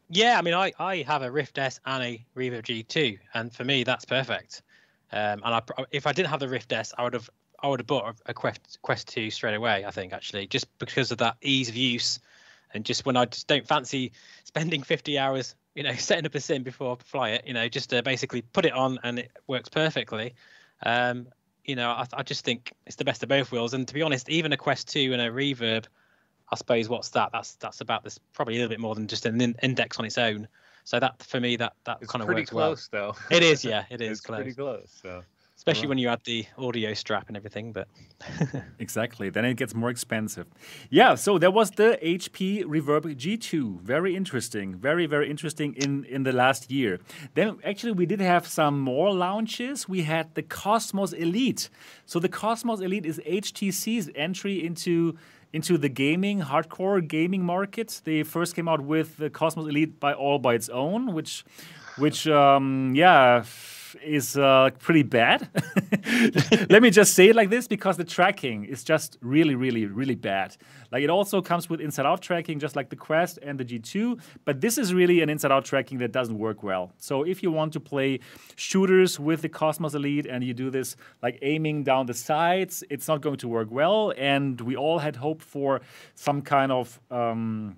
Yeah, 0.09 0.39
I 0.39 0.43
mean, 0.43 0.55
I, 0.55 0.73
I 0.79 0.97
have 1.03 1.23
a 1.23 1.31
Rift 1.31 1.59
S 1.59 1.81
and 1.87 2.03
a 2.03 2.25
Reverb 2.37 2.63
G2, 2.63 3.19
and 3.33 3.53
for 3.53 3.65
me 3.65 3.85
that's 3.85 4.05
perfect. 4.05 4.63
Um, 5.13 5.43
and 5.45 5.55
I, 5.55 5.63
if 5.91 6.07
I 6.07 6.13
didn't 6.13 6.29
have 6.29 6.41
the 6.41 6.49
Rift 6.49 6.73
S, 6.73 6.93
I 6.97 7.05
would 7.05 7.15
have 7.15 7.31
I 7.63 7.69
would 7.69 7.81
have 7.81 7.87
bought 7.87 8.17
a 8.27 8.35
Quest 8.35 8.79
Quest 8.83 9.09
2 9.09 9.31
straight 9.31 9.55
away. 9.55 9.85
I 9.85 9.91
think 9.91 10.13
actually, 10.13 10.47
just 10.47 10.67
because 10.79 11.11
of 11.11 11.19
that 11.19 11.37
ease 11.41 11.69
of 11.69 11.77
use, 11.77 12.19
and 12.75 12.85
just 12.85 13.07
when 13.07 13.17
I 13.17 13.25
just 13.25 13.47
don't 13.47 13.67
fancy 13.67 14.13
spending 14.45 14.83
50 14.85 15.19
hours, 15.19 15.55
you 15.75 15.83
know, 15.83 15.95
setting 15.99 16.27
up 16.27 16.35
a 16.35 16.41
sim 16.41 16.63
before 16.63 16.97
I 17.01 17.03
fly 17.03 17.31
it, 17.31 17.47
you 17.47 17.55
know, 17.55 17.69
just 17.69 17.91
to 17.91 18.03
basically 18.03 18.43
put 18.43 18.67
it 18.67 18.73
on 18.73 18.99
and 19.03 19.19
it 19.21 19.33
works 19.47 19.69
perfectly. 19.69 20.35
Um, 20.85 21.29
you 21.65 21.77
know, 21.77 21.91
I, 21.91 22.07
I 22.13 22.23
just 22.23 22.45
think 22.45 22.75
it's 22.87 22.97
the 22.97 23.05
best 23.07 23.23
of 23.23 23.31
both 23.31 23.51
worlds. 23.51 23.73
And 23.73 23.89
to 23.89 23.95
be 23.95 24.03
honest, 24.03 24.29
even 24.29 24.53
a 24.53 24.57
Quest 24.59 24.89
2 24.89 25.15
and 25.15 25.23
a 25.23 25.31
Reverb 25.31 25.87
I 26.51 26.57
suppose 26.57 26.89
what's 26.89 27.09
that? 27.11 27.31
That's 27.33 27.55
that's 27.57 27.81
about 27.81 28.05
this 28.05 28.19
probably 28.33 28.55
a 28.55 28.59
little 28.59 28.71
bit 28.71 28.81
more 28.81 28.95
than 28.95 29.07
just 29.07 29.27
an 29.27 29.41
in- 29.41 29.57
index 29.63 29.99
on 29.99 30.05
its 30.05 30.19
own. 30.19 30.49
So 30.85 31.01
that 31.01 31.23
for 31.23 31.41
me 31.41 31.57
that 31.57 31.75
that 31.85 31.99
it's 32.01 32.11
kind 32.11 32.23
of 32.23 32.27
pretty 32.27 32.43
works 32.43 32.51
close 32.51 32.89
well. 32.93 33.17
though. 33.31 33.37
It 33.37 33.43
is, 33.43 33.65
yeah, 33.65 33.85
it 33.91 34.01
is 34.03 34.19
it's 34.19 34.21
close. 34.21 34.39
pretty 34.39 34.55
close. 34.55 34.99
So 35.03 35.23
especially 35.57 35.89
when 35.89 35.99
you 35.99 36.09
uh, 36.09 36.13
add 36.13 36.21
the 36.25 36.45
audio 36.59 36.93
strap 36.95 37.29
and 37.29 37.37
everything. 37.37 37.73
But 37.73 37.89
exactly, 38.79 39.31
then 39.31 39.45
it 39.45 39.55
gets 39.55 39.75
more 39.75 39.91
expensive. 39.91 40.47
Yeah, 40.91 41.15
so 41.15 41.39
there 41.39 41.51
was 41.51 41.71
the 41.71 41.99
HP 42.03 42.65
Reverb 42.65 43.17
G2. 43.17 43.81
Very 43.81 44.15
interesting, 44.15 44.75
very 44.77 45.07
very 45.07 45.31
interesting 45.31 45.75
in 45.75 46.05
in 46.05 46.25
the 46.25 46.33
last 46.33 46.71
year. 46.71 47.01
Then 47.35 47.59
actually 47.65 47.93
we 47.93 48.07
did 48.07 48.21
have 48.21 48.47
some 48.47 48.81
more 48.81 49.13
launches. 49.13 49.89
We 49.89 50.03
had 50.03 50.35
the 50.35 50.43
Cosmos 50.43 51.13
Elite. 51.13 51.71
So 52.07 52.19
the 52.19 52.29
Cosmos 52.29 52.81
Elite 52.81 53.07
is 53.07 53.19
HTC's 53.27 54.11
entry 54.15 54.65
into 54.65 55.17
into 55.55 55.79
the 55.79 55.89
gaming, 55.89 56.41
hardcore 56.41 57.07
gaming 57.07 57.45
market. 57.45 58.01
They 58.05 58.25
first 58.25 58.57
came 58.57 58.69
out 58.69 58.81
with 58.81 59.17
the 59.19 59.31
Cosmos 59.31 59.69
Elite 59.69 60.01
by 60.01 60.13
all 60.13 60.39
by 60.41 60.55
its 60.55 60.69
own, 60.69 61.15
which, 61.15 61.45
which, 61.97 62.27
um, 62.27 62.93
yeah 62.95 63.45
is 64.03 64.37
uh, 64.37 64.71
pretty 64.79 65.03
bad. 65.03 65.49
Let 66.71 66.83
me 66.83 66.91
just 66.91 67.15
say 67.15 67.29
it 67.29 67.37
like 67.37 67.51
this 67.51 67.69
because 67.69 67.97
the 67.97 68.05
tracking 68.05 68.65
is 68.65 68.85
just 68.85 69.19
really, 69.21 69.55
really, 69.55 69.87
really 69.87 70.15
bad. 70.15 70.57
Like 70.93 71.03
it 71.03 71.11
also 71.11 71.43
comes 71.43 71.69
with 71.69 71.81
inside 71.81 72.07
out 72.07 72.23
tracking, 72.23 72.59
just 72.59 72.77
like 72.77 72.89
the 72.91 72.97
Quest 72.97 73.39
and 73.43 73.59
the 73.59 73.65
G2, 73.65 74.21
but 74.45 74.61
this 74.61 74.79
is 74.79 74.95
really 74.95 75.23
an 75.23 75.29
inside 75.29 75.53
out 75.53 75.65
tracking 75.65 75.99
that 75.99 76.13
doesn't 76.13 76.39
work 76.39 76.63
well. 76.63 76.93
So 76.99 77.23
if 77.23 77.43
you 77.43 77.51
want 77.51 77.73
to 77.75 77.81
play 77.81 78.21
shooters 78.57 79.19
with 79.19 79.43
the 79.43 79.49
Cosmos 79.49 79.95
Elite 79.95 80.27
and 80.27 80.45
you 80.45 80.55
do 80.55 80.71
this 80.71 80.97
like 81.23 81.39
aiming 81.43 81.85
down 81.85 82.07
the 82.07 82.15
sides, 82.15 82.85
it's 82.91 83.09
not 83.09 83.21
going 83.21 83.39
to 83.39 83.49
work 83.49 83.71
well. 83.71 84.13
And 84.17 84.61
we 84.61 84.77
all 84.77 84.99
had 84.99 85.17
hoped 85.17 85.43
for 85.43 85.81
some 86.15 86.43
kind 86.43 86.71
of 86.73 87.01
um, 87.11 87.77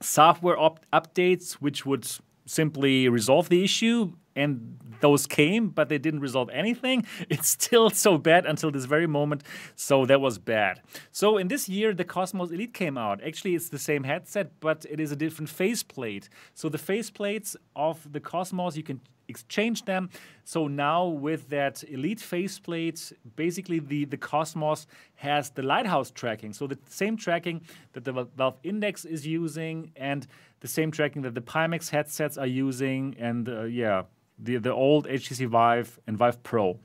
software 0.00 0.56
updates 0.92 1.54
which 1.54 1.86
would 1.86 2.06
simply 2.46 3.08
resolve 3.08 3.48
the 3.48 3.64
issue 3.64 4.12
and 4.36 4.78
those 5.00 5.26
came, 5.26 5.68
but 5.68 5.88
they 5.88 5.98
didn't 5.98 6.20
resolve 6.20 6.50
anything. 6.50 7.06
It's 7.28 7.48
still 7.48 7.90
so 7.90 8.18
bad 8.18 8.46
until 8.46 8.70
this 8.70 8.84
very 8.84 9.06
moment. 9.06 9.42
So 9.76 10.06
that 10.06 10.20
was 10.20 10.38
bad. 10.38 10.80
So 11.10 11.38
in 11.38 11.48
this 11.48 11.68
year, 11.68 11.92
the 11.94 12.04
Cosmos 12.04 12.50
Elite 12.50 12.74
came 12.74 12.96
out. 12.96 13.22
Actually, 13.22 13.54
it's 13.54 13.68
the 13.68 13.78
same 13.78 14.04
headset, 14.04 14.60
but 14.60 14.86
it 14.88 15.00
is 15.00 15.12
a 15.12 15.16
different 15.16 15.48
faceplate. 15.48 16.28
So 16.54 16.68
the 16.68 16.78
faceplates 16.78 17.56
of 17.74 18.12
the 18.12 18.20
Cosmos, 18.20 18.76
you 18.76 18.82
can 18.82 19.00
exchange 19.28 19.84
them. 19.84 20.10
So 20.44 20.68
now 20.68 21.06
with 21.06 21.48
that 21.50 21.82
Elite 21.84 22.20
faceplate, 22.20 23.12
basically 23.36 23.78
the, 23.78 24.04
the 24.04 24.16
Cosmos 24.16 24.86
has 25.16 25.50
the 25.50 25.62
lighthouse 25.62 26.10
tracking. 26.10 26.52
So 26.52 26.66
the 26.66 26.78
same 26.88 27.16
tracking 27.16 27.62
that 27.92 28.04
the 28.04 28.12
Valve 28.36 28.58
Index 28.62 29.04
is 29.04 29.26
using 29.26 29.92
and 29.96 30.26
the 30.60 30.68
same 30.68 30.90
tracking 30.90 31.22
that 31.22 31.34
the 31.34 31.40
Pimax 31.40 31.90
headsets 31.90 32.36
are 32.38 32.46
using. 32.46 33.16
And 33.18 33.48
uh, 33.48 33.64
yeah, 33.64 34.02
the, 34.38 34.56
the 34.58 34.72
old 34.72 35.06
HTC 35.06 35.46
Vive 35.46 35.98
and 36.06 36.16
Vive 36.16 36.42
Pro. 36.42 36.78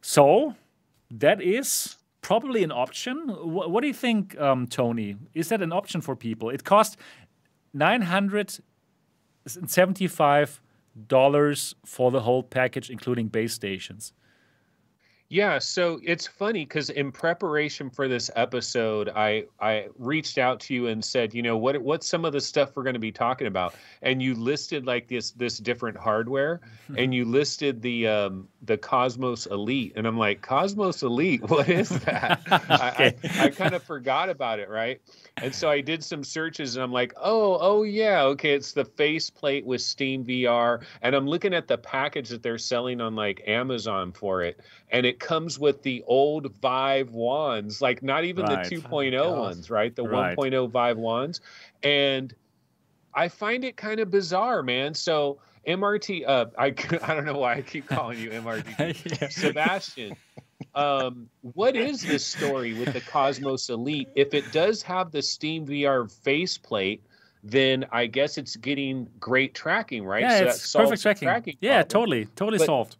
So 0.00 0.54
that 1.10 1.40
is 1.42 1.96
probably 2.22 2.62
an 2.62 2.72
option. 2.72 3.28
What, 3.28 3.80
do 3.80 3.86
you 3.86 3.94
think, 3.94 4.38
um, 4.40 4.66
Tony? 4.66 5.16
Is 5.34 5.48
that 5.48 5.62
an 5.62 5.72
option 5.72 6.00
for 6.00 6.16
people? 6.16 6.50
It 6.50 6.64
costs 6.64 6.96
nine 7.72 8.02
hundred 8.02 8.58
seventy-five 9.46 10.60
dollars 11.06 11.74
for 11.84 12.10
the 12.10 12.20
whole 12.20 12.42
package, 12.42 12.90
including 12.90 13.28
base 13.28 13.54
stations. 13.54 14.12
Yeah, 15.32 15.60
so 15.60 16.00
it's 16.02 16.26
funny 16.26 16.64
because 16.64 16.90
in 16.90 17.12
preparation 17.12 17.88
for 17.88 18.08
this 18.08 18.32
episode, 18.34 19.10
I 19.10 19.44
I 19.60 19.86
reached 19.96 20.38
out 20.38 20.58
to 20.62 20.74
you 20.74 20.88
and 20.88 21.04
said, 21.04 21.32
you 21.32 21.40
know, 21.40 21.56
what 21.56 21.80
what's 21.80 22.08
some 22.08 22.24
of 22.24 22.32
the 22.32 22.40
stuff 22.40 22.72
we're 22.74 22.82
going 22.82 22.94
to 22.94 22.98
be 22.98 23.12
talking 23.12 23.46
about, 23.46 23.76
and 24.02 24.20
you 24.20 24.34
listed 24.34 24.86
like 24.86 25.06
this 25.06 25.30
this 25.30 25.58
different 25.58 25.96
hardware, 25.96 26.60
and 26.96 27.14
you 27.14 27.24
listed 27.24 27.80
the 27.80 28.08
um, 28.08 28.48
the 28.62 28.76
Cosmos 28.76 29.46
Elite, 29.46 29.92
and 29.94 30.04
I'm 30.04 30.18
like, 30.18 30.42
Cosmos 30.42 31.04
Elite, 31.04 31.42
what 31.48 31.68
is 31.68 31.90
that? 31.90 32.40
okay. 32.52 32.64
I, 32.68 33.40
I, 33.40 33.44
I 33.44 33.50
kind 33.50 33.76
of 33.76 33.84
forgot 33.84 34.30
about 34.30 34.58
it, 34.58 34.68
right? 34.68 35.00
And 35.36 35.54
so 35.54 35.70
I 35.70 35.80
did 35.80 36.02
some 36.02 36.24
searches, 36.24 36.74
and 36.74 36.82
I'm 36.82 36.92
like, 36.92 37.14
oh 37.16 37.56
oh 37.60 37.84
yeah, 37.84 38.22
okay, 38.22 38.50
it's 38.50 38.72
the 38.72 38.84
faceplate 38.84 39.64
with 39.64 39.80
Steam 39.80 40.24
VR, 40.24 40.82
and 41.02 41.14
I'm 41.14 41.28
looking 41.28 41.54
at 41.54 41.68
the 41.68 41.78
package 41.78 42.30
that 42.30 42.42
they're 42.42 42.58
selling 42.58 43.00
on 43.00 43.14
like 43.14 43.44
Amazon 43.46 44.10
for 44.10 44.42
it, 44.42 44.58
and 44.90 45.06
it 45.06 45.20
comes 45.20 45.58
with 45.58 45.82
the 45.82 46.02
old 46.06 46.52
Vive 46.60 47.12
wands, 47.12 47.80
like 47.80 48.02
not 48.02 48.24
even 48.24 48.44
right. 48.44 48.68
the 48.68 48.76
2.0 48.76 49.18
oh, 49.20 49.40
ones, 49.40 49.70
right? 49.70 49.94
The 49.94 50.02
right. 50.02 50.36
1.0 50.36 50.70
Vive 50.70 50.98
wands. 50.98 51.40
And 51.82 52.34
I 53.14 53.28
find 53.28 53.64
it 53.64 53.76
kind 53.76 54.00
of 54.00 54.10
bizarre, 54.10 54.62
man. 54.62 54.94
So 54.94 55.38
MRT, 55.66 56.26
uh, 56.26 56.46
I, 56.58 56.66
I 57.02 57.14
don't 57.14 57.24
know 57.24 57.38
why 57.38 57.54
I 57.54 57.62
keep 57.62 57.86
calling 57.86 58.18
you 58.18 58.30
MRT. 58.30 59.20
yeah. 59.20 59.28
Sebastian, 59.28 60.16
um, 60.74 61.28
what 61.42 61.76
is 61.76 62.02
this 62.02 62.24
story 62.24 62.74
with 62.74 62.92
the 62.92 63.00
Cosmos 63.00 63.70
Elite? 63.70 64.08
If 64.16 64.34
it 64.34 64.50
does 64.52 64.82
have 64.82 65.12
the 65.12 65.22
Steam 65.22 65.66
VR 65.66 66.10
faceplate, 66.10 67.02
then 67.42 67.86
I 67.90 68.06
guess 68.06 68.36
it's 68.38 68.56
getting 68.56 69.08
great 69.18 69.54
tracking, 69.54 70.04
right? 70.04 70.22
Yeah, 70.22 70.38
so 70.38 70.46
it's 70.48 70.72
perfect 70.72 71.02
tracking. 71.02 71.26
tracking 71.26 71.56
yeah, 71.60 71.82
totally, 71.82 72.26
totally 72.36 72.58
but, 72.58 72.66
solved 72.66 72.96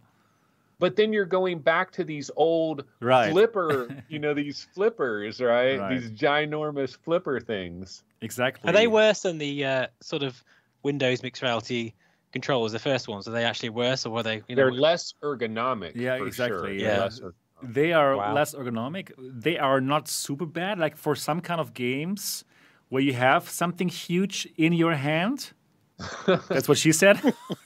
but 0.81 0.97
then 0.97 1.13
you're 1.13 1.27
going 1.27 1.61
back 1.61 1.93
to 1.93 2.03
these 2.03 2.31
old 2.37 2.85
right. 3.01 3.31
flipper, 3.31 4.03
you 4.09 4.19
know, 4.19 4.35
these 4.35 4.67
flippers, 4.75 5.41
right? 5.41 5.79
right? 5.79 6.01
These 6.01 6.11
ginormous 6.11 6.97
flipper 6.97 7.39
things. 7.39 8.03
Exactly. 8.23 8.69
Are 8.69 8.73
they 8.73 8.87
worse 8.87 9.21
than 9.21 9.39
the 9.39 9.65
uh, 9.65 9.87
sort 10.01 10.23
of 10.23 10.43
Windows 10.83 11.23
mixed 11.23 11.43
reality 11.43 11.93
controllers, 12.33 12.73
the 12.73 12.79
first 12.79 13.07
ones? 13.07 13.29
Are 13.29 13.33
they 13.33 13.45
actually 13.45 13.69
worse, 13.69 14.07
or 14.07 14.11
were 14.11 14.23
they? 14.23 14.43
You 14.49 14.57
know, 14.57 14.63
They're 14.63 14.73
less 14.73 15.15
ergonomic. 15.23 15.95
Yeah, 15.95 16.15
exactly. 16.25 16.81
Sure. 16.81 16.89
Yeah. 16.89 17.09
They 17.63 17.93
are 17.93 18.17
wow. 18.17 18.33
less 18.33 18.55
ergonomic. 18.55 19.13
They 19.19 19.59
are 19.59 19.83
not 19.83 20.09
super 20.09 20.47
bad. 20.47 20.79
Like 20.79 20.97
for 20.97 21.15
some 21.15 21.43
kind 21.43 21.61
of 21.61 21.75
games 21.75 22.45
where 22.89 23.03
you 23.03 23.13
have 23.13 23.49
something 23.49 23.89
huge 23.89 24.49
in 24.57 24.73
your 24.73 24.95
hand. 24.95 25.53
That's 26.27 26.69
what 26.69 26.79
she 26.79 26.93
said. 26.93 27.21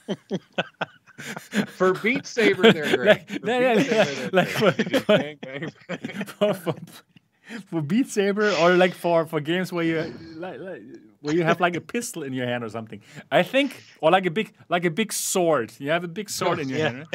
for 1.77 1.93
Beat 1.93 2.25
Saber, 2.25 2.71
they're 2.73 2.97
great. 3.03 3.29
For 3.29 3.47
yeah, 3.49 3.73
yeah, 3.73 4.29
like, 4.33 4.47
for, 6.27 6.53
for, 6.53 6.75
for 7.69 7.81
Beat 7.81 8.07
Saber 8.09 8.51
or 8.61 8.75
like 8.75 8.93
for 8.93 9.25
for 9.25 9.39
games 9.39 9.71
where 9.71 9.83
you 9.85 10.13
like, 10.35 10.59
like, 10.59 10.81
where 11.21 11.33
you 11.35 11.43
have 11.43 11.59
like 11.61 11.75
a 11.75 11.81
pistol 11.81 12.23
in 12.23 12.33
your 12.33 12.45
hand 12.47 12.63
or 12.63 12.69
something. 12.69 13.01
I 13.31 13.43
think 13.43 13.83
or 14.01 14.11
like 14.11 14.25
a 14.25 14.31
big 14.31 14.53
like 14.69 14.85
a 14.85 14.91
big 14.91 15.13
sword. 15.13 15.71
You 15.79 15.89
have 15.91 16.03
a 16.03 16.07
big 16.09 16.29
sword 16.29 16.59
in 16.59 16.69
your 16.69 16.79
Yeah. 16.79 16.91
hand. 16.91 17.07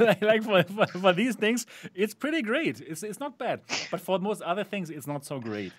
right? 0.00 0.22
like 0.22 0.42
for, 0.42 0.62
for, 0.64 0.86
for 0.86 1.12
these 1.12 1.36
things, 1.36 1.66
it's 1.94 2.14
pretty 2.14 2.42
great. 2.42 2.80
It's 2.80 3.02
it's 3.02 3.20
not 3.20 3.38
bad. 3.38 3.60
But 3.90 4.00
for 4.00 4.18
most 4.18 4.42
other 4.42 4.64
things, 4.64 4.90
it's 4.90 5.06
not 5.06 5.24
so 5.24 5.38
great. 5.38 5.72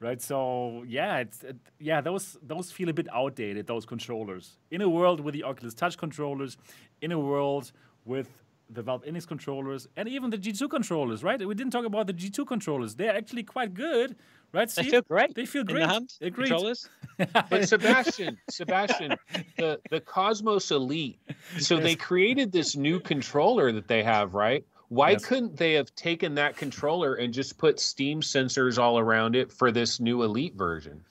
Right, 0.00 0.22
so 0.22 0.84
yeah, 0.86 1.18
it's 1.18 1.42
it, 1.42 1.56
yeah 1.80 2.00
those 2.00 2.36
those 2.40 2.70
feel 2.70 2.88
a 2.88 2.92
bit 2.92 3.08
outdated. 3.12 3.66
Those 3.66 3.84
controllers 3.84 4.58
in 4.70 4.80
a 4.80 4.88
world 4.88 5.18
with 5.18 5.34
the 5.34 5.42
Oculus 5.42 5.74
Touch 5.74 5.98
controllers, 5.98 6.56
in 7.02 7.10
a 7.10 7.18
world 7.18 7.72
with 8.04 8.28
the 8.70 8.82
Valve 8.82 9.04
Index 9.04 9.26
controllers 9.26 9.88
and 9.96 10.08
even 10.08 10.30
the 10.30 10.38
G2 10.38 10.68
controllers, 10.68 11.24
right? 11.24 11.44
We 11.44 11.54
didn't 11.54 11.72
talk 11.72 11.84
about 11.84 12.06
the 12.06 12.12
G2 12.12 12.46
controllers. 12.46 12.94
They're 12.94 13.16
actually 13.16 13.42
quite 13.42 13.72
good, 13.74 14.16
right? 14.52 14.68
They 14.68 14.82
feel 14.82 15.02
great. 15.02 15.34
They 15.34 15.46
feel 15.46 15.62
in 15.62 15.66
great. 15.66 15.80
the 15.80 15.88
hand. 15.88 16.14
They're 16.20 16.30
great. 16.30 16.48
Controllers. 16.48 16.88
But 17.50 17.68
Sebastian, 17.68 18.38
Sebastian, 18.48 19.16
the 19.56 19.80
the 19.90 20.00
Cosmos 20.00 20.70
Elite. 20.70 21.18
So 21.58 21.78
they 21.78 21.96
created 21.96 22.52
this 22.52 22.76
new 22.76 23.00
controller 23.00 23.72
that 23.72 23.88
they 23.88 24.04
have, 24.04 24.34
right? 24.34 24.64
Why 24.88 25.10
Yes. 25.12 25.24
couldn't 25.26 25.56
they 25.56 25.74
have 25.74 25.94
taken 25.94 26.34
that 26.36 26.56
controller 26.56 27.14
and 27.14 27.32
just 27.32 27.58
put 27.58 27.78
Steam 27.78 28.20
sensors 28.20 28.78
all 28.78 28.98
around 28.98 29.36
it 29.36 29.52
for 29.52 29.70
this 29.70 30.00
new 30.00 30.22
Elite 30.22 30.54
version? 30.54 31.04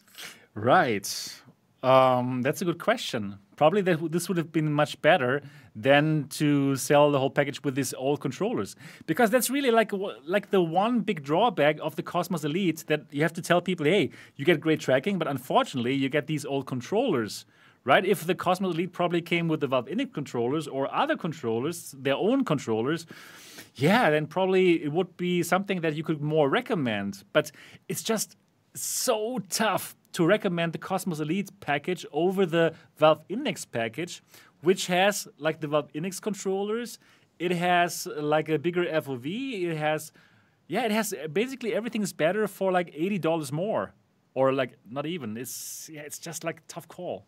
Right. 0.55 1.07
Um, 1.83 2.41
that's 2.41 2.61
a 2.61 2.65
good 2.65 2.79
question. 2.79 3.37
Probably 3.55 3.81
that 3.81 4.11
this 4.11 4.27
would 4.27 4.37
have 4.37 4.51
been 4.51 4.73
much 4.73 4.99
better 5.01 5.41
than 5.75 6.27
to 6.29 6.75
sell 6.75 7.11
the 7.11 7.19
whole 7.19 7.29
package 7.29 7.63
with 7.63 7.75
these 7.75 7.93
old 7.93 8.19
controllers, 8.19 8.75
because 9.05 9.29
that's 9.29 9.49
really 9.49 9.69
like 9.69 9.89
w- 9.89 10.13
like 10.25 10.49
the 10.49 10.61
one 10.61 11.01
big 11.01 11.23
drawback 11.23 11.77
of 11.81 11.95
the 11.95 12.03
Cosmos 12.03 12.43
Elite 12.43 12.83
that 12.87 13.01
you 13.11 13.21
have 13.21 13.33
to 13.33 13.41
tell 13.43 13.61
people, 13.61 13.85
hey, 13.85 14.09
you 14.35 14.45
get 14.45 14.59
great 14.59 14.79
tracking, 14.79 15.19
but 15.19 15.27
unfortunately 15.27 15.93
you 15.93 16.09
get 16.09 16.25
these 16.25 16.45
old 16.45 16.65
controllers. 16.65 17.45
Right? 17.88 18.05
If 18.05 18.27
the 18.27 18.35
Cosmos 18.35 18.73
Elite 18.76 18.91
probably 18.91 19.22
came 19.22 19.47
with 19.47 19.61
the 19.61 19.68
Valve 19.68 19.88
Index 19.88 20.11
controllers 20.14 20.68
or 20.68 20.93
other 20.93 21.15
controllers, 21.15 21.95
their 21.97 22.18
own 22.18 22.43
controllers, 22.43 23.05
yeah, 23.76 24.09
then 24.09 24.27
probably 24.27 24.84
it 24.84 24.91
would 24.91 25.15
be 25.15 25.41
something 25.41 25.80
that 25.80 25.95
you 25.95 26.03
could 26.03 26.22
more 26.22 26.49
recommend. 26.49 27.23
But 27.31 27.49
it's 27.88 28.03
just 28.03 28.35
so 28.73 29.39
tough 29.49 29.95
to 30.11 30.26
recommend 30.26 30.73
the 30.73 30.80
Cosmos 30.80 31.22
Elite 31.22 31.49
package 31.61 32.05
over 32.11 32.45
the 32.45 32.73
Valve 32.97 33.22
Index 33.30 33.64
package, 33.64 34.22
which 34.61 34.88
has 34.88 35.26
like 35.38 35.61
the 35.61 35.69
Valve 35.69 35.89
Index 35.93 36.19
controllers. 36.19 36.99
It 37.39 37.51
has 37.51 38.05
like 38.18 38.49
a 38.49 38.59
bigger 38.59 38.84
FOV. 38.84 39.64
It 39.64 39.77
has, 39.77 40.11
yeah, 40.68 40.84
it 40.84 40.91
has 40.91 41.14
basically 41.31 41.73
everything's 41.73 42.11
better 42.11 42.49
for 42.49 42.69
like 42.73 42.91
eighty 42.93 43.18
dollars 43.18 43.53
more, 43.53 43.93
or 44.34 44.51
like 44.51 44.73
not 44.89 45.05
even. 45.05 45.38
It's 45.38 45.89
yeah, 45.89 46.01
it's 46.01 46.19
just 46.19 46.43
like 46.43 46.64
tough 46.68 46.89
call, 46.89 47.27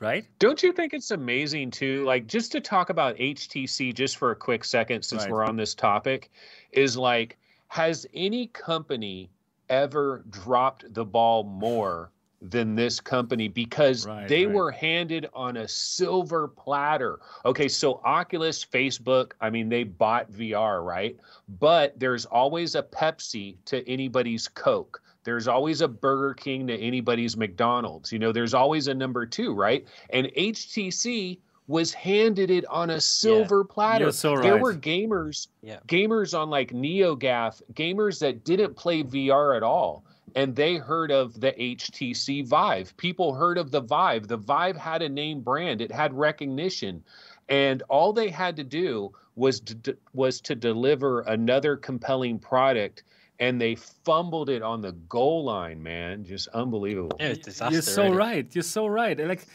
right? 0.00 0.26
Don't 0.38 0.62
you 0.62 0.72
think 0.72 0.94
it's 0.94 1.10
amazing 1.10 1.70
too? 1.70 2.04
Like 2.04 2.26
just 2.26 2.52
to 2.52 2.60
talk 2.60 2.90
about 2.90 3.16
HTC 3.16 3.94
just 3.94 4.16
for 4.16 4.30
a 4.30 4.36
quick 4.36 4.64
second, 4.64 5.02
since 5.02 5.22
Right. 5.22 5.32
we're 5.32 5.44
on 5.44 5.56
this 5.56 5.74
topic, 5.74 6.30
is 6.72 6.96
like, 6.96 7.36
has 7.68 8.06
any 8.14 8.46
company 8.48 9.30
ever 9.68 10.24
dropped 10.30 10.92
the 10.94 11.04
ball 11.04 11.44
more 11.44 12.10
than 12.40 12.76
this 12.76 13.00
company 13.00 13.48
because 13.48 14.06
Right, 14.06 14.28
they 14.28 14.46
right. 14.46 14.54
were 14.54 14.70
handed 14.70 15.28
on 15.34 15.56
a 15.56 15.66
silver 15.66 16.46
platter. 16.48 17.18
Okay, 17.44 17.66
so 17.68 18.00
Oculus, 18.04 18.64
Facebook, 18.64 19.32
I 19.40 19.50
mean, 19.50 19.68
they 19.68 19.82
bought 19.82 20.30
VR, 20.30 20.82
right? 20.84 21.16
But 21.58 21.98
there's 21.98 22.26
always 22.26 22.76
a 22.76 22.82
Pepsi 22.82 23.56
to 23.66 23.86
anybody's 23.90 24.46
Coke. 24.46 25.02
There's 25.24 25.48
always 25.48 25.80
a 25.80 25.88
Burger 25.88 26.34
King 26.34 26.66
to 26.68 26.76
anybody's 26.78 27.36
McDonald's. 27.36 28.12
You 28.12 28.18
know, 28.18 28.32
there's 28.32 28.54
always 28.54 28.88
a 28.88 28.94
number 28.94 29.26
two, 29.26 29.54
right? 29.54 29.86
And 30.10 30.26
HTC 30.36 31.38
was 31.66 31.92
handed 31.92 32.50
it 32.50 32.64
on 32.66 32.90
a 32.90 33.00
silver 33.00 33.62
platter. 33.62 34.04
You're 34.06 34.12
so 34.12 34.38
There 34.40 34.56
were 34.56 34.74
gamers, 34.74 35.48
Yeah. 35.62 35.80
gamers 35.86 36.38
on 36.38 36.48
like 36.48 36.72
NeoGAF, 36.72 37.60
gamers 37.74 38.20
that 38.20 38.44
didn't 38.44 38.74
play 38.74 39.02
VR 39.02 39.54
at 39.54 39.62
all. 39.62 40.04
And 40.34 40.54
they 40.56 40.76
heard 40.76 41.10
of 41.10 41.40
the 41.40 41.52
HTC 41.60 42.42
Vive. 42.46 42.96
People 42.96 43.34
heard 43.34 43.58
of 43.58 43.70
the 43.70 43.80
Vive. 43.80 44.28
The 44.28 44.36
Vive 44.36 44.76
had 44.76 45.02
a 45.02 45.08
name 45.08 45.40
brand. 45.40 45.80
It 45.80 45.90
had 45.90 46.14
recognition, 46.14 47.02
and 47.48 47.82
all 47.88 48.12
they 48.12 48.28
had 48.28 48.54
to 48.56 48.64
do 48.64 49.12
was 49.36 49.60
to, 49.60 49.96
was 50.14 50.40
to 50.42 50.54
deliver 50.54 51.20
another 51.22 51.76
compelling 51.76 52.38
product. 52.38 53.04
And 53.40 53.60
they 53.60 53.76
fumbled 53.76 54.50
it 54.50 54.62
on 54.62 54.80
the 54.80 54.92
goal 54.92 55.44
line, 55.44 55.82
man. 55.82 56.24
Just 56.24 56.48
unbelievable. 56.48 57.16
It 57.20 57.28
was 57.28 57.38
disaster. 57.38 57.72
You're 57.72 57.82
so 57.82 58.02
really. 58.04 58.16
right. 58.16 58.54
You're 58.54 58.62
so 58.62 58.86
right. 58.86 59.18
Like 59.18 59.46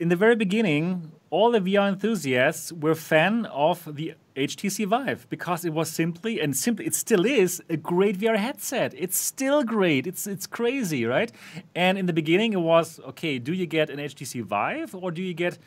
in 0.00 0.08
the 0.08 0.16
very 0.16 0.34
beginning, 0.34 1.12
all 1.30 1.50
the 1.50 1.60
VR 1.60 1.88
enthusiasts 1.88 2.72
were 2.72 2.94
fan 2.94 3.44
of 3.46 3.96
the 3.96 4.14
HTC 4.34 4.86
Vive 4.86 5.26
because 5.28 5.64
it 5.64 5.74
was 5.74 5.90
simply 5.90 6.40
and 6.40 6.56
simply 6.56 6.86
it 6.86 6.94
still 6.94 7.26
is 7.26 7.62
a 7.68 7.76
great 7.76 8.18
VR 8.18 8.36
headset. 8.36 8.94
It's 8.96 9.18
still 9.18 9.62
great. 9.62 10.06
It's 10.06 10.26
it's 10.26 10.46
crazy, 10.46 11.04
right? 11.04 11.30
And 11.74 11.98
in 11.98 12.06
the 12.06 12.14
beginning, 12.14 12.54
it 12.54 12.60
was 12.60 12.98
okay. 13.00 13.38
Do 13.38 13.52
you 13.52 13.66
get 13.66 13.90
an 13.90 13.98
HTC 13.98 14.42
Vive 14.42 14.94
or 14.94 15.10
do 15.10 15.22
you 15.22 15.34
get 15.34 15.58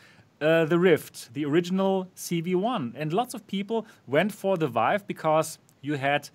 uh, 0.41 0.65
the 0.65 0.79
Rift, 0.79 1.33
the 1.33 1.45
original 1.45 2.07
CV1? 2.15 2.93
And 2.95 3.13
lots 3.13 3.35
of 3.35 3.45
people 3.45 3.85
went 4.07 4.31
for 4.31 4.57
the 4.57 4.67
Vive 4.67 5.05
because 5.05 5.59
you 5.81 5.95
had 5.95 6.29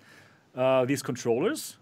uh, 0.57 0.83
these 0.85 1.01
controllers 1.03 1.77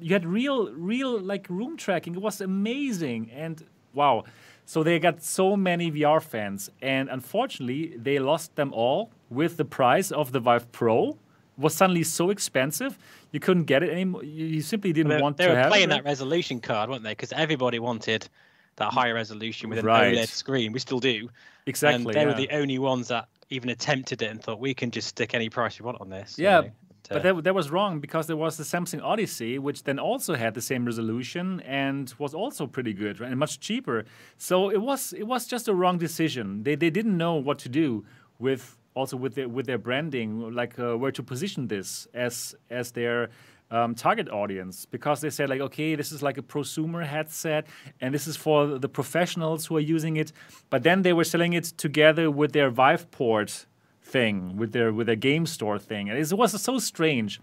you 0.00 0.12
had 0.12 0.26
real 0.26 0.70
real 0.72 1.18
like 1.32 1.46
room 1.48 1.76
tracking 1.76 2.14
it 2.14 2.20
was 2.20 2.40
amazing 2.40 3.30
and 3.32 3.64
wow 3.94 4.24
so 4.64 4.82
they 4.82 4.98
got 4.98 5.22
so 5.22 5.56
many 5.56 5.90
vr 5.92 6.20
fans 6.22 6.70
and 6.82 7.08
unfortunately 7.08 7.96
they 7.96 8.18
lost 8.18 8.54
them 8.56 8.72
all 8.72 9.10
with 9.30 9.56
the 9.56 9.64
price 9.64 10.10
of 10.10 10.32
the 10.32 10.40
vive 10.40 10.70
pro 10.72 11.10
it 11.10 11.16
was 11.56 11.72
suddenly 11.74 12.02
so 12.02 12.30
expensive 12.30 12.98
you 13.32 13.40
couldn't 13.40 13.64
get 13.64 13.82
it 13.82 13.90
anymore 13.90 14.24
you 14.24 14.44
you 14.44 14.60
simply 14.60 14.92
didn't 14.92 15.10
They, 15.16 15.22
want 15.22 15.36
they 15.36 15.46
to 15.46 15.54
were 15.54 15.68
playing 15.68 15.84
it 15.90 15.94
that 15.96 16.04
resolution 16.04 16.60
card, 16.60 16.90
weren't 16.90 17.02
they? 17.04 17.12
Because 17.12 17.32
everybody 17.32 17.78
wanted 17.78 18.28
that 18.76 18.92
higher 18.92 19.14
resolution 19.14 19.70
with 19.70 19.78
an 19.78 19.86
Right. 19.86 20.14
OLED 20.14 20.28
screen. 20.28 20.72
We 20.72 20.80
still 20.80 21.00
do. 21.00 21.28
exactly 21.66 22.04
And 22.04 22.14
they 22.14 22.20
yeah. 22.20 22.26
were 22.26 22.34
the 22.34 22.50
only 22.50 22.78
ones 22.78 23.08
that 23.08 23.28
even 23.50 23.70
attempted 23.70 24.20
it 24.22 24.30
and 24.30 24.42
thought 24.42 24.58
we 24.60 24.74
can 24.74 24.90
just 24.90 25.08
stick 25.08 25.34
any 25.34 25.48
price 25.48 25.78
we 25.80 25.84
want 25.86 26.00
on 26.00 26.08
this. 26.10 26.38
you 26.38 26.44
Yeah, 26.44 26.62
know, 27.10 27.14
But 27.14 27.22
that, 27.22 27.44
that 27.44 27.54
was 27.54 27.70
wrong 27.70 28.00
because 28.00 28.26
there 28.26 28.36
was 28.36 28.56
the 28.56 28.64
Samsung 28.64 29.02
Odyssey, 29.02 29.58
which 29.58 29.84
then 29.84 29.98
also 29.98 30.34
had 30.34 30.54
the 30.54 30.60
same 30.60 30.84
resolution 30.84 31.60
and 31.60 32.12
was 32.18 32.34
also 32.34 32.66
pretty 32.66 32.92
good 32.92 33.20
right, 33.20 33.30
and 33.30 33.38
much 33.38 33.60
cheaper. 33.60 34.04
So 34.38 34.70
it 34.70 34.80
was 34.80 35.12
it 35.12 35.24
was 35.24 35.46
just 35.46 35.68
a 35.68 35.74
wrong 35.74 35.98
decision. 35.98 36.62
They 36.62 36.74
they 36.74 36.90
didn't 36.90 37.16
know 37.16 37.34
what 37.34 37.58
to 37.60 37.68
do 37.68 38.04
with 38.38 38.78
also 38.94 39.16
with 39.16 39.34
their 39.34 39.48
with 39.48 39.66
their 39.66 39.78
branding, 39.78 40.54
like 40.54 40.78
uh, 40.78 40.96
where 40.96 41.12
to 41.12 41.22
position 41.22 41.68
this 41.68 42.08
as 42.14 42.54
as 42.70 42.92
their 42.92 43.30
um, 43.70 43.94
target 43.94 44.28
audience 44.28 44.86
because 44.86 45.20
they 45.20 45.30
said 45.30 45.48
like 45.48 45.60
okay 45.60 45.94
this 45.96 46.12
is 46.12 46.22
like 46.22 46.38
a 46.38 46.42
prosumer 46.42 47.04
headset 47.04 47.66
and 48.00 48.14
this 48.14 48.26
is 48.26 48.36
for 48.36 48.78
the 48.78 48.88
professionals 48.88 49.66
who 49.66 49.76
are 49.76 49.80
using 49.80 50.16
it 50.16 50.32
but 50.70 50.82
then 50.84 51.02
they 51.02 51.12
were 51.12 51.24
selling 51.24 51.52
it 51.52 51.64
together 51.64 52.30
with 52.30 52.52
their 52.52 52.70
viveport 52.70 53.66
thing 54.06 54.56
with 54.56 54.72
their 54.72 54.92
with 54.92 55.06
their 55.06 55.16
game 55.16 55.46
store 55.46 55.78
thing. 55.78 56.08
And 56.08 56.18
it 56.18 56.32
was 56.32 56.60
so 56.62 56.78
strange. 56.78 57.40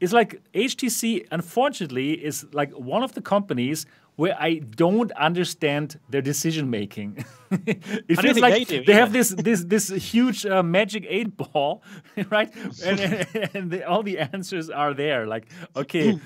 It's 0.00 0.12
like 0.12 0.40
htc 0.54 1.26
unfortunately 1.30 2.12
is 2.12 2.46
like 2.52 2.72
one 2.72 3.02
of 3.02 3.12
the 3.14 3.22
companies 3.22 3.86
where 4.16 4.36
i 4.48 4.54
don't 4.84 5.12
understand 5.12 5.98
their 6.10 6.22
decision 6.22 6.70
making 6.70 7.24
it 7.50 7.82
don't 8.08 8.22
feels 8.22 8.38
like 8.38 8.54
they 8.54 8.64
do 8.64 8.84
they 8.84 8.98
have 9.02 9.12
this 9.12 9.30
this 9.48 9.64
this 9.64 9.88
huge 10.12 10.46
uh, 10.46 10.62
magic 10.62 11.04
eight 11.08 11.36
ball 11.36 11.82
right? 12.30 12.50
And, 12.84 13.00
and, 13.00 13.50
and 13.54 13.70
the, 13.72 13.86
all 13.90 14.02
the 14.02 14.18
answers 14.18 14.70
are 14.70 14.94
there 14.94 15.26
like 15.26 15.46
okay. 15.74 16.18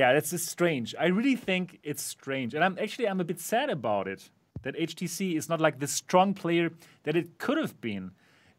Yeah 0.00 0.14
that's 0.14 0.30
just 0.30 0.46
strange. 0.48 0.94
I 0.98 1.08
really 1.18 1.36
think 1.36 1.78
it's 1.82 2.02
strange. 2.02 2.54
And 2.54 2.62
i'm 2.64 2.76
actually 2.84 3.06
i'm 3.10 3.20
a 3.20 3.28
bit 3.32 3.40
sad 3.40 3.68
about 3.68 4.06
it 4.08 4.30
that 4.62 4.74
htc 4.76 5.18
is 5.36 5.48
not 5.48 5.60
like 5.60 5.76
the 5.84 5.90
strong 6.02 6.34
player 6.34 6.70
that 7.04 7.14
it 7.20 7.26
could 7.44 7.58
have 7.58 7.74
been 7.80 8.12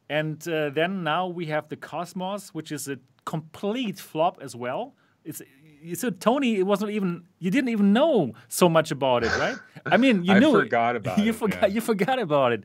and 0.10 0.46
uh, 0.48 0.70
then 0.70 1.04
now 1.04 1.28
we 1.28 1.46
have 1.48 1.68
the 1.70 1.76
Cosmos, 1.78 2.50
which 2.54 2.72
is 2.72 2.88
a 2.88 2.98
complete 3.26 4.00
flop 4.00 4.38
as 4.42 4.56
well. 4.56 4.96
It's 5.26 5.42
so 5.96 6.10
Tony, 6.10 6.56
it 6.58 6.64
wasn't 6.66 6.92
even 6.92 7.24
you 7.40 7.52
didn't 7.52 7.70
even 7.70 7.94
know 7.94 8.34
so 8.48 8.68
much 8.70 8.92
about 8.92 9.24
it, 9.24 9.32
right? 9.38 9.58
I 9.86 9.98
mean, 9.98 10.24
you 10.24 10.34
I 10.36 10.40
knew 10.40 10.56
it. 10.58 10.64
forgot 10.64 10.96
about 10.96 11.18
you 11.24 11.30
it, 11.32 11.36
forgot 11.36 11.62
yeah. 11.64 11.68
you 11.76 11.82
forgot 11.82 12.20
about 12.20 12.52
it. 12.54 12.64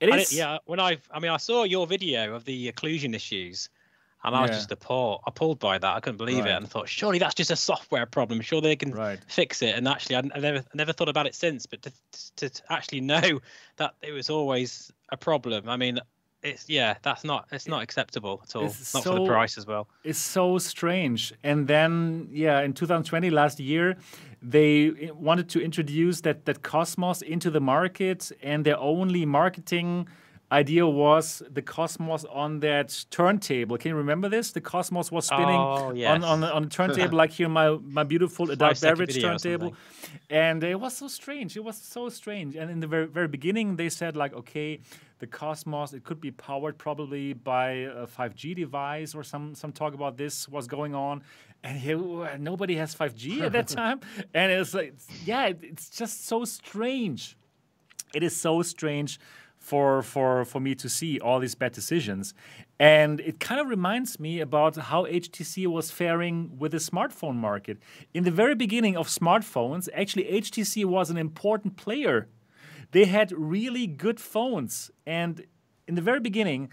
It 0.00 0.10
I 0.12 0.16
is 0.18 0.28
didn't- 0.30 0.38
yeah, 0.38 0.58
when 0.64 0.80
I, 0.80 0.98
I 1.10 1.20
mean, 1.20 1.30
I 1.30 1.36
saw 1.36 1.64
your 1.64 1.86
video 1.86 2.34
of 2.34 2.44
the 2.44 2.72
occlusion 2.72 3.14
issues, 3.14 3.68
and 4.24 4.34
I 4.34 4.40
was 4.42 4.50
Yeah. 4.50 4.56
just 4.56 4.72
appalled, 4.72 5.20
appalled 5.26 5.58
by 5.58 5.76
that. 5.78 5.96
I 5.96 6.00
couldn't 6.00 6.16
believe 6.16 6.44
Right. 6.44 6.52
it, 6.52 6.56
and 6.56 6.64
I 6.64 6.68
thought, 6.68 6.88
surely 6.88 7.18
that's 7.18 7.34
just 7.34 7.50
a 7.50 7.56
software 7.56 8.06
problem. 8.06 8.40
Sure, 8.40 8.62
they 8.62 8.76
can 8.76 8.92
Right. 8.92 9.18
fix 9.28 9.60
it. 9.60 9.74
And 9.76 9.86
actually, 9.86 10.16
I, 10.16 10.22
I 10.34 10.38
never, 10.40 10.58
I 10.58 10.74
never 10.74 10.92
thought 10.94 11.10
about 11.10 11.26
it 11.26 11.34
since. 11.34 11.66
But 11.66 11.82
to, 11.82 11.92
to, 12.36 12.48
to 12.48 12.62
actually 12.72 13.02
know 13.02 13.40
that 13.76 13.94
it 14.02 14.12
was 14.12 14.30
always 14.30 14.90
a 15.10 15.16
problem, 15.18 15.68
I 15.68 15.76
mean, 15.76 16.00
it's 16.42 16.68
yeah, 16.68 16.96
that's 17.02 17.24
not 17.24 17.46
it's 17.52 17.68
not 17.68 17.82
acceptable 17.82 18.40
at 18.42 18.56
all. 18.56 18.66
It's 18.66 18.94
not 18.94 19.04
for 19.04 19.14
the 19.14 19.26
price 19.26 19.58
as 19.58 19.66
well. 19.66 19.88
It's 20.04 20.18
so 20.18 20.58
strange. 20.58 21.32
And 21.42 21.66
then, 21.66 22.28
yeah, 22.30 22.60
in 22.60 22.72
2020, 22.72 23.30
last 23.30 23.60
year, 23.60 23.96
they 24.42 24.88
eh, 24.88 25.10
wanted 25.10 25.48
to 25.50 25.62
introduce 25.62 26.22
that 26.22 26.46
that 26.46 26.62
Cosmos 26.62 27.22
into 27.22 27.50
the 27.50 27.60
market, 27.60 28.32
and 28.42 28.64
their 28.64 28.78
only 28.78 29.26
marketing 29.26 30.08
idea 30.52 30.86
was 30.86 31.42
the 31.48 31.62
Cosmos 31.62 32.24
on 32.24 32.60
that 32.60 33.04
turntable. 33.10 33.78
Can 33.78 33.90
you 33.90 33.96
remember 33.96 34.28
this? 34.28 34.50
The 34.52 34.60
Cosmos 34.60 35.12
was 35.12 35.26
spinning 35.26 35.46
Oh, 35.60 35.88
on 35.90 35.96
yes. 35.96 36.22
on 36.24 36.40
the, 36.40 36.52
on 36.52 36.62
the 36.64 36.68
turntable, 36.68 37.16
like 37.16 37.30
here 37.32 37.48
my 37.48 37.70
my 37.82 38.02
beautiful 38.04 38.50
adult 38.50 38.80
beverage 38.80 39.20
turntable, 39.20 39.74
and 40.28 40.62
it 40.64 40.78
was 40.80 40.96
so 40.96 41.08
strange. 41.08 41.56
It 41.56 41.64
was 41.64 41.76
so 41.76 42.08
strange. 42.08 42.56
And 42.56 42.70
in 42.70 42.80
the 42.80 42.86
very 42.86 43.06
very 43.06 43.28
beginning, 43.28 43.76
they 43.76 43.88
said 43.88 44.16
like, 44.16 44.32
okay, 44.34 44.80
the 45.20 45.26
Cosmos 45.26 45.92
it 45.92 46.02
could 46.04 46.20
be 46.20 46.30
powered 46.32 46.78
probably 46.78 47.32
by 47.32 47.70
a 48.02 48.06
5G 48.06 48.56
device 48.56 49.14
or 49.14 49.22
some 49.22 49.54
some 49.54 49.72
talk 49.72 49.94
about 49.94 50.16
this 50.16 50.48
was 50.48 50.66
going 50.66 50.94
on. 50.94 51.22
And 51.62 51.78
here, 51.78 51.98
nobody 52.38 52.74
has 52.76 52.94
5G 52.94 53.42
at 53.42 53.52
that 53.52 53.68
time, 53.80 54.00
and 54.32 54.50
it's 54.50 54.72
like, 54.74 54.94
yeah, 55.26 55.46
it- 55.48 55.62
it's 55.62 55.90
just 55.90 56.26
so 56.26 56.44
strange 56.44 57.36
it 58.12 58.24
is 58.24 58.34
so 58.34 58.60
strange 58.62 59.20
for 59.60 60.02
for 60.02 60.44
for 60.44 60.58
me 60.58 60.74
to 60.74 60.88
see 60.88 61.20
all 61.20 61.38
these 61.38 61.54
bad 61.54 61.72
decisions 61.72 62.32
and 62.78 63.20
it 63.20 63.38
kind 63.38 63.60
of 63.60 63.68
reminds 63.68 64.18
me 64.18 64.40
about 64.40 64.74
how 64.74 65.04
HTC 65.04 65.66
was 65.66 65.90
faring 65.90 66.58
with 66.58 66.72
the 66.72 66.78
smartphone 66.78 67.36
market 67.36 67.76
in 68.14 68.24
the 68.24 68.30
very 68.30 68.54
beginning 68.54 68.96
of 68.96 69.06
smartphones 69.06 69.88
actually 69.94 70.24
HTC 70.24 70.86
was 70.86 71.10
an 71.10 71.18
important 71.18 71.76
player 71.76 72.28
they 72.92 73.04
had 73.04 73.30
really 73.32 73.86
good 73.86 74.18
phones 74.18 74.90
and 75.06 75.44
in 75.86 75.94
the 75.94 76.02
very 76.02 76.20
beginning 76.20 76.70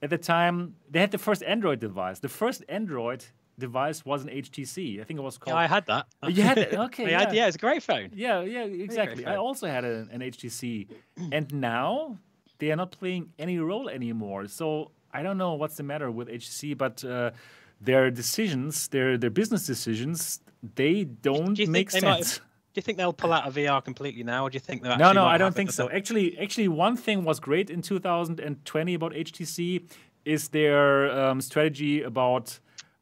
at 0.00 0.08
the 0.08 0.18
time 0.18 0.76
they 0.88 1.00
had 1.00 1.10
the 1.10 1.18
first 1.18 1.42
android 1.42 1.80
device 1.80 2.20
the 2.20 2.28
first 2.28 2.64
android 2.68 3.24
device 3.58 4.04
was 4.04 4.22
an 4.22 4.28
HTC 4.28 5.00
I 5.00 5.04
think 5.04 5.18
it 5.18 5.22
was 5.22 5.38
called 5.38 5.56
Yeah, 5.56 5.60
I 5.62 5.66
had 5.66 5.86
that. 5.86 6.06
Oh, 6.22 6.28
you 6.28 6.44
had 6.44 6.58
it? 6.58 6.72
Okay, 6.86 7.10
had, 7.10 7.34
yeah. 7.34 7.42
yeah, 7.42 7.46
it's 7.48 7.56
a 7.56 7.58
great 7.58 7.82
phone. 7.82 8.10
yeah, 8.14 8.42
yeah, 8.42 8.62
exactly. 8.62 9.26
I 9.26 9.34
also 9.34 9.66
had 9.66 9.84
a, 9.84 10.06
an 10.12 10.20
HTC, 10.20 10.86
and 11.32 11.52
now 11.52 12.18
they 12.58 12.70
are 12.72 12.76
not 12.76 12.90
playing 12.92 13.30
any 13.38 13.58
role 13.58 13.88
anymore. 13.88 14.48
So 14.48 14.90
I 15.12 15.22
don't 15.22 15.38
know 15.38 15.54
what's 15.54 15.76
the 15.76 15.82
matter 15.82 16.10
with 16.10 16.28
HTC, 16.28 16.76
but 16.76 17.04
uh, 17.04 17.30
their 17.80 18.10
decisions, 18.10 18.88
their 18.88 19.16
their 19.18 19.30
business 19.30 19.66
decisions, 19.66 20.40
they 20.74 21.04
don't 21.04 21.54
Do 21.54 21.66
make 21.66 21.90
they 21.90 22.00
sense. 22.00 22.38
do 22.38 22.42
you 22.74 22.82
think 22.82 22.98
they'll 22.98 23.12
pull 23.12 23.32
out 23.32 23.46
of 23.46 23.54
VR 23.54 23.82
completely 23.82 24.22
now, 24.24 24.44
or 24.46 24.50
do 24.50 24.56
you 24.56 24.60
think 24.60 24.82
they're 24.82 24.96
No, 24.98 25.06
actually 25.06 25.14
no, 25.22 25.24
I 25.26 25.38
don't 25.38 25.54
think 25.54 25.70
so. 25.72 25.84
another- 25.84 25.96
Actually, 25.96 26.38
actually, 26.38 26.68
one 26.68 26.96
thing 26.96 27.24
was 27.24 27.40
great 27.40 27.70
in 27.70 27.80
2020 27.82 28.94
about 28.94 29.12
HTC 29.12 29.84
is 30.24 30.48
their 30.48 31.10
um, 31.10 31.40
strategy 31.40 32.02
about 32.02 32.58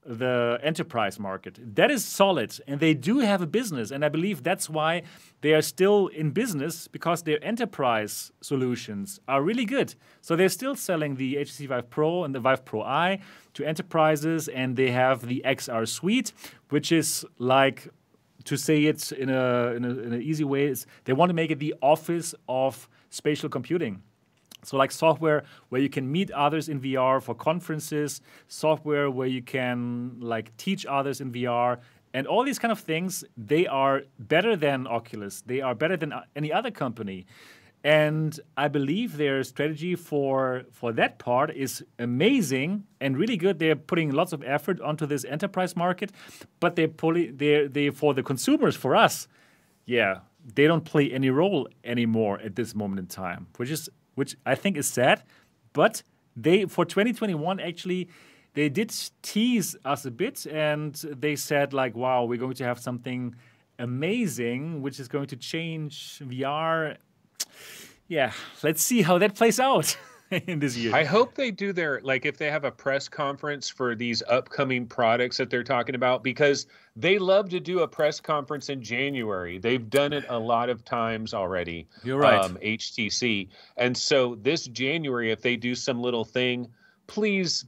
the 0.07 0.59
enterprise 0.62 1.19
market. 1.19 1.59
That 1.74 1.91
is 1.91 2.05
solid, 2.05 2.59
and 2.66 2.81
they 2.81 2.95
do 2.95 3.19
have 3.19 3.43
a 3.43 3.47
business, 3.47 3.91
and 3.91 4.05
I 4.05 4.09
believe 4.09 4.43
that's 4.43 4.70
why 4.70 5.03
they 5.41 5.53
are 5.53 5.62
still 5.62 6.07
in 6.09 6.31
business 6.31 6.89
because 6.89 7.23
their 7.23 7.43
enterprise 7.45 8.31
solutions 8.41 9.20
are 9.27 9.43
really 9.43 9.65
good. 9.65 9.95
So 10.20 10.37
they're 10.37 10.49
still 10.49 10.77
selling 10.77 11.16
the 11.16 11.37
HTC 11.37 11.69
Vive 11.69 11.91
Pro 11.91 12.24
and 12.24 12.35
the 12.35 12.41
Vive 12.41 12.65
Pro 12.65 12.83
Eye 12.83 13.20
to 13.55 13.65
enterprises, 13.65 14.49
and 14.49 14.77
they 14.77 14.91
have 14.91 15.27
the 15.27 15.43
XR 15.45 15.89
suite, 15.89 16.33
which 16.69 16.93
is 16.93 17.24
like 17.39 17.89
to 18.45 18.57
say 18.57 18.85
it 18.85 19.12
in 19.12 19.28
a 19.28 19.73
in 19.77 19.85
a, 19.85 19.91
in 19.91 20.12
an 20.12 20.23
easy 20.23 20.45
way 20.45 20.66
is 20.66 20.87
they 21.05 21.12
want 21.12 21.31
to 21.31 21.35
make 21.35 21.51
it 21.51 21.59
the 21.59 21.74
office 21.83 22.35
of 22.49 22.89
spatial 23.11 23.49
computing. 23.49 24.03
So 24.66 24.76
like 24.76 24.90
software 24.90 25.44
where 25.68 25.80
you 25.80 25.88
can 25.88 26.10
meet 26.10 26.30
others 26.32 26.68
in 26.68 26.80
VR 26.80 27.22
for 27.22 27.34
conferences, 27.34 28.20
software 28.48 29.10
where 29.10 29.28
you 29.28 29.43
can 29.43 30.16
like 30.20 30.56
teach 30.56 30.84
others 30.86 31.20
in 31.20 31.32
VR, 31.32 31.78
and 32.12 32.26
all 32.26 32.44
these 32.44 32.59
kind 32.59 32.72
of 32.72 32.80
things. 32.80 33.24
They 33.36 33.66
are 33.66 34.02
better 34.18 34.56
than 34.56 34.86
Oculus. 34.86 35.43
They 35.47 35.60
are 35.60 35.74
better 35.74 35.97
than 35.97 36.12
uh, 36.12 36.22
any 36.34 36.52
other 36.52 36.70
company. 36.70 37.26
And 37.84 38.40
I 38.56 38.66
believe 38.66 39.16
their 39.16 39.44
strategy 39.44 39.94
for 39.94 40.64
for 40.72 40.93
that 40.94 41.18
part 41.18 41.55
is 41.55 41.84
amazing 41.98 42.84
and 43.01 43.16
really 43.16 43.36
good. 43.36 43.60
They're 43.60 43.76
putting 43.76 44.10
lots 44.10 44.32
of 44.32 44.43
effort 44.43 44.80
onto 44.80 45.06
this 45.06 45.24
enterprise 45.24 45.76
market, 45.76 46.10
but 46.59 46.74
they're 46.74 46.88
pulling 46.88 47.36
they 47.36 47.68
they 47.68 47.90
for 47.90 48.12
the 48.14 48.24
consumers 48.24 48.74
for 48.74 48.97
us, 48.97 49.28
yeah, 49.84 50.20
they 50.55 50.66
don't 50.66 50.84
play 50.84 51.10
any 51.12 51.30
role 51.30 51.68
anymore 51.84 52.40
at 52.40 52.56
this 52.56 52.74
moment 52.74 52.98
in 52.98 53.06
time, 53.06 53.47
which 53.56 53.70
is 53.70 53.88
which 54.16 54.36
I 54.44 54.56
think 54.56 54.76
is 54.76 54.88
sad. 54.88 55.22
But 55.72 56.02
they 56.34 56.64
for 56.66 56.84
2021 56.84 57.60
actually 57.60 58.10
they 58.55 58.68
did 58.68 58.93
tease 59.22 59.76
us 59.84 60.05
a 60.06 60.10
bit 60.10 60.47
and 60.47 60.94
they 60.94 61.36
said 61.36 61.72
like, 61.72 61.94
wow, 61.94 62.24
we're 62.24 62.38
going 62.38 62.55
to 62.55 62.64
have 62.64 62.78
something 62.78 63.34
amazing, 63.78 64.80
which 64.80 64.98
is 64.98 65.09
going 65.09 65.26
to 65.26 65.36
change 65.36 66.20
VR. 66.24 66.97
Yeah, 68.09 68.32
let's 68.62 68.82
see 68.82 69.02
how 69.02 69.18
that 69.18 69.34
plays 69.34 69.60
out 69.60 69.97
in 70.47 70.59
this 70.59 70.77
year. 70.77 70.94
I 70.94 71.05
hope 71.05 71.35
they 71.35 71.51
do 71.51 71.73
their 71.73 72.01
like 72.03 72.27
if 72.27 72.36
they 72.36 72.51
have 72.51 72.65
a 72.65 72.70
press 72.70 73.09
conference 73.09 73.69
for 73.69 73.94
these 73.94 74.23
upcoming 74.28 74.86
products 74.86 75.36
that 75.36 75.51
they're 75.51 75.65
talking 75.65 75.94
about 75.94 76.23
because 76.24 76.66
they 76.97 77.19
love 77.19 77.48
to 77.51 77.61
do 77.61 77.81
a 77.81 77.89
press 77.89 78.20
conference 78.20 78.69
in 78.69 78.82
January. 78.82 79.59
They've 79.59 79.89
done 79.89 80.12
it 80.12 80.24
a 80.28 80.39
lot 80.39 80.69
of 80.69 80.85
times 80.85 81.35
already. 81.35 81.86
You're 82.03 82.19
right. 82.19 82.44
Um, 82.44 82.59
HTC, 82.62 83.48
and 83.77 83.97
so 83.97 84.36
this 84.36 84.66
January, 84.66 85.31
if 85.31 85.43
they 85.43 85.57
do 85.57 85.74
some 85.74 86.01
little 86.01 86.24
thing, 86.24 86.69
please 87.07 87.66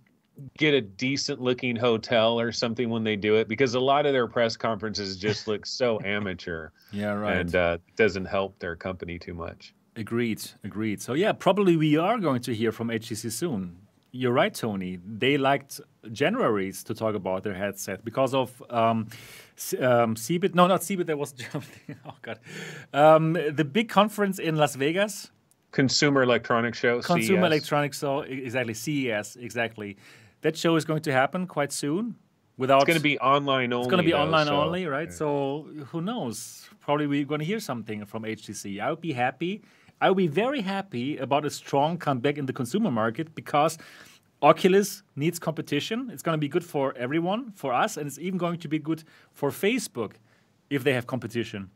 get 0.57 0.75
a 0.75 0.81
decent 0.81 1.41
looking 1.41 1.75
hotel 1.75 2.39
or 2.39 2.53
something 2.53 2.91
when 2.91 3.03
they 3.03 3.17
do 3.17 3.37
it 3.37 3.49
because 3.49 3.75
a 3.75 3.81
lot 3.81 4.07
of 4.07 4.13
their 4.13 4.29
press 4.29 4.57
conferences 4.57 5.17
just 5.17 5.49
look 5.49 5.67
so 5.67 6.01
amateur 6.05 6.71
yeah, 6.93 7.13
right. 7.13 7.39
and 7.39 7.57
uh, 7.57 7.79
doesn't 7.97 8.25
help 8.25 8.59
their 8.59 8.77
company 8.77 9.19
too 9.19 9.35
much. 9.35 9.75
Agreed, 9.99 10.41
agreed. 10.63 11.03
So 11.03 11.15
yeah, 11.15 11.33
probably 11.33 11.77
we 11.77 11.97
are 11.97 12.19
going 12.19 12.41
to 12.43 12.55
hear 12.55 12.71
from 12.71 12.89
HTC 12.89 13.33
soon. 13.33 13.77
You're 14.13 14.33
right, 14.33 14.55
Tony. 14.55 15.01
They 15.05 15.37
liked 15.37 15.81
Januaries 16.07 16.85
to 16.85 16.95
talk 16.95 17.17
about 17.17 17.43
their 17.43 17.53
headset 17.53 18.05
because 18.05 18.33
of 18.33 18.63
um, 18.71 19.09
um, 19.81 20.15
CeBIT. 20.15 20.55
No, 20.55 20.69
not 20.69 20.83
CeBIT. 20.83 21.07
That 21.07 21.19
was 21.19 21.33
Germany. 21.43 21.97
Oh 22.07 22.15
god, 22.23 22.39
um, 22.95 23.33
the 23.33 23.65
big 23.65 23.89
conference 23.89 24.39
in 24.39 24.55
Las 24.57 24.77
Vegas, 24.77 25.33
Consumer 25.73 26.23
Electronics 26.23 26.79
Show. 26.79 27.01
Consumer. 27.03 27.47
Electronics. 27.47 27.99
So 27.99 28.25
e- 28.25 28.43
exactly, 28.45 28.75
CES. 28.75 29.37
Exactly. 29.37 29.97
That 30.43 30.57
show 30.57 30.77
is 30.77 30.85
going 30.85 31.03
to 31.03 31.13
happen 31.13 31.49
quite 31.49 31.73
soon. 31.73 32.15
Without 32.57 32.79
It's 32.79 32.87
going 32.87 32.99
to 32.99 33.03
be 33.03 33.19
online 33.19 33.73
only. 33.73 33.85
It's 33.85 33.91
going 33.91 34.03
to 34.03 34.07
be 34.07 34.13
though, 34.13 34.23
online 34.23 34.47
so- 34.47 34.63
only, 34.63 34.87
right? 34.87 35.13
So 35.13 35.67
who 35.91 36.01
knows? 36.01 36.69
Probably 36.81 37.07
we're 37.07 37.25
going 37.25 37.41
to 37.41 37.45
hear 37.45 37.61
something 37.61 38.05
from 38.07 38.23
HTC. 38.23 38.81
I 38.81 38.91
would 38.91 39.01
be 39.01 39.13
happy. 39.13 39.63
I 40.01 40.11
would 40.11 40.17
be 40.17 40.27
very 40.29 40.61
happy 40.61 41.17
about 41.17 41.45
a 41.45 41.51
strong 41.51 41.99
comeback 41.99 42.39
in 42.39 42.47
the 42.47 42.53
consumer 42.53 42.91
market 42.91 43.35
because 43.35 43.79
Oculus 44.43 45.03
needs 45.17 45.39
competition. 45.39 46.11
It's 46.13 46.23
going 46.23 46.35
to 46.35 46.41
be 46.41 46.49
good 46.49 46.65
for 46.65 46.95
everyone, 46.97 47.53
for 47.53 47.73
us, 47.73 47.97
and 47.97 48.07
it's 48.07 48.19
even 48.19 48.39
going 48.39 48.59
to 48.61 48.69
be 48.69 48.79
good 48.79 49.03
for 49.33 49.51
Facebook 49.51 50.13
if 50.71 50.85
they 50.85 50.93
have 50.93 51.07
competition. 51.07 51.71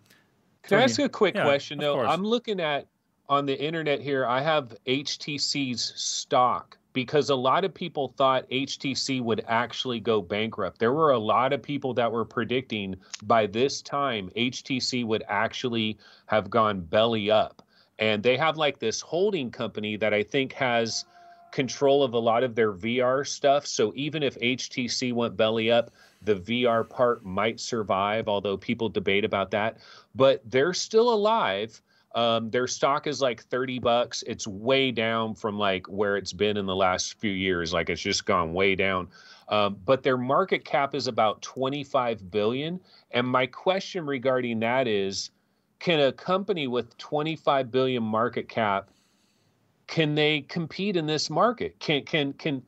Can 0.63 0.79
I 0.79 0.85
ask 0.85 1.01
a 1.01 1.09
quick 1.09 1.35
Yeah, 1.35 1.45
question 1.45 1.79
though? 1.79 1.95
course. 1.95 2.09
I'm 2.09 2.23
looking 2.25 2.61
at 2.61 2.87
on 3.29 3.47
the 3.47 3.61
internet 3.61 4.01
here. 4.01 4.25
I 4.27 4.41
have 4.41 4.77
HTC's 4.87 5.93
stock 5.97 6.79
because 6.93 7.31
a 7.31 7.35
lot 7.35 7.65
of 7.65 7.75
people 7.75 8.15
thought 8.17 8.49
HTC 8.51 9.21
would 9.23 9.45
actually 9.49 9.99
go 9.99 10.21
bankrupt. 10.21 10.79
There 10.79 10.93
were 10.93 11.11
a 11.11 11.19
lot 11.19 11.53
of 11.53 11.63
people 11.63 11.95
that 11.95 12.13
were 12.13 12.25
predicting 12.25 12.95
by 13.25 13.47
this 13.47 13.83
time 13.83 14.31
HTC 14.37 15.05
would 15.05 15.25
actually 15.29 15.99
have 16.27 16.49
gone 16.51 16.81
belly 16.81 17.29
up. 17.31 17.63
And 17.99 18.23
they 18.23 18.37
have 18.37 18.57
like 18.57 18.79
this 18.79 19.01
holding 19.01 19.51
company 19.51 19.97
that 19.97 20.13
I 20.13 20.23
think 20.23 20.53
has 20.55 21.05
control 21.53 22.03
of 22.03 22.15
a 22.15 22.19
lot 22.19 22.43
of 22.43 22.55
their 22.55 22.73
VR 22.73 23.27
stuff. 23.27 23.67
So 23.67 23.93
even 23.95 24.23
if 24.23 24.39
HTC 24.41 25.13
went 25.13 25.37
belly 25.37 25.71
up, 25.71 25.93
the 26.23 26.35
VR 26.37 26.89
part 26.89 27.25
might 27.25 27.61
survive, 27.61 28.27
although 28.27 28.57
people 28.57 28.89
debate 28.89 29.25
about 29.25 29.51
that. 29.53 29.79
But 30.15 30.41
they're 30.51 30.75
still 30.75 31.13
alive. 31.13 31.81
Um, 32.15 32.51
their 32.51 32.67
stock 32.67 33.07
is 33.07 33.21
like 33.21 33.45
30 33.45 33.79
bucks. 33.79 34.25
It's 34.27 34.47
way 34.47 34.91
down 34.91 35.35
from 35.35 35.59
like 35.59 35.87
where 35.87 36.17
it's 36.17 36.33
been 36.33 36.57
in 36.57 36.67
the 36.67 36.77
last 36.77 37.19
few 37.21 37.31
years. 37.31 37.73
Like 37.73 37.91
it's 37.91 38.03
just 38.03 38.25
gone 38.25 38.53
way 38.53 38.75
down. 38.75 39.09
Um, 39.49 39.77
but 39.85 40.03
their 40.03 40.19
market 40.19 40.65
cap 40.65 40.95
is 40.95 41.07
about 41.07 41.43
25 41.43 42.31
billion. 42.31 42.81
And 43.11 43.27
my 43.27 43.47
question 43.47 44.07
regarding 44.07 44.61
that 44.61 44.89
is, 44.89 45.31
can 45.83 45.99
a 45.99 46.13
company 46.13 46.69
with 46.69 46.97
25 46.99 47.71
billion 47.71 48.03
market 48.03 48.49
cap 48.49 48.89
can 49.89 50.15
they 50.15 50.41
compete 50.43 50.97
in 50.97 51.05
this 51.07 51.29
market? 51.29 51.79
Can 51.79 52.03
can 52.05 52.33
can 52.33 52.63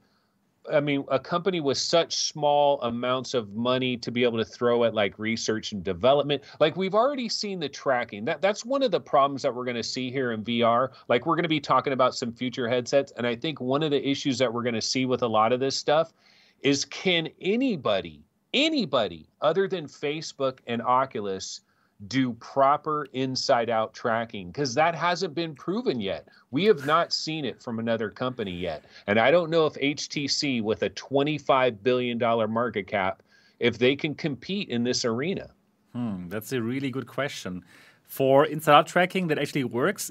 I 0.71 0.81
mean, 0.81 1.05
a 1.11 1.19
company 1.19 1.61
with 1.61 1.77
such 1.77 2.17
small 2.17 2.81
amounts 2.83 3.35
of 3.35 3.55
money 3.55 3.99
to 3.99 4.11
be 4.11 4.25
able 4.25 4.39
to 4.39 4.45
throw 4.45 4.85
at 4.85 4.95
like 4.95 5.19
research 5.19 5.73
and 5.73 5.85
development. 5.85 6.43
Like 6.59 6.75
we've 6.75 6.95
already 6.95 7.29
seen 7.29 7.61
the 7.61 7.69
tracking. 7.69 8.25
That 8.27 8.43
that's 8.43 8.65
one 8.65 8.83
of 8.83 8.91
the 8.91 9.01
problems 9.01 9.43
that 9.43 9.55
we're 9.55 9.65
going 9.65 9.77
to 9.77 9.83
see 9.83 10.11
here 10.11 10.33
in 10.33 10.43
VR. 10.43 10.91
Like 11.09 11.25
we're 11.25 11.37
going 11.37 11.45
to 11.45 11.49
be 11.49 11.61
talking 11.61 11.93
about 11.93 12.15
some 12.15 12.33
future 12.33 12.69
headsets, 12.69 13.13
and 13.17 13.27
I 13.27 13.37
think 13.37 13.61
one 13.61 13.83
of 13.83 13.91
the 13.91 14.07
issues 14.07 14.37
that 14.39 14.53
we're 14.53 14.63
going 14.63 14.75
to 14.75 14.83
see 14.83 15.07
with 15.07 15.23
a 15.23 15.29
lot 15.29 15.53
of 15.53 15.61
this 15.61 15.77
stuff 15.77 16.13
is 16.61 16.85
can 16.85 17.29
anybody, 17.41 18.23
anybody 18.53 19.29
other 19.41 19.69
than 19.69 19.87
Facebook 19.87 20.59
and 20.67 20.83
Oculus 20.83 21.61
do 22.09 22.33
proper 22.35 23.07
inside 23.13 23.71
out 23.71 23.95
tracking 23.95 24.49
because 24.49 24.75
that 24.75 24.95
hasn't 24.95 25.35
been 25.35 25.55
proven 25.55 26.01
yet. 26.01 26.29
We 26.51 26.65
have 26.65 26.85
not 26.87 27.13
seen 27.13 27.45
it 27.45 27.63
from 27.63 27.79
another 27.79 28.11
company 28.11 28.53
yet. 28.53 28.85
And 29.07 29.19
I 29.19 29.31
don't 29.31 29.51
know 29.51 29.67
if 29.67 29.75
HTC, 29.75 30.63
with 30.63 30.83
a 30.83 30.91
$25 30.91 31.83
billion 31.83 32.19
market 32.51 32.87
cap, 32.87 33.23
if 33.61 33.79
they 33.79 33.97
can 33.97 34.15
compete 34.15 34.69
in 34.69 34.85
this 34.85 35.05
arena. 35.05 35.51
Hmm, 35.93 36.29
that's 36.29 36.53
a 36.53 36.61
really 36.61 36.91
good 36.91 37.07
question. 37.07 37.65
For 38.03 38.45
inside 38.47 38.75
out 38.75 38.87
tracking 38.87 39.29
that 39.29 39.39
actually 39.39 39.65
works, 39.65 40.11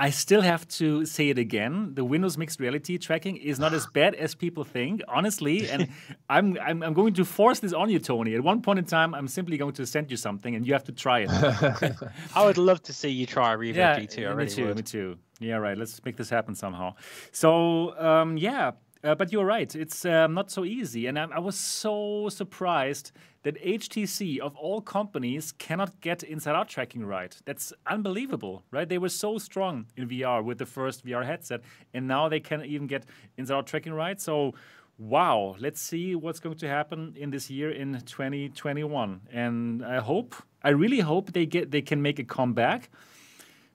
I 0.00 0.10
still 0.10 0.42
have 0.42 0.66
to 0.78 1.04
say 1.04 1.28
it 1.28 1.38
again. 1.38 1.94
The 1.94 2.04
Windows 2.04 2.38
mixed 2.38 2.60
reality 2.60 2.98
tracking 2.98 3.36
is 3.36 3.58
not 3.58 3.74
as 3.74 3.84
bad 3.88 4.14
as 4.14 4.32
people 4.32 4.62
think, 4.62 5.02
honestly. 5.08 5.68
And 5.68 5.88
I'm, 6.30 6.56
I'm, 6.62 6.84
I'm 6.84 6.94
going 6.94 7.14
to 7.14 7.24
force 7.24 7.58
this 7.58 7.72
on 7.72 7.90
you, 7.90 7.98
Tony. 7.98 8.36
At 8.36 8.42
one 8.42 8.62
point 8.62 8.78
in 8.78 8.84
time, 8.84 9.12
I'm 9.12 9.26
simply 9.26 9.56
going 9.56 9.74
to 9.74 9.84
send 9.84 10.08
you 10.12 10.16
something, 10.16 10.54
and 10.54 10.64
you 10.64 10.72
have 10.72 10.84
to 10.84 10.92
try 10.92 11.26
it. 11.26 11.30
I 12.36 12.44
would 12.44 12.58
love 12.58 12.80
to 12.84 12.92
see 12.92 13.08
you 13.08 13.26
try 13.26 13.56
Revo 13.56 13.74
yeah, 13.74 13.98
G2. 13.98 14.18
I 14.18 14.20
me 14.20 14.36
really 14.36 14.50
too. 14.50 14.66
would. 14.66 14.76
Me 14.76 14.82
too. 14.82 15.18
Yeah, 15.40 15.56
right. 15.56 15.76
Let's 15.76 16.04
make 16.04 16.16
this 16.16 16.30
happen 16.30 16.54
somehow. 16.54 16.94
So 17.32 17.98
um, 17.98 18.36
yeah, 18.36 18.72
uh, 19.04 19.14
but 19.14 19.32
you're 19.32 19.44
right. 19.44 19.74
It's 19.74 20.04
um, 20.04 20.34
not 20.34 20.50
so 20.50 20.64
easy, 20.64 21.06
and 21.06 21.18
I, 21.18 21.26
I 21.32 21.38
was 21.38 21.56
so 21.56 22.28
surprised 22.28 23.12
that 23.42 23.62
HTC, 23.62 24.38
of 24.38 24.56
all 24.56 24.80
companies, 24.80 25.52
cannot 25.52 26.00
get 26.00 26.22
inside-out 26.22 26.68
tracking 26.68 27.04
right. 27.04 27.36
That's 27.44 27.72
unbelievable, 27.86 28.64
right? 28.70 28.88
They 28.88 28.98
were 28.98 29.08
so 29.08 29.38
strong 29.38 29.86
in 29.96 30.08
VR 30.08 30.44
with 30.44 30.58
the 30.58 30.66
first 30.66 31.06
VR 31.06 31.24
headset, 31.24 31.62
and 31.94 32.08
now 32.08 32.28
they 32.28 32.40
can 32.40 32.64
even 32.64 32.86
get 32.86 33.04
inside-out 33.36 33.66
tracking 33.66 33.92
right. 33.92 34.20
So. 34.20 34.54
Wow, 35.00 35.54
let's 35.60 35.80
see 35.80 36.16
what's 36.16 36.40
going 36.40 36.56
to 36.56 36.66
happen 36.66 37.14
in 37.16 37.30
this 37.30 37.48
year 37.48 37.70
in 37.70 38.00
2021. 38.00 39.20
And 39.32 39.84
I 39.84 40.00
hope, 40.00 40.34
I 40.64 40.70
really 40.70 40.98
hope 40.98 41.32
they 41.32 41.46
get 41.46 41.70
they 41.70 41.82
can 41.82 42.02
make 42.02 42.18
a 42.18 42.24
comeback 42.24 42.90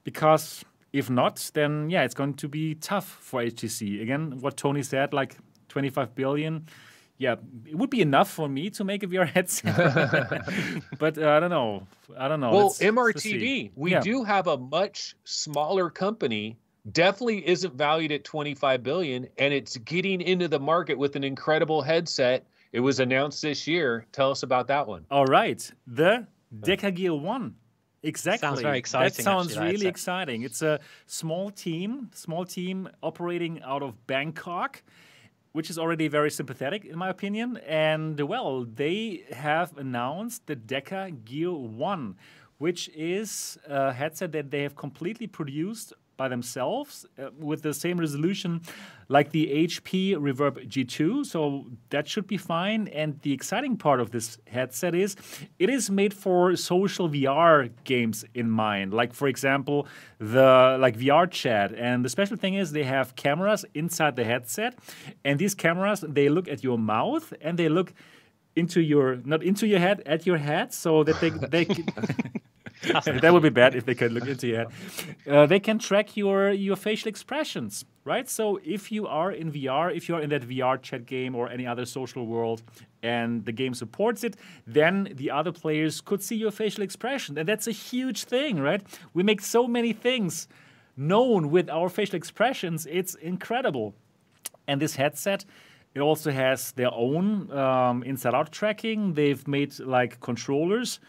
because 0.03 0.65
if 0.93 1.09
not, 1.09 1.51
then 1.53 1.89
yeah, 1.89 2.03
it's 2.03 2.13
going 2.13 2.35
to 2.35 2.47
be 2.47 2.75
tough 2.75 3.05
for 3.19 3.41
HTC. 3.41 4.01
Again, 4.01 4.39
what 4.39 4.55
Tony 4.55 4.83
said, 4.83 5.11
like 5.13 5.35
25 5.69 6.15
billion. 6.15 6.67
Yeah, 7.17 7.35
it 7.67 7.75
would 7.75 7.89
be 7.91 8.01
enough 8.01 8.29
for 8.29 8.49
me 8.49 8.69
to 8.71 8.83
make 8.83 9.03
a 9.03 9.07
VR 9.07 9.27
headset, 9.27 10.41
but 10.99 11.17
uh, 11.17 11.29
I 11.29 11.39
don't 11.39 11.49
know. 11.51 11.87
I 12.17 12.27
don't 12.27 12.39
know. 12.39 12.51
Well, 12.51 12.63
Let's- 12.67 12.81
let's. 12.81 13.23
MRTV, 13.23 13.71
we 13.75 13.91
Yeah. 13.91 14.01
do 14.01 14.23
have 14.23 14.47
a 14.47 14.57
much 14.57 15.15
smaller 15.23 15.89
company. 15.89 16.57
Definitely 16.91 17.47
isn't 17.47 17.75
valued 17.75 18.11
at 18.11 18.23
25 18.25 18.83
billion, 18.83 19.27
and 19.37 19.53
it's 19.53 19.77
getting 19.77 20.19
into 20.21 20.47
the 20.49 20.59
market 20.59 20.97
with 20.97 21.15
an 21.15 21.23
incredible 21.23 21.81
headset. 21.81 22.45
It 22.73 22.81
was 22.81 22.99
announced 22.99 23.41
this 23.41 23.67
year. 23.67 24.05
Tell 24.11 24.31
us 24.31 24.43
about 24.43 24.67
that 24.67 24.85
one. 24.87 25.05
All 25.09 25.25
right, 25.25 25.71
the 25.87 26.27
Deca 26.61 26.93
Gear 26.93 27.13
One. 27.13 27.55
Exactly. 28.03 28.61
very 28.61 28.77
exciting, 28.77 29.13
That 29.15 29.23
sounds 29.23 29.51
actually, 29.51 29.71
really 29.71 29.87
exciting. 29.87 30.43
It's 30.43 30.61
a 30.61 30.79
small 31.07 31.49
team, 31.49 32.09
small 32.13 32.45
team 32.45 32.89
operating 33.01 33.61
out 33.63 33.81
of 33.81 34.05
Bangkok, 34.07 34.83
which 35.53 35.69
is 35.69 35.77
already 35.77 36.07
very 36.09 36.29
sympathetic 36.29 36.83
in 36.83 36.97
my 36.97 37.09
opinion. 37.09 37.57
And 37.65 38.19
well, 38.19 38.65
they 38.65 39.23
have 39.31 39.77
announced 39.77 40.47
the 40.47 40.55
Deca 40.55 41.23
Gear 41.23 41.53
One, 41.53 42.15
which 42.57 42.89
is 42.89 43.57
a 43.67 43.93
headset 43.93 44.31
that 44.33 44.51
they 44.51 44.63
have 44.63 44.75
completely 44.75 45.27
produced 45.27 45.93
by 46.23 46.29
themselves 46.29 46.91
uh, 47.19 47.29
with 47.49 47.61
the 47.67 47.73
same 47.73 47.97
resolution 48.05 48.61
like 49.09 49.27
the 49.31 49.45
HP 49.67 50.15
Reverb 50.27 50.55
G2. 50.73 51.25
So 51.25 51.65
that 51.89 52.07
should 52.07 52.27
be 52.27 52.37
fine. 52.37 52.81
And 53.01 53.19
the 53.25 53.33
exciting 53.33 53.75
part 53.85 53.99
of 54.03 54.07
this 54.15 54.37
headset 54.47 54.93
is 54.95 55.17
it 55.59 55.69
is 55.77 55.89
made 55.89 56.13
for 56.13 56.55
social 56.55 57.09
VR 57.09 57.69
games 57.83 58.23
in 58.33 58.47
mind. 58.49 58.93
Like 58.93 59.11
for 59.13 59.27
example, 59.27 59.77
the 60.19 60.77
like 60.79 60.95
VR 60.97 61.29
chat. 61.29 61.67
And 61.87 62.05
the 62.05 62.09
special 62.17 62.37
thing 62.37 62.53
is 62.53 62.71
they 62.71 62.87
have 62.97 63.07
cameras 63.15 63.65
inside 63.73 64.15
the 64.15 64.23
headset, 64.23 64.71
and 65.25 65.33
these 65.43 65.55
cameras 65.65 65.99
they 66.17 66.27
look 66.29 66.47
at 66.47 66.59
your 66.67 66.77
mouth 66.77 67.25
and 67.41 67.59
they 67.59 67.69
look 67.77 67.93
into 68.55 68.79
your 68.81 69.17
not 69.31 69.41
into 69.43 69.65
your 69.71 69.81
head 69.87 69.97
at 70.05 70.21
your 70.29 70.37
head 70.37 70.73
so 70.73 71.03
that 71.03 71.17
they 71.21 71.31
they 71.55 71.65
that 73.21 73.33
would 73.33 73.43
be 73.43 73.49
bad 73.49 73.75
if 73.75 73.85
they 73.85 73.95
could 73.95 74.11
look 74.11 74.27
into 74.27 74.55
head. 74.55 74.67
Uh, 75.27 75.45
they 75.45 75.59
can 75.59 75.79
track 75.79 76.17
your 76.17 76.51
your 76.51 76.75
facial 76.75 77.09
expressions, 77.09 77.85
right? 78.03 78.29
So 78.29 78.59
if 78.63 78.91
you 78.91 79.07
are 79.07 79.31
in 79.31 79.51
VR, 79.51 79.95
if 79.95 80.09
you 80.09 80.15
are 80.15 80.21
in 80.21 80.29
that 80.29 80.43
VR 80.43 80.81
chat 80.81 81.05
game 81.05 81.35
or 81.35 81.49
any 81.49 81.65
other 81.65 81.85
social 81.85 82.25
world, 82.25 82.61
and 83.01 83.45
the 83.45 83.51
game 83.51 83.73
supports 83.73 84.23
it, 84.23 84.35
then 84.65 85.09
the 85.15 85.31
other 85.31 85.51
players 85.51 86.01
could 86.01 86.21
see 86.21 86.35
your 86.35 86.51
facial 86.51 86.83
expression, 86.83 87.37
and 87.37 87.47
that's 87.47 87.67
a 87.67 87.71
huge 87.71 88.23
thing, 88.25 88.59
right? 88.59 88.81
We 89.13 89.23
make 89.23 89.41
so 89.41 89.67
many 89.67 89.93
things 89.93 90.47
known 90.95 91.49
with 91.49 91.69
our 91.69 91.89
facial 91.89 92.15
expressions. 92.15 92.85
It's 92.85 93.15
incredible. 93.15 93.95
And 94.67 94.81
this 94.81 94.95
headset, 94.95 95.45
it 95.93 95.99
also 95.99 96.31
has 96.31 96.71
their 96.73 96.93
own 96.93 97.51
um, 97.51 98.03
inside-out 98.03 98.51
tracking. 98.51 99.13
They've 99.13 99.45
made 99.47 99.77
like 99.79 100.19
controllers, 100.21 100.99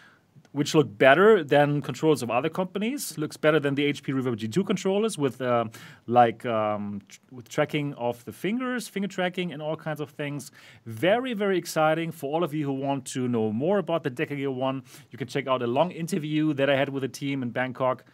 which 0.54 0.72
look 0.72 0.96
better 0.96 1.42
than 1.42 1.82
controllers 1.82 2.22
of 2.22 2.30
other 2.30 2.48
companies. 2.48 3.18
Looks 3.18 3.36
better 3.36 3.58
than 3.58 3.74
the 3.74 3.92
HP 3.92 4.14
Reverb 4.14 4.36
G2 4.36 4.64
controllers 4.64 5.18
with 5.18 5.40
uh, 5.40 5.64
like 6.06 6.46
um, 6.46 7.02
tr- 7.08 7.18
with 7.32 7.48
tracking 7.48 7.92
of 7.94 8.24
the 8.24 8.30
fingers, 8.30 8.86
finger 8.86 9.08
tracking, 9.08 9.52
and 9.52 9.60
all 9.60 9.74
kinds 9.74 10.00
of 10.00 10.10
things. 10.10 10.52
Very 10.86 11.34
very 11.34 11.58
exciting 11.58 12.12
for 12.12 12.32
all 12.32 12.44
of 12.44 12.54
you 12.54 12.64
who 12.64 12.72
want 12.72 13.04
to 13.06 13.26
know 13.26 13.50
more 13.50 13.78
about 13.78 14.04
the 14.04 14.12
Deca 14.12 14.36
Gear 14.36 14.52
One. 14.52 14.84
You 15.10 15.18
can 15.18 15.26
check 15.26 15.48
out 15.48 15.60
a 15.60 15.66
long 15.66 15.90
interview 15.90 16.54
that 16.54 16.70
I 16.70 16.76
had 16.76 16.88
with 16.88 17.02
the 17.02 17.08
team 17.08 17.42
in 17.42 17.50
Bangkok. 17.50 18.04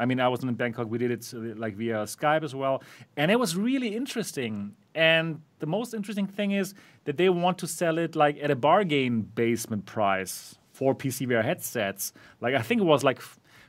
I 0.00 0.04
mean, 0.04 0.18
I 0.18 0.26
wasn't 0.26 0.48
in 0.48 0.56
Bangkok. 0.56 0.90
We 0.90 0.98
did 0.98 1.12
it 1.12 1.32
uh, 1.32 1.54
like 1.56 1.76
via 1.76 2.02
Skype 2.06 2.42
as 2.42 2.56
well, 2.56 2.82
and 3.16 3.30
it 3.30 3.38
was 3.38 3.56
really 3.56 3.94
interesting. 3.94 4.74
And 4.96 5.42
the 5.60 5.66
most 5.66 5.94
interesting 5.94 6.26
thing 6.26 6.50
is 6.50 6.74
that 7.04 7.18
they 7.18 7.28
want 7.28 7.58
to 7.58 7.68
sell 7.68 7.98
it 7.98 8.16
like 8.16 8.36
at 8.42 8.50
a 8.50 8.56
bargain 8.56 9.22
basement 9.22 9.86
price 9.86 10.56
for 10.74 10.94
PC 10.94 11.28
VR 11.28 11.44
headsets. 11.44 12.12
Like 12.40 12.54
I 12.54 12.62
think 12.62 12.80
it 12.80 12.84
was 12.84 13.04
like 13.04 13.20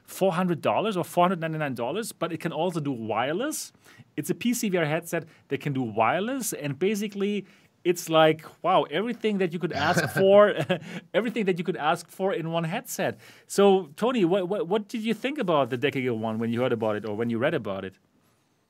four 0.04 0.34
hundred 0.34 0.62
dollars 0.62 0.98
or 0.98 1.04
four 1.04 1.24
hundred 1.26 1.40
ninety 1.40 1.60
nine 1.60 1.76
dollars, 1.76 2.12
but 2.12 2.34
it 2.34 2.40
can 2.40 2.52
also 2.52 2.80
do 2.80 2.92
wireless. 2.92 3.72
It's 4.18 4.30
a 4.30 4.34
PC 4.34 4.74
VR 4.74 4.88
headset 4.88 5.26
that 5.50 5.62
can 5.62 5.74
do 5.74 5.84
wireless, 5.84 6.52
and 6.52 6.78
basically 6.78 7.46
it's 7.84 8.10
like 8.10 8.44
wow 8.64 8.82
everything 8.90 9.38
that 9.38 9.54
you 9.54 9.60
could 9.60 9.72
ask 9.72 10.10
for 10.20 10.56
everything 11.14 11.46
that 11.46 11.60
you 11.60 11.64
could 11.64 11.78
ask 11.78 12.10
for 12.10 12.34
in 12.34 12.52
one 12.52 12.64
headset 12.64 13.20
so 13.46 13.92
tony 13.96 14.26
what, 14.26 14.50
what, 14.50 14.68
what 14.68 14.88
did 14.88 15.02
you 15.02 15.14
think 15.14 15.38
about 15.38 15.70
the 15.70 15.78
Deca 15.78 16.02
Gear 16.02 16.16
one 16.16 16.40
when 16.40 16.52
you 16.52 16.62
heard 16.62 16.74
about 16.74 16.96
it 16.96 17.06
or 17.06 17.16
when 17.16 17.30
you 17.30 17.38
read 17.38 17.54
about 17.54 17.86
it 17.86 17.94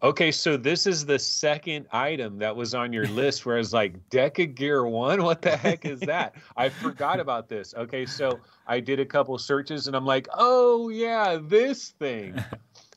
Okay, 0.03 0.31
so 0.31 0.57
this 0.57 0.85
is 0.85 1.05
the 1.05 1.17
second 1.17 1.87
item 1.91 2.37
that 2.39 2.55
was 2.55 2.75
on 2.75 2.91
your 2.91 3.07
list 3.07 3.45
where 3.45 3.55
I 3.55 3.59
was 3.59 3.73
like, 3.73 4.09
Deca 4.09 4.53
Gear 4.53 4.85
One? 4.85 5.23
What 5.23 5.41
the 5.41 5.55
heck 5.55 5.85
is 5.85 6.01
that? 6.01 6.35
I 6.57 6.69
forgot 6.69 7.19
about 7.19 7.47
this. 7.47 7.73
Okay, 7.75 8.05
so 8.05 8.39
I 8.67 8.81
did 8.81 8.99
a 8.99 9.05
couple 9.05 9.37
searches 9.37 9.87
and 9.87 9.95
I'm 9.95 10.05
like, 10.05 10.27
oh, 10.33 10.89
yeah, 10.89 11.39
this 11.41 11.89
thing. 11.91 12.35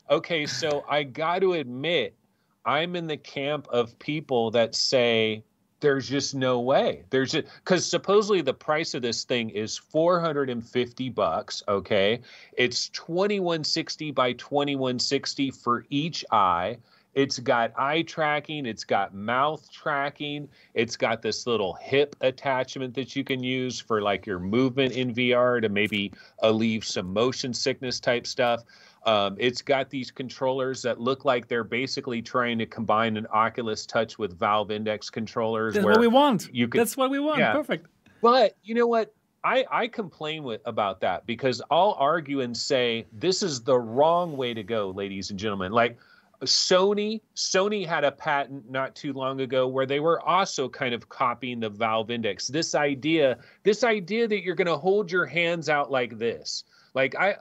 Okay, 0.09 0.45
so 0.45 0.83
I 0.89 1.03
got 1.03 1.39
to 1.39 1.53
admit, 1.53 2.15
I'm 2.65 2.95
in 2.95 3.07
the 3.07 3.17
camp 3.17 3.67
of 3.69 3.97
people 3.99 4.51
that 4.51 4.75
say, 4.75 5.43
there's 5.79 6.09
just 6.09 6.35
no 6.35 6.59
way. 6.59 7.03
There's 7.09 7.33
because 7.33 7.85
supposedly 7.85 8.41
the 8.41 8.53
price 8.53 8.93
of 8.93 9.01
this 9.01 9.23
thing 9.23 9.49
is 9.49 9.77
450 9.77 11.09
bucks. 11.09 11.63
Okay. 11.67 12.19
It's 12.53 12.89
2160 12.89 14.11
by 14.11 14.33
2160 14.33 15.51
for 15.51 15.85
each 15.89 16.25
eye. 16.31 16.77
It's 17.15 17.39
got 17.39 17.73
eye 17.75 18.03
tracking, 18.03 18.67
it's 18.67 18.83
got 18.83 19.15
mouth 19.15 19.69
tracking, 19.71 20.47
it's 20.75 20.95
got 20.95 21.23
this 21.23 21.47
little 21.47 21.73
hip 21.73 22.15
attachment 22.21 22.93
that 22.93 23.15
you 23.15 23.23
can 23.23 23.43
use 23.43 23.79
for 23.79 23.99
like 23.99 24.27
your 24.27 24.39
movement 24.39 24.93
in 24.93 25.13
VR 25.13 25.59
to 25.59 25.69
maybe 25.69 26.13
alleviate 26.43 26.83
some 26.83 27.11
motion 27.11 27.53
sickness 27.53 27.99
type 27.99 28.27
stuff. 28.27 28.63
Um, 29.05 29.37
it's 29.39 29.61
got 29.61 29.89
these 29.89 30.11
controllers 30.11 30.81
that 30.81 30.99
look 30.99 31.23
like 31.23 31.47
they're 31.47 31.63
basically 31.63 32.21
trying 32.21 32.57
to 32.59 32.65
combine 32.65 33.15
an 33.17 33.27
Oculus 33.27 33.85
Touch 33.85 34.19
with 34.19 34.37
Valve 34.37 34.71
Index 34.71 35.09
controllers. 35.09 35.73
that's 35.73 35.85
where 35.85 35.93
what 35.93 36.01
we 36.01 36.07
want 36.07 36.49
you 36.53 36.67
could- 36.67 36.81
that's 36.81 36.97
what 36.97 37.09
we 37.09 37.19
want 37.19 37.39
yeah. 37.39 37.53
perfect 37.53 37.87
but 38.21 38.57
you 38.63 38.75
know 38.75 38.87
what? 38.87 39.13
I, 39.43 39.65
I 39.71 39.87
complain 39.87 40.43
with 40.43 40.61
about 40.65 40.99
that 41.01 41.25
because 41.25 41.61
I'll 41.71 41.95
argue 41.97 42.41
and 42.41 42.55
say 42.55 43.05
this 43.13 43.41
is 43.41 43.61
the 43.61 43.79
wrong 43.79 44.35
way 44.35 44.53
to 44.53 44.63
go, 44.63 44.89
ladies 44.89 45.29
and 45.29 45.39
gentlemen. 45.39 45.71
Like 45.71 45.97
Sony 46.41 47.21
Sony 47.35 47.85
had 47.85 48.03
a 48.03 48.11
patent 48.11 48.69
not 48.69 48.95
too 48.95 49.13
long 49.13 49.39
ago 49.39 49.67
where 49.67 49.85
they 49.85 50.01
were 50.01 50.21
also 50.27 50.67
kind 50.67 50.93
of 50.93 51.07
copying 51.07 51.61
the 51.61 51.69
Valve 51.69 52.11
Index. 52.11 52.47
This 52.47 52.75
idea, 52.75 53.37
this 53.63 53.83
idea 53.85 54.27
that 54.27 54.43
you're 54.43 54.55
going 54.55 54.67
to 54.67 54.77
hold 54.77 55.09
your 55.09 55.25
hands 55.25 55.69
out 55.69 55.89
like 55.89 56.17
this. 56.17 56.65
Like 56.93 57.15
I 57.15 57.37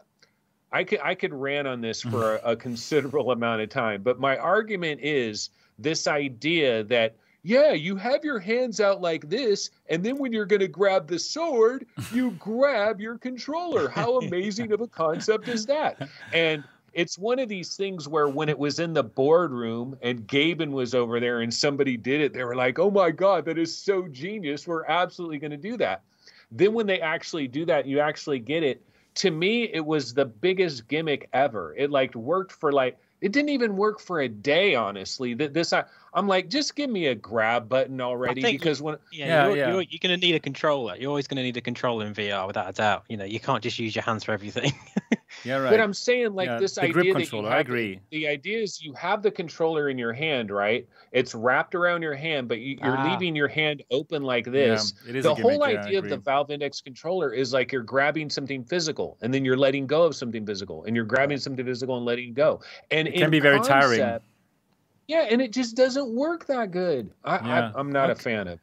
I 0.73 0.85
could 0.85 1.01
I 1.03 1.15
could 1.15 1.33
rant 1.33 1.67
on 1.67 1.81
this 1.81 2.01
mm-hmm. 2.01 2.11
for 2.11 2.37
a, 2.37 2.53
a 2.53 2.57
considerable 2.57 3.31
amount 3.31 3.63
of 3.63 3.69
time, 3.69 4.03
but 4.03 4.21
my 4.21 4.37
argument 4.37 5.01
is 5.03 5.51
this 5.79 6.07
idea 6.07 6.85
that 6.85 7.17
yeah, 7.45 7.73
you 7.73 7.97
have 7.97 8.25
your 8.25 8.41
hands 8.41 8.81
out 8.81 9.01
like 9.01 9.29
this, 9.29 9.71
and 9.89 10.05
then 10.05 10.19
when 10.19 10.33
you're 10.33 10.45
going 10.45 10.61
to 10.61 10.69
grab 10.69 11.07
the 11.07 11.19
sword, 11.19 11.87
you 12.13 12.33
grab 12.39 13.01
your 13.01 13.17
controller. 13.17 13.89
How 13.89 14.19
amazing 14.19 14.73
of 14.73 14.81
a 14.81 14.89
concept 14.89 15.49
is 15.49 15.65
that? 15.67 16.09
And 16.35 16.65
it's 16.93 17.17
one 17.17 17.39
of 17.39 17.49
these 17.49 17.77
things 17.77 18.09
where 18.09 18.29
when 18.29 18.49
it 18.49 18.59
was 18.59 18.81
in 18.81 18.93
the 18.93 19.05
boardroom 19.05 19.97
and 20.03 20.27
Gaben 20.27 20.73
was 20.73 20.95
over 20.95 21.21
there 21.21 21.41
and 21.41 21.55
somebody 21.55 21.97
did 21.97 22.21
it, 22.21 22.33
they 22.33 22.43
were 22.43 22.57
like, 22.57 22.79
oh 22.79 22.91
my 22.91 23.13
God, 23.13 23.45
that 23.45 23.57
is 23.57 23.77
so 23.77 24.09
genius. 24.09 24.67
We're 24.67 24.85
absolutely 24.87 25.39
going 25.39 25.53
to 25.53 25.57
do 25.57 25.77
that. 25.77 26.03
Then 26.51 26.73
when 26.73 26.87
they 26.87 27.01
actually 27.01 27.47
do 27.47 27.65
that, 27.67 27.87
you 27.87 28.01
actually 28.01 28.41
get 28.41 28.63
it. 28.63 28.83
To 29.19 29.31
me, 29.31 29.65
it 29.65 29.85
was 29.85 30.15
the 30.15 30.25
biggest 30.25 30.89
gimmick 30.89 31.29
ever. 31.33 31.75
It 31.77 31.91
like 31.91 32.15
worked 32.15 32.53
for 32.53 32.73
like, 32.73 32.99
it 33.21 33.33
didn't 33.33 33.49
even 33.51 33.77
work 33.77 34.01
for 34.01 34.21
a 34.21 34.29
day, 34.29 34.77
honestly. 34.77 35.35
That 35.35 35.53
this, 35.53 35.73
I, 35.73 35.85
I'm 36.15 36.27
like, 36.27 36.49
just 36.49 36.75
give 36.75 36.89
me 36.91 37.07
a 37.07 37.15
grab 37.15 37.69
button 37.69 38.01
already 38.01 38.41
because 38.43 38.81
when 38.81 38.97
yeah, 39.13 39.27
yeah, 39.27 39.47
you're, 39.47 39.57
yeah. 39.57 39.73
You're, 39.73 39.83
you're 39.83 39.99
going 40.01 40.19
to 40.19 40.27
need 40.27 40.35
a 40.35 40.41
controller. 40.41 40.97
You're 40.97 41.09
always 41.11 41.27
going 41.29 41.37
to 41.37 41.43
need 41.43 41.57
a 41.57 41.61
controller 41.61 42.07
in 42.07 42.15
VR 42.15 42.47
without 42.47 42.69
a 42.69 42.73
doubt. 42.73 43.05
You 43.09 43.17
know, 43.17 43.25
you 43.25 43.41
can't 43.41 43.63
just 43.63 43.79
use 43.79 43.95
your 43.95 44.03
hands 44.03 44.25
for 44.25 44.33
everything. 44.33 44.73
yeah, 45.45 45.57
right. 45.59 45.71
But 45.71 45.81
I'm 45.81 45.93
saying 45.95 46.35
like 46.35 46.49
yeah, 46.49 46.59
this 46.59 46.75
the 46.77 46.83
idea 46.83 46.93
grip 46.93 47.07
that 47.09 47.15
controller. 47.15 47.45
you 47.45 47.49
have, 47.51 47.57
I 47.59 47.61
agree. 47.61 48.01
The, 48.11 48.19
the 48.19 48.29
idea 48.29 48.59
is 48.63 48.83
you 48.83 48.93
have 48.95 49.23
the 49.23 49.31
controller 49.31 49.89
in 49.89 49.99
your 49.99 50.13
hand, 50.13 50.51
right? 50.51 50.87
It's 51.13 51.35
wrapped 51.35 51.75
around 51.75 52.03
your 52.03 52.15
hand, 52.15 52.49
but 52.49 52.59
you, 52.59 52.79
are 52.83 52.97
Ah. 52.97 53.11
leaving 53.11 53.35
your 53.37 53.49
hand 53.49 53.83
open 53.91 54.23
like 54.23 54.45
this. 54.45 54.95
it 55.09 55.17
is 55.17 55.25
the 55.25 55.33
a 55.33 55.37
gimmick, 55.37 55.51
whole 55.53 55.69
yeah, 55.71 55.81
idea 55.81 55.99
of 55.99 56.09
the. 56.09 56.19
Valve 56.19 56.51
Index 56.51 56.81
controller 56.81 57.33
is 57.33 57.53
like 57.53 57.73
you're 57.73 57.83
grabbing 57.83 58.29
something 58.29 58.63
physical 58.65 59.17
and 59.23 59.33
then 59.33 59.45
you're 59.45 59.57
letting 59.57 59.87
go 59.87 60.03
of 60.03 60.15
something 60.15 60.45
physical 60.45 60.85
and 60.85 60.95
you're 60.97 61.05
grabbing 61.05 61.39
something 61.39 61.65
physical 61.65 61.97
and 61.97 62.05
letting 62.05 62.35
go. 62.35 62.61
And 62.91 63.09
It 63.09 63.15
can 63.15 63.23
in 63.25 63.31
be 63.31 63.41
very 63.41 63.61
tiring. 63.61 64.21
Concept- 65.09 65.29
Yeah, 65.31 65.33
and 65.33 65.41
it 65.43 65.53
just 65.53 65.77
doesn't 65.77 66.15
work 66.15 66.47
that 66.47 66.71
good. 66.71 67.11
I, 67.25 67.35
Yeah. 67.47 67.73
I, 67.75 67.79
I'm 67.81 67.91
not 67.93 68.11
a 68.11 68.15
fan 68.15 68.49
of. 68.49 68.59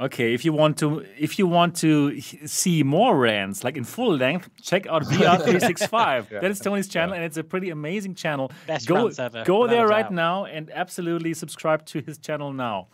Okay, 0.00 0.32
if 0.32 0.44
you 0.44 0.52
want 0.52 0.78
to, 0.78 1.04
if 1.18 1.40
you 1.40 1.48
want 1.48 1.74
to 1.78 2.20
see 2.20 2.84
more 2.84 3.18
rants 3.18 3.64
like 3.64 3.76
in 3.76 3.82
full 3.82 4.14
length, 4.16 4.48
check 4.62 4.86
out 4.86 5.02
VR365. 5.10 6.30
Yeah. 6.30 6.38
That 6.40 6.50
is 6.52 6.60
Tony's 6.60 6.86
channel, 6.86 7.14
and 7.14 7.24
it's 7.24 7.36
a 7.36 7.42
pretty 7.42 7.70
amazing 7.70 8.14
channel. 8.14 8.52
Best 8.68 8.86
go 8.86 8.94
rants 8.94 9.18
ever, 9.18 9.42
go 9.44 9.66
there 9.66 9.88
right 9.88 10.02
doubt. 10.04 10.12
now 10.12 10.44
and 10.44 10.70
absolutely 10.72 11.34
subscribe 11.34 11.84
to 11.86 12.00
his 12.00 12.16
channel 12.16 12.52
now. 12.52 12.86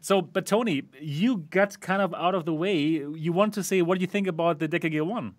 So, 0.00 0.20
but 0.20 0.46
Tony, 0.46 0.82
you 1.00 1.38
got 1.50 1.78
kind 1.80 2.02
of 2.02 2.12
out 2.12 2.34
of 2.34 2.44
the 2.44 2.54
way. 2.54 2.76
You 2.76 3.32
want 3.32 3.54
to 3.54 3.62
say 3.62 3.80
what 3.82 3.96
do 3.98 4.00
you 4.00 4.08
think 4.08 4.26
about 4.26 4.58
the 4.58 4.68
Deca 4.68 4.90
Gear 4.90 5.04
One? 5.04 5.34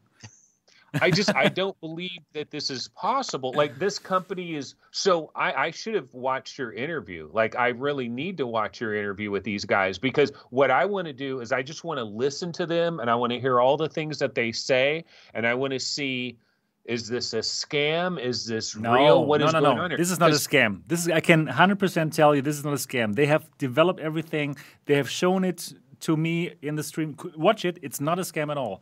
I 1.02 1.12
just 1.12 1.36
I 1.36 1.48
don't 1.50 1.80
believe 1.82 2.20
that 2.34 2.52
this 2.52 2.70
is 2.70 2.88
possible. 2.90 3.54
Like 3.56 3.78
this 3.80 4.00
company 4.00 4.56
is 4.56 4.76
so 4.92 5.32
I, 5.36 5.54
I 5.54 5.72
should 5.72 5.96
have 5.96 6.14
watched 6.14 6.58
your 6.58 6.74
interview. 6.74 7.30
Like 7.32 7.56
I 7.56 7.70
really 7.70 8.08
need 8.08 8.38
to 8.38 8.48
watch 8.48 8.82
your 8.82 8.96
interview 8.96 9.32
with 9.32 9.44
these 9.44 9.66
guys 9.66 9.98
because 9.98 10.32
what 10.50 10.72
I 10.72 10.86
want 10.86 11.08
to 11.08 11.14
do 11.14 11.42
is 11.42 11.52
I 11.52 11.62
just 11.62 11.84
want 11.84 11.98
to 11.98 12.04
listen 12.04 12.52
to 12.54 12.66
them 12.66 13.00
and 13.00 13.10
I 13.10 13.16
want 13.16 13.34
to 13.34 13.40
hear 13.40 13.60
all 13.60 13.78
the 13.78 13.90
things 13.90 14.20
that 14.20 14.36
they 14.36 14.52
say 14.52 15.06
and 15.34 15.46
I 15.46 15.54
want 15.54 15.74
to 15.74 15.80
see 15.80 16.38
is 16.86 17.08
this 17.08 17.34
a 17.34 17.40
scam? 17.40 18.20
Is 18.20 18.48
this 18.48 18.76
real? 18.76 19.26
What 19.26 19.42
no, 19.42 19.48
is 19.48 19.54
no, 19.54 19.62
going 19.62 19.78
no. 19.78 19.84
on 19.84 19.92
here? 19.92 19.98
This 19.98 20.10
is 20.10 20.20
not 20.20 20.32
a 20.32 20.34
scam. 20.34 20.82
This 20.88 21.02
is 21.02 21.10
I 21.10 21.20
can 21.20 21.46
100% 21.46 22.12
tell 22.12 22.36
you 22.36 22.42
this 22.42 22.58
is 22.58 22.66
not 22.66 22.74
a 22.74 22.78
scam. 22.78 23.14
They 23.14 23.28
have 23.28 23.48
developed 23.60 24.00
everything. 24.00 24.56
They 24.86 24.96
have 24.96 25.10
shown 25.10 25.44
it 25.44 25.74
to 26.02 26.18
me 26.18 26.54
in 26.64 26.76
the 26.76 26.84
stream. 26.84 27.16
Watch 27.38 27.64
it. 27.64 27.78
It's 27.84 28.02
not 28.02 28.18
a 28.18 28.24
scam 28.24 28.50
at 28.50 28.58
all. 28.58 28.82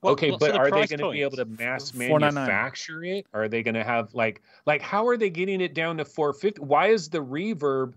What- 0.00 0.12
okay, 0.12 0.30
what 0.30 0.40
sort 0.40 0.52
but 0.52 0.54
of 0.54 0.60
are 0.60 0.70
they 0.70 0.86
going 0.86 0.98
to 1.00 1.10
be 1.10 1.22
able 1.22 1.36
to 1.36 1.44
mass 1.44 1.92
manufacture 1.94 3.04
it? 3.04 3.26
Are 3.34 3.48
they 3.48 3.62
going 3.62 3.74
to 3.74 3.84
have 3.84 4.14
like 4.14 4.42
like 4.66 4.80
how 4.80 5.06
are 5.06 5.16
they 5.16 5.30
getting 5.30 5.60
it 5.60 5.74
down 5.74 5.98
to 5.98 6.04
450? 6.04 6.62
Why 6.62 6.88
is 6.88 7.08
the 7.08 7.18
reverb 7.18 7.94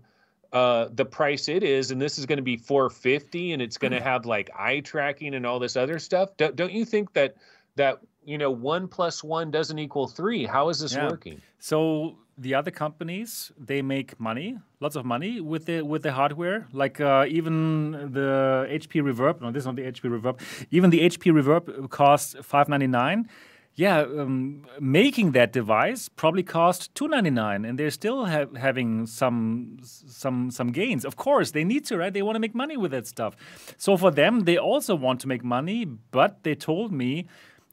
uh 0.52 0.88
the 0.92 1.04
price 1.04 1.48
it 1.48 1.62
is 1.62 1.90
and 1.90 2.00
this 2.00 2.18
is 2.18 2.26
going 2.26 2.36
to 2.36 2.42
be 2.42 2.56
450 2.56 3.52
and 3.52 3.62
it's 3.62 3.78
going 3.78 3.92
to 3.92 4.00
have 4.00 4.26
like 4.26 4.50
eye 4.56 4.80
tracking 4.80 5.34
and 5.34 5.46
all 5.46 5.58
this 5.58 5.76
other 5.76 5.98
stuff? 5.98 6.36
Don't, 6.36 6.54
don't 6.54 6.72
you 6.72 6.84
think 6.84 7.12
that 7.14 7.36
that 7.76 8.00
you 8.24 8.38
know 8.38 8.50
1 8.50 8.88
plus 8.88 9.24
1 9.24 9.50
doesn't 9.50 9.78
equal 9.78 10.06
3? 10.06 10.44
How 10.44 10.68
is 10.68 10.80
this 10.80 10.94
Yeah. 10.94 11.08
working? 11.08 11.40
So 11.58 12.18
the 12.36 12.54
other 12.54 12.70
companies 12.70 13.52
they 13.58 13.82
make 13.82 14.18
money, 14.18 14.58
lots 14.80 14.96
of 14.96 15.04
money 15.04 15.40
with 15.40 15.66
the 15.66 15.82
with 15.82 16.02
the 16.02 16.12
hardware. 16.12 16.66
Like 16.72 17.00
uh, 17.00 17.26
even 17.28 17.92
the 18.12 18.66
HP 18.70 19.02
Reverb. 19.02 19.40
No, 19.40 19.50
this 19.50 19.62
is 19.62 19.66
not 19.66 19.76
the 19.76 19.82
HP 19.82 20.20
Reverb. 20.20 20.40
Even 20.70 20.90
the 20.90 21.00
HP 21.00 21.32
Reverb 21.32 21.90
costs 21.90 22.34
five 22.42 22.68
ninety 22.68 22.86
nine. 22.86 23.28
Yeah, 23.76 24.02
um, 24.02 24.66
making 24.78 25.32
that 25.32 25.52
device 25.52 26.08
probably 26.08 26.44
cost 26.44 26.94
two 26.94 27.08
ninety 27.08 27.30
nine, 27.30 27.64
and 27.64 27.76
they're 27.76 27.90
still 27.90 28.24
ha- 28.26 28.46
having 28.56 29.06
some 29.06 29.78
some 29.82 30.50
some 30.52 30.70
gains. 30.70 31.04
Of 31.04 31.16
course, 31.16 31.50
they 31.50 31.64
need 31.64 31.84
to, 31.86 31.96
right? 31.96 32.12
They 32.12 32.22
want 32.22 32.36
to 32.36 32.40
make 32.40 32.54
money 32.54 32.76
with 32.76 32.92
that 32.92 33.08
stuff. 33.08 33.34
So 33.76 33.96
for 33.96 34.12
them, 34.12 34.40
they 34.40 34.56
also 34.56 34.94
want 34.94 35.20
to 35.20 35.28
make 35.28 35.42
money, 35.42 35.84
but 35.84 36.44
they 36.44 36.54
told 36.54 36.92
me 36.92 37.26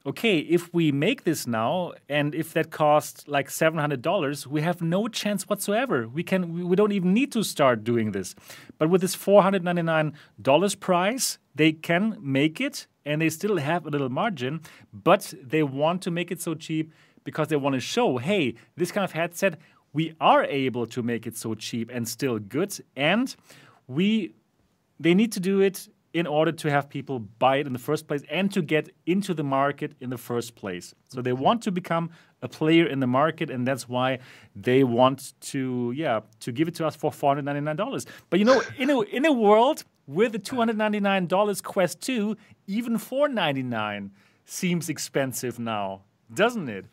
okay, 0.04 0.38
if 0.38 0.72
we 0.74 0.92
make 0.92 1.24
this 1.24 1.46
now 1.46 1.92
and 2.08 2.34
if 2.34 2.52
that 2.54 2.70
costs 2.70 3.26
like 3.28 3.48
$700, 3.48 4.46
we 4.46 4.60
have 4.62 4.82
no 4.82 5.08
chance 5.08 5.44
whatsoever. 5.48 6.08
We 6.08 6.22
can 6.22 6.68
we- 6.68 6.76
don't 6.76 6.92
even 6.92 7.12
need 7.14 7.32
to 7.32 7.42
start 7.42 7.84
doing 7.84 8.12
this. 8.12 8.34
But 8.78 8.90
with 8.90 9.00
this 9.00 9.14
$499 9.14 10.80
price, 10.80 11.38
they 11.54 11.72
can 11.72 12.16
make 12.20 12.60
it 12.60 12.86
and 13.04 13.20
they 13.20 13.30
still 13.30 13.58
have 13.58 13.86
a 13.86 13.90
little 13.90 14.08
margin, 14.08 14.60
but 14.92 15.34
they 15.42 15.62
want 15.62 16.02
to 16.02 16.10
make 16.10 16.30
it 16.30 16.40
so 16.40 16.54
cheap 16.54 16.92
because 17.24 17.48
they 17.48 17.56
want 17.56 17.74
to 17.74 17.80
show, 17.80 18.18
hey, 18.18 18.54
this 18.76 18.90
kind 18.92 19.04
of 19.04 19.12
headset 19.12 19.58
we 19.92 20.14
are 20.20 20.44
able 20.44 20.86
to 20.86 21.02
make 21.02 21.26
it 21.26 21.36
so 21.36 21.54
cheap 21.54 21.90
and 21.92 22.08
still 22.08 22.38
good 22.38 22.74
and 22.96 23.36
we 23.86 24.32
they 24.98 25.14
need 25.14 25.32
to 25.32 25.40
do 25.40 25.60
it 25.60 25.88
in 26.12 26.26
order 26.26 26.52
to 26.52 26.70
have 26.70 26.88
people 26.88 27.18
buy 27.18 27.56
it 27.56 27.66
in 27.66 27.72
the 27.72 27.78
first 27.78 28.06
place 28.06 28.22
and 28.30 28.52
to 28.52 28.60
get 28.62 28.90
into 29.06 29.32
the 29.32 29.42
market 29.42 29.94
in 30.00 30.10
the 30.10 30.18
first 30.18 30.54
place. 30.54 30.94
So 31.08 31.22
they 31.22 31.32
want 31.32 31.62
to 31.62 31.72
become 31.72 32.10
a 32.42 32.48
player 32.48 32.86
in 32.86 33.00
the 33.00 33.06
market, 33.06 33.50
and 33.50 33.66
that's 33.66 33.88
why 33.88 34.18
they 34.54 34.84
want 34.84 35.32
to, 35.40 35.92
yeah, 35.96 36.20
to 36.40 36.52
give 36.52 36.68
it 36.68 36.74
to 36.76 36.86
us 36.86 36.96
for 36.96 37.12
four 37.12 37.30
hundred 37.30 37.44
ninety 37.44 37.60
nine 37.60 37.76
dollars. 37.76 38.04
But 38.30 38.40
you 38.40 38.44
know, 38.44 38.62
in 38.76 38.90
a 38.90 39.00
in 39.00 39.24
a 39.24 39.32
world 39.32 39.84
with 40.06 40.32
the 40.32 40.38
two 40.38 40.56
hundred 40.56 40.76
ninety 40.76 41.00
nine 41.00 41.26
dollars 41.26 41.60
Quest 41.60 42.00
Two, 42.00 42.36
even 42.66 42.98
four 42.98 43.28
ninety 43.28 43.62
nine 43.62 44.10
seems 44.44 44.88
expensive 44.88 45.58
now, 45.58 46.02
doesn't 46.34 46.68
it? 46.68 46.86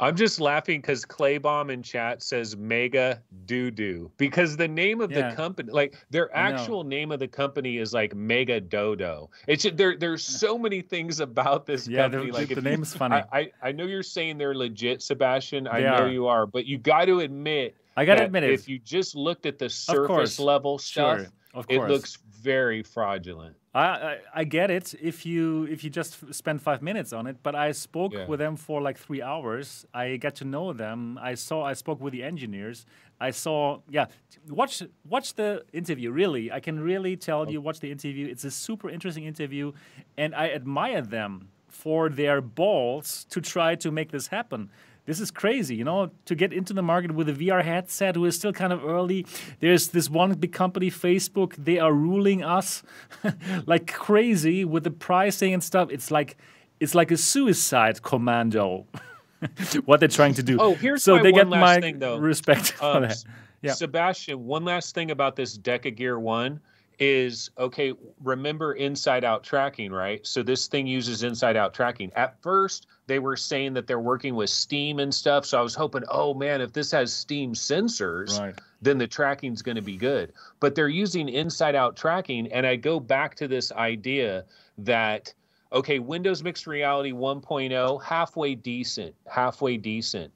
I'm 0.00 0.16
just 0.16 0.40
laughing 0.40 0.80
because 0.80 1.04
Clay 1.04 1.38
Claybomb 1.38 1.70
in 1.70 1.82
chat 1.82 2.22
says 2.22 2.56
Mega 2.56 3.22
Doo 3.44 3.70
Doo 3.70 4.10
because 4.16 4.56
the 4.56 4.66
name 4.66 5.00
of 5.00 5.12
Yeah. 5.12 5.28
the 5.30 5.36
company, 5.36 5.70
like 5.70 5.94
their 6.10 6.34
actual 6.34 6.82
name 6.84 7.12
of 7.12 7.20
the 7.20 7.28
company, 7.28 7.76
is 7.78 7.92
like 7.92 8.14
Megadodo. 8.14 9.28
It's 9.46 9.66
there. 9.74 9.96
There's 9.96 10.24
so 10.24 10.58
many 10.58 10.80
things 10.80 11.20
about 11.20 11.66
this 11.66 11.86
Yeah, 11.86 12.08
the, 12.08 12.16
company. 12.18 12.32
like 12.32 12.48
the 12.48 12.56
if 12.58 12.64
name 12.64 12.78
you- 12.78 12.82
is 12.82 12.94
funny. 12.94 13.16
I, 13.16 13.38
I 13.40 13.50
I 13.62 13.72
know 13.72 13.84
you're 13.84 14.02
saying 14.02 14.38
they're 14.38 14.54
legit, 14.54 15.02
Sebastian. 15.02 15.66
I 15.68 15.80
They 15.80 15.86
know 15.86 15.92
are. 15.94 16.08
you 16.08 16.26
are, 16.26 16.46
but 16.46 16.66
you 16.66 16.78
got 16.78 17.04
to 17.04 17.20
admit. 17.20 17.76
I 17.96 18.04
gotta 18.06 18.24
admit 18.24 18.44
it. 18.44 18.52
If 18.52 18.68
you 18.68 18.78
just 18.78 19.14
looked 19.14 19.44
at 19.44 19.58
the 19.58 19.68
surface 19.68 20.38
level 20.38 20.78
stuff, 20.78 21.18
Sure, 21.20 21.28
of 21.54 21.66
course. 21.66 21.88
it 21.88 21.92
looks 21.92 22.18
very 22.42 22.82
fraudulent. 22.82 23.56
I, 23.74 23.80
I 23.80 24.18
I 24.34 24.44
get 24.44 24.70
it 24.70 24.94
if 25.00 25.24
you 25.24 25.64
if 25.64 25.84
you 25.84 25.90
just 25.90 26.18
f- 26.22 26.34
spend 26.34 26.60
five 26.62 26.82
minutes 26.82 27.12
on 27.12 27.26
it, 27.26 27.36
but 27.42 27.54
I 27.54 27.72
spoke 27.72 28.12
Yeah. 28.12 28.26
with 28.26 28.40
them 28.40 28.56
for 28.56 28.80
like 28.80 28.98
three 28.98 29.22
hours. 29.22 29.86
I 29.94 30.16
got 30.16 30.34
to 30.36 30.44
know 30.44 30.72
them. 30.72 31.18
I 31.22 31.34
saw 31.34 31.62
I 31.62 31.74
spoke 31.74 32.00
with 32.00 32.12
the 32.12 32.22
engineers. 32.22 32.86
I 33.20 33.30
saw 33.30 33.80
yeah. 33.88 34.06
Watch 34.48 34.82
watch 35.08 35.34
the 35.34 35.64
interview. 35.72 36.10
Really, 36.10 36.50
I 36.50 36.60
can 36.60 36.80
really 36.80 37.16
tell 37.16 37.42
oh. 37.42 37.50
you 37.50 37.60
watch 37.60 37.80
the 37.80 37.90
interview. 37.90 38.26
It's 38.26 38.44
a 38.44 38.50
super 38.50 38.88
interesting 38.90 39.24
interview, 39.24 39.72
and 40.16 40.34
I 40.34 40.50
admire 40.50 41.02
them 41.02 41.48
for 41.68 42.08
their 42.08 42.40
balls 42.40 43.24
to 43.30 43.40
try 43.40 43.74
to 43.76 43.90
make 43.90 44.10
this 44.10 44.28
happen. 44.28 44.70
This 45.10 45.18
is 45.18 45.32
crazy, 45.32 45.74
you 45.74 45.82
know, 45.82 46.12
to 46.26 46.36
get 46.36 46.52
into 46.52 46.72
the 46.72 46.82
market 46.82 47.10
with 47.10 47.28
a 47.28 47.32
VR 47.32 47.64
headset 47.64 48.14
who 48.14 48.24
is 48.26 48.36
still 48.36 48.52
kind 48.52 48.72
of 48.72 48.84
early. 48.84 49.26
There's 49.58 49.88
this 49.88 50.08
one 50.08 50.32
big 50.34 50.52
company, 50.52 50.88
Facebook, 50.88 51.56
they 51.58 51.80
are 51.80 51.92
ruling 51.92 52.44
us 52.44 52.84
like 53.66 53.92
crazy 53.92 54.64
with 54.64 54.84
the 54.84 54.92
pricing 54.92 55.52
and 55.52 55.64
stuff. 55.64 55.90
It's 55.90 56.12
like 56.12 56.36
it's 56.78 56.94
like 56.94 57.10
a 57.10 57.16
suicide 57.16 58.00
commando. 58.04 58.86
what 59.84 59.98
they're 59.98 60.08
trying 60.08 60.34
to 60.34 60.44
do. 60.44 60.58
Oh, 60.60 60.74
here's 60.76 61.02
so 61.02 61.16
my 61.16 61.22
they 61.24 61.32
one 61.32 61.40
get 61.40 61.48
last 61.48 61.60
my 61.60 61.80
thing, 61.80 61.98
though. 61.98 62.16
respect 62.18 62.70
for 62.74 62.84
Um, 62.84 63.02
that. 63.02 63.16
Yeah. 63.62 63.72
Sebastian, 63.72 64.44
one 64.46 64.64
last 64.64 64.94
thing 64.94 65.10
about 65.10 65.34
this 65.34 65.58
Deca 65.58 65.92
Gear 65.92 66.20
One. 66.20 66.60
Is 67.00 67.50
okay, 67.58 67.94
remember 68.22 68.74
inside 68.74 69.24
out 69.24 69.42
tracking, 69.42 69.90
right? 69.90 70.24
So 70.26 70.42
this 70.42 70.68
thing 70.68 70.86
uses 70.86 71.22
inside 71.22 71.56
out 71.56 71.72
tracking. 71.72 72.12
At 72.14 72.40
first, 72.42 72.86
they 73.06 73.18
were 73.18 73.36
saying 73.36 73.72
that 73.74 73.86
they're 73.86 73.98
working 73.98 74.34
with 74.34 74.50
Steam 74.50 75.00
and 75.00 75.12
stuff. 75.12 75.46
So 75.46 75.58
I 75.58 75.62
was 75.62 75.74
hoping, 75.74 76.02
oh 76.08 76.34
man, 76.34 76.60
if 76.60 76.72
this 76.74 76.90
has 76.92 77.12
Steam 77.12 77.54
sensors, 77.54 78.38
Right. 78.38 78.54
then 78.82 78.98
the 78.98 79.06
tracking's 79.06 79.62
going 79.62 79.76
to 79.76 79.82
be 79.82 79.96
good. 79.96 80.32
But 80.60 80.74
they're 80.74 80.88
using 80.88 81.30
inside 81.30 81.74
out 81.74 81.96
tracking. 81.96 82.52
And 82.52 82.66
I 82.66 82.76
go 82.76 83.00
back 83.00 83.34
to 83.36 83.48
this 83.48 83.72
idea 83.72 84.44
that, 84.78 85.32
okay, 85.72 85.98
Windows 86.00 86.42
Mixed 86.42 86.66
Reality 86.66 87.12
1.0, 87.12 88.02
halfway 88.02 88.54
decent, 88.54 89.14
halfway 89.26 89.78
decent. 89.78 90.30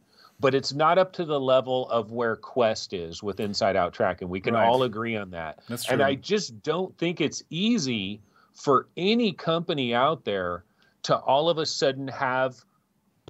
But 0.44 0.54
it's 0.54 0.74
not 0.74 0.98
up 0.98 1.10
to 1.14 1.24
the 1.24 1.40
level 1.40 1.88
of 1.88 2.10
where 2.12 2.36
Quest 2.36 2.92
is 2.92 3.22
with 3.22 3.40
inside 3.40 3.76
out 3.76 3.94
tracking. 3.94 4.28
We 4.28 4.40
can 4.42 4.52
Right. 4.52 4.68
all 4.68 4.82
agree 4.82 5.16
on 5.16 5.30
that. 5.30 5.60
That's 5.70 5.84
true. 5.84 5.94
And. 5.94 6.02
I 6.02 6.16
just 6.16 6.62
don't 6.62 6.94
think 6.98 7.22
it's 7.22 7.42
easy 7.48 8.20
for 8.52 8.88
any 8.98 9.32
company 9.32 9.94
out 9.94 10.26
there 10.26 10.64
to 11.04 11.16
all 11.16 11.48
of 11.48 11.56
a 11.56 11.64
sudden 11.64 12.08
have 12.08 12.62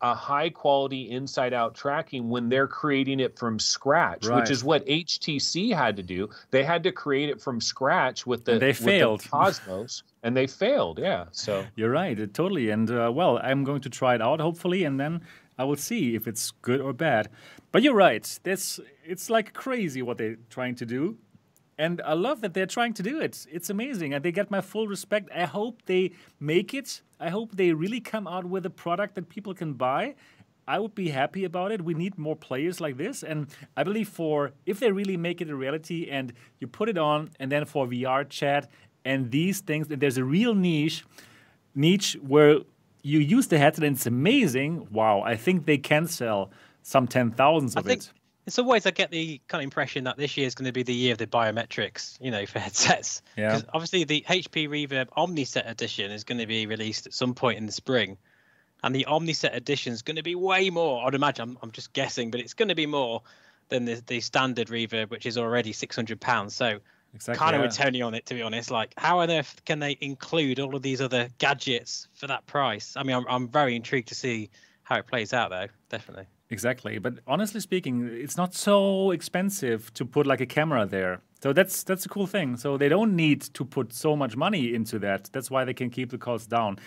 a 0.02 0.12
high 0.12 0.50
quality 0.50 1.08
inside 1.08 1.52
out 1.52 1.76
tracking 1.76 2.28
when 2.30 2.48
they're 2.48 2.66
creating 2.66 3.20
it 3.20 3.38
from 3.38 3.60
scratch, 3.60 4.26
Right. 4.26 4.40
which 4.40 4.50
is 4.50 4.64
what 4.64 4.84
HTC 4.88 5.70
had 5.70 5.96
to 5.96 6.02
do. 6.02 6.28
They 6.50 6.64
had 6.64 6.82
to 6.82 6.90
create 6.90 7.28
it 7.28 7.40
from 7.40 7.60
scratch 7.60 8.26
with 8.26 8.44
the, 8.44 8.54
And 8.54 8.60
they 8.60 8.68
with 8.70 9.22
the. 9.22 9.28
Cosmos, 9.30 10.02
and 10.24 10.36
they 10.36 10.48
failed. 10.48 10.98
Yeah. 10.98 11.26
So 11.30 11.64
You're 11.76 11.90
right, 11.92 12.16
totally. 12.34 12.70
And 12.70 12.90
uh, 12.90 13.12
well, 13.14 13.38
I'm 13.40 13.62
going 13.62 13.82
to 13.82 13.88
try 13.88 14.16
it 14.16 14.20
out 14.20 14.40
hopefully, 14.40 14.82
and 14.82 14.98
then 14.98 15.22
I 15.58 15.64
will 15.64 15.76
see 15.76 16.14
if 16.14 16.26
it's 16.26 16.52
good 16.62 16.80
or 16.80 16.92
bad. 16.92 17.28
But 17.72 17.82
you're 17.82 17.94
right. 17.94 18.38
This 18.42 18.80
it's 19.04 19.30
like 19.30 19.52
crazy 19.52 20.02
what 20.02 20.18
they're 20.18 20.36
trying 20.50 20.74
to 20.76 20.86
do, 20.86 21.18
and 21.78 22.00
I 22.04 22.14
love 22.14 22.40
that 22.42 22.54
they're 22.54 22.66
trying 22.66 22.94
to 22.94 23.02
do 23.02 23.20
it. 23.20 23.46
It's 23.50 23.70
amazing, 23.70 24.14
and 24.14 24.24
they 24.24 24.32
get 24.32 24.50
my 24.50 24.60
full 24.60 24.86
respect. 24.86 25.30
I 25.34 25.44
hope 25.44 25.82
they 25.86 26.12
make 26.40 26.74
it. 26.74 27.02
I 27.20 27.30
hope 27.30 27.56
they 27.56 27.72
really 27.72 28.00
come 28.00 28.26
out 28.26 28.44
with 28.44 28.66
a 28.66 28.70
product 28.70 29.14
that 29.14 29.28
people 29.28 29.54
can 29.54 29.74
buy. 29.74 30.14
I 30.66 30.78
would 30.78 30.94
be 30.94 31.10
happy 31.10 31.44
about 31.44 31.72
it. 31.72 31.82
We 31.82 31.92
need 31.92 32.16
more 32.18 32.36
players 32.36 32.80
like 32.80 32.96
this, 32.96 33.22
and 33.22 33.48
I 33.76 33.84
believe 33.84 34.08
for 34.08 34.52
if 34.66 34.80
they 34.80 34.90
really 34.90 35.16
make 35.16 35.40
it 35.40 35.50
a 35.50 35.56
reality 35.56 36.08
and 36.10 36.32
you 36.58 36.66
put 36.66 36.88
it 36.88 36.98
on, 36.98 37.30
and 37.38 37.52
then 37.52 37.64
for 37.66 37.86
VR 37.86 38.28
chat 38.28 38.70
and 39.04 39.30
these 39.30 39.60
things, 39.60 39.88
there's 39.88 40.16
a 40.16 40.24
real 40.24 40.54
niche 40.54 41.04
niche 41.74 42.16
where 42.22 42.60
you 43.04 43.20
use 43.20 43.46
the 43.48 43.58
headset 43.58 43.84
and 43.84 43.96
it's 43.96 44.06
amazing. 44.06 44.88
Wow, 44.90 45.20
I 45.20 45.36
think 45.36 45.66
they 45.66 45.78
can 45.78 46.08
sell 46.08 46.50
some 46.82 47.06
ten 47.06 47.30
thousands 47.30 47.76
I 47.76 47.80
of 47.80 47.86
think 47.86 48.00
it. 48.00 48.12
in 48.46 48.52
some 48.52 48.66
ways 48.66 48.86
I 48.86 48.90
get 48.90 49.10
the 49.10 49.40
kind 49.46 49.60
of 49.60 49.64
impression 49.64 50.04
that 50.04 50.16
this 50.16 50.36
year 50.36 50.46
is 50.46 50.54
going 50.54 50.64
to 50.66 50.72
be 50.72 50.82
the 50.82 50.94
year 50.94 51.12
of 51.12 51.18
the 51.18 51.26
biometrics, 51.26 52.16
you 52.20 52.30
know, 52.30 52.46
for 52.46 52.58
headsets. 52.60 53.22
Yeah. 53.36 53.60
obviously 53.74 54.04
the 54.04 54.24
HP 54.26 54.68
Reverb 54.68 55.10
Omnicept 55.16 55.68
edition 55.70 56.10
is 56.10 56.24
going 56.24 56.38
to 56.38 56.46
be 56.46 56.66
released 56.66 57.06
at 57.06 57.12
some 57.12 57.34
point 57.34 57.58
in 57.58 57.66
the 57.66 57.72
spring. 57.72 58.16
And 58.82 58.94
the 58.94 59.06
Omnicept 59.08 59.54
edition 59.54 59.92
is 59.92 60.02
going 60.02 60.16
to 60.16 60.22
be 60.22 60.34
way 60.34 60.70
more. 60.70 61.06
I'd 61.06 61.14
imagine. 61.14 61.50
I'm, 61.50 61.58
I'm 61.62 61.70
just 61.72 61.92
guessing, 61.92 62.30
but 62.30 62.40
it's 62.40 62.54
going 62.54 62.68
to 62.68 62.74
be 62.74 62.86
more 62.86 63.22
than 63.68 63.84
the, 63.84 64.02
the 64.06 64.20
standard 64.20 64.68
Reverb, 64.68 65.10
which 65.10 65.26
is 65.26 65.38
already 65.38 65.72
six 65.72 65.94
hundred 65.94 66.20
pounds. 66.20 66.54
So 66.54 66.80
Exactly. 67.14 67.38
kind 67.38 67.54
of 67.54 67.60
yeah. 67.60 67.66
with 67.66 67.76
Tony 67.76 68.02
on 68.02 68.14
it, 68.14 68.26
to 68.26 68.34
be 68.34 68.42
honest. 68.42 68.70
Like, 68.70 68.92
how 68.96 69.20
on 69.20 69.30
earth 69.30 69.62
can 69.64 69.78
they 69.78 69.96
include 70.00 70.58
all 70.58 70.74
of 70.74 70.82
these 70.82 71.00
other 71.00 71.28
gadgets 71.38 72.08
for 72.12 72.26
that 72.26 72.46
price? 72.46 72.94
I 72.96 73.02
mean, 73.02 73.16
I'm, 73.16 73.24
I'm 73.28 73.48
very 73.48 73.76
intrigued 73.76 74.08
to 74.08 74.14
see 74.14 74.50
how 74.82 74.96
it 74.96 75.06
plays 75.06 75.32
out, 75.32 75.50
though. 75.50 75.68
Definitely. 75.88 76.26
Exactly. 76.50 76.98
But 76.98 77.14
honestly 77.26 77.60
speaking, 77.60 78.08
it's 78.12 78.36
not 78.36 78.54
so 78.54 79.10
expensive 79.10 79.92
to 79.94 80.04
put 80.04 80.26
like 80.26 80.40
a 80.40 80.46
camera 80.46 80.86
there. 80.86 81.20
So 81.42 81.52
that's 81.52 81.82
that's 81.82 82.06
a 82.06 82.08
cool 82.08 82.26
thing. 82.26 82.56
So 82.56 82.76
they 82.76 82.88
don't 82.88 83.16
need 83.16 83.42
to 83.54 83.64
put 83.64 83.92
so 83.92 84.14
much 84.16 84.36
money 84.36 84.74
into 84.74 84.98
that. 85.00 85.30
That's 85.32 85.50
why 85.50 85.64
they 85.64 85.74
can 85.74 85.90
keep 85.90 86.10
the 86.10 86.18
costs 86.18 86.46
down. 86.46 86.78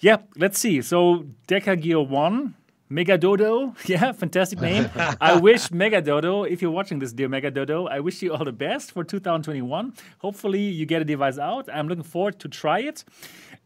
Yeah, 0.00 0.18
let's 0.36 0.58
see. 0.58 0.80
So 0.82 1.26
Deca 1.48 1.80
Gear 1.80 2.00
1, 2.00 2.54
Megadodo. 2.90 3.74
Yeah, 3.88 4.12
fantastic 4.12 4.60
name. 4.60 4.88
I 5.20 5.36
wish 5.36 5.68
Megadodo, 5.68 6.48
if 6.48 6.62
you're 6.62 6.70
watching 6.70 6.98
this, 6.98 7.12
dear 7.12 7.28
Megadodo, 7.28 7.88
I 7.90 8.00
wish 8.00 8.22
you 8.22 8.32
all 8.32 8.44
the 8.44 8.52
best 8.52 8.92
for 8.92 9.04
2021. 9.04 9.92
Hopefully 10.18 10.60
you 10.60 10.86
get 10.86 11.02
a 11.02 11.04
device 11.04 11.38
out. 11.38 11.68
I'm 11.72 11.88
looking 11.88 12.04
forward 12.04 12.38
to 12.40 12.48
try 12.48 12.80
it. 12.80 13.04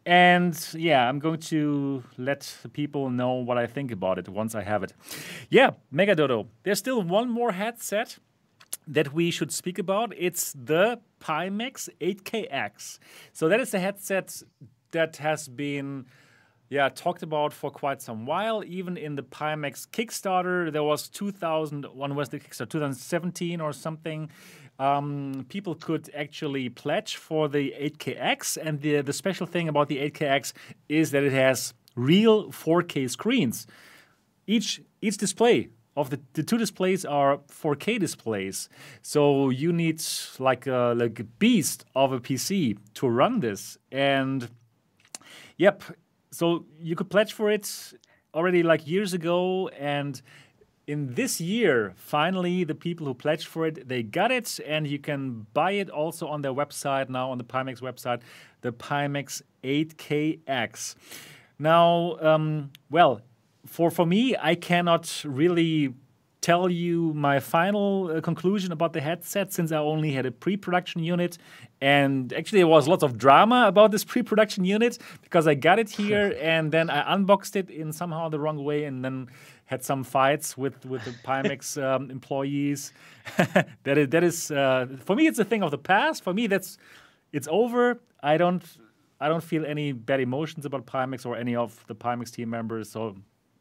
And 0.06 0.56
yeah, 0.74 1.06
I'm 1.08 1.18
going 1.18 1.40
to 1.40 2.02
let 2.16 2.56
the 2.62 2.68
people 2.68 3.10
know 3.10 3.34
what 3.34 3.58
I 3.58 3.66
think 3.66 3.92
about 3.92 4.18
it 4.18 4.28
once 4.28 4.54
I 4.54 4.62
have 4.62 4.82
it. 4.82 4.94
Yeah, 5.50 5.70
Megadodo. 5.92 6.46
There's 6.62 6.78
still 6.78 7.02
one 7.02 7.28
more 7.28 7.52
headset 7.52 8.18
that 8.86 9.12
we 9.12 9.30
should 9.30 9.52
speak 9.52 9.78
about. 9.78 10.14
It's 10.16 10.52
the 10.52 11.00
Pimax 11.20 11.88
8KX. 12.00 12.98
So 13.32 13.48
that 13.48 13.60
is 13.60 13.74
a 13.74 13.78
headset 13.78 14.42
that 14.92 15.18
has 15.18 15.48
been 15.48 16.06
yeah, 16.70 16.88
talked 16.88 17.24
about 17.24 17.52
for 17.52 17.70
quite 17.70 18.00
some 18.00 18.26
while. 18.26 18.62
Even 18.64 18.96
in 18.96 19.16
the 19.16 19.22
Pimax 19.22 19.88
Kickstarter, 19.88 20.72
there 20.72 20.84
was 20.84 21.08
2000, 21.08 21.84
one 21.86 22.14
was 22.14 22.28
the 22.28 22.38
Kickstarter, 22.38 22.70
2017 22.70 23.60
or 23.60 23.72
something. 23.72 24.30
Um, 24.78 25.44
people 25.48 25.74
could 25.74 26.08
actually 26.14 26.68
pledge 26.68 27.16
for 27.16 27.48
the 27.48 27.74
8KX, 27.78 28.56
and 28.56 28.80
the 28.80 29.02
the 29.02 29.12
special 29.12 29.46
thing 29.46 29.68
about 29.68 29.88
the 29.88 29.98
8KX 29.98 30.52
is 30.88 31.10
that 31.10 31.24
it 31.24 31.32
has 31.32 31.74
real 31.96 32.50
4K 32.50 33.10
screens. 33.10 33.66
Each 34.46 34.80
each 35.02 35.18
display 35.18 35.68
of 35.96 36.08
the, 36.10 36.20
the 36.32 36.42
two 36.42 36.56
displays 36.56 37.04
are 37.04 37.38
4K 37.48 37.98
displays. 37.98 38.68
So 39.02 39.50
you 39.50 39.72
need 39.72 40.02
like 40.38 40.66
a 40.66 40.94
like 40.96 41.18
a 41.18 41.24
beast 41.24 41.84
of 41.94 42.12
a 42.12 42.20
PC 42.20 42.78
to 42.94 43.08
run 43.08 43.40
this. 43.40 43.76
And 43.90 44.48
Yep. 45.60 45.82
So 46.30 46.64
you 46.80 46.94
could 46.96 47.10
pledge 47.10 47.32
for 47.32 47.50
it 47.50 47.94
already 48.34 48.62
like 48.62 48.86
years 48.86 49.12
ago, 49.12 49.68
and 49.68 50.20
in 50.86 51.14
this 51.14 51.40
year, 51.40 51.92
finally, 51.96 52.64
the 52.64 52.74
people 52.74 53.06
who 53.06 53.14
pledged 53.14 53.46
for 53.46 53.66
it 53.66 53.88
they 53.88 54.02
got 54.02 54.30
it, 54.30 54.60
and 54.66 54.86
you 54.86 54.98
can 54.98 55.46
buy 55.54 55.72
it 55.72 55.90
also 55.90 56.26
on 56.28 56.42
their 56.42 56.52
website 56.52 57.08
now 57.08 57.30
on 57.30 57.38
the 57.38 57.44
Pimax 57.44 57.80
website, 57.80 58.20
the 58.60 58.72
Pimax 58.72 59.42
8KX. 59.64 60.94
Now, 61.58 62.16
um, 62.20 62.70
well, 62.90 63.20
for 63.66 63.90
for 63.90 64.06
me, 64.06 64.36
I 64.40 64.54
cannot 64.54 65.22
really 65.24 65.94
tell 66.40 66.70
you 66.70 67.12
my 67.14 67.38
final 67.38 68.10
uh, 68.10 68.20
conclusion 68.20 68.72
about 68.72 68.92
the 68.92 69.00
headset 69.00 69.52
since 69.52 69.72
I 69.72 69.76
only 69.76 70.12
had 70.12 70.24
a 70.24 70.30
pre-production 70.30 71.02
unit. 71.02 71.36
And 71.80 72.32
actually 72.32 72.60
there 72.60 72.66
was 72.66 72.88
lots 72.88 73.02
of 73.02 73.18
drama 73.18 73.66
about 73.66 73.90
this 73.90 74.04
pre-production 74.04 74.64
unit 74.64 74.98
because 75.22 75.46
I 75.46 75.54
got 75.54 75.78
it 75.78 75.90
here 76.00 76.36
and 76.40 76.72
then 76.72 76.88
I 76.88 77.14
unboxed 77.14 77.56
it 77.56 77.70
in 77.70 77.92
somehow 77.92 78.28
the 78.28 78.40
wrong 78.40 78.62
way 78.64 78.84
and 78.84 79.04
then 79.04 79.28
had 79.66 79.84
some 79.84 80.02
fights 80.02 80.56
with 80.56 80.84
with 80.84 81.04
the 81.04 81.12
Pimax 81.24 81.80
um, 81.82 82.10
employees. 82.10 82.92
That 83.84 83.98
is 83.98 84.08
that 84.08 84.24
is 84.24 84.50
uh, 84.50 84.86
for 85.04 85.14
me 85.14 85.26
it's 85.26 85.38
a 85.38 85.44
thing 85.44 85.62
of 85.62 85.70
the 85.70 85.78
past. 85.78 86.24
For 86.24 86.32
me 86.32 86.46
that's 86.46 86.78
it's 87.32 87.48
over. 87.50 88.00
I 88.22 88.36
don't 88.38 88.64
I 89.20 89.28
don't 89.28 89.44
feel 89.44 89.64
any 89.66 89.92
bad 89.92 90.20
emotions 90.20 90.64
about 90.64 90.86
Pimax 90.86 91.26
or 91.26 91.36
any 91.36 91.54
of 91.54 91.84
the 91.86 91.94
Pimax 91.94 92.30
team 92.30 92.50
members 92.50 92.90
so 92.90 93.16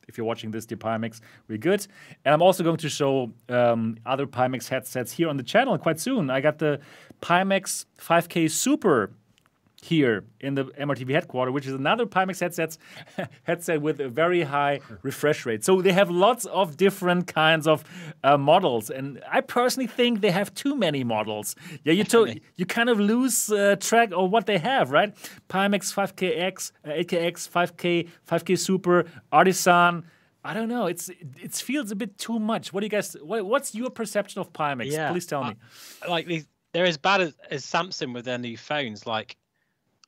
if 0.10 0.18
you're 0.18 0.26
watching 0.26 0.52
this, 0.52 0.66
dear 0.66 0.78
Pimax, 0.78 1.22
we're 1.48 1.58
good. 1.58 1.86
And 2.26 2.34
I'm 2.34 2.42
also 2.42 2.64
going 2.64 2.78
to 2.78 2.90
show 2.90 3.32
um, 3.48 3.98
other 4.06 4.28
Pimax 4.28 4.68
headsets 4.68 5.14
here 5.14 5.30
on 5.30 5.38
the 5.38 5.44
channel 5.44 5.78
quite 5.78 6.00
soon. 6.00 6.30
I 6.30 6.42
got 6.42 6.58
the 6.58 6.82
Pimax 7.22 7.86
5K 8.00 8.52
Super 8.52 9.12
here 9.82 10.26
in 10.42 10.56
the 10.56 10.66
MRTV 10.66 11.12
headquarters, 11.12 11.54
which 11.54 11.66
is 11.66 11.74
another 11.74 12.06
Pimax 12.06 12.40
headset 12.40 12.78
headset 13.44 13.82
with 13.82 14.00
a 14.00 14.10
very 14.10 14.44
high 14.44 14.80
refresh 15.04 15.46
rate. 15.46 15.64
So 15.64 15.82
they 15.82 15.94
have 15.94 16.10
lots 16.10 16.46
of 16.46 16.78
different 16.78 17.28
kinds 17.28 17.68
of 17.68 17.84
uh, 18.24 18.38
models, 18.38 18.90
and 18.90 19.22
I 19.32 19.42
personally 19.42 19.88
think 19.88 20.22
they 20.22 20.32
have 20.32 20.54
too 20.54 20.76
many 20.76 21.04
models. 21.04 21.56
Yeah, 21.84 21.94
you 21.94 22.04
to, 22.06 22.36
you 22.58 22.66
kind 22.66 22.90
of 22.90 23.00
lose 23.00 23.52
uh, 23.52 23.76
track 23.80 24.10
of 24.12 24.32
what 24.32 24.46
they 24.46 24.58
have, 24.58 24.92
right? 24.92 25.16
Pimax 25.50 25.94
5KX, 25.94 26.72
uh, 26.86 26.90
8KX, 26.90 27.50
5K, 27.50 28.10
5K 28.28 28.58
Super, 28.60 29.06
Artisan. 29.32 30.04
I 30.44 30.54
don't 30.54 30.70
know. 30.70 30.86
It's 30.88 31.10
it 31.10 31.54
feels 31.54 31.92
a 31.92 31.96
bit 31.96 32.18
too 32.18 32.40
much. 32.40 32.72
What 32.74 32.80
do 32.82 32.86
you 32.86 32.90
guys? 32.90 33.14
What, 33.22 33.46
what's 33.46 33.76
your 33.76 33.90
perception 33.90 34.40
of 34.42 34.52
Pimax? 34.54 34.92
Please 35.12 35.26
tell 35.26 35.44
me. 35.44 35.56
I- 36.02 36.08
like 36.10 36.28
these, 36.28 36.48
they're 36.74 36.86
as 36.86 36.98
bad 36.98 37.22
as, 37.22 37.34
as 37.50 37.66
Samsung 37.66 38.14
with 38.14 38.26
their 38.26 38.38
new 38.38 38.58
phones. 38.58 39.06
Like, 39.08 39.36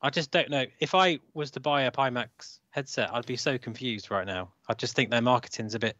I 0.02 0.10
just 0.10 0.30
don't 0.30 0.50
know. 0.50 0.66
If 0.80 0.94
I 0.94 1.20
was 1.32 1.52
to 1.52 1.60
buy 1.60 1.82
a 1.82 1.90
Pimax 1.90 2.58
headset, 2.70 3.14
I'd 3.14 3.26
be 3.26 3.36
so 3.36 3.56
confused 3.56 4.10
right 4.10 4.26
now. 4.26 4.52
I 4.68 4.74
just 4.74 4.96
think 4.96 5.10
their 5.10 5.22
marketing's 5.22 5.74
a 5.74 5.78
bit 5.78 5.96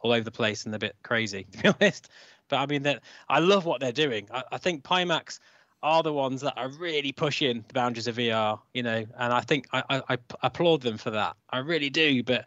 all 0.00 0.12
over 0.12 0.24
the 0.24 0.30
place 0.30 0.66
and 0.66 0.74
a 0.74 0.78
bit 0.78 0.94
crazy, 1.02 1.46
to 1.52 1.62
be 1.62 1.68
honest. 1.68 2.08
But 2.48 2.56
I 2.56 2.66
mean, 2.66 2.82
that 2.82 3.02
I 3.28 3.40
love 3.40 3.64
what 3.64 3.80
they're 3.80 3.92
doing. 3.92 4.28
I, 4.32 4.44
I 4.52 4.58
think 4.58 4.84
Pimax 4.84 5.40
are 5.82 6.02
the 6.02 6.12
ones 6.12 6.40
that 6.42 6.54
are 6.56 6.68
really 6.68 7.12
pushing 7.12 7.64
the 7.66 7.74
boundaries 7.74 8.06
of 8.06 8.16
VR, 8.16 8.60
you 8.74 8.82
know, 8.82 9.04
and 9.18 9.32
I 9.32 9.40
think 9.40 9.66
I 9.72 10.18
applaud 10.42 10.82
them 10.82 10.98
for 10.98 11.10
that. 11.10 11.36
I 11.50 11.58
really 11.58 11.90
do. 11.90 12.22
But 12.22 12.46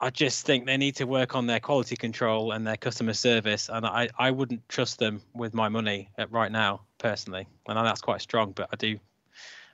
I 0.00 0.10
just 0.10 0.46
think 0.46 0.64
they 0.64 0.78
need 0.78 0.96
to 0.96 1.04
work 1.04 1.34
on 1.34 1.46
their 1.46 1.60
quality 1.60 1.96
control 1.96 2.52
and 2.52 2.66
their 2.66 2.76
customer 2.76 3.12
service, 3.12 3.68
and 3.70 3.84
I, 3.84 4.08
I 4.18 4.30
wouldn't 4.30 4.66
trust 4.68 4.98
them 4.98 5.20
with 5.34 5.52
my 5.52 5.68
money 5.68 6.10
at 6.16 6.32
right 6.32 6.50
now. 6.50 6.82
personally, 6.98 7.46
and 7.68 7.78
I 7.78 7.82
that's 7.82 8.00
quite 8.00 8.22
strong, 8.22 8.52
but 8.52 8.68
I 8.72 8.76
do. 8.76 8.98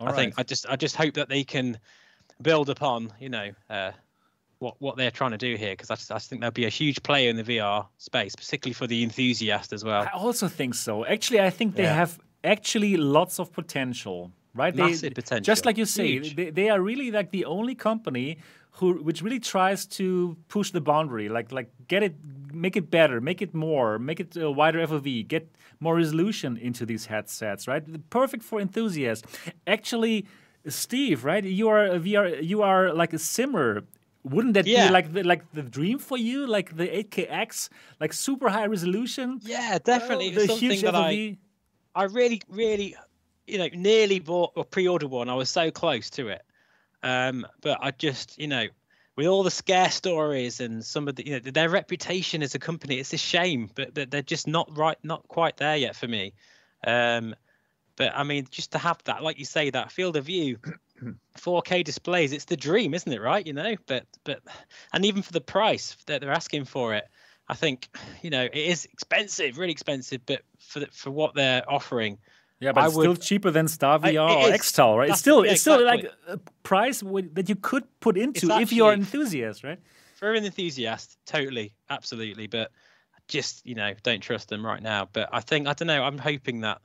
All 0.01 0.09
I 0.09 0.13
think 0.13 0.35
I 0.37 0.43
just 0.43 0.67
I 0.69 0.77
just 0.77 0.97
hope 0.97 1.15
that 1.15 1.29
they 1.29 1.45
can 1.45 1.79
build 2.43 2.69
upon 2.69 3.13
you 3.19 3.29
know 3.29 3.51
uh, 3.71 3.93
what 4.59 4.75
what 4.79 4.97
they're 4.97 5.11
trying 5.11 5.31
to 5.33 5.39
do 5.39 5.57
here 5.57 5.73
because 5.73 5.91
I 5.91 5.95
just, 5.97 6.11
I 6.11 6.17
just 6.17 6.29
think 6.31 6.41
there'll 6.41 6.53
be 6.53 6.67
a 6.67 6.71
huge 6.71 7.03
player 7.03 7.31
in 7.31 7.37
the 7.37 7.45
VR 7.45 7.87
space, 7.99 8.35
particularly 8.35 8.75
for 8.75 8.87
the 8.87 9.03
enthusiast 9.03 9.73
as 9.73 9.85
well. 9.85 10.03
I 10.03 10.17
also 10.17 10.49
think 10.49 10.75
so. 10.75 11.05
Actually, 11.07 11.41
I 11.41 11.51
think 11.51 11.77
they 11.77 11.83
Yeah. 11.85 11.95
have 11.95 12.19
actually 12.45 12.97
lots 12.97 13.39
of 13.39 13.53
potential, 13.53 14.33
right? 14.55 14.75
They- 14.75 14.83
Massive 14.83 15.15
potential. 15.15 15.45
Just 15.45 15.65
like 15.67 15.77
you 15.79 15.85
say, 15.87 16.19
they, 16.19 16.51
they 16.51 16.69
are 16.71 16.81
really 16.81 17.11
like 17.11 17.31
the 17.31 17.45
only 17.45 17.75
company 17.75 18.39
who 18.77 18.95
which 19.03 19.23
really 19.23 19.41
tries 19.41 19.87
to 19.87 20.37
push 20.49 20.71
the 20.71 20.81
boundary, 20.81 21.29
like 21.29 21.53
like 21.53 21.71
get 21.89 22.03
it, 22.03 22.15
make 22.53 22.77
it 22.77 22.91
better, 22.91 23.21
make 23.21 23.41
it 23.43 23.55
more, 23.55 23.99
make 23.99 24.21
it 24.21 24.37
a 24.37 24.51
wider 24.51 24.87
FOV, 24.87 25.27
get 25.29 25.49
more 25.81 25.97
resolution 25.97 26.57
into 26.57 26.85
these 26.87 27.07
headsets, 27.07 27.67
right? 27.69 27.85
Perfect 28.11 28.43
for 28.43 28.61
enthusiasts. 28.61 29.27
Actually, 29.67 30.27
Steve, 30.69 31.25
right? 31.25 31.45
You 31.45 31.69
are 31.69 31.85
a 31.87 31.99
VR, 31.99 32.43
you 32.43 32.63
are 32.63 32.93
like 32.93 33.13
a 33.13 33.19
simmer. 33.19 33.83
Wouldn't 34.25 34.55
that 34.55 34.67
Yeah. 34.67 34.89
be 34.89 34.93
like 34.93 35.13
the, 35.13 35.23
like 35.23 35.43
the 35.53 35.63
dream 35.63 35.99
for 35.99 36.19
you, 36.19 36.47
like 36.47 36.77
the 36.77 36.89
8KX, 36.89 37.69
like 38.01 38.13
super 38.13 38.49
high 38.49 38.67
resolution? 38.67 39.41
Yeah, 39.45 39.75
oh, 39.75 39.79
definitely. 39.79 40.31
the 40.31 40.47
something 40.49 40.71
huge 40.71 40.83
that 40.83 40.97
I, 40.97 41.13
FOV. 41.15 41.37
I 41.95 42.03
really, 42.05 42.43
really, 42.49 42.97
you 43.47 43.59
know, 43.59 43.69
nearly 43.73 44.19
bought 44.19 44.53
or 44.57 44.65
pre-ordered 44.65 45.11
one. 45.11 45.29
I 45.29 45.35
was 45.35 45.49
so 45.49 45.71
close 45.71 46.11
to 46.11 46.29
it, 46.29 46.43
um, 47.07 47.47
but 47.61 47.79
I 47.81 47.93
just, 47.93 48.37
you 48.37 48.49
know, 48.49 48.67
with 49.17 49.29
all 49.29 49.45
the 49.45 49.51
scare 49.51 49.91
stories 49.91 50.61
and 50.61 50.85
some 50.85 51.07
of 51.07 51.15
the, 51.15 51.25
you 51.25 51.33
know, 51.35 51.51
their 51.51 51.71
reputation 51.71 52.43
as 52.43 52.57
a 52.57 52.59
company, 52.59 52.99
it's 52.99 53.13
a 53.13 53.17
shame, 53.17 53.71
but, 53.77 53.95
but 53.95 54.11
they're 54.11 54.23
just 54.23 54.49
not 54.49 54.77
right, 54.77 54.99
not 55.05 55.27
quite 55.29 55.57
there 55.57 55.77
yet 55.77 55.95
for 55.95 56.09
me. 56.09 56.35
Um, 56.85 57.37
but 57.95 58.13
I 58.15 58.25
mean, 58.25 58.49
just 58.51 58.73
to 58.73 58.79
have 58.79 58.99
that, 59.05 59.23
like 59.23 59.39
you 59.39 59.45
say, 59.45 59.71
that 59.71 59.93
field 59.93 60.17
of 60.17 60.25
view, 60.25 60.59
4K 61.39 61.85
displays, 61.85 62.33
it's 62.33 62.47
the 62.47 62.57
dream, 62.57 62.93
isn't 62.93 63.13
it? 63.13 63.21
Right? 63.21 63.47
You 63.47 63.53
know, 63.53 63.77
but 63.87 64.05
but, 64.25 64.41
and 64.93 65.05
even 65.05 65.23
for 65.23 65.33
the 65.33 65.41
price 65.41 65.97
that 66.07 66.21
they're 66.21 66.33
asking 66.33 66.65
for 66.65 66.95
it, 66.95 67.05
I 67.49 67.55
think, 67.55 67.89
you 68.23 68.31
know, 68.31 68.43
it 68.43 68.57
is 68.57 68.85
expensive, 68.87 69.59
really 69.59 69.73
expensive, 69.73 70.23
but 70.27 70.43
for 70.59 70.81
the, 70.81 70.87
for 70.89 71.13
what 71.13 71.37
they're 71.37 71.63
offering, 71.71 72.19
Yeah, 72.61 72.73
but 72.73 72.85
I 72.85 72.87
it's 72.87 72.95
still 72.95 73.17
cheaper 73.17 73.51
than 73.51 73.69
Star 73.69 73.99
I- 74.03 74.15
VR 74.15 74.45
it 74.45 74.53
or. 74.53 74.57
Xtal, 74.57 74.97
right? 74.97 75.11
It's 75.11 75.19
still 75.19 75.45
yeah, 75.45 75.53
it's 75.53 75.61
still 75.61 75.87
exactly. 75.87 76.09
like 76.09 76.19
a 76.29 76.39
price 76.63 77.01
that 77.01 77.49
you 77.49 77.57
could 77.57 77.85
put 78.01 78.17
into 78.17 78.51
if 78.59 78.73
you're 78.73 78.93
an 78.93 79.01
enthusiast, 79.01 79.63
right? 79.63 79.79
for 80.17 80.33
an 80.33 80.45
enthusiast, 80.45 81.19
totally, 81.27 81.75
absolutely, 81.91 82.47
but 82.47 82.73
just 83.29 83.65
you 83.67 83.75
know, 83.75 83.93
don't 84.03 84.21
trust 84.21 84.49
them 84.49 84.65
right 84.65 84.83
now. 84.83 85.09
But 85.13 85.29
I 85.33 85.41
think 85.41 85.69
I 85.69 85.75
don't 85.75 85.87
know. 85.87 86.03
I'm 86.03 86.19
hoping 86.19 86.63
that 86.63 86.81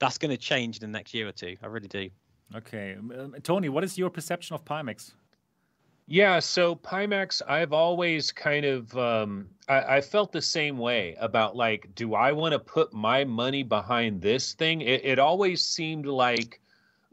that's 0.00 0.18
going 0.18 0.30
to 0.30 0.36
change 0.36 0.76
in 0.76 0.80
the 0.80 0.98
next 0.98 1.14
year 1.14 1.26
or 1.28 1.32
two. 1.32 1.56
I 1.62 1.66
really 1.66 1.88
do. 1.88 2.10
Okay, 2.54 2.96
um, 2.96 3.34
Tony, 3.42 3.68
what 3.68 3.84
is 3.84 3.96
your 3.96 4.10
perception 4.10 4.54
of 4.54 4.64
Pimax? 4.64 5.12
Yeah, 6.06 6.38
so 6.40 6.76
Pimax, 6.76 7.40
I've 7.48 7.72
always 7.72 8.30
kind 8.30 8.64
of 8.66 8.96
um, 8.96 9.48
I, 9.68 9.96
I 9.96 10.00
felt 10.00 10.32
the 10.32 10.42
same 10.42 10.76
way 10.78 11.14
about 11.18 11.56
like, 11.56 11.94
do 11.94 12.14
I 12.14 12.32
want 12.32 12.52
to 12.52 12.58
put 12.58 12.92
my 12.92 13.24
money 13.24 13.62
behind 13.62 14.20
this 14.20 14.52
thing? 14.54 14.82
It, 14.82 15.04
it 15.04 15.18
always 15.18 15.64
seemed 15.64 16.06
like 16.06 16.60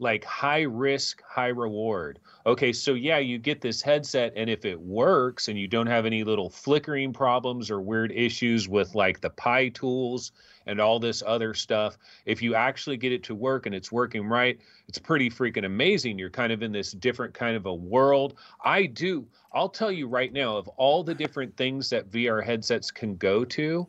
like 0.02 0.24
high 0.24 0.62
risk, 0.62 1.22
high 1.22 1.48
reward. 1.48 2.18
Okay, 2.44 2.72
so 2.72 2.94
yeah, 2.94 3.18
you 3.18 3.38
get 3.38 3.60
this 3.60 3.80
headset, 3.80 4.32
and 4.34 4.50
if 4.50 4.64
it 4.64 4.78
works 4.78 5.46
and 5.46 5.56
you 5.56 5.68
don't 5.68 5.86
have 5.86 6.04
any 6.04 6.24
little 6.24 6.50
flickering 6.50 7.12
problems 7.12 7.70
or 7.70 7.80
weird 7.80 8.10
issues 8.10 8.68
with 8.68 8.96
like 8.96 9.20
the 9.20 9.30
Pi 9.30 9.68
tools 9.68 10.32
and 10.66 10.80
all 10.80 10.98
this 10.98 11.22
other 11.24 11.54
stuff, 11.54 11.96
if 12.26 12.42
you 12.42 12.56
actually 12.56 12.96
get 12.96 13.12
it 13.12 13.22
to 13.22 13.34
work 13.36 13.66
and 13.66 13.74
it's 13.74 13.92
working 13.92 14.26
right, 14.26 14.58
it's 14.88 14.98
pretty 14.98 15.30
freaking 15.30 15.64
amazing. 15.64 16.18
You're 16.18 16.30
kind 16.30 16.52
of 16.52 16.64
in 16.64 16.72
this 16.72 16.90
different 16.92 17.32
kind 17.32 17.56
of 17.56 17.66
a 17.66 17.74
world. 17.74 18.34
I 18.64 18.86
do. 18.86 19.24
I'll 19.52 19.68
tell 19.68 19.92
you 19.92 20.08
right 20.08 20.32
now, 20.32 20.56
of 20.56 20.66
all 20.70 21.04
the 21.04 21.14
different 21.14 21.56
things 21.56 21.88
that 21.90 22.10
VR 22.10 22.44
headsets 22.44 22.90
can 22.90 23.14
go 23.16 23.44
to, 23.44 23.86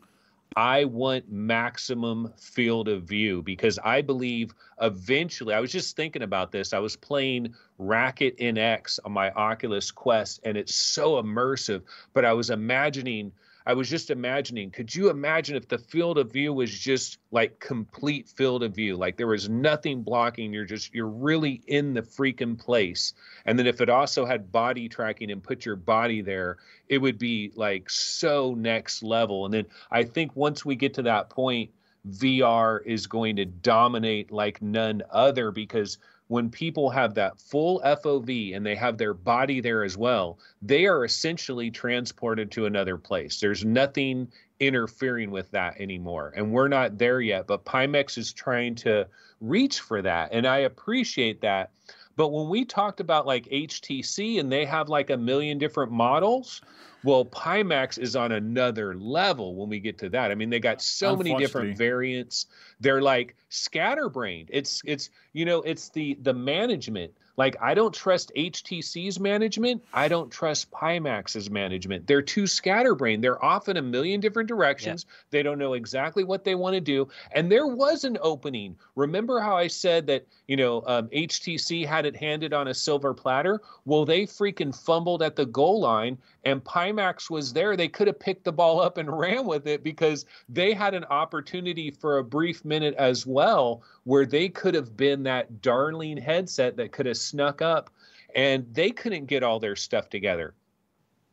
I 0.55 0.85
want 0.85 1.31
maximum 1.31 2.31
field 2.37 2.87
of 2.87 3.03
view 3.03 3.41
because 3.41 3.79
I 3.83 4.01
believe 4.01 4.53
eventually, 4.81 5.53
I 5.53 5.59
was 5.59 5.71
just 5.71 5.95
thinking 5.95 6.21
about 6.21 6.51
this. 6.51 6.73
I 6.73 6.79
was 6.79 6.95
playing 6.95 7.53
Racket 7.77 8.37
NX 8.37 8.99
on 9.05 9.11
my 9.11 9.31
Oculus 9.31 9.91
Quest 9.91 10.39
and 10.43 10.57
it's 10.57 10.75
so 10.75 11.21
immersive, 11.21 11.83
but 12.13 12.25
I 12.25 12.33
was 12.33 12.49
imagining. 12.49 13.31
I 13.65 13.73
was 13.73 13.89
just 13.89 14.09
imagining, 14.09 14.71
could 14.71 14.93
you 14.93 15.09
imagine 15.09 15.55
if 15.55 15.67
the 15.67 15.77
field 15.77 16.17
of 16.17 16.31
view 16.31 16.53
was 16.53 16.77
just 16.77 17.17
like 17.31 17.59
complete 17.59 18.27
field 18.27 18.63
of 18.63 18.75
view? 18.75 18.97
Like 18.97 19.15
there 19.15 19.27
was 19.27 19.49
nothing 19.49 20.03
blocking, 20.03 20.53
you're 20.53 20.65
just, 20.65 20.93
you're 20.93 21.07
really 21.07 21.61
in 21.67 21.93
the 21.93 22.01
freaking 22.01 22.59
place. 22.59 23.13
And 23.45 23.57
then 23.57 23.67
if 23.67 23.79
it 23.79 23.89
also 23.89 24.25
had 24.25 24.51
body 24.51 24.89
tracking 24.89 25.31
and 25.31 25.41
put 25.41 25.65
your 25.65 25.77
body 25.77 26.21
there, 26.21 26.57
it 26.89 26.97
would 26.97 27.17
be 27.17 27.51
like 27.55 27.89
so 27.89 28.53
next 28.53 29.01
level. 29.01 29.45
And 29.45 29.53
then 29.53 29.65
I 29.89 30.03
think 30.03 30.35
once 30.35 30.65
we 30.65 30.75
get 30.75 30.95
to 30.95 31.03
that 31.03 31.29
point, 31.29 31.71
VR 32.09 32.85
is 32.85 33.07
going 33.07 33.37
to 33.37 33.45
dominate 33.45 34.31
like 34.31 34.61
none 34.61 35.03
other 35.09 35.51
because 35.51 35.99
when 36.33 36.49
people 36.49 36.89
have 36.89 37.13
that 37.13 37.39
full 37.39 37.79
FOV 37.85 38.55
and 38.55 38.65
they 38.65 38.73
have 38.73 38.97
their 38.97 39.13
body 39.13 39.61
there 39.61 39.83
as 39.83 39.95
well, 39.95 40.39
they 40.63 40.87
are 40.87 41.05
essentially 41.05 41.69
transported 41.69 42.49
to 42.49 42.65
another 42.65 42.97
place. 42.97 43.39
There's 43.39 43.63
nothing 43.63 44.27
interfering 44.59 45.29
with 45.29 45.51
that 45.51 45.79
anymore. 45.79 46.33
And 46.35 46.51
we're 46.51 46.69
not 46.69 46.97
there 46.97 47.21
yet, 47.21 47.45
but 47.45 47.65
Pimax 47.65 48.17
is 48.17 48.33
trying 48.33 48.73
to 48.77 49.05
reach 49.41 49.79
for 49.81 50.01
that. 50.01 50.29
And 50.31 50.47
I 50.47 50.57
appreciate 50.57 51.39
that. 51.41 51.69
But 52.15 52.29
when 52.29 52.49
we 52.49 52.65
talked 52.65 52.99
about 52.99 53.25
like 53.25 53.45
HTC 53.45 54.39
and 54.39 54.51
they 54.51 54.65
have 54.65 54.89
like 54.89 55.09
a 55.09 55.17
million 55.17 55.57
different 55.57 55.91
models, 55.91 56.61
well, 57.03 57.25
Pimax 57.25 57.99
is 57.99 58.15
on 58.15 58.31
another 58.31 58.95
level 58.95 59.55
when 59.55 59.69
we 59.69 59.79
get 59.79 59.97
to 59.99 60.09
that. 60.09 60.31
I 60.31 60.35
mean, 60.35 60.49
they 60.49 60.59
got 60.59 60.81
so 60.81 61.15
many 61.15 61.35
different 61.35 61.77
variants. 61.77 62.45
They're 62.79 63.01
like 63.01 63.35
scatterbrained. 63.49 64.49
It's 64.51 64.81
it's 64.85 65.09
you 65.33 65.45
know, 65.45 65.61
it's 65.63 65.89
the 65.89 66.17
the 66.21 66.33
management. 66.33 67.13
Like 67.35 67.55
I 67.61 67.73
don't 67.73 67.93
trust 67.93 68.31
HTC's 68.35 69.19
management. 69.19 69.83
I 69.93 70.07
don't 70.07 70.31
trust 70.31 70.69
Pimax's 70.71 71.49
management. 71.49 72.05
They're 72.05 72.21
too 72.21 72.45
scatterbrained. 72.45 73.23
They're 73.23 73.43
off 73.43 73.69
in 73.69 73.77
a 73.77 73.81
million 73.81 74.19
different 74.19 74.47
directions. 74.47 75.05
They 75.31 75.41
don't 75.41 75.57
know 75.57 75.73
exactly 75.73 76.23
what 76.23 76.43
they 76.43 76.55
want 76.55 76.75
to 76.75 76.81
do. 76.81 77.07
And 77.31 77.51
there 77.51 77.67
was 77.67 78.03
an 78.03 78.17
opening. 78.21 78.75
Remember 78.95 79.39
how 79.39 79.57
I 79.57 79.67
said 79.67 80.05
that, 80.07 80.27
you 80.47 80.55
know, 80.55 80.83
um, 80.85 81.07
HTC 81.09 81.87
had 81.87 82.05
it 82.05 82.15
handed 82.15 82.53
on 82.53 82.67
a 82.67 82.73
silver 82.73 83.13
platter? 83.13 83.61
Well, 83.85 84.05
they 84.05 84.23
freaking 84.23 84.75
fumbled 84.75 85.23
at 85.23 85.35
the 85.35 85.45
goal 85.45 85.79
line 85.79 86.17
and 86.45 86.63
Pimax 86.63 87.29
was 87.29 87.53
there. 87.53 87.75
They 87.75 87.87
could 87.87 88.07
have 88.07 88.19
picked 88.19 88.43
the 88.43 88.51
ball 88.51 88.81
up 88.81 88.97
and 88.97 89.17
ran 89.19 89.45
with 89.45 89.67
it 89.67 89.83
because 89.83 90.25
they 90.49 90.73
had 90.73 90.93
an 90.93 91.05
opportunity 91.05 91.89
for 91.89 92.17
a 92.17 92.23
brief 92.23 92.63
minute 92.63 92.95
as 92.95 93.25
well 93.25 93.81
where 94.03 94.25
they 94.25 94.49
could 94.49 94.73
have 94.73 94.95
been 94.97 95.23
that 95.23 95.61
darling 95.61 96.17
headset 96.17 96.75
that 96.77 96.91
could 96.91 97.05
have 97.05 97.17
snuck 97.17 97.61
up 97.61 97.89
and 98.35 98.65
they 98.73 98.91
couldn't 98.91 99.25
get 99.25 99.43
all 99.43 99.59
their 99.59 99.75
stuff 99.75 100.09
together. 100.09 100.53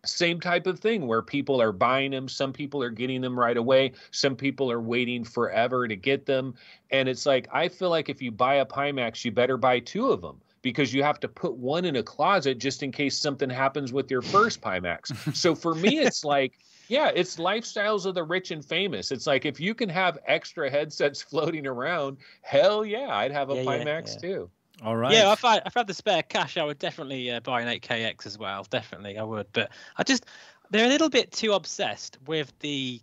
Same 0.05 0.41
type 0.41 0.67
of 0.67 0.81
thing 0.81 1.07
where 1.07 1.21
people 1.21 1.61
are 1.61 1.73
buying 1.73 2.11
them 2.11 2.27
some 2.27 2.53
people 2.53 2.83
are 2.83 2.91
getting 2.91 3.21
them 3.21 3.39
right 3.39 3.59
away 3.59 3.93
some 4.13 4.35
people 4.35 4.73
are 4.73 4.81
waiting 4.81 5.25
forever 5.25 5.87
to 5.87 5.97
get 5.97 6.25
them. 6.25 6.55
And 6.91 7.09
it's 7.09 7.27
like 7.27 7.49
i 7.53 7.69
feel 7.69 7.91
like 7.91 8.09
if 8.09 8.23
you 8.23 8.31
buy 8.31 8.57
a 8.57 8.67
pimax 8.67 9.25
you 9.25 9.31
better 9.31 9.57
buy 9.57 9.81
two 9.81 10.11
of 10.11 10.23
them 10.23 10.41
because 10.63 10.93
you 10.93 11.03
have 11.03 11.21
to 11.21 11.29
put 11.29 11.55
one 11.55 11.85
in 11.85 11.97
a 11.97 12.03
closet 12.03 12.59
just 12.59 12.83
in 12.83 12.93
case 12.93 13.19
something 13.19 13.51
happens 13.51 13.93
with 13.93 14.11
your 14.11 14.23
first 14.23 14.61
pimax. 14.61 15.35
So 15.35 15.55
for 15.55 15.75
me 15.75 15.99
it's 15.99 16.25
like 16.37 16.59
yeah 16.91 17.11
it's 17.15 17.37
lifestyles 17.37 18.07
of 18.07 18.15
the 18.15 18.23
rich 18.23 18.51
and 18.51 18.65
famous 18.65 19.11
it's 19.11 19.27
like 19.27 19.45
if 19.47 19.61
you 19.61 19.75
can 19.75 19.89
have 19.89 20.19
extra 20.27 20.71
headsets 20.71 21.23
floating 21.31 21.67
around 21.67 22.17
hell 22.43 22.85
yeah 22.85 23.15
i'd 23.17 23.33
have 23.33 23.51
a 23.51 23.55
Yeah, 23.55 23.63
yeah, 23.63 23.85
pimax 23.85 24.15
yeah. 24.15 24.31
too 24.31 24.51
All 24.83 24.97
right. 24.97 25.13
Yeah, 25.13 25.33
if 25.33 25.45
I 25.45 25.59
if 25.59 25.77
I 25.77 25.81
had 25.81 25.87
the 25.87 25.95
spare 25.95 26.23
cash, 26.23 26.57
I 26.57 26.65
would 26.65 26.79
definitely 26.79 27.31
uh, 27.31 27.41
buy 27.41 27.61
an 27.61 27.69
8KX 27.69 28.25
as 28.25 28.39
well. 28.39 28.67
Definitely, 28.71 29.19
I 29.19 29.23
would. 29.25 29.47
But 29.53 29.71
I 29.99 30.05
just 30.05 30.25
they're 30.71 30.87
a 30.87 30.89
little 30.89 31.11
bit 31.11 31.33
too 31.33 31.53
obsessed 31.53 32.17
with 32.27 32.51
the 32.61 33.03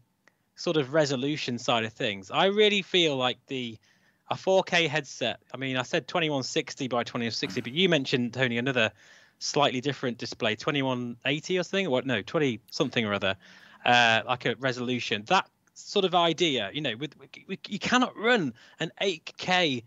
sort 0.56 0.78
of 0.78 0.94
resolution 0.94 1.60
side 1.60 1.86
of 1.86 1.94
things. 1.94 2.32
I 2.32 2.46
really 2.46 2.82
feel 2.82 3.16
like 3.16 3.38
the 3.48 3.78
a 4.30 4.36
4K 4.36 4.90
headset. 4.90 5.40
I 5.54 5.58
mean, 5.58 5.78
I 5.78 5.84
said 5.84 6.08
2160 6.08 6.88
by 6.88 7.04
2060, 7.04 7.62
but 7.62 7.72
you 7.72 7.88
mentioned 7.88 8.34
Tony 8.34 8.58
another 8.58 8.92
slightly 9.40 9.80
different 9.80 10.18
display, 10.18 10.56
2180 10.56 11.60
or 11.60 11.64
something. 11.64 11.90
What? 11.90 12.06
No, 12.06 12.22
20 12.22 12.60
something 12.72 13.06
or 13.06 13.14
other, 13.14 13.36
uh, 13.88 14.22
like 14.28 14.46
a 14.46 14.56
resolution. 14.60 15.24
That 15.28 15.50
sort 15.74 16.06
of 16.06 16.14
idea, 16.14 16.70
you 16.74 16.82
know, 16.82 16.96
with, 16.98 17.16
with 17.48 17.60
you 17.68 17.80
cannot 17.80 18.16
run 18.18 18.54
an 18.80 18.92
8K 19.02 19.84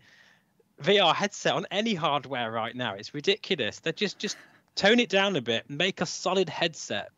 VR 0.81 1.13
headset 1.15 1.53
on 1.53 1.67
any 1.71 1.93
hardware 1.93 2.51
right 2.51 2.75
now. 2.75 2.95
It's 2.95 3.13
ridiculous. 3.13 3.79
They 3.79 3.91
just 3.93 4.17
just 4.17 4.35
tone 4.75 4.99
it 4.99 5.09
down 5.09 5.35
a 5.35 5.41
bit, 5.41 5.69
make 5.69 6.01
a 6.01 6.05
solid 6.05 6.49
headset. 6.49 7.09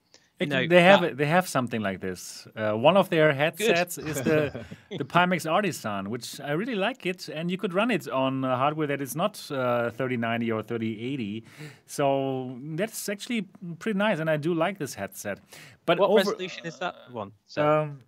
Know, 0.50 0.68
they 0.68 0.82
have 0.84 1.04
it- 1.04 1.18
they 1.18 1.26
have 1.26 1.48
something 1.48 1.82
like 1.82 2.00
this. 2.00 2.48
Uh, 2.56 2.74
one 2.74 2.98
of 2.98 3.10
their 3.10 3.34
headsets 3.34 3.98
is 3.98 4.22
the 4.22 4.66
the 4.98 5.06
Pimax 5.06 5.46
Artisan, 5.52 6.10
which 6.10 6.40
I 6.42 6.52
really 6.52 6.76
like 6.76 7.06
it, 7.06 7.30
and 7.30 7.50
you 7.52 7.58
could 7.58 7.74
run 7.74 7.92
it 7.92 8.08
on 8.10 8.44
uh, 8.46 8.56
hardware 8.58 8.88
that 8.88 9.02
is 9.02 9.16
not 9.16 9.34
uh, 9.52 9.90
3090 9.92 10.52
or 10.52 10.62
3080. 10.64 11.44
So 11.86 12.58
that's 12.76 13.10
actually 13.10 13.48
pretty 13.80 13.98
nice, 13.98 14.20
and 14.20 14.30
I 14.30 14.38
do 14.38 14.54
like 14.54 14.78
this 14.80 14.94
headset. 14.96 15.40
But 15.86 16.00
what 16.00 16.10
over, 16.10 16.20
resolution 16.32 16.66
is 16.66 16.80
that 16.80 16.96
one? 17.12 17.32
So, 17.48 17.62
Um, 17.68 18.00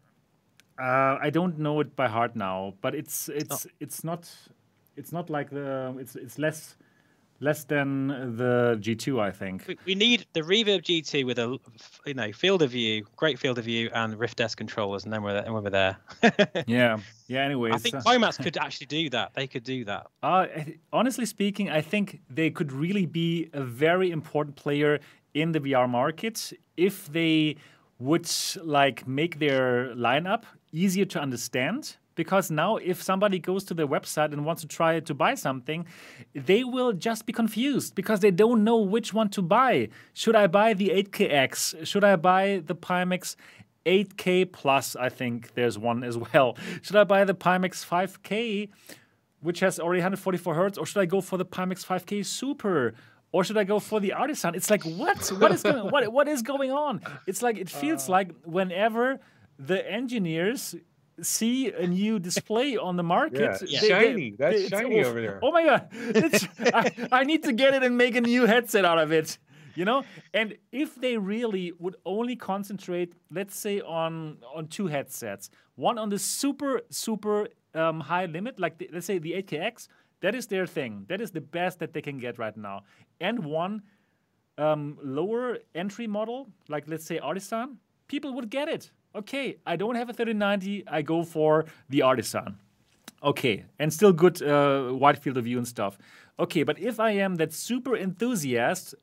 uh, 0.79 1.17
I 1.21 1.29
don't 1.29 1.57
know 1.57 1.79
it 1.81 1.95
by 1.95 2.07
heart 2.07 2.35
now, 2.35 2.73
but 2.81 2.93
it's 2.95 3.29
it's 3.29 3.67
it's 3.79 4.03
not 4.03 4.29
it's 4.97 5.11
not 5.11 5.29
like 5.29 5.49
the 5.49 5.95
it's 5.99 6.15
it's 6.15 6.37
less 6.37 6.75
less 7.39 7.63
than 7.63 8.07
the 8.37 8.77
G2, 8.81 9.19
I 9.19 9.31
think. 9.31 9.65
we, 9.67 9.77
we 9.85 9.95
need 9.95 10.25
the 10.33 10.41
Reverb 10.41 10.81
G2 10.81 11.25
with 11.25 11.39
a 11.39 11.57
you 12.05 12.13
know 12.13 12.31
field 12.31 12.61
of 12.61 12.71
view, 12.71 13.05
great 13.15 13.39
field 13.39 13.57
of 13.57 13.65
view, 13.65 13.89
and 13.93 14.17
Rift 14.17 14.39
S 14.39 14.55
controllers, 14.55 15.03
and 15.03 15.13
then 15.13 15.23
we're 15.23 15.37
and 15.37 15.53
we're 15.53 15.69
there. 15.69 15.97
Yeah, 16.67 16.97
yeah. 17.27 17.41
Anyways, 17.43 17.73
I 17.73 17.77
think 17.77 17.95
uh, 17.95 18.01
Climax 18.01 18.37
could 18.45 18.57
actually 18.57 18.87
do 18.87 19.09
that. 19.11 19.33
They 19.33 19.47
could 19.47 19.63
do 19.63 19.85
that. 19.85 20.07
Uh, 20.23 20.47
honestly 20.91 21.25
speaking, 21.25 21.69
I 21.69 21.81
think 21.81 22.21
they 22.29 22.49
could 22.49 22.71
really 22.71 23.05
be 23.05 23.49
a 23.53 23.63
very 23.63 24.11
important 24.11 24.55
player 24.55 24.99
in 25.33 25.51
the 25.51 25.59
VR 25.59 25.87
market 25.89 26.53
if 26.77 27.11
they 27.11 27.57
would 27.99 28.29
like 28.63 29.07
make 29.07 29.39
their 29.39 29.93
lineup 29.95 30.43
easier 30.71 31.05
to 31.05 31.19
understand. 31.19 31.97
Because 32.15 32.49
now, 32.49 32.77
if 32.77 33.03
somebody 33.03 33.39
goes 33.39 33.63
to 33.65 33.73
their 33.73 33.87
website 33.87 34.31
and 34.31 34.45
wants 34.45 34.61
to 34.61 34.67
try 34.67 34.99
to 34.99 35.13
buy 35.13 35.35
something, 35.35 35.85
they 36.33 36.63
will 36.63 36.93
just 36.93 37.25
be 37.25 37.33
confused 37.33 37.93
because 37.93 38.21
they 38.21 38.31
don't 38.31 38.63
know 38.63 38.77
which 38.77 39.13
one 39.13 39.29
to 39.29 39.41
buy. 39.41 39.89
Should 40.13 40.35
I 40.35 40.47
buy 40.47 40.73
the 40.73 40.89
8KX? 40.89 41.85
Should 41.85 42.03
I 42.03 42.15
buy 42.15 42.61
the 42.65 42.75
Pimax 42.75 43.35
8K 43.85 44.51
Plus? 44.51 44.95
I 44.95 45.09
think 45.09 45.53
there's 45.55 45.77
one 45.77 46.03
as 46.03 46.17
well. 46.17 46.57
Should 46.81 46.95
I 46.95 47.03
buy 47.03 47.25
the 47.25 47.35
Pimax 47.35 47.85
5K? 47.85 48.69
which 49.45 49.59
has 49.59 49.79
already 49.79 49.99
144 49.99 50.55
hertz, 50.55 50.77
or 50.77 50.85
should 50.85 50.99
I 50.99 51.05
go 51.05 51.21
for 51.21 51.37
the 51.37 51.45
Pimax 51.45 51.85
5K 51.85 52.25
Super? 52.25 52.95
Or 53.31 53.43
should 53.43 53.57
I 53.57 53.63
go 53.63 53.79
for 53.79 53.99
the 53.99 54.13
Artisan? 54.13 54.55
It's 54.55 54.69
like 54.69 54.83
what? 54.83 55.27
What 55.27 55.51
is 55.51 55.61
going? 55.61 55.91
what? 55.91 56.11
What 56.11 56.27
is 56.27 56.41
going 56.41 56.71
on? 56.71 57.01
It's 57.27 57.41
like 57.41 57.57
it 57.57 57.69
feels 57.69 58.07
uh. 58.09 58.13
like 58.13 58.31
whenever 58.43 59.19
the 59.59 59.79
engineers 59.91 60.75
see 61.21 61.71
a 61.71 61.87
new 61.87 62.19
display 62.29 62.77
on 62.77 62.95
the 62.95 63.03
market, 63.03 63.61
Yeah, 63.67 63.79
shiny. 63.79 64.35
That's 64.37 64.67
shiny 64.69 65.03
over 65.03 65.21
there. 65.21 65.39
Oh 65.41 65.51
my 65.51 65.63
god! 65.63 65.89
I, 66.73 66.91
I 67.11 67.23
need 67.23 67.43
to 67.43 67.53
get 67.53 67.73
it 67.73 67.83
and 67.83 67.97
make 67.97 68.15
a 68.15 68.21
new 68.21 68.45
headset 68.45 68.85
out 68.85 68.99
of 68.99 69.11
it. 69.11 69.37
You 69.75 69.83
know, 69.83 70.03
and 70.33 70.55
if 70.71 70.95
they 70.95 71.17
really 71.17 71.73
would 71.79 71.97
only 72.05 72.37
concentrate, 72.37 73.13
let's 73.29 73.57
say 73.57 73.81
on 73.81 74.37
on 74.53 74.67
two 74.67 74.87
headsets, 74.87 75.49
one 75.75 75.97
on 75.97 76.09
the 76.09 76.19
super 76.19 76.81
super 76.89 77.47
um, 77.73 77.99
high 77.99 78.25
limit, 78.25 78.57
like 78.59 78.77
the, 78.77 78.89
let's 78.93 79.05
say 79.05 79.17
the 79.17 79.33
8KX, 79.33 79.89
that 80.21 80.33
is 80.33 80.47
their 80.47 80.65
thing. 80.65 81.05
That 81.09 81.19
is 81.19 81.31
the 81.31 81.41
best 81.41 81.79
that 81.79 81.91
they 81.91 82.01
can 82.01 82.19
get 82.19 82.39
right 82.39 82.55
now, 82.55 82.83
and 83.19 83.39
one 83.43 83.81
um, 84.57 84.97
lower 85.03 85.57
entry 85.73 86.07
model, 86.07 86.47
like 86.69 86.87
let's 86.87 87.05
say 87.05 87.19
Artisan, 87.19 87.77
people 88.07 88.33
would 88.33 88.49
get 88.49 88.67
it. 88.67 88.91
Okay, 89.15 89.57
I 89.65 89.75
don't 89.77 89.95
have 89.95 90.09
a 90.09 90.13
3090, 90.13 90.83
I 90.87 91.01
go 91.01 91.23
for 91.23 91.65
the 91.89 92.01
Artisan. 92.01 92.57
Okay, 93.23 93.63
and 93.79 93.91
still 93.91 94.11
good 94.11 94.41
uh, 94.43 94.89
wide 94.93 95.17
field 95.17 95.37
of 95.37 95.45
view 95.45 95.57
and 95.57 95.67
stuff. 95.67 95.97
Okay, 96.37 96.63
but 96.63 96.77
if 96.79 96.99
I 96.99 97.11
am 97.11 97.35
that 97.35 97.53
super 97.53 97.95
enthusiast 97.95 98.93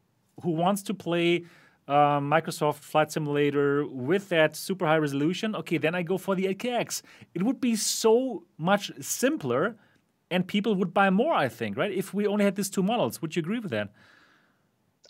who 0.43 0.51
wants 0.51 0.83
to 0.85 0.95
play 0.95 1.45
uh, 1.89 2.21
Microsoft 2.21 2.77
Flight 2.81 3.11
Simulator 3.11 3.87
with 3.87 4.29
that 4.29 4.55
super 4.55 4.87
high 4.87 4.99
resolution, 4.99 5.57
okay, 5.57 5.79
then 5.79 5.95
I 5.95 6.03
go 6.03 6.19
for 6.19 6.35
the 6.35 6.45
8KX. 6.55 7.03
It 7.35 7.43
would 7.43 7.61
be 7.61 7.75
so 7.75 8.45
much 8.59 8.93
simpler, 9.01 9.77
and 10.31 10.47
people 10.47 10.75
would 10.75 10.93
buy 10.93 11.09
more. 11.11 11.33
I 11.35 11.49
think, 11.49 11.77
right? 11.77 11.91
If 11.91 12.13
we 12.13 12.27
only 12.27 12.45
had 12.45 12.55
these 12.55 12.71
two 12.71 12.83
models, 12.83 13.21
would 13.23 13.35
you 13.35 13.41
agree 13.41 13.59
with 13.61 13.71
that? 13.71 13.89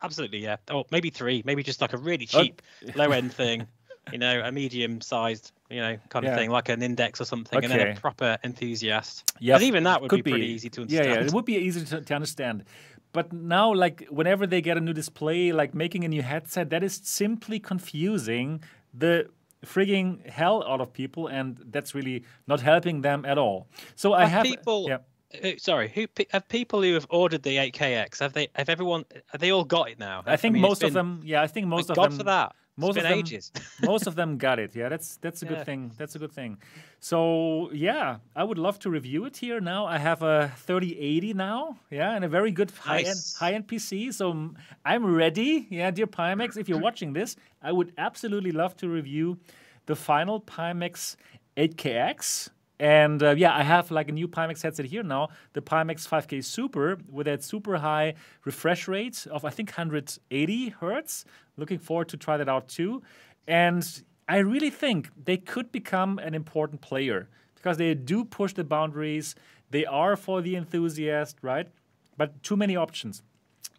Absolutely, 0.02 0.38
yeah. 0.38 0.56
Or 0.70 0.84
maybe 0.90 1.10
three, 1.10 1.42
maybe 1.44 1.62
just 1.62 1.80
like 1.80 1.92
a 1.92 1.96
really 1.98 2.28
Oh. 2.32 2.42
cheap 2.42 2.62
low 2.94 3.10
end 3.12 3.32
thing, 3.32 3.66
you 4.10 4.18
know, 4.18 4.40
a 4.44 4.50
medium 4.50 5.00
sized, 5.00 5.52
you 5.70 5.80
know, 5.80 5.96
kind 6.08 6.24
Yeah. 6.24 6.32
of 6.32 6.38
thing, 6.38 6.50
like 6.50 6.68
an 6.68 6.82
index 6.82 7.20
or 7.20 7.24
something, 7.24 7.62
and 7.62 7.72
then 7.72 7.96
a 7.96 8.00
proper 8.00 8.38
enthusiast. 8.42 9.24
Yeah, 9.38 9.54
and 9.54 9.62
even 9.64 9.84
that 9.84 10.00
would 10.00 10.10
could 10.10 10.24
be 10.24 10.30
pretty 10.32 10.46
easy 10.46 10.68
to 10.70 10.80
understand. 10.82 11.08
yeah, 11.20 11.26
it 11.26 11.32
would 11.32 11.44
be 11.44 11.54
easy 11.56 11.84
to, 11.84 12.00
to 12.00 12.14
understand. 12.14 12.64
But 13.12 13.32
now, 13.32 13.72
like, 13.74 14.06
whenever 14.10 14.46
they 14.46 14.60
get 14.62 14.76
a 14.78 14.80
new 14.80 14.94
display, 14.94 15.52
like 15.52 15.74
making 15.74 16.02
a 16.04 16.08
new 16.08 16.22
headset, 16.22 16.70
that 16.70 16.82
is 16.82 16.98
simply 17.04 17.60
confusing 17.60 18.62
the 18.94 19.28
frigging 19.64 20.28
hell 20.28 20.64
out 20.66 20.80
of 20.80 20.92
people, 20.92 21.26
and 21.28 21.58
that's 21.70 21.94
really 21.94 22.24
not 22.46 22.60
helping 22.60 23.02
them 23.02 23.24
at 23.24 23.38
all. 23.38 23.68
So 23.94 24.14
I 24.14 24.22
Have 24.22 24.30
have 24.30 24.44
people- 24.44 24.86
Yeah. 24.88 24.98
Uh, 25.42 25.52
Sorry, 25.56 25.88
who 25.88 26.06
have 26.30 26.46
people 26.48 26.82
who 26.82 26.92
have 26.92 27.06
ordered 27.08 27.42
the 27.42 27.56
8KX? 27.56 28.18
Have 28.20 28.34
they? 28.34 28.48
Have 28.54 28.68
everyone? 28.68 29.06
Have 29.30 29.40
they 29.40 29.50
all 29.50 29.64
got 29.64 29.88
it 29.88 29.98
now? 29.98 30.22
I 30.26 30.36
think 30.36 30.52
mean, 30.52 30.62
it's 30.62 30.68
most 30.68 30.82
of 30.82 30.92
them. 30.92 31.22
Yeah, 31.24 31.40
I 31.40 31.46
think 31.46 31.66
most 31.68 31.88
of 31.88 31.96
God 31.96 32.10
them. 32.10 32.18
for 32.18 32.24
that. 32.24 32.54
Most 32.76 32.96
of 32.96 33.02
them, 33.02 33.12
ages. 33.18 33.52
most 33.82 34.06
of 34.06 34.14
them 34.14 34.38
got 34.38 34.58
it. 34.58 34.74
Yeah, 34.74 34.88
that's 34.88 35.16
that's 35.18 35.42
a 35.42 35.44
Yeah. 35.46 35.52
good 35.52 35.66
thing. 35.66 35.92
That's 35.98 36.14
a 36.14 36.18
good 36.18 36.32
thing. 36.32 36.56
So 37.00 37.70
yeah, 37.72 38.18
I 38.34 38.44
would 38.44 38.58
love 38.58 38.78
to 38.80 38.90
review 38.90 39.24
it 39.26 39.36
here 39.36 39.60
now. 39.60 39.84
I 39.86 39.98
have 39.98 40.22
a 40.22 40.50
3080 40.56 41.34
now. 41.34 41.76
Yeah, 41.90 42.14
and 42.16 42.24
a 42.24 42.28
very 42.28 42.50
good 42.50 42.70
high 42.70 43.02
end 43.02 43.18
high 43.38 43.52
end 43.52 43.66
PC. 43.68 44.12
So 44.14 44.54
I'm 44.84 45.04
ready. 45.04 45.66
Yeah, 45.70 45.90
dear 45.90 46.06
Pimax, 46.06 46.56
if 46.56 46.68
you're 46.68 46.80
watching 46.80 47.12
this, 47.12 47.36
I 47.62 47.72
would 47.72 47.92
absolutely 47.98 48.52
love 48.52 48.74
to 48.78 48.88
review 48.88 49.38
the 49.86 49.96
final 49.96 50.40
Pimax 50.40 51.16
8KX. 51.56 52.48
And 52.82 53.22
uh, 53.22 53.36
yeah, 53.36 53.56
I 53.56 53.62
have 53.62 53.92
like 53.92 54.08
a 54.08 54.12
new 54.12 54.26
Pimax 54.26 54.60
headset 54.60 54.86
here 54.86 55.04
now, 55.04 55.28
the 55.52 55.62
Pimax 55.62 56.08
5K 56.08 56.44
Super 56.44 56.98
with 57.08 57.26
that 57.26 57.44
super 57.44 57.76
high 57.76 58.14
refresh 58.44 58.88
rate 58.88 59.24
of 59.30 59.44
I 59.44 59.50
think 59.50 59.70
180 59.70 60.68
hertz. 60.80 61.24
Looking 61.56 61.78
forward 61.78 62.08
to 62.08 62.16
try 62.16 62.36
that 62.36 62.48
out 62.48 62.66
too. 62.66 63.00
And 63.46 64.02
I 64.28 64.38
really 64.38 64.68
think 64.68 65.10
they 65.16 65.36
could 65.36 65.70
become 65.70 66.18
an 66.18 66.34
important 66.34 66.80
player 66.80 67.28
because 67.54 67.76
they 67.76 67.94
do 67.94 68.24
push 68.24 68.52
the 68.52 68.64
boundaries. 68.64 69.36
They 69.70 69.86
are 69.86 70.16
for 70.16 70.42
the 70.42 70.56
enthusiast, 70.56 71.36
right? 71.40 71.68
But 72.16 72.42
too 72.42 72.56
many 72.56 72.74
options. 72.74 73.22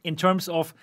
In 0.06 0.16
terms 0.16 0.48
of 0.48 0.74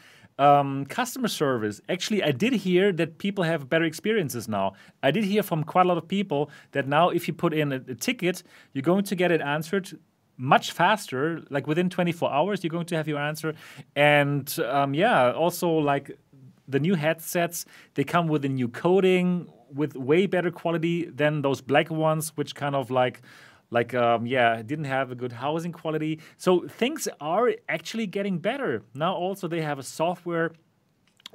um, 0.40 0.86
customer 0.86 1.28
service, 1.28 1.80
actually, 1.88 2.22
I 2.22 2.32
did 2.32 2.54
hear 2.54 2.92
that 2.92 3.18
people 3.18 3.44
have 3.44 3.68
better 3.68 3.84
experiences 3.84 4.48
now. 4.48 4.72
I 5.02 5.10
did 5.10 5.24
hear 5.24 5.42
from 5.42 5.64
quite 5.64 5.84
a 5.84 5.88
lot 5.88 5.98
of 5.98 6.08
people 6.08 6.50
that 6.72 6.88
now, 6.88 7.10
if 7.10 7.28
you 7.28 7.34
put 7.34 7.52
in 7.52 7.72
a, 7.72 7.76
a 7.76 7.94
ticket, 7.94 8.42
you're 8.72 8.82
going 8.82 9.04
to 9.04 9.14
get 9.14 9.30
it 9.30 9.42
answered 9.42 9.98
much 10.38 10.72
faster. 10.72 11.42
Like 11.50 11.66
within 11.66 11.90
24 11.90 12.32
hours, 12.32 12.64
you're 12.64 12.70
going 12.70 12.86
to 12.86 12.96
have 12.96 13.06
your 13.06 13.18
answer. 13.18 13.54
And 13.94 14.58
um, 14.60 14.94
yeah, 14.94 15.30
also 15.32 15.68
like 15.68 16.18
the 16.66 16.80
new 16.80 16.94
headsets, 16.94 17.66
they 17.94 18.04
come 18.04 18.26
with 18.26 18.42
a 18.46 18.48
new 18.48 18.68
coating 18.68 19.46
with 19.74 19.94
way 19.94 20.26
better 20.26 20.50
quality 20.50 21.04
than 21.04 21.42
those 21.42 21.60
black 21.60 21.90
ones, 21.90 22.30
which 22.36 22.54
kind 22.54 22.74
of 22.74 22.90
like 22.90 23.20
like 23.70 23.94
um, 23.94 24.26
yeah 24.26 24.62
didn't 24.62 24.86
have 24.86 25.10
a 25.10 25.14
good 25.14 25.32
housing 25.32 25.72
quality. 25.72 26.20
So 26.36 26.66
things 26.68 27.08
are 27.20 27.52
actually 27.68 28.06
getting 28.06 28.38
better. 28.38 28.82
Now 28.94 29.14
also 29.14 29.48
they 29.48 29.62
have 29.62 29.78
a 29.78 29.82
software 29.82 30.52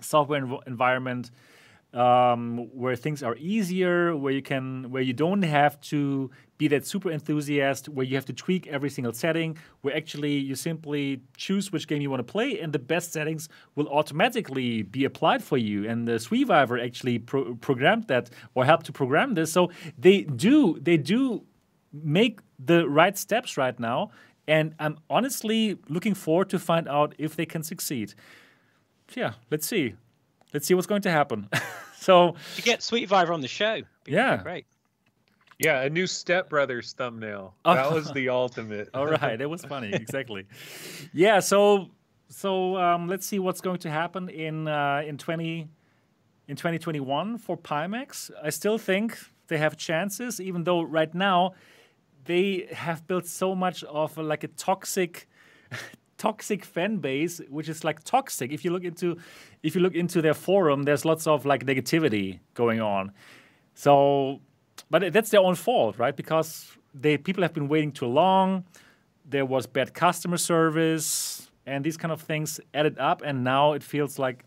software 0.02 0.42
env- 0.42 0.68
environment 0.68 1.32
um, 1.96 2.70
where 2.74 2.96
things 2.96 3.24
are 3.24 3.38
easier 3.38 4.16
where 4.16 4.34
you 4.34 4.42
can 4.42 4.92
where 4.92 5.02
you 5.02 5.14
don't 5.14 5.44
have 5.44 5.80
to 5.80 6.30
be 6.58 6.68
that 6.68 6.86
super 6.86 7.10
enthusiast 7.10 7.88
where 7.88 8.06
you 8.06 8.16
have 8.16 8.26
to 8.26 8.34
tweak 8.34 8.68
every 8.68 8.90
single 8.90 9.14
setting 9.14 9.58
where 9.82 9.96
actually 9.96 10.34
you 10.34 10.56
simply 10.56 11.22
choose 11.38 11.72
which 11.72 11.88
game 11.88 12.02
you 12.02 12.10
want 12.10 12.20
to 12.20 12.32
play 12.32 12.60
and 12.60 12.74
the 12.74 12.80
best 12.80 13.14
settings 13.14 13.48
will 13.76 13.88
automatically 13.88 14.82
be 14.82 15.06
applied 15.06 15.42
for 15.42 15.58
you. 15.58 15.88
And 15.88 16.06
the 16.08 16.14
SweViver 16.14 16.84
actually 16.84 17.20
pro- 17.20 17.56
programmed 17.56 18.08
that 18.08 18.30
or 18.56 18.66
helped 18.66 18.86
to 18.88 18.92
program 18.92 19.34
this. 19.34 19.52
So 19.54 19.72
they 19.98 20.24
do 20.24 20.78
they 20.82 20.98
do 20.98 21.46
make 22.04 22.40
the 22.60 22.88
right 22.88 23.18
steps 23.18 23.58
right 23.58 23.80
now 23.80 24.12
and 24.48 24.74
i'm 24.80 24.98
honestly 25.10 25.78
looking 25.90 26.14
forward 26.14 26.50
to 26.50 26.60
find 26.60 26.88
out 26.88 27.14
if 27.18 27.36
they 27.36 27.46
can 27.46 27.64
succeed 27.64 28.14
yeah 29.16 29.34
let's 29.52 29.66
see 29.66 29.96
let's 30.54 30.66
see 30.66 30.74
what's 30.74 30.88
going 30.88 31.02
to 31.02 31.12
happen 31.12 31.50
so 32.00 32.36
to 32.56 32.62
get 32.62 32.80
SweViver 32.80 33.34
on 33.34 33.42
the 33.42 33.48
show. 33.48 33.82
Yeah. 34.08 34.42
great. 34.42 34.66
Yeah, 35.58 35.84
a 35.84 35.90
new 35.90 36.06
Step 36.06 36.50
Brothers 36.50 36.94
thumbnail. 36.94 37.56
Oh. 37.64 37.74
That 37.74 37.92
was 37.92 38.12
the 38.12 38.30
ultimate. 38.30 38.90
all 38.94 39.08
right 39.08 39.40
it 39.40 39.50
was 39.50 39.64
funny 39.64 39.94
exactly 39.94 40.46
yeah 41.14 41.40
so 41.40 41.90
so 42.30 42.78
um, 42.78 43.08
let's 43.08 43.26
see 43.26 43.40
what's 43.40 43.62
going 43.62 43.80
to 43.80 43.92
happen 43.92 44.30
in 44.30 44.68
uh, 44.68 45.04
in 45.06 45.18
20 45.18 45.68
in 46.48 46.56
2021 46.56 47.38
for 47.38 47.58
Pimax. 47.58 48.32
I 48.44 48.50
still 48.50 48.78
think 48.78 49.18
they 49.48 49.58
have 49.58 49.78
chances, 49.78 50.40
even 50.40 50.64
though 50.64 50.82
right 50.82 51.14
now 51.14 51.54
they 52.26 52.68
have 52.72 53.08
built 53.08 53.26
so 53.26 53.56
much 53.56 53.84
of 53.86 54.18
a, 54.18 54.24
like 54.24 54.44
a 54.44 54.48
toxic 54.50 55.28
toxic 56.18 56.64
fan 56.64 56.98
base, 56.98 57.42
which 57.50 57.70
is 57.70 57.84
like 57.84 58.04
toxic. 58.04 58.52
If 58.52 58.64
you 58.64 58.72
look 58.72 58.84
into, 58.84 59.18
if 59.64 59.76
you 59.76 59.82
look 59.82 59.96
into 59.96 60.22
their 60.22 60.34
forum, 60.34 60.84
there's 60.84 61.06
lots 61.06 61.28
of 61.28 61.46
like 61.46 61.66
negativity 61.66 62.40
going 62.54 62.82
on. 62.82 63.12
So, 63.74 64.42
but 64.90 65.12
that's 65.12 65.30
their 65.30 65.42
own 65.42 65.56
fault, 65.56 65.98
right? 65.98 66.16
Because 66.16 66.78
they 66.94 67.18
people 67.18 67.44
have 67.44 67.54
been 67.54 67.68
waiting 67.68 67.92
too 67.92 68.08
long. 68.08 68.64
There 69.28 69.46
was 69.46 69.66
bad 69.66 69.94
customer 69.94 70.38
service, 70.38 71.50
and 71.66 71.84
these 71.84 71.98
kind 71.98 72.12
of 72.12 72.22
things 72.22 72.60
added 72.74 72.98
up, 73.00 73.22
and 73.26 73.44
now 73.44 73.74
it 73.74 73.84
feels 73.84 74.20
like 74.20 74.46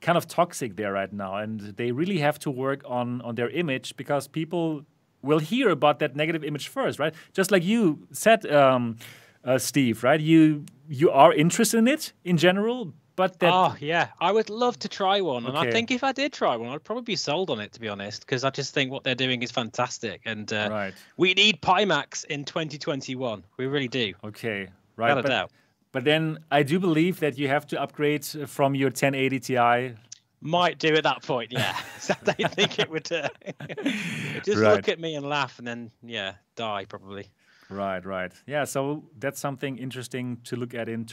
kind 0.00 0.16
of 0.16 0.26
toxic 0.26 0.76
there 0.76 0.92
right 0.92 1.12
now. 1.12 1.36
And 1.36 1.60
they 1.76 1.92
really 1.92 2.18
have 2.18 2.38
to 2.40 2.50
work 2.50 2.82
on 2.86 3.20
on 3.22 3.34
their 3.34 3.50
image 3.50 3.96
because 3.96 4.28
people 4.28 4.84
will 5.22 5.38
hear 5.38 5.70
about 5.70 5.98
that 6.00 6.16
negative 6.16 6.44
image 6.44 6.68
first, 6.68 6.98
right? 6.98 7.14
Just 7.32 7.50
like 7.50 7.64
you 7.64 8.06
said. 8.12 8.46
Um, 8.46 8.96
uh, 9.44 9.58
Steve, 9.58 10.04
right? 10.04 10.20
You 10.20 10.64
you 10.88 11.10
are 11.10 11.32
interested 11.32 11.78
in 11.78 11.88
it 11.88 12.12
in 12.24 12.36
general, 12.36 12.92
but 13.16 13.38
that 13.40 13.52
oh 13.52 13.74
yeah, 13.80 14.08
I 14.20 14.32
would 14.32 14.50
love 14.50 14.78
to 14.80 14.88
try 14.88 15.20
one, 15.20 15.46
and 15.46 15.56
I 15.56 15.70
think 15.70 15.90
if 15.90 16.04
I 16.04 16.12
did 16.12 16.32
try 16.32 16.56
one, 16.56 16.70
I'd 16.70 16.84
probably 16.84 17.04
be 17.04 17.16
sold 17.16 17.50
on 17.50 17.60
it 17.60 17.72
to 17.72 17.80
be 17.80 17.88
honest, 17.88 18.20
because 18.20 18.44
I 18.44 18.50
just 18.50 18.74
think 18.74 18.90
what 18.90 19.04
they're 19.04 19.14
doing 19.14 19.42
is 19.42 19.50
fantastic, 19.50 20.20
and 20.24 20.52
uh, 20.52 20.68
right. 20.70 20.94
we 21.16 21.34
need 21.34 21.60
Pimax 21.60 22.24
in 22.26 22.44
2021. 22.44 23.42
We 23.56 23.66
really 23.66 23.88
do. 23.88 24.14
Okay, 24.24 24.68
right. 24.96 25.08
Without 25.08 25.22
but, 25.22 25.28
doubt. 25.28 25.50
But 25.92 26.04
then 26.04 26.38
I 26.50 26.62
do 26.62 26.78
believe 26.78 27.20
that 27.20 27.36
you 27.36 27.48
have 27.48 27.66
to 27.68 27.80
upgrade 27.80 28.24
from 28.24 28.74
your 28.74 28.88
1080 28.88 29.40
Ti. 29.40 29.94
Might 30.44 30.78
do 30.80 30.94
at 30.96 31.04
that 31.04 31.22
point, 31.22 31.52
yeah. 31.52 31.78
I 32.26 32.32
don't 32.36 32.52
think 32.52 32.78
it 32.80 32.90
would. 32.90 33.10
Uh, 33.12 33.28
just 34.44 34.58
Right. 34.60 34.74
look 34.74 34.88
at 34.88 34.98
me 34.98 35.14
and 35.14 35.24
laugh, 35.24 35.58
and 35.58 35.66
then 35.66 35.92
yeah, 36.02 36.34
die 36.56 36.84
probably. 36.84 37.28
Right, 37.70 38.04
right. 38.04 38.32
Yeah, 38.46 38.64
so 38.64 39.04
that's 39.18 39.38
something 39.40 39.78
interesting 39.78 40.38
to 40.44 40.56
look 40.56 40.74
at 40.74 40.88
in 40.88 41.04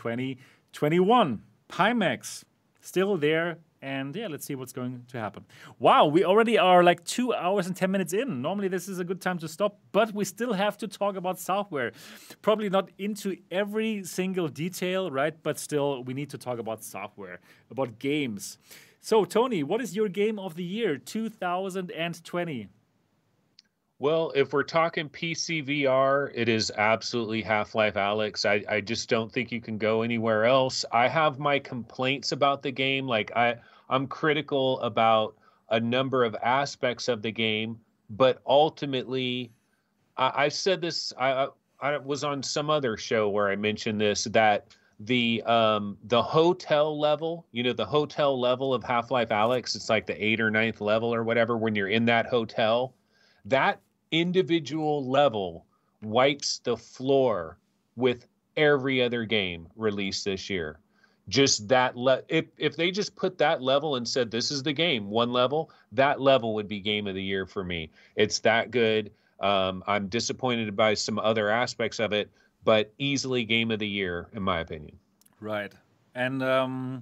2021. 0.74 1.42
Pimax 1.70 2.44
still 2.82 3.18
there. 3.18 3.60
And 3.82 4.14
yeah, 4.14 4.28
let's 4.28 4.46
see 4.46 4.56
what's 4.56 4.74
going 4.74 5.06
to 5.08 5.18
happen. 5.18 5.46
Wow, 5.80 6.08
we 6.08 6.26
already 6.26 6.58
are 6.58 6.84
like 6.84 7.06
two 7.06 7.34
hours 7.34 7.66
and 7.66 7.74
10 7.74 7.90
minutes 7.90 8.12
in. 8.12 8.42
Normally, 8.42 8.68
this 8.68 8.90
is 8.90 9.00
a 9.00 9.06
good 9.06 9.22
time 9.22 9.38
to 9.38 9.48
stop, 9.48 9.80
but 9.94 10.14
we 10.14 10.26
still 10.26 10.52
have 10.52 10.78
to 10.80 10.88
talk 10.90 11.16
about 11.16 11.40
software. 11.40 11.94
Probably 12.42 12.70
not 12.70 12.90
into 12.98 13.38
every 13.50 14.04
single 14.04 14.50
detail, 14.50 15.10
right? 15.10 15.34
But 15.42 15.58
still, 15.58 16.04
we 16.04 16.14
need 16.14 16.30
to 16.32 16.38
talk 16.38 16.60
about 16.60 16.84
software, 16.84 17.40
about 17.72 18.00
games. 18.00 18.58
So, 19.02 19.24
Tony, 19.24 19.64
what 19.64 19.82
is 19.82 19.96
your 19.96 20.10
game 20.10 20.38
of 20.38 20.56
the 20.56 20.64
year 20.64 20.98
2020? 20.98 22.68
Well, 23.98 24.32
if 24.34 24.54
we're 24.54 24.64
talking 24.64 25.10
PC 25.10 25.66
VR, 25.66 26.32
it 26.34 26.48
is 26.48 26.72
absolutely 26.78 27.42
Half 27.42 27.76
Life 27.76 27.96
Alyx. 27.96 28.46
I, 28.46 28.64
I 28.74 28.82
just 28.82 29.10
don't 29.10 29.32
think 29.32 29.52
you 29.52 29.60
can 29.60 29.78
go 29.78 30.04
anywhere 30.04 30.46
else. 30.46 30.86
I 30.92 31.08
have 31.08 31.38
my 31.38 31.60
complaints 31.60 32.32
about 32.32 32.62
the 32.62 32.72
game. 32.72 33.08
Like 33.08 33.32
I, 33.36 33.56
I'm 33.90 34.08
critical 34.08 34.80
about 34.82 35.36
a 35.70 35.80
number 35.80 36.24
of 36.24 36.36
aspects 36.42 37.08
of 37.08 37.22
the 37.22 37.32
game, 37.32 37.80
but 38.10 38.42
ultimately, 38.46 39.52
I, 40.18 40.46
I 40.46 40.50
said 40.50 40.82
this. 40.82 41.12
I 41.20 41.48
I 41.82 41.98
was 41.98 42.24
on 42.24 42.44
some 42.44 42.70
other 42.70 42.98
show 42.98 43.30
where 43.30 43.50
I 43.50 43.56
mentioned 43.56 44.00
this 44.00 44.26
that 44.26 44.68
the 45.00 45.42
um 45.44 45.98
the 46.04 46.22
hotel 46.22 47.00
level, 47.00 47.46
you 47.52 47.64
know, 47.64 47.74
the 47.74 47.86
hotel 47.86 48.40
level 48.40 48.74
of 48.74 48.84
Half 48.84 49.12
Life 49.12 49.30
Alyx, 49.30 49.76
it's 49.76 49.90
like 49.90 50.06
the 50.06 50.24
eighth 50.24 50.42
or 50.42 50.52
ninth 50.52 50.82
level 50.82 51.14
or 51.14 51.24
whatever. 51.24 51.58
When 51.58 51.76
you're 51.76 51.88
in 51.88 52.06
that 52.06 52.26
hotel, 52.26 52.94
that 53.46 53.80
individual 54.12 55.08
level 55.08 55.66
wipes 56.02 56.60
the 56.60 56.76
floor 56.76 57.58
with 57.96 58.28
every 58.58 59.02
other 59.02 59.26
game 59.26 59.68
released 59.76 60.26
this 60.26 60.50
year. 60.50 60.80
Just 61.30 61.68
that 61.70 61.96
le- 61.96 62.24
if 62.28 62.48
if 62.58 62.76
they 62.76 62.92
just 62.92 63.16
put 63.16 63.38
that 63.38 63.62
level 63.62 63.96
and 63.96 64.08
said 64.08 64.32
this 64.32 64.52
is 64.52 64.64
the 64.64 64.74
game, 64.74 65.10
one 65.10 65.32
level, 65.32 65.72
that 65.92 66.20
level 66.20 66.56
would 66.56 66.68
be 66.68 66.80
game 66.80 67.08
of 67.08 67.16
the 67.16 67.24
year 67.24 67.46
for 67.46 67.64
me. 67.64 67.92
It's 68.16 68.40
that 68.40 68.72
good. 68.72 69.12
Um, 69.40 69.84
I'm 69.88 70.08
disappointed 70.08 70.76
by 70.76 70.96
some 70.96 71.20
other 71.20 71.50
aspects 71.50 72.00
of 72.00 72.12
it, 72.12 72.30
but 72.70 72.94
easily 73.00 73.46
game 73.46 73.72
of 73.72 73.80
the 73.80 73.88
year 73.88 74.28
in 74.32 74.44
my 74.44 74.60
opinion. 74.60 74.96
Right. 75.40 75.74
And 76.14 76.44
um, 76.44 77.02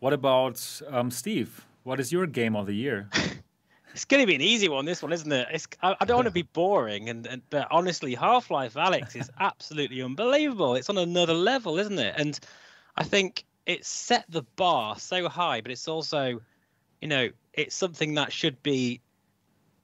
what 0.00 0.12
about 0.12 0.60
um, 0.88 1.12
Steve? 1.12 1.64
What 1.84 2.00
is 2.00 2.10
your 2.10 2.26
game 2.26 2.56
of 2.56 2.66
the 2.66 2.74
year? 2.74 3.08
It's 3.92 4.04
going 4.04 4.22
to 4.22 4.26
be 4.26 4.34
an 4.34 4.42
easy 4.42 4.68
one, 4.68 4.84
this 4.84 5.02
one, 5.02 5.10
isn't 5.10 5.32
it? 5.32 5.48
It's, 5.50 5.66
I, 5.82 5.96
I 5.98 6.04
don't 6.04 6.16
want 6.16 6.26
to 6.26 6.30
be 6.30 6.42
boring, 6.42 7.08
and, 7.08 7.26
and 7.26 7.40
but 7.48 7.66
honestly, 7.70 8.14
Half 8.14 8.50
Life 8.50 8.74
Alyx 8.74 9.16
is 9.16 9.30
absolutely 9.40 10.02
unbelievable. 10.02 10.74
It's 10.74 10.90
on 10.90 10.98
another 10.98 11.32
level, 11.32 11.78
isn't 11.78 11.98
it? 11.98 12.14
And 12.18 12.38
I 12.96 13.04
think 13.04 13.46
it's 13.64 13.88
set 13.88 14.26
the 14.28 14.42
bar 14.56 14.98
so 14.98 15.30
high, 15.30 15.62
but 15.62 15.70
it's 15.70 15.88
also, 15.88 16.42
you 17.00 17.08
know, 17.08 17.30
it's 17.54 17.74
something 17.74 18.12
that 18.16 18.34
should 18.34 18.62
be, 18.62 19.00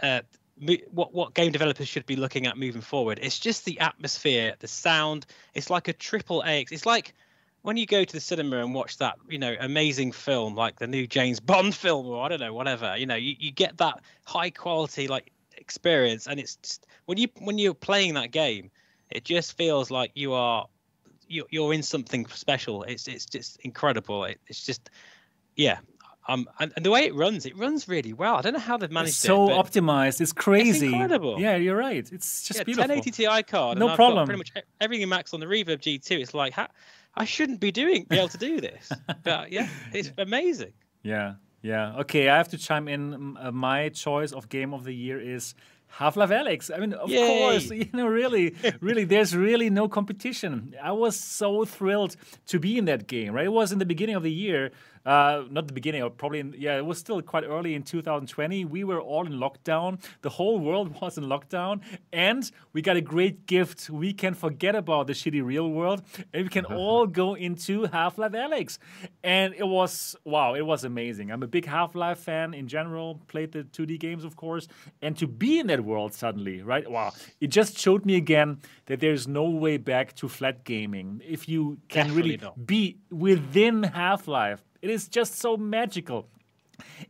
uh, 0.03 0.21
mo- 0.21 0.42
what 0.91 1.13
what 1.13 1.35
game 1.35 1.53
developers 1.53 1.89
should 1.89 2.07
be 2.07 2.17
looking 2.17 2.47
at 2.47 2.57
moving 2.57 2.83
forward. 2.83 3.19
It's 3.23 3.39
just 3.39 3.65
the 3.65 3.79
atmosphere, 3.81 4.55
the 4.59 4.69
sound. 4.69 5.27
It's 5.55 5.71
like 5.71 5.89
a 5.89 5.93
triple 5.93 6.43
A. 6.47 6.65
It's 6.71 6.87
like 6.87 7.15
when 7.63 7.77
you 7.77 7.87
go 7.87 8.05
to 8.05 8.13
the 8.13 8.21
cinema 8.21 8.59
and 8.59 8.75
watch 8.75 8.99
that, 8.99 9.17
you 9.29 9.39
know, 9.39 9.55
amazing 9.61 10.13
film 10.13 10.55
like 10.55 10.79
the 10.79 10.87
new 10.87 11.07
James 11.07 11.41
Bond 11.51 11.75
film 11.75 12.07
or 12.07 12.25
I 12.25 12.29
don't 12.29 12.41
know, 12.41 12.55
whatever, 12.55 12.97
you 12.97 13.07
know, 13.07 13.15
you, 13.15 13.35
you 13.39 13.53
get 13.53 13.79
that 13.79 14.01
high 14.25 14.51
quality 14.51 15.09
like 15.09 15.33
experience 15.57 16.27
and 16.27 16.41
it's 16.41 16.57
just 16.57 16.87
when 17.07 17.19
you 17.19 17.29
when 17.39 17.59
you're 17.59 17.75
playing 17.75 18.15
that 18.15 18.31
game, 18.31 18.71
it 19.11 19.25
just 19.25 19.57
feels 19.57 19.91
like 19.91 20.13
you 20.15 20.33
are 20.33 20.67
you 21.29 21.47
you're 21.51 21.73
in 21.73 21.83
something 21.83 22.27
special. 22.27 22.83
It's 22.85 23.09
it's 23.09 23.27
just 23.27 23.59
incredible. 23.61 24.25
It, 24.25 24.39
it's 24.47 24.65
just 24.65 24.91
yeah. 25.57 25.79
Um, 26.29 26.49
and, 26.61 26.73
and 26.77 26.85
the 26.87 26.91
way 26.91 27.05
it 27.05 27.15
runs, 27.15 27.47
it 27.47 27.57
runs 27.57 27.89
really 27.89 28.13
well. 28.13 28.37
I 28.37 28.43
don't 28.43 28.53
know 28.53 28.61
how 28.61 28.77
they've 28.77 28.91
managed 28.91 29.21
to 29.23 29.27
so 29.29 29.45
it. 29.51 29.57
but- 29.57 29.73
optimized. 29.73 30.21
It's 30.21 30.33
crazy. 30.33 30.87
It's 30.87 30.93
incredible. 30.95 31.41
Yeah, 31.41 31.57
you're 31.57 31.77
right. 31.77 32.09
It's 32.13 32.45
just 32.47 32.59
yeah, 32.61 32.65
beautiful. 32.65 32.89
1080 32.89 33.11
Ti 33.11 33.43
card. 33.43 33.79
No 33.79 33.95
problem. 33.97 34.27
Pretty 34.27 34.39
much 34.39 34.53
everything 34.81 35.09
max 35.09 35.35
on 35.35 35.41
the 35.41 35.47
Reverb 35.47 35.79
G2. 35.81 36.21
It's 36.21 36.33
like 36.35 36.53
ha- 36.53 36.69
I 37.17 37.25
shouldn't 37.25 37.61
be 37.61 37.73
doing 37.73 38.07
be 38.09 38.17
able 38.19 38.29
to 38.29 38.39
do 38.39 38.61
this, 38.61 38.91
but 39.25 39.51
yeah, 39.53 39.69
it's 39.93 40.13
amazing. 40.17 40.73
Yeah, 41.03 41.35
yeah. 41.61 41.97
Okay, 42.01 42.29
I 42.29 42.37
have 42.37 42.49
to 42.51 42.59
chime 42.59 42.87
in. 42.89 43.37
Uh, 43.37 43.51
My 43.51 43.89
choice 43.91 44.33
of 44.33 44.49
game 44.49 44.73
of 44.73 44.85
the 44.85 44.95
year 44.95 45.21
is 45.21 45.55
Half-Life 45.89 46.31
Alyx. 46.31 46.71
I 46.75 46.79
mean, 46.79 46.95
of 46.95 47.11
Yay. 47.11 47.19
course, 47.27 47.71
you 47.71 47.89
know, 47.93 48.07
really, 48.07 48.55
really, 48.81 49.05
there's 49.05 49.37
really 49.37 49.69
no 49.71 49.89
competition. 49.89 50.75
I 50.83 50.93
was 50.93 51.19
so 51.19 51.65
thrilled 51.65 52.17
to 52.47 52.59
be 52.59 52.79
in 52.79 52.85
that 52.87 53.07
game. 53.09 53.33
Right, 53.35 53.45
it 53.47 53.53
was 53.53 53.73
in 53.73 53.79
the 53.79 53.87
beginning 53.87 54.15
of 54.15 54.23
the 54.23 54.33
year. 54.33 54.71
Uh, 55.05 55.45
not 55.51 55.67
the 55.67 55.73
beginning, 55.73 56.03
or 56.03 56.11
probably 56.11 56.41
in, 56.41 56.55
yeah, 56.57 56.77
it 56.77 56.87
was 56.87 56.99
still 56.99 57.21
quite 57.23 57.45
early 57.45 57.75
in 57.75 57.83
2020. 57.83 58.65
We 58.65 58.85
were 58.85 59.01
all 59.01 59.27
in 59.27 59.33
lockdown. 59.33 60.03
The 60.23 60.31
whole 60.31 60.59
world 60.61 61.01
was 61.01 61.19
in 61.19 61.25
lockdown, 61.25 61.81
and 62.13 62.49
we 62.73 62.83
got 62.83 62.97
a 62.97 63.01
great 63.01 63.47
gift. 63.47 63.91
We 63.91 64.13
can 64.13 64.35
forget 64.35 64.75
about 64.75 65.09
the 65.09 65.13
shitty 65.13 65.45
real 65.45 65.69
world, 65.69 66.03
and 66.33 66.45
we 66.45 66.49
can 66.49 66.65
all 66.81 67.07
go 67.07 67.35
into 67.35 67.85
Half-Life 67.87 68.33
Alyx. 68.33 68.79
And 69.25 69.55
it 69.55 69.67
was 69.67 70.15
wow, 70.25 70.55
it 70.55 70.63
was 70.63 70.85
amazing. 70.85 71.31
I'm 71.33 71.43
a 71.43 71.49
big 71.49 71.67
Half-Life 71.67 72.19
fan 72.19 72.55
in 72.55 72.69
general. 72.69 73.21
Played 73.29 73.53
the 73.53 73.65
2D 73.65 73.99
games, 73.99 74.25
of 74.25 74.37
course, 74.37 74.69
and 75.01 75.17
to 75.19 75.27
be 75.27 75.59
in 75.59 75.67
that 75.67 75.85
world 75.85 76.15
suddenly, 76.15 76.63
right? 76.63 76.89
Wow, 76.89 77.13
it 77.41 77.49
just 77.49 77.79
showed 77.79 78.07
me 78.07 78.17
again 78.17 78.61
that 78.87 79.01
there's 79.01 79.27
no 79.27 79.45
way 79.51 79.79
back 79.79 80.15
to 80.17 80.29
flat 80.29 80.65
gaming. 80.65 81.21
If 81.27 81.49
you 81.49 81.79
can 81.89 82.07
Definitely 82.07 82.23
really 82.23 82.37
not. 82.37 82.67
be 82.67 82.99
within 83.11 83.83
Half-Life, 83.83 84.63
it 84.83 84.91
is 84.91 85.09
just 85.09 85.39
so 85.39 85.57
magical. 85.57 86.29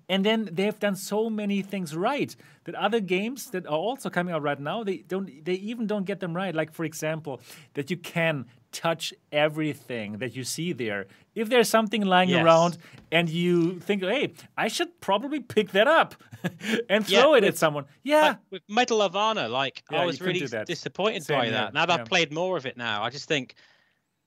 And 0.08 0.24
then 0.24 0.48
they've 0.52 0.78
done 0.78 0.96
so 0.96 1.30
many 1.30 1.62
things 1.62 1.96
right 1.96 2.34
that 2.64 2.74
other 2.74 3.00
games 3.00 3.50
that 3.50 3.66
are 3.66 3.70
also 3.88 4.10
coming 4.10 4.34
out 4.34 4.42
right 4.42 4.60
now, 4.60 4.84
they 4.84 4.98
don't 4.98 5.44
they 5.44 5.54
even 5.54 5.86
don't 5.86 6.04
get 6.04 6.20
them 6.20 6.36
right. 6.36 6.54
Like 6.54 6.72
for 6.72 6.84
example, 6.84 7.40
that 7.74 7.90
you 7.90 7.96
can 7.96 8.46
touch 8.72 9.14
everything 9.30 10.18
that 10.18 10.34
you 10.36 10.44
see 10.44 10.72
there. 10.72 11.06
If 11.34 11.48
there's 11.48 11.68
something 11.68 12.02
lying 12.02 12.30
Yes. 12.30 12.44
around 12.44 12.78
and 13.10 13.28
you 13.28 13.78
think, 13.80 14.02
hey, 14.02 14.32
I 14.56 14.68
should 14.68 15.00
probably 15.00 15.40
pick 15.40 15.72
that 15.72 15.86
up 15.88 16.14
and 16.90 17.08
Yeah, 17.08 17.20
throw 17.22 17.34
it 17.34 17.44
at 17.44 17.56
someone. 17.56 17.86
Yeah. 18.02 18.20
Like, 18.22 18.36
with 18.50 18.62
Medal 18.68 19.00
of 19.02 19.16
Honor, 19.16 19.48
like 19.48 19.82
Yeah, 19.90 20.02
I 20.02 20.06
was 20.06 20.20
really 20.20 20.46
disappointed 20.66 21.22
Same 21.24 21.38
by 21.38 21.44
here, 21.46 21.54
that. 21.54 21.72
Now 21.74 21.86
that 21.86 21.94
yeah. 21.94 22.00
I've 22.02 22.08
played 22.08 22.32
more 22.32 22.56
of 22.56 22.66
it 22.66 22.76
now, 22.76 23.02
I 23.02 23.10
just 23.10 23.28
think, 23.28 23.54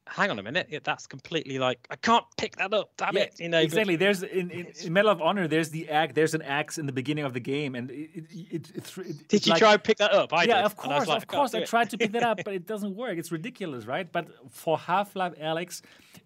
hang 0.07 0.30
on 0.30 0.38
a 0.40 0.44
minute, 0.44 0.68
yeah, 0.69 0.80
that's 0.84 1.07
completely 1.07 1.57
like 1.60 1.86
I 1.90 1.95
can't 1.95 2.26
pick 2.38 2.56
that 2.57 2.73
up. 2.73 2.91
Damn 2.98 3.15
Yeah, 3.15 3.23
it, 3.23 3.40
you 3.40 3.49
know. 3.49 3.57
but- 3.57 3.64
exactly. 3.64 3.95
There's 3.95 4.23
in, 4.23 4.52
in, 4.52 4.68
in 4.84 4.94
Medal 4.94 5.11
of 5.11 5.22
Honor. 5.22 5.48
There's 5.48 5.69
the 5.69 5.90
axe. 5.90 6.14
There's 6.15 6.34
an 6.34 6.41
axe 6.44 6.77
in 6.77 6.86
the 6.86 6.91
beginning 6.91 7.26
of 7.26 7.34
the 7.34 7.40
game, 7.40 7.76
and 7.76 7.90
it, 7.91 8.10
it, 8.15 8.26
it, 8.52 8.72
it- 8.77 9.27
Did 9.27 9.45
you 9.45 9.52
like- 9.52 9.60
try 9.60 9.73
and 9.73 9.84
pick 9.84 9.98
that 9.98 10.11
up? 10.14 10.34
I 10.34 10.44
yeah, 10.44 10.57
did, 10.57 10.65
of 10.65 10.76
and 10.84 10.94
I 10.94 10.95
was 10.99 11.06
course, 11.06 11.07
like, 11.07 11.22
of 11.23 11.27
course. 11.27 11.53
I 11.56 11.64
tried 11.64 11.90
to 11.91 11.98
pick 11.98 12.11
that 12.11 12.23
up, 12.23 12.40
but 12.45 12.53
it 12.53 12.68
doesn't 12.68 12.95
work. 12.95 13.18
It's 13.18 13.32
ridiculous, 13.32 13.86
right? 13.86 14.11
But 14.11 14.27
for 14.52 14.77
Half-Life 14.77 15.34
Alyx, 15.41 15.82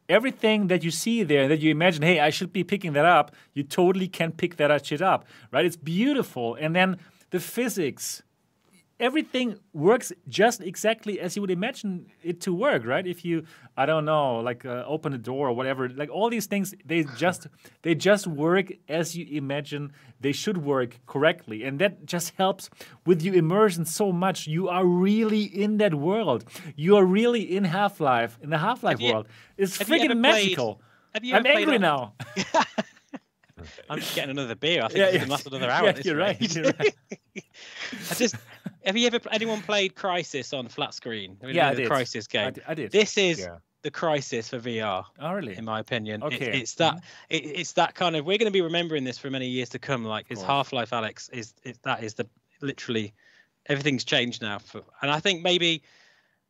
everything 0.08 0.68
that 0.68 0.84
you 0.84 0.92
see 0.92 1.24
there, 1.24 1.48
that 1.48 1.60
you 1.60 1.72
imagine, 1.72 2.04
hey, 2.04 2.20
I 2.20 2.30
should 2.30 2.52
be 2.54 2.64
picking 2.64 2.94
that 2.94 3.06
up, 3.06 3.34
you 3.54 3.64
totally 3.64 4.08
can 4.08 4.32
pick 4.32 4.58
that 4.58 4.86
shit 4.86 5.02
up, 5.02 5.26
right? 5.52 5.66
It's 5.66 5.78
beautiful, 5.78 6.56
and 6.56 6.76
then 6.76 6.98
the 7.32 7.40
physics. 7.40 8.24
Everything 9.00 9.60
works 9.74 10.12
just 10.28 10.62
exactly 10.62 11.20
as 11.20 11.36
you 11.36 11.42
would 11.42 11.52
imagine 11.52 12.08
it 12.24 12.42
to 12.42 12.54
work, 12.54 12.86
right? 12.86 13.06
If 13.06 13.24
you, 13.24 13.46
I 13.78 13.86
don't 13.86 14.06
know, 14.06 14.40
like 14.40 14.66
uh, 14.66 14.84
open 14.86 15.14
a 15.14 15.18
door 15.18 15.48
or 15.48 15.54
whatever, 15.54 15.90
like 15.90 16.10
all 16.10 16.30
these 16.30 16.48
things, 16.48 16.74
they 16.86 17.06
just 17.18 17.48
they 17.82 17.96
just 17.96 18.28
work 18.28 18.72
as 18.88 19.16
you 19.16 19.26
imagine 19.38 19.94
they 20.20 20.32
should 20.32 20.58
work 20.58 21.00
correctly, 21.06 21.64
and 21.64 21.80
that 21.80 22.06
just 22.06 22.34
helps 22.38 22.70
with 23.06 23.22
your 23.22 23.36
immersion 23.36 23.86
so 23.86 24.12
much. 24.12 24.48
You 24.48 24.70
are 24.70 24.86
really 24.86 25.44
in 25.44 25.78
that 25.78 25.96
world. 25.96 26.46
You 26.76 26.98
are 26.98 27.06
really 27.06 27.42
in 27.56 27.64
Half 27.64 28.00
Life, 28.00 28.38
in 28.42 28.50
the 28.50 28.58
Half 28.58 28.84
Life 28.84 29.00
world. 29.00 29.28
It's 29.58 29.78
freaking 29.78 30.18
magical. 30.20 30.82
Have 31.14 31.24
you 31.24 31.36
I'm 31.36 31.46
angry 31.46 31.80
now. 31.80 32.14
I'm 33.90 34.00
just 34.00 34.16
getting 34.16 34.32
another 34.32 34.56
beer. 34.56 34.84
I 34.84 34.88
think 34.88 35.00
yeah, 35.00 35.06
it's 35.08 35.26
yeah. 35.26 35.32
last 35.32 35.48
another 35.48 35.70
hour. 35.70 35.86
Yeah, 35.88 36.02
you're 36.04 36.18
right. 36.18 36.56
You're 36.56 36.66
right. 36.66 36.96
I 37.36 38.14
just 38.16 38.36
have 38.86 38.98
you 38.98 39.08
ever 39.08 39.20
anyone 39.32 39.62
played 39.62 39.96
Crysis 39.96 40.58
on 40.58 40.68
flat 40.68 40.94
screen? 40.94 41.38
I 41.42 41.48
mean, 41.48 41.56
yeah, 41.56 41.70
I 41.70 41.74
the 41.74 41.84
did. 41.84 41.92
Crysis 41.92 42.30
game. 42.30 42.48
I 42.48 42.52
did. 42.52 42.64
I 42.68 42.74
did. 42.74 42.92
This 42.92 43.18
is 43.18 43.40
yeah. 43.40 43.58
the 43.82 43.92
Crysis 43.92 44.50
for 44.50 44.60
VR. 44.60 45.06
Oh, 45.20 45.34
really? 45.34 45.58
In 45.58 45.66
my 45.66 45.80
opinion, 45.80 46.24
okay. 46.24 46.48
It, 46.48 46.56
it's 46.56 46.76
that. 46.76 47.02
It, 47.30 47.46
it's 47.46 47.74
that 47.74 47.96
kind 47.96 48.16
of. 48.16 48.26
We're 48.26 48.38
going 48.38 48.52
to 48.52 48.52
be 48.52 48.62
remembering 48.62 49.04
this 49.04 49.18
for 49.18 49.30
many 49.30 49.48
years 49.48 49.70
to 49.70 49.80
come. 49.80 50.04
Like, 50.04 50.28
it's 50.30 50.42
Half 50.42 50.74
Life, 50.74 50.92
Alyx? 50.92 51.30
Is 51.34 51.54
that 51.84 52.04
is 52.04 52.14
the 52.16 52.28
literally 52.62 53.14
everything's 53.66 54.04
changed 54.04 54.42
now. 54.42 54.60
For, 54.60 54.82
and 55.02 55.12
I 55.12 55.20
think 55.20 55.44
maybe 55.44 55.84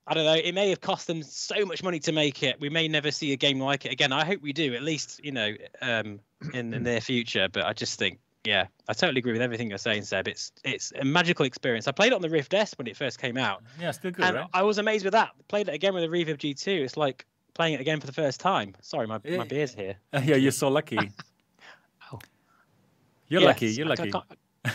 I 0.10 0.16
don't 0.16 0.26
know. 0.26 0.34
It 0.34 0.56
may 0.56 0.70
have 0.70 0.82
cost 0.82 1.06
them 1.06 1.22
so 1.22 1.66
much 1.66 1.84
money 1.84 2.00
to 2.00 2.12
make 2.12 2.42
it. 2.42 2.60
We 2.60 2.70
may 2.70 2.88
never 2.88 3.12
see 3.12 3.32
a 3.32 3.36
game 3.36 3.60
like 3.60 3.86
it 3.86 3.92
again. 3.92 4.12
I 4.12 4.26
hope 4.26 4.42
we 4.42 4.54
do, 4.54 4.74
at 4.74 4.82
least 4.82 5.24
you 5.24 5.32
know, 5.32 5.54
um, 5.82 6.20
in 6.54 6.70
the 6.72 6.80
near 6.80 7.02
future. 7.02 7.48
But 7.52 7.66
I 7.66 7.74
just 7.74 8.00
think, 8.00 8.20
yeah, 8.44 8.68
I 8.88 8.94
totally 8.94 9.20
agree 9.20 9.34
with 9.34 9.42
everything 9.42 9.70
you're 9.70 9.78
saying, 9.78 10.04
Seb. 10.04 10.28
It's 10.28 10.52
it's 10.64 10.94
a 11.00 11.06
magical 11.06 11.46
experience. 11.46 11.88
I 11.88 11.92
played 11.92 12.12
it 12.12 12.16
on 12.16 12.22
the 12.22 12.30
Rift 12.30 12.54
S 12.54 12.74
when 12.78 12.88
it 12.88 12.96
first 12.96 13.20
came 13.20 13.38
out. 13.38 13.64
Yeah, 13.80 13.92
still 13.92 14.12
good, 14.12 14.26
and 14.26 14.36
right? 14.38 14.48
I 14.54 14.64
was 14.64 14.78
amazed 14.78 15.06
with 15.06 15.14
that. 15.14 15.32
Played 15.48 15.70
it 15.70 15.74
again 15.74 15.94
with 15.94 16.04
the 16.04 16.10
Reverb 16.10 16.38
G2. 16.38 16.68
It's 16.68 16.98
like 16.98 17.26
playing 17.54 17.74
it 17.74 17.82
again 17.82 18.00
for 18.00 18.08
the 18.08 18.14
first 18.14 18.40
time. 18.40 18.76
Sorry, 18.82 19.08
my, 19.08 19.20
my 19.38 19.44
beer's 19.44 19.74
here. 19.74 19.96
Uh, 20.14 20.22
yeah, 20.26 20.36
you're 20.36 20.52
so 20.52 20.70
lucky. 20.70 20.98
oh. 22.12 22.20
You're 23.28 23.42
yes, 23.42 23.48
lucky. 23.48 23.68
You're 23.68 23.88
lucky. 23.88 24.12
I, 24.14 24.72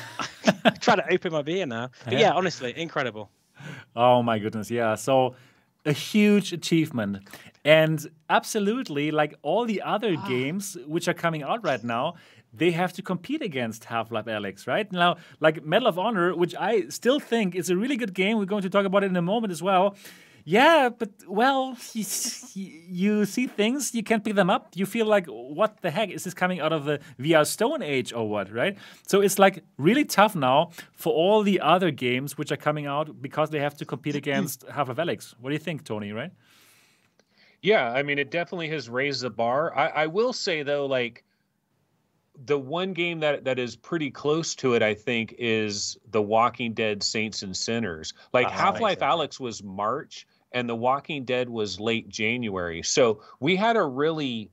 I, 0.64 0.70
try 0.80 0.96
to 0.96 1.12
open 1.12 1.32
my 1.32 1.42
beer 1.42 1.66
now. 1.66 1.90
But 2.04 2.14
yeah, 2.14 2.20
yeah 2.20 2.32
honestly, 2.32 2.74
incredible. 2.76 3.30
Oh 3.96 4.22
my 4.22 4.38
goodness, 4.38 4.70
yeah. 4.70 4.94
So 4.96 5.34
a 5.86 5.92
huge 5.92 6.52
achievement. 6.52 7.28
And 7.64 8.06
absolutely, 8.28 9.10
like 9.10 9.34
all 9.42 9.64
the 9.64 9.80
other 9.80 10.16
ah. 10.18 10.28
games 10.28 10.76
which 10.86 11.08
are 11.08 11.14
coming 11.14 11.42
out 11.42 11.64
right 11.64 11.82
now, 11.82 12.14
they 12.52 12.70
have 12.70 12.92
to 12.94 13.02
compete 13.02 13.42
against 13.42 13.84
Half 13.84 14.12
Life 14.12 14.26
Alyx, 14.26 14.66
right? 14.66 14.90
Now, 14.92 15.16
like 15.40 15.64
Medal 15.64 15.88
of 15.88 15.98
Honor, 15.98 16.34
which 16.36 16.54
I 16.54 16.88
still 16.88 17.18
think 17.18 17.54
is 17.54 17.70
a 17.70 17.76
really 17.76 17.96
good 17.96 18.14
game. 18.14 18.38
We're 18.38 18.44
going 18.44 18.62
to 18.62 18.70
talk 18.70 18.84
about 18.84 19.02
it 19.02 19.06
in 19.06 19.16
a 19.16 19.22
moment 19.22 19.50
as 19.50 19.62
well. 19.62 19.96
Yeah, 20.46 20.90
but 20.90 21.10
well, 21.26 21.76
you, 21.94 22.04
you, 22.54 23.24
see 23.24 23.46
things, 23.46 23.94
you 23.94 24.02
can't 24.02 24.22
pick 24.22 24.34
them 24.34 24.50
up. 24.50 24.68
You 24.74 24.84
feel 24.84 25.06
like, 25.06 25.26
what 25.26 25.80
the 25.80 25.90
heck 25.90 26.10
is 26.10 26.24
this 26.24 26.34
coming 26.34 26.60
out 26.60 26.72
of 26.72 26.84
the 26.84 27.00
VR 27.18 27.46
Stone 27.46 27.82
Age 27.82 28.12
or 28.12 28.28
what, 28.28 28.52
right? 28.52 28.76
So 29.06 29.22
it's 29.22 29.38
like 29.38 29.64
really 29.78 30.04
tough 30.04 30.36
now 30.36 30.70
for 30.92 31.14
all 31.14 31.42
the 31.42 31.60
other 31.60 31.90
games 31.90 32.36
which 32.36 32.52
are 32.52 32.58
coming 32.58 32.84
out 32.86 33.22
because 33.22 33.50
they 33.50 33.60
have 33.60 33.74
to 33.78 33.86
compete 33.86 34.16
against 34.22 34.64
Half 34.68 34.90
of 34.90 34.98
Alyx. 34.98 35.34
What 35.40 35.48
do 35.48 35.54
you 35.54 35.60
think, 35.60 35.82
Tony? 35.82 36.12
Right? 36.12 36.30
Yeah, 37.64 37.90
I 37.90 38.02
mean, 38.02 38.18
it 38.18 38.30
definitely 38.30 38.68
has 38.68 38.90
raised 38.90 39.22
the 39.22 39.30
bar. 39.30 39.74
I, 39.74 39.88
I 39.88 40.06
will 40.08 40.34
say 40.34 40.62
though, 40.62 40.84
like 40.84 41.24
the 42.44 42.58
one 42.58 42.92
game 42.92 43.20
that 43.20 43.44
that 43.44 43.58
is 43.58 43.74
pretty 43.74 44.10
close 44.10 44.54
to 44.56 44.74
it, 44.74 44.82
I 44.82 44.92
think, 44.92 45.34
is 45.38 45.96
The 46.10 46.20
Walking 46.20 46.74
Dead 46.74 47.02
Saints 47.02 47.42
and 47.42 47.56
Sinners. 47.56 48.12
Like 48.34 48.48
uh, 48.48 48.50
Half 48.50 48.80
Life 48.80 48.98
Alyx 48.98 49.40
was 49.40 49.62
March, 49.62 50.26
and 50.52 50.68
The 50.68 50.74
Walking 50.74 51.24
Dead 51.24 51.48
was 51.48 51.80
late 51.80 52.06
January. 52.06 52.82
So 52.82 53.22
we 53.40 53.56
had 53.56 53.78
a 53.78 53.82
really 53.82 54.50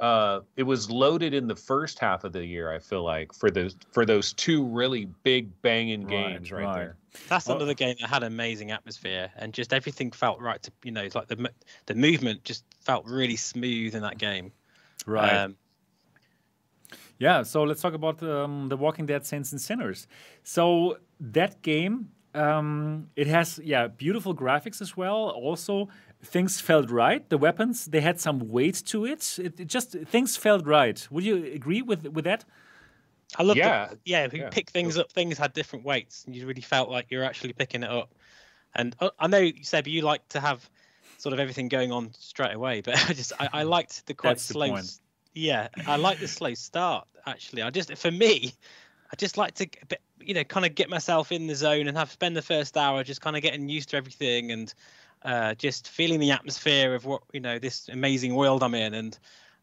uh, 0.00 0.40
it 0.56 0.62
was 0.62 0.90
loaded 0.90 1.34
in 1.34 1.46
the 1.46 1.54
first 1.54 1.98
half 1.98 2.24
of 2.24 2.32
the 2.32 2.44
year. 2.44 2.72
I 2.72 2.78
feel 2.78 3.04
like 3.04 3.34
for 3.34 3.50
the 3.50 3.72
for 3.92 4.06
those 4.06 4.32
two 4.32 4.64
really 4.64 5.04
big 5.22 5.50
banging 5.60 6.06
games 6.06 6.50
right, 6.50 6.58
right, 6.58 6.66
right. 6.66 6.74
there. 6.76 6.96
That's 7.28 7.46
well, 7.46 7.56
another 7.56 7.74
game 7.74 7.96
that 8.00 8.08
had 8.08 8.22
amazing 8.22 8.70
atmosphere 8.70 9.30
and 9.36 9.52
just 9.52 9.72
everything 9.72 10.10
felt 10.10 10.40
right. 10.40 10.62
To 10.62 10.72
you 10.84 10.90
know, 10.90 11.02
it's 11.02 11.14
like 11.14 11.28
the 11.28 11.50
the 11.86 11.94
movement 11.94 12.44
just 12.44 12.64
felt 12.80 13.04
really 13.06 13.36
smooth 13.36 13.94
in 13.94 14.02
that 14.02 14.16
game. 14.16 14.52
Right. 15.06 15.32
Um, 15.32 15.56
yeah. 17.18 17.42
So 17.42 17.62
let's 17.64 17.82
talk 17.82 17.92
about 17.92 18.22
um, 18.22 18.70
the 18.70 18.78
Walking 18.78 19.04
Dead 19.04 19.26
Saints 19.26 19.52
and 19.52 19.60
Sinners. 19.60 20.06
So 20.44 20.96
that 21.20 21.60
game 21.60 22.08
um, 22.34 23.08
it 23.16 23.26
has 23.26 23.60
yeah 23.62 23.88
beautiful 23.88 24.34
graphics 24.34 24.80
as 24.80 24.96
well. 24.96 25.30
Also, 25.30 25.88
things 26.22 26.60
felt 26.60 26.90
right. 26.90 27.28
The 27.28 27.38
weapons 27.38 27.86
they 27.86 28.00
had 28.00 28.20
some 28.20 28.50
weight 28.50 28.82
to 28.86 29.04
it. 29.04 29.38
It, 29.38 29.60
it 29.60 29.68
just 29.68 29.92
things 29.92 30.36
felt 30.36 30.66
right. 30.66 31.06
Would 31.10 31.24
you 31.24 31.44
agree 31.44 31.82
with 31.82 32.06
with 32.08 32.24
that? 32.24 32.44
I 33.36 33.42
love 33.42 33.56
yeah 33.56 33.88
the, 33.88 33.98
yeah. 34.04 34.24
If 34.24 34.32
you 34.32 34.42
yeah. 34.42 34.50
pick 34.50 34.70
things 34.70 34.98
up, 34.98 35.12
things 35.12 35.38
had 35.38 35.52
different 35.52 35.84
weights, 35.84 36.24
and 36.24 36.34
you 36.34 36.46
really 36.46 36.62
felt 36.62 36.90
like 36.90 37.06
you're 37.10 37.24
actually 37.24 37.52
picking 37.52 37.82
it 37.82 37.90
up. 37.90 38.14
And 38.74 38.94
uh, 39.00 39.10
I 39.18 39.26
know 39.26 39.50
Seb, 39.62 39.86
you 39.86 40.02
like 40.02 40.26
to 40.30 40.40
have 40.40 40.68
sort 41.18 41.32
of 41.32 41.40
everything 41.40 41.68
going 41.68 41.92
on 41.92 42.12
straight 42.18 42.54
away, 42.54 42.80
but 42.80 42.96
I 43.08 43.12
just 43.12 43.32
I, 43.38 43.48
I 43.52 43.62
liked 43.62 44.06
the 44.06 44.14
quite 44.14 44.30
That's 44.30 44.44
slow. 44.44 44.76
The 44.76 44.98
yeah, 45.34 45.68
I 45.86 45.96
like 45.96 46.18
the 46.18 46.28
slow 46.28 46.54
start. 46.54 47.06
Actually, 47.26 47.62
I 47.62 47.70
just 47.70 47.96
for 47.96 48.10
me, 48.10 48.52
I 49.12 49.16
just 49.16 49.36
like 49.36 49.54
to, 49.54 49.68
you 50.20 50.34
know, 50.34 50.44
kind 50.44 50.66
of 50.66 50.74
get 50.74 50.88
myself 50.88 51.32
in 51.32 51.46
the 51.46 51.54
zone 51.54 51.86
and 51.88 51.96
have 51.96 52.10
spend 52.10 52.36
the 52.36 52.42
first 52.42 52.76
hour 52.76 53.04
just 53.04 53.20
kind 53.20 53.36
of 53.36 53.42
getting 53.42 53.68
used 53.68 53.90
to 53.90 53.96
everything 53.96 54.50
and 54.50 54.72
uh, 55.22 55.54
just 55.54 55.88
feeling 55.88 56.20
the 56.20 56.30
atmosphere 56.30 56.94
of 56.94 57.04
what 57.04 57.22
you 57.32 57.40
know 57.40 57.58
this 57.58 57.88
amazing 57.88 58.34
world 58.34 58.62
I'm 58.62 58.74
in. 58.74 58.94
And 58.94 59.18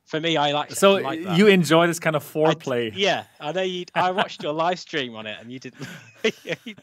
for 0.06 0.20
me, 0.20 0.38
I 0.38 0.52
like. 0.52 0.72
So 0.72 0.96
like 0.96 1.20
you 1.38 1.48
enjoy 1.48 1.88
this 1.88 2.00
kind 2.00 2.16
of 2.16 2.24
foreplay? 2.24 2.94
I, 2.94 2.96
yeah, 2.96 3.24
I 3.40 3.52
know 3.52 3.62
you. 3.62 3.86
I 3.96 4.12
watched 4.22 4.44
your 4.44 4.54
live 4.54 4.80
stream 4.80 5.16
on 5.16 5.26
it, 5.26 5.38
and 5.40 5.52
you 5.52 5.60
didn't. 5.60 5.88
you 6.24 6.76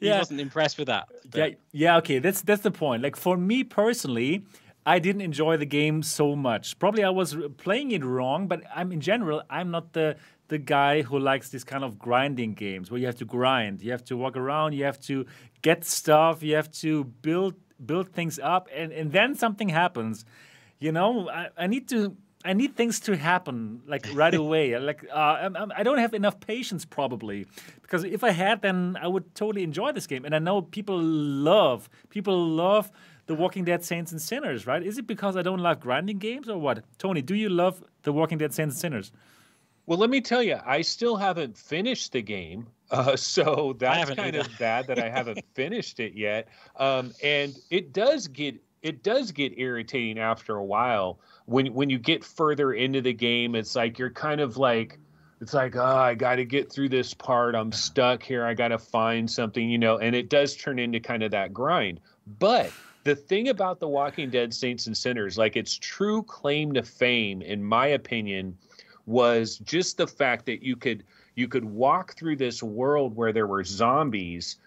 yeah. 0.00 0.18
wasn't 0.18 0.40
impressed 0.40 0.78
with 0.78 0.88
that. 0.88 1.08
But. 1.30 1.50
Yeah, 1.50 1.56
yeah. 1.72 1.96
Okay, 1.98 2.18
that's 2.18 2.42
that's 2.42 2.62
the 2.62 2.70
point. 2.70 3.02
Like 3.02 3.16
for 3.16 3.36
me 3.36 3.64
personally. 3.64 4.44
I 4.86 4.98
didn't 4.98 5.20
enjoy 5.20 5.58
the 5.58 5.66
game 5.66 6.02
so 6.02 6.34
much. 6.34 6.78
Probably 6.78 7.04
I 7.04 7.10
was 7.10 7.36
playing 7.58 7.90
it 7.90 8.02
wrong, 8.02 8.48
but 8.48 8.62
I'm 8.74 8.92
in 8.92 9.02
general 9.02 9.42
I'm 9.50 9.70
not 9.70 9.92
the 9.92 10.16
the 10.50 10.58
guy 10.58 11.02
who 11.02 11.18
likes 11.18 11.48
these 11.48 11.64
kind 11.64 11.84
of 11.84 11.98
grinding 11.98 12.54
games 12.54 12.90
where 12.90 12.98
you 12.98 13.06
have 13.06 13.16
to 13.16 13.24
grind, 13.24 13.80
you 13.80 13.92
have 13.92 14.04
to 14.04 14.16
walk 14.16 14.36
around, 14.36 14.72
you 14.72 14.84
have 14.84 15.00
to 15.00 15.24
get 15.62 15.84
stuff, 15.84 16.42
you 16.42 16.56
have 16.56 16.70
to 16.72 17.04
build 17.04 17.54
build 17.84 18.10
things 18.10 18.38
up, 18.38 18.68
and, 18.74 18.92
and 18.92 19.12
then 19.12 19.34
something 19.34 19.68
happens. 19.68 20.24
You 20.78 20.92
know, 20.92 21.28
I, 21.28 21.48
I 21.56 21.66
need 21.66 21.88
to 21.90 22.16
I 22.44 22.54
need 22.54 22.74
things 22.74 23.00
to 23.00 23.16
happen 23.16 23.82
like 23.86 24.06
right 24.14 24.34
away. 24.44 24.78
like 24.78 25.04
uh, 25.12 25.50
I'm, 25.54 25.72
I 25.76 25.82
do 25.82 25.90
not 25.90 25.98
have 25.98 26.14
enough 26.14 26.40
patience 26.40 26.84
probably 26.84 27.46
because 27.82 28.04
if 28.04 28.24
I 28.24 28.30
had, 28.30 28.62
then 28.62 28.96
I 29.00 29.06
would 29.08 29.34
totally 29.34 29.62
enjoy 29.62 29.92
this 29.92 30.06
game. 30.06 30.24
And 30.24 30.34
I 30.34 30.38
know 30.38 30.62
people 30.62 30.98
love 30.98 31.90
people 32.08 32.46
love 32.48 32.90
The 33.26 33.34
Walking 33.34 33.64
Dead 33.64 33.84
Saints 33.84 34.10
and 34.12 34.20
Sinners, 34.20 34.66
right? 34.66 34.82
Is 34.82 34.96
it 34.96 35.06
because 35.06 35.36
I 35.36 35.42
don't 35.42 35.58
love 35.58 35.80
grinding 35.80 36.18
games 36.18 36.48
or 36.48 36.56
what? 36.58 36.82
Tony, 36.98 37.20
do 37.20 37.34
you 37.34 37.50
love 37.50 37.82
The 38.02 38.12
Walking 38.12 38.38
Dead 38.38 38.54
Saints 38.54 38.74
and 38.74 38.80
Sinners? 38.80 39.12
Well, 39.86 39.98
let 39.98 40.08
me 40.08 40.20
tell 40.20 40.42
you, 40.42 40.58
I 40.64 40.82
still 40.82 41.16
haven't 41.16 41.58
finished 41.58 42.12
the 42.12 42.22
game. 42.22 42.68
Uh, 42.90 43.16
so 43.16 43.76
that's 43.78 44.10
kind 44.10 44.36
of 44.36 44.48
bad 44.58 44.86
that 44.88 44.98
I 44.98 45.08
haven't 45.08 45.44
finished 45.54 46.00
it 46.00 46.14
yet. 46.14 46.48
Um, 46.76 47.12
and 47.22 47.56
it 47.70 47.92
does 47.92 48.26
get 48.26 48.56
it 48.82 49.02
does 49.02 49.30
get 49.30 49.58
irritating 49.58 50.18
after 50.18 50.56
a 50.56 50.64
while 50.64 51.20
when 51.46 51.72
when 51.74 51.90
you 51.90 51.98
get 51.98 52.24
further 52.24 52.72
into 52.72 53.00
the 53.00 53.12
game. 53.12 53.54
It's 53.54 53.76
like 53.76 53.98
you're 53.98 54.10
kind 54.10 54.40
of 54.40 54.56
like 54.56 54.98
it's 55.40 55.54
like 55.54 55.76
oh 55.76 55.84
I 55.84 56.14
got 56.14 56.36
to 56.36 56.44
get 56.44 56.72
through 56.72 56.88
this 56.88 57.14
part. 57.14 57.54
I'm 57.54 57.72
stuck 57.72 58.22
here. 58.22 58.44
I 58.44 58.54
got 58.54 58.68
to 58.68 58.78
find 58.78 59.30
something, 59.30 59.68
you 59.70 59.78
know. 59.78 59.98
And 59.98 60.16
it 60.16 60.28
does 60.28 60.56
turn 60.56 60.78
into 60.78 61.00
kind 61.00 61.22
of 61.22 61.30
that 61.30 61.52
grind. 61.52 62.00
But 62.38 62.72
the 63.04 63.14
thing 63.14 63.48
about 63.48 63.80
the 63.80 63.88
Walking 63.88 64.30
Dead 64.30 64.52
Saints 64.52 64.86
and 64.86 64.96
Sinners, 64.96 65.38
like 65.38 65.56
its 65.56 65.78
true 65.78 66.22
claim 66.24 66.72
to 66.74 66.82
fame, 66.82 67.42
in 67.42 67.62
my 67.62 67.86
opinion 67.88 68.56
was 69.06 69.58
just 69.58 69.96
the 69.96 70.06
fact 70.06 70.46
that 70.46 70.62
you 70.62 70.76
could 70.76 71.04
you 71.40 71.48
could 71.48 71.64
walk 71.64 72.14
through 72.14 72.36
this 72.36 72.62
world 72.62 73.16
where 73.16 73.32
there 73.32 73.46
were 73.46 73.64
zombies 73.64 74.58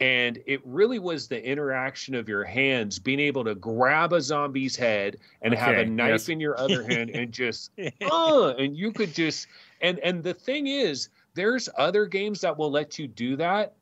and 0.00 0.40
it 0.46 0.60
really 0.64 0.98
was 0.98 1.28
the 1.28 1.44
interaction 1.44 2.16
of 2.16 2.28
your 2.28 2.42
hands 2.42 2.98
being 2.98 3.20
able 3.20 3.44
to 3.44 3.54
grab 3.54 4.12
a 4.12 4.20
zombie's 4.20 4.74
head 4.74 5.16
and 5.42 5.54
okay, 5.54 5.62
have 5.62 5.76
a 5.76 5.84
knife 5.84 6.10
yes. 6.10 6.28
in 6.28 6.40
your 6.40 6.58
other 6.58 6.82
hand 6.82 7.10
and 7.10 7.30
just 7.42 7.70
uh, 8.10 8.54
and 8.58 8.76
you 8.76 8.90
could 8.92 9.14
just 9.14 9.46
and 9.80 9.98
and 10.00 10.24
the 10.24 10.34
thing 10.34 10.66
is 10.66 11.10
there's 11.34 11.68
other 11.78 12.06
games 12.06 12.40
that 12.40 12.58
will 12.58 12.70
let 12.70 12.98
you 12.98 13.06
do 13.06 13.36
that 13.36 13.74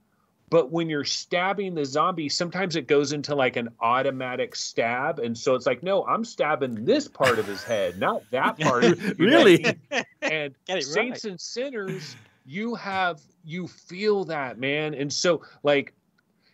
but 0.50 0.72
when 0.72 0.90
you're 0.90 1.04
stabbing 1.04 1.74
the 1.74 1.84
zombie 1.84 2.28
sometimes 2.28 2.76
it 2.76 2.86
goes 2.86 3.12
into 3.12 3.34
like 3.34 3.56
an 3.56 3.68
automatic 3.80 4.54
stab 4.54 5.20
and 5.20 5.38
so 5.38 5.54
it's 5.54 5.66
like 5.66 5.82
no 5.82 6.04
i'm 6.06 6.24
stabbing 6.24 6.84
this 6.84 7.08
part 7.08 7.38
of 7.38 7.46
his 7.46 7.62
head 7.62 7.98
not 7.98 8.22
that 8.30 8.58
part 8.58 8.84
really 9.18 9.64
and 10.20 10.54
saints 10.68 10.96
right. 10.96 11.24
and 11.24 11.40
sinners 11.40 12.16
you 12.44 12.74
have 12.74 13.20
you 13.44 13.68
feel 13.68 14.24
that 14.26 14.58
man. 14.58 14.94
And 14.94 15.12
so 15.12 15.42
like 15.62 15.94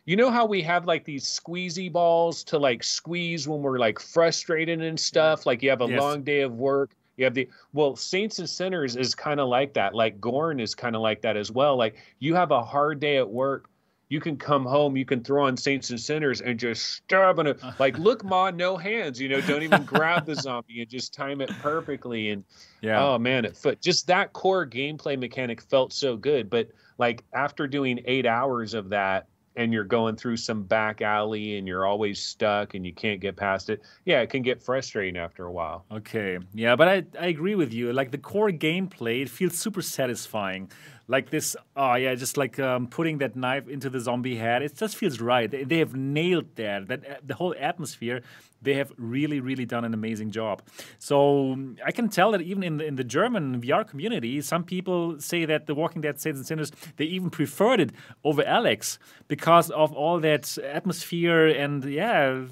you 0.06 0.16
know 0.16 0.30
how 0.30 0.46
we 0.46 0.62
have 0.62 0.86
like 0.86 1.04
these 1.04 1.24
squeezy 1.26 1.92
balls 1.92 2.44
to 2.44 2.58
like 2.58 2.84
squeeze 2.84 3.48
when 3.48 3.62
we're 3.62 3.78
like 3.78 3.98
frustrated 3.98 4.82
and 4.82 4.98
stuff? 4.98 5.46
Like 5.46 5.62
you 5.62 5.70
have 5.70 5.80
a 5.80 5.84
Yes. 5.84 5.96
long 5.96 6.22
day 6.22 6.42
of 6.42 6.54
work. 6.54 6.94
You 7.16 7.24
have 7.24 7.34
the 7.34 7.48
well 7.72 7.96
saints 7.96 8.38
and 8.38 8.48
sinners 8.48 8.96
is 8.96 9.14
kind 9.14 9.40
of 9.40 9.48
like 9.48 9.74
that. 9.74 9.94
Like 9.94 10.20
gorn 10.20 10.60
is 10.60 10.74
kind 10.74 10.94
of 10.96 11.02
like 11.02 11.22
that 11.22 11.36
as 11.36 11.50
well. 11.50 11.76
Like 11.76 11.96
you 12.20 12.34
have 12.34 12.50
a 12.52 12.62
hard 12.62 13.00
day 13.00 13.16
at 13.18 13.28
work 13.28 13.68
you 14.08 14.20
can 14.20 14.36
come 14.36 14.64
home 14.64 14.96
you 14.96 15.04
can 15.04 15.22
throw 15.22 15.46
on 15.46 15.56
saints 15.56 15.90
and 15.90 16.00
sinners 16.00 16.40
and 16.40 16.58
just 16.58 16.84
stab 16.94 17.38
on 17.38 17.46
it 17.46 17.60
like 17.78 17.98
look 17.98 18.24
ma 18.24 18.50
no 18.50 18.76
hands 18.76 19.20
you 19.20 19.28
know 19.28 19.40
don't 19.40 19.62
even 19.62 19.82
grab 19.84 20.24
the 20.26 20.34
zombie 20.40 20.80
and 20.80 20.88
just 20.88 21.12
time 21.12 21.40
it 21.40 21.50
perfectly 21.60 22.30
and 22.30 22.44
Yeah. 22.80 23.02
Oh 23.02 23.18
man, 23.18 23.44
it 23.44 23.56
foot 23.56 23.80
just 23.80 24.06
that 24.06 24.32
core 24.32 24.66
gameplay 24.66 25.18
mechanic 25.18 25.60
felt 25.60 25.92
so 25.92 26.16
good. 26.16 26.48
But 26.48 26.68
like 26.98 27.24
after 27.32 27.66
doing 27.66 28.00
eight 28.04 28.26
hours 28.26 28.74
of 28.74 28.88
that 28.90 29.26
and 29.56 29.72
you're 29.72 29.84
going 29.84 30.16
through 30.16 30.36
some 30.36 30.62
back 30.64 31.00
alley 31.00 31.56
and 31.56 31.66
you're 31.66 31.86
always 31.86 32.20
stuck 32.20 32.74
and 32.74 32.84
you 32.86 32.92
can't 32.92 33.20
get 33.20 33.36
past 33.36 33.70
it, 33.70 33.80
yeah, 34.04 34.20
it 34.20 34.28
can 34.30 34.42
get 34.42 34.62
frustrating 34.62 35.16
after 35.16 35.46
a 35.46 35.52
while. 35.52 35.84
Okay. 35.90 36.38
Yeah, 36.54 36.76
but 36.76 36.88
I, 36.88 37.04
I 37.18 37.26
agree 37.26 37.54
with 37.54 37.72
you. 37.72 37.92
Like 37.92 38.10
the 38.10 38.18
core 38.18 38.50
gameplay, 38.50 39.22
it 39.22 39.30
feels 39.30 39.58
super 39.58 39.82
satisfying. 39.82 40.70
Like 41.08 41.30
this, 41.30 41.54
oh 41.76 41.94
yeah, 41.94 42.14
just 42.16 42.36
like 42.36 42.58
um, 42.58 42.88
putting 42.88 43.18
that 43.18 43.36
knife 43.36 43.68
into 43.68 43.88
the 43.88 44.00
zombie 44.00 44.36
head. 44.36 44.62
It 44.62 44.76
just 44.76 44.96
feels 44.96 45.20
right. 45.20 45.48
They, 45.48 45.62
they 45.62 45.78
have 45.78 45.94
nailed 45.94 46.56
that. 46.56 46.88
That 46.88 47.06
uh, 47.08 47.14
the 47.24 47.34
whole 47.34 47.54
atmosphere. 47.58 48.22
They 48.62 48.74
have 48.74 48.90
really, 48.96 49.38
really 49.38 49.66
done 49.66 49.84
an 49.84 49.94
amazing 49.94 50.32
job. 50.32 50.62
So 50.98 51.52
um, 51.52 51.76
I 51.84 51.92
can 51.92 52.08
tell 52.08 52.32
that 52.32 52.40
even 52.40 52.64
in 52.64 52.78
the, 52.78 52.86
in 52.86 52.96
the 52.96 53.04
German 53.04 53.60
VR 53.60 53.86
community, 53.86 54.40
some 54.40 54.64
people 54.64 55.20
say 55.20 55.44
that 55.44 55.66
The 55.66 55.74
Walking 55.74 56.02
Dead: 56.02 56.20
Saints 56.20 56.38
and 56.38 56.46
Sinners 56.46 56.72
they 56.96 57.04
even 57.04 57.30
preferred 57.30 57.78
it 57.78 57.90
over 58.24 58.42
Alyx 58.42 58.98
because 59.28 59.70
of 59.70 59.92
all 59.92 60.18
that 60.20 60.58
atmosphere 60.58 61.46
and 61.46 61.84
yeah, 61.84 62.42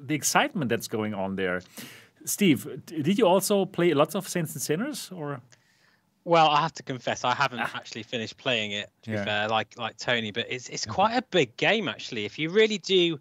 the 0.00 0.14
excitement 0.14 0.68
that's 0.68 0.86
going 0.86 1.14
on 1.14 1.34
there. 1.34 1.62
Steve, 2.24 2.82
did 2.86 3.18
you 3.18 3.26
also 3.26 3.66
play 3.66 3.92
lots 3.92 4.14
of 4.14 4.26
Saints 4.26 4.54
and 4.54 4.62
Sinners, 4.62 5.10
or 5.14 5.40
Well, 6.24 6.48
I 6.48 6.62
have 6.62 6.72
to 6.74 6.82
confess, 6.82 7.22
I 7.24 7.34
haven't 7.34 7.60
actually 7.60 8.02
finished 8.02 8.38
playing 8.38 8.72
it. 8.72 8.90
To 9.02 9.10
Yeah. 9.10 9.18
be 9.18 9.24
fair, 9.24 9.48
like 9.48 9.76
like 9.78 9.98
Tony, 9.98 10.30
but 10.30 10.46
it's 10.48 10.68
it's 10.70 10.86
quite 10.86 11.14
a 11.16 11.22
big 11.22 11.56
game 11.56 11.86
actually. 11.88 12.24
If 12.24 12.38
you 12.38 12.48
really 12.48 12.78
do, 12.78 13.20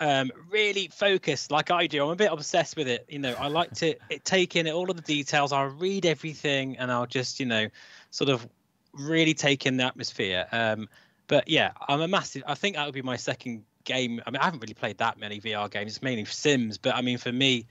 um, 0.00 0.32
really 0.50 0.88
focus 0.88 1.50
like 1.50 1.70
I 1.70 1.86
do, 1.86 2.02
I'm 2.04 2.10
a 2.10 2.16
bit 2.16 2.32
obsessed 2.32 2.76
with 2.76 2.88
it. 2.88 3.06
You 3.08 3.20
know, 3.20 3.34
I 3.38 3.46
like 3.46 3.72
to 3.74 3.94
it, 4.10 4.24
take 4.24 4.56
in 4.56 4.68
all 4.68 4.90
of 4.90 4.96
the 4.96 5.02
details. 5.02 5.52
I'll 5.52 5.66
read 5.68 6.04
everything, 6.04 6.76
and 6.78 6.90
I'll 6.90 7.06
just 7.06 7.38
you 7.38 7.46
know, 7.46 7.68
sort 8.10 8.28
of 8.30 8.46
really 8.92 9.34
take 9.34 9.64
in 9.64 9.76
the 9.76 9.84
atmosphere. 9.84 10.46
Um, 10.50 10.88
but 11.28 11.48
yeah, 11.48 11.72
I'm 11.88 12.00
a 12.00 12.08
massive. 12.08 12.42
I 12.46 12.54
think 12.54 12.74
that 12.74 12.84
would 12.86 12.94
be 12.94 13.02
my 13.02 13.16
second 13.16 13.64
game. 13.84 14.20
I 14.26 14.30
mean, 14.32 14.40
I 14.40 14.44
haven't 14.44 14.60
really 14.60 14.74
played 14.74 14.98
that 14.98 15.16
many 15.16 15.40
VR 15.40 15.70
games. 15.70 15.92
It's 15.92 16.02
mainly 16.02 16.24
Sims, 16.24 16.76
but 16.78 16.96
I 16.96 17.02
mean, 17.02 17.18
for 17.18 17.32
me. 17.32 17.66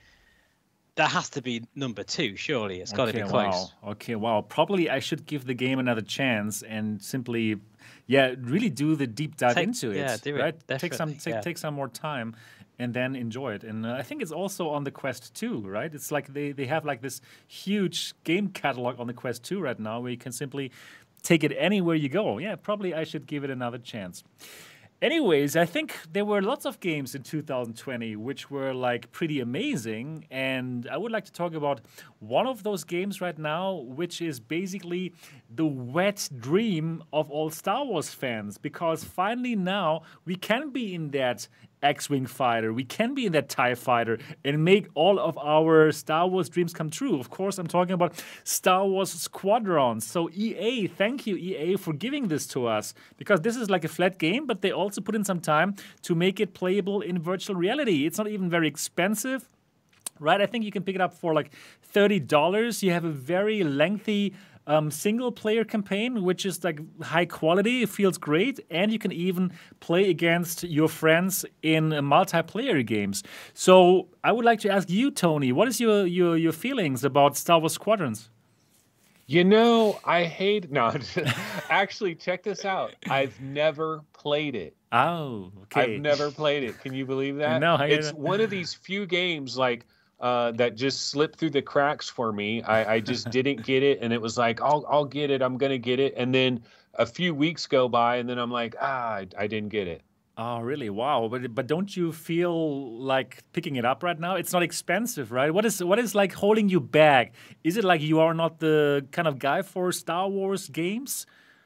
That 0.95 1.11
has 1.11 1.29
to 1.31 1.41
be 1.41 1.63
number 1.73 2.03
two, 2.03 2.35
surely. 2.35 2.81
It's 2.81 2.91
got 2.91 3.05
to 3.05 3.13
be 3.13 3.21
close. 3.21 3.31
Wow. 3.83 3.91
Okay, 3.91 4.15
wow. 4.15 4.41
Probably 4.41 4.89
I 4.89 4.99
should 4.99 5.25
give 5.25 5.45
the 5.45 5.53
game 5.53 5.79
another 5.79 6.01
chance 6.01 6.63
and 6.63 7.01
simply, 7.01 7.55
yeah, 8.07 8.35
really 8.39 8.69
do 8.69 8.95
the 8.95 9.07
deep 9.07 9.37
dive 9.37 9.55
Take- 9.55 9.67
into 9.67 9.91
it. 9.91 9.97
yeah, 9.97 10.17
do 10.21 10.35
it, 10.35 10.39
right? 10.39 10.79
Take 10.79 10.93
some, 10.93 11.15
take, 11.15 11.35
yeah. 11.35 11.41
take 11.41 11.57
some 11.57 11.73
more 11.75 11.87
time, 11.87 12.35
and 12.77 12.93
then 12.93 13.15
enjoy 13.15 13.53
it. 13.53 13.63
And 13.63 13.85
uh, 13.85 13.93
I 13.93 14.01
think 14.01 14.21
it's 14.21 14.33
also 14.33 14.69
on 14.69 14.83
the 14.83 14.91
Quest 14.91 15.33
2, 15.35 15.61
right? 15.61 15.93
It's 15.93 16.11
like 16.11 16.33
they 16.33 16.51
they 16.51 16.65
have 16.65 16.83
like 16.83 17.01
this 17.01 17.21
huge 17.47 18.13
game 18.23 18.49
catalog 18.49 18.99
on 18.99 19.07
the 19.07 19.13
Quest 19.13 19.43
2 19.43 19.61
right 19.61 19.79
now, 19.79 20.01
where 20.01 20.11
you 20.11 20.17
can 20.17 20.31
simply 20.33 20.71
take 21.21 21.43
it 21.43 21.53
anywhere 21.57 21.95
you 21.95 22.09
go. 22.09 22.37
Yeah, 22.37 22.55
probably 22.55 22.93
I 22.93 23.05
should 23.05 23.27
give 23.27 23.43
it 23.43 23.49
another 23.49 23.77
chance. 23.77 24.23
Anyways, 25.01 25.55
I 25.55 25.65
think 25.65 25.97
there 26.11 26.25
were 26.25 26.43
lots 26.43 26.63
of 26.63 26.80
games 26.80 27.15
in 27.15 27.23
2020 27.23 28.15
which 28.17 28.51
were 28.51 28.71
like 28.71 29.11
pretty 29.11 29.39
amazing. 29.39 30.27
And 30.30 30.88
I 30.91 30.97
would 30.97 31.11
like 31.11 31.25
to 31.25 31.31
talk 31.31 31.55
about 31.55 31.81
one 32.19 32.45
of 32.45 32.61
those 32.61 32.83
games 32.83 33.19
right 33.19 33.38
now, 33.39 33.73
which 33.73 34.21
is 34.21 34.39
basically 34.39 35.15
the 35.49 35.65
wet 35.65 36.30
dream 36.38 37.03
of 37.11 37.31
all 37.31 37.49
Star 37.49 37.83
Wars 37.83 38.13
fans. 38.13 38.59
Because 38.59 39.03
finally 39.03 39.55
now 39.55 40.03
we 40.23 40.35
can 40.35 40.69
be 40.69 40.93
in 40.93 41.09
that 41.11 41.47
X 41.82 42.10
Wing 42.10 42.26
fighter, 42.26 42.74
we 42.74 42.84
can 42.84 43.14
be 43.14 43.26
in 43.26 43.32
that 43.34 43.50
TIE 43.50 43.76
fighter 43.76 44.19
and 44.43 44.64
make 44.64 44.88
all 44.93 45.19
of 45.19 45.38
our 45.38 45.92
Star 45.92 46.27
Wars 46.27 46.50
dreams 46.50 46.74
come 46.74 46.90
true. 46.90 47.19
Of 47.19 47.30
course, 47.30 47.58
I'm 47.58 47.68
talking 47.68 47.93
about 47.93 48.24
Star 48.43 48.85
Wars 48.85 49.11
Squadrons. 49.11 50.06
So, 50.06 50.30
EA, 50.32 50.88
thank 50.88 51.26
you, 51.27 51.35
EA, 51.35 51.77
for 51.77 51.93
giving 51.93 52.27
this 52.27 52.48
to 52.48 52.68
us 52.68 52.93
because 53.18 53.42
this 53.42 53.56
is 53.56 53.69
like 53.69 53.84
a 53.84 53.90
flat 53.90 54.18
game, 54.18 54.45
but 54.45 54.61
they 54.61 54.72
also 54.72 55.01
put 55.01 55.16
in 55.16 55.24
some 55.24 55.40
time 55.40 55.76
to 56.03 56.16
make 56.16 56.40
it 56.40 56.53
playable 56.53 57.01
in 57.01 57.19
virtual 57.19 57.56
reality. 57.56 58.06
It's 58.06 58.18
not 58.18 58.27
even 58.27 58.50
very 58.50 58.68
expensive 58.68 59.50
right? 60.22 60.40
I 60.40 60.45
think 60.45 60.64
you 60.64 60.72
can 60.72 60.84
pick 60.84 60.95
it 60.95 61.01
up 61.01 61.14
for 61.14 61.34
like 61.34 61.51
thirty 61.82 62.19
dollars. 62.19 62.84
You 62.84 62.92
have 62.92 63.03
a 63.03 63.10
very 63.10 63.64
lengthy 63.64 64.34
um, 64.67 64.91
single 64.91 65.31
player 65.31 65.64
campaign, 65.64 66.23
which 66.23 66.45
is 66.45 66.64
like 66.64 66.80
high 67.01 67.25
quality. 67.25 67.83
It 67.83 67.90
feels 67.90 68.17
great, 68.17 68.59
and 68.69 68.91
you 68.91 68.99
can 68.99 69.11
even 69.11 69.51
play 69.80 70.09
against 70.09 70.64
your 70.64 70.88
friends 70.88 71.45
in 71.64 71.93
uh, 71.93 72.01
multiplayer 72.01 72.85
games. 72.85 73.23
So 73.53 74.07
I 74.23 74.31
would 74.31 74.45
like 74.45 74.59
to 74.61 74.69
ask 74.69 74.90
you, 74.90 75.11
Tony, 75.11 75.51
what 75.51 75.67
is 75.67 75.80
your 75.80 76.06
your, 76.06 76.38
your 76.38 76.51
feelings 76.53 77.03
about 77.03 77.38
Star 77.38 77.59
Wars 77.59 77.73
Squadrons? 77.73 78.30
You 79.27 79.45
know, 79.45 79.98
I 80.03 80.25
hate 80.25 80.72
no. 80.72 80.93
actually, 81.69 82.15
check 82.15 82.43
this 82.43 82.65
out. 82.65 82.91
I've 83.09 83.40
never 83.40 84.01
played 84.14 84.56
it. 84.56 84.75
Oh, 84.91 85.53
okay. 85.64 85.95
I've 85.95 86.01
never 86.01 86.31
played 86.31 86.64
it. 86.64 86.80
Can 86.81 86.93
you 86.93 87.06
believe 87.06 87.38
that? 87.38 87.61
No, 87.61 87.75
I- 87.75 87.85
it's 87.88 88.11
one 88.11 88.41
of 88.41 88.49
these 88.49 88.73
few 88.73 89.06
games 89.06 89.57
like 89.57 89.85
uh, 90.22 90.51
that 90.51 90.75
just 90.75 91.08
slipped 91.08 91.40
through 91.40 91.50
the 91.50 91.61
cracks 91.61 92.08
for 92.08 92.32
me. 92.32 92.61
I, 92.64 92.95
I 92.95 93.00
just 93.00 93.30
didn't 93.38 93.64
get 93.64 93.83
it, 93.83 94.00
and 94.01 94.14
it 94.14 94.22
was 94.22 94.38
like, 94.38 94.61
I'll 94.61 94.85
I'll 94.88 95.06
get 95.06 95.32
it. 95.32 95.41
I'm 95.41 95.58
gonna 95.58 95.77
get 95.77 96.00
it, 96.00 96.14
and 96.16 96.33
then 96.33 96.64
a 96.95 97.06
few 97.06 97.33
weeks 97.33 97.67
go 97.67 97.90
by, 97.90 98.17
and 98.17 98.30
then 98.30 98.38
I'm 98.38 98.51
like, 98.51 98.75
ah, 98.80 99.16
I, 99.16 99.27
I 99.38 99.48
didn't 99.48 99.69
get 99.69 99.88
it. 99.88 100.01
Oh, 100.38 100.59
really? 100.61 100.90
Wow. 100.90 101.27
But 101.30 101.53
but 101.53 101.67
don't 101.67 101.95
you 101.95 102.11
feel 102.11 103.00
like 103.00 103.43
picking 103.51 103.75
it 103.75 103.85
up 103.85 104.01
right 104.01 104.19
now? 104.19 104.35
It's 104.35 104.53
not 104.53 104.64
expensive, 104.64 105.32
right? 105.32 105.53
What 105.53 105.66
is 105.66 105.83
what 105.83 106.00
is 106.00 106.16
like 106.16 106.33
holding 106.33 106.69
you 106.69 106.80
back? 106.80 107.33
Is 107.64 107.77
it 107.77 107.83
like 107.83 108.01
you 108.01 108.19
are 108.19 108.33
not 108.33 108.59
the 108.59 109.06
kind 109.11 109.27
of 109.27 109.40
guy 109.40 109.61
for 109.61 109.91
Star 109.91 110.30
Wars 110.30 110.69
games? 110.69 111.25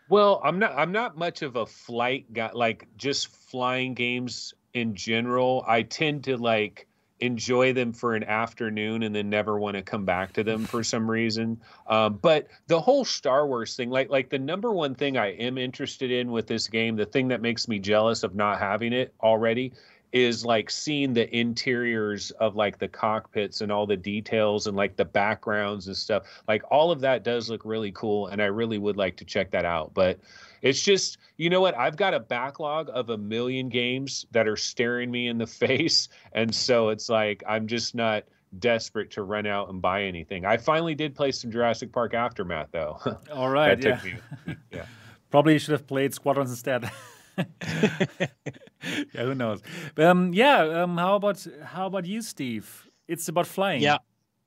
Well, 0.09 0.41
I'm 0.43 0.59
not. 0.59 0.73
I'm 0.77 0.91
not 0.91 1.17
much 1.17 1.41
of 1.41 1.55
a 1.55 1.65
flight 1.65 2.31
guy. 2.33 2.51
Like 2.53 2.87
just 2.97 3.27
flying 3.27 3.93
games 3.93 4.53
in 4.73 4.93
general, 4.95 5.63
I 5.67 5.83
tend 5.83 6.25
to 6.25 6.37
like 6.37 6.87
enjoy 7.19 7.73
them 7.73 7.93
for 7.93 8.15
an 8.15 8.23
afternoon 8.23 9.03
and 9.03 9.15
then 9.15 9.29
never 9.29 9.57
want 9.57 9.75
to 9.75 9.81
come 9.81 10.03
back 10.05 10.33
to 10.33 10.43
them 10.43 10.65
for 10.65 10.83
some 10.83 11.09
reason. 11.09 11.59
Um, 11.87 12.19
but 12.21 12.47
the 12.67 12.79
whole 12.79 13.05
Star 13.05 13.47
Wars 13.47 13.75
thing, 13.75 13.89
like 13.89 14.09
like 14.09 14.29
the 14.29 14.39
number 14.39 14.71
one 14.71 14.95
thing 14.95 15.17
I 15.17 15.27
am 15.33 15.57
interested 15.57 16.11
in 16.11 16.31
with 16.31 16.47
this 16.47 16.67
game, 16.67 16.95
the 16.95 17.05
thing 17.05 17.29
that 17.29 17.41
makes 17.41 17.67
me 17.67 17.79
jealous 17.79 18.23
of 18.23 18.35
not 18.35 18.59
having 18.59 18.93
it 18.93 19.13
already, 19.21 19.71
is 20.11 20.45
like 20.45 20.69
seeing 20.69 21.13
the 21.13 21.33
interiors 21.35 22.31
of 22.31 22.55
like 22.55 22.77
the 22.79 22.87
cockpits 22.87 23.61
and 23.61 23.71
all 23.71 23.85
the 23.85 23.97
details 23.97 24.67
and 24.67 24.77
like 24.77 24.95
the 24.95 25.05
backgrounds 25.05 25.87
and 25.87 25.97
stuff. 25.97 26.23
Like 26.47 26.63
all 26.71 26.91
of 26.91 27.01
that 27.01 27.23
does 27.23 27.49
look 27.49 27.65
really 27.65 27.91
cool, 27.91 28.27
and 28.27 28.41
I 28.41 28.45
really 28.45 28.77
would 28.77 28.97
like 28.97 29.17
to 29.17 29.25
check 29.25 29.51
that 29.51 29.65
out. 29.65 29.93
But 29.93 30.19
it's 30.61 30.81
just, 30.81 31.17
you 31.37 31.49
know 31.49 31.61
what? 31.61 31.77
I've 31.77 31.97
got 31.97 32.13
a 32.13 32.19
backlog 32.19 32.89
of 32.93 33.09
a 33.09 33.17
million 33.17 33.69
games 33.69 34.25
that 34.31 34.47
are 34.47 34.55
staring 34.55 35.11
me 35.11 35.27
in 35.27 35.37
the 35.37 35.47
face, 35.65 36.09
and 36.33 36.53
so 36.53 36.89
it's 36.89 37.09
like 37.09 37.43
I'm 37.47 37.67
just 37.67 37.95
not 37.95 38.23
desperate 38.59 39.11
to 39.11 39.23
run 39.23 39.45
out 39.45 39.69
and 39.69 39.81
buy 39.81 40.03
anything. 40.03 40.45
I 40.45 40.57
finally 40.57 40.95
did 40.95 41.15
play 41.15 41.31
some 41.31 41.51
Jurassic 41.51 41.91
Park 41.91 42.13
Aftermath 42.13 42.69
though. 42.71 42.99
All 43.33 43.49
right. 43.49 43.81
yeah. 43.83 43.99
me. 44.03 44.55
Yeah. 44.71 44.85
Probably 45.31 45.53
you 45.53 45.59
should 45.59 45.73
have 45.73 45.87
played 45.87 46.13
Squadrons 46.13 46.49
instead. 46.49 46.89
yeah, 48.19 49.23
who 49.23 49.35
knows? 49.35 49.61
But, 49.95 50.05
um, 50.05 50.33
yeah. 50.33 50.83
Um, 50.83 50.97
how 50.97 51.15
about 51.15 51.45
how 51.63 51.87
about 51.87 52.05
you, 52.05 52.21
Steve? 52.21 52.89
It's 53.07 53.27
about 53.27 53.47
flying. 53.47 53.81
Yeah, 53.81 53.97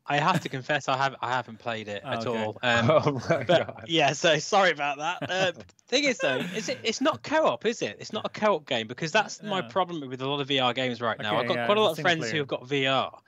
I 0.06 0.18
have 0.18 0.40
to 0.40 0.48
confess, 0.48 0.88
I 0.88 0.96
have 0.96 1.14
I 1.20 1.30
haven't 1.30 1.58
played 1.58 1.88
it 1.88 2.02
Oh, 2.04 2.08
at 2.10 2.26
okay. 2.26 2.44
all. 2.44 2.58
Um, 2.62 2.90
oh 2.90 3.22
my 3.28 3.44
but 3.44 3.66
god. 3.66 3.84
yeah, 3.88 4.12
so 4.12 4.38
sorry 4.38 4.70
about 4.72 4.98
that. 4.98 5.30
Uh, 5.30 5.52
thing 5.88 6.04
is, 6.04 6.18
though, 6.18 6.38
is 6.56 6.68
it? 6.68 6.78
It's 6.82 7.00
not 7.00 7.22
co-op, 7.22 7.66
is 7.66 7.82
it? 7.82 7.96
It's 8.00 8.12
not 8.12 8.24
a 8.26 8.28
co-op 8.30 8.66
game 8.66 8.86
because 8.86 9.12
that's 9.12 9.42
my 9.42 9.60
problem 9.62 10.08
with 10.08 10.20
a 10.22 10.28
lot 10.28 10.40
of 10.40 10.48
VR 10.48 10.74
games 10.74 11.00
right 11.00 11.18
now. 11.18 11.32
Okay, 11.34 11.40
I've 11.42 11.48
got 11.48 11.56
yeah, 11.56 11.66
quite 11.66 11.78
a 11.78 11.80
lot 11.80 11.92
of 11.92 11.98
friends 11.98 12.20
player. 12.20 12.32
who 12.32 12.38
have 12.38 12.48
got 12.48 12.62
VR, 12.64 13.18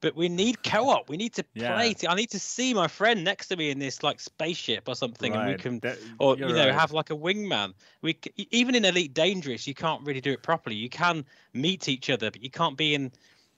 but 0.00 0.14
we 0.14 0.28
need 0.28 0.62
co-op. 0.62 1.08
We 1.08 1.16
need 1.16 1.34
to 1.34 1.44
Yeah. 1.54 1.74
play. 1.74 1.94
To, 1.94 2.10
I 2.10 2.14
need 2.14 2.30
to 2.30 2.38
see 2.38 2.72
my 2.74 2.86
friend 2.88 3.24
next 3.24 3.48
to 3.48 3.56
me 3.56 3.70
in 3.70 3.78
this 3.78 4.02
like 4.02 4.20
spaceship 4.20 4.88
or 4.88 4.94
something, 4.94 5.34
and 5.34 5.48
we 5.48 5.56
can. 5.56 5.80
That- 5.80 5.98
Or 6.18 6.36
you're 6.36 6.48
know, 6.50 6.66
right. 6.66 6.74
have 6.74 6.92
like 6.92 7.10
a 7.10 7.16
wingman. 7.16 7.74
We 8.02 8.16
even 8.50 8.74
in 8.74 8.84
Elite 8.84 9.12
Dangerous, 9.14 9.66
you 9.66 9.74
can't 9.74 10.04
really 10.06 10.20
do 10.20 10.30
it 10.32 10.42
properly. 10.42 10.76
You 10.76 10.88
can 10.88 11.24
meet 11.52 11.88
each 11.88 12.10
other, 12.10 12.30
but 12.30 12.42
you 12.42 12.50
can't 12.50 12.76
be 12.76 12.94
in 12.94 13.10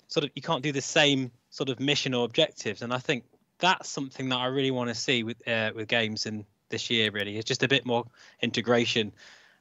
sort 0.08 0.24
of. 0.24 0.30
You 0.34 0.42
can't 0.42 0.62
do 0.62 0.72
the 0.72 0.80
same 0.80 1.30
sort 1.50 1.68
of 1.68 1.78
mission 1.80 2.14
or 2.14 2.24
objectives. 2.24 2.82
And 2.82 2.92
I 2.92 2.98
think 2.98 3.24
that's 3.58 3.88
something 3.90 4.28
that 4.30 4.36
I 4.36 4.46
really 4.46 4.70
want 4.70 4.88
to 4.88 4.94
see 4.94 5.22
with 5.22 5.46
uh, 5.46 5.72
with 5.74 5.88
games 5.88 6.24
in 6.26 6.46
this 6.70 6.88
year. 6.90 7.10
Really, 7.10 7.36
it's 7.36 7.48
just 7.48 7.62
a 7.62 7.68
bit 7.68 7.84
more 7.84 8.04
integration 8.40 9.12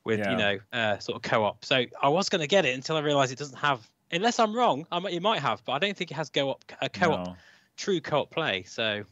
with 0.05 0.19
Yeah. 0.19 0.31
you 0.31 0.37
know 0.37 0.59
uh, 0.71 0.99
sort 0.99 1.17
of 1.17 1.21
co-op. 1.23 1.65
So 1.65 1.83
I 2.01 2.07
was 2.07 2.29
going 2.29 2.41
to 2.41 2.47
get 2.47 2.65
it 2.65 2.73
until 2.73 2.95
I 2.95 3.01
realised 3.01 3.31
it 3.33 3.37
doesn't 3.37 3.57
have. 3.57 3.85
Unless 4.11 4.39
I'm 4.39 4.55
wrong, 4.55 4.85
I 4.91 4.99
might, 4.99 5.13
it 5.13 5.21
might 5.21 5.39
have, 5.39 5.63
but 5.65 5.73
I 5.73 5.79
don't 5.79 5.95
think 5.95 6.11
it 6.11 6.15
has 6.15 6.29
go-op 6.29 6.63
a 6.81 6.89
co-op 6.89 7.27
No. 7.27 7.35
true 7.77 8.01
co-op 8.01 8.29
play. 8.31 8.63
So 8.63 9.03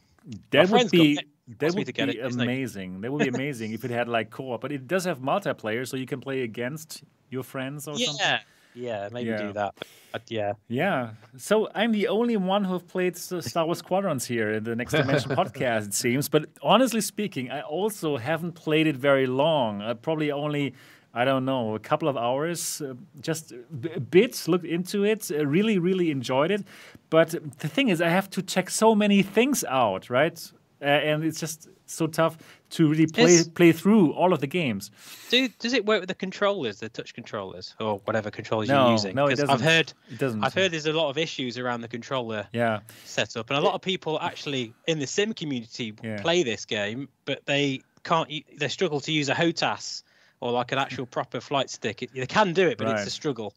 That 0.50 0.68
would 0.70 0.82
got 0.82 0.90
be 0.90 1.12
it. 1.18 1.58
that 1.60 1.74
would 1.74 1.86
be 1.94 2.02
it? 2.18 2.32
amazing. 2.34 3.00
That 3.00 3.12
would 3.12 3.22
be 3.22 3.28
amazing 3.28 3.72
if 3.72 3.84
it 3.84 3.90
had 3.90 4.08
like 4.08 4.30
co-op, 4.30 4.60
but 4.60 4.72
it 4.72 4.86
does 4.88 5.04
have 5.04 5.20
multiplayer, 5.20 5.86
so 5.86 5.96
you 5.96 6.06
can 6.06 6.20
play 6.20 6.42
against 6.42 7.04
your 7.30 7.42
friends 7.44 7.86
or 7.86 7.96
something. 7.96 8.16
yeah, 8.18 8.40
yeah, 8.74 9.08
maybe 9.12 9.30
Yeah. 9.30 9.36
do 9.46 9.52
that. 9.52 9.74
But, 10.12 10.22
uh, 10.22 10.24
yeah, 10.28 10.52
Yeah. 10.68 11.10
So 11.36 11.68
I'm 11.74 11.92
the 11.92 12.08
only 12.08 12.36
one 12.36 12.64
who 12.64 12.72
have 12.72 12.88
played 12.88 13.16
Star 13.16 13.66
Wars 13.66 13.78
Squadrons 13.78 14.26
here 14.26 14.52
in 14.52 14.64
the 14.64 14.74
Next 14.74 14.92
Dimension 14.92 15.30
podcast, 15.36 15.86
it 15.88 15.94
seems. 15.94 16.28
But 16.28 16.46
honestly 16.62 17.00
speaking, 17.02 17.50
I 17.50 17.60
also 17.60 18.16
haven't 18.16 18.52
played 18.52 18.86
it 18.86 18.96
very 18.96 19.26
long. 19.26 19.82
I 19.82 19.92
probably 19.94 20.32
only, 20.32 20.74
I 21.14 21.24
don't 21.24 21.44
know, 21.44 21.74
a 21.74 21.78
couple 21.78 22.08
of 22.08 22.16
hours, 22.16 22.80
uh, 22.82 22.94
just 23.20 23.52
a 23.52 24.00
bit, 24.00 24.46
looked 24.46 24.66
into 24.66 25.04
it, 25.04 25.30
uh, 25.30 25.46
really, 25.46 25.78
really 25.78 26.10
enjoyed 26.10 26.50
it. 26.50 26.64
But 27.10 27.30
the 27.58 27.68
thing 27.68 27.88
is, 27.88 28.00
I 28.02 28.08
have 28.10 28.28
to 28.30 28.42
check 28.42 28.70
so 28.70 28.94
many 28.94 29.22
things 29.22 29.64
out, 29.64 30.10
right? 30.10 30.38
Uh, 30.80 30.84
and 30.84 31.24
it's 31.24 31.40
just 31.40 31.68
so 31.86 32.06
tough 32.06 32.36
to 32.70 32.86
really 32.88 33.06
play 33.06 33.24
Is- 33.34 33.48
play 33.48 33.72
through 33.72 34.12
all 34.12 34.32
of 34.34 34.40
the 34.40 34.46
games. 34.46 34.90
do 35.30 35.48
does 35.58 35.72
it 35.72 35.86
work 35.86 36.00
with 36.00 36.08
the 36.08 36.14
controllers, 36.14 36.78
the 36.80 36.88
touch 36.90 37.14
controllers, 37.14 37.74
or 37.80 37.98
whatever 38.04 38.30
controllers 38.30 38.68
No, 38.68 38.82
you're 38.84 38.92
using? 38.92 39.14
no, 39.16 39.26
it 39.26 39.30
doesn't. 39.36 39.50
I've 39.50 39.62
heard, 39.62 39.92
It 40.10 40.18
doesn't. 40.18 40.44
I've 40.44 40.52
heard 40.52 40.70
there's 40.72 40.84
a 40.86 40.92
lot 40.92 41.08
of 41.08 41.16
issues 41.16 41.56
around 41.56 41.80
the 41.80 41.88
controller 41.88 42.46
Yeah. 42.52 42.80
setup, 43.06 43.48
and 43.48 43.58
a 43.58 43.62
lot 43.62 43.74
of 43.74 43.80
people 43.80 44.20
actually 44.20 44.74
in 44.86 44.98
the 44.98 45.06
sim 45.06 45.32
community 45.32 45.94
Yeah. 46.04 46.20
play 46.20 46.42
this 46.42 46.66
game, 46.66 47.08
but 47.24 47.44
they 47.46 47.80
can't. 48.04 48.30
They 48.58 48.68
struggle 48.68 49.00
to 49.00 49.10
use 49.10 49.30
a 49.30 49.34
HOTAS 49.34 50.02
or 50.40 50.52
like 50.52 50.72
an 50.72 50.78
actual 50.78 51.06
proper 51.06 51.40
flight 51.40 51.70
stick. 51.70 52.02
It, 52.02 52.10
they 52.14 52.26
can 52.26 52.52
do 52.52 52.68
it, 52.68 52.78
but 52.78 52.86
Right. 52.86 52.98
it's 52.98 53.06
a 53.06 53.10
struggle. 53.10 53.54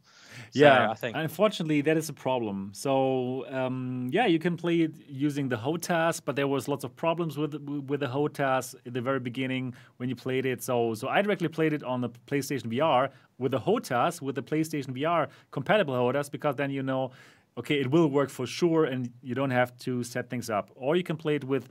So 0.51 0.59
yeah, 0.59 0.89
I 0.89 0.93
think 0.95 1.15
unfortunately 1.15 1.81
that 1.81 1.97
is 1.97 2.09
a 2.09 2.13
problem. 2.13 2.71
So 2.73 3.45
um, 3.49 4.09
yeah, 4.11 4.25
you 4.27 4.39
can 4.39 4.55
play 4.57 4.81
it 4.81 4.93
using 5.07 5.49
the 5.49 5.57
HOTAS, 5.57 6.21
but 6.23 6.35
there 6.35 6.47
was 6.47 6.67
lots 6.67 6.83
of 6.83 6.95
problems 6.95 7.37
with 7.37 7.53
with 7.89 7.99
the 7.99 8.07
HOTAS 8.07 8.75
at 8.85 8.93
the 8.93 9.01
very 9.01 9.19
beginning 9.19 9.73
when 9.97 10.09
you 10.09 10.15
played 10.15 10.45
it. 10.45 10.63
So 10.63 10.93
so 10.93 11.07
I 11.09 11.21
directly 11.21 11.49
played 11.49 11.73
it 11.73 11.83
on 11.83 12.01
the 12.01 12.09
PlayStation 12.27 12.67
VR 12.73 13.09
with 13.37 13.51
the 13.51 13.59
HOTAS, 13.59 14.21
with 14.21 14.35
the 14.35 14.43
PlayStation 14.43 14.91
VR 14.97 15.27
compatible 15.51 15.93
HOTAS, 15.95 16.29
because 16.31 16.55
then 16.55 16.71
you 16.71 16.83
know. 16.83 17.11
Okay, 17.57 17.81
it 17.81 17.91
will 17.91 18.07
work 18.07 18.29
for 18.29 18.47
sure, 18.47 18.85
and 18.85 19.11
you 19.21 19.35
don't 19.35 19.51
have 19.51 19.77
to 19.79 20.03
set 20.05 20.29
things 20.29 20.49
up. 20.49 20.71
Or 20.73 20.95
you 20.95 21.03
can 21.03 21.17
play 21.17 21.35
it 21.35 21.43
with 21.43 21.67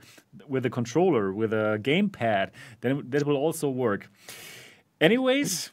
with 0.47 0.63
a 0.67 0.69
controller, 0.69 1.33
with 1.33 1.53
a 1.53 1.79
gamepad. 1.81 2.51
Then 2.81 3.03
that 3.09 3.25
will 3.25 3.35
also 3.35 3.67
work. 3.67 4.07
Anyways, 5.01 5.71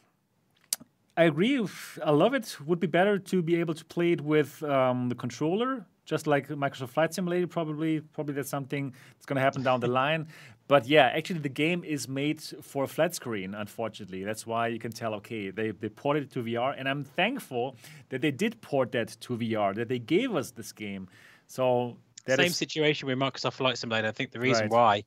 I 1.16 1.24
agree. 1.24 1.64
I 2.04 2.10
love 2.10 2.34
it. 2.34 2.56
Would 2.66 2.80
be 2.80 2.86
better 2.86 3.18
to 3.18 3.42
be 3.42 3.56
able 3.56 3.74
to 3.74 3.84
play 3.84 4.12
it 4.12 4.20
with 4.22 4.62
um, 4.62 5.08
the 5.10 5.14
controller, 5.14 5.86
just 6.04 6.26
like 6.26 6.48
Microsoft 6.48 6.88
Flight 6.90 7.12
Simulator. 7.14 7.46
Probably, 7.46 8.00
probably 8.00 8.34
that's 8.34 8.48
something 8.48 8.92
that's 9.14 9.26
going 9.26 9.36
to 9.36 9.42
happen 9.42 9.62
down 9.62 9.80
the 9.80 9.86
line. 10.02 10.28
But 10.66 10.86
yeah, 10.86 11.06
actually, 11.14 11.40
the 11.40 11.48
game 11.50 11.84
is 11.84 12.08
made 12.08 12.42
for 12.62 12.84
a 12.84 12.86
flat 12.86 13.14
screen. 13.14 13.54
Unfortunately, 13.54 14.24
that's 14.24 14.46
why 14.46 14.68
you 14.68 14.78
can 14.78 14.92
tell. 14.92 15.14
Okay, 15.14 15.50
they 15.50 15.70
they 15.72 15.88
ported 15.90 16.24
it 16.24 16.30
to 16.32 16.42
VR, 16.42 16.74
and 16.78 16.88
I'm 16.88 17.04
thankful 17.04 17.76
that 18.08 18.20
they 18.22 18.30
did 18.30 18.60
port 18.62 18.92
that 18.92 19.08
to 19.20 19.36
VR. 19.36 19.74
That 19.74 19.88
they 19.88 19.98
gave 19.98 20.34
us 20.34 20.50
this 20.52 20.72
game. 20.72 21.08
So 21.46 21.96
same 22.26 22.40
is- 22.46 22.56
situation 22.56 23.08
with 23.08 23.18
Microsoft 23.18 23.54
Flight 23.54 23.76
Simulator. 23.78 24.08
I 24.08 24.12
think 24.12 24.30
the 24.32 24.40
reason 24.40 24.64
Right. 24.64 24.72
why 24.72 25.04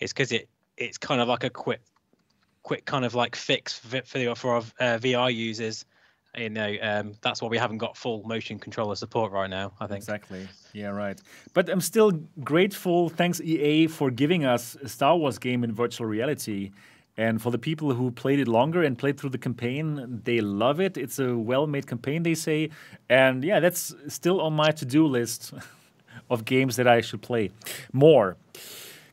is 0.00 0.12
because 0.12 0.30
it 0.32 0.48
it's 0.76 0.98
kind 0.98 1.20
of 1.20 1.28
like 1.28 1.44
a 1.44 1.50
quick, 1.50 1.80
quick 2.64 2.84
kind 2.84 3.04
of 3.04 3.14
like 3.14 3.36
fix 3.36 3.78
for 3.78 4.00
for, 4.02 4.18
the- 4.18 4.34
for 4.34 4.54
our 4.54 4.62
uh, 4.80 4.98
VR 4.98 5.32
users. 5.32 5.84
You 6.36 6.50
know, 6.50 6.74
um, 6.82 7.12
that's 7.22 7.40
why 7.40 7.46
we 7.48 7.58
haven't 7.58 7.78
got 7.78 7.96
full 7.96 8.24
motion 8.26 8.58
controller 8.58 8.96
support 8.96 9.30
right 9.30 9.48
now. 9.48 9.72
I 9.78 9.86
think. 9.86 9.98
Exactly. 9.98 10.48
Yeah, 10.72 10.88
right. 10.88 11.16
But 11.52 11.68
I'm 11.68 11.80
still 11.80 12.10
grateful. 12.42 13.08
Thanks 13.08 13.40
EA 13.40 13.86
for 13.86 14.10
giving 14.10 14.44
us 14.44 14.76
a 14.82 14.88
Star 14.88 15.16
Wars 15.16 15.38
game 15.38 15.62
in 15.62 15.72
virtual 15.72 16.08
reality. 16.08 16.72
And 17.16 17.40
for 17.40 17.52
the 17.52 17.58
people 17.58 17.94
who 17.94 18.10
played 18.10 18.40
it 18.40 18.48
longer 18.48 18.82
and 18.82 18.98
played 18.98 19.16
through 19.20 19.30
the 19.30 19.38
campaign, 19.38 20.20
they 20.24 20.40
love 20.40 20.80
it. 20.80 20.96
It's 20.96 21.20
a 21.20 21.36
well-made 21.38 21.86
campaign, 21.86 22.24
they 22.24 22.34
say. 22.34 22.70
And 23.08 23.44
yeah, 23.44 23.60
that's 23.60 23.94
still 24.08 24.40
on 24.40 24.54
my 24.54 24.72
to-do 24.72 25.06
list 25.06 25.54
of 26.30 26.44
games 26.44 26.74
that 26.74 26.88
I 26.88 27.00
should 27.02 27.22
play 27.22 27.52
more. 27.92 28.36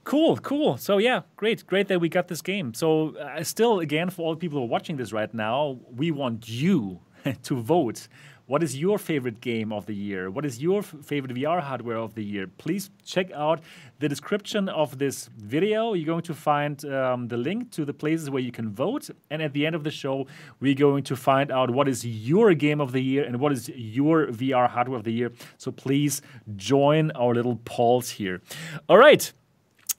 Cool, 0.04 0.38
cool. 0.38 0.78
So 0.78 0.98
yeah, 0.98 1.22
great, 1.36 1.66
great 1.68 1.88
that 1.90 2.00
we 2.00 2.10
got 2.10 2.28
this 2.28 2.42
game. 2.42 2.74
So 2.74 3.16
uh, 3.18 3.44
still, 3.44 3.80
again, 3.80 4.10
for 4.10 4.26
all 4.26 4.36
people 4.36 4.58
who 4.60 4.66
are 4.66 4.68
watching 4.68 4.98
this 4.98 5.14
right 5.14 5.32
now, 5.34 5.78
we 5.96 6.10
want 6.12 6.50
you 6.50 7.02
to 7.44 7.62
vote. 7.62 8.08
What 8.48 8.64
is 8.64 8.78
your 8.78 8.98
favorite 8.98 9.40
game 9.40 9.72
of 9.72 9.86
the 9.86 9.96
year? 9.96 10.30
What 10.30 10.44
is 10.44 10.62
your 10.62 10.82
favorite 10.82 11.34
VR 11.34 11.62
hardware 11.62 11.96
of 11.96 12.16
the 12.16 12.24
year? 12.24 12.48
Please 12.58 12.90
check 13.06 13.32
out 13.32 13.62
the 14.00 14.10
description 14.10 14.68
of 14.68 14.98
this 14.98 15.30
video. 15.38 15.94
You're 15.94 16.08
going 16.08 16.24
to 16.24 16.34
find 16.34 16.84
um, 16.84 17.30
the 17.30 17.38
link 17.38 17.72
to 17.72 17.86
the 17.86 17.94
places 17.94 18.30
where 18.30 18.42
you 18.42 18.52
can 18.52 18.70
vote. 18.74 19.10
And 19.30 19.42
at 19.42 19.54
the 19.54 19.66
end 19.66 19.76
of 19.76 19.86
the 19.86 19.92
show, 19.92 20.28
we're 20.60 20.76
going 20.76 21.04
to 21.04 21.16
find 21.16 21.50
out 21.50 21.70
what 21.70 21.88
is 21.88 22.06
your 22.06 22.54
game 22.54 22.82
of 22.82 22.92
the 22.92 23.02
year 23.02 23.24
and 23.24 23.40
what 23.40 23.54
is 23.54 23.70
your 23.70 24.28
VR 24.28 24.68
hardware 24.68 24.98
of 24.98 25.06
the 25.06 25.14
year. 25.14 25.32
So 25.58 25.72
please 25.72 26.22
join 26.58 27.12
our 27.12 27.34
little 27.34 27.58
polls 27.64 28.10
here. 28.10 28.42
All 28.90 28.98
right. 28.98 29.32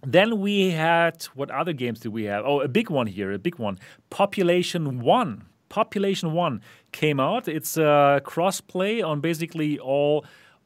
Then 0.05 0.40
we 0.40 0.70
had 0.70 1.24
what 1.34 1.50
other 1.50 1.72
games 1.72 2.00
did 2.00 2.12
we 2.12 2.24
have? 2.24 2.44
Oh, 2.44 2.60
a 2.60 2.68
big 2.68 2.90
one 2.90 3.06
here, 3.06 3.32
a 3.32 3.39
big 3.39 3.58
one. 3.58 3.78
Population 4.10 5.00
One. 5.00 5.44
Population 5.68 6.32
One 6.32 6.60
came 6.90 7.20
out. 7.20 7.48
It's 7.48 7.76
a 7.76 8.20
cross-play 8.24 9.00
on 9.00 9.20
basically 9.20 9.78
all 9.78 10.24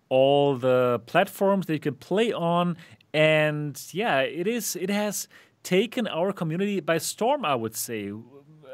all 0.09 0.57
the 0.57 1.01
platforms 1.07 1.67
that 1.67 1.75
you 1.75 1.81
can 1.81 1.95
play 1.95 2.33
on, 2.33 2.77
and 3.13 3.81
yeah, 3.93 4.21
it 4.21 4.47
is. 4.47 4.77
It 4.77 4.89
has 4.91 5.29
taken 5.63 6.07
our 6.07 6.33
community 6.33 6.81
by 6.81 6.99
storm. 6.99 7.45
I 7.45 7.55
would 7.55 7.77
say. 7.77 8.13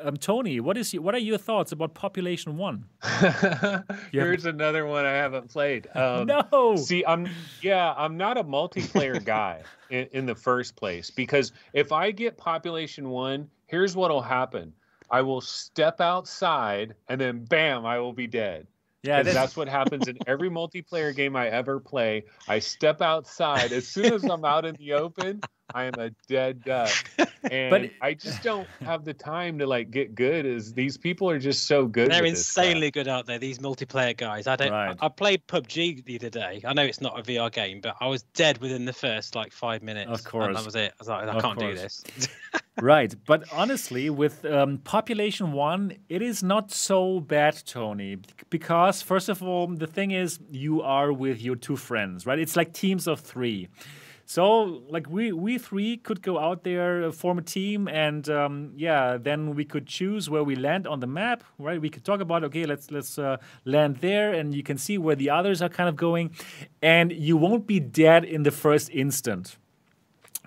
Um, 0.02 0.16
Tony, 0.16 0.60
what 0.60 0.76
is 0.76 0.92
what 0.92 1.14
are 1.14 1.18
your 1.18 1.38
thoughts 1.38 1.72
about 1.72 1.94
Population 1.94 2.56
One? 2.56 2.84
Here's 4.12 4.44
another 4.46 4.86
one 4.86 5.04
I 5.04 5.12
haven't 5.12 5.48
played. 5.50 5.88
Um, 5.94 6.26
no. 6.26 6.76
See, 6.76 7.04
I'm 7.06 7.28
yeah, 7.60 7.94
I'm 7.96 8.16
not 8.16 8.36
a 8.38 8.44
multiplayer 8.44 9.22
guy 9.24 9.62
in, 9.90 10.08
in 10.12 10.26
the 10.26 10.34
first 10.34 10.76
place 10.76 11.10
because 11.10 11.52
if 11.72 11.92
I 11.92 12.10
get 12.10 12.36
population 12.36 13.10
one, 13.10 13.48
here's 13.66 13.94
what'll 13.96 14.22
happen. 14.22 14.72
I 15.10 15.20
will 15.22 15.40
step 15.40 16.00
outside 16.00 16.94
and 17.08 17.20
then 17.20 17.44
bam, 17.44 17.84
I 17.84 17.98
will 17.98 18.14
be 18.14 18.26
dead. 18.26 18.66
yeah, 19.02 19.22
that's 19.22 19.56
what 19.56 19.68
happens 19.68 20.08
in 20.08 20.16
every 20.26 20.48
multiplayer 20.58 21.14
game 21.14 21.36
I 21.36 21.48
ever 21.48 21.78
play. 21.78 22.24
I 22.48 22.58
step 22.58 23.02
outside. 23.02 23.72
As 23.72 23.86
soon 23.86 24.12
as 24.12 24.24
I'm 24.24 24.44
out 24.44 24.64
in 24.64 24.74
the 24.76 24.94
open, 24.94 25.40
I 25.74 25.84
am 25.84 25.94
a 25.98 26.10
dead 26.28 26.64
duck. 26.64 26.90
And 27.50 27.70
but, 27.70 27.90
I 28.00 28.14
just 28.14 28.40
don't 28.44 28.68
have 28.84 29.04
the 29.04 29.12
time 29.12 29.58
to 29.58 29.66
like 29.66 29.90
get 29.90 30.14
good 30.14 30.46
as 30.46 30.72
these 30.72 30.96
people 30.96 31.28
are 31.28 31.40
just 31.40 31.66
so 31.66 31.86
good. 31.86 32.08
They're 32.08 32.22
with 32.22 32.34
this 32.34 32.46
stuff. 32.46 32.66
insanely 32.66 32.92
good 32.92 33.08
out 33.08 33.26
there. 33.26 33.40
These 33.40 33.58
multiplayer 33.58 34.16
guys. 34.16 34.46
I 34.46 34.54
don't. 34.54 34.70
Right. 34.70 34.96
I, 35.00 35.06
I 35.06 35.08
played 35.08 35.44
PUBG 35.48 36.04
the 36.04 36.16
other 36.20 36.30
day. 36.30 36.62
I 36.64 36.72
know 36.72 36.84
it's 36.84 37.00
not 37.00 37.18
a 37.18 37.22
VR 37.24 37.52
game, 37.52 37.80
but 37.80 37.96
I 38.00 38.06
was 38.06 38.22
dead 38.34 38.58
within 38.58 38.84
the 38.84 38.92
first 38.92 39.34
like 39.34 39.52
five 39.52 39.82
minutes. 39.82 40.08
Of 40.08 40.18
and 40.18 40.24
course. 40.24 40.56
that 40.56 40.64
was 40.64 40.76
it. 40.76 40.92
I 40.92 40.94
was 41.00 41.08
like, 41.08 41.28
I 41.28 41.32
Of 41.32 41.42
can't 41.42 41.58
do 41.58 41.74
this. 41.74 42.04
right 42.80 43.14
but 43.26 43.44
honestly 43.52 44.08
with 44.08 44.44
um, 44.46 44.78
population 44.78 45.52
one 45.52 45.94
it 46.08 46.22
is 46.22 46.42
not 46.42 46.72
so 46.72 47.20
bad 47.20 47.54
tony 47.66 48.16
because 48.48 49.02
first 49.02 49.28
of 49.28 49.42
all 49.42 49.66
the 49.66 49.86
thing 49.86 50.10
is 50.10 50.38
you 50.50 50.80
are 50.80 51.12
with 51.12 51.42
your 51.42 51.54
two 51.54 51.76
friends 51.76 52.24
right 52.24 52.38
it's 52.38 52.56
like 52.56 52.72
teams 52.72 53.06
of 53.06 53.20
three 53.20 53.68
so 54.24 54.82
like 54.88 55.08
we 55.08 55.32
we 55.32 55.58
three 55.58 55.96
could 55.96 56.22
go 56.22 56.38
out 56.38 56.64
there 56.64 57.04
uh, 57.04 57.12
form 57.12 57.38
a 57.38 57.42
team 57.42 57.88
and 57.88 58.28
um, 58.28 58.72
yeah 58.76 59.16
then 59.16 59.54
we 59.54 59.64
could 59.64 59.86
choose 59.86 60.30
where 60.30 60.44
we 60.44 60.54
land 60.54 60.86
on 60.86 61.00
the 61.00 61.06
map 61.06 61.44
right 61.58 61.80
we 61.80 61.90
could 61.90 62.04
talk 62.04 62.20
about 62.20 62.44
okay 62.44 62.64
let's 62.64 62.90
let's 62.90 63.18
uh, 63.18 63.36
land 63.64 63.96
there 63.96 64.32
and 64.32 64.54
you 64.54 64.62
can 64.62 64.78
see 64.78 64.98
where 64.98 65.16
the 65.16 65.28
others 65.28 65.60
are 65.60 65.68
kind 65.68 65.88
of 65.88 65.96
going 65.96 66.30
and 66.80 67.12
you 67.12 67.36
won't 67.36 67.66
be 67.66 67.80
dead 67.80 68.24
in 68.24 68.42
the 68.42 68.50
first 68.50 68.88
instant 68.90 69.58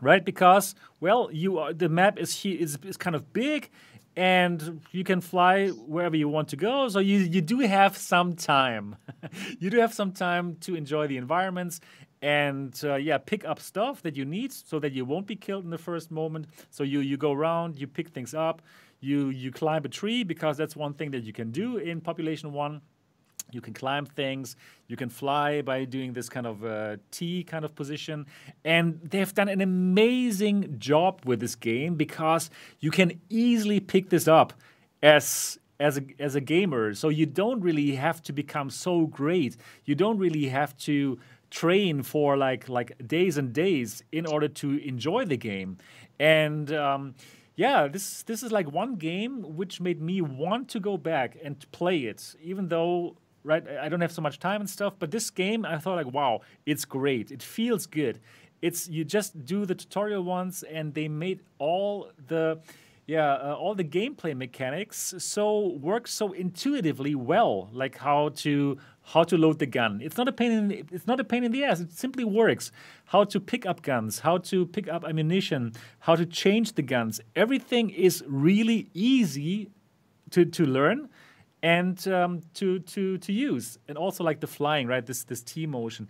right? 0.01 0.23
Because 0.23 0.75
well, 0.99 1.29
you 1.31 1.59
are 1.59 1.73
the 1.73 1.89
map 1.89 2.19
is 2.19 2.45
is, 2.45 2.77
is 2.83 2.97
kind 2.97 3.15
of 3.15 3.33
big, 3.33 3.69
and 4.15 4.81
you 4.91 5.03
can 5.03 5.21
fly 5.21 5.69
wherever 5.69 6.15
you 6.15 6.29
want 6.29 6.49
to 6.49 6.55
go. 6.55 6.87
So 6.89 6.99
you 6.99 7.19
you 7.19 7.41
do 7.41 7.59
have 7.59 7.97
some 7.97 8.35
time. 8.35 8.95
you 9.59 9.69
do 9.69 9.79
have 9.79 9.93
some 9.93 10.11
time 10.11 10.55
to 10.61 10.75
enjoy 10.75 11.07
the 11.07 11.17
environments 11.17 11.79
and 12.25 12.81
uh, 12.83 12.95
yeah, 12.95 13.19
pick 13.19 13.45
up 13.45 13.59
stuff 13.59 14.01
that 14.01 14.15
you 14.15 14.25
need 14.25 14.51
so 14.51 14.79
that 14.79 14.93
you 14.93 15.05
won't 15.05 15.27
be 15.27 15.35
killed 15.35 15.63
in 15.63 15.69
the 15.69 15.77
first 15.77 16.09
moment. 16.09 16.47
So 16.71 16.83
you 16.83 17.01
you 17.01 17.17
go 17.17 17.31
around, 17.31 17.79
you 17.79 17.85
pick 17.85 18.09
things 18.09 18.33
up, 18.33 18.63
you 18.99 19.29
you 19.29 19.51
climb 19.51 19.85
a 19.85 19.89
tree 19.89 20.23
because 20.23 20.57
that's 20.57 20.75
one 20.75 20.95
thing 20.95 21.11
that 21.11 21.23
you 21.23 21.33
can 21.33 21.51
do 21.51 21.77
in 21.77 22.01
population 22.01 22.51
one. 22.51 22.81
You 23.51 23.61
can 23.61 23.75
climb 23.75 24.07
things. 24.07 24.55
You 24.87 24.97
can 24.97 25.09
fly 25.09 25.61
by 25.61 25.85
doing 25.85 26.13
this 26.13 26.27
kind 26.27 26.47
of 26.47 26.65
uh, 26.65 26.97
T 27.11 27.43
kind 27.43 27.63
of 27.63 27.75
position. 27.75 28.25
And 28.63 28.99
they've 29.03 29.31
done 29.31 29.47
an 29.47 29.61
amazing 29.61 30.79
job 30.79 31.21
with 31.25 31.39
this 31.39 31.53
game 31.53 31.93
because 31.93 32.49
you 32.79 32.89
can 32.89 33.21
easily 33.29 33.79
pick 33.79 34.09
this 34.09 34.27
up 34.27 34.51
as 35.03 35.59
as 35.79 35.97
a 35.97 36.03
as 36.19 36.33
a 36.35 36.41
gamer. 36.41 36.95
So 36.95 37.09
you 37.09 37.27
don't 37.27 37.61
really 37.61 37.95
have 37.95 38.21
to 38.23 38.33
become 38.33 38.71
so 38.71 39.05
great. 39.05 39.57
You 39.85 39.95
don't 39.95 40.17
really 40.17 40.47
have 40.47 40.75
to 40.89 41.19
train 41.49 42.03
for 42.03 42.37
like 42.37 42.67
like 42.69 43.07
days 43.07 43.37
and 43.37 43.53
days 43.53 44.03
in 44.11 44.25
order 44.25 44.47
to 44.47 44.77
enjoy 44.77 45.25
the 45.25 45.37
game. 45.37 45.77
And 46.19 46.71
um, 46.73 47.15
yeah, 47.55 47.87
this 47.87 48.23
this 48.23 48.43
is 48.43 48.51
like 48.51 48.71
one 48.71 48.95
game 48.95 49.55
which 49.55 49.79
made 49.79 50.01
me 50.01 50.21
want 50.21 50.69
to 50.69 50.79
go 50.79 50.97
back 50.97 51.37
and 51.43 51.65
play 51.71 51.99
it, 51.99 52.35
even 52.41 52.67
though 52.67 53.17
right 53.43 53.63
I 53.67 53.89
don't 53.89 54.01
have 54.01 54.11
so 54.11 54.21
much 54.21 54.39
time 54.39 54.61
and 54.61 54.69
stuff. 54.69 54.93
But 54.99 55.11
this 55.11 55.29
game, 55.29 55.65
I 55.65 55.77
thought 55.77 55.95
like, 55.95 56.13
wow, 56.13 56.41
it's 56.65 56.85
great. 56.85 57.31
It 57.31 57.41
feels 57.41 57.85
good. 57.85 58.19
It's 58.61 58.87
you 58.87 59.05
just 59.05 59.45
do 59.45 59.65
the 59.65 59.75
tutorial 59.75 60.23
once, 60.23 60.63
and 60.63 60.93
they 60.93 61.07
made 61.07 61.41
all 61.59 62.11
the 62.27 62.59
yeah 63.07 63.33
uh, 63.33 63.55
all 63.55 63.75
the 63.75 63.83
gameplay 63.83 64.35
mechanics 64.35 65.13
so 65.19 65.67
work 65.79 66.07
so 66.07 66.33
intuitively 66.33 67.13
well 67.13 67.69
like 67.71 67.97
how 67.97 68.29
to 68.29 68.77
how 69.13 69.23
to 69.23 69.37
load 69.37 69.59
the 69.59 69.65
gun. 69.65 70.01
It's 70.01 70.17
not 70.17 70.27
a 70.27 70.31
pain 70.31 70.51
in 70.51 70.87
it's 70.91 71.07
not 71.07 71.19
a 71.19 71.23
pain 71.23 71.43
in 71.43 71.51
the 71.51 71.63
ass. 71.63 71.79
It 71.79 71.91
simply 71.91 72.23
works. 72.23 72.71
How 73.05 73.23
to 73.25 73.39
pick 73.39 73.65
up 73.65 73.81
guns 73.81 74.19
how 74.19 74.37
to 74.49 74.65
pick 74.65 74.87
up 74.87 75.05
ammunition 75.05 75.73
how 75.99 76.15
to 76.15 76.25
change 76.25 76.73
the 76.73 76.81
guns. 76.81 77.21
Everything 77.35 77.89
is 77.89 78.23
really 78.27 78.89
easy 78.93 79.69
to 80.31 80.45
to 80.45 80.65
learn 80.65 81.09
and 81.61 82.07
um, 82.07 82.41
to 82.55 82.79
to 82.79 83.17
to 83.19 83.31
use. 83.31 83.77
And 83.87 83.97
also 83.97 84.23
like 84.23 84.39
the 84.39 84.47
flying 84.47 84.87
right? 84.87 85.05
This 85.05 85.23
this 85.23 85.41
t 85.43 85.65
motion 85.65 86.07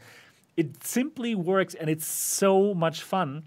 it 0.58 0.84
simply 0.84 1.36
works 1.36 1.74
and 1.74 1.90
it's 1.90 2.08
so 2.08 2.74
much 2.74 3.02
fun 3.02 3.44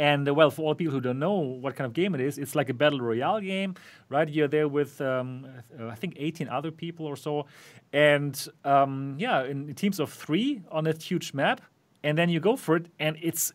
and 0.00 0.26
uh, 0.26 0.32
well, 0.32 0.50
for 0.50 0.62
all 0.62 0.74
people 0.74 0.94
who 0.94 1.00
don't 1.02 1.18
know 1.18 1.34
what 1.34 1.76
kind 1.76 1.84
of 1.86 1.92
game 1.92 2.14
it 2.14 2.22
is, 2.22 2.38
it's 2.38 2.54
like 2.54 2.70
a 2.70 2.74
battle 2.74 3.02
royale 3.02 3.38
game, 3.38 3.74
right? 4.08 4.26
You're 4.26 4.48
there 4.48 4.66
with 4.66 4.98
um, 5.02 5.46
uh, 5.78 5.88
I 5.88 5.94
think 5.94 6.14
18 6.16 6.48
other 6.48 6.70
people 6.70 7.04
or 7.04 7.16
so, 7.16 7.44
and 7.92 8.34
um, 8.64 9.16
yeah, 9.18 9.44
in 9.44 9.74
teams 9.74 10.00
of 10.00 10.10
three 10.10 10.62
on 10.70 10.86
a 10.86 10.94
huge 10.96 11.34
map, 11.34 11.60
and 12.02 12.16
then 12.16 12.30
you 12.30 12.40
go 12.40 12.56
for 12.56 12.76
it, 12.76 12.86
and 12.98 13.18
it's 13.20 13.52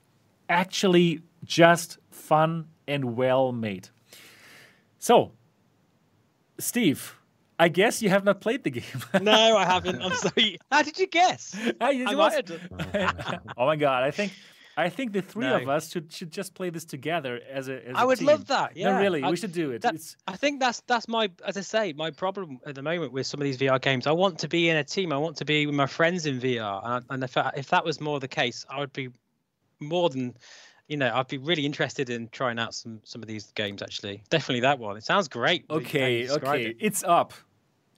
actually 0.48 1.22
just 1.44 1.98
fun 2.12 2.68
and 2.88 3.18
well 3.18 3.52
made. 3.52 3.90
So, 5.00 5.32
Steve, 6.60 7.16
I 7.58 7.70
guess 7.70 8.04
you 8.04 8.10
have 8.10 8.24
not 8.24 8.40
played 8.40 8.64
the 8.64 8.70
game. 8.70 9.02
no, 9.22 9.58
I 9.58 9.66
haven't. 9.66 10.00
I'm 10.00 10.14
sorry. 10.14 10.60
How 10.72 10.84
did 10.84 11.00
you 11.00 11.08
guess? 11.08 11.56
You 11.56 11.74
I 11.82 12.14
was- 12.14 12.34
might 12.34 12.34
have 12.34 12.46
done. 12.94 13.40
oh 13.58 13.66
my 13.66 13.78
god! 13.78 14.04
I 14.04 14.12
think 14.12 14.32
I 14.78 14.90
think 14.90 15.14
the 15.14 15.22
three 15.22 15.46
No. 15.46 15.56
of 15.58 15.70
us 15.70 15.90
should 15.92 16.12
should 16.12 16.32
just 16.32 16.54
play 16.54 16.70
this 16.70 16.84
together 16.84 17.40
as 17.50 17.70
a. 17.70 17.88
As 17.88 17.96
I 17.96 18.04
a 18.04 18.08
would 18.08 18.18
team. 18.20 18.28
love 18.28 18.48
that. 18.48 18.76
Yeah, 18.76 18.92
No, 18.92 19.00
really, 19.00 19.24
I- 19.24 19.30
we 19.30 19.38
should 19.38 19.54
do 19.54 19.72
it. 19.72 19.82
that- 19.84 19.96
It's, 19.96 20.18
I 20.28 20.36
think 20.36 20.60
that's 20.60 20.82
that's 20.82 21.08
my 21.08 21.30
as 21.46 21.56
I 21.58 21.62
say 21.62 21.94
my 21.94 22.12
problem 22.12 22.60
at 22.66 22.76
the 22.76 22.82
moment 22.82 23.14
with 23.14 23.26
some 23.26 23.40
of 23.40 23.46
these 23.46 23.58
VR 23.58 23.80
games. 23.82 24.06
I 24.08 24.12
want 24.12 24.40
to 24.40 24.48
be 24.50 24.70
in 24.70 24.76
a 24.78 24.84
team. 24.84 25.14
I 25.14 25.18
want 25.18 25.38
to 25.38 25.46
be 25.46 25.66
with 25.66 25.76
my 25.76 25.86
friends 25.88 26.26
in 26.26 26.40
VR, 26.42 26.82
and, 26.84 27.06
and 27.10 27.24
if 27.24 27.38
I, 27.38 27.52
if 27.56 27.70
that 27.70 27.86
was 27.86 28.02
more 28.02 28.20
the 28.20 28.28
case, 28.28 28.66
I 28.70 28.80
would 28.80 28.92
be 28.94 29.10
more 29.80 30.10
than 30.10 30.36
you 30.88 30.98
know. 30.98 31.12
I'd 31.14 31.28
be 31.30 31.38
really 31.38 31.66
interested 31.66 32.10
in 32.10 32.28
trying 32.30 32.60
out 32.60 32.74
some 32.74 33.00
some 33.06 33.22
of 33.22 33.28
these 33.30 33.52
games. 33.54 33.82
Actually, 33.82 34.24
definitely 34.30 34.62
that 34.62 34.78
one. 34.80 34.98
It 34.98 35.04
sounds 35.06 35.28
great. 35.30 35.66
okay, 35.70 36.30
okay, 36.30 36.66
it. 36.66 36.78
it's 36.80 37.04
up. 37.04 37.34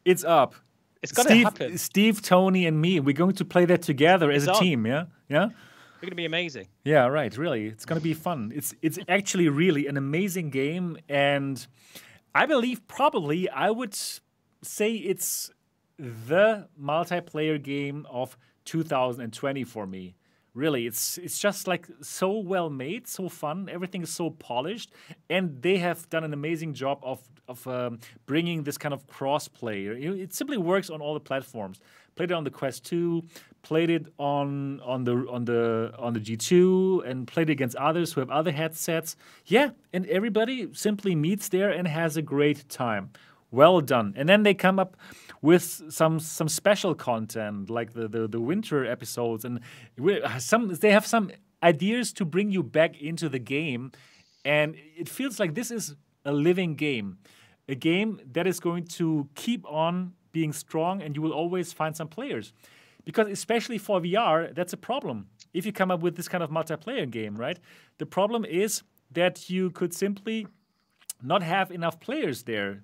It's 0.05 0.23
up. 0.23 0.53
It's 1.01 1.11
got 1.11 1.27
to 1.27 1.35
happen. 1.37 1.77
Steve, 1.77 2.21
Tony, 2.21 2.65
and 2.65 2.79
me. 2.81 2.99
We're 2.99 3.13
going 3.13 3.35
to 3.35 3.45
play 3.45 3.65
that 3.65 3.81
together 3.83 4.31
as 4.31 4.43
It's 4.43 4.51
a 4.51 4.53
on. 4.55 4.61
team. 4.61 4.85
Yeah, 4.87 5.05
yeah, 5.29 5.49
going 6.01 6.11
to 6.11 6.15
be 6.15 6.25
amazing. 6.25 6.67
yeah. 6.83 7.05
Right. 7.07 7.35
Really, 7.37 7.67
it's 7.67 7.85
going 7.85 7.99
to 7.99 8.03
be 8.03 8.13
fun. 8.13 8.51
It's 8.55 8.73
it's 8.81 8.99
actually 9.07 9.49
really 9.49 9.87
an 9.87 9.97
amazing 9.97 10.49
game, 10.49 10.97
and 11.09 11.65
I 12.33 12.45
believe 12.45 12.87
probably 12.87 13.49
I 13.49 13.71
would 13.71 13.95
say 14.63 14.93
it's 14.93 15.51
the 15.97 16.67
multiplayer 16.79 17.61
game 17.61 18.05
of 18.09 18.37
2020 18.65 19.63
for 19.63 19.87
me. 19.87 20.15
Really, 20.53 20.87
it's 20.87 21.17
it's 21.19 21.39
just 21.39 21.67
like 21.67 21.87
so 22.01 22.39
well 22.39 22.69
made, 22.69 23.07
so 23.07 23.29
fun. 23.29 23.69
Everything 23.71 24.01
is 24.01 24.09
so 24.09 24.31
polished, 24.31 24.91
and 25.29 25.61
they 25.61 25.77
have 25.77 26.09
done 26.09 26.23
an 26.23 26.33
amazing 26.33 26.73
job 26.73 26.99
of 27.03 27.21
of 27.47 27.65
um, 27.67 27.99
bringing 28.25 28.63
this 28.63 28.77
kind 28.77 28.93
of 28.93 29.07
crossplay. 29.07 30.01
You 30.01 30.13
It 30.13 30.33
simply 30.33 30.57
works 30.57 30.89
on 30.89 31.01
all 31.01 31.13
the 31.13 31.19
platforms. 31.19 31.79
Played 32.15 32.31
it 32.31 32.33
on 32.33 32.43
the 32.43 32.49
Quest 32.49 32.83
2, 32.85 33.23
played 33.61 33.91
it 33.91 34.07
on 34.17 34.79
on 34.81 35.03
the 35.03 35.27
on 35.29 35.45
the 35.45 35.93
on 35.99 36.13
the 36.13 36.19
G2, 36.19 37.07
and 37.07 37.27
played 37.27 37.49
it 37.49 37.53
against 37.53 37.75
others 37.75 38.13
who 38.13 38.21
have 38.21 38.31
other 38.31 38.51
headsets. 38.51 39.15
Yeah, 39.45 39.69
and 39.93 40.05
everybody 40.07 40.69
simply 40.73 41.15
meets 41.15 41.49
there 41.49 41.69
and 41.69 41.87
has 41.87 42.17
a 42.17 42.23
great 42.23 42.67
time. 42.69 43.11
Well 43.51 43.81
done. 43.81 44.13
And 44.17 44.27
then 44.27 44.43
they 44.43 44.55
come 44.55 44.79
up 44.79 44.97
with 45.41 45.83
some 45.89 46.19
some 46.19 46.49
special 46.49 46.95
content 46.95 47.69
like 47.69 47.93
the 47.93 48.07
the, 48.07 48.27
the 48.27 48.41
winter 48.41 48.85
episodes 48.85 49.45
and 49.45 49.59
some 50.39 50.73
they 50.75 50.91
have 50.91 51.05
some 51.05 51.31
ideas 51.63 52.11
to 52.13 52.25
bring 52.25 52.51
you 52.51 52.63
back 52.63 52.99
into 53.01 53.29
the 53.29 53.39
game 53.39 53.91
and 54.43 54.75
it 54.97 55.07
feels 55.07 55.39
like 55.39 55.53
this 55.53 55.71
is 55.71 55.95
a 56.25 56.31
living 56.31 56.75
game 56.75 57.17
a 57.67 57.75
game 57.75 58.19
that 58.31 58.47
is 58.47 58.59
going 58.59 58.85
to 58.85 59.27
keep 59.35 59.65
on 59.65 60.13
being 60.31 60.53
strong 60.53 61.01
and 61.01 61.15
you 61.15 61.21
will 61.21 61.33
always 61.33 61.73
find 61.73 61.95
some 61.95 62.07
players 62.07 62.53
because 63.05 63.27
especially 63.27 63.77
for 63.77 63.99
VR 64.01 64.53
that's 64.53 64.73
a 64.73 64.77
problem 64.77 65.27
if 65.53 65.65
you 65.65 65.71
come 65.71 65.91
up 65.91 66.01
with 66.01 66.15
this 66.15 66.27
kind 66.27 66.43
of 66.43 66.49
multiplayer 66.49 67.09
game 67.09 67.35
right 67.35 67.59
the 67.97 68.05
problem 68.05 68.45
is 68.45 68.83
that 69.11 69.49
you 69.49 69.69
could 69.71 69.93
simply 69.93 70.47
not 71.21 71.41
have 71.41 71.71
enough 71.71 71.99
players 71.99 72.43
there 72.43 72.83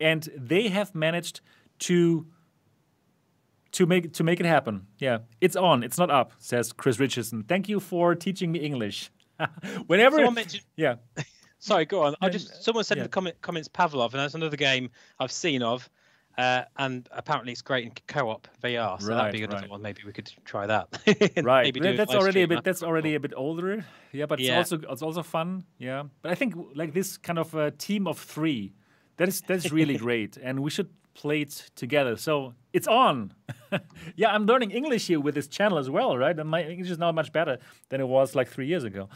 and 0.00 0.28
they 0.36 0.68
have 0.68 0.94
managed 0.94 1.40
to 1.78 2.26
to 3.72 3.86
make 3.86 4.12
to 4.14 4.24
make 4.24 4.40
it 4.40 4.46
happen. 4.46 4.86
Yeah, 4.98 5.18
it's 5.40 5.56
on. 5.56 5.82
It's 5.82 5.98
not 5.98 6.10
up. 6.10 6.32
Says 6.38 6.72
Chris 6.72 6.98
Richardson. 6.98 7.42
Thank 7.42 7.68
you 7.68 7.78
for 7.80 8.14
teaching 8.14 8.52
me 8.52 8.60
English. 8.60 9.10
Whenever, 9.86 10.26
yeah, 10.76 10.94
Sorry, 11.66 11.84
go 11.84 12.02
on. 12.04 12.14
I 12.20 12.28
just 12.28 12.62
someone 12.62 12.84
said 12.84 12.96
yeah. 12.96 13.02
in 13.02 13.04
the 13.06 13.10
comment, 13.10 13.36
comments 13.42 13.68
Pavlov, 13.68 14.12
and 14.12 14.20
that's 14.20 14.34
another 14.34 14.56
game 14.56 14.88
I've 15.18 15.32
seen 15.32 15.62
of, 15.62 15.90
uh, 16.38 16.62
and 16.76 17.08
apparently 17.10 17.50
it's 17.50 17.62
great 17.62 17.84
in 17.86 17.92
co-op 18.06 18.46
VR. 18.62 19.00
So 19.00 19.08
that'd 19.08 19.32
be 19.32 19.40
Right, 19.40 19.48
another 19.48 19.62
right. 19.62 19.70
one. 19.70 19.82
Maybe 19.82 20.02
we 20.06 20.12
could 20.12 20.30
try 20.44 20.66
that. 20.66 20.86
Right. 21.42 21.74
maybe 21.74 21.96
that's 21.96 22.14
already 22.14 22.42
a 22.42 22.48
bit. 22.48 22.62
That's 22.62 22.84
already 22.84 23.16
a 23.16 23.20
bit 23.20 23.32
older. 23.36 23.84
Yeah, 24.12 24.26
but 24.26 24.40
it's 24.40 24.50
also 24.50 24.80
it's 24.88 25.02
also 25.02 25.22
fun. 25.22 25.64
Yeah, 25.78 26.04
but 26.22 26.30
I 26.30 26.36
think 26.36 26.54
like 26.74 26.92
this 26.92 27.16
kind 27.16 27.38
of 27.38 27.54
uh, 27.54 27.72
team 27.78 28.06
of 28.06 28.18
three, 28.18 28.72
that 29.16 29.28
is 29.28 29.40
that's 29.40 29.72
really 29.72 29.96
great, 30.06 30.36
and 30.36 30.60
we 30.60 30.70
should 30.70 30.90
play 31.14 31.40
it 31.40 31.70
together. 31.74 32.16
So 32.16 32.54
it's 32.76 32.86
on. 32.86 33.32
yeah, 34.16 34.34
I'm 34.34 34.44
learning 34.44 34.70
English 34.70 35.06
here 35.06 35.18
with 35.18 35.34
this 35.34 35.48
channel 35.48 35.78
as 35.78 35.88
well, 35.88 36.16
right? 36.18 36.38
And 36.38 36.48
my 36.48 36.62
English 36.62 36.90
is 36.90 36.98
now 36.98 37.10
much 37.10 37.32
better 37.32 37.58
than 37.88 38.00
it 38.00 38.08
was 38.16 38.34
like 38.34 38.48
three 38.48 38.66
years 38.66 38.84
ago. 38.84 39.08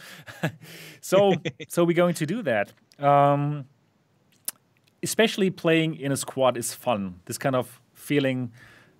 so 1.00 1.34
so 1.68 1.84
we're 1.84 2.00
going 2.04 2.14
to 2.14 2.26
do 2.26 2.42
that. 2.42 2.72
Um, 2.98 3.66
especially 5.02 5.50
playing 5.50 5.96
in 5.96 6.10
a 6.12 6.16
squad 6.16 6.56
is 6.56 6.74
fun. 6.74 7.20
This 7.26 7.38
kind 7.38 7.54
of 7.54 7.80
feeling 7.92 8.50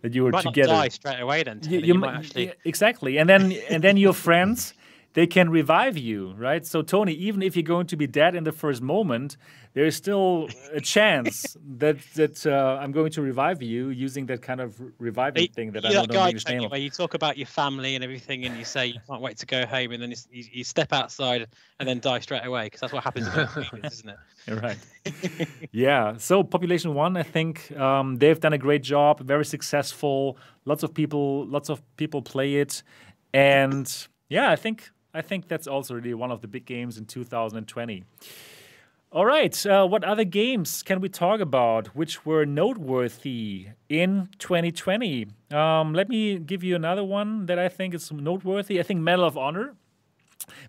that 0.03 0.15
you 0.15 0.27
are 0.27 0.31
might 0.31 0.45
not 0.45 0.55
together. 0.55 0.75
die 0.75 0.89
straight 0.89 1.21
away 1.21 1.43
then. 1.43 1.61
You, 1.63 1.79
You, 1.79 1.87
you 1.87 1.95
might 1.95 2.17
actually. 2.17 2.47
yeah, 2.47 2.53
exactly, 2.65 3.19
and 3.19 3.29
then 3.29 3.53
and 3.71 3.83
then 3.83 3.97
your 3.97 4.15
friends 4.15 4.75
they 5.15 5.27
can 5.27 5.51
revive 5.51 5.99
you, 5.99 6.35
right? 6.37 6.65
So 6.65 6.83
Tony, 6.83 7.13
even 7.15 7.43
if 7.43 7.57
you're 7.57 7.63
going 7.65 7.87
to 7.89 7.97
be 7.97 8.07
dead 8.07 8.35
in 8.35 8.45
the 8.45 8.53
first 8.53 8.81
moment, 8.81 9.37
there 9.73 9.85
is 9.85 9.97
still 9.97 10.49
a 10.73 10.81
chance 10.81 11.57
that 11.79 11.99
that 12.15 12.47
uh, 12.47 12.79
I'm 12.81 12.93
going 12.93 13.11
to 13.13 13.23
revive 13.23 13.61
you 13.63 13.89
using 13.89 14.27
that 14.27 14.43
kind 14.43 14.61
of 14.61 14.81
reviving 14.99 15.49
thing 15.49 15.73
that 15.73 15.85
I 15.85 15.93
don't 15.93 16.09
that 16.09 16.09
know 16.09 16.13
the 16.13 16.19
guy 16.19 16.29
English 16.29 16.45
Tony, 16.45 16.59
name 16.59 16.65
of. 16.67 16.71
where 16.71 16.81
you 16.81 16.91
talk 16.91 17.15
about 17.15 17.39
your 17.39 17.47
family 17.47 17.97
and 17.97 18.05
everything, 18.05 18.45
and 18.45 18.57
you 18.57 18.65
say 18.65 18.87
you 18.87 19.01
can't 19.09 19.21
wait 19.21 19.37
to 19.39 19.47
go 19.47 19.67
home, 19.67 19.91
and 19.91 20.03
then 20.03 20.11
you, 20.11 20.45
you 20.53 20.65
step 20.65 20.93
outside 20.93 21.49
and 21.81 21.89
then 21.89 21.99
die 21.99 22.21
straight 22.21 22.45
away 22.45 22.65
because 22.65 22.81
that's 22.81 22.93
what 22.93 23.03
happens 23.03 23.27
movies, 23.35 23.93
isn't 23.93 24.11
it? 24.11 24.17
Right. 24.63 24.79
yeah. 25.73 26.17
So 26.19 26.45
Population 26.45 26.95
One, 26.95 27.17
I 27.17 27.25
think 27.25 27.77
um, 27.77 28.17
they've 28.17 28.39
done 28.39 28.53
a 28.53 28.59
great 28.59 28.83
job. 28.83 29.21
Very 29.21 29.45
successful. 29.45 30.39
Lots 30.65 30.85
of 30.85 30.95
people, 30.95 31.47
lots 31.47 31.69
of 31.69 31.83
people 31.97 32.23
play 32.23 32.57
it, 32.57 32.83
and 33.35 34.09
yeah, 34.29 34.51
I 34.51 34.57
think 34.57 34.91
I 35.13 35.23
think 35.23 35.49
that's 35.49 35.67
also 35.67 35.95
really 35.95 36.15
one 36.15 36.31
of 36.31 36.41
the 36.41 36.49
big 36.49 36.67
games 36.67 36.97
in 36.99 37.07
2020. 37.07 38.05
All 39.13 39.27
right. 39.27 39.67
Uh, 39.67 39.87
what 39.89 40.05
other 40.05 40.23
games 40.23 40.85
can 40.85 41.01
we 41.01 41.09
talk 41.09 41.41
about 41.41 41.89
which 41.97 42.25
were 42.25 42.47
noteworthy 42.47 43.67
in 43.89 44.29
2020? 44.39 45.27
Um, 45.51 45.95
let 45.95 46.09
me 46.09 46.39
give 46.39 46.63
you 46.63 46.77
another 46.77 47.03
one 47.03 47.47
that 47.47 47.59
I 47.59 47.69
think 47.69 47.93
is 47.93 48.13
noteworthy. 48.13 48.79
I 48.79 48.85
think 48.85 49.01
Medal 49.01 49.25
of 49.25 49.37
Honor. 49.37 49.75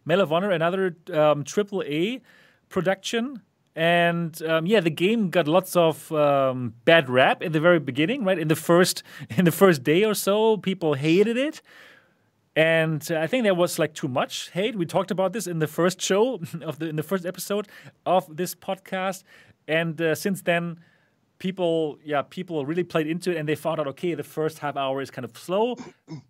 Medal 0.06 0.24
of 0.24 0.34
Honor, 0.34 0.50
another 0.50 0.96
um, 1.14 1.44
AAA 1.44 2.22
production. 2.68 3.44
And 3.76 4.42
um, 4.42 4.66
yeah, 4.66 4.80
the 4.80 4.90
game 4.90 5.30
got 5.30 5.48
lots 5.48 5.76
of 5.76 6.12
um, 6.12 6.74
bad 6.84 7.10
rap 7.10 7.44
in 7.44 7.52
the 7.52 7.60
very 7.60 7.80
beginning, 7.80 8.24
right? 8.24 8.40
In 8.40 8.48
the 8.48 8.56
first 8.56 9.04
in 9.30 9.46
the 9.46 9.52
first 9.52 9.84
day 9.84 10.04
or 10.04 10.16
so, 10.16 10.58
people 10.58 10.96
hated 10.96 11.38
it, 11.38 11.62
and 12.56 13.10
uh, 13.12 13.20
I 13.20 13.28
think 13.28 13.44
there 13.44 13.56
was 13.56 13.80
like 13.80 13.94
too 13.94 14.08
much 14.08 14.50
hate. 14.52 14.76
We 14.76 14.86
talked 14.86 15.12
about 15.12 15.34
this 15.34 15.48
in 15.48 15.60
the 15.60 15.68
first 15.68 16.02
show 16.02 16.36
of 16.62 16.80
the 16.80 16.90
in 16.90 16.96
the 16.96 17.04
first 17.04 17.26
episode 17.26 17.68
of 18.06 18.36
this 18.36 18.56
podcast, 18.56 19.24
and 19.68 20.00
uh, 20.02 20.16
since 20.16 20.42
then, 20.42 20.80
people 21.40 21.98
yeah 22.04 22.22
people 22.24 22.66
really 22.66 22.84
played 22.84 23.08
into 23.08 23.32
it, 23.32 23.38
and 23.38 23.48
they 23.48 23.56
found 23.56 23.80
out 23.80 23.88
okay, 23.88 24.14
the 24.16 24.24
first 24.24 24.60
half 24.60 24.76
hour 24.76 25.02
is 25.02 25.12
kind 25.12 25.26
of 25.26 25.38
slow, 25.38 25.76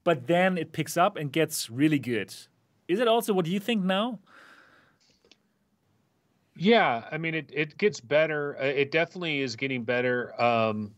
but 0.04 0.28
then 0.28 0.58
it 0.58 0.72
picks 0.74 0.98
up 0.98 1.18
and 1.18 1.32
gets 1.32 1.70
really 1.70 2.00
good. 2.00 2.34
Is 2.88 3.00
it 3.00 3.08
also 3.08 3.34
what 3.34 3.46
do 3.46 3.52
you 3.52 3.60
think 3.60 3.84
now? 3.84 4.20
Yeah, 6.56 7.08
I 7.12 7.18
mean 7.18 7.34
it 7.36 7.50
it 7.54 7.78
gets 7.78 8.00
better. 8.00 8.58
Uh, 8.60 8.66
It 8.66 8.92
definitely 8.92 9.42
is 9.42 9.56
getting 9.56 9.84
better. 9.84 10.40
Um 10.42 10.96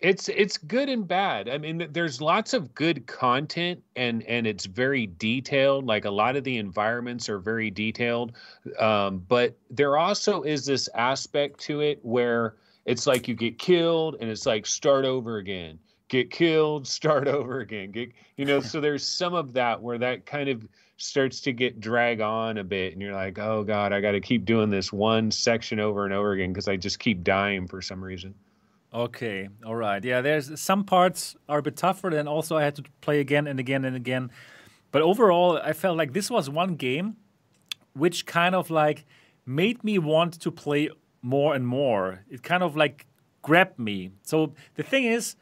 it's 0.00 0.28
it's 0.28 0.56
good 0.56 0.88
and 0.88 1.08
bad. 1.08 1.48
I 1.48 1.58
mean 1.58 1.88
there's 1.90 2.20
lots 2.20 2.54
of 2.54 2.74
good 2.74 3.06
content 3.06 3.82
and 3.96 4.22
and 4.24 4.46
it's 4.46 4.66
very 4.66 5.06
detailed. 5.06 5.86
Like 5.86 6.04
a 6.04 6.10
lot 6.10 6.36
of 6.36 6.44
the 6.44 6.58
environments 6.58 7.28
are 7.28 7.38
very 7.38 7.70
detailed. 7.70 8.32
Um 8.78 9.24
but 9.26 9.56
there 9.70 9.96
also 9.96 10.42
is 10.42 10.64
this 10.66 10.88
aspect 10.94 11.58
to 11.60 11.80
it 11.80 11.98
where 12.02 12.54
it's 12.84 13.06
like 13.06 13.26
you 13.26 13.34
get 13.34 13.58
killed 13.58 14.16
and 14.20 14.30
it's 14.30 14.46
like 14.46 14.66
start 14.66 15.04
over 15.04 15.38
again. 15.38 15.80
Get 16.08 16.30
killed, 16.30 16.86
start 16.98 17.26
over 17.26 17.58
again. 17.60 17.90
Get 17.90 18.12
you 18.36 18.44
know, 18.44 18.60
so 18.60 18.80
there's 18.80 19.06
some 19.06 19.34
of 19.34 19.52
that 19.54 19.82
where 19.82 19.98
that 19.98 20.26
kind 20.26 20.48
of 20.48 20.68
starts 21.00 21.40
to 21.40 21.52
get 21.52 21.80
drag 21.80 22.20
on 22.20 22.58
a 22.58 22.64
bit 22.64 22.92
and 22.92 23.00
you're 23.00 23.14
like 23.14 23.38
oh 23.38 23.62
god 23.62 23.92
i 23.92 24.00
got 24.00 24.10
to 24.10 24.20
keep 24.20 24.44
doing 24.44 24.68
this 24.68 24.92
one 24.92 25.30
section 25.30 25.78
over 25.78 26.04
and 26.04 26.12
over 26.12 26.32
again 26.32 26.52
because 26.52 26.66
i 26.66 26.74
just 26.76 26.98
keep 26.98 27.22
dying 27.22 27.68
for 27.68 27.80
some 27.80 28.02
reason 28.02 28.34
Okay, 28.92 29.48
all 29.66 29.76
right. 29.76 30.02
Yeah, 30.02 30.22
there's 30.22 30.58
some 30.60 30.84
parts 30.84 31.36
are 31.48 31.58
a 31.58 31.62
bit 31.62 31.76
tougher, 31.76 32.08
and 32.08 32.28
also 32.28 32.56
I 32.56 32.64
had 32.64 32.76
to 32.76 32.84
play 33.00 33.20
again 33.20 33.46
and 33.46 33.60
again 33.60 33.84
and 33.84 33.94
again. 33.94 34.30
But 34.90 35.02
overall, 35.02 35.58
I 35.62 35.74
felt 35.74 35.98
like 35.98 36.14
this 36.14 36.30
was 36.30 36.48
one 36.48 36.76
game 36.76 37.16
which 37.92 38.26
kind 38.26 38.54
of 38.54 38.70
like 38.70 39.04
made 39.44 39.82
me 39.84 39.98
want 39.98 40.40
to 40.40 40.50
play 40.50 40.88
more 41.20 41.54
and 41.54 41.66
more. 41.66 42.24
It 42.30 42.42
kind 42.42 42.62
of 42.62 42.76
like 42.76 43.06
grabbed 43.42 43.78
me. 43.78 44.12
So 44.22 44.54
the 44.76 44.82
thing 44.82 45.04
is, 45.04 45.36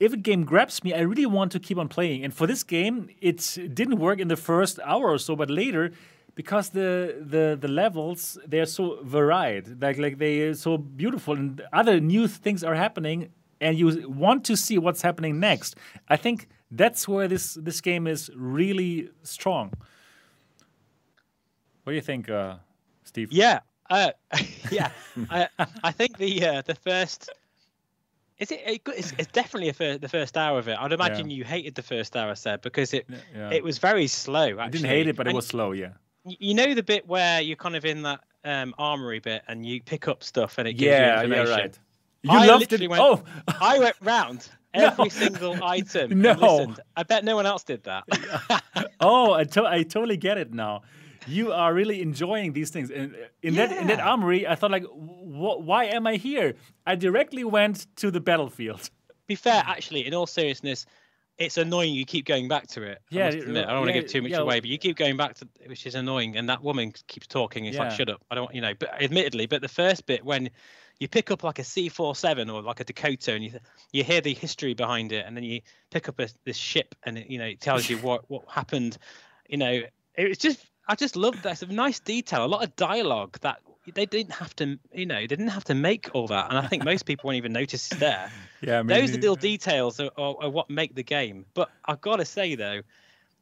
if 0.00 0.12
a 0.12 0.16
game 0.16 0.44
grabs 0.44 0.82
me, 0.82 0.94
I 0.94 1.00
really 1.00 1.26
want 1.26 1.52
to 1.52 1.60
keep 1.60 1.78
on 1.78 1.88
playing. 1.88 2.24
And 2.24 2.32
for 2.32 2.46
this 2.46 2.62
game, 2.62 3.10
it 3.20 3.58
didn't 3.74 3.98
work 3.98 4.18
in 4.18 4.28
the 4.28 4.36
first 4.36 4.78
hour 4.84 5.10
or 5.10 5.18
so, 5.18 5.36
but 5.36 5.50
later, 5.50 5.92
because 6.38 6.70
the 6.70 7.16
the 7.34 7.58
the 7.60 7.66
levels 7.66 8.38
they're 8.46 8.72
so 8.78 9.00
varied, 9.02 9.82
like 9.82 9.98
like 9.98 10.18
they 10.18 10.34
are 10.42 10.54
so 10.54 10.78
beautiful, 10.78 11.34
and 11.34 11.60
other 11.72 11.98
new 12.00 12.28
things 12.28 12.62
are 12.62 12.76
happening, 12.76 13.18
and 13.60 13.76
you 13.76 14.08
want 14.08 14.44
to 14.44 14.54
see 14.56 14.78
what's 14.78 15.02
happening 15.02 15.40
next. 15.40 15.74
I 16.08 16.16
think 16.16 16.46
that's 16.70 17.08
where 17.08 17.26
this 17.28 17.54
this 17.64 17.80
game 17.80 18.06
is 18.06 18.30
really 18.36 19.10
strong. 19.24 19.72
What 21.82 21.90
do 21.90 21.96
you 21.96 22.02
think, 22.12 22.30
uh, 22.30 22.54
Steve? 23.02 23.32
Yeah, 23.32 23.58
uh, 23.90 24.12
yeah. 24.70 24.90
I 25.30 25.48
I 25.82 25.92
think 25.92 26.18
the 26.18 26.32
uh, 26.46 26.62
the 26.62 26.76
first 26.76 27.30
is 28.38 28.52
it, 28.52 28.60
it 28.64 28.80
it's, 28.96 29.12
it's 29.18 29.32
definitely 29.32 29.70
the 29.98 30.08
first 30.08 30.36
hour 30.36 30.58
of 30.60 30.68
it. 30.68 30.76
I'd 30.78 30.92
imagine 30.92 31.30
you 31.30 31.44
hated 31.44 31.74
the 31.74 31.82
first 31.82 32.16
hour, 32.16 32.34
said 32.36 32.60
because 32.62 32.94
it 32.94 33.06
Yeah. 33.34 33.50
it 33.58 33.64
was 33.64 33.78
very 33.78 34.06
slow. 34.06 34.48
Actually. 34.48 34.62
I 34.62 34.70
didn't 34.70 34.88
hate 34.96 35.08
it, 35.08 35.16
but 35.16 35.26
it 35.26 35.34
was 35.34 35.48
slow. 35.48 35.72
Yeah. 35.72 35.94
You 36.38 36.54
know 36.54 36.74
the 36.74 36.82
bit 36.82 37.06
where 37.06 37.40
you're 37.40 37.56
kind 37.56 37.76
of 37.76 37.84
in 37.84 38.02
that 38.02 38.20
um, 38.44 38.74
armory 38.78 39.18
bit 39.20 39.42
and 39.48 39.64
you 39.66 39.82
pick 39.82 40.08
up 40.08 40.22
stuff 40.24 40.58
and 40.58 40.66
it 40.68 40.74
gives 40.74 40.82
Yeah, 40.90 41.22
you 41.22 41.28
yeah, 41.32 41.40
information. 41.42 41.54
right. 41.62 41.78
You 42.22 42.30
I 42.32 42.46
loved 42.46 42.72
it. 42.72 42.88
went- 42.88 43.02
oh, 43.02 43.22
I 43.60 43.78
went 43.78 43.96
round 44.00 44.48
No. 44.74 44.86
every 44.86 45.08
single 45.10 45.62
item. 45.64 46.20
No. 46.20 46.74
I 46.96 47.02
bet 47.02 47.24
no 47.24 47.36
one 47.36 47.46
else 47.46 47.64
did 47.64 47.84
that. 47.84 48.04
oh, 49.00 49.32
I, 49.32 49.44
to- 49.44 49.66
I 49.66 49.82
totally 49.82 50.16
get 50.16 50.36
it 50.38 50.52
now. 50.52 50.82
You 51.26 51.52
are 51.52 51.72
really 51.74 52.00
enjoying 52.02 52.52
these 52.52 52.70
things. 52.70 52.90
And 52.90 53.14
in 53.42 53.54
that 53.56 53.70
in 53.72 53.86
that 53.88 54.00
armory, 54.00 54.46
I 54.46 54.54
thought 54.54 54.70
like, 54.70 54.84
wh- 54.84 55.60
why 55.60 55.84
am 55.84 56.06
I 56.06 56.16
here? 56.16 56.54
I 56.86 56.94
directly 56.96 57.44
went 57.44 57.86
to 57.96 58.10
the 58.10 58.20
battlefield. 58.20 58.88
Be 59.26 59.34
fair, 59.34 59.62
actually, 59.66 60.06
in 60.06 60.14
all 60.14 60.26
seriousness, 60.26 60.86
it's 61.38 61.56
annoying 61.56 61.94
you 61.94 62.04
keep 62.04 62.26
going 62.26 62.48
back 62.48 62.66
to 62.66 62.82
it. 62.82 62.98
I 63.12 63.14
Yeah, 63.14 63.24
must 63.26 63.38
admit. 63.38 63.66
I 63.66 63.70
don't 63.70 63.80
want 63.80 63.88
to 63.90 63.92
give 63.92 64.10
too 64.10 64.22
much 64.22 64.32
yeah. 64.32 64.38
away, 64.38 64.58
but 64.60 64.68
you 64.68 64.76
keep 64.76 64.96
going 64.96 65.16
back 65.16 65.34
to 65.36 65.48
which 65.66 65.86
is 65.86 65.94
annoying. 65.94 66.36
And 66.36 66.48
that 66.48 66.62
woman 66.62 66.92
keeps 67.06 67.28
talking. 67.28 67.64
It's 67.66 67.78
like, 67.78 67.90
Yeah. 67.90 67.96
shut 67.96 68.08
up. 68.10 68.24
I 68.30 68.34
don't 68.34 68.44
want, 68.44 68.54
you 68.56 68.60
know, 68.60 68.74
but 68.74 69.00
admittedly, 69.00 69.46
but 69.46 69.62
the 69.62 69.68
first 69.68 70.04
bit 70.06 70.24
when 70.24 70.50
you 70.98 71.06
pick 71.06 71.30
up 71.30 71.44
like 71.44 71.60
a 71.60 71.62
C47 71.62 72.52
or 72.52 72.60
like 72.60 72.80
a 72.80 72.84
Dakota 72.84 73.32
and 73.34 73.44
you 73.44 73.52
you 73.92 74.02
hear 74.02 74.20
the 74.20 74.34
history 74.34 74.74
behind 74.74 75.12
it, 75.12 75.24
and 75.26 75.36
then 75.36 75.44
you 75.44 75.60
pick 75.90 76.08
up 76.08 76.18
a, 76.18 76.28
this 76.44 76.56
ship 76.56 76.96
and 77.04 77.16
it, 77.18 77.30
you 77.30 77.38
know, 77.38 77.46
it 77.46 77.60
tells 77.60 77.88
you 77.88 77.98
what, 78.02 78.28
what 78.28 78.44
happened. 78.48 78.98
You 79.48 79.58
know, 79.58 79.82
it 80.14 80.28
was 80.28 80.38
just, 80.38 80.58
I 80.88 80.96
just 80.96 81.14
love 81.14 81.40
that. 81.42 81.52
It's 81.52 81.62
a 81.62 81.66
nice 81.66 82.00
detail, 82.00 82.44
a 82.44 82.46
lot 82.46 82.64
of 82.64 82.74
dialogue 82.74 83.38
that 83.42 83.60
they 83.94 84.06
didn't 84.06 84.32
have 84.34 84.54
to, 84.56 84.78
you 84.92 85.06
know, 85.06 85.16
they 85.20 85.26
didn't 85.26 85.48
have 85.48 85.64
to 85.64 85.74
make 85.74 86.10
all 86.14 86.26
that. 86.28 86.48
And 86.50 86.58
I 86.58 86.66
think 86.66 86.82
most 86.84 87.04
people 87.06 87.28
won't 87.28 87.36
even 87.36 87.52
notice 87.52 87.86
it's 87.86 87.96
there 87.96 88.30
Yeah, 88.60 88.82
those 88.82 89.10
are 89.10 89.18
the 89.18 89.18
little 89.18 89.36
details 89.36 90.00
are, 90.00 90.10
are, 90.16 90.36
are 90.42 90.50
what 90.50 90.68
make 90.70 90.94
the 90.94 91.02
game. 91.02 91.46
But 91.54 91.70
I've 91.84 92.00
got 92.00 92.16
to 92.16 92.24
say 92.24 92.54
though, 92.54 92.80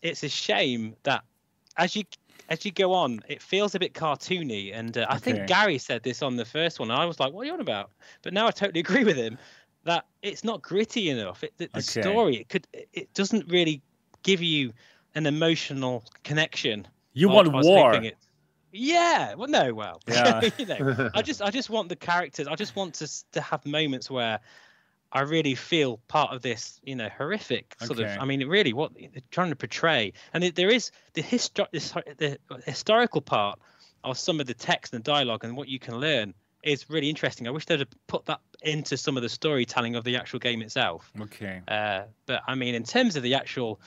it's 0.02 0.22
a 0.22 0.28
shame 0.28 0.96
that 1.04 1.24
as 1.76 1.96
you 1.96 2.04
as 2.48 2.64
you 2.64 2.70
go 2.70 2.92
on, 2.94 3.20
it 3.28 3.42
feels 3.42 3.74
a 3.74 3.78
bit 3.78 3.94
cartoony. 3.94 4.72
And 4.74 4.96
uh, 4.98 5.06
I 5.08 5.16
Okay. 5.16 5.22
think 5.32 5.46
Gary 5.46 5.78
said 5.78 6.02
this 6.02 6.22
on 6.22 6.36
the 6.36 6.44
first 6.44 6.78
one. 6.78 6.90
And 6.90 7.00
I 7.00 7.04
was 7.06 7.18
like, 7.18 7.32
"What 7.32 7.42
are 7.42 7.46
you 7.46 7.52
on 7.54 7.60
about?" 7.60 7.90
But 8.22 8.32
now 8.34 8.46
I 8.46 8.50
totally 8.50 8.80
agree 8.86 9.04
with 9.04 9.16
him 9.16 9.38
that 9.84 10.06
it's 10.22 10.44
not 10.44 10.62
gritty 10.62 11.10
enough. 11.10 11.42
It, 11.44 11.52
the, 11.58 11.66
the 11.72 11.80
Okay. 11.80 12.00
story 12.00 12.36
it 12.36 12.48
could 12.48 12.66
it- 12.72 13.12
doesn't 13.14 13.48
really 13.48 13.82
give 14.22 14.42
you 14.42 14.72
an 15.14 15.26
emotional 15.26 16.04
connection. 16.24 16.86
You 17.14 17.28
want 17.28 17.48
I 17.54 17.62
war. 17.62 17.94
it- 17.94 18.16
Yeah, 18.72 19.34
well, 19.34 19.48
no, 19.48 19.72
well, 19.74 20.00
Yeah. 20.08 20.40
you 20.58 20.66
know, 20.66 21.10
I 21.14 21.22
just, 21.22 21.40
I 21.42 21.50
just 21.50 21.70
want 21.70 21.88
the 21.88 21.96
characters. 21.96 22.46
I 22.46 22.54
just 22.56 22.76
want 22.76 22.94
to 22.96 23.08
to 23.32 23.40
have 23.40 23.64
moments 23.64 24.10
where 24.10 24.40
I 25.12 25.20
really 25.20 25.54
feel 25.54 25.98
part 26.08 26.34
of 26.34 26.42
this, 26.42 26.80
you 26.84 26.96
know, 26.96 27.08
horrific 27.08 27.74
sort 27.78 28.00
Okay. 28.00 28.14
of. 28.16 28.20
I 28.20 28.24
mean, 28.24 28.46
really, 28.46 28.72
what 28.72 28.92
they're 28.94 29.22
trying 29.30 29.50
to 29.50 29.56
portray, 29.56 30.12
and 30.34 30.44
it, 30.44 30.56
there 30.56 30.68
is 30.68 30.90
the 31.14 31.22
histo- 31.22 31.70
this, 31.70 31.92
the 32.18 32.38
historical 32.66 33.20
part 33.20 33.58
of 34.04 34.18
some 34.18 34.40
of 34.40 34.46
the 34.46 34.54
text 34.54 34.92
and 34.94 35.02
dialogue 35.02 35.44
and 35.44 35.56
what 35.56 35.68
you 35.68 35.78
can 35.78 35.96
learn 35.98 36.34
is 36.62 36.90
really 36.90 37.08
interesting. 37.08 37.46
I 37.46 37.50
wish 37.50 37.64
they'd 37.66 37.78
have 37.80 37.88
put 38.08 38.26
that 38.26 38.40
into 38.62 38.96
some 38.96 39.16
of 39.16 39.22
the 39.22 39.28
storytelling 39.28 39.94
of 39.94 40.04
the 40.04 40.16
actual 40.16 40.40
game 40.40 40.60
itself. 40.62 41.10
Okay. 41.20 41.60
Uh, 41.68 42.02
but 42.26 42.42
I 42.46 42.56
mean, 42.56 42.74
in 42.74 42.82
terms 42.82 43.16
of 43.16 43.22
the 43.22 43.34
actual 43.34 43.80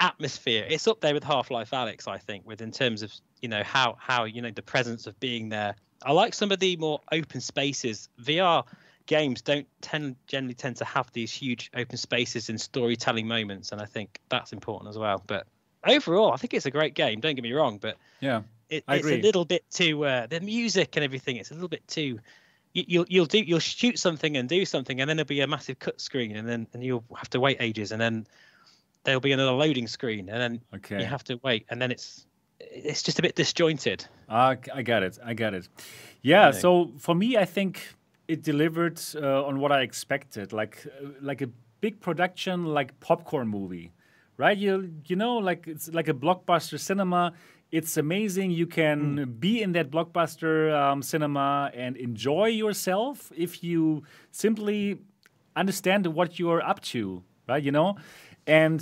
atmosphere, 0.00 0.66
it's 0.68 0.86
up 0.86 1.00
there 1.00 1.14
with 1.14 1.24
Half-Life 1.24 1.70
Alyx, 1.70 2.08
I 2.08 2.18
think, 2.18 2.46
with 2.46 2.62
in 2.62 2.70
terms 2.70 3.02
of 3.02 3.12
you 3.40 3.48
know 3.48 3.62
how 3.62 3.96
how 3.98 4.24
you 4.24 4.42
know 4.42 4.50
the 4.50 4.62
presence 4.62 5.06
of 5.06 5.18
being 5.20 5.48
there. 5.48 5.74
I 6.02 6.12
like 6.12 6.34
some 6.34 6.52
of 6.52 6.58
the 6.60 6.76
more 6.76 7.00
open 7.12 7.40
spaces. 7.40 8.08
VR 8.22 8.64
games 9.06 9.40
don't 9.42 9.66
tend 9.80 10.16
generally 10.26 10.54
tend 10.54 10.76
to 10.76 10.84
have 10.84 11.10
these 11.12 11.32
huge 11.32 11.70
open 11.74 11.96
spaces 11.96 12.48
and 12.48 12.60
storytelling 12.60 13.26
moments, 13.26 13.72
and 13.72 13.80
I 13.80 13.86
think 13.86 14.20
that's 14.28 14.52
important 14.52 14.90
as 14.90 14.98
well. 14.98 15.22
But 15.26 15.46
overall, 15.86 16.32
I 16.32 16.36
think 16.36 16.54
it's 16.54 16.66
a 16.66 16.70
great 16.70 16.94
game. 16.94 17.20
Don't 17.20 17.34
get 17.34 17.42
me 17.42 17.52
wrong, 17.52 17.78
but 17.78 17.96
Yeah. 18.20 18.42
it, 18.68 18.84
it's 18.88 19.06
a 19.06 19.20
little 19.20 19.44
bit 19.44 19.64
too 19.70 20.04
uh, 20.04 20.26
the 20.26 20.40
music 20.40 20.96
and 20.96 21.04
everything. 21.04 21.36
It's 21.36 21.50
a 21.50 21.54
little 21.54 21.68
bit 21.68 21.86
too. 21.88 22.18
You, 22.72 22.84
you'll 22.86 23.06
you'll 23.08 23.26
do 23.26 23.38
you'll 23.38 23.58
shoot 23.60 23.98
something 23.98 24.36
and 24.36 24.48
do 24.48 24.64
something, 24.64 25.00
and 25.00 25.08
then 25.08 25.16
there'll 25.16 25.26
be 25.26 25.40
a 25.40 25.46
massive 25.46 25.78
cut 25.78 26.00
screen, 26.00 26.36
and 26.36 26.48
then 26.48 26.66
and 26.74 26.84
you'll 26.84 27.04
have 27.16 27.30
to 27.30 27.40
wait 27.40 27.56
ages, 27.60 27.92
and 27.92 28.00
then 28.00 28.26
there'll 29.06 29.20
be 29.20 29.32
another 29.32 29.52
loading 29.52 29.86
screen, 29.88 30.28
and 30.28 30.38
then 30.40 30.60
Okay. 30.74 31.00
you 31.00 31.06
have 31.06 31.24
to 31.24 31.40
wait, 31.42 31.64
and 31.70 31.80
then 31.80 31.90
it's 31.90 32.26
it's 32.60 33.02
just 33.02 33.18
a 33.18 33.22
bit 33.22 33.34
disjointed. 33.36 34.04
Uh, 34.28 34.56
I 34.74 34.82
got 34.82 35.02
it. 35.02 35.18
I 35.24 35.34
got 35.34 35.54
it. 35.54 35.68
Yeah. 36.22 36.50
So 36.52 36.92
for 36.98 37.14
me, 37.14 37.36
I 37.36 37.44
think 37.44 37.94
it 38.28 38.42
delivered 38.42 39.00
uh, 39.14 39.46
on 39.48 39.60
what 39.60 39.72
I 39.72 39.82
expected, 39.82 40.52
like 40.52 40.84
uh, 40.86 41.08
like 41.20 41.40
a 41.42 41.48
big 41.80 42.00
production, 42.00 42.64
like 42.64 42.98
popcorn 43.00 43.48
movie, 43.48 43.92
right? 44.36 44.56
You 44.58 44.90
you 45.06 45.16
know, 45.16 45.36
like 45.36 45.66
it's 45.66 45.88
like 45.92 46.08
a 46.08 46.14
blockbuster 46.14 46.78
cinema. 46.78 47.32
It's 47.72 47.96
amazing. 47.96 48.52
You 48.52 48.66
can 48.66 49.36
be 49.40 49.60
in 49.62 49.72
that 49.72 49.90
blockbuster 49.90 50.72
um, 50.72 51.02
cinema 51.02 51.70
and 51.74 51.96
enjoy 51.96 52.46
yourself 52.46 53.32
if 53.36 53.62
you 53.62 54.02
simply 54.30 54.98
understand 55.56 56.06
what 56.06 56.38
you're 56.38 56.62
up 56.62 56.80
to, 56.92 57.22
right? 57.48 57.62
You 57.62 57.72
know, 57.72 57.96
and 58.46 58.80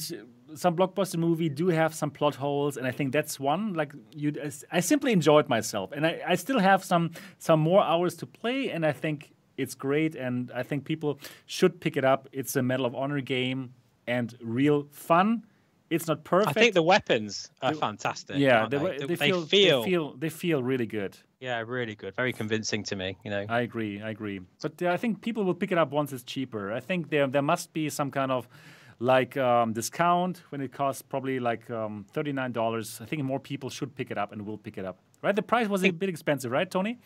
some 0.55 0.77
blockbuster 0.77 1.17
movie 1.17 1.49
do 1.49 1.69
have 1.69 1.95
some 1.95 2.11
plot 2.11 2.37
holes, 2.37 2.77
and 2.77 2.87
I 2.87 2.91
think 2.93 3.13
that's 3.13 3.41
one. 3.41 3.75
Like 3.75 3.93
you, 4.13 4.33
I 4.71 4.81
simply 4.81 5.13
enjoyed 5.13 5.49
myself, 5.49 5.93
and 5.93 6.07
I, 6.07 6.21
I 6.27 6.35
still 6.37 6.59
have 6.59 6.85
some 6.85 7.11
some 7.39 7.61
more 7.61 7.83
hours 7.83 8.15
to 8.17 8.27
play, 8.27 8.71
and 8.71 8.85
I 8.87 8.93
think 8.93 9.33
it's 9.57 9.75
great, 9.75 10.15
and 10.17 10.51
I 10.55 10.63
think 10.63 10.85
people 10.85 11.19
should 11.47 11.81
pick 11.81 11.97
it 11.97 12.05
up. 12.05 12.29
It's 12.33 12.57
a 12.57 12.63
Medal 12.63 12.87
of 12.87 12.95
Honor 12.95 13.21
game 13.21 13.75
and 14.07 14.37
real 14.41 14.87
fun. 14.91 15.45
It's 15.91 16.07
not 16.09 16.25
perfect. 16.25 16.57
I 16.57 16.61
think 16.61 16.75
the 16.75 16.83
weapons 16.83 17.51
are 17.63 17.75
fantastic. 17.75 18.37
yeah, 18.39 18.67
they, 18.69 18.79
they, 18.79 18.99
they, 18.99 19.07
They 19.07 19.17
feel, 19.17 19.47
feel, 19.47 19.83
they 19.83 19.91
feel 19.91 20.17
they 20.17 20.29
feel 20.31 20.63
really 20.63 20.87
good. 20.87 21.17
yeah, 21.41 21.63
really 21.67 21.95
good, 21.95 22.15
very 22.17 22.33
convincing 22.33 22.83
to 22.85 22.97
me. 22.97 23.17
You 23.25 23.31
know, 23.31 23.47
I 23.49 23.61
agree. 23.61 24.01
I 24.03 24.11
agree. 24.11 24.41
But 24.63 24.83
uh, 24.83 24.89
I 24.89 24.97
think 24.97 25.21
people 25.21 25.45
will 25.45 25.55
pick 25.55 25.73
it 25.73 25.79
up 25.79 25.91
once 25.93 26.13
it's 26.13 26.23
cheaper. 26.25 26.73
I 26.73 26.81
think 26.81 27.11
there 27.11 27.27
there 27.27 27.43
must 27.43 27.73
be 27.73 27.91
some 27.91 28.11
kind 28.11 28.33
of 28.33 28.49
like 28.99 29.37
um, 29.37 29.73
discount 29.73 30.43
when 30.51 30.61
it 30.61 30.73
costs 30.73 31.03
probably 31.03 31.41
like 31.41 31.69
um, 31.71 32.05
thirty 32.13 32.33
nine 32.33 32.53
dollars. 32.53 33.01
I 33.01 33.07
think 33.07 33.23
more 33.25 33.41
people 33.41 33.71
should 33.71 33.95
pick 33.95 34.11
it 34.11 34.19
up 34.19 34.33
and 34.33 34.45
will 34.47 34.59
pick 34.59 34.79
it 34.79 34.85
up. 34.85 34.99
Right? 35.23 35.35
The 35.35 35.43
price 35.43 35.69
was 35.69 35.85
a 35.85 35.91
bit 35.91 36.09
expensive, 36.09 36.53
right, 36.53 36.71
Tony? 36.71 36.99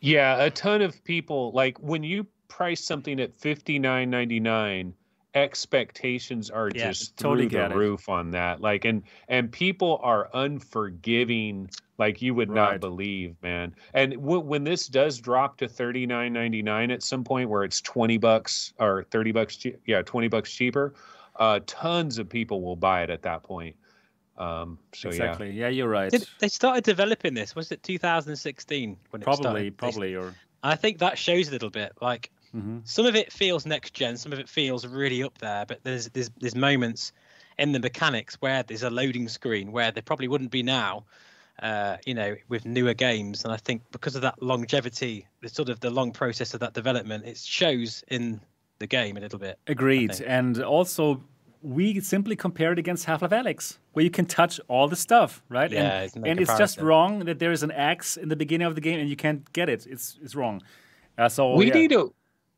Yeah, 0.00 0.42
a 0.42 0.50
ton 0.50 0.82
of 0.82 1.02
people 1.04 1.52
like 1.52 1.78
when 1.78 2.02
you 2.02 2.26
price 2.48 2.84
something 2.84 3.18
at 3.20 3.34
fifty 3.38 3.78
nine 3.78 4.10
ninety 4.10 4.38
nine, 4.40 4.94
expectations 5.34 6.50
are 6.50 6.70
Yeah, 6.74 6.88
just 6.88 7.16
totally 7.16 7.48
through 7.48 7.60
the 7.60 7.70
it. 7.70 7.74
roof 7.76 8.08
on 8.08 8.30
that. 8.32 8.60
Like 8.60 8.84
and 8.84 9.02
and 9.28 9.50
people 9.50 9.98
are 10.02 10.28
unforgiving 10.34 11.70
like 11.98 12.20
you 12.20 12.34
would 12.34 12.50
not 12.50 12.78
believe, 12.80 13.34
man. 13.42 13.74
And 13.94 14.12
w- 14.12 14.40
when 14.40 14.64
this 14.64 14.86
does 14.86 15.18
drop 15.18 15.56
to 15.58 15.68
thirty 15.68 16.06
nine 16.06 16.32
ninety 16.32 16.62
nine 16.62 16.90
at 16.90 17.02
some 17.02 17.24
point, 17.24 17.48
where 17.48 17.64
it's 17.64 17.80
twenty 17.80 18.18
bucks 18.18 18.74
or 18.78 19.04
thirty 19.10 19.32
bucks, 19.32 19.56
chea- 19.56 19.76
yeah, 19.86 20.02
twenty 20.02 20.28
bucks 20.28 20.52
cheaper, 20.52 20.92
uh, 21.38 21.60
tons 21.66 22.18
of 22.18 22.28
people 22.28 22.62
will 22.62 22.76
buy 22.76 23.02
it 23.02 23.10
at 23.10 23.22
that 23.22 23.42
point. 23.42 23.76
Um, 24.38 24.78
so 24.94 25.08
exactly. 25.08 25.50
Yeah. 25.50 25.68
you're 25.68 25.88
right. 25.88 26.10
Did, 26.10 26.26
they 26.40 26.48
started 26.48 26.84
developing 26.84 27.32
this. 27.34 27.54
Was 27.56 27.72
it 27.72 27.82
2016 27.82 28.96
when 29.10 29.22
it 29.22 29.24
Probably, 29.24 29.42
started? 29.42 29.64
They- 29.64 29.70
probably, 29.70 30.14
or 30.14 30.34
I 30.62 30.76
think 30.76 30.98
that 30.98 31.18
shows 31.18 31.48
a 31.48 31.52
little 31.52 31.70
bit. 31.70 31.92
Like 32.00 32.30
Mhm. 32.54 32.86
some 32.86 33.06
of 33.06 33.14
it 33.16 33.32
feels 33.32 33.66
next 33.66 33.94
gen, 33.94 34.16
some 34.16 34.32
of 34.32 34.38
it 34.38 34.48
feels 34.48 34.86
really 34.86 35.22
up 35.22 35.38
there. 35.38 35.64
But 35.66 35.80
there's 35.84 36.08
there's 36.10 36.30
there's 36.38 36.54
moments 36.54 37.12
in 37.58 37.72
the 37.72 37.80
mechanics 37.80 38.36
where 38.40 38.62
there's 38.62 38.82
a 38.82 38.90
loading 38.90 39.28
screen 39.28 39.72
where 39.72 39.90
there 39.90 40.02
probably 40.02 40.28
wouldn't 40.28 40.50
be 40.50 40.62
now. 40.62 41.04
Uh, 41.62 41.96
you 42.04 42.12
know, 42.12 42.36
with 42.50 42.66
newer 42.66 42.92
games, 42.92 43.42
and 43.42 43.50
I 43.50 43.56
think 43.56 43.80
because 43.90 44.14
of 44.14 44.20
that 44.20 44.42
longevity, 44.42 45.26
the 45.40 45.48
sort 45.48 45.70
of 45.70 45.80
the 45.80 45.88
long 45.88 46.12
process 46.12 46.52
of 46.52 46.60
that 46.60 46.74
development, 46.74 47.24
it 47.24 47.38
shows 47.38 48.04
in 48.08 48.42
the 48.78 48.86
game 48.86 49.16
a 49.16 49.20
little 49.20 49.38
bit. 49.38 49.58
Agreed. 49.66 50.20
And 50.20 50.62
also, 50.62 51.22
we 51.62 52.00
simply 52.00 52.36
compare 52.36 52.72
it 52.72 52.78
against 52.78 53.04
Half-Life 53.04 53.30
Alyx, 53.30 53.78
where 53.92 54.04
you 54.04 54.10
can 54.10 54.26
touch 54.26 54.60
all 54.68 54.88
the 54.88 54.96
stuff, 54.96 55.42
right? 55.48 55.70
Yeah, 55.70 55.80
and 55.80 56.04
it's 56.04 56.14
and 56.16 56.40
it's 56.40 56.58
just 56.58 56.80
wrong 56.80 57.20
that 57.20 57.38
there 57.38 57.52
is 57.52 57.62
an 57.62 57.72
axe 57.72 58.16
in 58.16 58.28
the 58.28 58.36
beginning 58.36 58.66
of 58.66 58.74
the 58.74 58.80
game 58.80 59.00
and 59.00 59.08
you 59.08 59.16
can't 59.16 59.50
get 59.52 59.68
it. 59.68 59.86
It's 59.86 60.18
it's 60.22 60.34
wrong. 60.34 60.62
Uh, 61.18 61.28
so 61.28 61.54
we 61.54 61.68
yeah. 61.68 61.74
need 61.74 61.92
a 61.92 62.06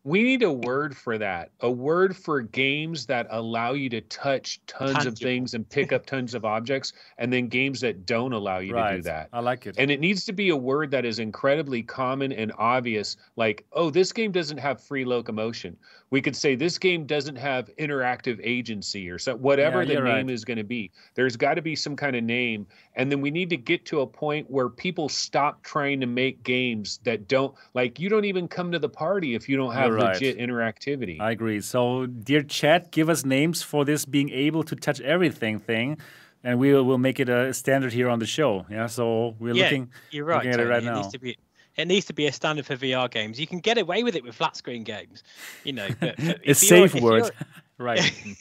we 0.04 0.22
need 0.22 0.42
a 0.42 0.52
word 0.52 0.96
for 0.96 1.18
that 1.18 1.50
a 1.60 1.70
word 1.70 2.16
for 2.16 2.40
games 2.40 3.04
that 3.06 3.26
allow 3.30 3.72
you 3.72 3.90
to 3.90 4.00
touch 4.02 4.60
tons 4.66 5.04
of 5.04 5.18
things 5.18 5.54
and 5.54 5.68
pick 5.68 5.92
up 5.92 6.06
tons 6.06 6.34
of 6.34 6.44
objects 6.44 6.92
and 7.18 7.32
then 7.32 7.48
games 7.48 7.80
that 7.80 8.06
don't 8.06 8.32
allow 8.32 8.58
you 8.58 8.74
right. 8.74 8.90
to 8.92 8.96
do 8.96 9.02
that 9.02 9.28
I 9.32 9.40
like 9.40 9.66
it. 9.66 9.74
and 9.76 9.90
it 9.90 10.00
needs 10.00 10.24
to 10.26 10.32
be 10.32 10.50
a 10.50 10.56
word 10.56 10.90
that 10.92 11.04
is 11.04 11.18
incredibly 11.18 11.82
common 11.82 12.32
and 12.32 12.52
obvious 12.58 13.16
like 13.36 13.66
oh 13.72 13.90
this 13.90 14.12
game 14.12 14.30
doesn't 14.30 14.58
have 14.58 14.80
free 14.80 15.04
locomotion 15.04 15.76
we 16.10 16.22
could 16.22 16.36
say 16.36 16.54
this 16.54 16.78
game 16.78 17.04
doesn't 17.04 17.36
have 17.36 17.68
interactive 17.76 18.40
agency 18.42 19.10
or 19.10 19.18
so 19.18 19.36
whatever 19.36 19.82
Yeah, 19.82 19.96
the 19.96 20.04
name 20.04 20.26
right. 20.28 20.30
is 20.30 20.44
going 20.44 20.58
to 20.58 20.64
be 20.64 20.90
there's 21.16 21.36
got 21.36 21.54
to 21.54 21.62
be 21.62 21.74
some 21.74 21.96
kind 21.96 22.14
of 22.14 22.22
name 22.22 22.66
and 22.94 23.10
then 23.10 23.20
we 23.20 23.30
need 23.30 23.50
to 23.50 23.56
get 23.56 23.84
to 23.86 24.00
a 24.00 24.06
point 24.06 24.48
where 24.48 24.68
people 24.68 25.08
stop 25.08 25.62
trying 25.62 26.00
to 26.00 26.06
make 26.06 26.42
games 26.44 27.00
that 27.04 27.26
don't 27.28 27.54
like 27.74 27.98
you 27.98 28.08
don't 28.08 28.24
even 28.24 28.46
come 28.46 28.70
to 28.72 28.78
the 28.78 28.88
party 28.88 29.34
if 29.34 29.48
you 29.48 29.56
don't 29.56 29.74
have 29.74 29.87
You're 29.88 29.96
right. 29.96 30.14
legit 30.14 30.38
interactivity 30.38 31.20
I 31.20 31.30
agree. 31.30 31.60
So, 31.60 32.06
dear 32.06 32.42
chat, 32.42 32.90
give 32.90 33.08
us 33.08 33.24
names 33.24 33.62
for 33.62 33.84
this 33.84 34.04
being 34.04 34.30
able 34.30 34.62
to 34.64 34.76
touch 34.76 35.00
everything 35.00 35.58
thing, 35.58 35.98
and 36.44 36.58
we 36.58 36.72
will 36.72 36.84
we'll 36.84 36.98
make 36.98 37.20
it 37.20 37.28
a 37.28 37.52
standard 37.54 37.92
here 37.92 38.08
on 38.08 38.18
the 38.18 38.26
show. 38.26 38.66
Yeah. 38.70 38.86
So 38.86 39.34
we're 39.38 39.54
yeah, 39.54 39.64
looking. 39.64 39.90
you're 40.10 40.24
right. 40.24 40.36
looking 40.36 40.50
at 40.50 40.60
it 40.60 40.64
Tony, 40.64 40.70
right 40.70 40.94
needs 40.94 41.06
now. 41.06 41.10
to 41.10 41.18
be 41.18 41.38
it 41.78 41.86
needs 41.86 42.06
to 42.06 42.12
be 42.12 42.26
a 42.26 42.32
standard 42.32 42.66
for 42.66 42.76
VR 42.76 43.08
games. 43.10 43.38
You 43.38 43.46
can 43.46 43.60
get 43.60 43.78
away 43.78 44.02
with 44.02 44.16
it 44.16 44.24
with 44.24 44.34
flat 44.34 44.56
screen 44.56 44.82
games, 44.82 45.22
you 45.62 45.72
know. 45.72 45.88
But, 46.00 46.16
but 46.18 46.40
A 46.44 46.54
safe 46.54 46.94
if 46.94 47.02
word. 47.02 47.30
right. 47.78 48.36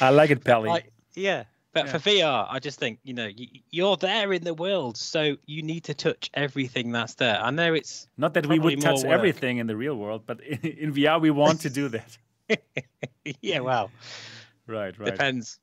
I 0.00 0.10
like 0.10 0.30
it, 0.30 0.44
Pally. 0.44 0.68
Like, 0.68 0.92
yeah. 1.14 1.44
But 1.72 1.88
for 1.88 1.98
VR, 1.98 2.48
I 2.50 2.58
just 2.58 2.78
think 2.80 2.98
you 3.04 3.14
know 3.14 3.26
you, 3.26 3.46
you're 3.70 3.96
there 3.96 4.32
in 4.32 4.42
the 4.42 4.54
world, 4.54 4.96
so 4.96 5.36
you 5.46 5.62
need 5.62 5.84
to 5.84 5.94
touch 5.94 6.28
everything 6.34 6.90
that's 6.90 7.14
there. 7.14 7.40
I 7.40 7.50
know 7.50 7.74
it's 7.74 8.08
Not 8.16 8.34
that 8.34 8.46
we 8.46 8.58
would 8.58 8.80
touch 8.80 9.04
work. 9.04 9.12
everything 9.12 9.58
in 9.58 9.66
the 9.68 9.76
real 9.76 9.94
world, 9.96 10.22
but 10.26 10.40
in, 10.44 10.58
in 10.66 10.92
VR 10.92 11.20
we 11.20 11.30
want 11.30 11.60
to 11.60 11.70
do 11.70 11.88
that. 11.88 12.18
yeah, 13.42 13.60
well, 13.60 13.90
Right, 14.66 14.96
right. 14.98 15.12
depends. 15.12 15.60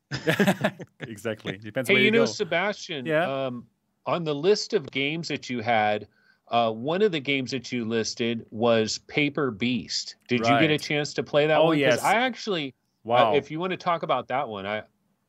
exactly. 1.02 1.58
Depends 1.58 1.90
hey 1.90 1.96
where 1.96 2.00
you 2.02 2.06
you, 2.06 2.12
know 2.12 2.26
go. 2.26 2.32
sebastian 2.32 3.06
Yeah. 3.06 3.46
um 3.46 3.66
on 4.06 4.24
the 4.24 4.34
list 4.36 4.74
of 4.74 4.90
games 4.92 5.28
that 5.28 5.50
you 5.50 5.62
had 5.62 6.08
uh, 6.50 6.72
one 6.72 7.02
of 7.02 7.12
the 7.12 7.20
games 7.20 7.52
that 7.52 7.74
you 7.74 7.84
listed 7.84 8.46
was 8.52 9.00
Paper 9.10 9.52
Beast. 9.52 10.16
Did 10.30 10.40
you 10.48 10.58
get 10.60 10.72
a 10.72 10.78
chance 10.78 11.14
to 11.16 11.24
play 11.24 11.46
that 11.46 11.58
Oh, 11.58 11.66
one? 11.66 11.76
'Cause 11.76 11.80
yes. 11.80 12.04
I 12.06 12.14
actually, 12.14 12.70
uh, 12.70 12.72
wow. 13.04 13.36
if 13.36 13.52
you 13.52 13.60
want 13.60 13.72
to 13.72 13.78
talk 13.78 14.04
about 14.04 14.30
that 14.30 14.48
one, 14.48 14.66
I, 14.66 14.84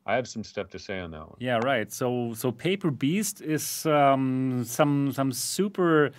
I 0.05 0.15
have 0.15 0.27
some 0.27 0.43
stuff 0.43 0.69
to 0.69 0.79
say 0.79 0.99
on 0.99 1.11
that 1.11 1.27
one. 1.27 1.37
Yeah, 1.39 1.59
right. 1.63 1.91
So 1.91 2.33
so 2.33 2.51
Paper 2.51 2.91
Beast 2.91 3.41
is 3.41 3.85
um, 3.85 4.63
some 4.65 5.11
some 5.11 5.31
super 5.31 6.11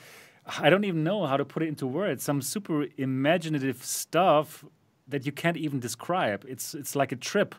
I 0.58 0.70
don't 0.70 0.84
even 0.84 1.04
know 1.04 1.26
how 1.26 1.36
to 1.36 1.44
put 1.44 1.62
it 1.62 1.68
into 1.68 1.86
words. 1.86 2.22
Some 2.22 2.42
super 2.42 2.86
imaginative 2.96 3.84
stuff 3.84 4.64
that 5.08 5.26
you 5.26 5.32
can't 5.32 5.56
even 5.56 5.80
describe. 5.80 6.44
It's 6.48 6.74
it's 6.74 6.96
like 6.96 7.12
a 7.12 7.16
trip. 7.16 7.54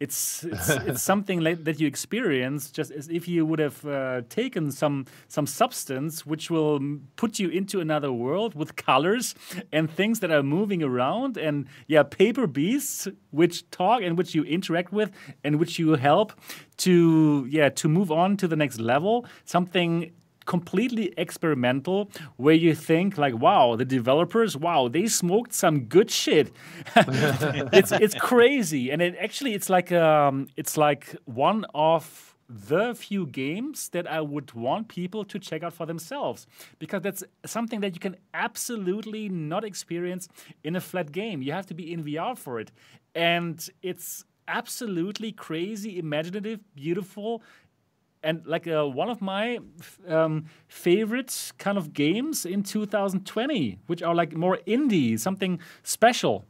It's 0.00 0.44
it's, 0.44 0.68
it's 0.88 1.02
something 1.02 1.40
like, 1.40 1.64
that 1.64 1.80
you 1.80 1.86
experience 1.86 2.70
just 2.70 2.90
as 2.90 3.08
if 3.08 3.28
you 3.28 3.46
would 3.46 3.58
have 3.58 3.84
uh, 3.84 4.22
taken 4.28 4.72
some 4.72 5.06
some 5.28 5.46
substance 5.46 6.26
which 6.26 6.50
will 6.50 6.80
put 7.16 7.38
you 7.38 7.48
into 7.48 7.80
another 7.80 8.12
world 8.12 8.54
with 8.54 8.76
colors 8.76 9.34
and 9.72 9.90
things 9.90 10.20
that 10.20 10.30
are 10.30 10.42
moving 10.42 10.82
around 10.82 11.36
and 11.36 11.66
yeah 11.86 12.02
paper 12.02 12.46
beasts 12.46 13.08
which 13.30 13.68
talk 13.70 14.02
and 14.02 14.18
which 14.18 14.34
you 14.34 14.42
interact 14.44 14.92
with 14.92 15.10
and 15.44 15.58
which 15.58 15.78
you 15.78 15.94
help 15.94 16.32
to 16.76 17.46
yeah 17.48 17.68
to 17.68 17.88
move 17.88 18.10
on 18.10 18.36
to 18.36 18.48
the 18.48 18.56
next 18.56 18.80
level. 18.80 19.26
Something 19.44 20.12
completely 20.46 21.12
experimental 21.16 22.10
where 22.36 22.54
you 22.54 22.74
think 22.74 23.18
like 23.18 23.34
wow 23.34 23.76
the 23.76 23.84
developers 23.84 24.56
wow 24.56 24.88
they 24.88 25.06
smoked 25.06 25.52
some 25.52 25.80
good 25.84 26.10
shit 26.10 26.52
it's 26.96 27.92
it's 27.92 28.14
crazy 28.14 28.90
and 28.90 29.00
it 29.02 29.14
actually 29.20 29.54
it's 29.54 29.70
like 29.70 29.90
um 29.92 30.46
it's 30.56 30.76
like 30.76 31.16
one 31.24 31.64
of 31.74 32.34
the 32.48 32.94
few 32.94 33.26
games 33.26 33.88
that 33.90 34.06
I 34.06 34.20
would 34.20 34.52
want 34.52 34.88
people 34.88 35.24
to 35.24 35.38
check 35.38 35.62
out 35.62 35.72
for 35.72 35.86
themselves 35.86 36.46
because 36.78 37.02
that's 37.02 37.24
something 37.46 37.80
that 37.80 37.94
you 37.94 38.00
can 38.00 38.16
absolutely 38.34 39.28
not 39.28 39.64
experience 39.64 40.28
in 40.62 40.76
a 40.76 40.80
flat 40.80 41.10
game. 41.10 41.42
You 41.42 41.52
have 41.52 41.66
to 41.66 41.74
be 41.74 41.92
in 41.92 42.04
VR 42.04 42.36
for 42.36 42.60
it. 42.60 42.70
And 43.14 43.66
it's 43.82 44.24
absolutely 44.46 45.32
crazy, 45.32 45.98
imaginative, 45.98 46.60
beautiful, 46.74 47.42
and 48.24 48.44
like 48.46 48.66
uh, 48.66 48.86
one 48.86 49.08
of 49.10 49.20
my 49.20 49.60
um, 50.08 50.46
favorite 50.66 51.52
kind 51.58 51.78
of 51.78 51.92
games 51.92 52.44
in 52.46 52.62
2020, 52.62 53.78
which 53.86 54.02
are 54.02 54.14
like 54.14 54.34
more 54.36 54.58
indie, 54.66 55.18
something 55.18 55.60
special. 55.82 56.44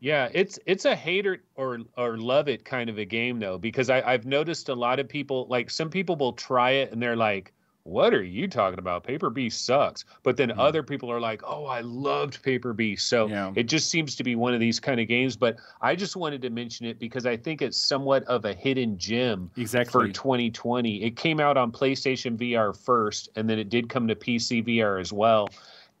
Yeah, 0.00 0.28
it's 0.32 0.58
it's 0.66 0.84
a 0.84 0.94
hater 0.94 1.42
or 1.54 1.78
or 1.96 2.18
love 2.18 2.48
it 2.48 2.64
kind 2.64 2.90
of 2.90 2.98
a 2.98 3.04
game 3.04 3.38
though, 3.38 3.58
because 3.58 3.88
I, 3.88 4.02
I've 4.02 4.26
noticed 4.26 4.68
a 4.68 4.74
lot 4.74 4.98
of 4.98 5.08
people 5.08 5.46
like 5.48 5.70
some 5.70 5.88
people 5.88 6.16
will 6.16 6.32
try 6.32 6.72
it 6.72 6.92
and 6.92 7.00
they're 7.00 7.16
like, 7.16 7.52
"What 7.84 8.12
are 8.14 8.22
you 8.22 8.48
talking 8.48 8.78
about? 8.78 9.04
Paper 9.04 9.30
Beast 9.30 9.64
sucks." 9.64 10.04
But 10.22 10.36
then 10.36 10.50
other 10.58 10.82
people 10.82 11.10
are 11.10 11.20
like, 11.20 11.42
"Oh, 11.44 11.66
I 11.66 11.82
loved 11.82 12.42
Paper 12.42 12.72
Beast." 12.72 13.08
So 13.08 13.28
Yeah. 13.28 13.52
it 13.54 13.64
just 13.64 13.90
seems 13.90 14.16
to 14.16 14.24
be 14.24 14.36
one 14.36 14.54
of 14.54 14.60
these 14.60 14.80
kind 14.80 15.00
of 15.00 15.06
games. 15.06 15.36
But 15.36 15.56
I 15.80 15.94
just 15.94 16.16
wanted 16.16 16.42
to 16.42 16.50
mention 16.50 16.86
it 16.86 16.98
because 16.98 17.26
I 17.26 17.36
think 17.36 17.62
it's 17.62 17.76
somewhat 17.76 18.24
of 18.24 18.44
a 18.44 18.54
hidden 18.54 18.98
gem 18.98 19.50
exactly. 19.56 19.92
for 19.92 20.12
2020. 20.12 21.02
It 21.02 21.16
came 21.16 21.40
out 21.40 21.56
on 21.56 21.70
PlayStation 21.72 22.36
VR 22.36 22.72
first, 22.72 23.28
and 23.36 23.48
then 23.48 23.58
it 23.58 23.68
did 23.68 23.88
come 23.88 24.08
to 24.08 24.14
PC 24.14 24.62
VR 24.62 24.98
as 24.98 25.12
well. 25.12 25.48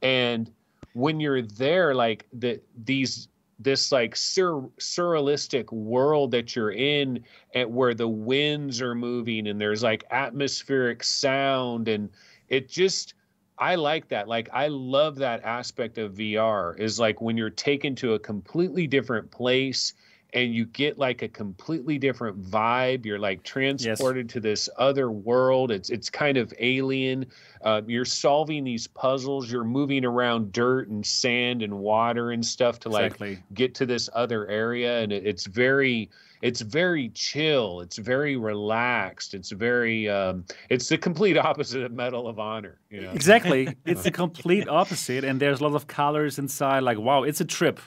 And 0.02 0.50
when 0.94 1.20
you're 1.20 1.42
there, 1.42 1.94
like 1.94 2.26
the 2.32 2.60
these 2.84 3.28
this 3.58 3.92
like 3.92 4.16
sur- 4.16 4.68
surrealistic 4.78 5.70
world 5.72 6.30
that 6.32 6.54
you're 6.56 6.72
in, 6.72 7.24
and 7.54 7.74
where 7.74 7.94
the 7.94 8.08
winds 8.08 8.80
are 8.82 8.94
moving, 8.94 9.46
and 9.48 9.60
there's 9.60 9.82
like 9.82 10.04
atmospheric 10.10 11.02
sound, 11.04 11.88
and 11.88 12.10
it 12.48 12.68
just 12.68 13.14
I 13.58 13.76
like 13.76 14.08
that. 14.08 14.28
Like 14.28 14.48
I 14.52 14.68
love 14.68 15.16
that 15.16 15.44
aspect 15.44 15.98
of 15.98 16.14
VR 16.14 16.78
is 16.78 16.98
like 16.98 17.20
when 17.20 17.36
you're 17.36 17.50
taken 17.50 17.94
to 17.96 18.14
a 18.14 18.18
completely 18.18 18.86
different 18.86 19.30
place 19.30 19.94
and 20.34 20.52
you 20.52 20.66
get 20.66 20.98
like 20.98 21.22
a 21.22 21.28
completely 21.28 21.96
different 21.96 22.42
vibe. 22.42 23.06
You're 23.06 23.18
like 23.20 23.44
transported 23.44 24.28
to 24.30 24.40
this 24.40 24.68
other 24.76 25.10
world. 25.10 25.70
It's 25.70 25.90
it's 25.90 26.10
kind 26.10 26.36
of 26.36 26.52
alien. 26.58 27.26
Uh, 27.62 27.80
you're 27.86 28.04
solving 28.04 28.64
these 28.64 28.86
puzzles. 28.88 29.50
You're 29.50 29.64
moving 29.64 30.04
around 30.04 30.52
dirt 30.52 30.88
and 30.88 31.06
sand 31.06 31.62
and 31.62 31.78
water 31.78 32.32
and 32.32 32.44
stuff 32.44 32.80
to 32.80 32.88
like 32.88 33.06
Exactly. 33.12 33.38
get 33.54 33.74
to 33.76 33.86
this 33.86 34.10
other 34.12 34.46
area, 34.48 35.00
and 35.00 35.12
it, 35.12 35.24
it's 35.24 35.46
very 35.46 36.10
it's 36.42 36.60
very 36.60 37.08
chill. 37.10 37.80
It's 37.80 37.96
very 37.96 38.36
relaxed. 38.36 39.32
It's 39.34 39.50
very 39.50 40.08
um, 40.10 40.44
it's 40.68 40.88
the 40.88 40.98
complete 40.98 41.38
opposite 41.38 41.82
of 41.84 41.92
Medal 41.92 42.26
of 42.28 42.38
Honor. 42.38 42.80
You 42.90 43.02
know. 43.02 43.10
Exactly. 43.12 43.68
It's 43.86 44.02
the 44.02 44.10
complete 44.10 44.68
opposite, 44.68 45.24
and 45.24 45.40
there's 45.40 45.60
lots 45.60 45.76
of 45.76 45.86
colors 45.86 46.38
inside. 46.38 46.82
Like, 46.82 46.98
wow, 46.98 47.22
it's 47.22 47.40
a 47.40 47.44
trip. 47.44 47.80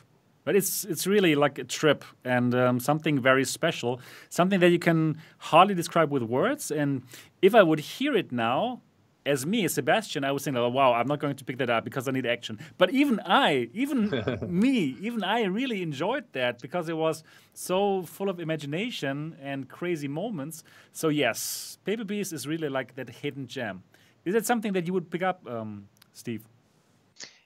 But 0.48 0.56
it's 0.56 0.86
it's 0.86 1.06
really 1.06 1.36
like 1.36 1.60
a 1.60 1.66
trip 1.66 2.06
and 2.24 2.56
um, 2.56 2.80
something 2.80 3.20
very 3.20 3.44
special, 3.44 4.00
something 4.30 4.62
that 4.62 4.70
you 4.70 4.80
can 4.80 5.18
hardly 5.40 5.76
describe 5.76 6.10
with 6.10 6.24
words. 6.24 6.72
And 6.72 7.02
if 7.42 7.54
I 7.54 7.64
would 7.64 7.82
hear 7.82 8.16
it 8.16 8.32
now, 8.32 8.80
as 9.26 9.46
me, 9.46 9.66
as 9.66 9.74
Sebastian, 9.74 10.24
I 10.24 10.32
was 10.32 10.44
saying, 10.44 10.56
oh, 10.56 10.70
wow, 10.70 10.94
I'm 10.94 11.06
not 11.06 11.20
going 11.20 11.36
to 11.36 11.44
pick 11.44 11.58
that 11.58 11.70
up 11.70 11.84
because 11.84 12.08
I 12.08 12.12
need 12.12 12.26
action. 12.26 12.60
But 12.78 12.92
even 12.92 13.20
I, 13.26 13.68
even 13.74 14.24
me, 14.48 14.96
even 15.02 15.22
I 15.22 15.44
really 15.44 15.82
enjoyed 15.82 16.24
that 16.32 16.62
because 16.62 16.88
it 16.88 16.96
was 16.96 17.26
so 17.54 18.04
full 18.04 18.30
of 18.30 18.40
imagination 18.40 19.36
and 19.42 19.68
crazy 19.68 20.08
moments. 20.08 20.64
So, 20.94 21.10
yes, 21.10 21.78
Paper 21.84 22.06
Beast 22.06 22.32
is 22.32 22.48
really 22.48 22.70
like 22.70 22.96
that 22.96 23.10
hidden 23.10 23.48
gem. 23.48 23.84
Is 24.24 24.34
that 24.34 24.46
something 24.46 24.72
that 24.72 24.88
you 24.88 24.94
would 24.94 25.12
pick 25.12 25.24
up, 25.24 25.46
um, 25.46 25.90
Steve? 26.14 26.48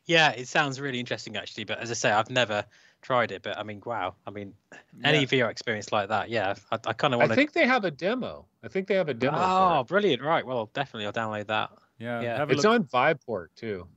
Yeah, 0.05 0.31
it 0.31 0.47
sounds 0.47 0.79
really 0.79 0.99
interesting 0.99 1.37
actually. 1.37 1.63
But 1.63 1.79
as 1.79 1.89
I 1.89 1.93
say, 1.93 2.11
I've 2.11 2.29
never 2.29 2.65
tried 3.01 3.31
it. 3.31 3.41
But 3.43 3.57
I 3.57 3.63
mean, 3.63 3.81
wow. 3.85 4.15
I 4.25 4.31
mean, 4.31 4.53
any 5.03 5.19
Yeah. 5.19 5.25
VR 5.25 5.49
experience 5.51 5.91
like 5.91 6.09
that, 6.09 6.29
yeah, 6.29 6.55
I, 6.71 6.77
I 6.85 6.93
kind 6.93 7.13
of 7.13 7.19
want 7.19 7.31
I 7.31 7.35
think 7.35 7.53
they 7.53 7.65
have 7.67 7.85
a 7.85 7.91
demo. 7.91 8.45
I 8.63 8.67
think 8.67 8.87
they 8.87 8.95
have 8.95 9.09
a 9.09 9.13
demo. 9.13 9.37
Oh, 9.39 9.83
brilliant! 9.83 10.21
Right. 10.21 10.45
Well, 10.45 10.69
definitely, 10.73 11.05
I'll 11.07 11.13
download 11.13 11.47
that. 11.47 11.71
Yeah, 11.99 12.21
Yeah. 12.21 12.37
have 12.37 12.51
It's 12.51 12.63
look. 12.63 12.73
on 12.73 12.83
Viveport 12.85 13.47
too. 13.55 13.87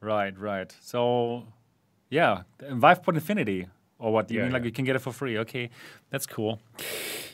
Right, 0.00 0.36
right. 0.38 0.72
So, 0.80 1.44
yeah, 2.08 2.42
Viveport 2.60 3.14
Infinity, 3.14 3.66
or 3.98 4.12
what? 4.12 4.28
Do 4.28 4.34
you 4.34 4.40
Yeah, 4.40 4.44
mean 4.44 4.52
like 4.52 4.64
you 4.64 4.70
can 4.72 4.84
get 4.84 4.94
it 4.94 5.00
for 5.00 5.12
free? 5.12 5.36
Okay, 5.38 5.70
that's 6.10 6.24
cool. 6.26 6.60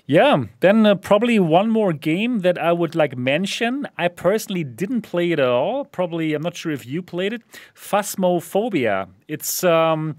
Yeah, 0.06 0.44
then 0.60 0.84
uh, 0.86 0.94
probably 0.96 1.38
one 1.38 1.70
more 1.70 1.92
game 1.94 2.40
that 2.40 2.58
I 2.58 2.72
would 2.72 2.94
like 2.94 3.16
mention. 3.16 3.86
I 3.96 4.08
personally 4.08 4.64
didn't 4.64 5.02
play 5.02 5.32
it 5.32 5.38
at 5.38 5.48
all. 5.48 5.84
Probably, 5.84 6.34
I'm 6.34 6.42
not 6.42 6.56
sure 6.56 6.72
if 6.72 6.84
you 6.86 7.02
played 7.02 7.32
it. 7.32 7.42
Phasmophobia. 7.74 9.08
It's 9.28 9.64
um, 9.64 10.16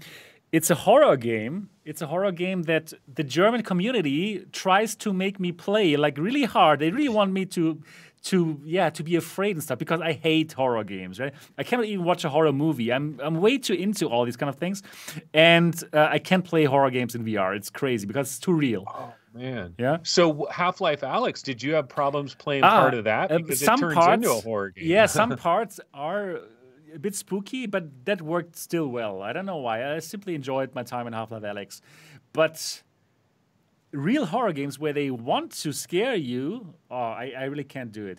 it's 0.52 0.70
a 0.70 0.74
horror 0.74 1.16
game. 1.16 1.70
It's 1.84 2.02
a 2.02 2.06
horror 2.06 2.32
game 2.32 2.62
that 2.64 2.92
the 3.12 3.22
German 3.24 3.62
community 3.62 4.44
tries 4.52 4.94
to 4.96 5.12
make 5.12 5.38
me 5.38 5.52
play 5.52 5.96
like 5.96 6.18
really 6.18 6.44
hard. 6.44 6.80
They 6.80 6.90
really 6.90 7.08
want 7.08 7.32
me 7.32 7.44
to 7.46 7.80
to 8.24 8.60
yeah 8.64 8.90
to 8.90 9.04
be 9.04 9.14
afraid 9.14 9.54
and 9.54 9.62
stuff 9.62 9.78
because 9.78 10.00
I 10.00 10.12
hate 10.12 10.52
horror 10.52 10.82
games. 10.84 11.20
Right? 11.20 11.32
I 11.58 11.62
cannot 11.62 11.86
even 11.86 12.04
watch 12.04 12.24
a 12.24 12.28
horror 12.28 12.52
movie. 12.52 12.92
I'm 12.92 13.20
I'm 13.22 13.40
way 13.40 13.58
too 13.58 13.74
into 13.74 14.08
all 14.08 14.24
these 14.24 14.36
kind 14.36 14.48
of 14.50 14.56
things, 14.56 14.82
and 15.32 15.74
uh, 15.92 16.08
I 16.10 16.18
can't 16.18 16.44
play 16.44 16.64
horror 16.64 16.90
games 16.90 17.14
in 17.14 17.24
VR. 17.24 17.54
It's 17.56 17.70
crazy 17.70 18.06
because 18.06 18.26
it's 18.28 18.40
too 18.40 18.52
real. 18.52 18.84
Oh 18.88 19.12
man. 19.34 19.74
Yeah. 19.78 19.98
So 20.02 20.46
Half 20.50 20.80
Life 20.80 21.02
Alyx, 21.02 21.42
did 21.42 21.62
you 21.62 21.74
have 21.74 21.88
problems 21.88 22.34
playing 22.34 22.64
Ah, 22.64 22.80
part 22.80 22.94
of 22.94 23.04
that? 23.04 23.30
uh, 23.30 23.38
some 23.54 23.78
it 23.78 23.80
turns 23.80 23.94
parts, 23.94 24.14
into 24.14 24.30
a 24.32 24.40
horror 24.40 24.70
game. 24.70 24.86
Yeah, 24.86 25.06
some 25.06 25.36
parts 25.48 25.78
are 25.94 26.40
a 26.96 26.98
bit 26.98 27.14
spooky, 27.14 27.66
but 27.66 28.04
that 28.06 28.22
worked 28.22 28.56
still 28.56 28.88
well. 28.88 29.22
I 29.22 29.32
don't 29.32 29.46
know 29.46 29.58
why. 29.58 29.94
I 29.94 29.98
simply 30.00 30.34
enjoyed 30.34 30.74
my 30.74 30.82
time 30.82 31.06
in 31.06 31.12
Half-Life 31.12 31.42
Alyx. 31.42 31.80
But 32.32 32.82
real 33.92 34.26
horror 34.26 34.52
games 34.52 34.78
where 34.78 34.92
they 34.92 35.10
want 35.10 35.52
to 35.52 35.72
scare 35.72 36.14
you, 36.14 36.74
oh, 36.90 36.96
I, 36.96 37.32
I 37.38 37.44
really 37.44 37.64
can't 37.64 37.92
do 37.92 38.06
it. 38.06 38.18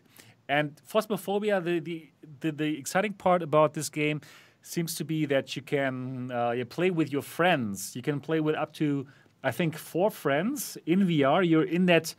And 0.49 0.79
Phasmophobia, 0.89 1.63
the, 1.63 1.79
the, 1.79 2.09
the, 2.39 2.51
the 2.51 2.77
exciting 2.77 3.13
part 3.13 3.41
about 3.41 3.73
this 3.73 3.89
game 3.89 4.21
seems 4.61 4.95
to 4.95 5.05
be 5.05 5.25
that 5.25 5.55
you 5.55 5.61
can 5.61 6.31
uh, 6.31 6.51
you 6.51 6.65
play 6.65 6.89
with 6.89 7.11
your 7.11 7.21
friends. 7.21 7.95
You 7.95 8.01
can 8.01 8.19
play 8.19 8.39
with 8.39 8.55
up 8.55 8.73
to, 8.73 9.07
I 9.43 9.51
think, 9.51 9.77
four 9.77 10.09
friends 10.09 10.77
in 10.85 11.07
VR. 11.07 11.47
You're 11.47 11.63
in 11.63 11.85
that 11.87 12.15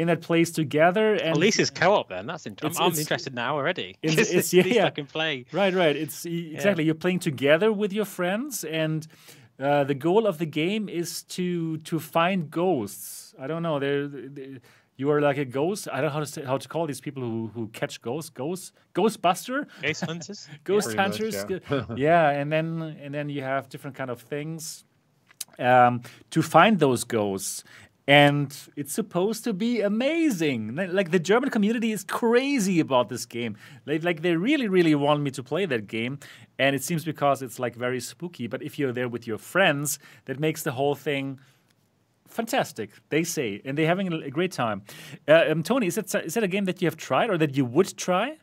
in 0.00 0.06
that 0.08 0.20
place 0.28 0.50
together. 0.62 1.06
And 1.14 1.30
At 1.36 1.36
least 1.36 1.58
it's 1.62 1.70
co-op 1.82 2.08
then. 2.08 2.24
That's 2.30 2.46
interesting. 2.46 2.84
I'm, 2.84 2.92
I'm 2.92 2.98
interested 2.98 3.32
now 3.34 3.52
already. 3.58 3.88
it's- 4.02 4.18
At 4.30 4.36
it's- 4.38 4.52
least 4.52 4.66
yeah. 4.76 4.86
I 4.86 4.90
can 4.90 5.06
play. 5.06 5.34
Right, 5.52 5.74
right. 5.82 5.96
It's 6.04 6.24
e- 6.26 6.52
exactly 6.54 6.84
you're 6.84 7.02
playing 7.06 7.20
together 7.30 7.68
with 7.82 7.92
your 7.98 8.06
friends, 8.18 8.64
and 8.82 9.00
uh, 9.58 9.84
the 9.84 9.94
goal 10.08 10.26
of 10.26 10.36
the 10.38 10.46
game 10.62 10.88
is 11.00 11.22
to 11.36 11.76
to 11.90 11.98
find 11.98 12.50
ghosts. 12.50 13.34
I 13.42 13.46
don't 13.50 13.62
know. 13.62 13.78
They're, 13.78 14.08
they 14.08 14.58
you 15.00 15.10
are 15.12 15.20
like 15.28 15.38
a 15.38 15.46
ghost. 15.60 15.88
I 15.92 15.96
don't 16.00 16.08
know 16.10 16.16
how 16.18 16.24
to 16.26 16.26
say, 16.34 16.42
how 16.44 16.58
to 16.58 16.68
call 16.68 16.86
these 16.86 17.00
people 17.06 17.22
who 17.22 17.50
who 17.54 17.68
catch 17.80 18.00
ghosts. 18.02 18.30
Ghost 18.30 18.72
Ghostbuster, 18.94 19.58
Ghost 19.82 20.04
Hunters. 20.04 20.48
ghost 20.64 20.86
Pretty 20.86 20.96
much, 21.02 21.18
hunters. 21.18 21.36
yeah. 21.70 21.84
Yeah, 21.96 22.40
and 22.40 22.48
then 22.52 22.66
and 23.04 23.12
then 23.14 23.26
you 23.34 23.42
have 23.42 23.62
different 23.72 23.96
kind 23.96 24.10
of 24.10 24.20
things 24.20 24.84
um, 25.58 26.02
to 26.30 26.42
find 26.42 26.78
those 26.78 27.04
ghosts. 27.04 27.64
And 28.10 28.52
it's 28.74 28.92
supposed 28.92 29.44
to 29.44 29.52
be 29.52 29.82
amazing. 29.82 30.74
Like 30.74 31.12
the 31.12 31.20
German 31.20 31.48
community 31.48 31.92
is 31.92 32.02
crazy 32.02 32.80
about 32.80 33.08
this 33.08 33.24
game. 33.24 33.56
Like, 33.86 34.02
like 34.02 34.22
they 34.22 34.34
really, 34.34 34.66
really 34.66 34.96
want 34.96 35.22
me 35.22 35.30
to 35.30 35.44
play 35.44 35.64
that 35.66 35.86
game. 35.86 36.18
And 36.58 36.74
it 36.74 36.82
seems 36.82 37.04
because 37.04 37.40
it's 37.40 37.60
like 37.60 37.76
very 37.76 38.00
spooky. 38.00 38.48
But 38.48 38.64
if 38.64 38.80
you're 38.80 38.90
there 38.90 39.08
with 39.08 39.28
your 39.28 39.38
friends, 39.38 40.00
that 40.24 40.40
makes 40.40 40.64
the 40.64 40.72
whole 40.72 40.96
thing 40.96 41.38
fantastic. 42.26 42.90
They 43.10 43.22
say, 43.22 43.62
and 43.64 43.78
they're 43.78 43.86
having 43.86 44.12
a 44.12 44.30
great 44.30 44.50
time. 44.50 44.82
Uh, 45.28 45.44
um, 45.48 45.62
Tony, 45.62 45.86
is 45.86 45.94
that 45.94 46.12
is 46.24 46.34
that 46.34 46.42
a 46.42 46.48
game 46.48 46.64
that 46.64 46.82
you 46.82 46.86
have 46.86 46.96
tried 46.96 47.30
or 47.30 47.38
that 47.38 47.56
you 47.56 47.64
would 47.64 47.96
try? 47.96 48.38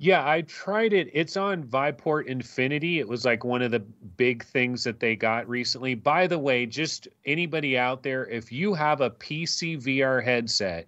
Yeah, 0.00 0.28
I 0.28 0.42
tried 0.42 0.92
it. 0.92 1.10
It's 1.12 1.36
on 1.36 1.64
Viveport 1.64 2.26
Infinity. 2.26 3.00
It 3.00 3.08
was 3.08 3.24
like 3.24 3.44
one 3.44 3.62
of 3.62 3.72
the 3.72 3.80
big 3.80 4.44
things 4.44 4.84
that 4.84 5.00
they 5.00 5.16
got 5.16 5.48
recently. 5.48 5.96
By 5.96 6.28
the 6.28 6.38
way, 6.38 6.66
just 6.66 7.08
anybody 7.24 7.76
out 7.76 8.04
there, 8.04 8.24
if 8.26 8.52
you 8.52 8.74
have 8.74 9.00
a 9.00 9.10
PC 9.10 9.76
VR 9.76 10.22
headset 10.22 10.86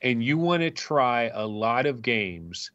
and 0.00 0.22
you 0.22 0.38
want 0.38 0.62
to 0.62 0.70
try 0.70 1.30
a 1.34 1.44
lot 1.44 1.86
of 1.86 2.02
games, 2.02 2.70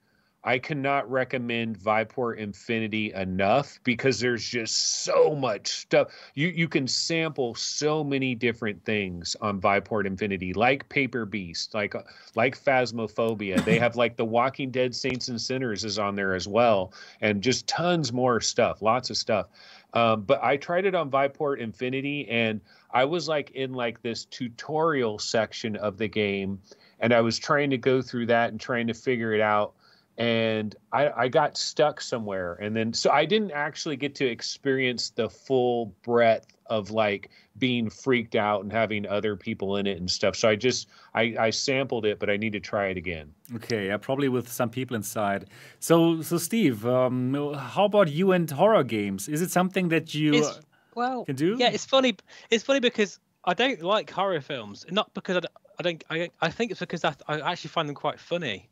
I 0.48 0.60
cannot 0.60 1.12
recommend 1.12 1.78
Viveport 1.78 2.38
Infinity 2.38 3.12
enough 3.12 3.82
because 3.84 4.22
there's 4.22 4.48
just 4.48 5.04
so 5.04 5.36
much 5.36 5.68
stuff. 5.68 6.08
You 6.36 6.48
you 6.48 6.70
can 6.70 6.88
sample 6.88 7.54
so 7.54 8.02
many 8.02 8.34
different 8.34 8.82
things 8.86 9.36
on 9.42 9.60
Viveport 9.60 10.06
Infinity, 10.06 10.54
like 10.54 10.88
Paper 10.88 11.26
Beast, 11.26 11.74
like 11.74 11.96
like 12.36 12.58
Phasmophobia. 12.58 13.62
They 13.66 13.78
have 13.78 13.98
like 13.98 14.16
the 14.16 14.24
Walking 14.24 14.72
Dead 14.72 14.96
Saints 14.96 15.28
and 15.28 15.40
Sinners 15.40 15.84
is 15.84 16.00
on 16.00 16.16
there 16.16 16.34
as 16.34 16.48
well, 16.48 16.94
and 17.20 17.44
just 17.44 17.68
tons 17.68 18.14
more 18.14 18.40
stuff, 18.40 18.82
lots 18.82 19.10
of 19.10 19.18
stuff. 19.18 19.50
Um, 19.94 20.22
but 20.22 20.42
I 20.42 20.56
tried 20.56 20.86
it 20.86 20.96
on 20.96 21.12
Viveport 21.12 21.58
Infinity, 21.58 22.26
and 22.30 22.62
I 22.92 23.04
was 23.04 23.28
like 23.28 23.52
in 23.52 23.74
like 23.74 24.02
this 24.02 24.24
tutorial 24.24 25.20
section 25.20 25.76
of 25.76 25.98
the 25.98 26.08
game, 26.08 26.62
and 27.02 27.14
I 27.14 27.20
was 27.20 27.38
trying 27.38 27.70
to 27.72 27.78
go 27.78 28.02
through 28.02 28.28
that 28.28 28.52
and 28.52 28.62
trying 28.62 28.88
to 28.88 28.94
figure 28.94 29.34
it 29.34 29.42
out 29.42 29.74
and 30.18 30.76
I, 30.92 31.10
I 31.10 31.28
got 31.28 31.58
stuck 31.58 32.02
somewhere 32.02 32.56
and 32.56 32.76
then 32.76 32.94
so 32.94 33.12
i 33.12 33.26
didn't 33.26 33.52
actually 33.52 33.98
get 33.98 34.16
to 34.16 34.26
experience 34.26 35.12
the 35.12 35.30
full 35.30 35.94
breadth 36.04 36.48
of 36.66 36.92
like 36.92 37.30
being 37.58 37.90
freaked 37.90 38.36
out 38.36 38.64
and 38.64 38.72
having 38.72 39.08
other 39.08 39.36
people 39.36 39.78
in 39.78 39.88
it 39.88 40.00
and 40.00 40.10
stuff 40.10 40.36
so 40.36 40.50
i 40.50 40.56
just 40.56 40.88
i, 41.14 41.36
I 41.40 41.50
sampled 41.52 42.06
it 42.06 42.20
but 42.20 42.30
i 42.30 42.38
need 42.38 42.54
to 42.54 42.60
try 42.60 42.88
it 42.88 42.98
again 42.98 43.34
Okay, 43.56 43.88
yeah, 43.88 43.98
probably 43.98 44.28
with 44.28 44.52
some 44.52 44.70
people 44.70 44.96
inside. 44.96 45.50
So, 45.80 46.22
so 46.22 46.38
Steve, 46.38 46.86
um, 46.86 47.34
how 47.56 47.86
about 47.86 48.10
you 48.10 48.34
and 48.34 48.50
horror 48.50 48.84
games? 48.84 49.30
Is 49.30 49.42
it 49.42 49.52
something 49.52 49.88
that 49.90 50.14
you? 50.14 50.34
It's, 50.34 50.60
well, 50.96 51.24
can 51.24 51.36
do? 51.36 51.56
Yeah, 51.58 51.70
it's 51.70 51.86
funny. 51.86 52.18
It's 52.50 52.64
funny 52.64 52.82
because 52.82 53.20
I 53.46 53.54
don't 53.54 53.82
like 53.82 54.10
horror 54.10 54.42
films. 54.42 54.86
Not 54.92 55.14
because 55.14 55.38
I 55.80 55.84
don't. 55.84 56.04
I, 56.10 56.30
I 56.42 56.50
think 56.50 56.72
it's 56.72 56.82
because 56.82 57.06
I, 57.06 57.16
I 57.28 57.52
actually 57.52 57.70
find 57.70 57.88
them 57.88 57.96
quite 57.96 58.20
funny. 58.20 58.70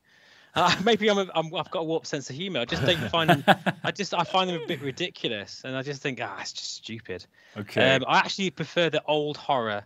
Uh, 0.55 0.75
maybe 0.83 1.09
I'm, 1.09 1.17
a, 1.17 1.27
I'm 1.35 1.53
I've 1.53 1.69
got 1.71 1.79
a 1.79 1.83
warped 1.83 2.07
sense 2.07 2.29
of 2.29 2.35
humor. 2.35 2.61
I 2.61 2.65
just 2.65 2.85
don't 2.85 3.09
find 3.09 3.29
them. 3.29 3.43
I 3.83 3.91
just 3.91 4.13
I 4.13 4.23
find 4.23 4.49
them 4.49 4.61
a 4.61 4.67
bit 4.67 4.81
ridiculous, 4.81 5.61
and 5.65 5.75
I 5.75 5.81
just 5.81 6.01
think 6.01 6.19
ah, 6.21 6.37
it's 6.39 6.53
just 6.53 6.73
stupid. 6.75 7.25
okay. 7.57 7.95
Um, 7.95 8.05
I 8.07 8.19
actually 8.19 8.49
prefer 8.49 8.89
the 8.89 9.03
old 9.05 9.37
horror. 9.37 9.83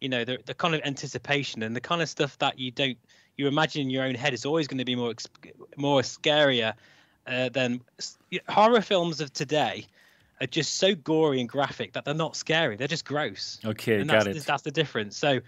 You 0.00 0.08
know, 0.08 0.24
the 0.24 0.38
the 0.44 0.54
kind 0.54 0.74
of 0.74 0.82
anticipation 0.84 1.62
and 1.62 1.74
the 1.74 1.80
kind 1.80 2.02
of 2.02 2.08
stuff 2.08 2.38
that 2.38 2.58
you 2.58 2.70
don't 2.70 2.98
you 3.36 3.48
imagine 3.48 3.82
in 3.82 3.90
your 3.90 4.04
own 4.04 4.14
head 4.14 4.34
is 4.34 4.44
always 4.44 4.68
going 4.68 4.78
to 4.78 4.84
be 4.84 4.94
more 4.94 5.14
more 5.76 6.02
scarier 6.02 6.74
uh, 7.26 7.48
than 7.48 7.80
horror 8.48 8.80
films 8.80 9.20
of 9.20 9.32
today. 9.32 9.86
Are 10.40 10.48
just 10.48 10.78
so 10.78 10.96
gory 10.96 11.38
and 11.38 11.48
graphic 11.48 11.92
that 11.92 12.04
they're 12.04 12.12
not 12.12 12.34
scary. 12.34 12.76
They're 12.76 12.88
just 12.88 13.04
gross. 13.04 13.60
okay, 13.64 14.00
and 14.00 14.10
got 14.10 14.24
that's, 14.24 14.38
it. 14.38 14.44
that's 14.44 14.64
the 14.64 14.72
difference. 14.72 15.16
So, 15.16 15.38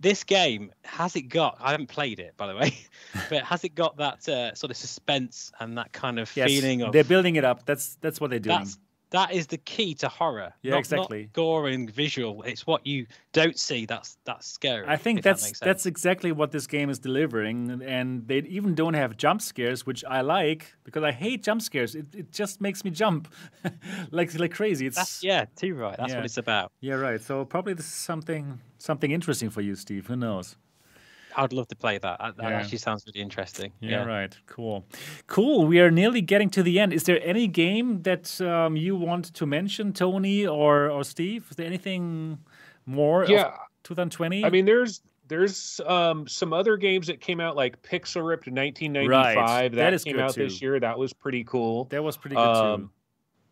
this 0.00 0.24
game 0.24 0.72
has 0.84 1.16
it 1.16 1.22
got? 1.22 1.56
I 1.60 1.72
haven't 1.72 1.88
played 1.88 2.20
it, 2.20 2.36
by 2.36 2.46
the 2.46 2.54
way, 2.56 2.74
but 3.30 3.42
has 3.44 3.64
it 3.64 3.74
got 3.74 3.96
that 3.96 4.28
uh, 4.28 4.54
sort 4.54 4.70
of 4.70 4.76
suspense 4.76 5.50
and 5.60 5.76
that 5.78 5.92
kind 5.92 6.18
of 6.18 6.30
Yes, 6.36 6.48
feeling 6.50 6.82
of 6.82 6.92
they're 6.92 7.04
building 7.04 7.36
it 7.36 7.44
up. 7.44 7.66
That's 7.66 7.96
that's 8.00 8.20
what 8.20 8.30
they're 8.30 8.38
doing. 8.38 8.58
that's 8.58 8.78
that 9.10 9.32
is 9.32 9.46
the 9.48 9.58
key 9.58 9.94
to 9.94 10.08
horror. 10.08 10.52
Yeah, 10.62 10.72
not, 10.72 10.78
exactly. 10.80 11.22
Not 11.22 11.32
gore 11.32 11.68
and 11.68 11.90
visual. 11.90 12.42
It's 12.42 12.66
what 12.66 12.86
you 12.86 13.06
don't 13.32 13.58
see 13.58 13.86
that's 13.86 14.18
that's 14.24 14.46
scary. 14.46 14.86
I 14.88 14.96
think 14.96 15.18
that 15.22 15.30
that's 15.30 15.44
makes 15.44 15.60
that's 15.60 15.86
exactly 15.86 16.32
what 16.32 16.52
this 16.52 16.66
game 16.66 16.90
is 16.90 16.98
delivering, 16.98 17.82
and 17.84 18.26
they 18.26 18.38
even 18.38 18.74
don't 18.74 18.94
have 18.94 19.16
jump 19.16 19.42
scares, 19.42 19.84
which 19.86 20.04
I 20.04 20.20
like 20.20 20.74
because 20.84 21.02
I 21.02 21.12
hate 21.12 21.42
jump 21.42 21.62
scares. 21.62 21.94
It, 21.94 22.06
it 22.14 22.32
just 22.32 22.60
makes 22.60 22.84
me 22.84 22.90
jump 22.90 23.32
like 24.10 24.36
like 24.38 24.52
crazy. 24.52 24.86
It's 24.86 24.96
That's, 24.96 25.22
yeah, 25.22 25.44
too 25.56 25.74
right. 25.74 25.96
That's 25.96 26.10
Yeah. 26.10 26.16
what 26.18 26.24
it's 26.24 26.38
about. 26.38 26.72
yeah, 26.80 26.94
right. 26.94 27.20
So 27.20 27.44
probably 27.44 27.74
this 27.74 27.86
is 27.86 27.92
something 27.92 28.60
something 28.78 29.10
interesting 29.10 29.50
for 29.50 29.60
you, 29.60 29.74
Steve. 29.74 30.06
Who 30.06 30.16
knows? 30.16 30.56
I'd 31.36 31.52
love 31.52 31.68
to 31.68 31.76
play 31.76 31.98
that. 31.98 32.18
That, 32.18 32.36
that 32.36 32.50
Yeah. 32.50 32.58
actually 32.58 32.78
sounds 32.78 33.04
really 33.06 33.20
interesting. 33.20 33.72
Yeah, 33.80 34.04
right. 34.04 34.36
Cool. 34.46 34.84
Cool. 35.26 35.66
We 35.66 35.80
are 35.80 35.90
nearly 35.90 36.20
getting 36.20 36.50
to 36.50 36.62
the 36.62 36.78
end. 36.80 36.92
Is 36.92 37.04
there 37.04 37.20
any 37.22 37.46
game 37.46 38.02
that 38.02 38.40
um, 38.40 38.76
you 38.76 38.96
want 38.96 39.32
to 39.34 39.46
mention, 39.46 39.92
Tony 39.92 40.46
or, 40.46 40.90
or 40.90 41.04
Steve? 41.04 41.46
Is 41.50 41.56
there 41.56 41.66
anything 41.66 42.38
more? 42.86 43.22
of 43.24 43.30
yeah 43.30 43.52
2020? 43.84 44.44
I 44.44 44.50
mean, 44.50 44.64
there's 44.64 45.02
there's 45.28 45.80
um, 45.86 46.26
some 46.26 46.52
other 46.52 46.76
games 46.76 47.06
that 47.06 47.20
came 47.20 47.38
out 47.40 47.54
like 47.54 47.80
Pixel 47.82 48.26
Ripped 48.26 48.48
1995 48.48 49.36
Right. 49.36 49.70
that, 49.70 49.76
That 49.76 49.94
is 49.94 50.02
came 50.02 50.16
good 50.16 50.22
out 50.22 50.34
this 50.34 50.60
year. 50.60 50.80
That 50.80 50.98
was 50.98 51.12
pretty 51.12 51.44
cool. 51.44 51.84
That 51.84 52.02
was 52.02 52.16
pretty 52.16 52.34
good 52.34 52.42
Um, 52.42 52.80
too. 52.80 52.90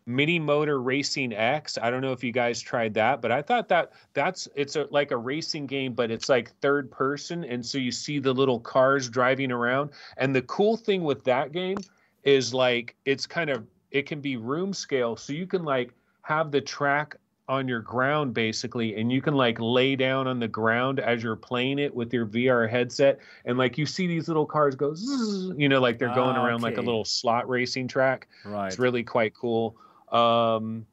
Mini 0.09 0.39
Motor 0.39 0.81
Racing 0.81 1.33
X. 1.33 1.77
I 1.79 1.91
don't 1.91 2.01
know 2.01 2.11
if 2.11 2.23
you 2.23 2.31
guys 2.31 2.59
tried 2.59 2.95
that, 2.95 3.21
but 3.21 3.31
I 3.31 3.43
thought 3.43 3.67
that 3.69 3.91
that's 4.13 4.47
it's 4.55 4.75
a, 4.75 4.87
like 4.89 5.11
a 5.11 5.17
racing 5.17 5.67
game, 5.67 5.93
but 5.93 6.09
it's 6.09 6.27
like 6.27 6.51
third 6.61 6.89
person, 6.89 7.43
and 7.43 7.63
so 7.63 7.77
you 7.77 7.91
see 7.91 8.17
the 8.17 8.33
little 8.33 8.59
cars 8.59 9.07
driving 9.07 9.51
around. 9.51 9.91
And 10.17 10.35
the 10.35 10.41
cool 10.41 10.75
thing 10.77 11.03
with 11.03 11.23
that 11.25 11.51
game 11.51 11.77
is 12.23 12.55
like 12.55 12.95
it's 13.05 13.27
kind 13.27 13.51
of 13.51 13.67
it 13.91 14.07
can 14.07 14.19
be 14.19 14.35
room 14.35 14.73
scale, 14.73 15.15
so 15.15 15.31
you 15.31 15.45
can 15.45 15.63
like 15.63 15.93
have 16.23 16.49
the 16.51 16.61
track 16.61 17.15
on 17.47 17.67
your 17.67 17.79
ground 17.79 18.31
basically 18.31 18.95
and 19.01 19.11
you 19.11 19.23
can 19.23 19.33
like 19.33 19.59
lay 19.59 19.95
down 19.95 20.27
on 20.27 20.39
the 20.39 20.47
ground 20.47 20.99
as 20.99 21.23
you're 21.23 21.35
playing 21.35 21.79
it 21.79 21.91
with 21.95 22.13
your 22.13 22.27
VR 22.27 22.69
headset 22.69 23.17
and 23.45 23.57
like 23.57 23.75
you 23.75 23.87
see 23.87 24.05
these 24.05 24.27
little 24.27 24.45
cars 24.45 24.75
go 24.75 24.93
zzz, 24.93 25.51
you 25.57 25.67
know 25.67 25.81
like 25.81 25.97
they're 25.97 26.13
going 26.13 26.37
Ah, 26.37 26.45
around 26.45 26.61
like 26.61 26.77
a 26.77 26.81
little 26.81 27.03
slot 27.03 27.49
racing 27.49 27.87
track 27.87 28.27
Right. 28.45 28.67
it's 28.67 28.77
really 28.77 29.01
quite 29.03 29.33
cool. 29.33 29.75
Um, 30.11 30.85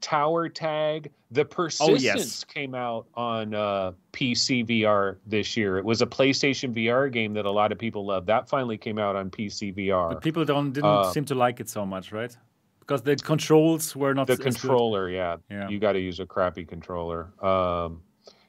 Tower 0.00 0.48
Tag, 0.48 1.10
The 1.30 1.44
Persistence 1.44 2.42
came 2.44 2.74
out 2.74 3.06
on 3.14 3.54
uh, 3.54 3.92
PC 4.12 4.66
VR 4.66 5.16
this 5.26 5.56
year. 5.56 5.78
It 5.78 5.84
was 5.84 6.02
a 6.02 6.06
PlayStation 6.06 6.74
VR 6.74 7.10
game 7.12 7.32
that 7.34 7.44
a 7.46 7.50
lot 7.50 7.70
of 7.70 7.78
people 7.78 8.04
love. 8.04 8.26
That 8.26 8.48
finally 8.48 8.76
came 8.76 8.98
out 8.98 9.14
on 9.14 9.30
PC 9.30 9.72
VR. 9.76 10.08
But 10.10 10.20
people 10.22 10.44
don't 10.44 10.72
didn't 10.72 10.90
Uh, 10.90 11.12
seem 11.12 11.24
to 11.26 11.36
like 11.36 11.60
it 11.60 11.68
so 11.68 11.86
much, 11.86 12.10
right? 12.10 12.36
Because 12.80 13.02
the 13.02 13.14
controls 13.14 13.94
were 13.94 14.12
not 14.12 14.26
the 14.26 14.32
as 14.32 14.38
good. 14.40 14.44
controller, 14.54 15.08
yeah, 15.08 15.36
Yeah. 15.48 15.68
you 15.68 15.78
got 15.78 15.92
to 15.92 16.00
use 16.00 16.18
a 16.18 16.26
crappy 16.26 16.64
controller. 16.64 17.32
Um, 17.40 18.02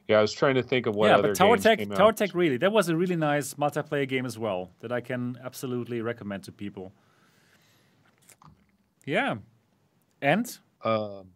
yeah, 0.08 0.18
I 0.18 0.20
was 0.20 0.32
trying 0.32 0.56
to 0.56 0.62
think 0.62 0.86
of 0.86 0.96
what 0.96 1.06
yeah, 1.06 1.18
other 1.18 1.28
but 1.28 1.36
Tower 1.36 1.50
games 1.54 1.62
Tag, 1.62 1.78
came 1.78 1.90
Tower 1.90 2.08
out. 2.08 2.16
Tag, 2.16 2.34
really, 2.34 2.56
that 2.56 2.72
was 2.72 2.88
a 2.88 2.96
really 2.96 3.14
nice 3.16 3.54
multiplayer 3.54 4.08
game 4.08 4.26
as 4.26 4.36
well 4.36 4.70
that 4.80 4.90
I 4.90 5.00
can 5.00 5.38
absolutely 5.44 6.02
recommend 6.02 6.42
to 6.44 6.52
people. 6.52 6.92
Yeah, 9.06 9.36
and 10.24 10.58
Um, 10.82 11.28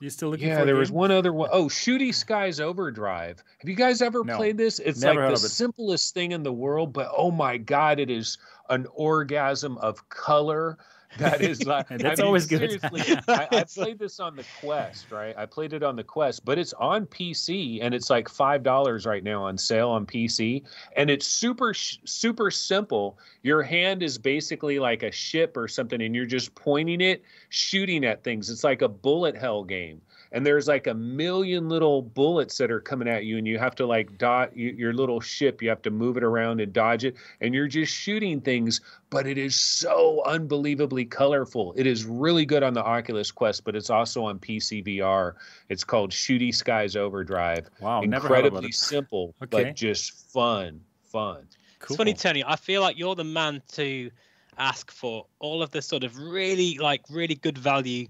you 0.00 0.10
still 0.10 0.28
looking 0.30 0.46
for? 0.48 0.54
yeah, 0.54 0.62
a 0.62 0.66
there 0.66 0.76
was 0.76 0.92
one 0.92 1.10
other 1.10 1.32
one. 1.32 1.48
Oh, 1.52 1.64
Shooty 1.64 2.14
Skies 2.14 2.60
Overdrive. 2.60 3.42
Have 3.58 3.68
you 3.68 3.74
guys 3.74 4.00
ever 4.02 4.22
No. 4.22 4.36
played 4.36 4.56
this? 4.56 4.78
It's 4.78 5.02
like 5.02 5.16
the 5.16 5.32
it. 5.32 5.38
simplest 5.38 6.14
thing 6.14 6.32
in 6.32 6.42
the 6.42 6.52
world, 6.52 6.92
but 6.92 7.10
oh 7.16 7.30
my 7.30 7.56
god, 7.56 7.98
it 7.98 8.10
is 8.10 8.38
an 8.68 8.86
orgasm 8.92 9.76
of 9.78 10.08
color. 10.08 10.78
That 11.18 11.40
is 11.40 11.64
like 11.64 11.88
That's 11.88 12.04
I 12.04 12.22
mean, 12.22 12.26
always 12.26 12.46
good. 12.46 12.70
Seriously, 12.70 13.16
I, 13.28 13.48
I 13.50 13.64
played 13.64 13.98
this 13.98 14.20
on 14.20 14.36
the 14.36 14.44
Quest, 14.60 15.10
right? 15.10 15.34
I 15.36 15.46
played 15.46 15.72
it 15.72 15.82
on 15.82 15.96
the 15.96 16.04
Quest, 16.04 16.44
but 16.44 16.58
it's 16.58 16.74
on 16.74 17.06
PC 17.06 17.78
and 17.82 17.94
it's 17.94 18.10
like 18.10 18.28
five 18.28 18.62
dollars 18.62 19.06
right 19.06 19.24
now 19.24 19.44
on 19.44 19.56
sale 19.56 19.88
on 19.88 20.04
PC, 20.06 20.62
and 20.96 21.10
it's 21.10 21.26
super 21.26 21.72
super 21.72 22.50
simple. 22.50 23.18
Your 23.42 23.62
hand 23.62 24.02
is 24.02 24.18
basically 24.18 24.78
like 24.78 25.02
a 25.02 25.10
ship 25.10 25.56
or 25.56 25.66
something, 25.66 26.02
and 26.02 26.14
you're 26.14 26.26
just 26.26 26.54
pointing 26.54 27.00
it, 27.00 27.22
shooting 27.48 28.04
at 28.04 28.22
things. 28.22 28.50
It's 28.50 28.64
like 28.64 28.82
a 28.82 28.88
bullet 28.88 29.36
hell 29.36 29.64
game 29.64 30.00
and 30.32 30.44
there's 30.44 30.68
like 30.68 30.86
a 30.86 30.94
million 30.94 31.68
little 31.68 32.02
bullets 32.02 32.58
that 32.58 32.70
are 32.70 32.80
coming 32.80 33.08
at 33.08 33.24
you 33.24 33.38
and 33.38 33.46
you 33.46 33.58
have 33.58 33.74
to 33.74 33.86
like 33.86 34.16
dot 34.18 34.56
your 34.56 34.92
little 34.92 35.20
ship 35.20 35.62
you 35.62 35.68
have 35.68 35.82
to 35.82 35.90
move 35.90 36.16
it 36.16 36.24
around 36.24 36.60
and 36.60 36.72
dodge 36.72 37.04
it 37.04 37.16
and 37.40 37.54
you're 37.54 37.66
just 37.66 37.92
shooting 37.92 38.40
things 38.40 38.80
but 39.10 39.26
it 39.26 39.38
is 39.38 39.58
so 39.58 40.22
unbelievably 40.26 41.04
colorful 41.04 41.72
it 41.76 41.86
is 41.86 42.04
really 42.04 42.44
good 42.44 42.62
on 42.62 42.74
the 42.74 42.82
oculus 42.82 43.30
quest 43.30 43.64
but 43.64 43.74
it's 43.76 43.90
also 43.90 44.24
on 44.24 44.38
pc 44.38 44.84
vr 44.84 45.34
it's 45.68 45.84
called 45.84 46.10
shooty 46.10 46.54
skies 46.54 46.96
overdrive 46.96 47.68
Wow, 47.80 48.00
never 48.02 48.28
heard 48.28 48.46
about 48.46 48.64
incredibly 48.64 48.68
it. 48.68 48.74
simple 48.74 49.34
Okay. 49.42 49.64
but 49.64 49.74
just 49.74 50.30
fun 50.32 50.80
fun 51.04 51.46
Cool. 51.80 51.94
It's 51.94 51.96
funny, 51.96 52.14
Tony. 52.14 52.44
I 52.44 52.56
feel 52.56 52.82
like 52.82 52.98
you're 52.98 53.14
the 53.14 53.22
man 53.22 53.62
to 53.74 54.10
ask 54.58 54.90
for 54.90 55.26
all 55.38 55.62
of 55.62 55.70
the 55.70 55.80
sort 55.80 56.02
of 56.02 56.18
really 56.18 56.76
like 56.78 57.02
really 57.08 57.36
good 57.36 57.56
value 57.56 58.08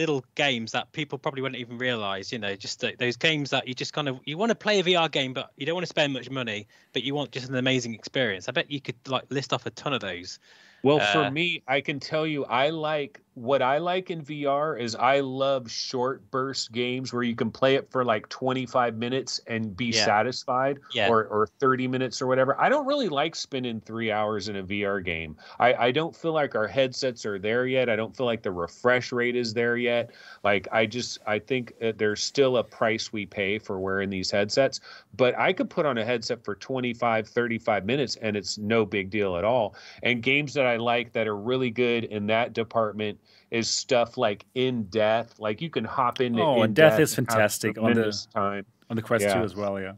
little 0.00 0.24
games 0.34 0.72
that 0.72 0.90
people 0.92 1.18
probably 1.18 1.42
wouldn't 1.42 1.60
even 1.60 1.78
realize. 1.78 2.32
You 2.32 2.38
know, 2.38 2.56
just 2.56 2.84
those 2.98 3.16
games 3.16 3.50
that 3.50 3.68
you 3.68 3.74
just 3.74 3.92
kind 3.92 4.08
of 4.08 4.20
you 4.24 4.38
want 4.38 4.50
to 4.50 4.56
play 4.56 4.80
a 4.80 4.82
VR 4.82 5.08
game, 5.08 5.32
but 5.34 5.52
you 5.56 5.66
don't 5.66 5.74
want 5.74 5.84
to 5.84 5.94
spend 5.96 6.12
much 6.12 6.30
money, 6.30 6.66
but 6.92 7.02
you 7.02 7.14
want 7.14 7.30
just 7.32 7.48
an 7.48 7.56
amazing 7.56 7.94
experience. 7.94 8.48
I 8.48 8.52
bet 8.52 8.70
you 8.70 8.80
could 8.80 8.96
like 9.06 9.24
list 9.30 9.52
off 9.52 9.66
a 9.66 9.70
ton 9.70 9.92
of 9.92 10.00
those. 10.00 10.38
Well, 10.82 11.00
Uh, 11.00 11.12
for 11.12 11.30
me, 11.30 11.62
I 11.68 11.80
can 11.82 12.00
tell 12.00 12.26
you, 12.26 12.44
I 12.46 12.70
like 12.70 13.20
what 13.40 13.62
I 13.62 13.78
like 13.78 14.10
in 14.10 14.20
VR 14.22 14.76
is 14.78 14.94
I 14.94 15.20
love 15.20 15.70
short 15.70 16.30
burst 16.30 16.72
games 16.72 17.10
where 17.10 17.22
you 17.22 17.34
can 17.34 17.50
play 17.50 17.74
it 17.76 17.90
for 17.90 18.04
like 18.04 18.28
25 18.28 18.96
minutes 18.96 19.40
and 19.46 19.74
be 19.74 19.86
Yeah. 19.86 20.04
satisfied 20.04 20.78
Yeah. 20.92 21.08
or, 21.08 21.24
or 21.24 21.46
30 21.58 21.88
minutes 21.88 22.20
or 22.20 22.26
whatever. 22.26 22.60
I 22.60 22.68
don't 22.68 22.86
really 22.86 23.08
like 23.08 23.34
spending 23.34 23.80
three 23.80 24.12
hours 24.12 24.48
in 24.50 24.56
a 24.56 24.62
VR 24.62 25.00
game. 25.00 25.36
I, 25.58 25.72
I 25.74 25.90
don't 25.90 26.14
feel 26.14 26.32
like 26.32 26.54
our 26.54 26.66
headsets 26.66 27.24
are 27.24 27.38
there 27.38 27.66
yet. 27.66 27.88
I 27.88 27.96
don't 27.96 28.14
feel 28.14 28.26
like 28.26 28.42
the 28.42 28.52
refresh 28.52 29.10
rate 29.10 29.36
is 29.36 29.54
there 29.54 29.78
yet. 29.78 30.10
Like, 30.44 30.68
I 30.70 30.84
just, 30.84 31.18
I 31.26 31.38
think 31.38 31.72
uh, 31.82 31.92
there's 31.96 32.22
still 32.22 32.58
a 32.58 32.64
price 32.64 33.10
we 33.10 33.24
pay 33.24 33.58
for 33.58 33.80
wearing 33.80 34.10
these 34.10 34.30
headsets, 34.30 34.80
but 35.16 35.36
I 35.38 35.54
could 35.54 35.70
put 35.70 35.86
on 35.86 35.96
a 35.96 36.04
headset 36.04 36.44
for 36.44 36.56
25, 36.56 37.26
35 37.26 37.86
minutes 37.86 38.16
and 38.16 38.36
it's 38.36 38.58
no 38.58 38.84
big 38.84 39.08
deal 39.08 39.36
at 39.38 39.44
all. 39.44 39.74
And 40.02 40.22
games 40.22 40.52
that 40.54 40.66
I 40.66 40.76
like 40.76 41.12
that 41.12 41.26
are 41.26 41.36
really 41.38 41.70
good 41.70 42.04
in 42.04 42.26
that 42.26 42.52
department 42.52 43.18
is 43.50 43.68
stuff 43.68 44.16
like 44.16 44.44
In 44.54 44.84
Death. 44.84 45.38
Like 45.38 45.60
you 45.60 45.70
can 45.70 45.84
hop 45.84 46.20
into 46.20 46.42
Oh, 46.42 46.58
In 46.58 46.66
In 46.70 46.74
Death 46.74 46.98
is 47.00 47.14
fantastic 47.14 47.78
on 47.78 47.94
the- 47.94 48.26
time 48.32 48.64
on 48.88 48.96
the 48.96 49.02
Quest 49.02 49.24
Yeah. 49.24 49.34
2 49.34 49.40
as 49.44 49.54
well. 49.56 49.80
Yeah. 49.80 49.92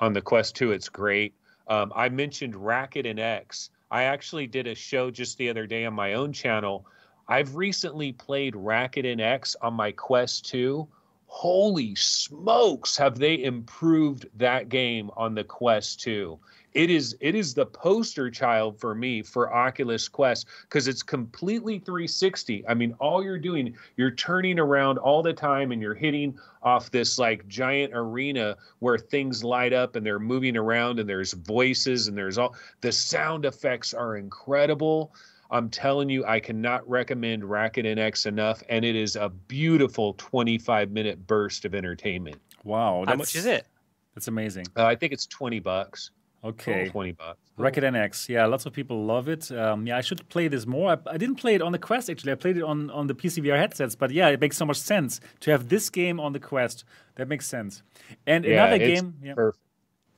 on 0.00 0.12
the 0.12 0.20
Quest 0.22 0.54
2. 0.56 0.72
It's 0.72 0.88
great. 0.88 1.34
Um, 1.68 1.92
I 1.94 2.08
mentioned 2.08 2.54
Racket 2.56 3.06
NX. 3.06 3.70
I 3.90 4.04
actually 4.04 4.46
did 4.46 4.66
a 4.66 4.74
show 4.74 5.10
just 5.10 5.38
the 5.38 5.48
other 5.48 5.66
day 5.66 5.84
on 5.84 5.94
my 5.94 6.14
own 6.14 6.32
channel. 6.32 6.86
I've 7.28 7.56
recently 7.56 8.12
played 8.12 8.54
Racket 8.54 9.04
NX 9.04 9.56
on 9.60 9.74
my 9.74 9.90
Quest 9.92 10.48
2. 10.50 10.86
Holy 11.28 11.94
smokes, 11.96 12.96
have 12.96 13.18
they 13.18 13.42
improved 13.42 14.26
that 14.36 14.68
game 14.68 15.10
on 15.16 15.34
the 15.34 15.42
Quest 15.44 16.00
2? 16.00 16.38
It 16.76 16.90
is 16.90 17.16
it 17.22 17.34
is 17.34 17.54
the 17.54 17.64
poster 17.64 18.30
child 18.30 18.78
for 18.78 18.94
me 18.94 19.22
for 19.22 19.50
Oculus 19.50 20.08
Quest 20.08 20.46
because 20.60 20.88
it's 20.88 21.02
completely 21.02 21.78
360. 21.78 22.68
I 22.68 22.74
mean, 22.74 22.94
all 23.00 23.24
you're 23.24 23.38
doing, 23.38 23.74
you're 23.96 24.10
turning 24.10 24.58
around 24.58 24.98
all 24.98 25.22
the 25.22 25.32
time 25.32 25.72
and 25.72 25.80
you're 25.80 25.94
hitting 25.94 26.38
off 26.62 26.90
this 26.90 27.18
like 27.18 27.48
giant 27.48 27.92
arena 27.94 28.58
where 28.80 28.98
things 28.98 29.42
light 29.42 29.72
up 29.72 29.96
and 29.96 30.04
they're 30.04 30.18
moving 30.18 30.54
around 30.54 31.00
and 31.00 31.08
there's 31.08 31.32
voices 31.32 32.08
and 32.08 32.18
there's 32.18 32.36
all 32.36 32.54
the 32.82 32.92
sound 32.92 33.46
effects 33.46 33.94
are 33.94 34.18
incredible. 34.18 35.14
I'm 35.50 35.70
telling 35.70 36.10
you, 36.10 36.26
I 36.26 36.40
cannot 36.40 36.86
recommend 36.86 37.48
Racket 37.48 37.86
NX 37.86 38.26
enough, 38.26 38.62
and 38.68 38.84
it 38.84 38.96
is 38.96 39.16
a 39.16 39.30
beautiful 39.30 40.12
25 40.18 40.90
minute 40.90 41.26
burst 41.26 41.64
of 41.64 41.74
entertainment. 41.74 42.36
Wow. 42.64 43.04
How 43.06 43.14
much 43.14 43.34
is 43.34 43.46
it? 43.46 43.66
That's 44.14 44.28
amazing. 44.28 44.66
Uh, 44.76 44.84
I 44.84 44.94
think 44.94 45.14
it's 45.14 45.24
20 45.26 45.60
bucks. 45.60 46.10
Okay. 46.48 46.88
20 46.88 47.12
bucks. 47.12 47.38
Racket 47.58 47.84
NX, 47.84 48.28
yeah, 48.28 48.44
lots 48.46 48.66
of 48.66 48.72
people 48.74 49.04
love 49.06 49.28
it. 49.28 49.50
Um, 49.50 49.86
yeah, 49.86 49.96
I 49.96 50.02
should 50.02 50.28
play 50.28 50.46
this 50.48 50.66
more. 50.66 50.90
I, 50.92 50.98
I 51.14 51.16
didn't 51.16 51.36
play 51.36 51.54
it 51.54 51.62
on 51.62 51.72
the 51.72 51.78
Quest 51.78 52.10
actually. 52.10 52.32
I 52.32 52.34
played 52.34 52.56
it 52.58 52.62
on 52.62 52.90
on 52.90 53.06
the 53.06 53.14
PC 53.14 53.42
VR 53.44 53.56
headsets, 53.58 53.96
but 53.96 54.10
yeah, 54.10 54.28
it 54.28 54.40
makes 54.40 54.56
so 54.58 54.66
much 54.66 54.76
sense 54.78 55.20
to 55.40 55.50
have 55.50 55.68
this 55.68 55.88
game 55.90 56.20
on 56.20 56.32
the 56.32 56.40
Quest. 56.40 56.84
That 57.14 57.28
makes 57.28 57.46
sense. 57.46 57.82
And 58.26 58.44
Yeah, 58.44 58.66
another 58.66 58.78
game, 58.78 59.14
yeah. 59.22 59.34
Perfect. 59.34 59.62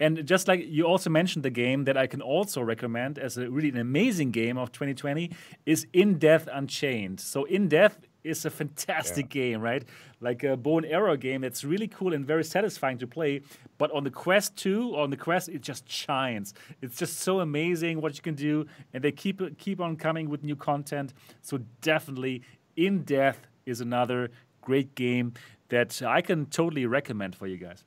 and 0.00 0.26
just 0.26 0.48
like 0.48 0.64
you 0.66 0.84
also 0.84 1.10
mentioned, 1.10 1.44
the 1.44 1.50
game 1.50 1.84
that 1.84 1.96
I 1.96 2.08
can 2.08 2.20
also 2.20 2.60
recommend 2.60 3.18
as 3.18 3.38
a 3.38 3.48
really 3.48 3.68
an 3.68 3.78
amazing 3.78 4.32
game 4.32 4.58
of 4.58 4.72
2020 4.72 5.30
is 5.64 5.86
In 5.92 6.18
Death 6.18 6.48
Unchained. 6.52 7.20
So 7.20 7.44
In 7.44 7.68
Death 7.68 7.98
is 8.24 8.44
a 8.44 8.50
fantastic 8.60 9.28
game, 9.28 9.60
right? 9.60 9.84
Like 10.20 10.42
a 10.44 10.56
bow 10.56 10.78
and 10.78 10.86
arrow 10.86 11.16
game 11.16 11.40
that's 11.40 11.64
really 11.64 11.88
cool 11.88 12.12
and 12.12 12.26
very 12.26 12.44
satisfying 12.44 12.98
to 12.98 13.06
play. 13.06 13.42
But 13.78 13.90
on 13.92 14.04
the 14.04 14.10
Quest 14.10 14.56
2, 14.56 14.96
on 14.96 15.10
the 15.10 15.16
Quest, 15.16 15.48
it 15.48 15.62
just 15.62 15.90
shines. 15.90 16.54
It's 16.82 16.98
just 16.98 17.20
so 17.20 17.40
amazing 17.40 18.00
what 18.00 18.16
you 18.16 18.22
can 18.22 18.34
do, 18.34 18.66
and 18.92 19.02
they 19.02 19.12
keep 19.12 19.40
keep 19.58 19.80
on 19.80 19.96
coming 19.96 20.28
with 20.28 20.42
new 20.42 20.56
content. 20.56 21.14
So 21.42 21.60
definitely, 21.80 22.42
In 22.76 23.02
Death 23.02 23.46
is 23.66 23.80
another 23.80 24.30
great 24.60 24.94
game 24.94 25.34
that 25.68 26.02
I 26.02 26.20
can 26.20 26.46
totally 26.46 26.86
recommend 26.86 27.36
for 27.36 27.46
you 27.46 27.56
guys. 27.56 27.84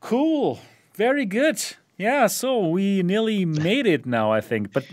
Cool. 0.00 0.58
Very 0.94 1.24
good. 1.24 1.62
Yeah, 1.96 2.26
so 2.26 2.66
we 2.66 3.02
nearly 3.02 3.44
made 3.44 3.86
it 3.86 4.06
now, 4.06 4.32
I 4.32 4.40
think. 4.40 4.72
But 4.72 4.84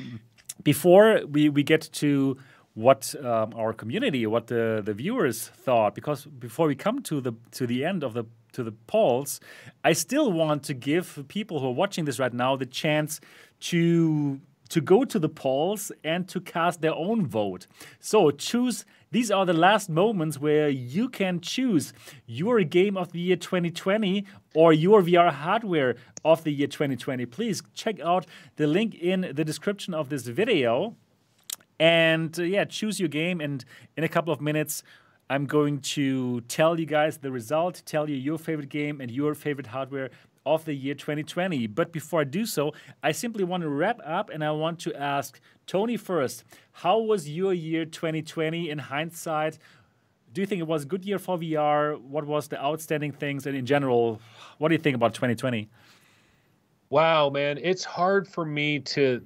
before 0.63 1.21
we, 1.25 1.49
we 1.49 1.63
get 1.63 1.89
to 1.93 2.37
what 2.79 3.13
um, 3.25 3.53
our 3.55 3.73
community, 3.73 4.25
what 4.25 4.47
the, 4.47 4.81
the 4.83 4.93
viewers 4.93 5.49
thought, 5.49 5.93
because 5.93 6.25
before 6.25 6.65
we 6.65 6.75
come 6.75 7.01
to 7.03 7.19
the 7.19 7.33
to 7.51 7.67
the 7.67 7.83
end 7.83 8.03
of 8.03 8.13
the 8.13 8.23
to 8.53 8.63
the 8.63 8.71
polls, 8.71 9.41
I 9.83 9.93
still 9.93 10.31
want 10.31 10.63
to 10.63 10.73
give 10.73 11.25
people 11.27 11.59
who 11.59 11.67
are 11.67 11.73
watching 11.73 12.05
this 12.05 12.19
right 12.19 12.33
now 12.33 12.55
the 12.55 12.65
chance 12.65 13.19
to 13.71 14.39
to 14.69 14.79
go 14.79 15.03
to 15.03 15.19
the 15.19 15.27
polls 15.27 15.91
and 16.03 16.27
to 16.29 16.39
cast 16.39 16.79
their 16.81 16.93
own 16.93 17.25
vote. 17.25 17.67
So 17.99 18.31
choose. 18.31 18.85
These 19.11 19.31
are 19.31 19.45
the 19.45 19.53
last 19.53 19.89
moments 19.89 20.39
where 20.39 20.69
you 20.69 21.09
can 21.09 21.41
choose 21.41 21.93
your 22.27 22.63
game 22.63 22.95
of 22.95 23.11
the 23.11 23.19
year 23.19 23.35
2020 23.35 24.23
or 24.53 24.71
your 24.71 25.01
VR 25.01 25.33
hardware 25.33 25.95
of 26.23 26.43
the 26.43 26.51
year 26.51 26.67
2020. 26.67 27.25
Please 27.25 27.63
check 27.73 27.99
out 27.99 28.27
the 28.57 28.67
link 28.67 28.93
in 28.93 29.31
the 29.33 29.43
description 29.43 29.95
of 29.95 30.09
this 30.09 30.27
video 30.27 30.95
and 31.79 32.37
uh, 32.39 32.43
yeah, 32.43 32.65
choose 32.65 32.99
your 32.99 33.09
game. 33.09 33.41
And 33.41 33.63
in 33.97 34.03
a 34.03 34.09
couple 34.09 34.33
of 34.33 34.41
minutes, 34.41 34.83
I'm 35.29 35.45
going 35.45 35.79
to 35.81 36.41
tell 36.41 36.79
you 36.79 36.85
guys 36.85 37.17
the 37.17 37.31
result, 37.31 37.83
tell 37.85 38.09
you 38.09 38.15
your 38.15 38.37
favorite 38.37 38.69
game 38.69 38.99
and 38.99 39.11
your 39.11 39.35
favorite 39.35 39.67
hardware 39.67 40.09
of 40.45 40.65
the 40.65 40.73
year 40.73 40.95
2020. 40.95 41.67
But 41.67 41.91
before 41.91 42.21
I 42.21 42.23
do 42.23 42.45
so, 42.45 42.73
I 43.03 43.11
simply 43.11 43.43
want 43.43 43.61
to 43.61 43.69
wrap 43.69 43.99
up 44.03 44.29
and 44.29 44.43
I 44.43 44.51
want 44.51 44.79
to 44.79 44.95
ask 44.95 45.39
Tony 45.67 45.97
first, 45.97 46.43
how 46.71 46.99
was 46.99 47.29
your 47.29 47.53
year 47.53 47.85
2020 47.85 48.69
in 48.69 48.79
hindsight? 48.79 49.59
Do 50.33 50.41
you 50.41 50.47
think 50.47 50.61
it 50.61 50.67
was 50.67 50.83
a 50.83 50.85
good 50.87 51.05
year 51.05 51.19
for 51.19 51.37
VR? 51.37 51.99
What 52.01 52.25
was 52.25 52.47
the 52.47 52.61
outstanding 52.63 53.11
things 53.11 53.45
and 53.45 53.55
in 53.55 53.65
general, 53.65 54.19
what 54.57 54.69
do 54.69 54.75
you 54.75 54.79
think 54.79 54.95
about 54.95 55.13
2020? 55.13 55.69
Wow, 56.89 57.29
man, 57.29 57.59
it's 57.61 57.83
hard 57.83 58.27
for 58.27 58.45
me 58.45 58.79
to 58.79 59.25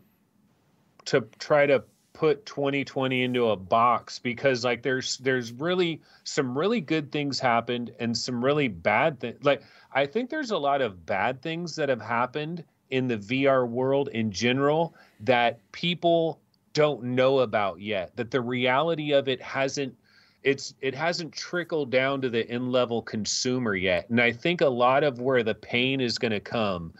to 1.05 1.21
try 1.37 1.65
to 1.65 1.83
put 2.13 2.45
2020 2.45 3.23
into 3.23 3.49
a 3.49 3.55
box 3.55 4.19
because 4.19 4.63
like 4.63 4.83
there's 4.83 5.17
there's 5.17 5.51
really 5.51 5.99
some 6.23 6.55
really 6.57 6.79
good 6.79 7.11
things 7.11 7.39
happened 7.39 7.91
and 7.99 8.15
some 8.15 8.43
really 8.43 8.67
bad 8.67 9.19
things 9.19 9.43
like 9.43 9.63
i 9.93 10.05
think 10.05 10.29
there's 10.29 10.51
a 10.51 10.57
lot 10.57 10.79
of 10.79 11.05
bad 11.07 11.41
things 11.41 11.75
that 11.75 11.89
have 11.89 12.01
happened 12.01 12.63
in 12.91 13.07
the 13.07 13.17
vr 13.17 13.67
world 13.67 14.09
in 14.09 14.31
general 14.31 14.93
that 15.19 15.59
people 15.71 16.39
don't 16.73 17.03
know 17.03 17.39
about 17.39 17.79
yet 17.79 18.15
that 18.15 18.29
the 18.29 18.41
reality 18.41 19.11
of 19.11 19.27
it 19.27 19.41
hasn't 19.41 19.95
it's 20.43 20.73
it 20.81 20.93
hasn't 20.93 21.31
trickled 21.33 21.89
down 21.89 22.21
to 22.21 22.29
the 22.29 22.47
end 22.49 22.71
level 22.71 23.01
consumer 23.01 23.75
yet. 23.75 24.09
And 24.09 24.21
i 24.21 24.31
think 24.31 24.61
a 24.61 24.67
lot 24.67 25.03
of 25.03 25.19
where 25.19 25.43
the 25.43 25.55
pain 25.55 26.01
is 26.01 26.17
going 26.17 26.31
to 26.31 26.39
come 26.39 26.93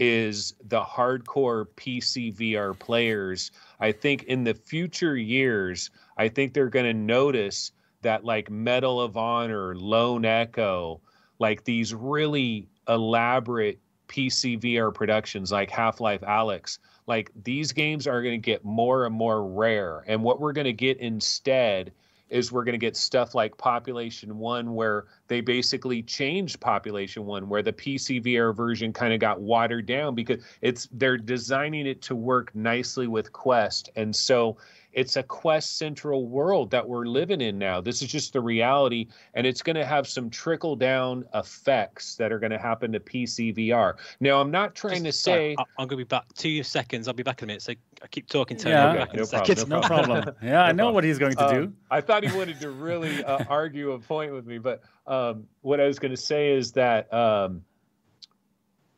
is 0.00 0.54
the 0.64 0.80
hardcore 0.80 1.66
PC 1.76 2.34
VR 2.34 2.76
players. 2.76 3.52
I 3.78 3.92
think 3.92 4.24
in 4.24 4.42
the 4.42 4.54
future 4.54 5.16
years, 5.16 5.90
I 6.16 6.28
think 6.28 6.54
they're 6.54 6.70
going 6.70 6.86
to 6.86 6.94
notice 6.94 7.70
that 8.00 8.24
like 8.24 8.50
Medal 8.50 9.00
of 9.00 9.18
Honor, 9.18 9.76
Lone 9.76 10.24
Echo, 10.24 11.02
like 11.38 11.64
these 11.64 11.94
really 11.94 12.66
elaborate 12.88 13.78
PC 14.08 14.58
VR 14.58 14.92
productions 14.92 15.52
like 15.52 15.70
Half 15.70 16.00
Life 16.00 16.22
Alyx, 16.22 16.78
like 17.06 17.30
these 17.42 17.70
games 17.70 18.06
are 18.06 18.22
going 18.22 18.40
to 18.40 18.44
get 18.44 18.64
more 18.64 19.04
and 19.04 19.14
more 19.14 19.46
rare. 19.46 20.02
And 20.06 20.22
what 20.22 20.40
we're 20.40 20.52
going 20.52 20.64
to 20.64 20.72
get 20.72 20.96
instead 20.96 21.92
is 22.30 22.52
we're 22.52 22.64
going 22.64 22.72
to 22.72 22.78
get 22.78 22.96
stuff 22.96 23.34
like 23.34 23.56
Population 23.58 24.38
One, 24.38 24.74
where 24.74 25.06
they 25.28 25.40
basically 25.40 26.02
changed 26.02 26.60
Population 26.60 27.26
One, 27.26 27.48
where 27.48 27.62
the 27.62 27.72
PCVR 27.72 28.56
version 28.56 28.92
kind 28.92 29.12
of 29.12 29.20
got 29.20 29.40
watered 29.40 29.86
down 29.86 30.14
because 30.14 30.42
it's 30.62 30.88
they're 30.92 31.18
designing 31.18 31.86
it 31.86 32.00
to 32.02 32.14
work 32.14 32.54
nicely 32.54 33.06
with 33.06 33.32
Quest, 33.32 33.90
and 33.96 34.14
so 34.14 34.56
it's 34.92 35.16
a 35.16 35.22
quest 35.22 35.78
central 35.78 36.26
world 36.26 36.70
that 36.70 36.86
we're 36.86 37.06
living 37.06 37.40
in 37.40 37.58
now. 37.58 37.80
This 37.80 38.02
is 38.02 38.08
just 38.08 38.32
the 38.32 38.40
reality, 38.40 39.06
and 39.34 39.46
it's 39.46 39.62
going 39.62 39.76
to 39.76 39.84
have 39.84 40.06
some 40.08 40.30
trickle 40.30 40.76
down 40.76 41.24
effects 41.34 42.16
that 42.16 42.32
are 42.32 42.38
going 42.38 42.50
to 42.50 42.58
happen 42.58 42.92
to 42.92 43.00
PC 43.00 43.56
VR. 43.56 43.94
Now, 44.20 44.40
I'm 44.40 44.50
not 44.50 44.74
trying 44.74 45.04
just, 45.04 45.18
to 45.18 45.30
say. 45.30 45.54
Sorry, 45.54 45.66
I'm 45.78 45.86
going 45.86 45.90
to 45.90 45.96
be 45.96 46.04
back 46.04 46.24
two 46.34 46.62
seconds. 46.62 47.08
I'll 47.08 47.14
be 47.14 47.22
back 47.22 47.42
in 47.42 47.46
a 47.46 47.48
minute. 47.48 47.62
So 47.62 47.72
I 48.02 48.06
keep 48.08 48.28
talking 48.28 48.56
to 48.58 48.68
yeah. 48.68 48.94
back 48.94 49.14
no, 49.14 49.26
problem, 49.26 49.68
no, 49.68 49.80
no 49.80 49.86
problem. 49.86 50.34
Yeah, 50.42 50.50
no 50.50 50.58
I 50.60 50.72
know 50.72 50.76
problem. 50.76 50.94
what 50.94 51.04
he's 51.04 51.18
going 51.18 51.36
to 51.36 51.48
do. 51.50 51.62
Um, 51.64 51.76
I 51.90 52.00
thought 52.00 52.24
he 52.24 52.36
wanted 52.36 52.60
to 52.60 52.70
really 52.70 53.22
uh, 53.24 53.44
argue 53.48 53.92
a 53.92 53.98
point 53.98 54.32
with 54.32 54.46
me, 54.46 54.58
but 54.58 54.82
um, 55.06 55.46
what 55.62 55.80
I 55.80 55.86
was 55.86 55.98
going 55.98 56.12
to 56.12 56.20
say 56.20 56.50
is 56.50 56.72
that. 56.72 57.12
Um, 57.12 57.62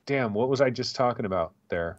damn, 0.06 0.34
what 0.34 0.48
was 0.48 0.60
I 0.60 0.70
just 0.70 0.96
talking 0.96 1.24
about 1.24 1.54
there? 1.68 1.98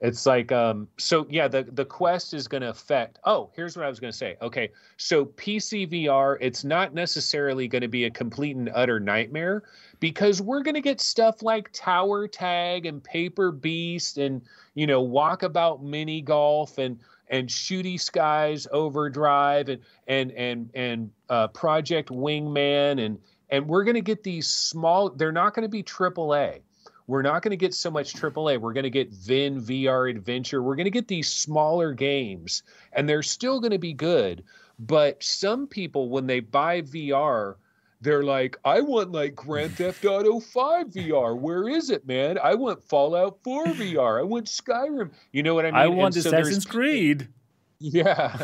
It's 0.00 0.26
like 0.26 0.52
um 0.52 0.88
so 0.98 1.26
yeah 1.30 1.48
the 1.48 1.62
the 1.62 1.84
quest 1.84 2.34
is 2.34 2.46
going 2.48 2.62
to 2.62 2.68
affect 2.68 3.18
Oh, 3.24 3.50
here's 3.54 3.76
what 3.76 3.86
I 3.86 3.88
was 3.88 3.98
going 3.98 4.12
to 4.12 4.16
say. 4.16 4.36
Okay. 4.42 4.70
So 4.96 5.24
PC 5.24 5.90
VR 5.90 6.36
it's 6.40 6.64
not 6.64 6.92
necessarily 6.92 7.66
going 7.68 7.82
to 7.82 7.88
be 7.88 8.04
a 8.04 8.10
complete 8.10 8.56
and 8.56 8.70
utter 8.74 9.00
nightmare 9.00 9.62
because 10.00 10.42
we're 10.42 10.62
going 10.62 10.74
to 10.74 10.80
get 10.80 11.00
stuff 11.00 11.42
like 11.42 11.70
Tower 11.72 12.28
Tag 12.28 12.86
and 12.86 13.02
Paper 13.02 13.50
Beast 13.52 14.18
and 14.18 14.42
you 14.74 14.86
know 14.86 15.06
Walkabout 15.06 15.82
Mini 15.82 16.20
Golf 16.20 16.78
and 16.78 16.98
and 17.28 17.48
Shooty 17.48 18.00
Skies 18.00 18.66
Overdrive 18.72 19.68
and 19.68 19.80
and 20.06 20.30
and 20.32 20.70
and 20.74 21.10
uh, 21.28 21.48
Project 21.48 22.10
Wingman 22.10 23.04
and 23.04 23.18
and 23.50 23.66
we're 23.66 23.84
going 23.84 23.94
to 23.94 24.00
get 24.00 24.22
these 24.22 24.48
small 24.48 25.10
they're 25.10 25.32
not 25.32 25.54
going 25.54 25.62
to 25.62 25.68
be 25.68 25.82
AAA 25.82 26.60
we're 27.06 27.22
not 27.22 27.42
going 27.42 27.50
to 27.50 27.56
get 27.56 27.74
so 27.74 27.90
much 27.90 28.14
AAA. 28.14 28.60
We're 28.60 28.72
going 28.72 28.84
to 28.84 28.90
get 28.90 29.10
Vin 29.12 29.60
VR 29.60 30.10
Adventure. 30.10 30.62
We're 30.62 30.76
going 30.76 30.84
to 30.84 30.90
get 30.90 31.08
these 31.08 31.30
smaller 31.30 31.92
games, 31.92 32.62
and 32.92 33.08
they're 33.08 33.22
still 33.22 33.60
going 33.60 33.72
to 33.72 33.78
be 33.78 33.92
good. 33.92 34.42
But 34.78 35.22
some 35.22 35.66
people, 35.66 36.08
when 36.08 36.26
they 36.26 36.40
buy 36.40 36.82
VR, 36.82 37.54
they're 38.00 38.22
like, 38.22 38.56
I 38.64 38.80
want 38.80 39.12
like 39.12 39.34
Grand 39.34 39.72
Theft 39.76 40.04
Auto 40.04 40.40
5 40.40 40.88
VR. 40.88 41.38
Where 41.38 41.68
is 41.68 41.90
it, 41.90 42.06
man? 42.06 42.38
I 42.42 42.54
want 42.54 42.82
Fallout 42.82 43.38
4 43.42 43.66
VR. 43.66 44.20
I 44.20 44.22
want 44.22 44.46
Skyrim. 44.46 45.10
You 45.32 45.42
know 45.42 45.54
what 45.54 45.64
I 45.64 45.70
mean? 45.70 45.80
I 45.80 45.86
want 45.88 46.14
so 46.14 46.20
Assassin's 46.20 46.66
Creed. 46.66 47.28
Yeah. 47.78 48.38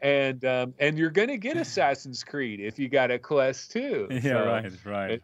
And 0.00 0.44
um, 0.44 0.72
and 0.78 0.96
you're 0.96 1.10
gonna 1.10 1.36
get 1.36 1.56
Assassin's 1.66 2.22
Creed 2.22 2.60
if 2.60 2.78
you 2.78 2.88
got 2.88 3.10
a 3.10 3.18
Quest 3.18 3.72
too. 3.72 4.06
Yeah, 4.08 4.20
so 4.20 4.46
right, 4.46 4.72
right. 4.84 5.10
It, 5.10 5.22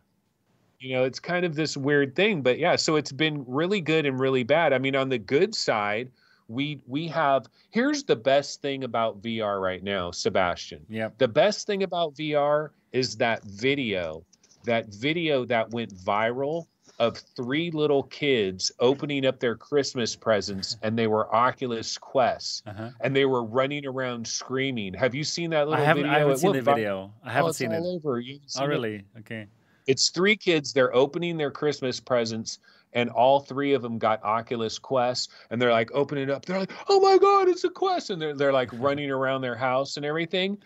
you 0.80 0.94
know 0.94 1.04
it's 1.04 1.20
kind 1.20 1.44
of 1.44 1.54
this 1.54 1.76
weird 1.76 2.14
thing 2.14 2.42
but 2.42 2.58
yeah 2.58 2.76
so 2.76 2.96
it's 2.96 3.12
been 3.12 3.44
really 3.46 3.80
good 3.80 4.06
and 4.06 4.18
really 4.18 4.42
bad 4.42 4.72
i 4.72 4.78
mean 4.78 4.96
on 4.96 5.08
the 5.08 5.18
good 5.18 5.54
side 5.54 6.10
we 6.48 6.80
we 6.86 7.08
have 7.08 7.46
here's 7.70 8.04
the 8.04 8.16
best 8.16 8.60
thing 8.60 8.84
about 8.84 9.20
vr 9.22 9.60
right 9.60 9.82
now 9.82 10.10
sebastian 10.10 10.84
yeah 10.88 11.08
the 11.18 11.28
best 11.28 11.66
thing 11.66 11.82
about 11.82 12.14
vr 12.14 12.70
is 12.92 13.16
that 13.16 13.42
video 13.44 14.24
that 14.64 14.86
video 14.86 15.44
that 15.44 15.70
went 15.70 15.94
viral 15.94 16.66
of 16.98 17.16
three 17.16 17.70
little 17.70 18.04
kids 18.04 18.70
opening 18.78 19.26
up 19.26 19.40
their 19.40 19.56
Christmas 19.56 20.14
presents 20.14 20.76
and 20.82 20.98
they 20.98 21.06
were 21.06 21.32
Oculus 21.34 21.98
Quests 21.98 22.62
uh-huh. 22.66 22.90
and 23.00 23.14
they 23.14 23.24
were 23.24 23.44
running 23.44 23.86
around 23.86 24.26
screaming. 24.26 24.94
Have 24.94 25.14
you 25.14 25.24
seen 25.24 25.50
that 25.50 25.68
little 25.68 25.82
I 25.82 25.86
haven't, 25.86 26.04
video? 26.04 26.16
I 26.16 26.18
haven't 26.20 26.36
seen 26.38 26.52
the 26.52 26.62
video. 26.62 27.12
I 27.24 27.32
haven't 27.32 27.48
oh, 27.48 27.52
seen 27.52 27.72
it. 27.72 27.82
Over. 27.82 28.22
oh, 28.58 28.66
really? 28.66 28.96
It? 28.96 29.04
Okay. 29.20 29.46
It's 29.86 30.10
three 30.10 30.36
kids. 30.36 30.72
They're 30.72 30.94
opening 30.94 31.36
their 31.36 31.50
Christmas 31.50 32.00
presents, 32.00 32.58
and 32.92 33.10
all 33.10 33.40
three 33.40 33.74
of 33.74 33.82
them 33.82 33.98
got 33.98 34.22
Oculus 34.24 34.78
Quest, 34.78 35.30
and 35.50 35.60
they're 35.60 35.72
like 35.72 35.90
opening 35.92 36.24
it 36.24 36.30
up. 36.30 36.44
They're 36.46 36.60
like, 36.60 36.72
"Oh 36.88 37.00
my 37.00 37.18
God, 37.18 37.48
it's 37.48 37.64
a 37.64 37.70
Quest!" 37.70 38.10
And 38.10 38.20
they're 38.20 38.34
they're 38.34 38.52
like 38.52 38.70
running 38.72 39.10
around 39.10 39.42
their 39.42 39.56
house 39.56 39.96
and 39.96 40.06
everything. 40.06 40.58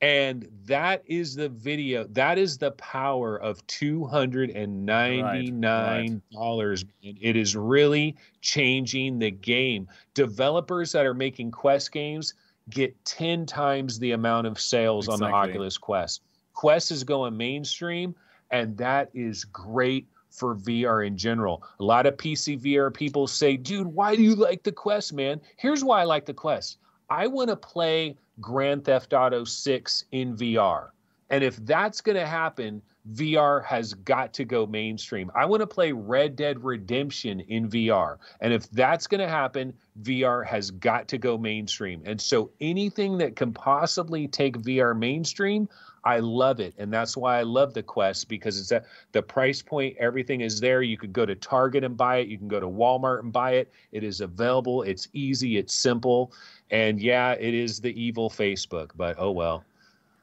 And 0.00 0.48
that 0.66 1.02
is 1.06 1.34
the 1.34 1.48
video. 1.48 2.04
That 2.04 2.38
is 2.38 2.56
the 2.56 2.70
power 2.72 3.36
of 3.36 3.66
two 3.66 4.04
hundred 4.04 4.50
and 4.50 4.86
ninety 4.86 5.50
nine 5.50 6.22
dollars. 6.32 6.84
Right, 6.84 7.14
right. 7.14 7.18
It 7.20 7.36
is 7.36 7.56
really 7.56 8.16
changing 8.40 9.18
the 9.18 9.32
game. 9.32 9.88
Developers 10.14 10.92
that 10.92 11.04
are 11.04 11.14
making 11.14 11.50
Quest 11.50 11.90
games 11.90 12.34
get 12.70 13.04
ten 13.04 13.44
times 13.46 13.98
the 13.98 14.12
amount 14.12 14.46
of 14.46 14.60
sales 14.60 15.06
exactly. 15.06 15.26
on 15.26 15.30
the 15.30 15.36
Oculus 15.36 15.78
Quest. 15.78 16.22
Quest 16.52 16.90
is 16.92 17.02
going 17.02 17.36
mainstream 17.36 18.14
and 18.50 18.76
that 18.78 19.10
is 19.14 19.44
great 19.44 20.08
for 20.30 20.54
VR 20.54 21.06
in 21.06 21.16
general. 21.16 21.62
A 21.80 21.84
lot 21.84 22.06
of 22.06 22.16
PC 22.16 22.60
VR 22.60 22.92
people 22.92 23.26
say, 23.26 23.56
dude, 23.56 23.86
why 23.86 24.14
do 24.14 24.22
you 24.22 24.34
like 24.34 24.62
the 24.62 24.72
Quest, 24.72 25.12
man? 25.12 25.40
Here's 25.56 25.84
why 25.84 26.00
I 26.00 26.04
like 26.04 26.26
the 26.26 26.34
Quest. 26.34 26.78
I 27.10 27.26
want 27.26 27.48
to 27.48 27.56
play 27.56 28.16
Grand 28.40 28.84
Theft 28.84 29.12
Auto 29.12 29.44
6 29.44 30.04
in 30.12 30.36
VR. 30.36 30.90
And 31.30 31.42
if 31.44 31.56
that's 31.56 32.00
going 32.00 32.16
to 32.16 32.26
happen, 32.26 32.82
VR 33.12 33.64
has 33.64 33.94
got 33.94 34.34
to 34.34 34.44
go 34.44 34.66
mainstream. 34.66 35.30
I 35.34 35.46
want 35.46 35.60
to 35.60 35.66
play 35.66 35.92
Red 35.92 36.36
Dead 36.36 36.62
Redemption 36.62 37.40
in 37.40 37.68
VR. 37.68 38.18
And 38.40 38.52
if 38.52 38.70
that's 38.70 39.06
going 39.06 39.20
to 39.20 39.28
happen, 39.28 39.72
VR 40.02 40.46
has 40.46 40.70
got 40.70 41.08
to 41.08 41.18
go 41.18 41.38
mainstream. 41.38 42.02
And 42.04 42.20
so 42.20 42.50
anything 42.60 43.18
that 43.18 43.36
can 43.36 43.52
possibly 43.52 44.28
take 44.28 44.58
VR 44.58 44.98
mainstream, 44.98 45.68
I 46.04 46.18
love 46.20 46.60
it. 46.60 46.74
And 46.78 46.92
that's 46.92 47.16
why 47.16 47.38
I 47.38 47.42
love 47.42 47.74
the 47.74 47.82
Quest 47.82 48.28
because 48.28 48.58
it's 48.58 48.72
at 48.72 48.86
the 49.12 49.22
price 49.22 49.62
point, 49.62 49.96
everything 49.98 50.40
is 50.40 50.60
there. 50.60 50.82
You 50.82 50.96
could 50.96 51.12
go 51.12 51.26
to 51.26 51.34
Target 51.34 51.84
and 51.84 51.96
buy 51.96 52.18
it, 52.18 52.28
you 52.28 52.38
can 52.38 52.48
go 52.48 52.60
to 52.60 52.68
Walmart 52.68 53.20
and 53.20 53.32
buy 53.32 53.52
it. 53.52 53.72
It 53.92 54.04
is 54.04 54.20
available, 54.20 54.82
it's 54.82 55.08
easy, 55.12 55.56
it's 55.56 55.74
simple. 55.74 56.32
And 56.70 57.00
yeah, 57.00 57.32
it 57.32 57.54
is 57.54 57.80
the 57.80 58.00
evil 58.00 58.30
Facebook, 58.30 58.90
but 58.96 59.16
oh 59.18 59.30
well. 59.30 59.64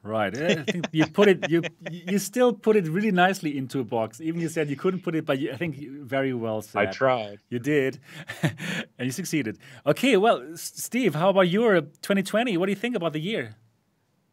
Right. 0.06 0.36
Eh, 0.36 0.56
I 0.60 0.70
think 0.70 0.86
you 0.92 1.06
put 1.06 1.28
it. 1.28 1.50
You 1.50 1.62
you 1.90 2.18
still 2.18 2.52
put 2.52 2.76
it 2.76 2.86
really 2.86 3.10
nicely 3.10 3.58
into 3.58 3.80
a 3.80 3.84
box. 3.84 4.20
Even 4.20 4.40
you 4.40 4.48
said 4.48 4.70
you 4.70 4.76
couldn't 4.76 5.00
put 5.00 5.16
it, 5.16 5.26
but 5.26 5.40
you, 5.40 5.50
I 5.52 5.56
think 5.56 5.76
very 5.76 6.32
well 6.32 6.62
said. 6.62 6.86
I 6.86 6.90
tried. 6.92 7.40
You 7.50 7.58
did, 7.58 7.98
and 8.42 8.54
you 9.06 9.10
succeeded. 9.10 9.58
Okay. 9.84 10.16
Well, 10.16 10.42
Steve, 10.54 11.16
how 11.16 11.30
about 11.30 11.48
your 11.48 11.80
2020? 11.80 12.56
What 12.56 12.66
do 12.66 12.72
you 12.72 12.76
think 12.76 12.94
about 12.94 13.14
the 13.14 13.20
year? 13.20 13.56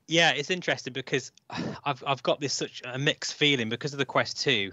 Yeah, 0.07 0.31
it's 0.31 0.49
interesting 0.49 0.93
because 0.93 1.31
I've 1.85 2.03
I've 2.05 2.23
got 2.23 2.39
this 2.39 2.53
such 2.53 2.81
a 2.85 2.97
mixed 2.97 3.33
feeling 3.33 3.69
because 3.69 3.93
of 3.93 3.99
the 3.99 4.05
Quest 4.05 4.41
2. 4.41 4.71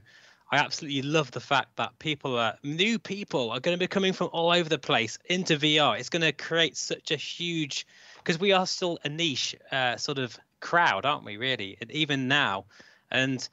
I 0.53 0.57
absolutely 0.57 1.03
love 1.03 1.31
the 1.31 1.41
fact 1.41 1.77
that 1.77 1.97
people 2.01 2.37
are 2.37 2.57
new 2.65 2.99
people 2.99 3.53
are 3.53 3.61
going 3.61 3.77
to 3.77 3.79
be 3.79 3.87
coming 3.87 4.13
from 4.13 4.31
all 4.33 4.51
over 4.51 4.69
the 4.69 4.79
place 4.79 5.17
into 5.27 5.57
VR. 5.57 5.99
It's 5.99 6.09
going 6.09 6.23
to 6.23 6.33
create 6.33 6.77
such 6.77 7.13
a 7.13 7.17
huge 7.17 7.87
because 8.17 8.41
we 8.41 8.53
are 8.53 8.67
still 8.67 8.99
a 9.05 9.09
niche 9.09 9.55
uh, 9.71 9.97
sort 9.97 10.19
of 10.19 10.37
crowd, 10.59 11.07
aren't 11.07 11.25
we? 11.25 11.37
Really, 11.37 11.79
and 11.81 11.91
even 11.93 12.27
now, 12.27 12.65
and 13.13 13.49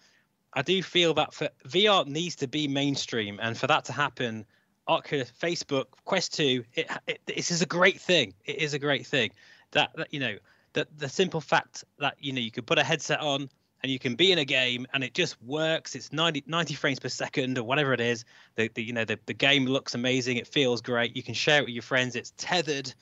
I 0.53 0.63
do 0.63 0.81
feel 0.81 1.13
that 1.15 1.35
for 1.35 1.49
VR 1.67 2.07
needs 2.07 2.37
to 2.37 2.47
be 2.47 2.67
mainstream, 2.67 3.39
and 3.39 3.55
for 3.55 3.67
that 3.67 3.85
to 3.85 3.93
happen, 3.93 4.45
Oculus, 4.87 5.31
Facebook, 5.39 5.85
Quest 6.03 6.33
Two, 6.33 6.63
it, 6.73 6.89
it, 7.05 7.21
this 7.27 7.51
is 7.51 7.61
a 7.61 7.67
great 7.67 8.01
thing. 8.01 8.33
It 8.43 8.57
is 8.57 8.73
a 8.73 8.79
great 8.79 9.05
thing. 9.05 9.31
That, 9.71 9.91
that 9.97 10.11
you 10.11 10.19
know, 10.19 10.37
that 10.77 10.97
the 10.97 11.09
simple 11.09 11.41
fact 11.41 11.83
that 11.99 12.15
you 12.19 12.31
know 12.33 12.39
you 12.39 12.51
could 12.51 12.65
put 12.65 12.77
a 12.77 12.83
headset 12.83 13.19
on 13.19 13.49
and 13.83 13.91
you 13.91 13.99
can 13.99 14.15
be 14.15 14.31
in 14.31 14.39
a 14.39 14.45
game 14.45 14.87
and 14.93 15.03
it 15.03 15.13
just 15.13 15.41
works 15.43 15.95
it's 15.95 16.11
90, 16.11 16.43
90 16.47 16.73
frames 16.73 16.99
per 16.99 17.09
second 17.09 17.57
or 17.57 17.63
whatever 17.63 17.93
it 17.93 18.01
is 18.01 18.25
the, 18.55 18.69
the 18.73 18.83
you 18.83 18.93
know 18.93 19.05
the, 19.05 19.19
the 19.25 19.33
game 19.33 19.65
looks 19.65 19.93
amazing 19.95 20.37
it 20.37 20.47
feels 20.47 20.81
great 20.81 21.15
you 21.15 21.23
can 21.23 21.33
share 21.33 21.59
it 21.59 21.65
with 21.65 21.73
your 21.73 21.83
friends 21.83 22.15
it's 22.15 22.33
tethered 22.37 22.93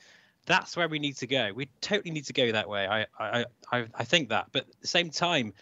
that's 0.46 0.76
where 0.76 0.88
we 0.88 0.98
need 0.98 1.16
to 1.16 1.26
go. 1.26 1.50
We 1.54 1.68
totally 1.80 2.12
need 2.12 2.24
to 2.26 2.32
go 2.32 2.50
that 2.52 2.68
way. 2.68 2.86
I 2.86 3.06
I 3.18 3.44
I, 3.72 3.86
I 3.94 4.04
think 4.04 4.30
that, 4.30 4.46
but 4.52 4.62
at 4.62 4.80
the 4.80 4.86
same 4.86 5.10
time, 5.10 5.52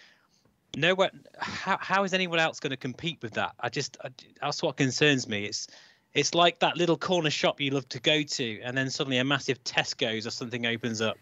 no 0.76 0.94
one. 0.94 1.25
How 1.39 1.78
how 1.81 2.05
is 2.05 2.15
anyone 2.15 2.39
else 2.39 2.60
going 2.60 2.70
to 2.70 2.76
compete 2.76 3.18
with 3.23 3.33
that? 3.33 3.55
I 3.59 3.70
just 3.70 3.97
I, 4.05 4.10
that's 4.41 4.62
what 4.62 4.76
concerns 4.76 5.26
me. 5.26 5.47
It's 5.47 5.67
it's 6.15 6.33
like 6.33 6.60
that 6.60 6.76
little 6.76 6.97
corner 6.97 7.31
shop 7.31 7.60
you 7.60 7.70
love 7.70 7.89
to 7.91 8.01
go 8.01 8.23
to, 8.23 8.60
and 8.62 8.76
then 8.76 8.89
suddenly 8.89 9.18
a 9.18 9.25
massive 9.25 9.62
Tesco's 9.65 10.26
or 10.26 10.31
something 10.31 10.65
opens 10.65 11.01
up 11.01 11.17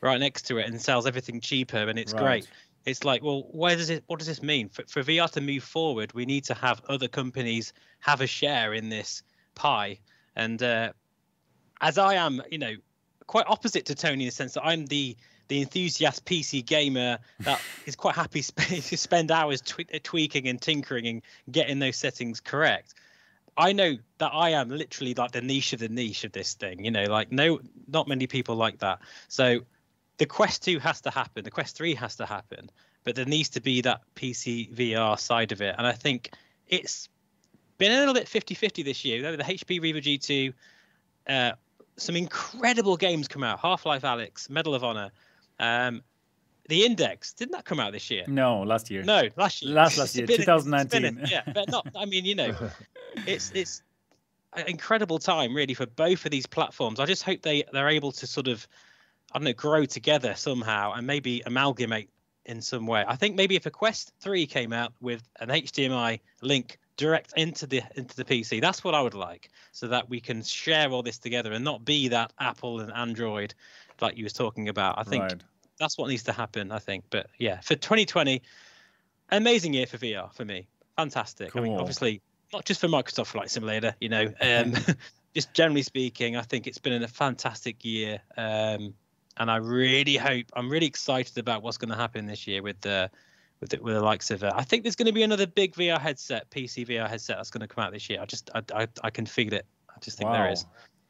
right 0.00 0.18
next 0.18 0.42
to 0.46 0.56
it 0.56 0.66
and 0.66 0.80
sells 0.80 1.06
everything 1.06 1.40
cheaper, 1.40 1.76
and 1.76 1.98
it's 1.98 2.14
right. 2.14 2.22
great. 2.22 2.48
It's 2.86 3.04
like, 3.04 3.22
well, 3.22 3.46
where 3.50 3.76
does 3.76 3.90
it? 3.90 4.04
What 4.06 4.18
does 4.18 4.28
this 4.28 4.42
mean 4.42 4.70
for, 4.70 4.84
for 4.88 5.02
VR 5.02 5.30
to 5.32 5.42
move 5.42 5.62
forward? 5.62 6.14
We 6.14 6.24
need 6.24 6.44
to 6.44 6.54
have 6.54 6.80
other 6.88 7.08
companies 7.08 7.74
have 8.00 8.22
a 8.22 8.26
share 8.26 8.72
in 8.72 8.88
this 8.88 9.22
pie, 9.54 9.98
and 10.34 10.62
uh, 10.62 10.92
as 11.80 11.98
I 11.98 12.14
am, 12.14 12.42
you 12.50 12.58
know, 12.58 12.74
quite 13.26 13.44
opposite 13.48 13.86
to 13.86 13.94
Tony 13.94 14.24
in 14.24 14.28
the 14.28 14.32
sense 14.32 14.54
that 14.54 14.64
I'm 14.64 14.86
the 14.86 15.16
the 15.48 15.60
enthusiast 15.60 16.24
PC 16.24 16.64
gamer 16.64 17.18
that 17.40 17.60
is 17.86 17.96
quite 17.96 18.14
happy 18.14 18.42
to 18.42 18.82
spend 18.96 19.30
hours 19.30 19.62
tweaking 20.02 20.46
and 20.48 20.60
tinkering 20.60 21.06
and 21.06 21.22
getting 21.50 21.78
those 21.78 21.96
settings 21.96 22.40
correct. 22.40 22.94
I 23.58 23.72
know 23.72 23.96
that 24.18 24.30
I 24.32 24.50
am 24.50 24.70
literally 24.70 25.14
like 25.14 25.32
the 25.32 25.40
niche 25.40 25.72
of 25.72 25.80
the 25.80 25.88
niche 25.88 26.22
of 26.22 26.30
this 26.30 26.54
thing. 26.54 26.84
You 26.84 26.92
know, 26.92 27.04
like 27.04 27.32
no, 27.32 27.60
not 27.88 28.06
many 28.06 28.28
people 28.28 28.54
like 28.54 28.78
that. 28.78 29.00
So 29.26 29.60
the 30.18 30.26
Quest 30.26 30.62
2 30.62 30.78
has 30.78 31.00
to 31.02 31.10
happen. 31.10 31.42
The 31.42 31.50
Quest 31.50 31.76
3 31.76 31.94
has 31.96 32.16
to 32.16 32.26
happen. 32.26 32.70
But 33.02 33.16
there 33.16 33.24
needs 33.24 33.48
to 33.50 33.60
be 33.60 33.80
that 33.82 34.02
PC 34.14 34.72
VR 34.74 35.18
side 35.18 35.50
of 35.50 35.60
it. 35.60 35.74
And 35.76 35.86
I 35.86 35.92
think 35.92 36.30
it's 36.68 37.08
been 37.78 37.92
a 37.92 37.98
little 37.98 38.14
bit 38.14 38.28
50 38.28 38.54
50 38.54 38.82
this 38.84 39.04
year. 39.04 39.36
The 39.36 39.42
HP 39.42 39.80
Reverb 39.80 40.02
G2, 40.02 40.52
uh, 41.28 41.52
some 41.96 42.14
incredible 42.14 42.96
games 42.96 43.26
come 43.26 43.42
out. 43.42 43.58
Half 43.58 43.86
Life 43.86 44.02
Alyx, 44.02 44.48
Medal 44.48 44.74
of 44.74 44.84
Honor. 44.84 45.10
Um, 45.58 46.02
the 46.68 46.84
Index 46.84 47.32
didn't 47.32 47.52
that 47.52 47.64
come 47.64 47.80
out 47.80 47.92
this 47.92 48.10
year? 48.10 48.24
No, 48.26 48.62
last 48.62 48.90
year. 48.90 49.02
No, 49.02 49.28
last 49.36 49.62
year. 49.62 49.74
Last 49.74 49.98
last 49.98 50.14
year, 50.14 50.26
2019. 50.26 51.26
yeah, 51.28 51.42
but 51.52 51.68
not. 51.68 51.86
I 51.96 52.04
mean, 52.04 52.24
you 52.24 52.34
know, 52.34 52.54
it's 53.26 53.50
it's 53.54 53.82
an 54.52 54.66
incredible 54.66 55.18
time 55.18 55.54
really 55.54 55.74
for 55.74 55.86
both 55.86 56.24
of 56.24 56.30
these 56.30 56.46
platforms. 56.46 57.00
I 57.00 57.06
just 57.06 57.22
hope 57.22 57.42
they 57.42 57.64
they're 57.72 57.88
able 57.88 58.12
to 58.12 58.26
sort 58.26 58.48
of, 58.48 58.66
I 59.32 59.38
don't 59.38 59.44
know, 59.44 59.52
grow 59.54 59.84
together 59.86 60.34
somehow 60.34 60.92
and 60.92 61.06
maybe 61.06 61.42
amalgamate 61.46 62.10
in 62.44 62.62
some 62.62 62.86
way. 62.86 63.04
I 63.06 63.16
think 63.16 63.36
maybe 63.36 63.56
if 63.56 63.66
a 63.66 63.70
Quest 63.70 64.12
3 64.20 64.46
came 64.46 64.72
out 64.72 64.92
with 65.00 65.22
an 65.40 65.48
HDMI 65.48 66.20
link 66.40 66.78
direct 66.98 67.32
into 67.36 67.66
the 67.66 67.82
into 67.94 68.14
the 68.14 68.24
PC. 68.24 68.60
That's 68.60 68.84
what 68.84 68.94
I 68.94 69.00
would 69.00 69.14
like, 69.14 69.48
so 69.72 69.88
that 69.88 70.10
we 70.10 70.20
can 70.20 70.42
share 70.42 70.90
all 70.90 71.02
this 71.02 71.18
together 71.18 71.52
and 71.52 71.64
not 71.64 71.84
be 71.86 72.08
that 72.08 72.32
Apple 72.38 72.80
and 72.80 72.92
Android 72.92 73.54
like 74.00 74.18
you 74.18 74.24
was 74.24 74.34
talking 74.34 74.68
about. 74.68 74.98
I 74.98 75.04
think 75.04 75.22
right. 75.22 75.42
That's 75.78 75.98
what 75.98 76.08
needs 76.08 76.24
to 76.24 76.32
happen. 76.32 76.72
I 76.72 76.78
think, 76.78 77.04
but 77.10 77.28
yeah, 77.38 77.60
for 77.60 77.74
2020, 77.74 78.42
amazing 79.30 79.74
year 79.74 79.86
for 79.86 79.98
VR 79.98 80.32
for 80.32 80.44
me. 80.44 80.68
Fantastic. 80.96 81.52
Cool. 81.52 81.62
I 81.62 81.64
mean, 81.64 81.78
obviously 81.78 82.20
not 82.52 82.64
just 82.64 82.80
for 82.80 82.88
Microsoft 82.88 83.26
Flight 83.26 83.50
Simulator, 83.50 83.94
you 84.00 84.08
know, 84.08 84.32
um, 84.40 84.74
just 85.34 85.52
generally 85.54 85.82
speaking, 85.82 86.36
I 86.36 86.42
think 86.42 86.66
it's 86.66 86.78
been 86.78 87.02
a 87.02 87.08
fantastic 87.08 87.84
year. 87.84 88.20
Um, 88.36 88.94
and 89.36 89.50
I 89.50 89.56
really 89.56 90.16
hope 90.16 90.46
I'm 90.54 90.68
really 90.68 90.86
excited 90.86 91.38
about 91.38 91.62
what's 91.62 91.78
going 91.78 91.90
to 91.90 91.96
happen 91.96 92.26
this 92.26 92.46
year 92.46 92.62
with 92.62 92.80
the 92.80 93.10
with 93.60 93.70
the, 93.70 93.82
with 93.82 93.94
the 93.94 94.02
likes 94.02 94.30
of. 94.30 94.42
Uh, 94.42 94.52
I 94.54 94.64
think 94.64 94.82
there's 94.82 94.96
going 94.96 95.06
to 95.06 95.12
be 95.12 95.22
another 95.22 95.46
big 95.46 95.74
VR 95.74 95.98
headset, 95.98 96.50
PC 96.50 96.86
VR 96.86 97.08
headset 97.08 97.36
that's 97.36 97.50
going 97.50 97.60
to 97.60 97.68
come 97.68 97.84
out 97.84 97.92
this 97.92 98.08
year. 98.10 98.20
I 98.20 98.26
just 98.26 98.50
I 98.54 98.62
I, 98.74 98.88
I 99.04 99.10
can 99.10 99.26
feel 99.26 99.52
it. 99.52 99.66
I 99.88 99.98
just 100.00 100.18
think 100.18 100.30
wow. 100.30 100.42
there 100.42 100.52
is. 100.52 100.66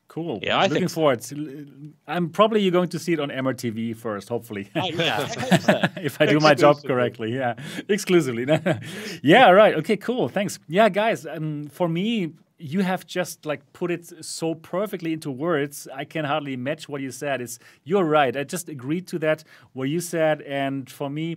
Cool. 0.08 0.40
Yeah, 0.42 0.58
I'm 0.58 0.70
looking 0.70 0.88
forward. 0.88 1.20
To, 1.20 1.92
I'm 2.06 2.30
probably 2.30 2.62
you're 2.62 2.72
going 2.72 2.88
to 2.88 2.98
see 2.98 3.12
it 3.12 3.20
on 3.20 3.28
MRTV 3.28 3.94
first, 3.94 4.28
hopefully. 4.28 4.70
Oh, 4.74 4.88
yeah, 4.88 5.26
if 5.96 6.20
I 6.20 6.26
do 6.26 6.40
my 6.40 6.54
job 6.54 6.82
correctly, 6.82 7.34
yeah, 7.34 7.54
exclusively. 7.88 8.46
yeah, 9.22 9.50
right. 9.50 9.74
Okay, 9.74 9.98
cool. 9.98 10.28
Thanks. 10.28 10.58
Yeah, 10.66 10.88
guys. 10.88 11.26
Um, 11.26 11.68
for 11.68 11.88
me, 11.88 12.32
you 12.58 12.80
have 12.80 13.06
just 13.06 13.44
like 13.44 13.72
put 13.74 13.90
it 13.90 14.24
so 14.24 14.54
perfectly 14.54 15.12
into 15.12 15.30
words. 15.30 15.86
I 15.94 16.04
can 16.04 16.24
hardly 16.24 16.56
match 16.56 16.88
what 16.88 17.02
you 17.02 17.10
said. 17.10 17.42
It's 17.42 17.58
you're 17.84 18.04
right. 18.04 18.34
I 18.34 18.44
just 18.44 18.70
agreed 18.70 19.06
to 19.08 19.18
that 19.20 19.44
what 19.74 19.90
you 19.90 20.00
said, 20.00 20.40
and 20.42 20.90
for 20.90 21.10
me 21.10 21.36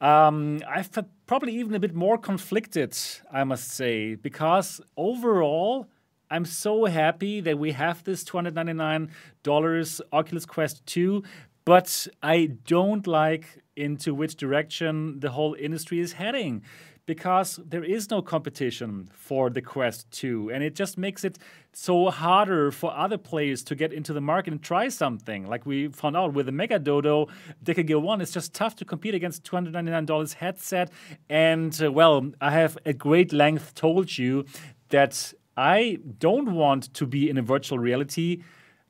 um, 0.00 0.62
I've 0.66 0.90
probably 1.26 1.54
even 1.56 1.74
a 1.74 1.78
bit 1.78 1.94
more 1.94 2.16
conflicted, 2.16 2.96
I 3.30 3.44
must 3.44 3.68
say, 3.68 4.14
because 4.14 4.80
overall, 4.96 5.88
I'm 6.30 6.44
so 6.44 6.84
happy 6.84 7.40
that 7.40 7.58
we 7.58 7.72
have 7.72 8.04
this 8.04 8.22
$299 8.22 10.00
Oculus 10.12 10.46
Quest 10.46 10.86
2, 10.86 11.22
but 11.64 12.06
I 12.22 12.50
don't 12.66 13.06
like 13.06 13.58
into 13.76 14.14
which 14.14 14.36
direction 14.36 15.20
the 15.20 15.30
whole 15.30 15.54
industry 15.54 15.98
is 15.98 16.12
heading 16.12 16.62
because 17.06 17.58
there 17.66 17.82
is 17.82 18.08
no 18.10 18.22
competition 18.22 19.10
for 19.12 19.50
the 19.50 19.60
Quest 19.60 20.08
2. 20.12 20.52
And 20.52 20.62
it 20.62 20.76
just 20.76 20.96
makes 20.96 21.24
it 21.24 21.38
so 21.72 22.08
harder 22.10 22.70
for 22.70 22.96
other 22.96 23.18
players 23.18 23.64
to 23.64 23.74
get 23.74 23.92
into 23.92 24.12
the 24.12 24.20
market 24.20 24.52
and 24.52 24.62
try 24.62 24.88
something. 24.88 25.48
Like 25.48 25.66
we 25.66 25.88
found 25.88 26.16
out 26.16 26.34
with 26.34 26.46
the 26.46 26.52
Mega 26.52 26.78
Dodo 26.78 27.26
Deca 27.64 27.84
Gear 27.84 27.98
1, 27.98 28.20
it's 28.20 28.30
just 28.30 28.54
tough 28.54 28.76
to 28.76 28.84
compete 28.84 29.16
against 29.16 29.42
$299 29.42 30.34
headset. 30.34 30.92
And 31.28 31.76
uh, 31.82 31.90
well, 31.90 32.30
I 32.40 32.52
have 32.52 32.78
at 32.86 32.98
great 32.98 33.32
length 33.32 33.74
told 33.74 34.16
you 34.16 34.44
that 34.90 35.32
I 35.60 35.98
don't 36.18 36.54
want 36.54 36.94
to 36.94 37.04
be 37.06 37.28
in 37.28 37.36
a 37.36 37.42
virtual 37.42 37.78
reality 37.78 38.42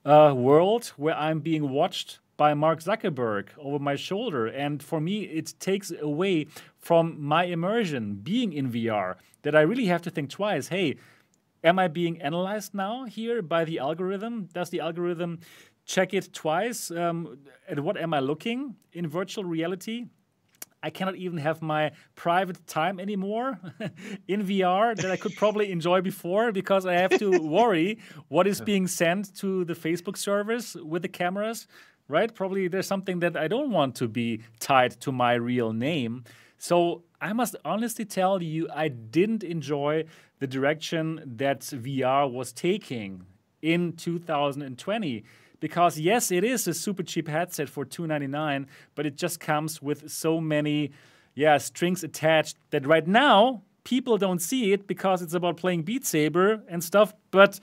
uh, 0.04 0.32
world 0.36 0.92
where 0.96 1.16
I'm 1.16 1.40
being 1.40 1.68
watched 1.68 2.20
by 2.36 2.54
Mark 2.54 2.78
Zuckerberg 2.78 3.48
over 3.58 3.80
my 3.80 3.96
shoulder. 3.96 4.46
And 4.46 4.80
for 4.80 5.00
me, 5.00 5.24
it 5.24 5.52
takes 5.58 5.90
away 6.00 6.46
from 6.78 7.20
my 7.20 7.42
immersion 7.42 8.20
being 8.22 8.52
in 8.52 8.70
VR 8.70 9.16
that 9.42 9.56
I 9.56 9.62
really 9.62 9.86
have 9.86 10.02
to 10.02 10.10
think 10.10 10.30
twice 10.30 10.68
hey, 10.68 10.94
am 11.64 11.80
I 11.80 11.88
being 11.88 12.22
analyzed 12.22 12.72
now 12.72 13.04
here 13.04 13.42
by 13.42 13.64
the 13.64 13.80
algorithm? 13.80 14.48
Does 14.54 14.70
the 14.70 14.78
algorithm 14.78 15.40
check 15.86 16.14
it 16.14 16.32
twice? 16.32 16.92
Um, 16.92 17.40
at 17.68 17.80
what 17.80 17.96
am 17.96 18.14
I 18.14 18.20
looking 18.20 18.76
in 18.92 19.08
virtual 19.08 19.42
reality? 19.44 20.06
I 20.82 20.90
cannot 20.90 21.16
even 21.16 21.38
have 21.38 21.60
my 21.60 21.92
private 22.14 22.66
time 22.66 22.98
anymore 22.98 23.58
in 24.28 24.46
VR 24.46 24.96
that 24.96 25.10
I 25.10 25.16
could 25.16 25.36
probably 25.36 25.70
enjoy 25.70 26.00
before 26.00 26.52
because 26.52 26.86
I 26.86 26.94
have 26.94 27.18
to 27.18 27.40
worry 27.40 27.98
what 28.28 28.46
is 28.46 28.60
being 28.60 28.86
sent 28.86 29.34
to 29.36 29.64
the 29.64 29.74
Facebook 29.74 30.16
servers 30.16 30.74
with 30.74 31.02
the 31.02 31.08
cameras 31.08 31.66
right? 32.10 32.34
Probably 32.34 32.68
there's 32.68 32.88
something 32.88 33.20
that 33.20 33.36
I 33.36 33.48
don't 33.48 33.70
want 33.70 33.94
to 33.96 34.08
be 34.08 34.42
tied 34.58 35.00
to 35.02 35.12
my 35.12 35.34
real 35.34 35.72
name. 35.72 36.24
So 36.58 37.04
I 37.20 37.32
must 37.32 37.56
honestly 37.64 38.04
tell 38.04 38.42
you, 38.42 38.68
I 38.74 38.88
didn't 38.88 39.44
enjoy 39.44 40.04
the 40.40 40.46
direction 40.46 41.22
that 41.36 41.60
VR 41.60 42.30
was 42.30 42.52
taking 42.52 43.24
in 43.62 43.92
2020 43.92 45.24
because 45.60 45.98
yes 45.98 46.30
it 46.30 46.42
is 46.44 46.66
a 46.66 46.74
super 46.74 47.02
cheap 47.02 47.28
headset 47.28 47.68
for 47.68 47.84
299 47.84 48.66
but 48.94 49.06
it 49.06 49.16
just 49.16 49.38
comes 49.40 49.80
with 49.80 50.10
so 50.10 50.40
many 50.40 50.90
yeah 51.34 51.58
strings 51.58 52.02
attached 52.02 52.56
that 52.70 52.86
right 52.86 53.06
now 53.06 53.62
people 53.84 54.18
don't 54.18 54.40
see 54.40 54.72
it 54.72 54.86
because 54.86 55.22
it's 55.22 55.34
about 55.34 55.56
playing 55.56 55.82
beat 55.82 56.04
saber 56.04 56.62
and 56.68 56.82
stuff 56.82 57.14
but 57.30 57.60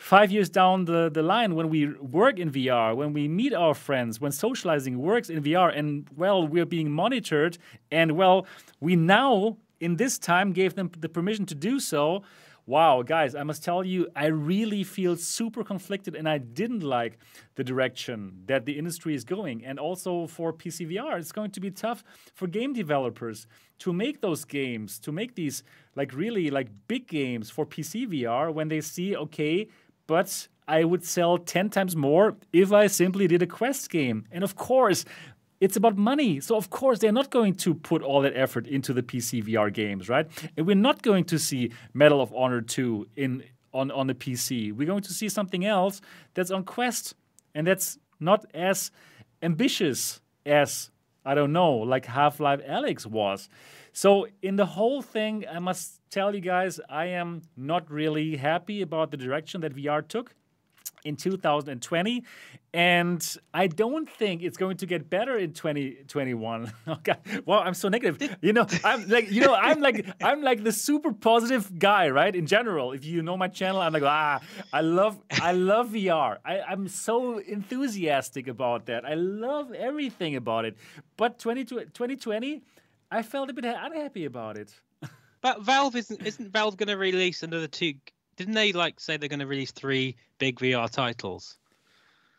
five 0.00 0.32
years 0.32 0.48
down 0.48 0.86
the, 0.86 1.10
the 1.10 1.22
line 1.22 1.54
when 1.54 1.68
we 1.68 1.86
work 1.86 2.38
in 2.38 2.50
VR, 2.50 2.96
when 2.96 3.12
we 3.12 3.28
meet 3.28 3.52
our 3.52 3.74
friends, 3.74 4.18
when 4.18 4.32
socializing 4.32 4.98
works 4.98 5.28
in 5.28 5.42
VR, 5.42 5.76
and 5.76 6.06
well, 6.16 6.48
we're 6.48 6.64
being 6.64 6.90
monitored, 6.90 7.58
and 7.92 8.12
well, 8.12 8.46
we 8.80 8.96
now 8.96 9.58
in 9.78 9.96
this 9.96 10.18
time 10.18 10.52
gave 10.52 10.74
them 10.74 10.90
the 10.98 11.08
permission 11.08 11.44
to 11.46 11.54
do 11.54 11.78
so. 11.78 12.22
Wow, 12.66 13.02
guys, 13.02 13.34
I 13.34 13.42
must 13.42 13.64
tell 13.64 13.84
you, 13.84 14.08
I 14.14 14.26
really 14.26 14.84
feel 14.84 15.16
super 15.16 15.64
conflicted 15.64 16.14
and 16.14 16.28
I 16.28 16.38
didn't 16.38 16.82
like 16.82 17.18
the 17.56 17.64
direction 17.64 18.42
that 18.46 18.64
the 18.64 18.78
industry 18.78 19.14
is 19.14 19.24
going. 19.24 19.64
And 19.64 19.78
also 19.78 20.26
for 20.26 20.52
PCVR, 20.52 21.18
it's 21.18 21.32
going 21.32 21.50
to 21.52 21.60
be 21.60 21.70
tough 21.70 22.04
for 22.34 22.46
game 22.46 22.72
developers 22.72 23.46
to 23.80 23.92
make 23.92 24.20
those 24.20 24.44
games, 24.44 24.98
to 25.00 25.12
make 25.12 25.34
these 25.34 25.62
like 25.96 26.12
really 26.14 26.50
like 26.50 26.68
big 26.86 27.08
games 27.08 27.50
for 27.50 27.66
PC 27.66 28.06
VR 28.06 28.52
when 28.52 28.68
they 28.68 28.80
see, 28.80 29.16
okay, 29.16 29.68
but 30.06 30.48
I 30.68 30.84
would 30.84 31.04
sell 31.04 31.38
10 31.38 31.70
times 31.70 31.96
more 31.96 32.36
if 32.52 32.72
I 32.72 32.86
simply 32.86 33.26
did 33.26 33.42
a 33.42 33.46
Quest 33.46 33.90
game. 33.90 34.26
And 34.30 34.44
of 34.44 34.54
course, 34.54 35.04
it's 35.60 35.76
about 35.76 35.96
money. 35.96 36.40
So 36.40 36.56
of 36.56 36.70
course 36.70 36.98
they're 36.98 37.12
not 37.12 37.30
going 37.30 37.54
to 37.56 37.74
put 37.74 38.02
all 38.02 38.22
that 38.22 38.32
effort 38.34 38.66
into 38.66 38.92
the 38.92 39.02
PC 39.02 39.44
VR 39.44 39.72
games, 39.72 40.08
right? 40.08 40.26
And 40.56 40.66
we're 40.66 40.74
not 40.74 41.02
going 41.02 41.24
to 41.24 41.38
see 41.38 41.70
Medal 41.94 42.20
of 42.20 42.32
Honor 42.34 42.62
2 42.62 43.08
in 43.16 43.44
on, 43.72 43.90
on 43.90 44.06
the 44.08 44.14
PC. 44.14 44.72
We're 44.72 44.86
going 44.86 45.02
to 45.02 45.12
see 45.12 45.28
something 45.28 45.64
else 45.64 46.00
that's 46.34 46.50
on 46.50 46.64
Quest 46.64 47.14
and 47.54 47.66
that's 47.66 47.98
not 48.18 48.44
as 48.54 48.90
ambitious 49.42 50.20
as 50.44 50.90
I 51.24 51.34
don't 51.34 51.52
know, 51.52 51.74
like 51.74 52.06
Half-Life 52.06 52.60
Alyx 52.66 53.04
was. 53.04 53.50
So 53.92 54.26
in 54.40 54.56
the 54.56 54.64
whole 54.64 55.02
thing, 55.02 55.44
I 55.50 55.58
must 55.58 56.00
tell 56.10 56.34
you 56.34 56.40
guys, 56.40 56.80
I 56.88 57.06
am 57.06 57.42
not 57.56 57.90
really 57.90 58.36
happy 58.36 58.80
about 58.80 59.10
the 59.10 59.18
direction 59.18 59.60
that 59.60 59.76
VR 59.76 60.06
took 60.06 60.34
in 61.04 61.16
2020 61.16 62.24
and 62.72 63.36
i 63.52 63.66
don't 63.66 64.08
think 64.08 64.42
it's 64.42 64.56
going 64.56 64.76
to 64.76 64.86
get 64.86 65.10
better 65.10 65.36
in 65.36 65.52
2021 65.52 66.72
oh 66.86 66.96
god. 67.02 67.18
Well 67.46 67.60
i'm 67.60 67.74
so 67.74 67.88
negative. 67.88 68.36
You 68.40 68.52
know 68.52 68.66
i'm 68.84 69.08
like 69.08 69.30
you 69.30 69.40
know 69.40 69.54
i'm 69.54 69.80
like 69.80 70.06
i'm 70.22 70.42
like 70.42 70.62
the 70.62 70.72
super 70.72 71.12
positive 71.12 71.78
guy 71.78 72.08
right 72.10 72.34
in 72.34 72.46
general. 72.46 72.92
If 72.92 73.04
you 73.04 73.22
know 73.22 73.36
my 73.36 73.48
channel 73.48 73.80
i'm 73.80 73.92
like 73.92 74.02
ah 74.02 74.40
i 74.72 74.80
love 74.80 75.18
i 75.30 75.52
love 75.52 75.90
vr 75.90 76.36
I, 76.44 76.60
i'm 76.60 76.88
so 76.88 77.38
enthusiastic 77.38 78.46
about 78.48 78.86
that. 78.86 79.04
I 79.04 79.14
love 79.14 79.72
everything 79.72 80.36
about 80.36 80.64
it. 80.64 80.76
But 81.16 81.38
2020 81.38 82.62
i 83.10 83.22
felt 83.22 83.50
a 83.50 83.52
bit 83.52 83.64
unhappy 83.64 84.24
about 84.24 84.56
it. 84.56 84.72
But 85.42 85.62
valve 85.62 85.96
isn't 85.96 86.20
isn't 86.24 86.52
valve 86.52 86.76
going 86.76 86.88
to 86.88 86.98
release 86.98 87.42
another 87.42 87.66
two 87.66 87.94
didn't 88.40 88.54
they 88.54 88.72
like 88.72 88.98
say 88.98 89.18
they're 89.18 89.28
going 89.28 89.40
to 89.40 89.46
release 89.46 89.70
three 89.70 90.16
big 90.38 90.58
VR 90.60 90.88
titles? 90.88 91.58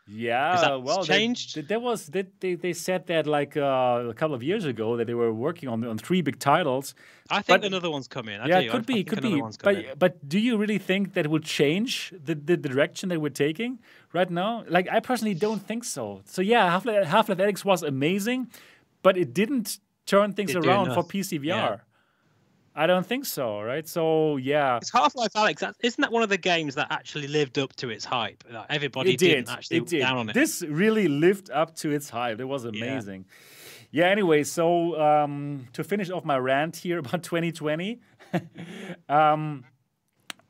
Yeah, 0.08 0.74
well, 0.74 1.04
changed. 1.04 1.54
They, 1.54 1.60
there 1.62 1.78
was 1.78 2.08
they, 2.08 2.24
they, 2.40 2.54
they 2.56 2.72
said 2.72 3.06
that 3.06 3.28
like 3.28 3.56
uh, 3.56 4.10
a 4.10 4.14
couple 4.14 4.34
of 4.34 4.42
years 4.42 4.64
ago 4.64 4.96
that 4.96 5.06
they 5.06 5.14
were 5.14 5.32
working 5.32 5.68
on 5.68 5.84
on 5.84 5.96
three 5.98 6.20
big 6.20 6.40
titles. 6.40 6.96
I 7.30 7.36
think 7.36 7.60
but, 7.60 7.64
another 7.64 7.88
one's 7.88 8.08
coming. 8.08 8.40
I 8.40 8.48
yeah, 8.48 8.58
it 8.58 8.72
could 8.72 8.84
be, 8.84 9.04
could 9.04 9.22
be. 9.22 9.40
But 9.62 9.96
but 9.96 10.28
do 10.28 10.40
you 10.40 10.56
really 10.56 10.78
think 10.78 11.14
that 11.14 11.28
will 11.28 11.46
change 11.60 12.12
the, 12.28 12.34
the 12.34 12.56
direction 12.56 13.10
that 13.10 13.20
we're 13.20 13.38
taking 13.46 13.78
right 14.12 14.28
now? 14.28 14.64
Like 14.68 14.88
I 14.90 14.98
personally 14.98 15.34
don't 15.34 15.64
think 15.64 15.84
so. 15.84 16.22
So 16.24 16.42
yeah, 16.42 16.68
Half-Life, 16.68 17.06
Half-Life 17.06 17.38
Alyx 17.38 17.64
was 17.64 17.84
amazing, 17.84 18.50
but 19.04 19.16
it 19.16 19.32
didn't 19.32 19.78
turn 20.06 20.32
things 20.32 20.50
it 20.50 20.66
around 20.66 20.92
for 20.94 21.04
PC 21.04 21.38
VR. 21.38 21.46
Yeah. 21.46 21.76
I 22.74 22.86
don't 22.86 23.06
think 23.06 23.26
so, 23.26 23.60
right? 23.60 23.86
So 23.86 24.38
yeah, 24.38 24.78
it's 24.78 24.92
Half-Life 24.92 25.32
Alyx. 25.34 25.74
Isn't 25.82 26.00
that 26.00 26.10
one 26.10 26.22
of 26.22 26.30
the 26.30 26.38
games 26.38 26.74
that 26.76 26.86
actually 26.90 27.28
lived 27.28 27.58
up 27.58 27.74
to 27.76 27.90
its 27.90 28.04
hype? 28.04 28.44
Like 28.50 28.66
everybody 28.70 29.14
it 29.14 29.18
did. 29.18 29.48
actually 29.48 29.78
it 29.78 29.86
did. 29.86 30.00
down 30.00 30.16
on 30.16 30.30
it. 30.30 30.34
This 30.34 30.62
really 30.62 31.08
lived 31.08 31.50
up 31.50 31.74
to 31.76 31.90
its 31.90 32.08
hype. 32.08 32.40
It 32.40 32.44
was 32.44 32.64
amazing. 32.64 33.26
Yeah. 33.90 34.04
yeah 34.04 34.10
anyway, 34.10 34.42
so 34.44 34.98
um, 35.00 35.68
to 35.74 35.84
finish 35.84 36.08
off 36.10 36.24
my 36.24 36.38
rant 36.38 36.76
here 36.76 36.98
about 37.04 37.22
2020, 37.22 38.00
um, 39.08 39.64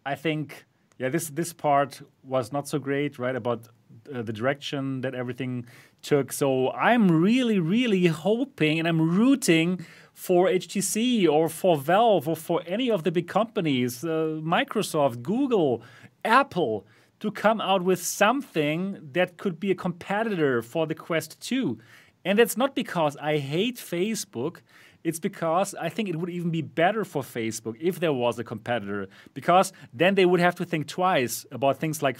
I 0.07 0.15
think 0.15 0.65
yeah, 0.99 1.09
this 1.09 1.29
this 1.31 1.53
part 1.53 2.01
was 2.23 2.53
not 2.53 2.69
so 2.69 2.79
great, 2.79 3.19
right? 3.19 3.35
About 3.35 3.67
uh, 4.15 4.23
the 4.23 4.33
direction 4.33 5.01
that 5.01 5.15
everything 5.17 5.67
took. 6.03 6.33
So 6.33 6.71
I'm 6.73 7.11
really, 7.11 7.59
really 7.59 8.07
hoping 8.07 8.79
and 8.79 8.87
I'm 8.87 9.17
rooting 9.17 9.85
for 10.13 10.47
HTC 10.47 11.29
or 11.29 11.49
for 11.49 11.77
Valve 11.77 12.29
or 12.29 12.37
for 12.37 12.63
any 12.67 12.91
of 12.91 13.03
the 13.03 13.11
big 13.11 13.29
companies, 13.29 14.05
uh, 14.05 14.41
Microsoft, 14.43 15.23
Google, 15.23 15.83
Apple, 16.25 16.87
to 17.21 17.31
come 17.31 17.61
out 17.61 17.83
with 17.83 18.03
something 18.03 18.99
that 19.13 19.37
could 19.37 19.59
be 19.61 19.71
a 19.71 19.75
competitor 19.75 20.61
for 20.61 20.87
the 20.87 20.95
Quest 20.95 21.41
2. 21.41 21.79
And 22.25 22.39
that's 22.39 22.57
not 22.57 22.75
because 22.75 23.17
I 23.17 23.39
hate 23.39 23.77
Facebook. 23.77 24.59
It's 25.05 25.19
because 25.19 25.75
I 25.75 25.89
think 25.89 26.09
it 26.09 26.17
would 26.17 26.31
even 26.31 26.51
be 26.51 26.63
better 26.63 27.05
for 27.05 27.23
Facebook 27.23 27.77
if 27.81 27.99
there 28.01 28.13
was 28.13 28.39
a 28.39 28.45
competitor, 28.45 29.09
because 29.35 29.73
then 29.93 30.15
they 30.15 30.27
would 30.27 30.41
have 30.41 30.55
to 30.57 30.65
think 30.65 30.87
twice 30.87 31.45
about 31.51 31.79
things 31.79 32.03
like 32.03 32.19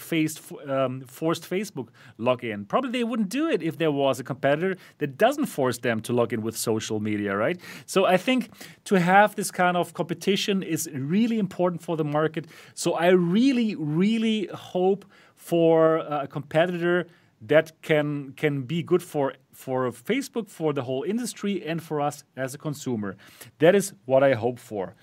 um, 0.67 1.01
forced 1.01 1.49
Facebook 1.49 1.89
login. 2.19 2.67
Probably 2.67 2.91
they 2.91 3.03
wouldn't 3.03 3.29
do 3.29 3.47
it 3.49 3.63
if 3.63 3.77
there 3.77 3.91
was 3.91 4.19
a 4.19 4.23
competitor 4.23 4.77
that 4.97 5.17
doesn't 5.17 5.45
force 5.45 5.77
them 5.77 6.01
to 6.01 6.13
log 6.13 6.33
in 6.33 6.41
with 6.41 6.57
social 6.57 6.99
media, 6.99 7.35
right? 7.35 7.59
So 7.85 8.05
I 8.05 8.17
think 8.17 8.49
to 8.85 8.99
have 8.99 9.35
this 9.35 9.51
kind 9.51 9.77
of 9.77 9.93
competition 9.93 10.63
is 10.63 10.89
really 10.93 11.39
important 11.39 11.81
for 11.81 11.95
the 11.95 12.03
market. 12.03 12.47
So 12.73 12.93
I 12.93 13.07
really, 13.09 13.75
really 13.75 14.49
hope 14.53 15.05
for 15.35 15.97
a 15.97 16.27
competitor 16.27 17.07
that 17.41 17.81
can 17.81 18.33
can 18.37 18.63
be 18.63 18.81
good 18.81 19.03
for 19.03 19.33
for 19.53 19.89
Facebook, 19.91 20.49
for 20.49 20.73
the 20.73 20.83
whole 20.83 21.03
industry, 21.03 21.65
and 21.65 21.81
for 21.81 22.01
us 22.01 22.23
as 22.35 22.53
a 22.53 22.57
consumer. 22.57 23.15
That 23.59 23.75
is 23.75 23.93
what 24.05 24.23
I 24.23 24.33
hope 24.33 24.59
for. 24.59 24.95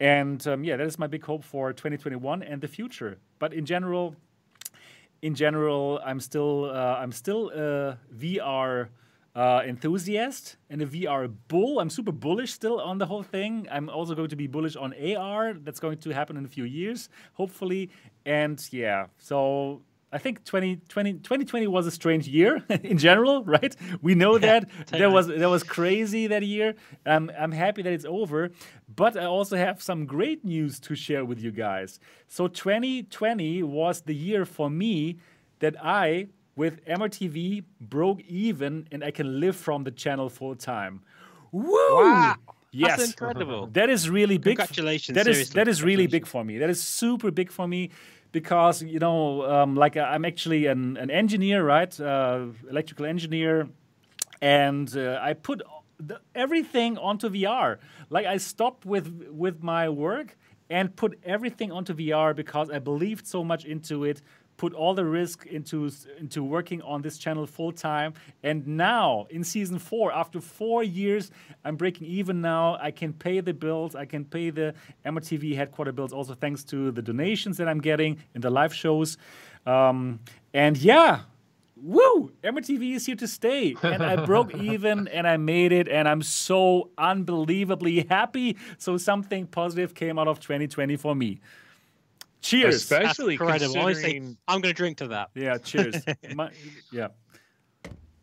And 0.00 0.46
um, 0.46 0.64
yeah, 0.64 0.76
that 0.76 0.86
is 0.86 0.98
my 0.98 1.06
big 1.06 1.24
hope 1.24 1.44
for 1.44 1.72
2021 1.72 2.42
and 2.42 2.60
the 2.60 2.68
future. 2.68 3.18
But 3.38 3.52
in 3.52 3.66
general, 3.66 4.14
in 5.22 5.34
general, 5.34 6.00
I'm 6.04 6.20
still 6.20 6.66
uh, 6.66 6.96
I'm 6.98 7.12
still 7.12 7.50
a 7.50 7.98
VR 8.16 8.88
uh, 9.34 9.62
enthusiast 9.66 10.56
and 10.70 10.82
a 10.82 10.86
VR 10.86 11.32
bull. 11.48 11.80
I'm 11.80 11.90
super 11.90 12.12
bullish 12.12 12.52
still 12.52 12.80
on 12.80 12.98
the 12.98 13.06
whole 13.06 13.22
thing. 13.22 13.68
I'm 13.70 13.88
also 13.88 14.14
going 14.14 14.28
to 14.30 14.36
be 14.36 14.46
bullish 14.46 14.76
on 14.76 14.94
AR. 15.16 15.54
That's 15.54 15.80
going 15.80 15.98
to 15.98 16.10
happen 16.10 16.36
in 16.36 16.44
a 16.44 16.48
few 16.48 16.64
years, 16.64 17.08
hopefully. 17.34 17.90
And 18.26 18.64
yeah, 18.72 19.06
so 19.18 19.82
I 20.10 20.18
think 20.18 20.44
2020, 20.44 21.14
2020 21.14 21.66
was 21.66 21.86
a 21.86 21.90
strange 21.90 22.26
year 22.26 22.64
in 22.82 22.96
general, 22.96 23.44
right? 23.44 23.74
We 24.00 24.14
know 24.14 24.38
that 24.38 24.68
that 24.90 25.12
was 25.12 25.26
that 25.26 25.50
was 25.50 25.62
crazy 25.62 26.26
that 26.28 26.42
year. 26.42 26.74
Um, 27.04 27.30
I'm 27.38 27.52
happy 27.52 27.82
that 27.82 27.92
it's 27.92 28.06
over, 28.06 28.50
but 28.94 29.16
I 29.18 29.24
also 29.24 29.56
have 29.56 29.82
some 29.82 30.06
great 30.06 30.44
news 30.44 30.80
to 30.80 30.94
share 30.94 31.24
with 31.24 31.40
you 31.40 31.50
guys. 31.50 32.00
So 32.26 32.48
2020 32.48 33.62
was 33.64 34.02
the 34.02 34.14
year 34.14 34.46
for 34.46 34.70
me 34.70 35.18
that 35.58 35.74
I, 35.82 36.28
with 36.56 36.82
MRTV, 36.86 37.64
broke 37.80 38.20
even 38.22 38.88
and 38.90 39.04
I 39.04 39.10
can 39.10 39.40
live 39.40 39.56
from 39.56 39.84
the 39.84 39.90
channel 39.90 40.30
full 40.30 40.54
time. 40.56 41.02
Woo! 41.52 41.72
Wow. 41.72 42.36
Yes, 42.70 42.98
That's 42.98 43.10
incredible. 43.10 43.66
That 43.68 43.88
is 43.88 44.10
really 44.10 44.36
big. 44.36 44.58
Congratulations. 44.58 45.16
That 45.16 45.26
is 45.26 45.50
that 45.50 45.68
is 45.68 45.82
really 45.82 46.06
big 46.06 46.26
for 46.26 46.44
me. 46.44 46.58
That 46.58 46.68
is 46.68 46.82
super 46.82 47.30
big 47.30 47.50
for 47.50 47.66
me 47.66 47.90
because 48.40 48.82
you 48.82 49.00
know, 49.00 49.20
um, 49.54 49.74
like 49.74 49.96
uh, 49.96 50.12
I'm 50.14 50.24
actually 50.24 50.66
an, 50.66 50.96
an 50.96 51.10
engineer, 51.10 51.64
right? 51.64 51.92
Uh, 52.00 52.46
electrical 52.70 53.04
engineer, 53.04 53.68
and 54.40 54.88
uh, 54.96 55.18
I 55.20 55.32
put 55.34 55.62
the, 55.98 56.20
everything 56.34 56.98
onto 56.98 57.28
VR. 57.28 57.78
Like 58.10 58.26
I 58.26 58.36
stopped 58.38 58.86
with 58.86 59.06
with 59.44 59.56
my 59.62 59.88
work 59.88 60.36
and 60.70 60.94
put 60.94 61.18
everything 61.24 61.72
onto 61.72 61.94
VR 61.94 62.36
because 62.36 62.70
I 62.70 62.78
believed 62.78 63.26
so 63.26 63.42
much 63.42 63.64
into 63.64 64.04
it 64.04 64.22
put 64.58 64.74
all 64.74 64.92
the 64.92 65.04
risk 65.04 65.46
into 65.46 65.90
into 66.18 66.44
working 66.44 66.82
on 66.82 67.00
this 67.00 67.16
channel 67.16 67.46
full 67.46 67.72
time 67.72 68.12
and 68.42 68.66
now 68.66 69.26
in 69.30 69.42
season 69.42 69.78
4 69.78 70.12
after 70.12 70.40
4 70.40 70.82
years 70.82 71.30
I'm 71.64 71.76
breaking 71.76 72.06
even 72.06 72.40
now. 72.40 72.76
I 72.80 72.90
can 72.90 73.12
pay 73.12 73.40
the 73.40 73.54
bills. 73.54 73.94
I 73.94 74.04
can 74.04 74.24
pay 74.24 74.50
the 74.50 74.74
MRTV 75.06 75.56
headquarter 75.56 75.92
bills 75.92 76.12
also 76.12 76.34
thanks 76.34 76.64
to 76.64 76.90
the 76.90 77.00
donations 77.02 77.56
that 77.56 77.68
I'm 77.68 77.80
getting 77.80 78.18
in 78.34 78.42
the 78.42 78.50
live 78.50 78.74
shows. 78.74 79.16
Um, 79.64 80.20
and 80.52 80.76
yeah 80.76 81.20
woo 81.80 82.32
MRTV 82.42 82.96
is 82.96 83.06
here 83.06 83.16
to 83.16 83.28
stay. 83.28 83.76
And 83.82 84.02
I 84.02 84.24
broke 84.24 84.52
even 84.70 85.06
and 85.08 85.26
I 85.26 85.36
made 85.36 85.72
it 85.72 85.88
and 85.88 86.08
I'm 86.08 86.22
so 86.22 86.90
unbelievably 86.98 88.06
happy. 88.10 88.56
So 88.78 88.96
something 88.96 89.46
positive 89.46 89.94
came 89.94 90.18
out 90.18 90.26
of 90.26 90.40
2020 90.40 90.96
for 90.96 91.14
me 91.14 91.40
Cheers. 92.40 92.76
Especially 92.76 93.36
considering... 93.36 93.76
Honestly, 93.76 94.36
I'm 94.46 94.60
going 94.60 94.72
to 94.74 94.76
drink 94.76 94.98
to 94.98 95.08
that. 95.08 95.30
Yeah, 95.34 95.58
cheers. 95.58 95.96
My, 96.34 96.50
yeah. 96.92 97.08
yeah. 97.08 97.08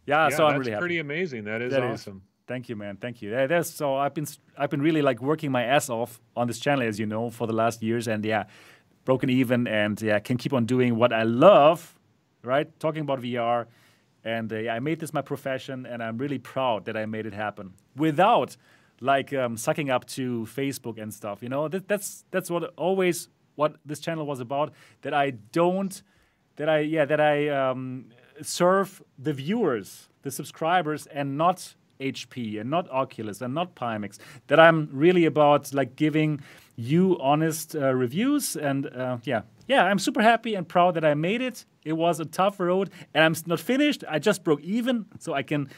Yeah, 0.06 0.30
so 0.30 0.45
I'm 0.45 0.60
really 0.60 0.72
happy. 0.72 0.82
pretty 0.82 1.00
amazing. 1.00 1.45
That 1.45 1.61
is 1.61 1.72
that 1.72 1.84
awesome. 1.84 2.18
Is. 2.18 2.22
Thank 2.48 2.69
you, 2.69 2.76
man. 2.76 2.98
Thank 2.98 3.22
you. 3.22 3.32
Yeah, 3.32 3.48
that's 3.48 3.72
so 3.72 3.95
I've 3.95 4.14
been 4.14 4.27
I've 4.58 4.69
been 4.69 4.82
really 4.82 5.02
like 5.02 5.22
working 5.22 5.52
my 5.52 5.64
ass 5.64 5.90
off 5.90 6.22
on 6.35 6.48
this 6.48 6.60
channel, 6.60 6.88
as 6.88 7.00
you 7.00 7.08
know, 7.08 7.32
for 7.32 7.48
the 7.48 7.53
last 7.53 7.82
years, 7.82 8.08
and 8.08 8.24
yeah, 8.24 8.44
broken 9.03 9.30
even 9.30 9.68
and 9.68 10.00
yeah, 10.02 10.19
can 10.19 10.38
keep 10.38 10.53
on 10.53 10.66
doing 10.66 10.95
what 10.95 11.11
I 11.11 11.24
love, 11.24 11.95
right? 12.44 12.68
Talking 12.80 13.02
about 13.02 13.22
VR. 13.22 13.66
And 14.24 14.52
uh, 14.52 14.58
yeah, 14.58 14.76
I 14.76 14.80
made 14.80 15.00
this 15.00 15.14
my 15.14 15.22
profession, 15.22 15.85
and 15.85 16.03
I'm 16.03 16.18
really 16.18 16.40
proud 16.40 16.85
that 16.85 16.98
I 16.98 17.06
made 17.06 17.26
it 17.26 17.34
happen 17.34 17.74
without 17.95 18.58
like 19.02 19.34
um, 19.34 19.58
sucking 19.58 19.90
up 19.90 20.06
to 20.06 20.48
Facebook 20.52 21.02
and 21.02 21.14
stuff. 21.14 21.42
You 21.42 21.50
know, 21.50 21.68
that, 21.68 21.88
that's 21.88 22.26
that's 22.32 22.50
what 22.50 22.74
always 22.76 23.30
what 23.56 23.75
this 23.85 24.00
channel 24.00 24.25
was 24.25 24.40
about. 24.40 24.74
That 25.01 25.14
I 25.14 25.32
don't, 25.32 26.01
that 26.56 26.69
I 26.69 26.80
yeah, 26.80 27.06
that 27.06 27.19
I 27.19 27.50
um, 27.50 28.06
serve 28.42 29.01
the 29.17 29.34
viewers, 29.34 30.09
the 30.22 30.32
subscribers, 30.32 31.08
and 31.08 31.38
not 31.38 31.75
HP 32.00 32.59
and 32.59 32.69
not 32.69 32.90
Oculus 32.90 33.42
and 33.42 33.53
not 33.53 33.75
Pimax. 33.75 34.17
That 34.48 34.59
I'm 34.59 34.90
really 34.92 35.25
about 35.25 35.74
like 35.74 35.95
giving 35.95 36.42
you 36.75 37.17
honest 37.19 37.75
uh, 37.75 37.93
reviews 37.93 38.56
and 38.58 38.88
uh, 38.88 39.17
yeah, 39.24 39.43
yeah, 39.67 39.84
I'm 39.85 40.00
super 40.00 40.22
happy 40.22 40.56
and 40.56 40.67
proud 40.67 40.93
that 40.95 41.06
I 41.06 41.14
made 41.14 41.42
it. 41.42 41.66
It 41.84 41.93
was 41.93 42.19
a 42.19 42.25
tough 42.25 42.59
road, 42.59 42.90
and 43.14 43.24
I'm 43.24 43.35
not 43.48 43.59
finished. 43.59 44.03
I 44.08 44.19
just 44.19 44.43
broke 44.43 44.61
even, 44.61 45.06
so 45.19 45.34
I 45.34 45.43
can 45.43 45.69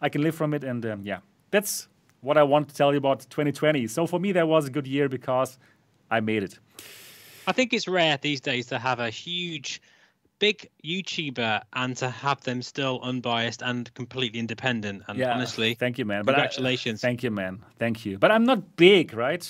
I 0.00 0.08
can 0.08 0.22
live 0.22 0.34
from 0.34 0.54
it. 0.54 0.64
And 0.64 0.84
um, 0.86 1.02
yeah, 1.04 1.18
that's 1.50 1.88
what 2.20 2.36
I 2.36 2.42
want 2.42 2.68
to 2.68 2.74
tell 2.74 2.92
you 2.92 2.98
about 2.98 3.20
2020. 3.30 3.86
So 3.88 4.06
for 4.06 4.20
me, 4.20 4.32
that 4.32 4.46
was 4.46 4.66
a 4.66 4.70
good 4.70 4.86
year 4.86 5.08
because 5.08 5.58
I 6.10 6.20
made 6.20 6.42
it. 6.42 6.58
I 7.46 7.52
think 7.52 7.72
it's 7.72 7.88
rare 7.88 8.18
these 8.20 8.40
days 8.40 8.66
to 8.66 8.78
have 8.78 9.00
a 9.00 9.10
huge, 9.10 9.82
big 10.38 10.68
YouTuber 10.84 11.62
and 11.72 11.96
to 11.98 12.10
have 12.10 12.40
them 12.42 12.62
still 12.62 13.00
unbiased 13.02 13.62
and 13.62 13.92
completely 13.94 14.40
independent. 14.40 15.02
And 15.08 15.18
yeah, 15.18 15.32
honestly, 15.32 15.74
thank 15.74 15.98
you, 15.98 16.04
man. 16.04 16.24
Congratulations. 16.24 17.02
I, 17.04 17.08
thank 17.08 17.22
you, 17.22 17.30
man. 17.30 17.64
Thank 17.78 18.04
you. 18.04 18.18
But 18.18 18.32
I'm 18.32 18.44
not 18.44 18.76
big, 18.76 19.14
right? 19.14 19.48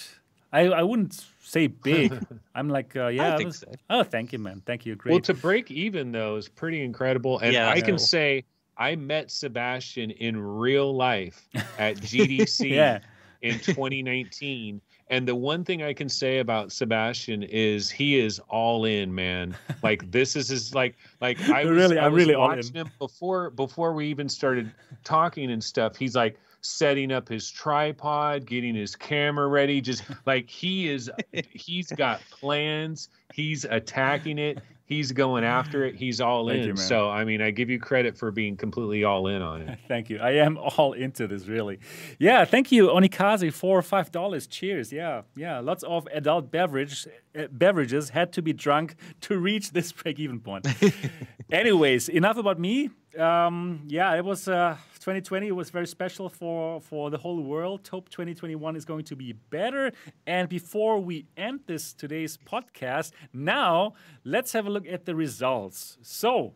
I, 0.52 0.66
I 0.66 0.82
wouldn't 0.82 1.24
say 1.42 1.66
big. 1.66 2.18
I'm 2.54 2.68
like, 2.68 2.94
uh, 2.94 3.06
yeah. 3.06 3.34
I 3.34 3.36
think 3.36 3.48
was, 3.48 3.58
so. 3.58 3.72
Oh, 3.88 4.02
thank 4.02 4.32
you, 4.32 4.38
man. 4.38 4.62
Thank 4.66 4.84
you. 4.84 4.94
Great. 4.96 5.12
Well, 5.12 5.20
to 5.22 5.34
break 5.34 5.70
even 5.70 6.12
though 6.12 6.36
is 6.36 6.48
pretty 6.48 6.82
incredible, 6.82 7.38
and 7.38 7.52
yeah, 7.52 7.70
I 7.70 7.80
can 7.80 7.98
say 7.98 8.44
I 8.76 8.96
met 8.96 9.30
Sebastian 9.30 10.10
in 10.10 10.38
real 10.40 10.94
life 10.94 11.48
at 11.78 11.96
GDC 11.98 12.70
yeah. 12.70 13.00
in 13.40 13.58
2019. 13.60 14.80
And 15.12 15.28
the 15.28 15.34
one 15.34 15.62
thing 15.62 15.82
I 15.82 15.92
can 15.92 16.08
say 16.08 16.38
about 16.38 16.72
Sebastian 16.72 17.42
is 17.42 17.90
he 17.90 18.18
is 18.18 18.38
all 18.48 18.86
in, 18.86 19.14
man. 19.14 19.54
Like 19.82 20.08
this 20.12 20.36
is 20.36 20.48
his 20.48 20.76
like 20.76 20.94
like 21.20 21.40
I 21.50 21.64
was, 21.66 21.72
really 21.76 21.98
I 21.98 22.06
was 22.06 22.24
really 22.24 22.36
watching 22.36 22.72
him 22.72 22.88
before 23.00 23.50
before 23.50 23.92
we 23.92 24.06
even 24.06 24.28
started 24.28 24.70
talking 25.02 25.50
and 25.50 25.62
stuff. 25.62 25.96
He's 25.96 26.14
like 26.14 26.38
setting 26.60 27.10
up 27.10 27.28
his 27.28 27.50
tripod, 27.50 28.46
getting 28.46 28.76
his 28.76 28.94
camera 28.94 29.48
ready. 29.48 29.80
Just 29.80 30.04
like 30.26 30.48
he 30.48 30.88
is, 30.88 31.10
he's 31.50 31.90
got 31.90 32.20
plans. 32.30 33.08
He's 33.34 33.64
attacking 33.64 34.38
it. 34.38 34.58
He's 34.84 35.12
going 35.12 35.44
after 35.44 35.84
it. 35.84 35.94
He's 35.94 36.20
all 36.20 36.48
Thank 36.48 36.62
in. 36.62 36.68
You, 36.68 36.76
so, 36.76 37.08
I 37.08 37.24
mean, 37.24 37.40
I 37.40 37.50
give 37.50 37.70
you 37.70 37.78
credit 37.78 38.16
for 38.16 38.30
being 38.30 38.56
completely 38.56 39.04
all 39.04 39.26
in 39.28 39.40
on 39.40 39.62
it. 39.62 39.78
thank 39.88 40.10
you. 40.10 40.18
I 40.18 40.32
am 40.32 40.58
all 40.58 40.92
into 40.92 41.26
this, 41.26 41.46
really. 41.46 41.78
Yeah, 42.18 42.44
thank 42.44 42.72
you, 42.72 42.88
Onikazi, 42.88 43.52
four 43.52 43.78
or 43.78 43.82
five 43.82 44.10
dollars. 44.10 44.46
Cheers. 44.46 44.92
Yeah, 44.92 45.22
yeah. 45.34 45.60
Lots 45.60 45.82
of 45.84 46.06
adult 46.12 46.50
beverage 46.50 47.06
uh, 47.38 47.46
beverages 47.50 48.10
had 48.10 48.32
to 48.34 48.42
be 48.42 48.52
drunk 48.52 48.96
to 49.22 49.38
reach 49.38 49.70
this 49.70 49.92
break-even 49.92 50.40
point. 50.40 50.66
Anyways, 51.52 52.08
enough 52.08 52.36
about 52.36 52.58
me. 52.58 52.90
Um, 53.18 53.84
yeah, 53.88 54.14
it 54.14 54.24
was. 54.24 54.48
Uh, 54.48 54.76
2020 55.02 55.50
was 55.50 55.70
very 55.70 55.88
special 55.88 56.28
for, 56.28 56.80
for 56.80 57.10
the 57.10 57.18
whole 57.18 57.42
world. 57.42 57.88
Hope 57.88 58.08
2021 58.08 58.76
is 58.76 58.84
going 58.84 59.04
to 59.06 59.16
be 59.16 59.32
better. 59.32 59.90
And 60.28 60.48
before 60.48 61.00
we 61.00 61.26
end 61.36 61.62
this 61.66 61.92
today's 61.92 62.36
podcast, 62.36 63.10
now 63.32 63.94
let's 64.22 64.52
have 64.52 64.64
a 64.64 64.70
look 64.70 64.86
at 64.86 65.04
the 65.04 65.16
results. 65.16 65.98
So, 66.02 66.54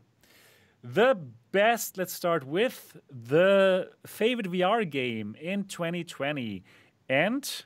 the 0.85 1.19
best, 1.51 1.99
let's 1.99 2.13
start 2.13 2.47
with 2.47 2.97
the 3.11 3.91
favorite 4.07 4.49
VR 4.49 4.89
game 4.89 5.35
in 5.41 5.65
2020. 5.65 6.63
And 7.09 7.65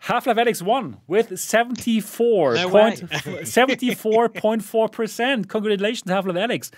Half-Life 0.00 0.36
Alyx 0.38 0.62
won 0.62 0.96
with 1.06 1.38
74 1.38 2.54
no 2.54 2.70
74.4%. 2.70 5.48
Congratulations, 5.48 6.10
Half-Life 6.10 6.36
Alyx. 6.36 6.70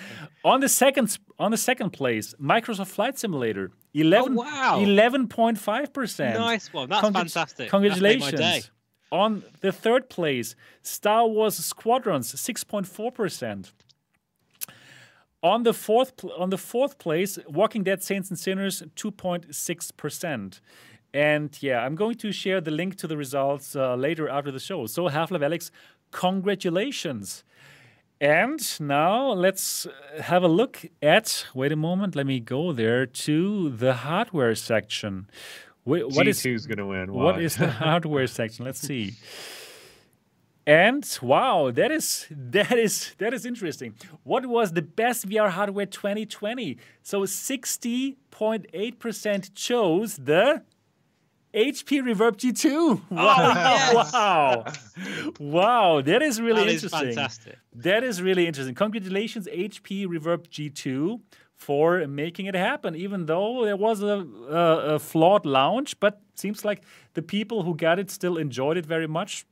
On 0.44 0.60
the 0.60 0.68
second 0.68 1.17
on 1.39 1.52
the 1.52 1.57
second 1.57 1.91
place, 1.91 2.34
Microsoft 2.41 2.89
Flight 2.89 3.17
Simulator, 3.18 3.70
11 3.94 4.33
oh, 4.33 4.36
wow. 4.42 4.81
11.5%. 4.81 6.34
Nice 6.34 6.73
one. 6.73 6.89
That's 6.89 7.09
fantastic. 7.09 7.70
Congratulations. 7.70 8.41
That's 8.41 8.70
on 9.12 9.44
the 9.60 9.70
third 9.70 10.10
place, 10.10 10.57
Star 10.81 11.28
Wars 11.28 11.59
Squadrons, 11.59 12.34
6.4%. 12.34 13.70
On 15.44 15.65
the 15.65 15.75
fourth 15.75 16.25
on 16.39 16.51
the 16.51 16.59
fourth 16.59 16.99
place, 16.99 17.36
Walking 17.47 17.84
Dead 17.84 18.02
Saints 18.02 18.31
and 18.31 18.39
Sinners, 18.39 18.83
2.6%. 18.97 20.60
And 21.15 21.57
yeah, 21.60 21.84
I'm 21.84 21.94
going 21.94 22.16
to 22.16 22.32
share 22.32 22.60
the 22.60 22.70
link 22.70 22.97
to 22.97 23.07
the 23.07 23.16
results 23.16 23.76
uh, 23.76 23.94
later 23.97 24.28
after 24.28 24.50
the 24.50 24.60
show. 24.60 24.86
So, 24.86 25.08
Half-Life 25.08 25.42
Alyx, 25.42 25.70
congratulations. 26.10 27.44
And 28.20 28.60
now 28.81 29.32
let's 29.32 29.86
uh, 29.86 30.23
have 30.23 30.44
a 30.44 30.49
look 30.49 30.86
at, 31.02 31.47
wait 31.55 31.73
a 31.73 31.76
moment, 31.76 32.15
let 32.15 32.24
me 32.24 32.39
go 32.39 32.73
there 32.73 33.05
to 33.05 33.70
the 33.70 33.94
hardware 33.94 34.55
section. 34.55 35.26
Wait, 35.84 36.07
what 36.07 36.26
G2's 36.26 36.47
is 36.47 36.66
going 36.66 36.78
to 36.78 36.86
win? 36.86 37.12
Why? 37.12 37.24
What 37.24 37.42
is 37.42 37.57
the 37.57 37.68
hardware 37.70 38.28
section? 38.28 38.65
Let's 38.65 38.81
see. 38.81 39.15
And 40.65 41.05
wow, 41.20 41.73
that 41.73 41.91
is 41.91 42.28
that 42.31 42.78
is 42.78 43.16
that 43.18 43.34
is 43.34 43.44
interesting. 43.44 43.97
What 44.23 44.47
was 44.47 44.70
the 44.73 44.82
best 44.82 45.28
VR 45.28 45.50
hardware 45.50 45.86
2020? 45.86 46.78
So 47.02 47.23
60.8% 47.23 49.55
chose 49.57 50.16
the 50.18 50.62
HP 51.55 52.01
Reverb 52.03 52.37
G2. 52.37 53.11
Wow. 53.11 53.37
Oh, 53.39 53.53
yes. 53.55 54.13
wow. 54.13 54.65
wow. 55.39 56.01
That 56.01 56.23
is 56.23 56.41
really 56.41 56.65
that 56.65 56.73
interesting. 56.73 57.09
Is 57.09 57.15
fantastic. 57.15 57.59
That 57.75 58.05
is 58.05 58.23
really 58.23 58.47
interesting. 58.47 58.75
Congratulations, 58.75 59.47
HP 59.47 60.07
Reverb 60.07 60.49
G2, 60.49 61.21
for 61.55 62.07
making 62.07 62.47
it 62.47 62.55
happen, 62.55 62.97
even 62.97 63.27
though 63.27 63.65
there 63.65 63.77
was 63.77 64.03
a, 64.03 64.27
a, 64.49 64.95
a 64.95 64.99
flawed 64.99 65.45
launch. 65.45 66.01
But 66.01 66.21
seems 66.35 66.65
like 66.65 66.83
the 67.15 67.23
people 67.23 67.63
who 67.63 67.77
got 67.77 67.99
it 67.99 68.11
still 68.11 68.39
enjoyed 68.39 68.77
it 68.77 68.87
very 68.87 69.07
much 69.07 69.45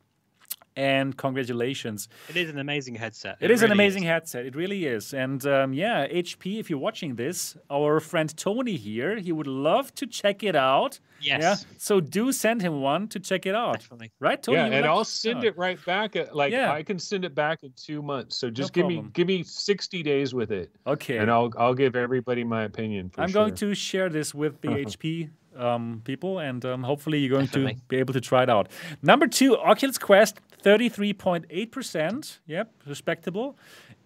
and 0.81 1.15
congratulations. 1.15 2.09
It 2.31 2.39
is 2.39 2.49
an 2.49 2.59
amazing 2.59 2.95
headset. 2.95 3.37
it, 3.39 3.45
it 3.45 3.51
is 3.51 3.61
really 3.61 3.73
an 3.73 3.73
amazing 3.73 4.05
is. 4.05 4.09
headset. 4.09 4.47
It 4.47 4.57
really 4.57 4.87
is. 4.87 5.13
And 5.13 5.45
um, 5.47 5.75
yeah, 5.75 6.09
HP, 6.09 6.59
if 6.59 6.71
you're 6.71 6.79
watching 6.79 7.17
this, 7.17 7.55
our 7.71 8.01
friend 8.01 8.35
Tony 8.35 8.77
here, 8.77 9.19
he 9.19 9.31
would 9.31 9.47
love 9.47 9.95
to 9.97 10.07
check 10.07 10.43
it 10.43 10.57
out. 10.57 10.99
Yes. 11.21 11.43
Yeah. 11.43 11.57
So 11.77 12.01
do 12.01 12.33
send 12.33 12.63
him 12.63 12.81
one 12.81 13.09
to 13.09 13.21
check 13.21 13.45
it 13.45 13.55
out. 13.55 13.75
Definitely. 13.81 14.11
Right, 14.21 14.43
Tony? 14.43 14.57
Yeah, 14.57 14.77
and 14.77 14.87
I'll 14.87 15.05
send 15.05 15.45
it 15.45 15.55
right 15.59 15.79
back. 15.85 16.17
At, 16.17 16.35
like 16.35 16.51
yeah. 16.51 16.73
I 16.73 16.83
can 16.83 16.99
send 16.99 17.27
it 17.27 17.35
back 17.35 17.63
in 17.63 17.73
two 17.77 18.01
months. 18.01 18.37
So 18.37 18.49
just 18.49 18.71
no 18.71 18.83
give 18.83 18.89
problem. 18.89 19.05
me 19.07 19.11
give 19.13 19.27
me 19.27 19.43
60 19.43 20.03
days 20.03 20.33
with 20.33 20.51
it. 20.51 20.71
Okay. 20.87 21.19
And 21.19 21.31
I'll 21.31 21.51
I'll 21.59 21.75
give 21.75 21.95
everybody 21.95 22.43
my 22.43 22.63
opinion. 22.65 23.13
I'm 23.19 23.29
sure. 23.29 23.43
going 23.43 23.55
to 23.57 23.75
share 23.75 24.09
this 24.09 24.35
with 24.35 24.63
the 24.63 24.69
HP 24.87 25.29
um, 25.57 26.03
people, 26.05 26.39
and 26.39 26.65
um, 26.65 26.83
hopefully 26.83 27.19
you're 27.19 27.31
going 27.31 27.47
Definitely. 27.47 27.75
to 27.75 27.81
be 27.89 27.97
able 27.97 28.15
to 28.15 28.21
try 28.21 28.43
it 28.43 28.51
out. 28.51 28.69
Number 29.03 29.27
two, 29.27 29.57
Oculus 29.57 29.99
Quest 29.99 30.41
33.8%. 30.63 32.39
Yep, 32.47 32.73
respectable. 32.87 33.59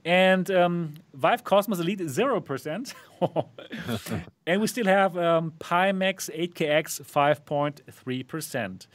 And 0.05 0.51
um, 0.51 0.95
Vive 1.15 1.45
Cosmos 1.45 1.81
Elite 1.81 2.01
0%. 2.01 2.95
and 4.47 4.61
we 4.61 4.67
still 4.67 4.87
have 4.87 5.17
um, 5.17 5.55
Pimax 5.59 6.29
8KX 6.31 7.03
5.3%. 7.03 8.87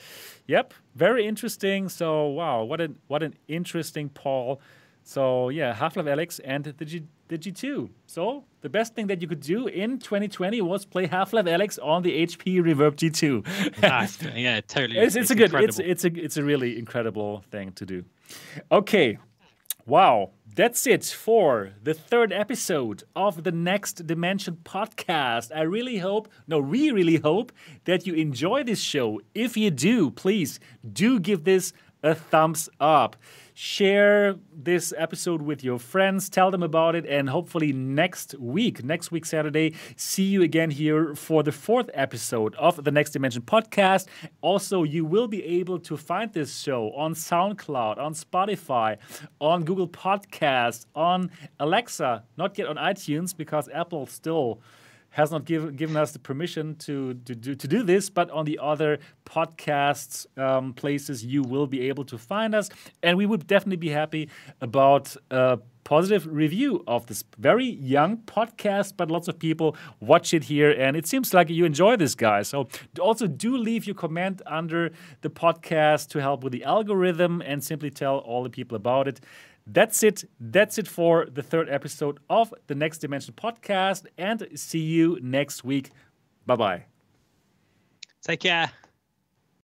Yep, 0.45 0.73
very 0.95 1.25
interesting. 1.25 1.89
So, 1.89 2.27
wow, 2.27 2.63
what 2.63 2.79
an, 2.79 2.99
what 3.07 3.23
an 3.23 3.33
interesting 3.47 4.09
poll. 4.09 4.61
So, 5.03 5.49
yeah, 5.49 5.73
Half-Life 5.73 6.05
Alyx 6.05 6.39
and 6.43 6.65
the, 6.65 6.85
G, 6.85 7.03
the 7.27 7.37
G2. 7.37 7.89
So, 8.05 8.43
the 8.61 8.69
best 8.69 8.93
thing 8.93 9.07
that 9.07 9.21
you 9.21 9.27
could 9.27 9.39
do 9.39 9.67
in 9.67 9.97
2020 9.99 10.61
was 10.61 10.85
play 10.85 11.07
Half-Life 11.07 11.45
Alyx 11.45 11.79
on 11.81 12.03
the 12.03 12.25
HP 12.25 12.61
Reverb 12.61 12.95
G2. 12.95 14.35
yeah, 14.35 14.61
totally. 14.61 14.99
It's, 14.99 15.15
it's, 15.15 15.23
it's 15.23 15.31
a 15.31 15.35
good, 15.35 15.53
it's 15.53 15.79
it's 15.79 16.05
a 16.05 16.11
it's 16.13 16.37
a 16.37 16.43
really 16.43 16.77
incredible 16.77 17.43
thing 17.51 17.71
to 17.73 17.85
do. 17.85 18.03
Okay, 18.71 19.17
wow, 19.85 20.31
that's 20.55 20.85
it 20.85 21.05
for 21.05 21.71
the 21.81 21.93
third 21.93 22.33
episode 22.33 23.03
of 23.15 23.43
the 23.43 23.51
Next 23.51 24.05
Dimension 24.05 24.57
podcast. 24.63 25.55
I 25.55 25.61
really 25.61 25.99
hope, 25.99 26.27
no, 26.47 26.59
we 26.59 26.91
really 26.91 27.17
hope 27.17 27.51
that 27.85 28.05
you 28.05 28.13
enjoy 28.13 28.63
this 28.63 28.81
show. 28.81 29.21
If 29.33 29.55
you 29.55 29.71
do, 29.71 30.11
please 30.11 30.59
do 30.91 31.19
give 31.19 31.43
this 31.43 31.71
a 32.03 32.15
thumbs 32.15 32.69
up. 32.79 33.15
Share 33.53 34.35
this 34.55 34.93
episode 34.97 35.41
with 35.41 35.65
your 35.65 35.79
friends, 35.79 36.29
tell 36.29 36.49
them 36.49 36.63
about 36.63 36.95
it, 36.95 37.05
and 37.05 37.29
hopefully 37.29 37.73
next 37.73 38.33
week, 38.39 38.85
next 38.85 39.11
week, 39.11 39.25
Saturday, 39.25 39.73
see 39.97 40.23
you 40.23 40.41
again 40.41 40.71
here 40.71 41.13
for 41.13 41.43
the 41.43 41.51
fourth 41.51 41.89
episode 41.93 42.55
of 42.55 42.81
the 42.85 42.91
Next 42.91 43.11
Dimension 43.11 43.41
podcast. 43.41 44.07
Also, 44.39 44.83
you 44.83 45.03
will 45.03 45.27
be 45.27 45.43
able 45.43 45.77
to 45.79 45.97
find 45.97 46.31
this 46.31 46.57
show 46.57 46.91
on 46.91 47.13
SoundCloud, 47.13 47.97
on 47.97 48.13
Spotify, 48.13 48.97
on 49.41 49.65
Google 49.65 49.89
Podcast, 49.89 50.85
on 50.95 51.29
Alexa, 51.59 52.23
not 52.37 52.57
yet 52.57 52.67
on 52.67 52.77
iTunes 52.77 53.35
because 53.35 53.67
Apple 53.73 54.05
still 54.05 54.61
has 55.19 55.31
not 55.31 55.43
give, 55.45 55.75
given 55.75 55.97
us 55.97 56.11
the 56.11 56.19
permission 56.19 56.75
to, 56.75 57.13
to, 57.25 57.35
do, 57.35 57.53
to 57.53 57.67
do 57.67 57.83
this, 57.83 58.09
but 58.09 58.31
on 58.31 58.45
the 58.45 58.57
other 58.61 58.99
podcasts 59.25 60.25
um, 60.37 60.73
places, 60.73 61.25
you 61.25 61.43
will 61.43 61.67
be 61.67 61.81
able 61.89 62.05
to 62.05 62.17
find 62.17 62.55
us. 62.55 62.69
And 63.03 63.17
we 63.17 63.25
would 63.25 63.45
definitely 63.45 63.77
be 63.77 63.89
happy 63.89 64.29
about 64.61 65.15
a 65.29 65.59
positive 65.83 66.27
review 66.27 66.83
of 66.87 67.07
this 67.07 67.23
very 67.37 67.65
young 67.65 68.17
podcast, 68.17 68.93
but 68.95 69.09
lots 69.09 69.27
of 69.27 69.39
people 69.39 69.75
watch 69.99 70.33
it 70.33 70.43
here. 70.43 70.71
And 70.71 70.95
it 70.95 71.05
seems 71.07 71.33
like 71.33 71.49
you 71.49 71.65
enjoy 71.65 71.95
this, 71.97 72.15
guy. 72.15 72.43
So 72.43 72.67
also 72.99 73.27
do 73.27 73.57
leave 73.57 73.85
your 73.87 73.95
comment 73.95 74.41
under 74.45 74.91
the 75.21 75.29
podcast 75.29 76.09
to 76.09 76.21
help 76.21 76.43
with 76.43 76.53
the 76.53 76.63
algorithm 76.63 77.41
and 77.41 77.63
simply 77.63 77.89
tell 77.89 78.19
all 78.19 78.43
the 78.43 78.49
people 78.49 78.75
about 78.75 79.07
it. 79.07 79.19
That's 79.71 80.01
it. 80.03 80.23
That's 80.39 80.77
it 80.79 80.87
for 80.87 81.27
the 81.31 81.43
third 81.43 81.69
episode 81.69 82.19
of 82.29 82.53
the 82.67 82.75
Next 82.75 82.99
Dimension 82.99 83.35
podcast. 83.35 84.05
And 84.17 84.47
see 84.55 84.79
you 84.79 85.19
next 85.21 85.63
week. 85.63 85.91
Bye 86.45 86.55
bye. 86.55 86.85
Take 88.23 88.41
care. 88.41 88.71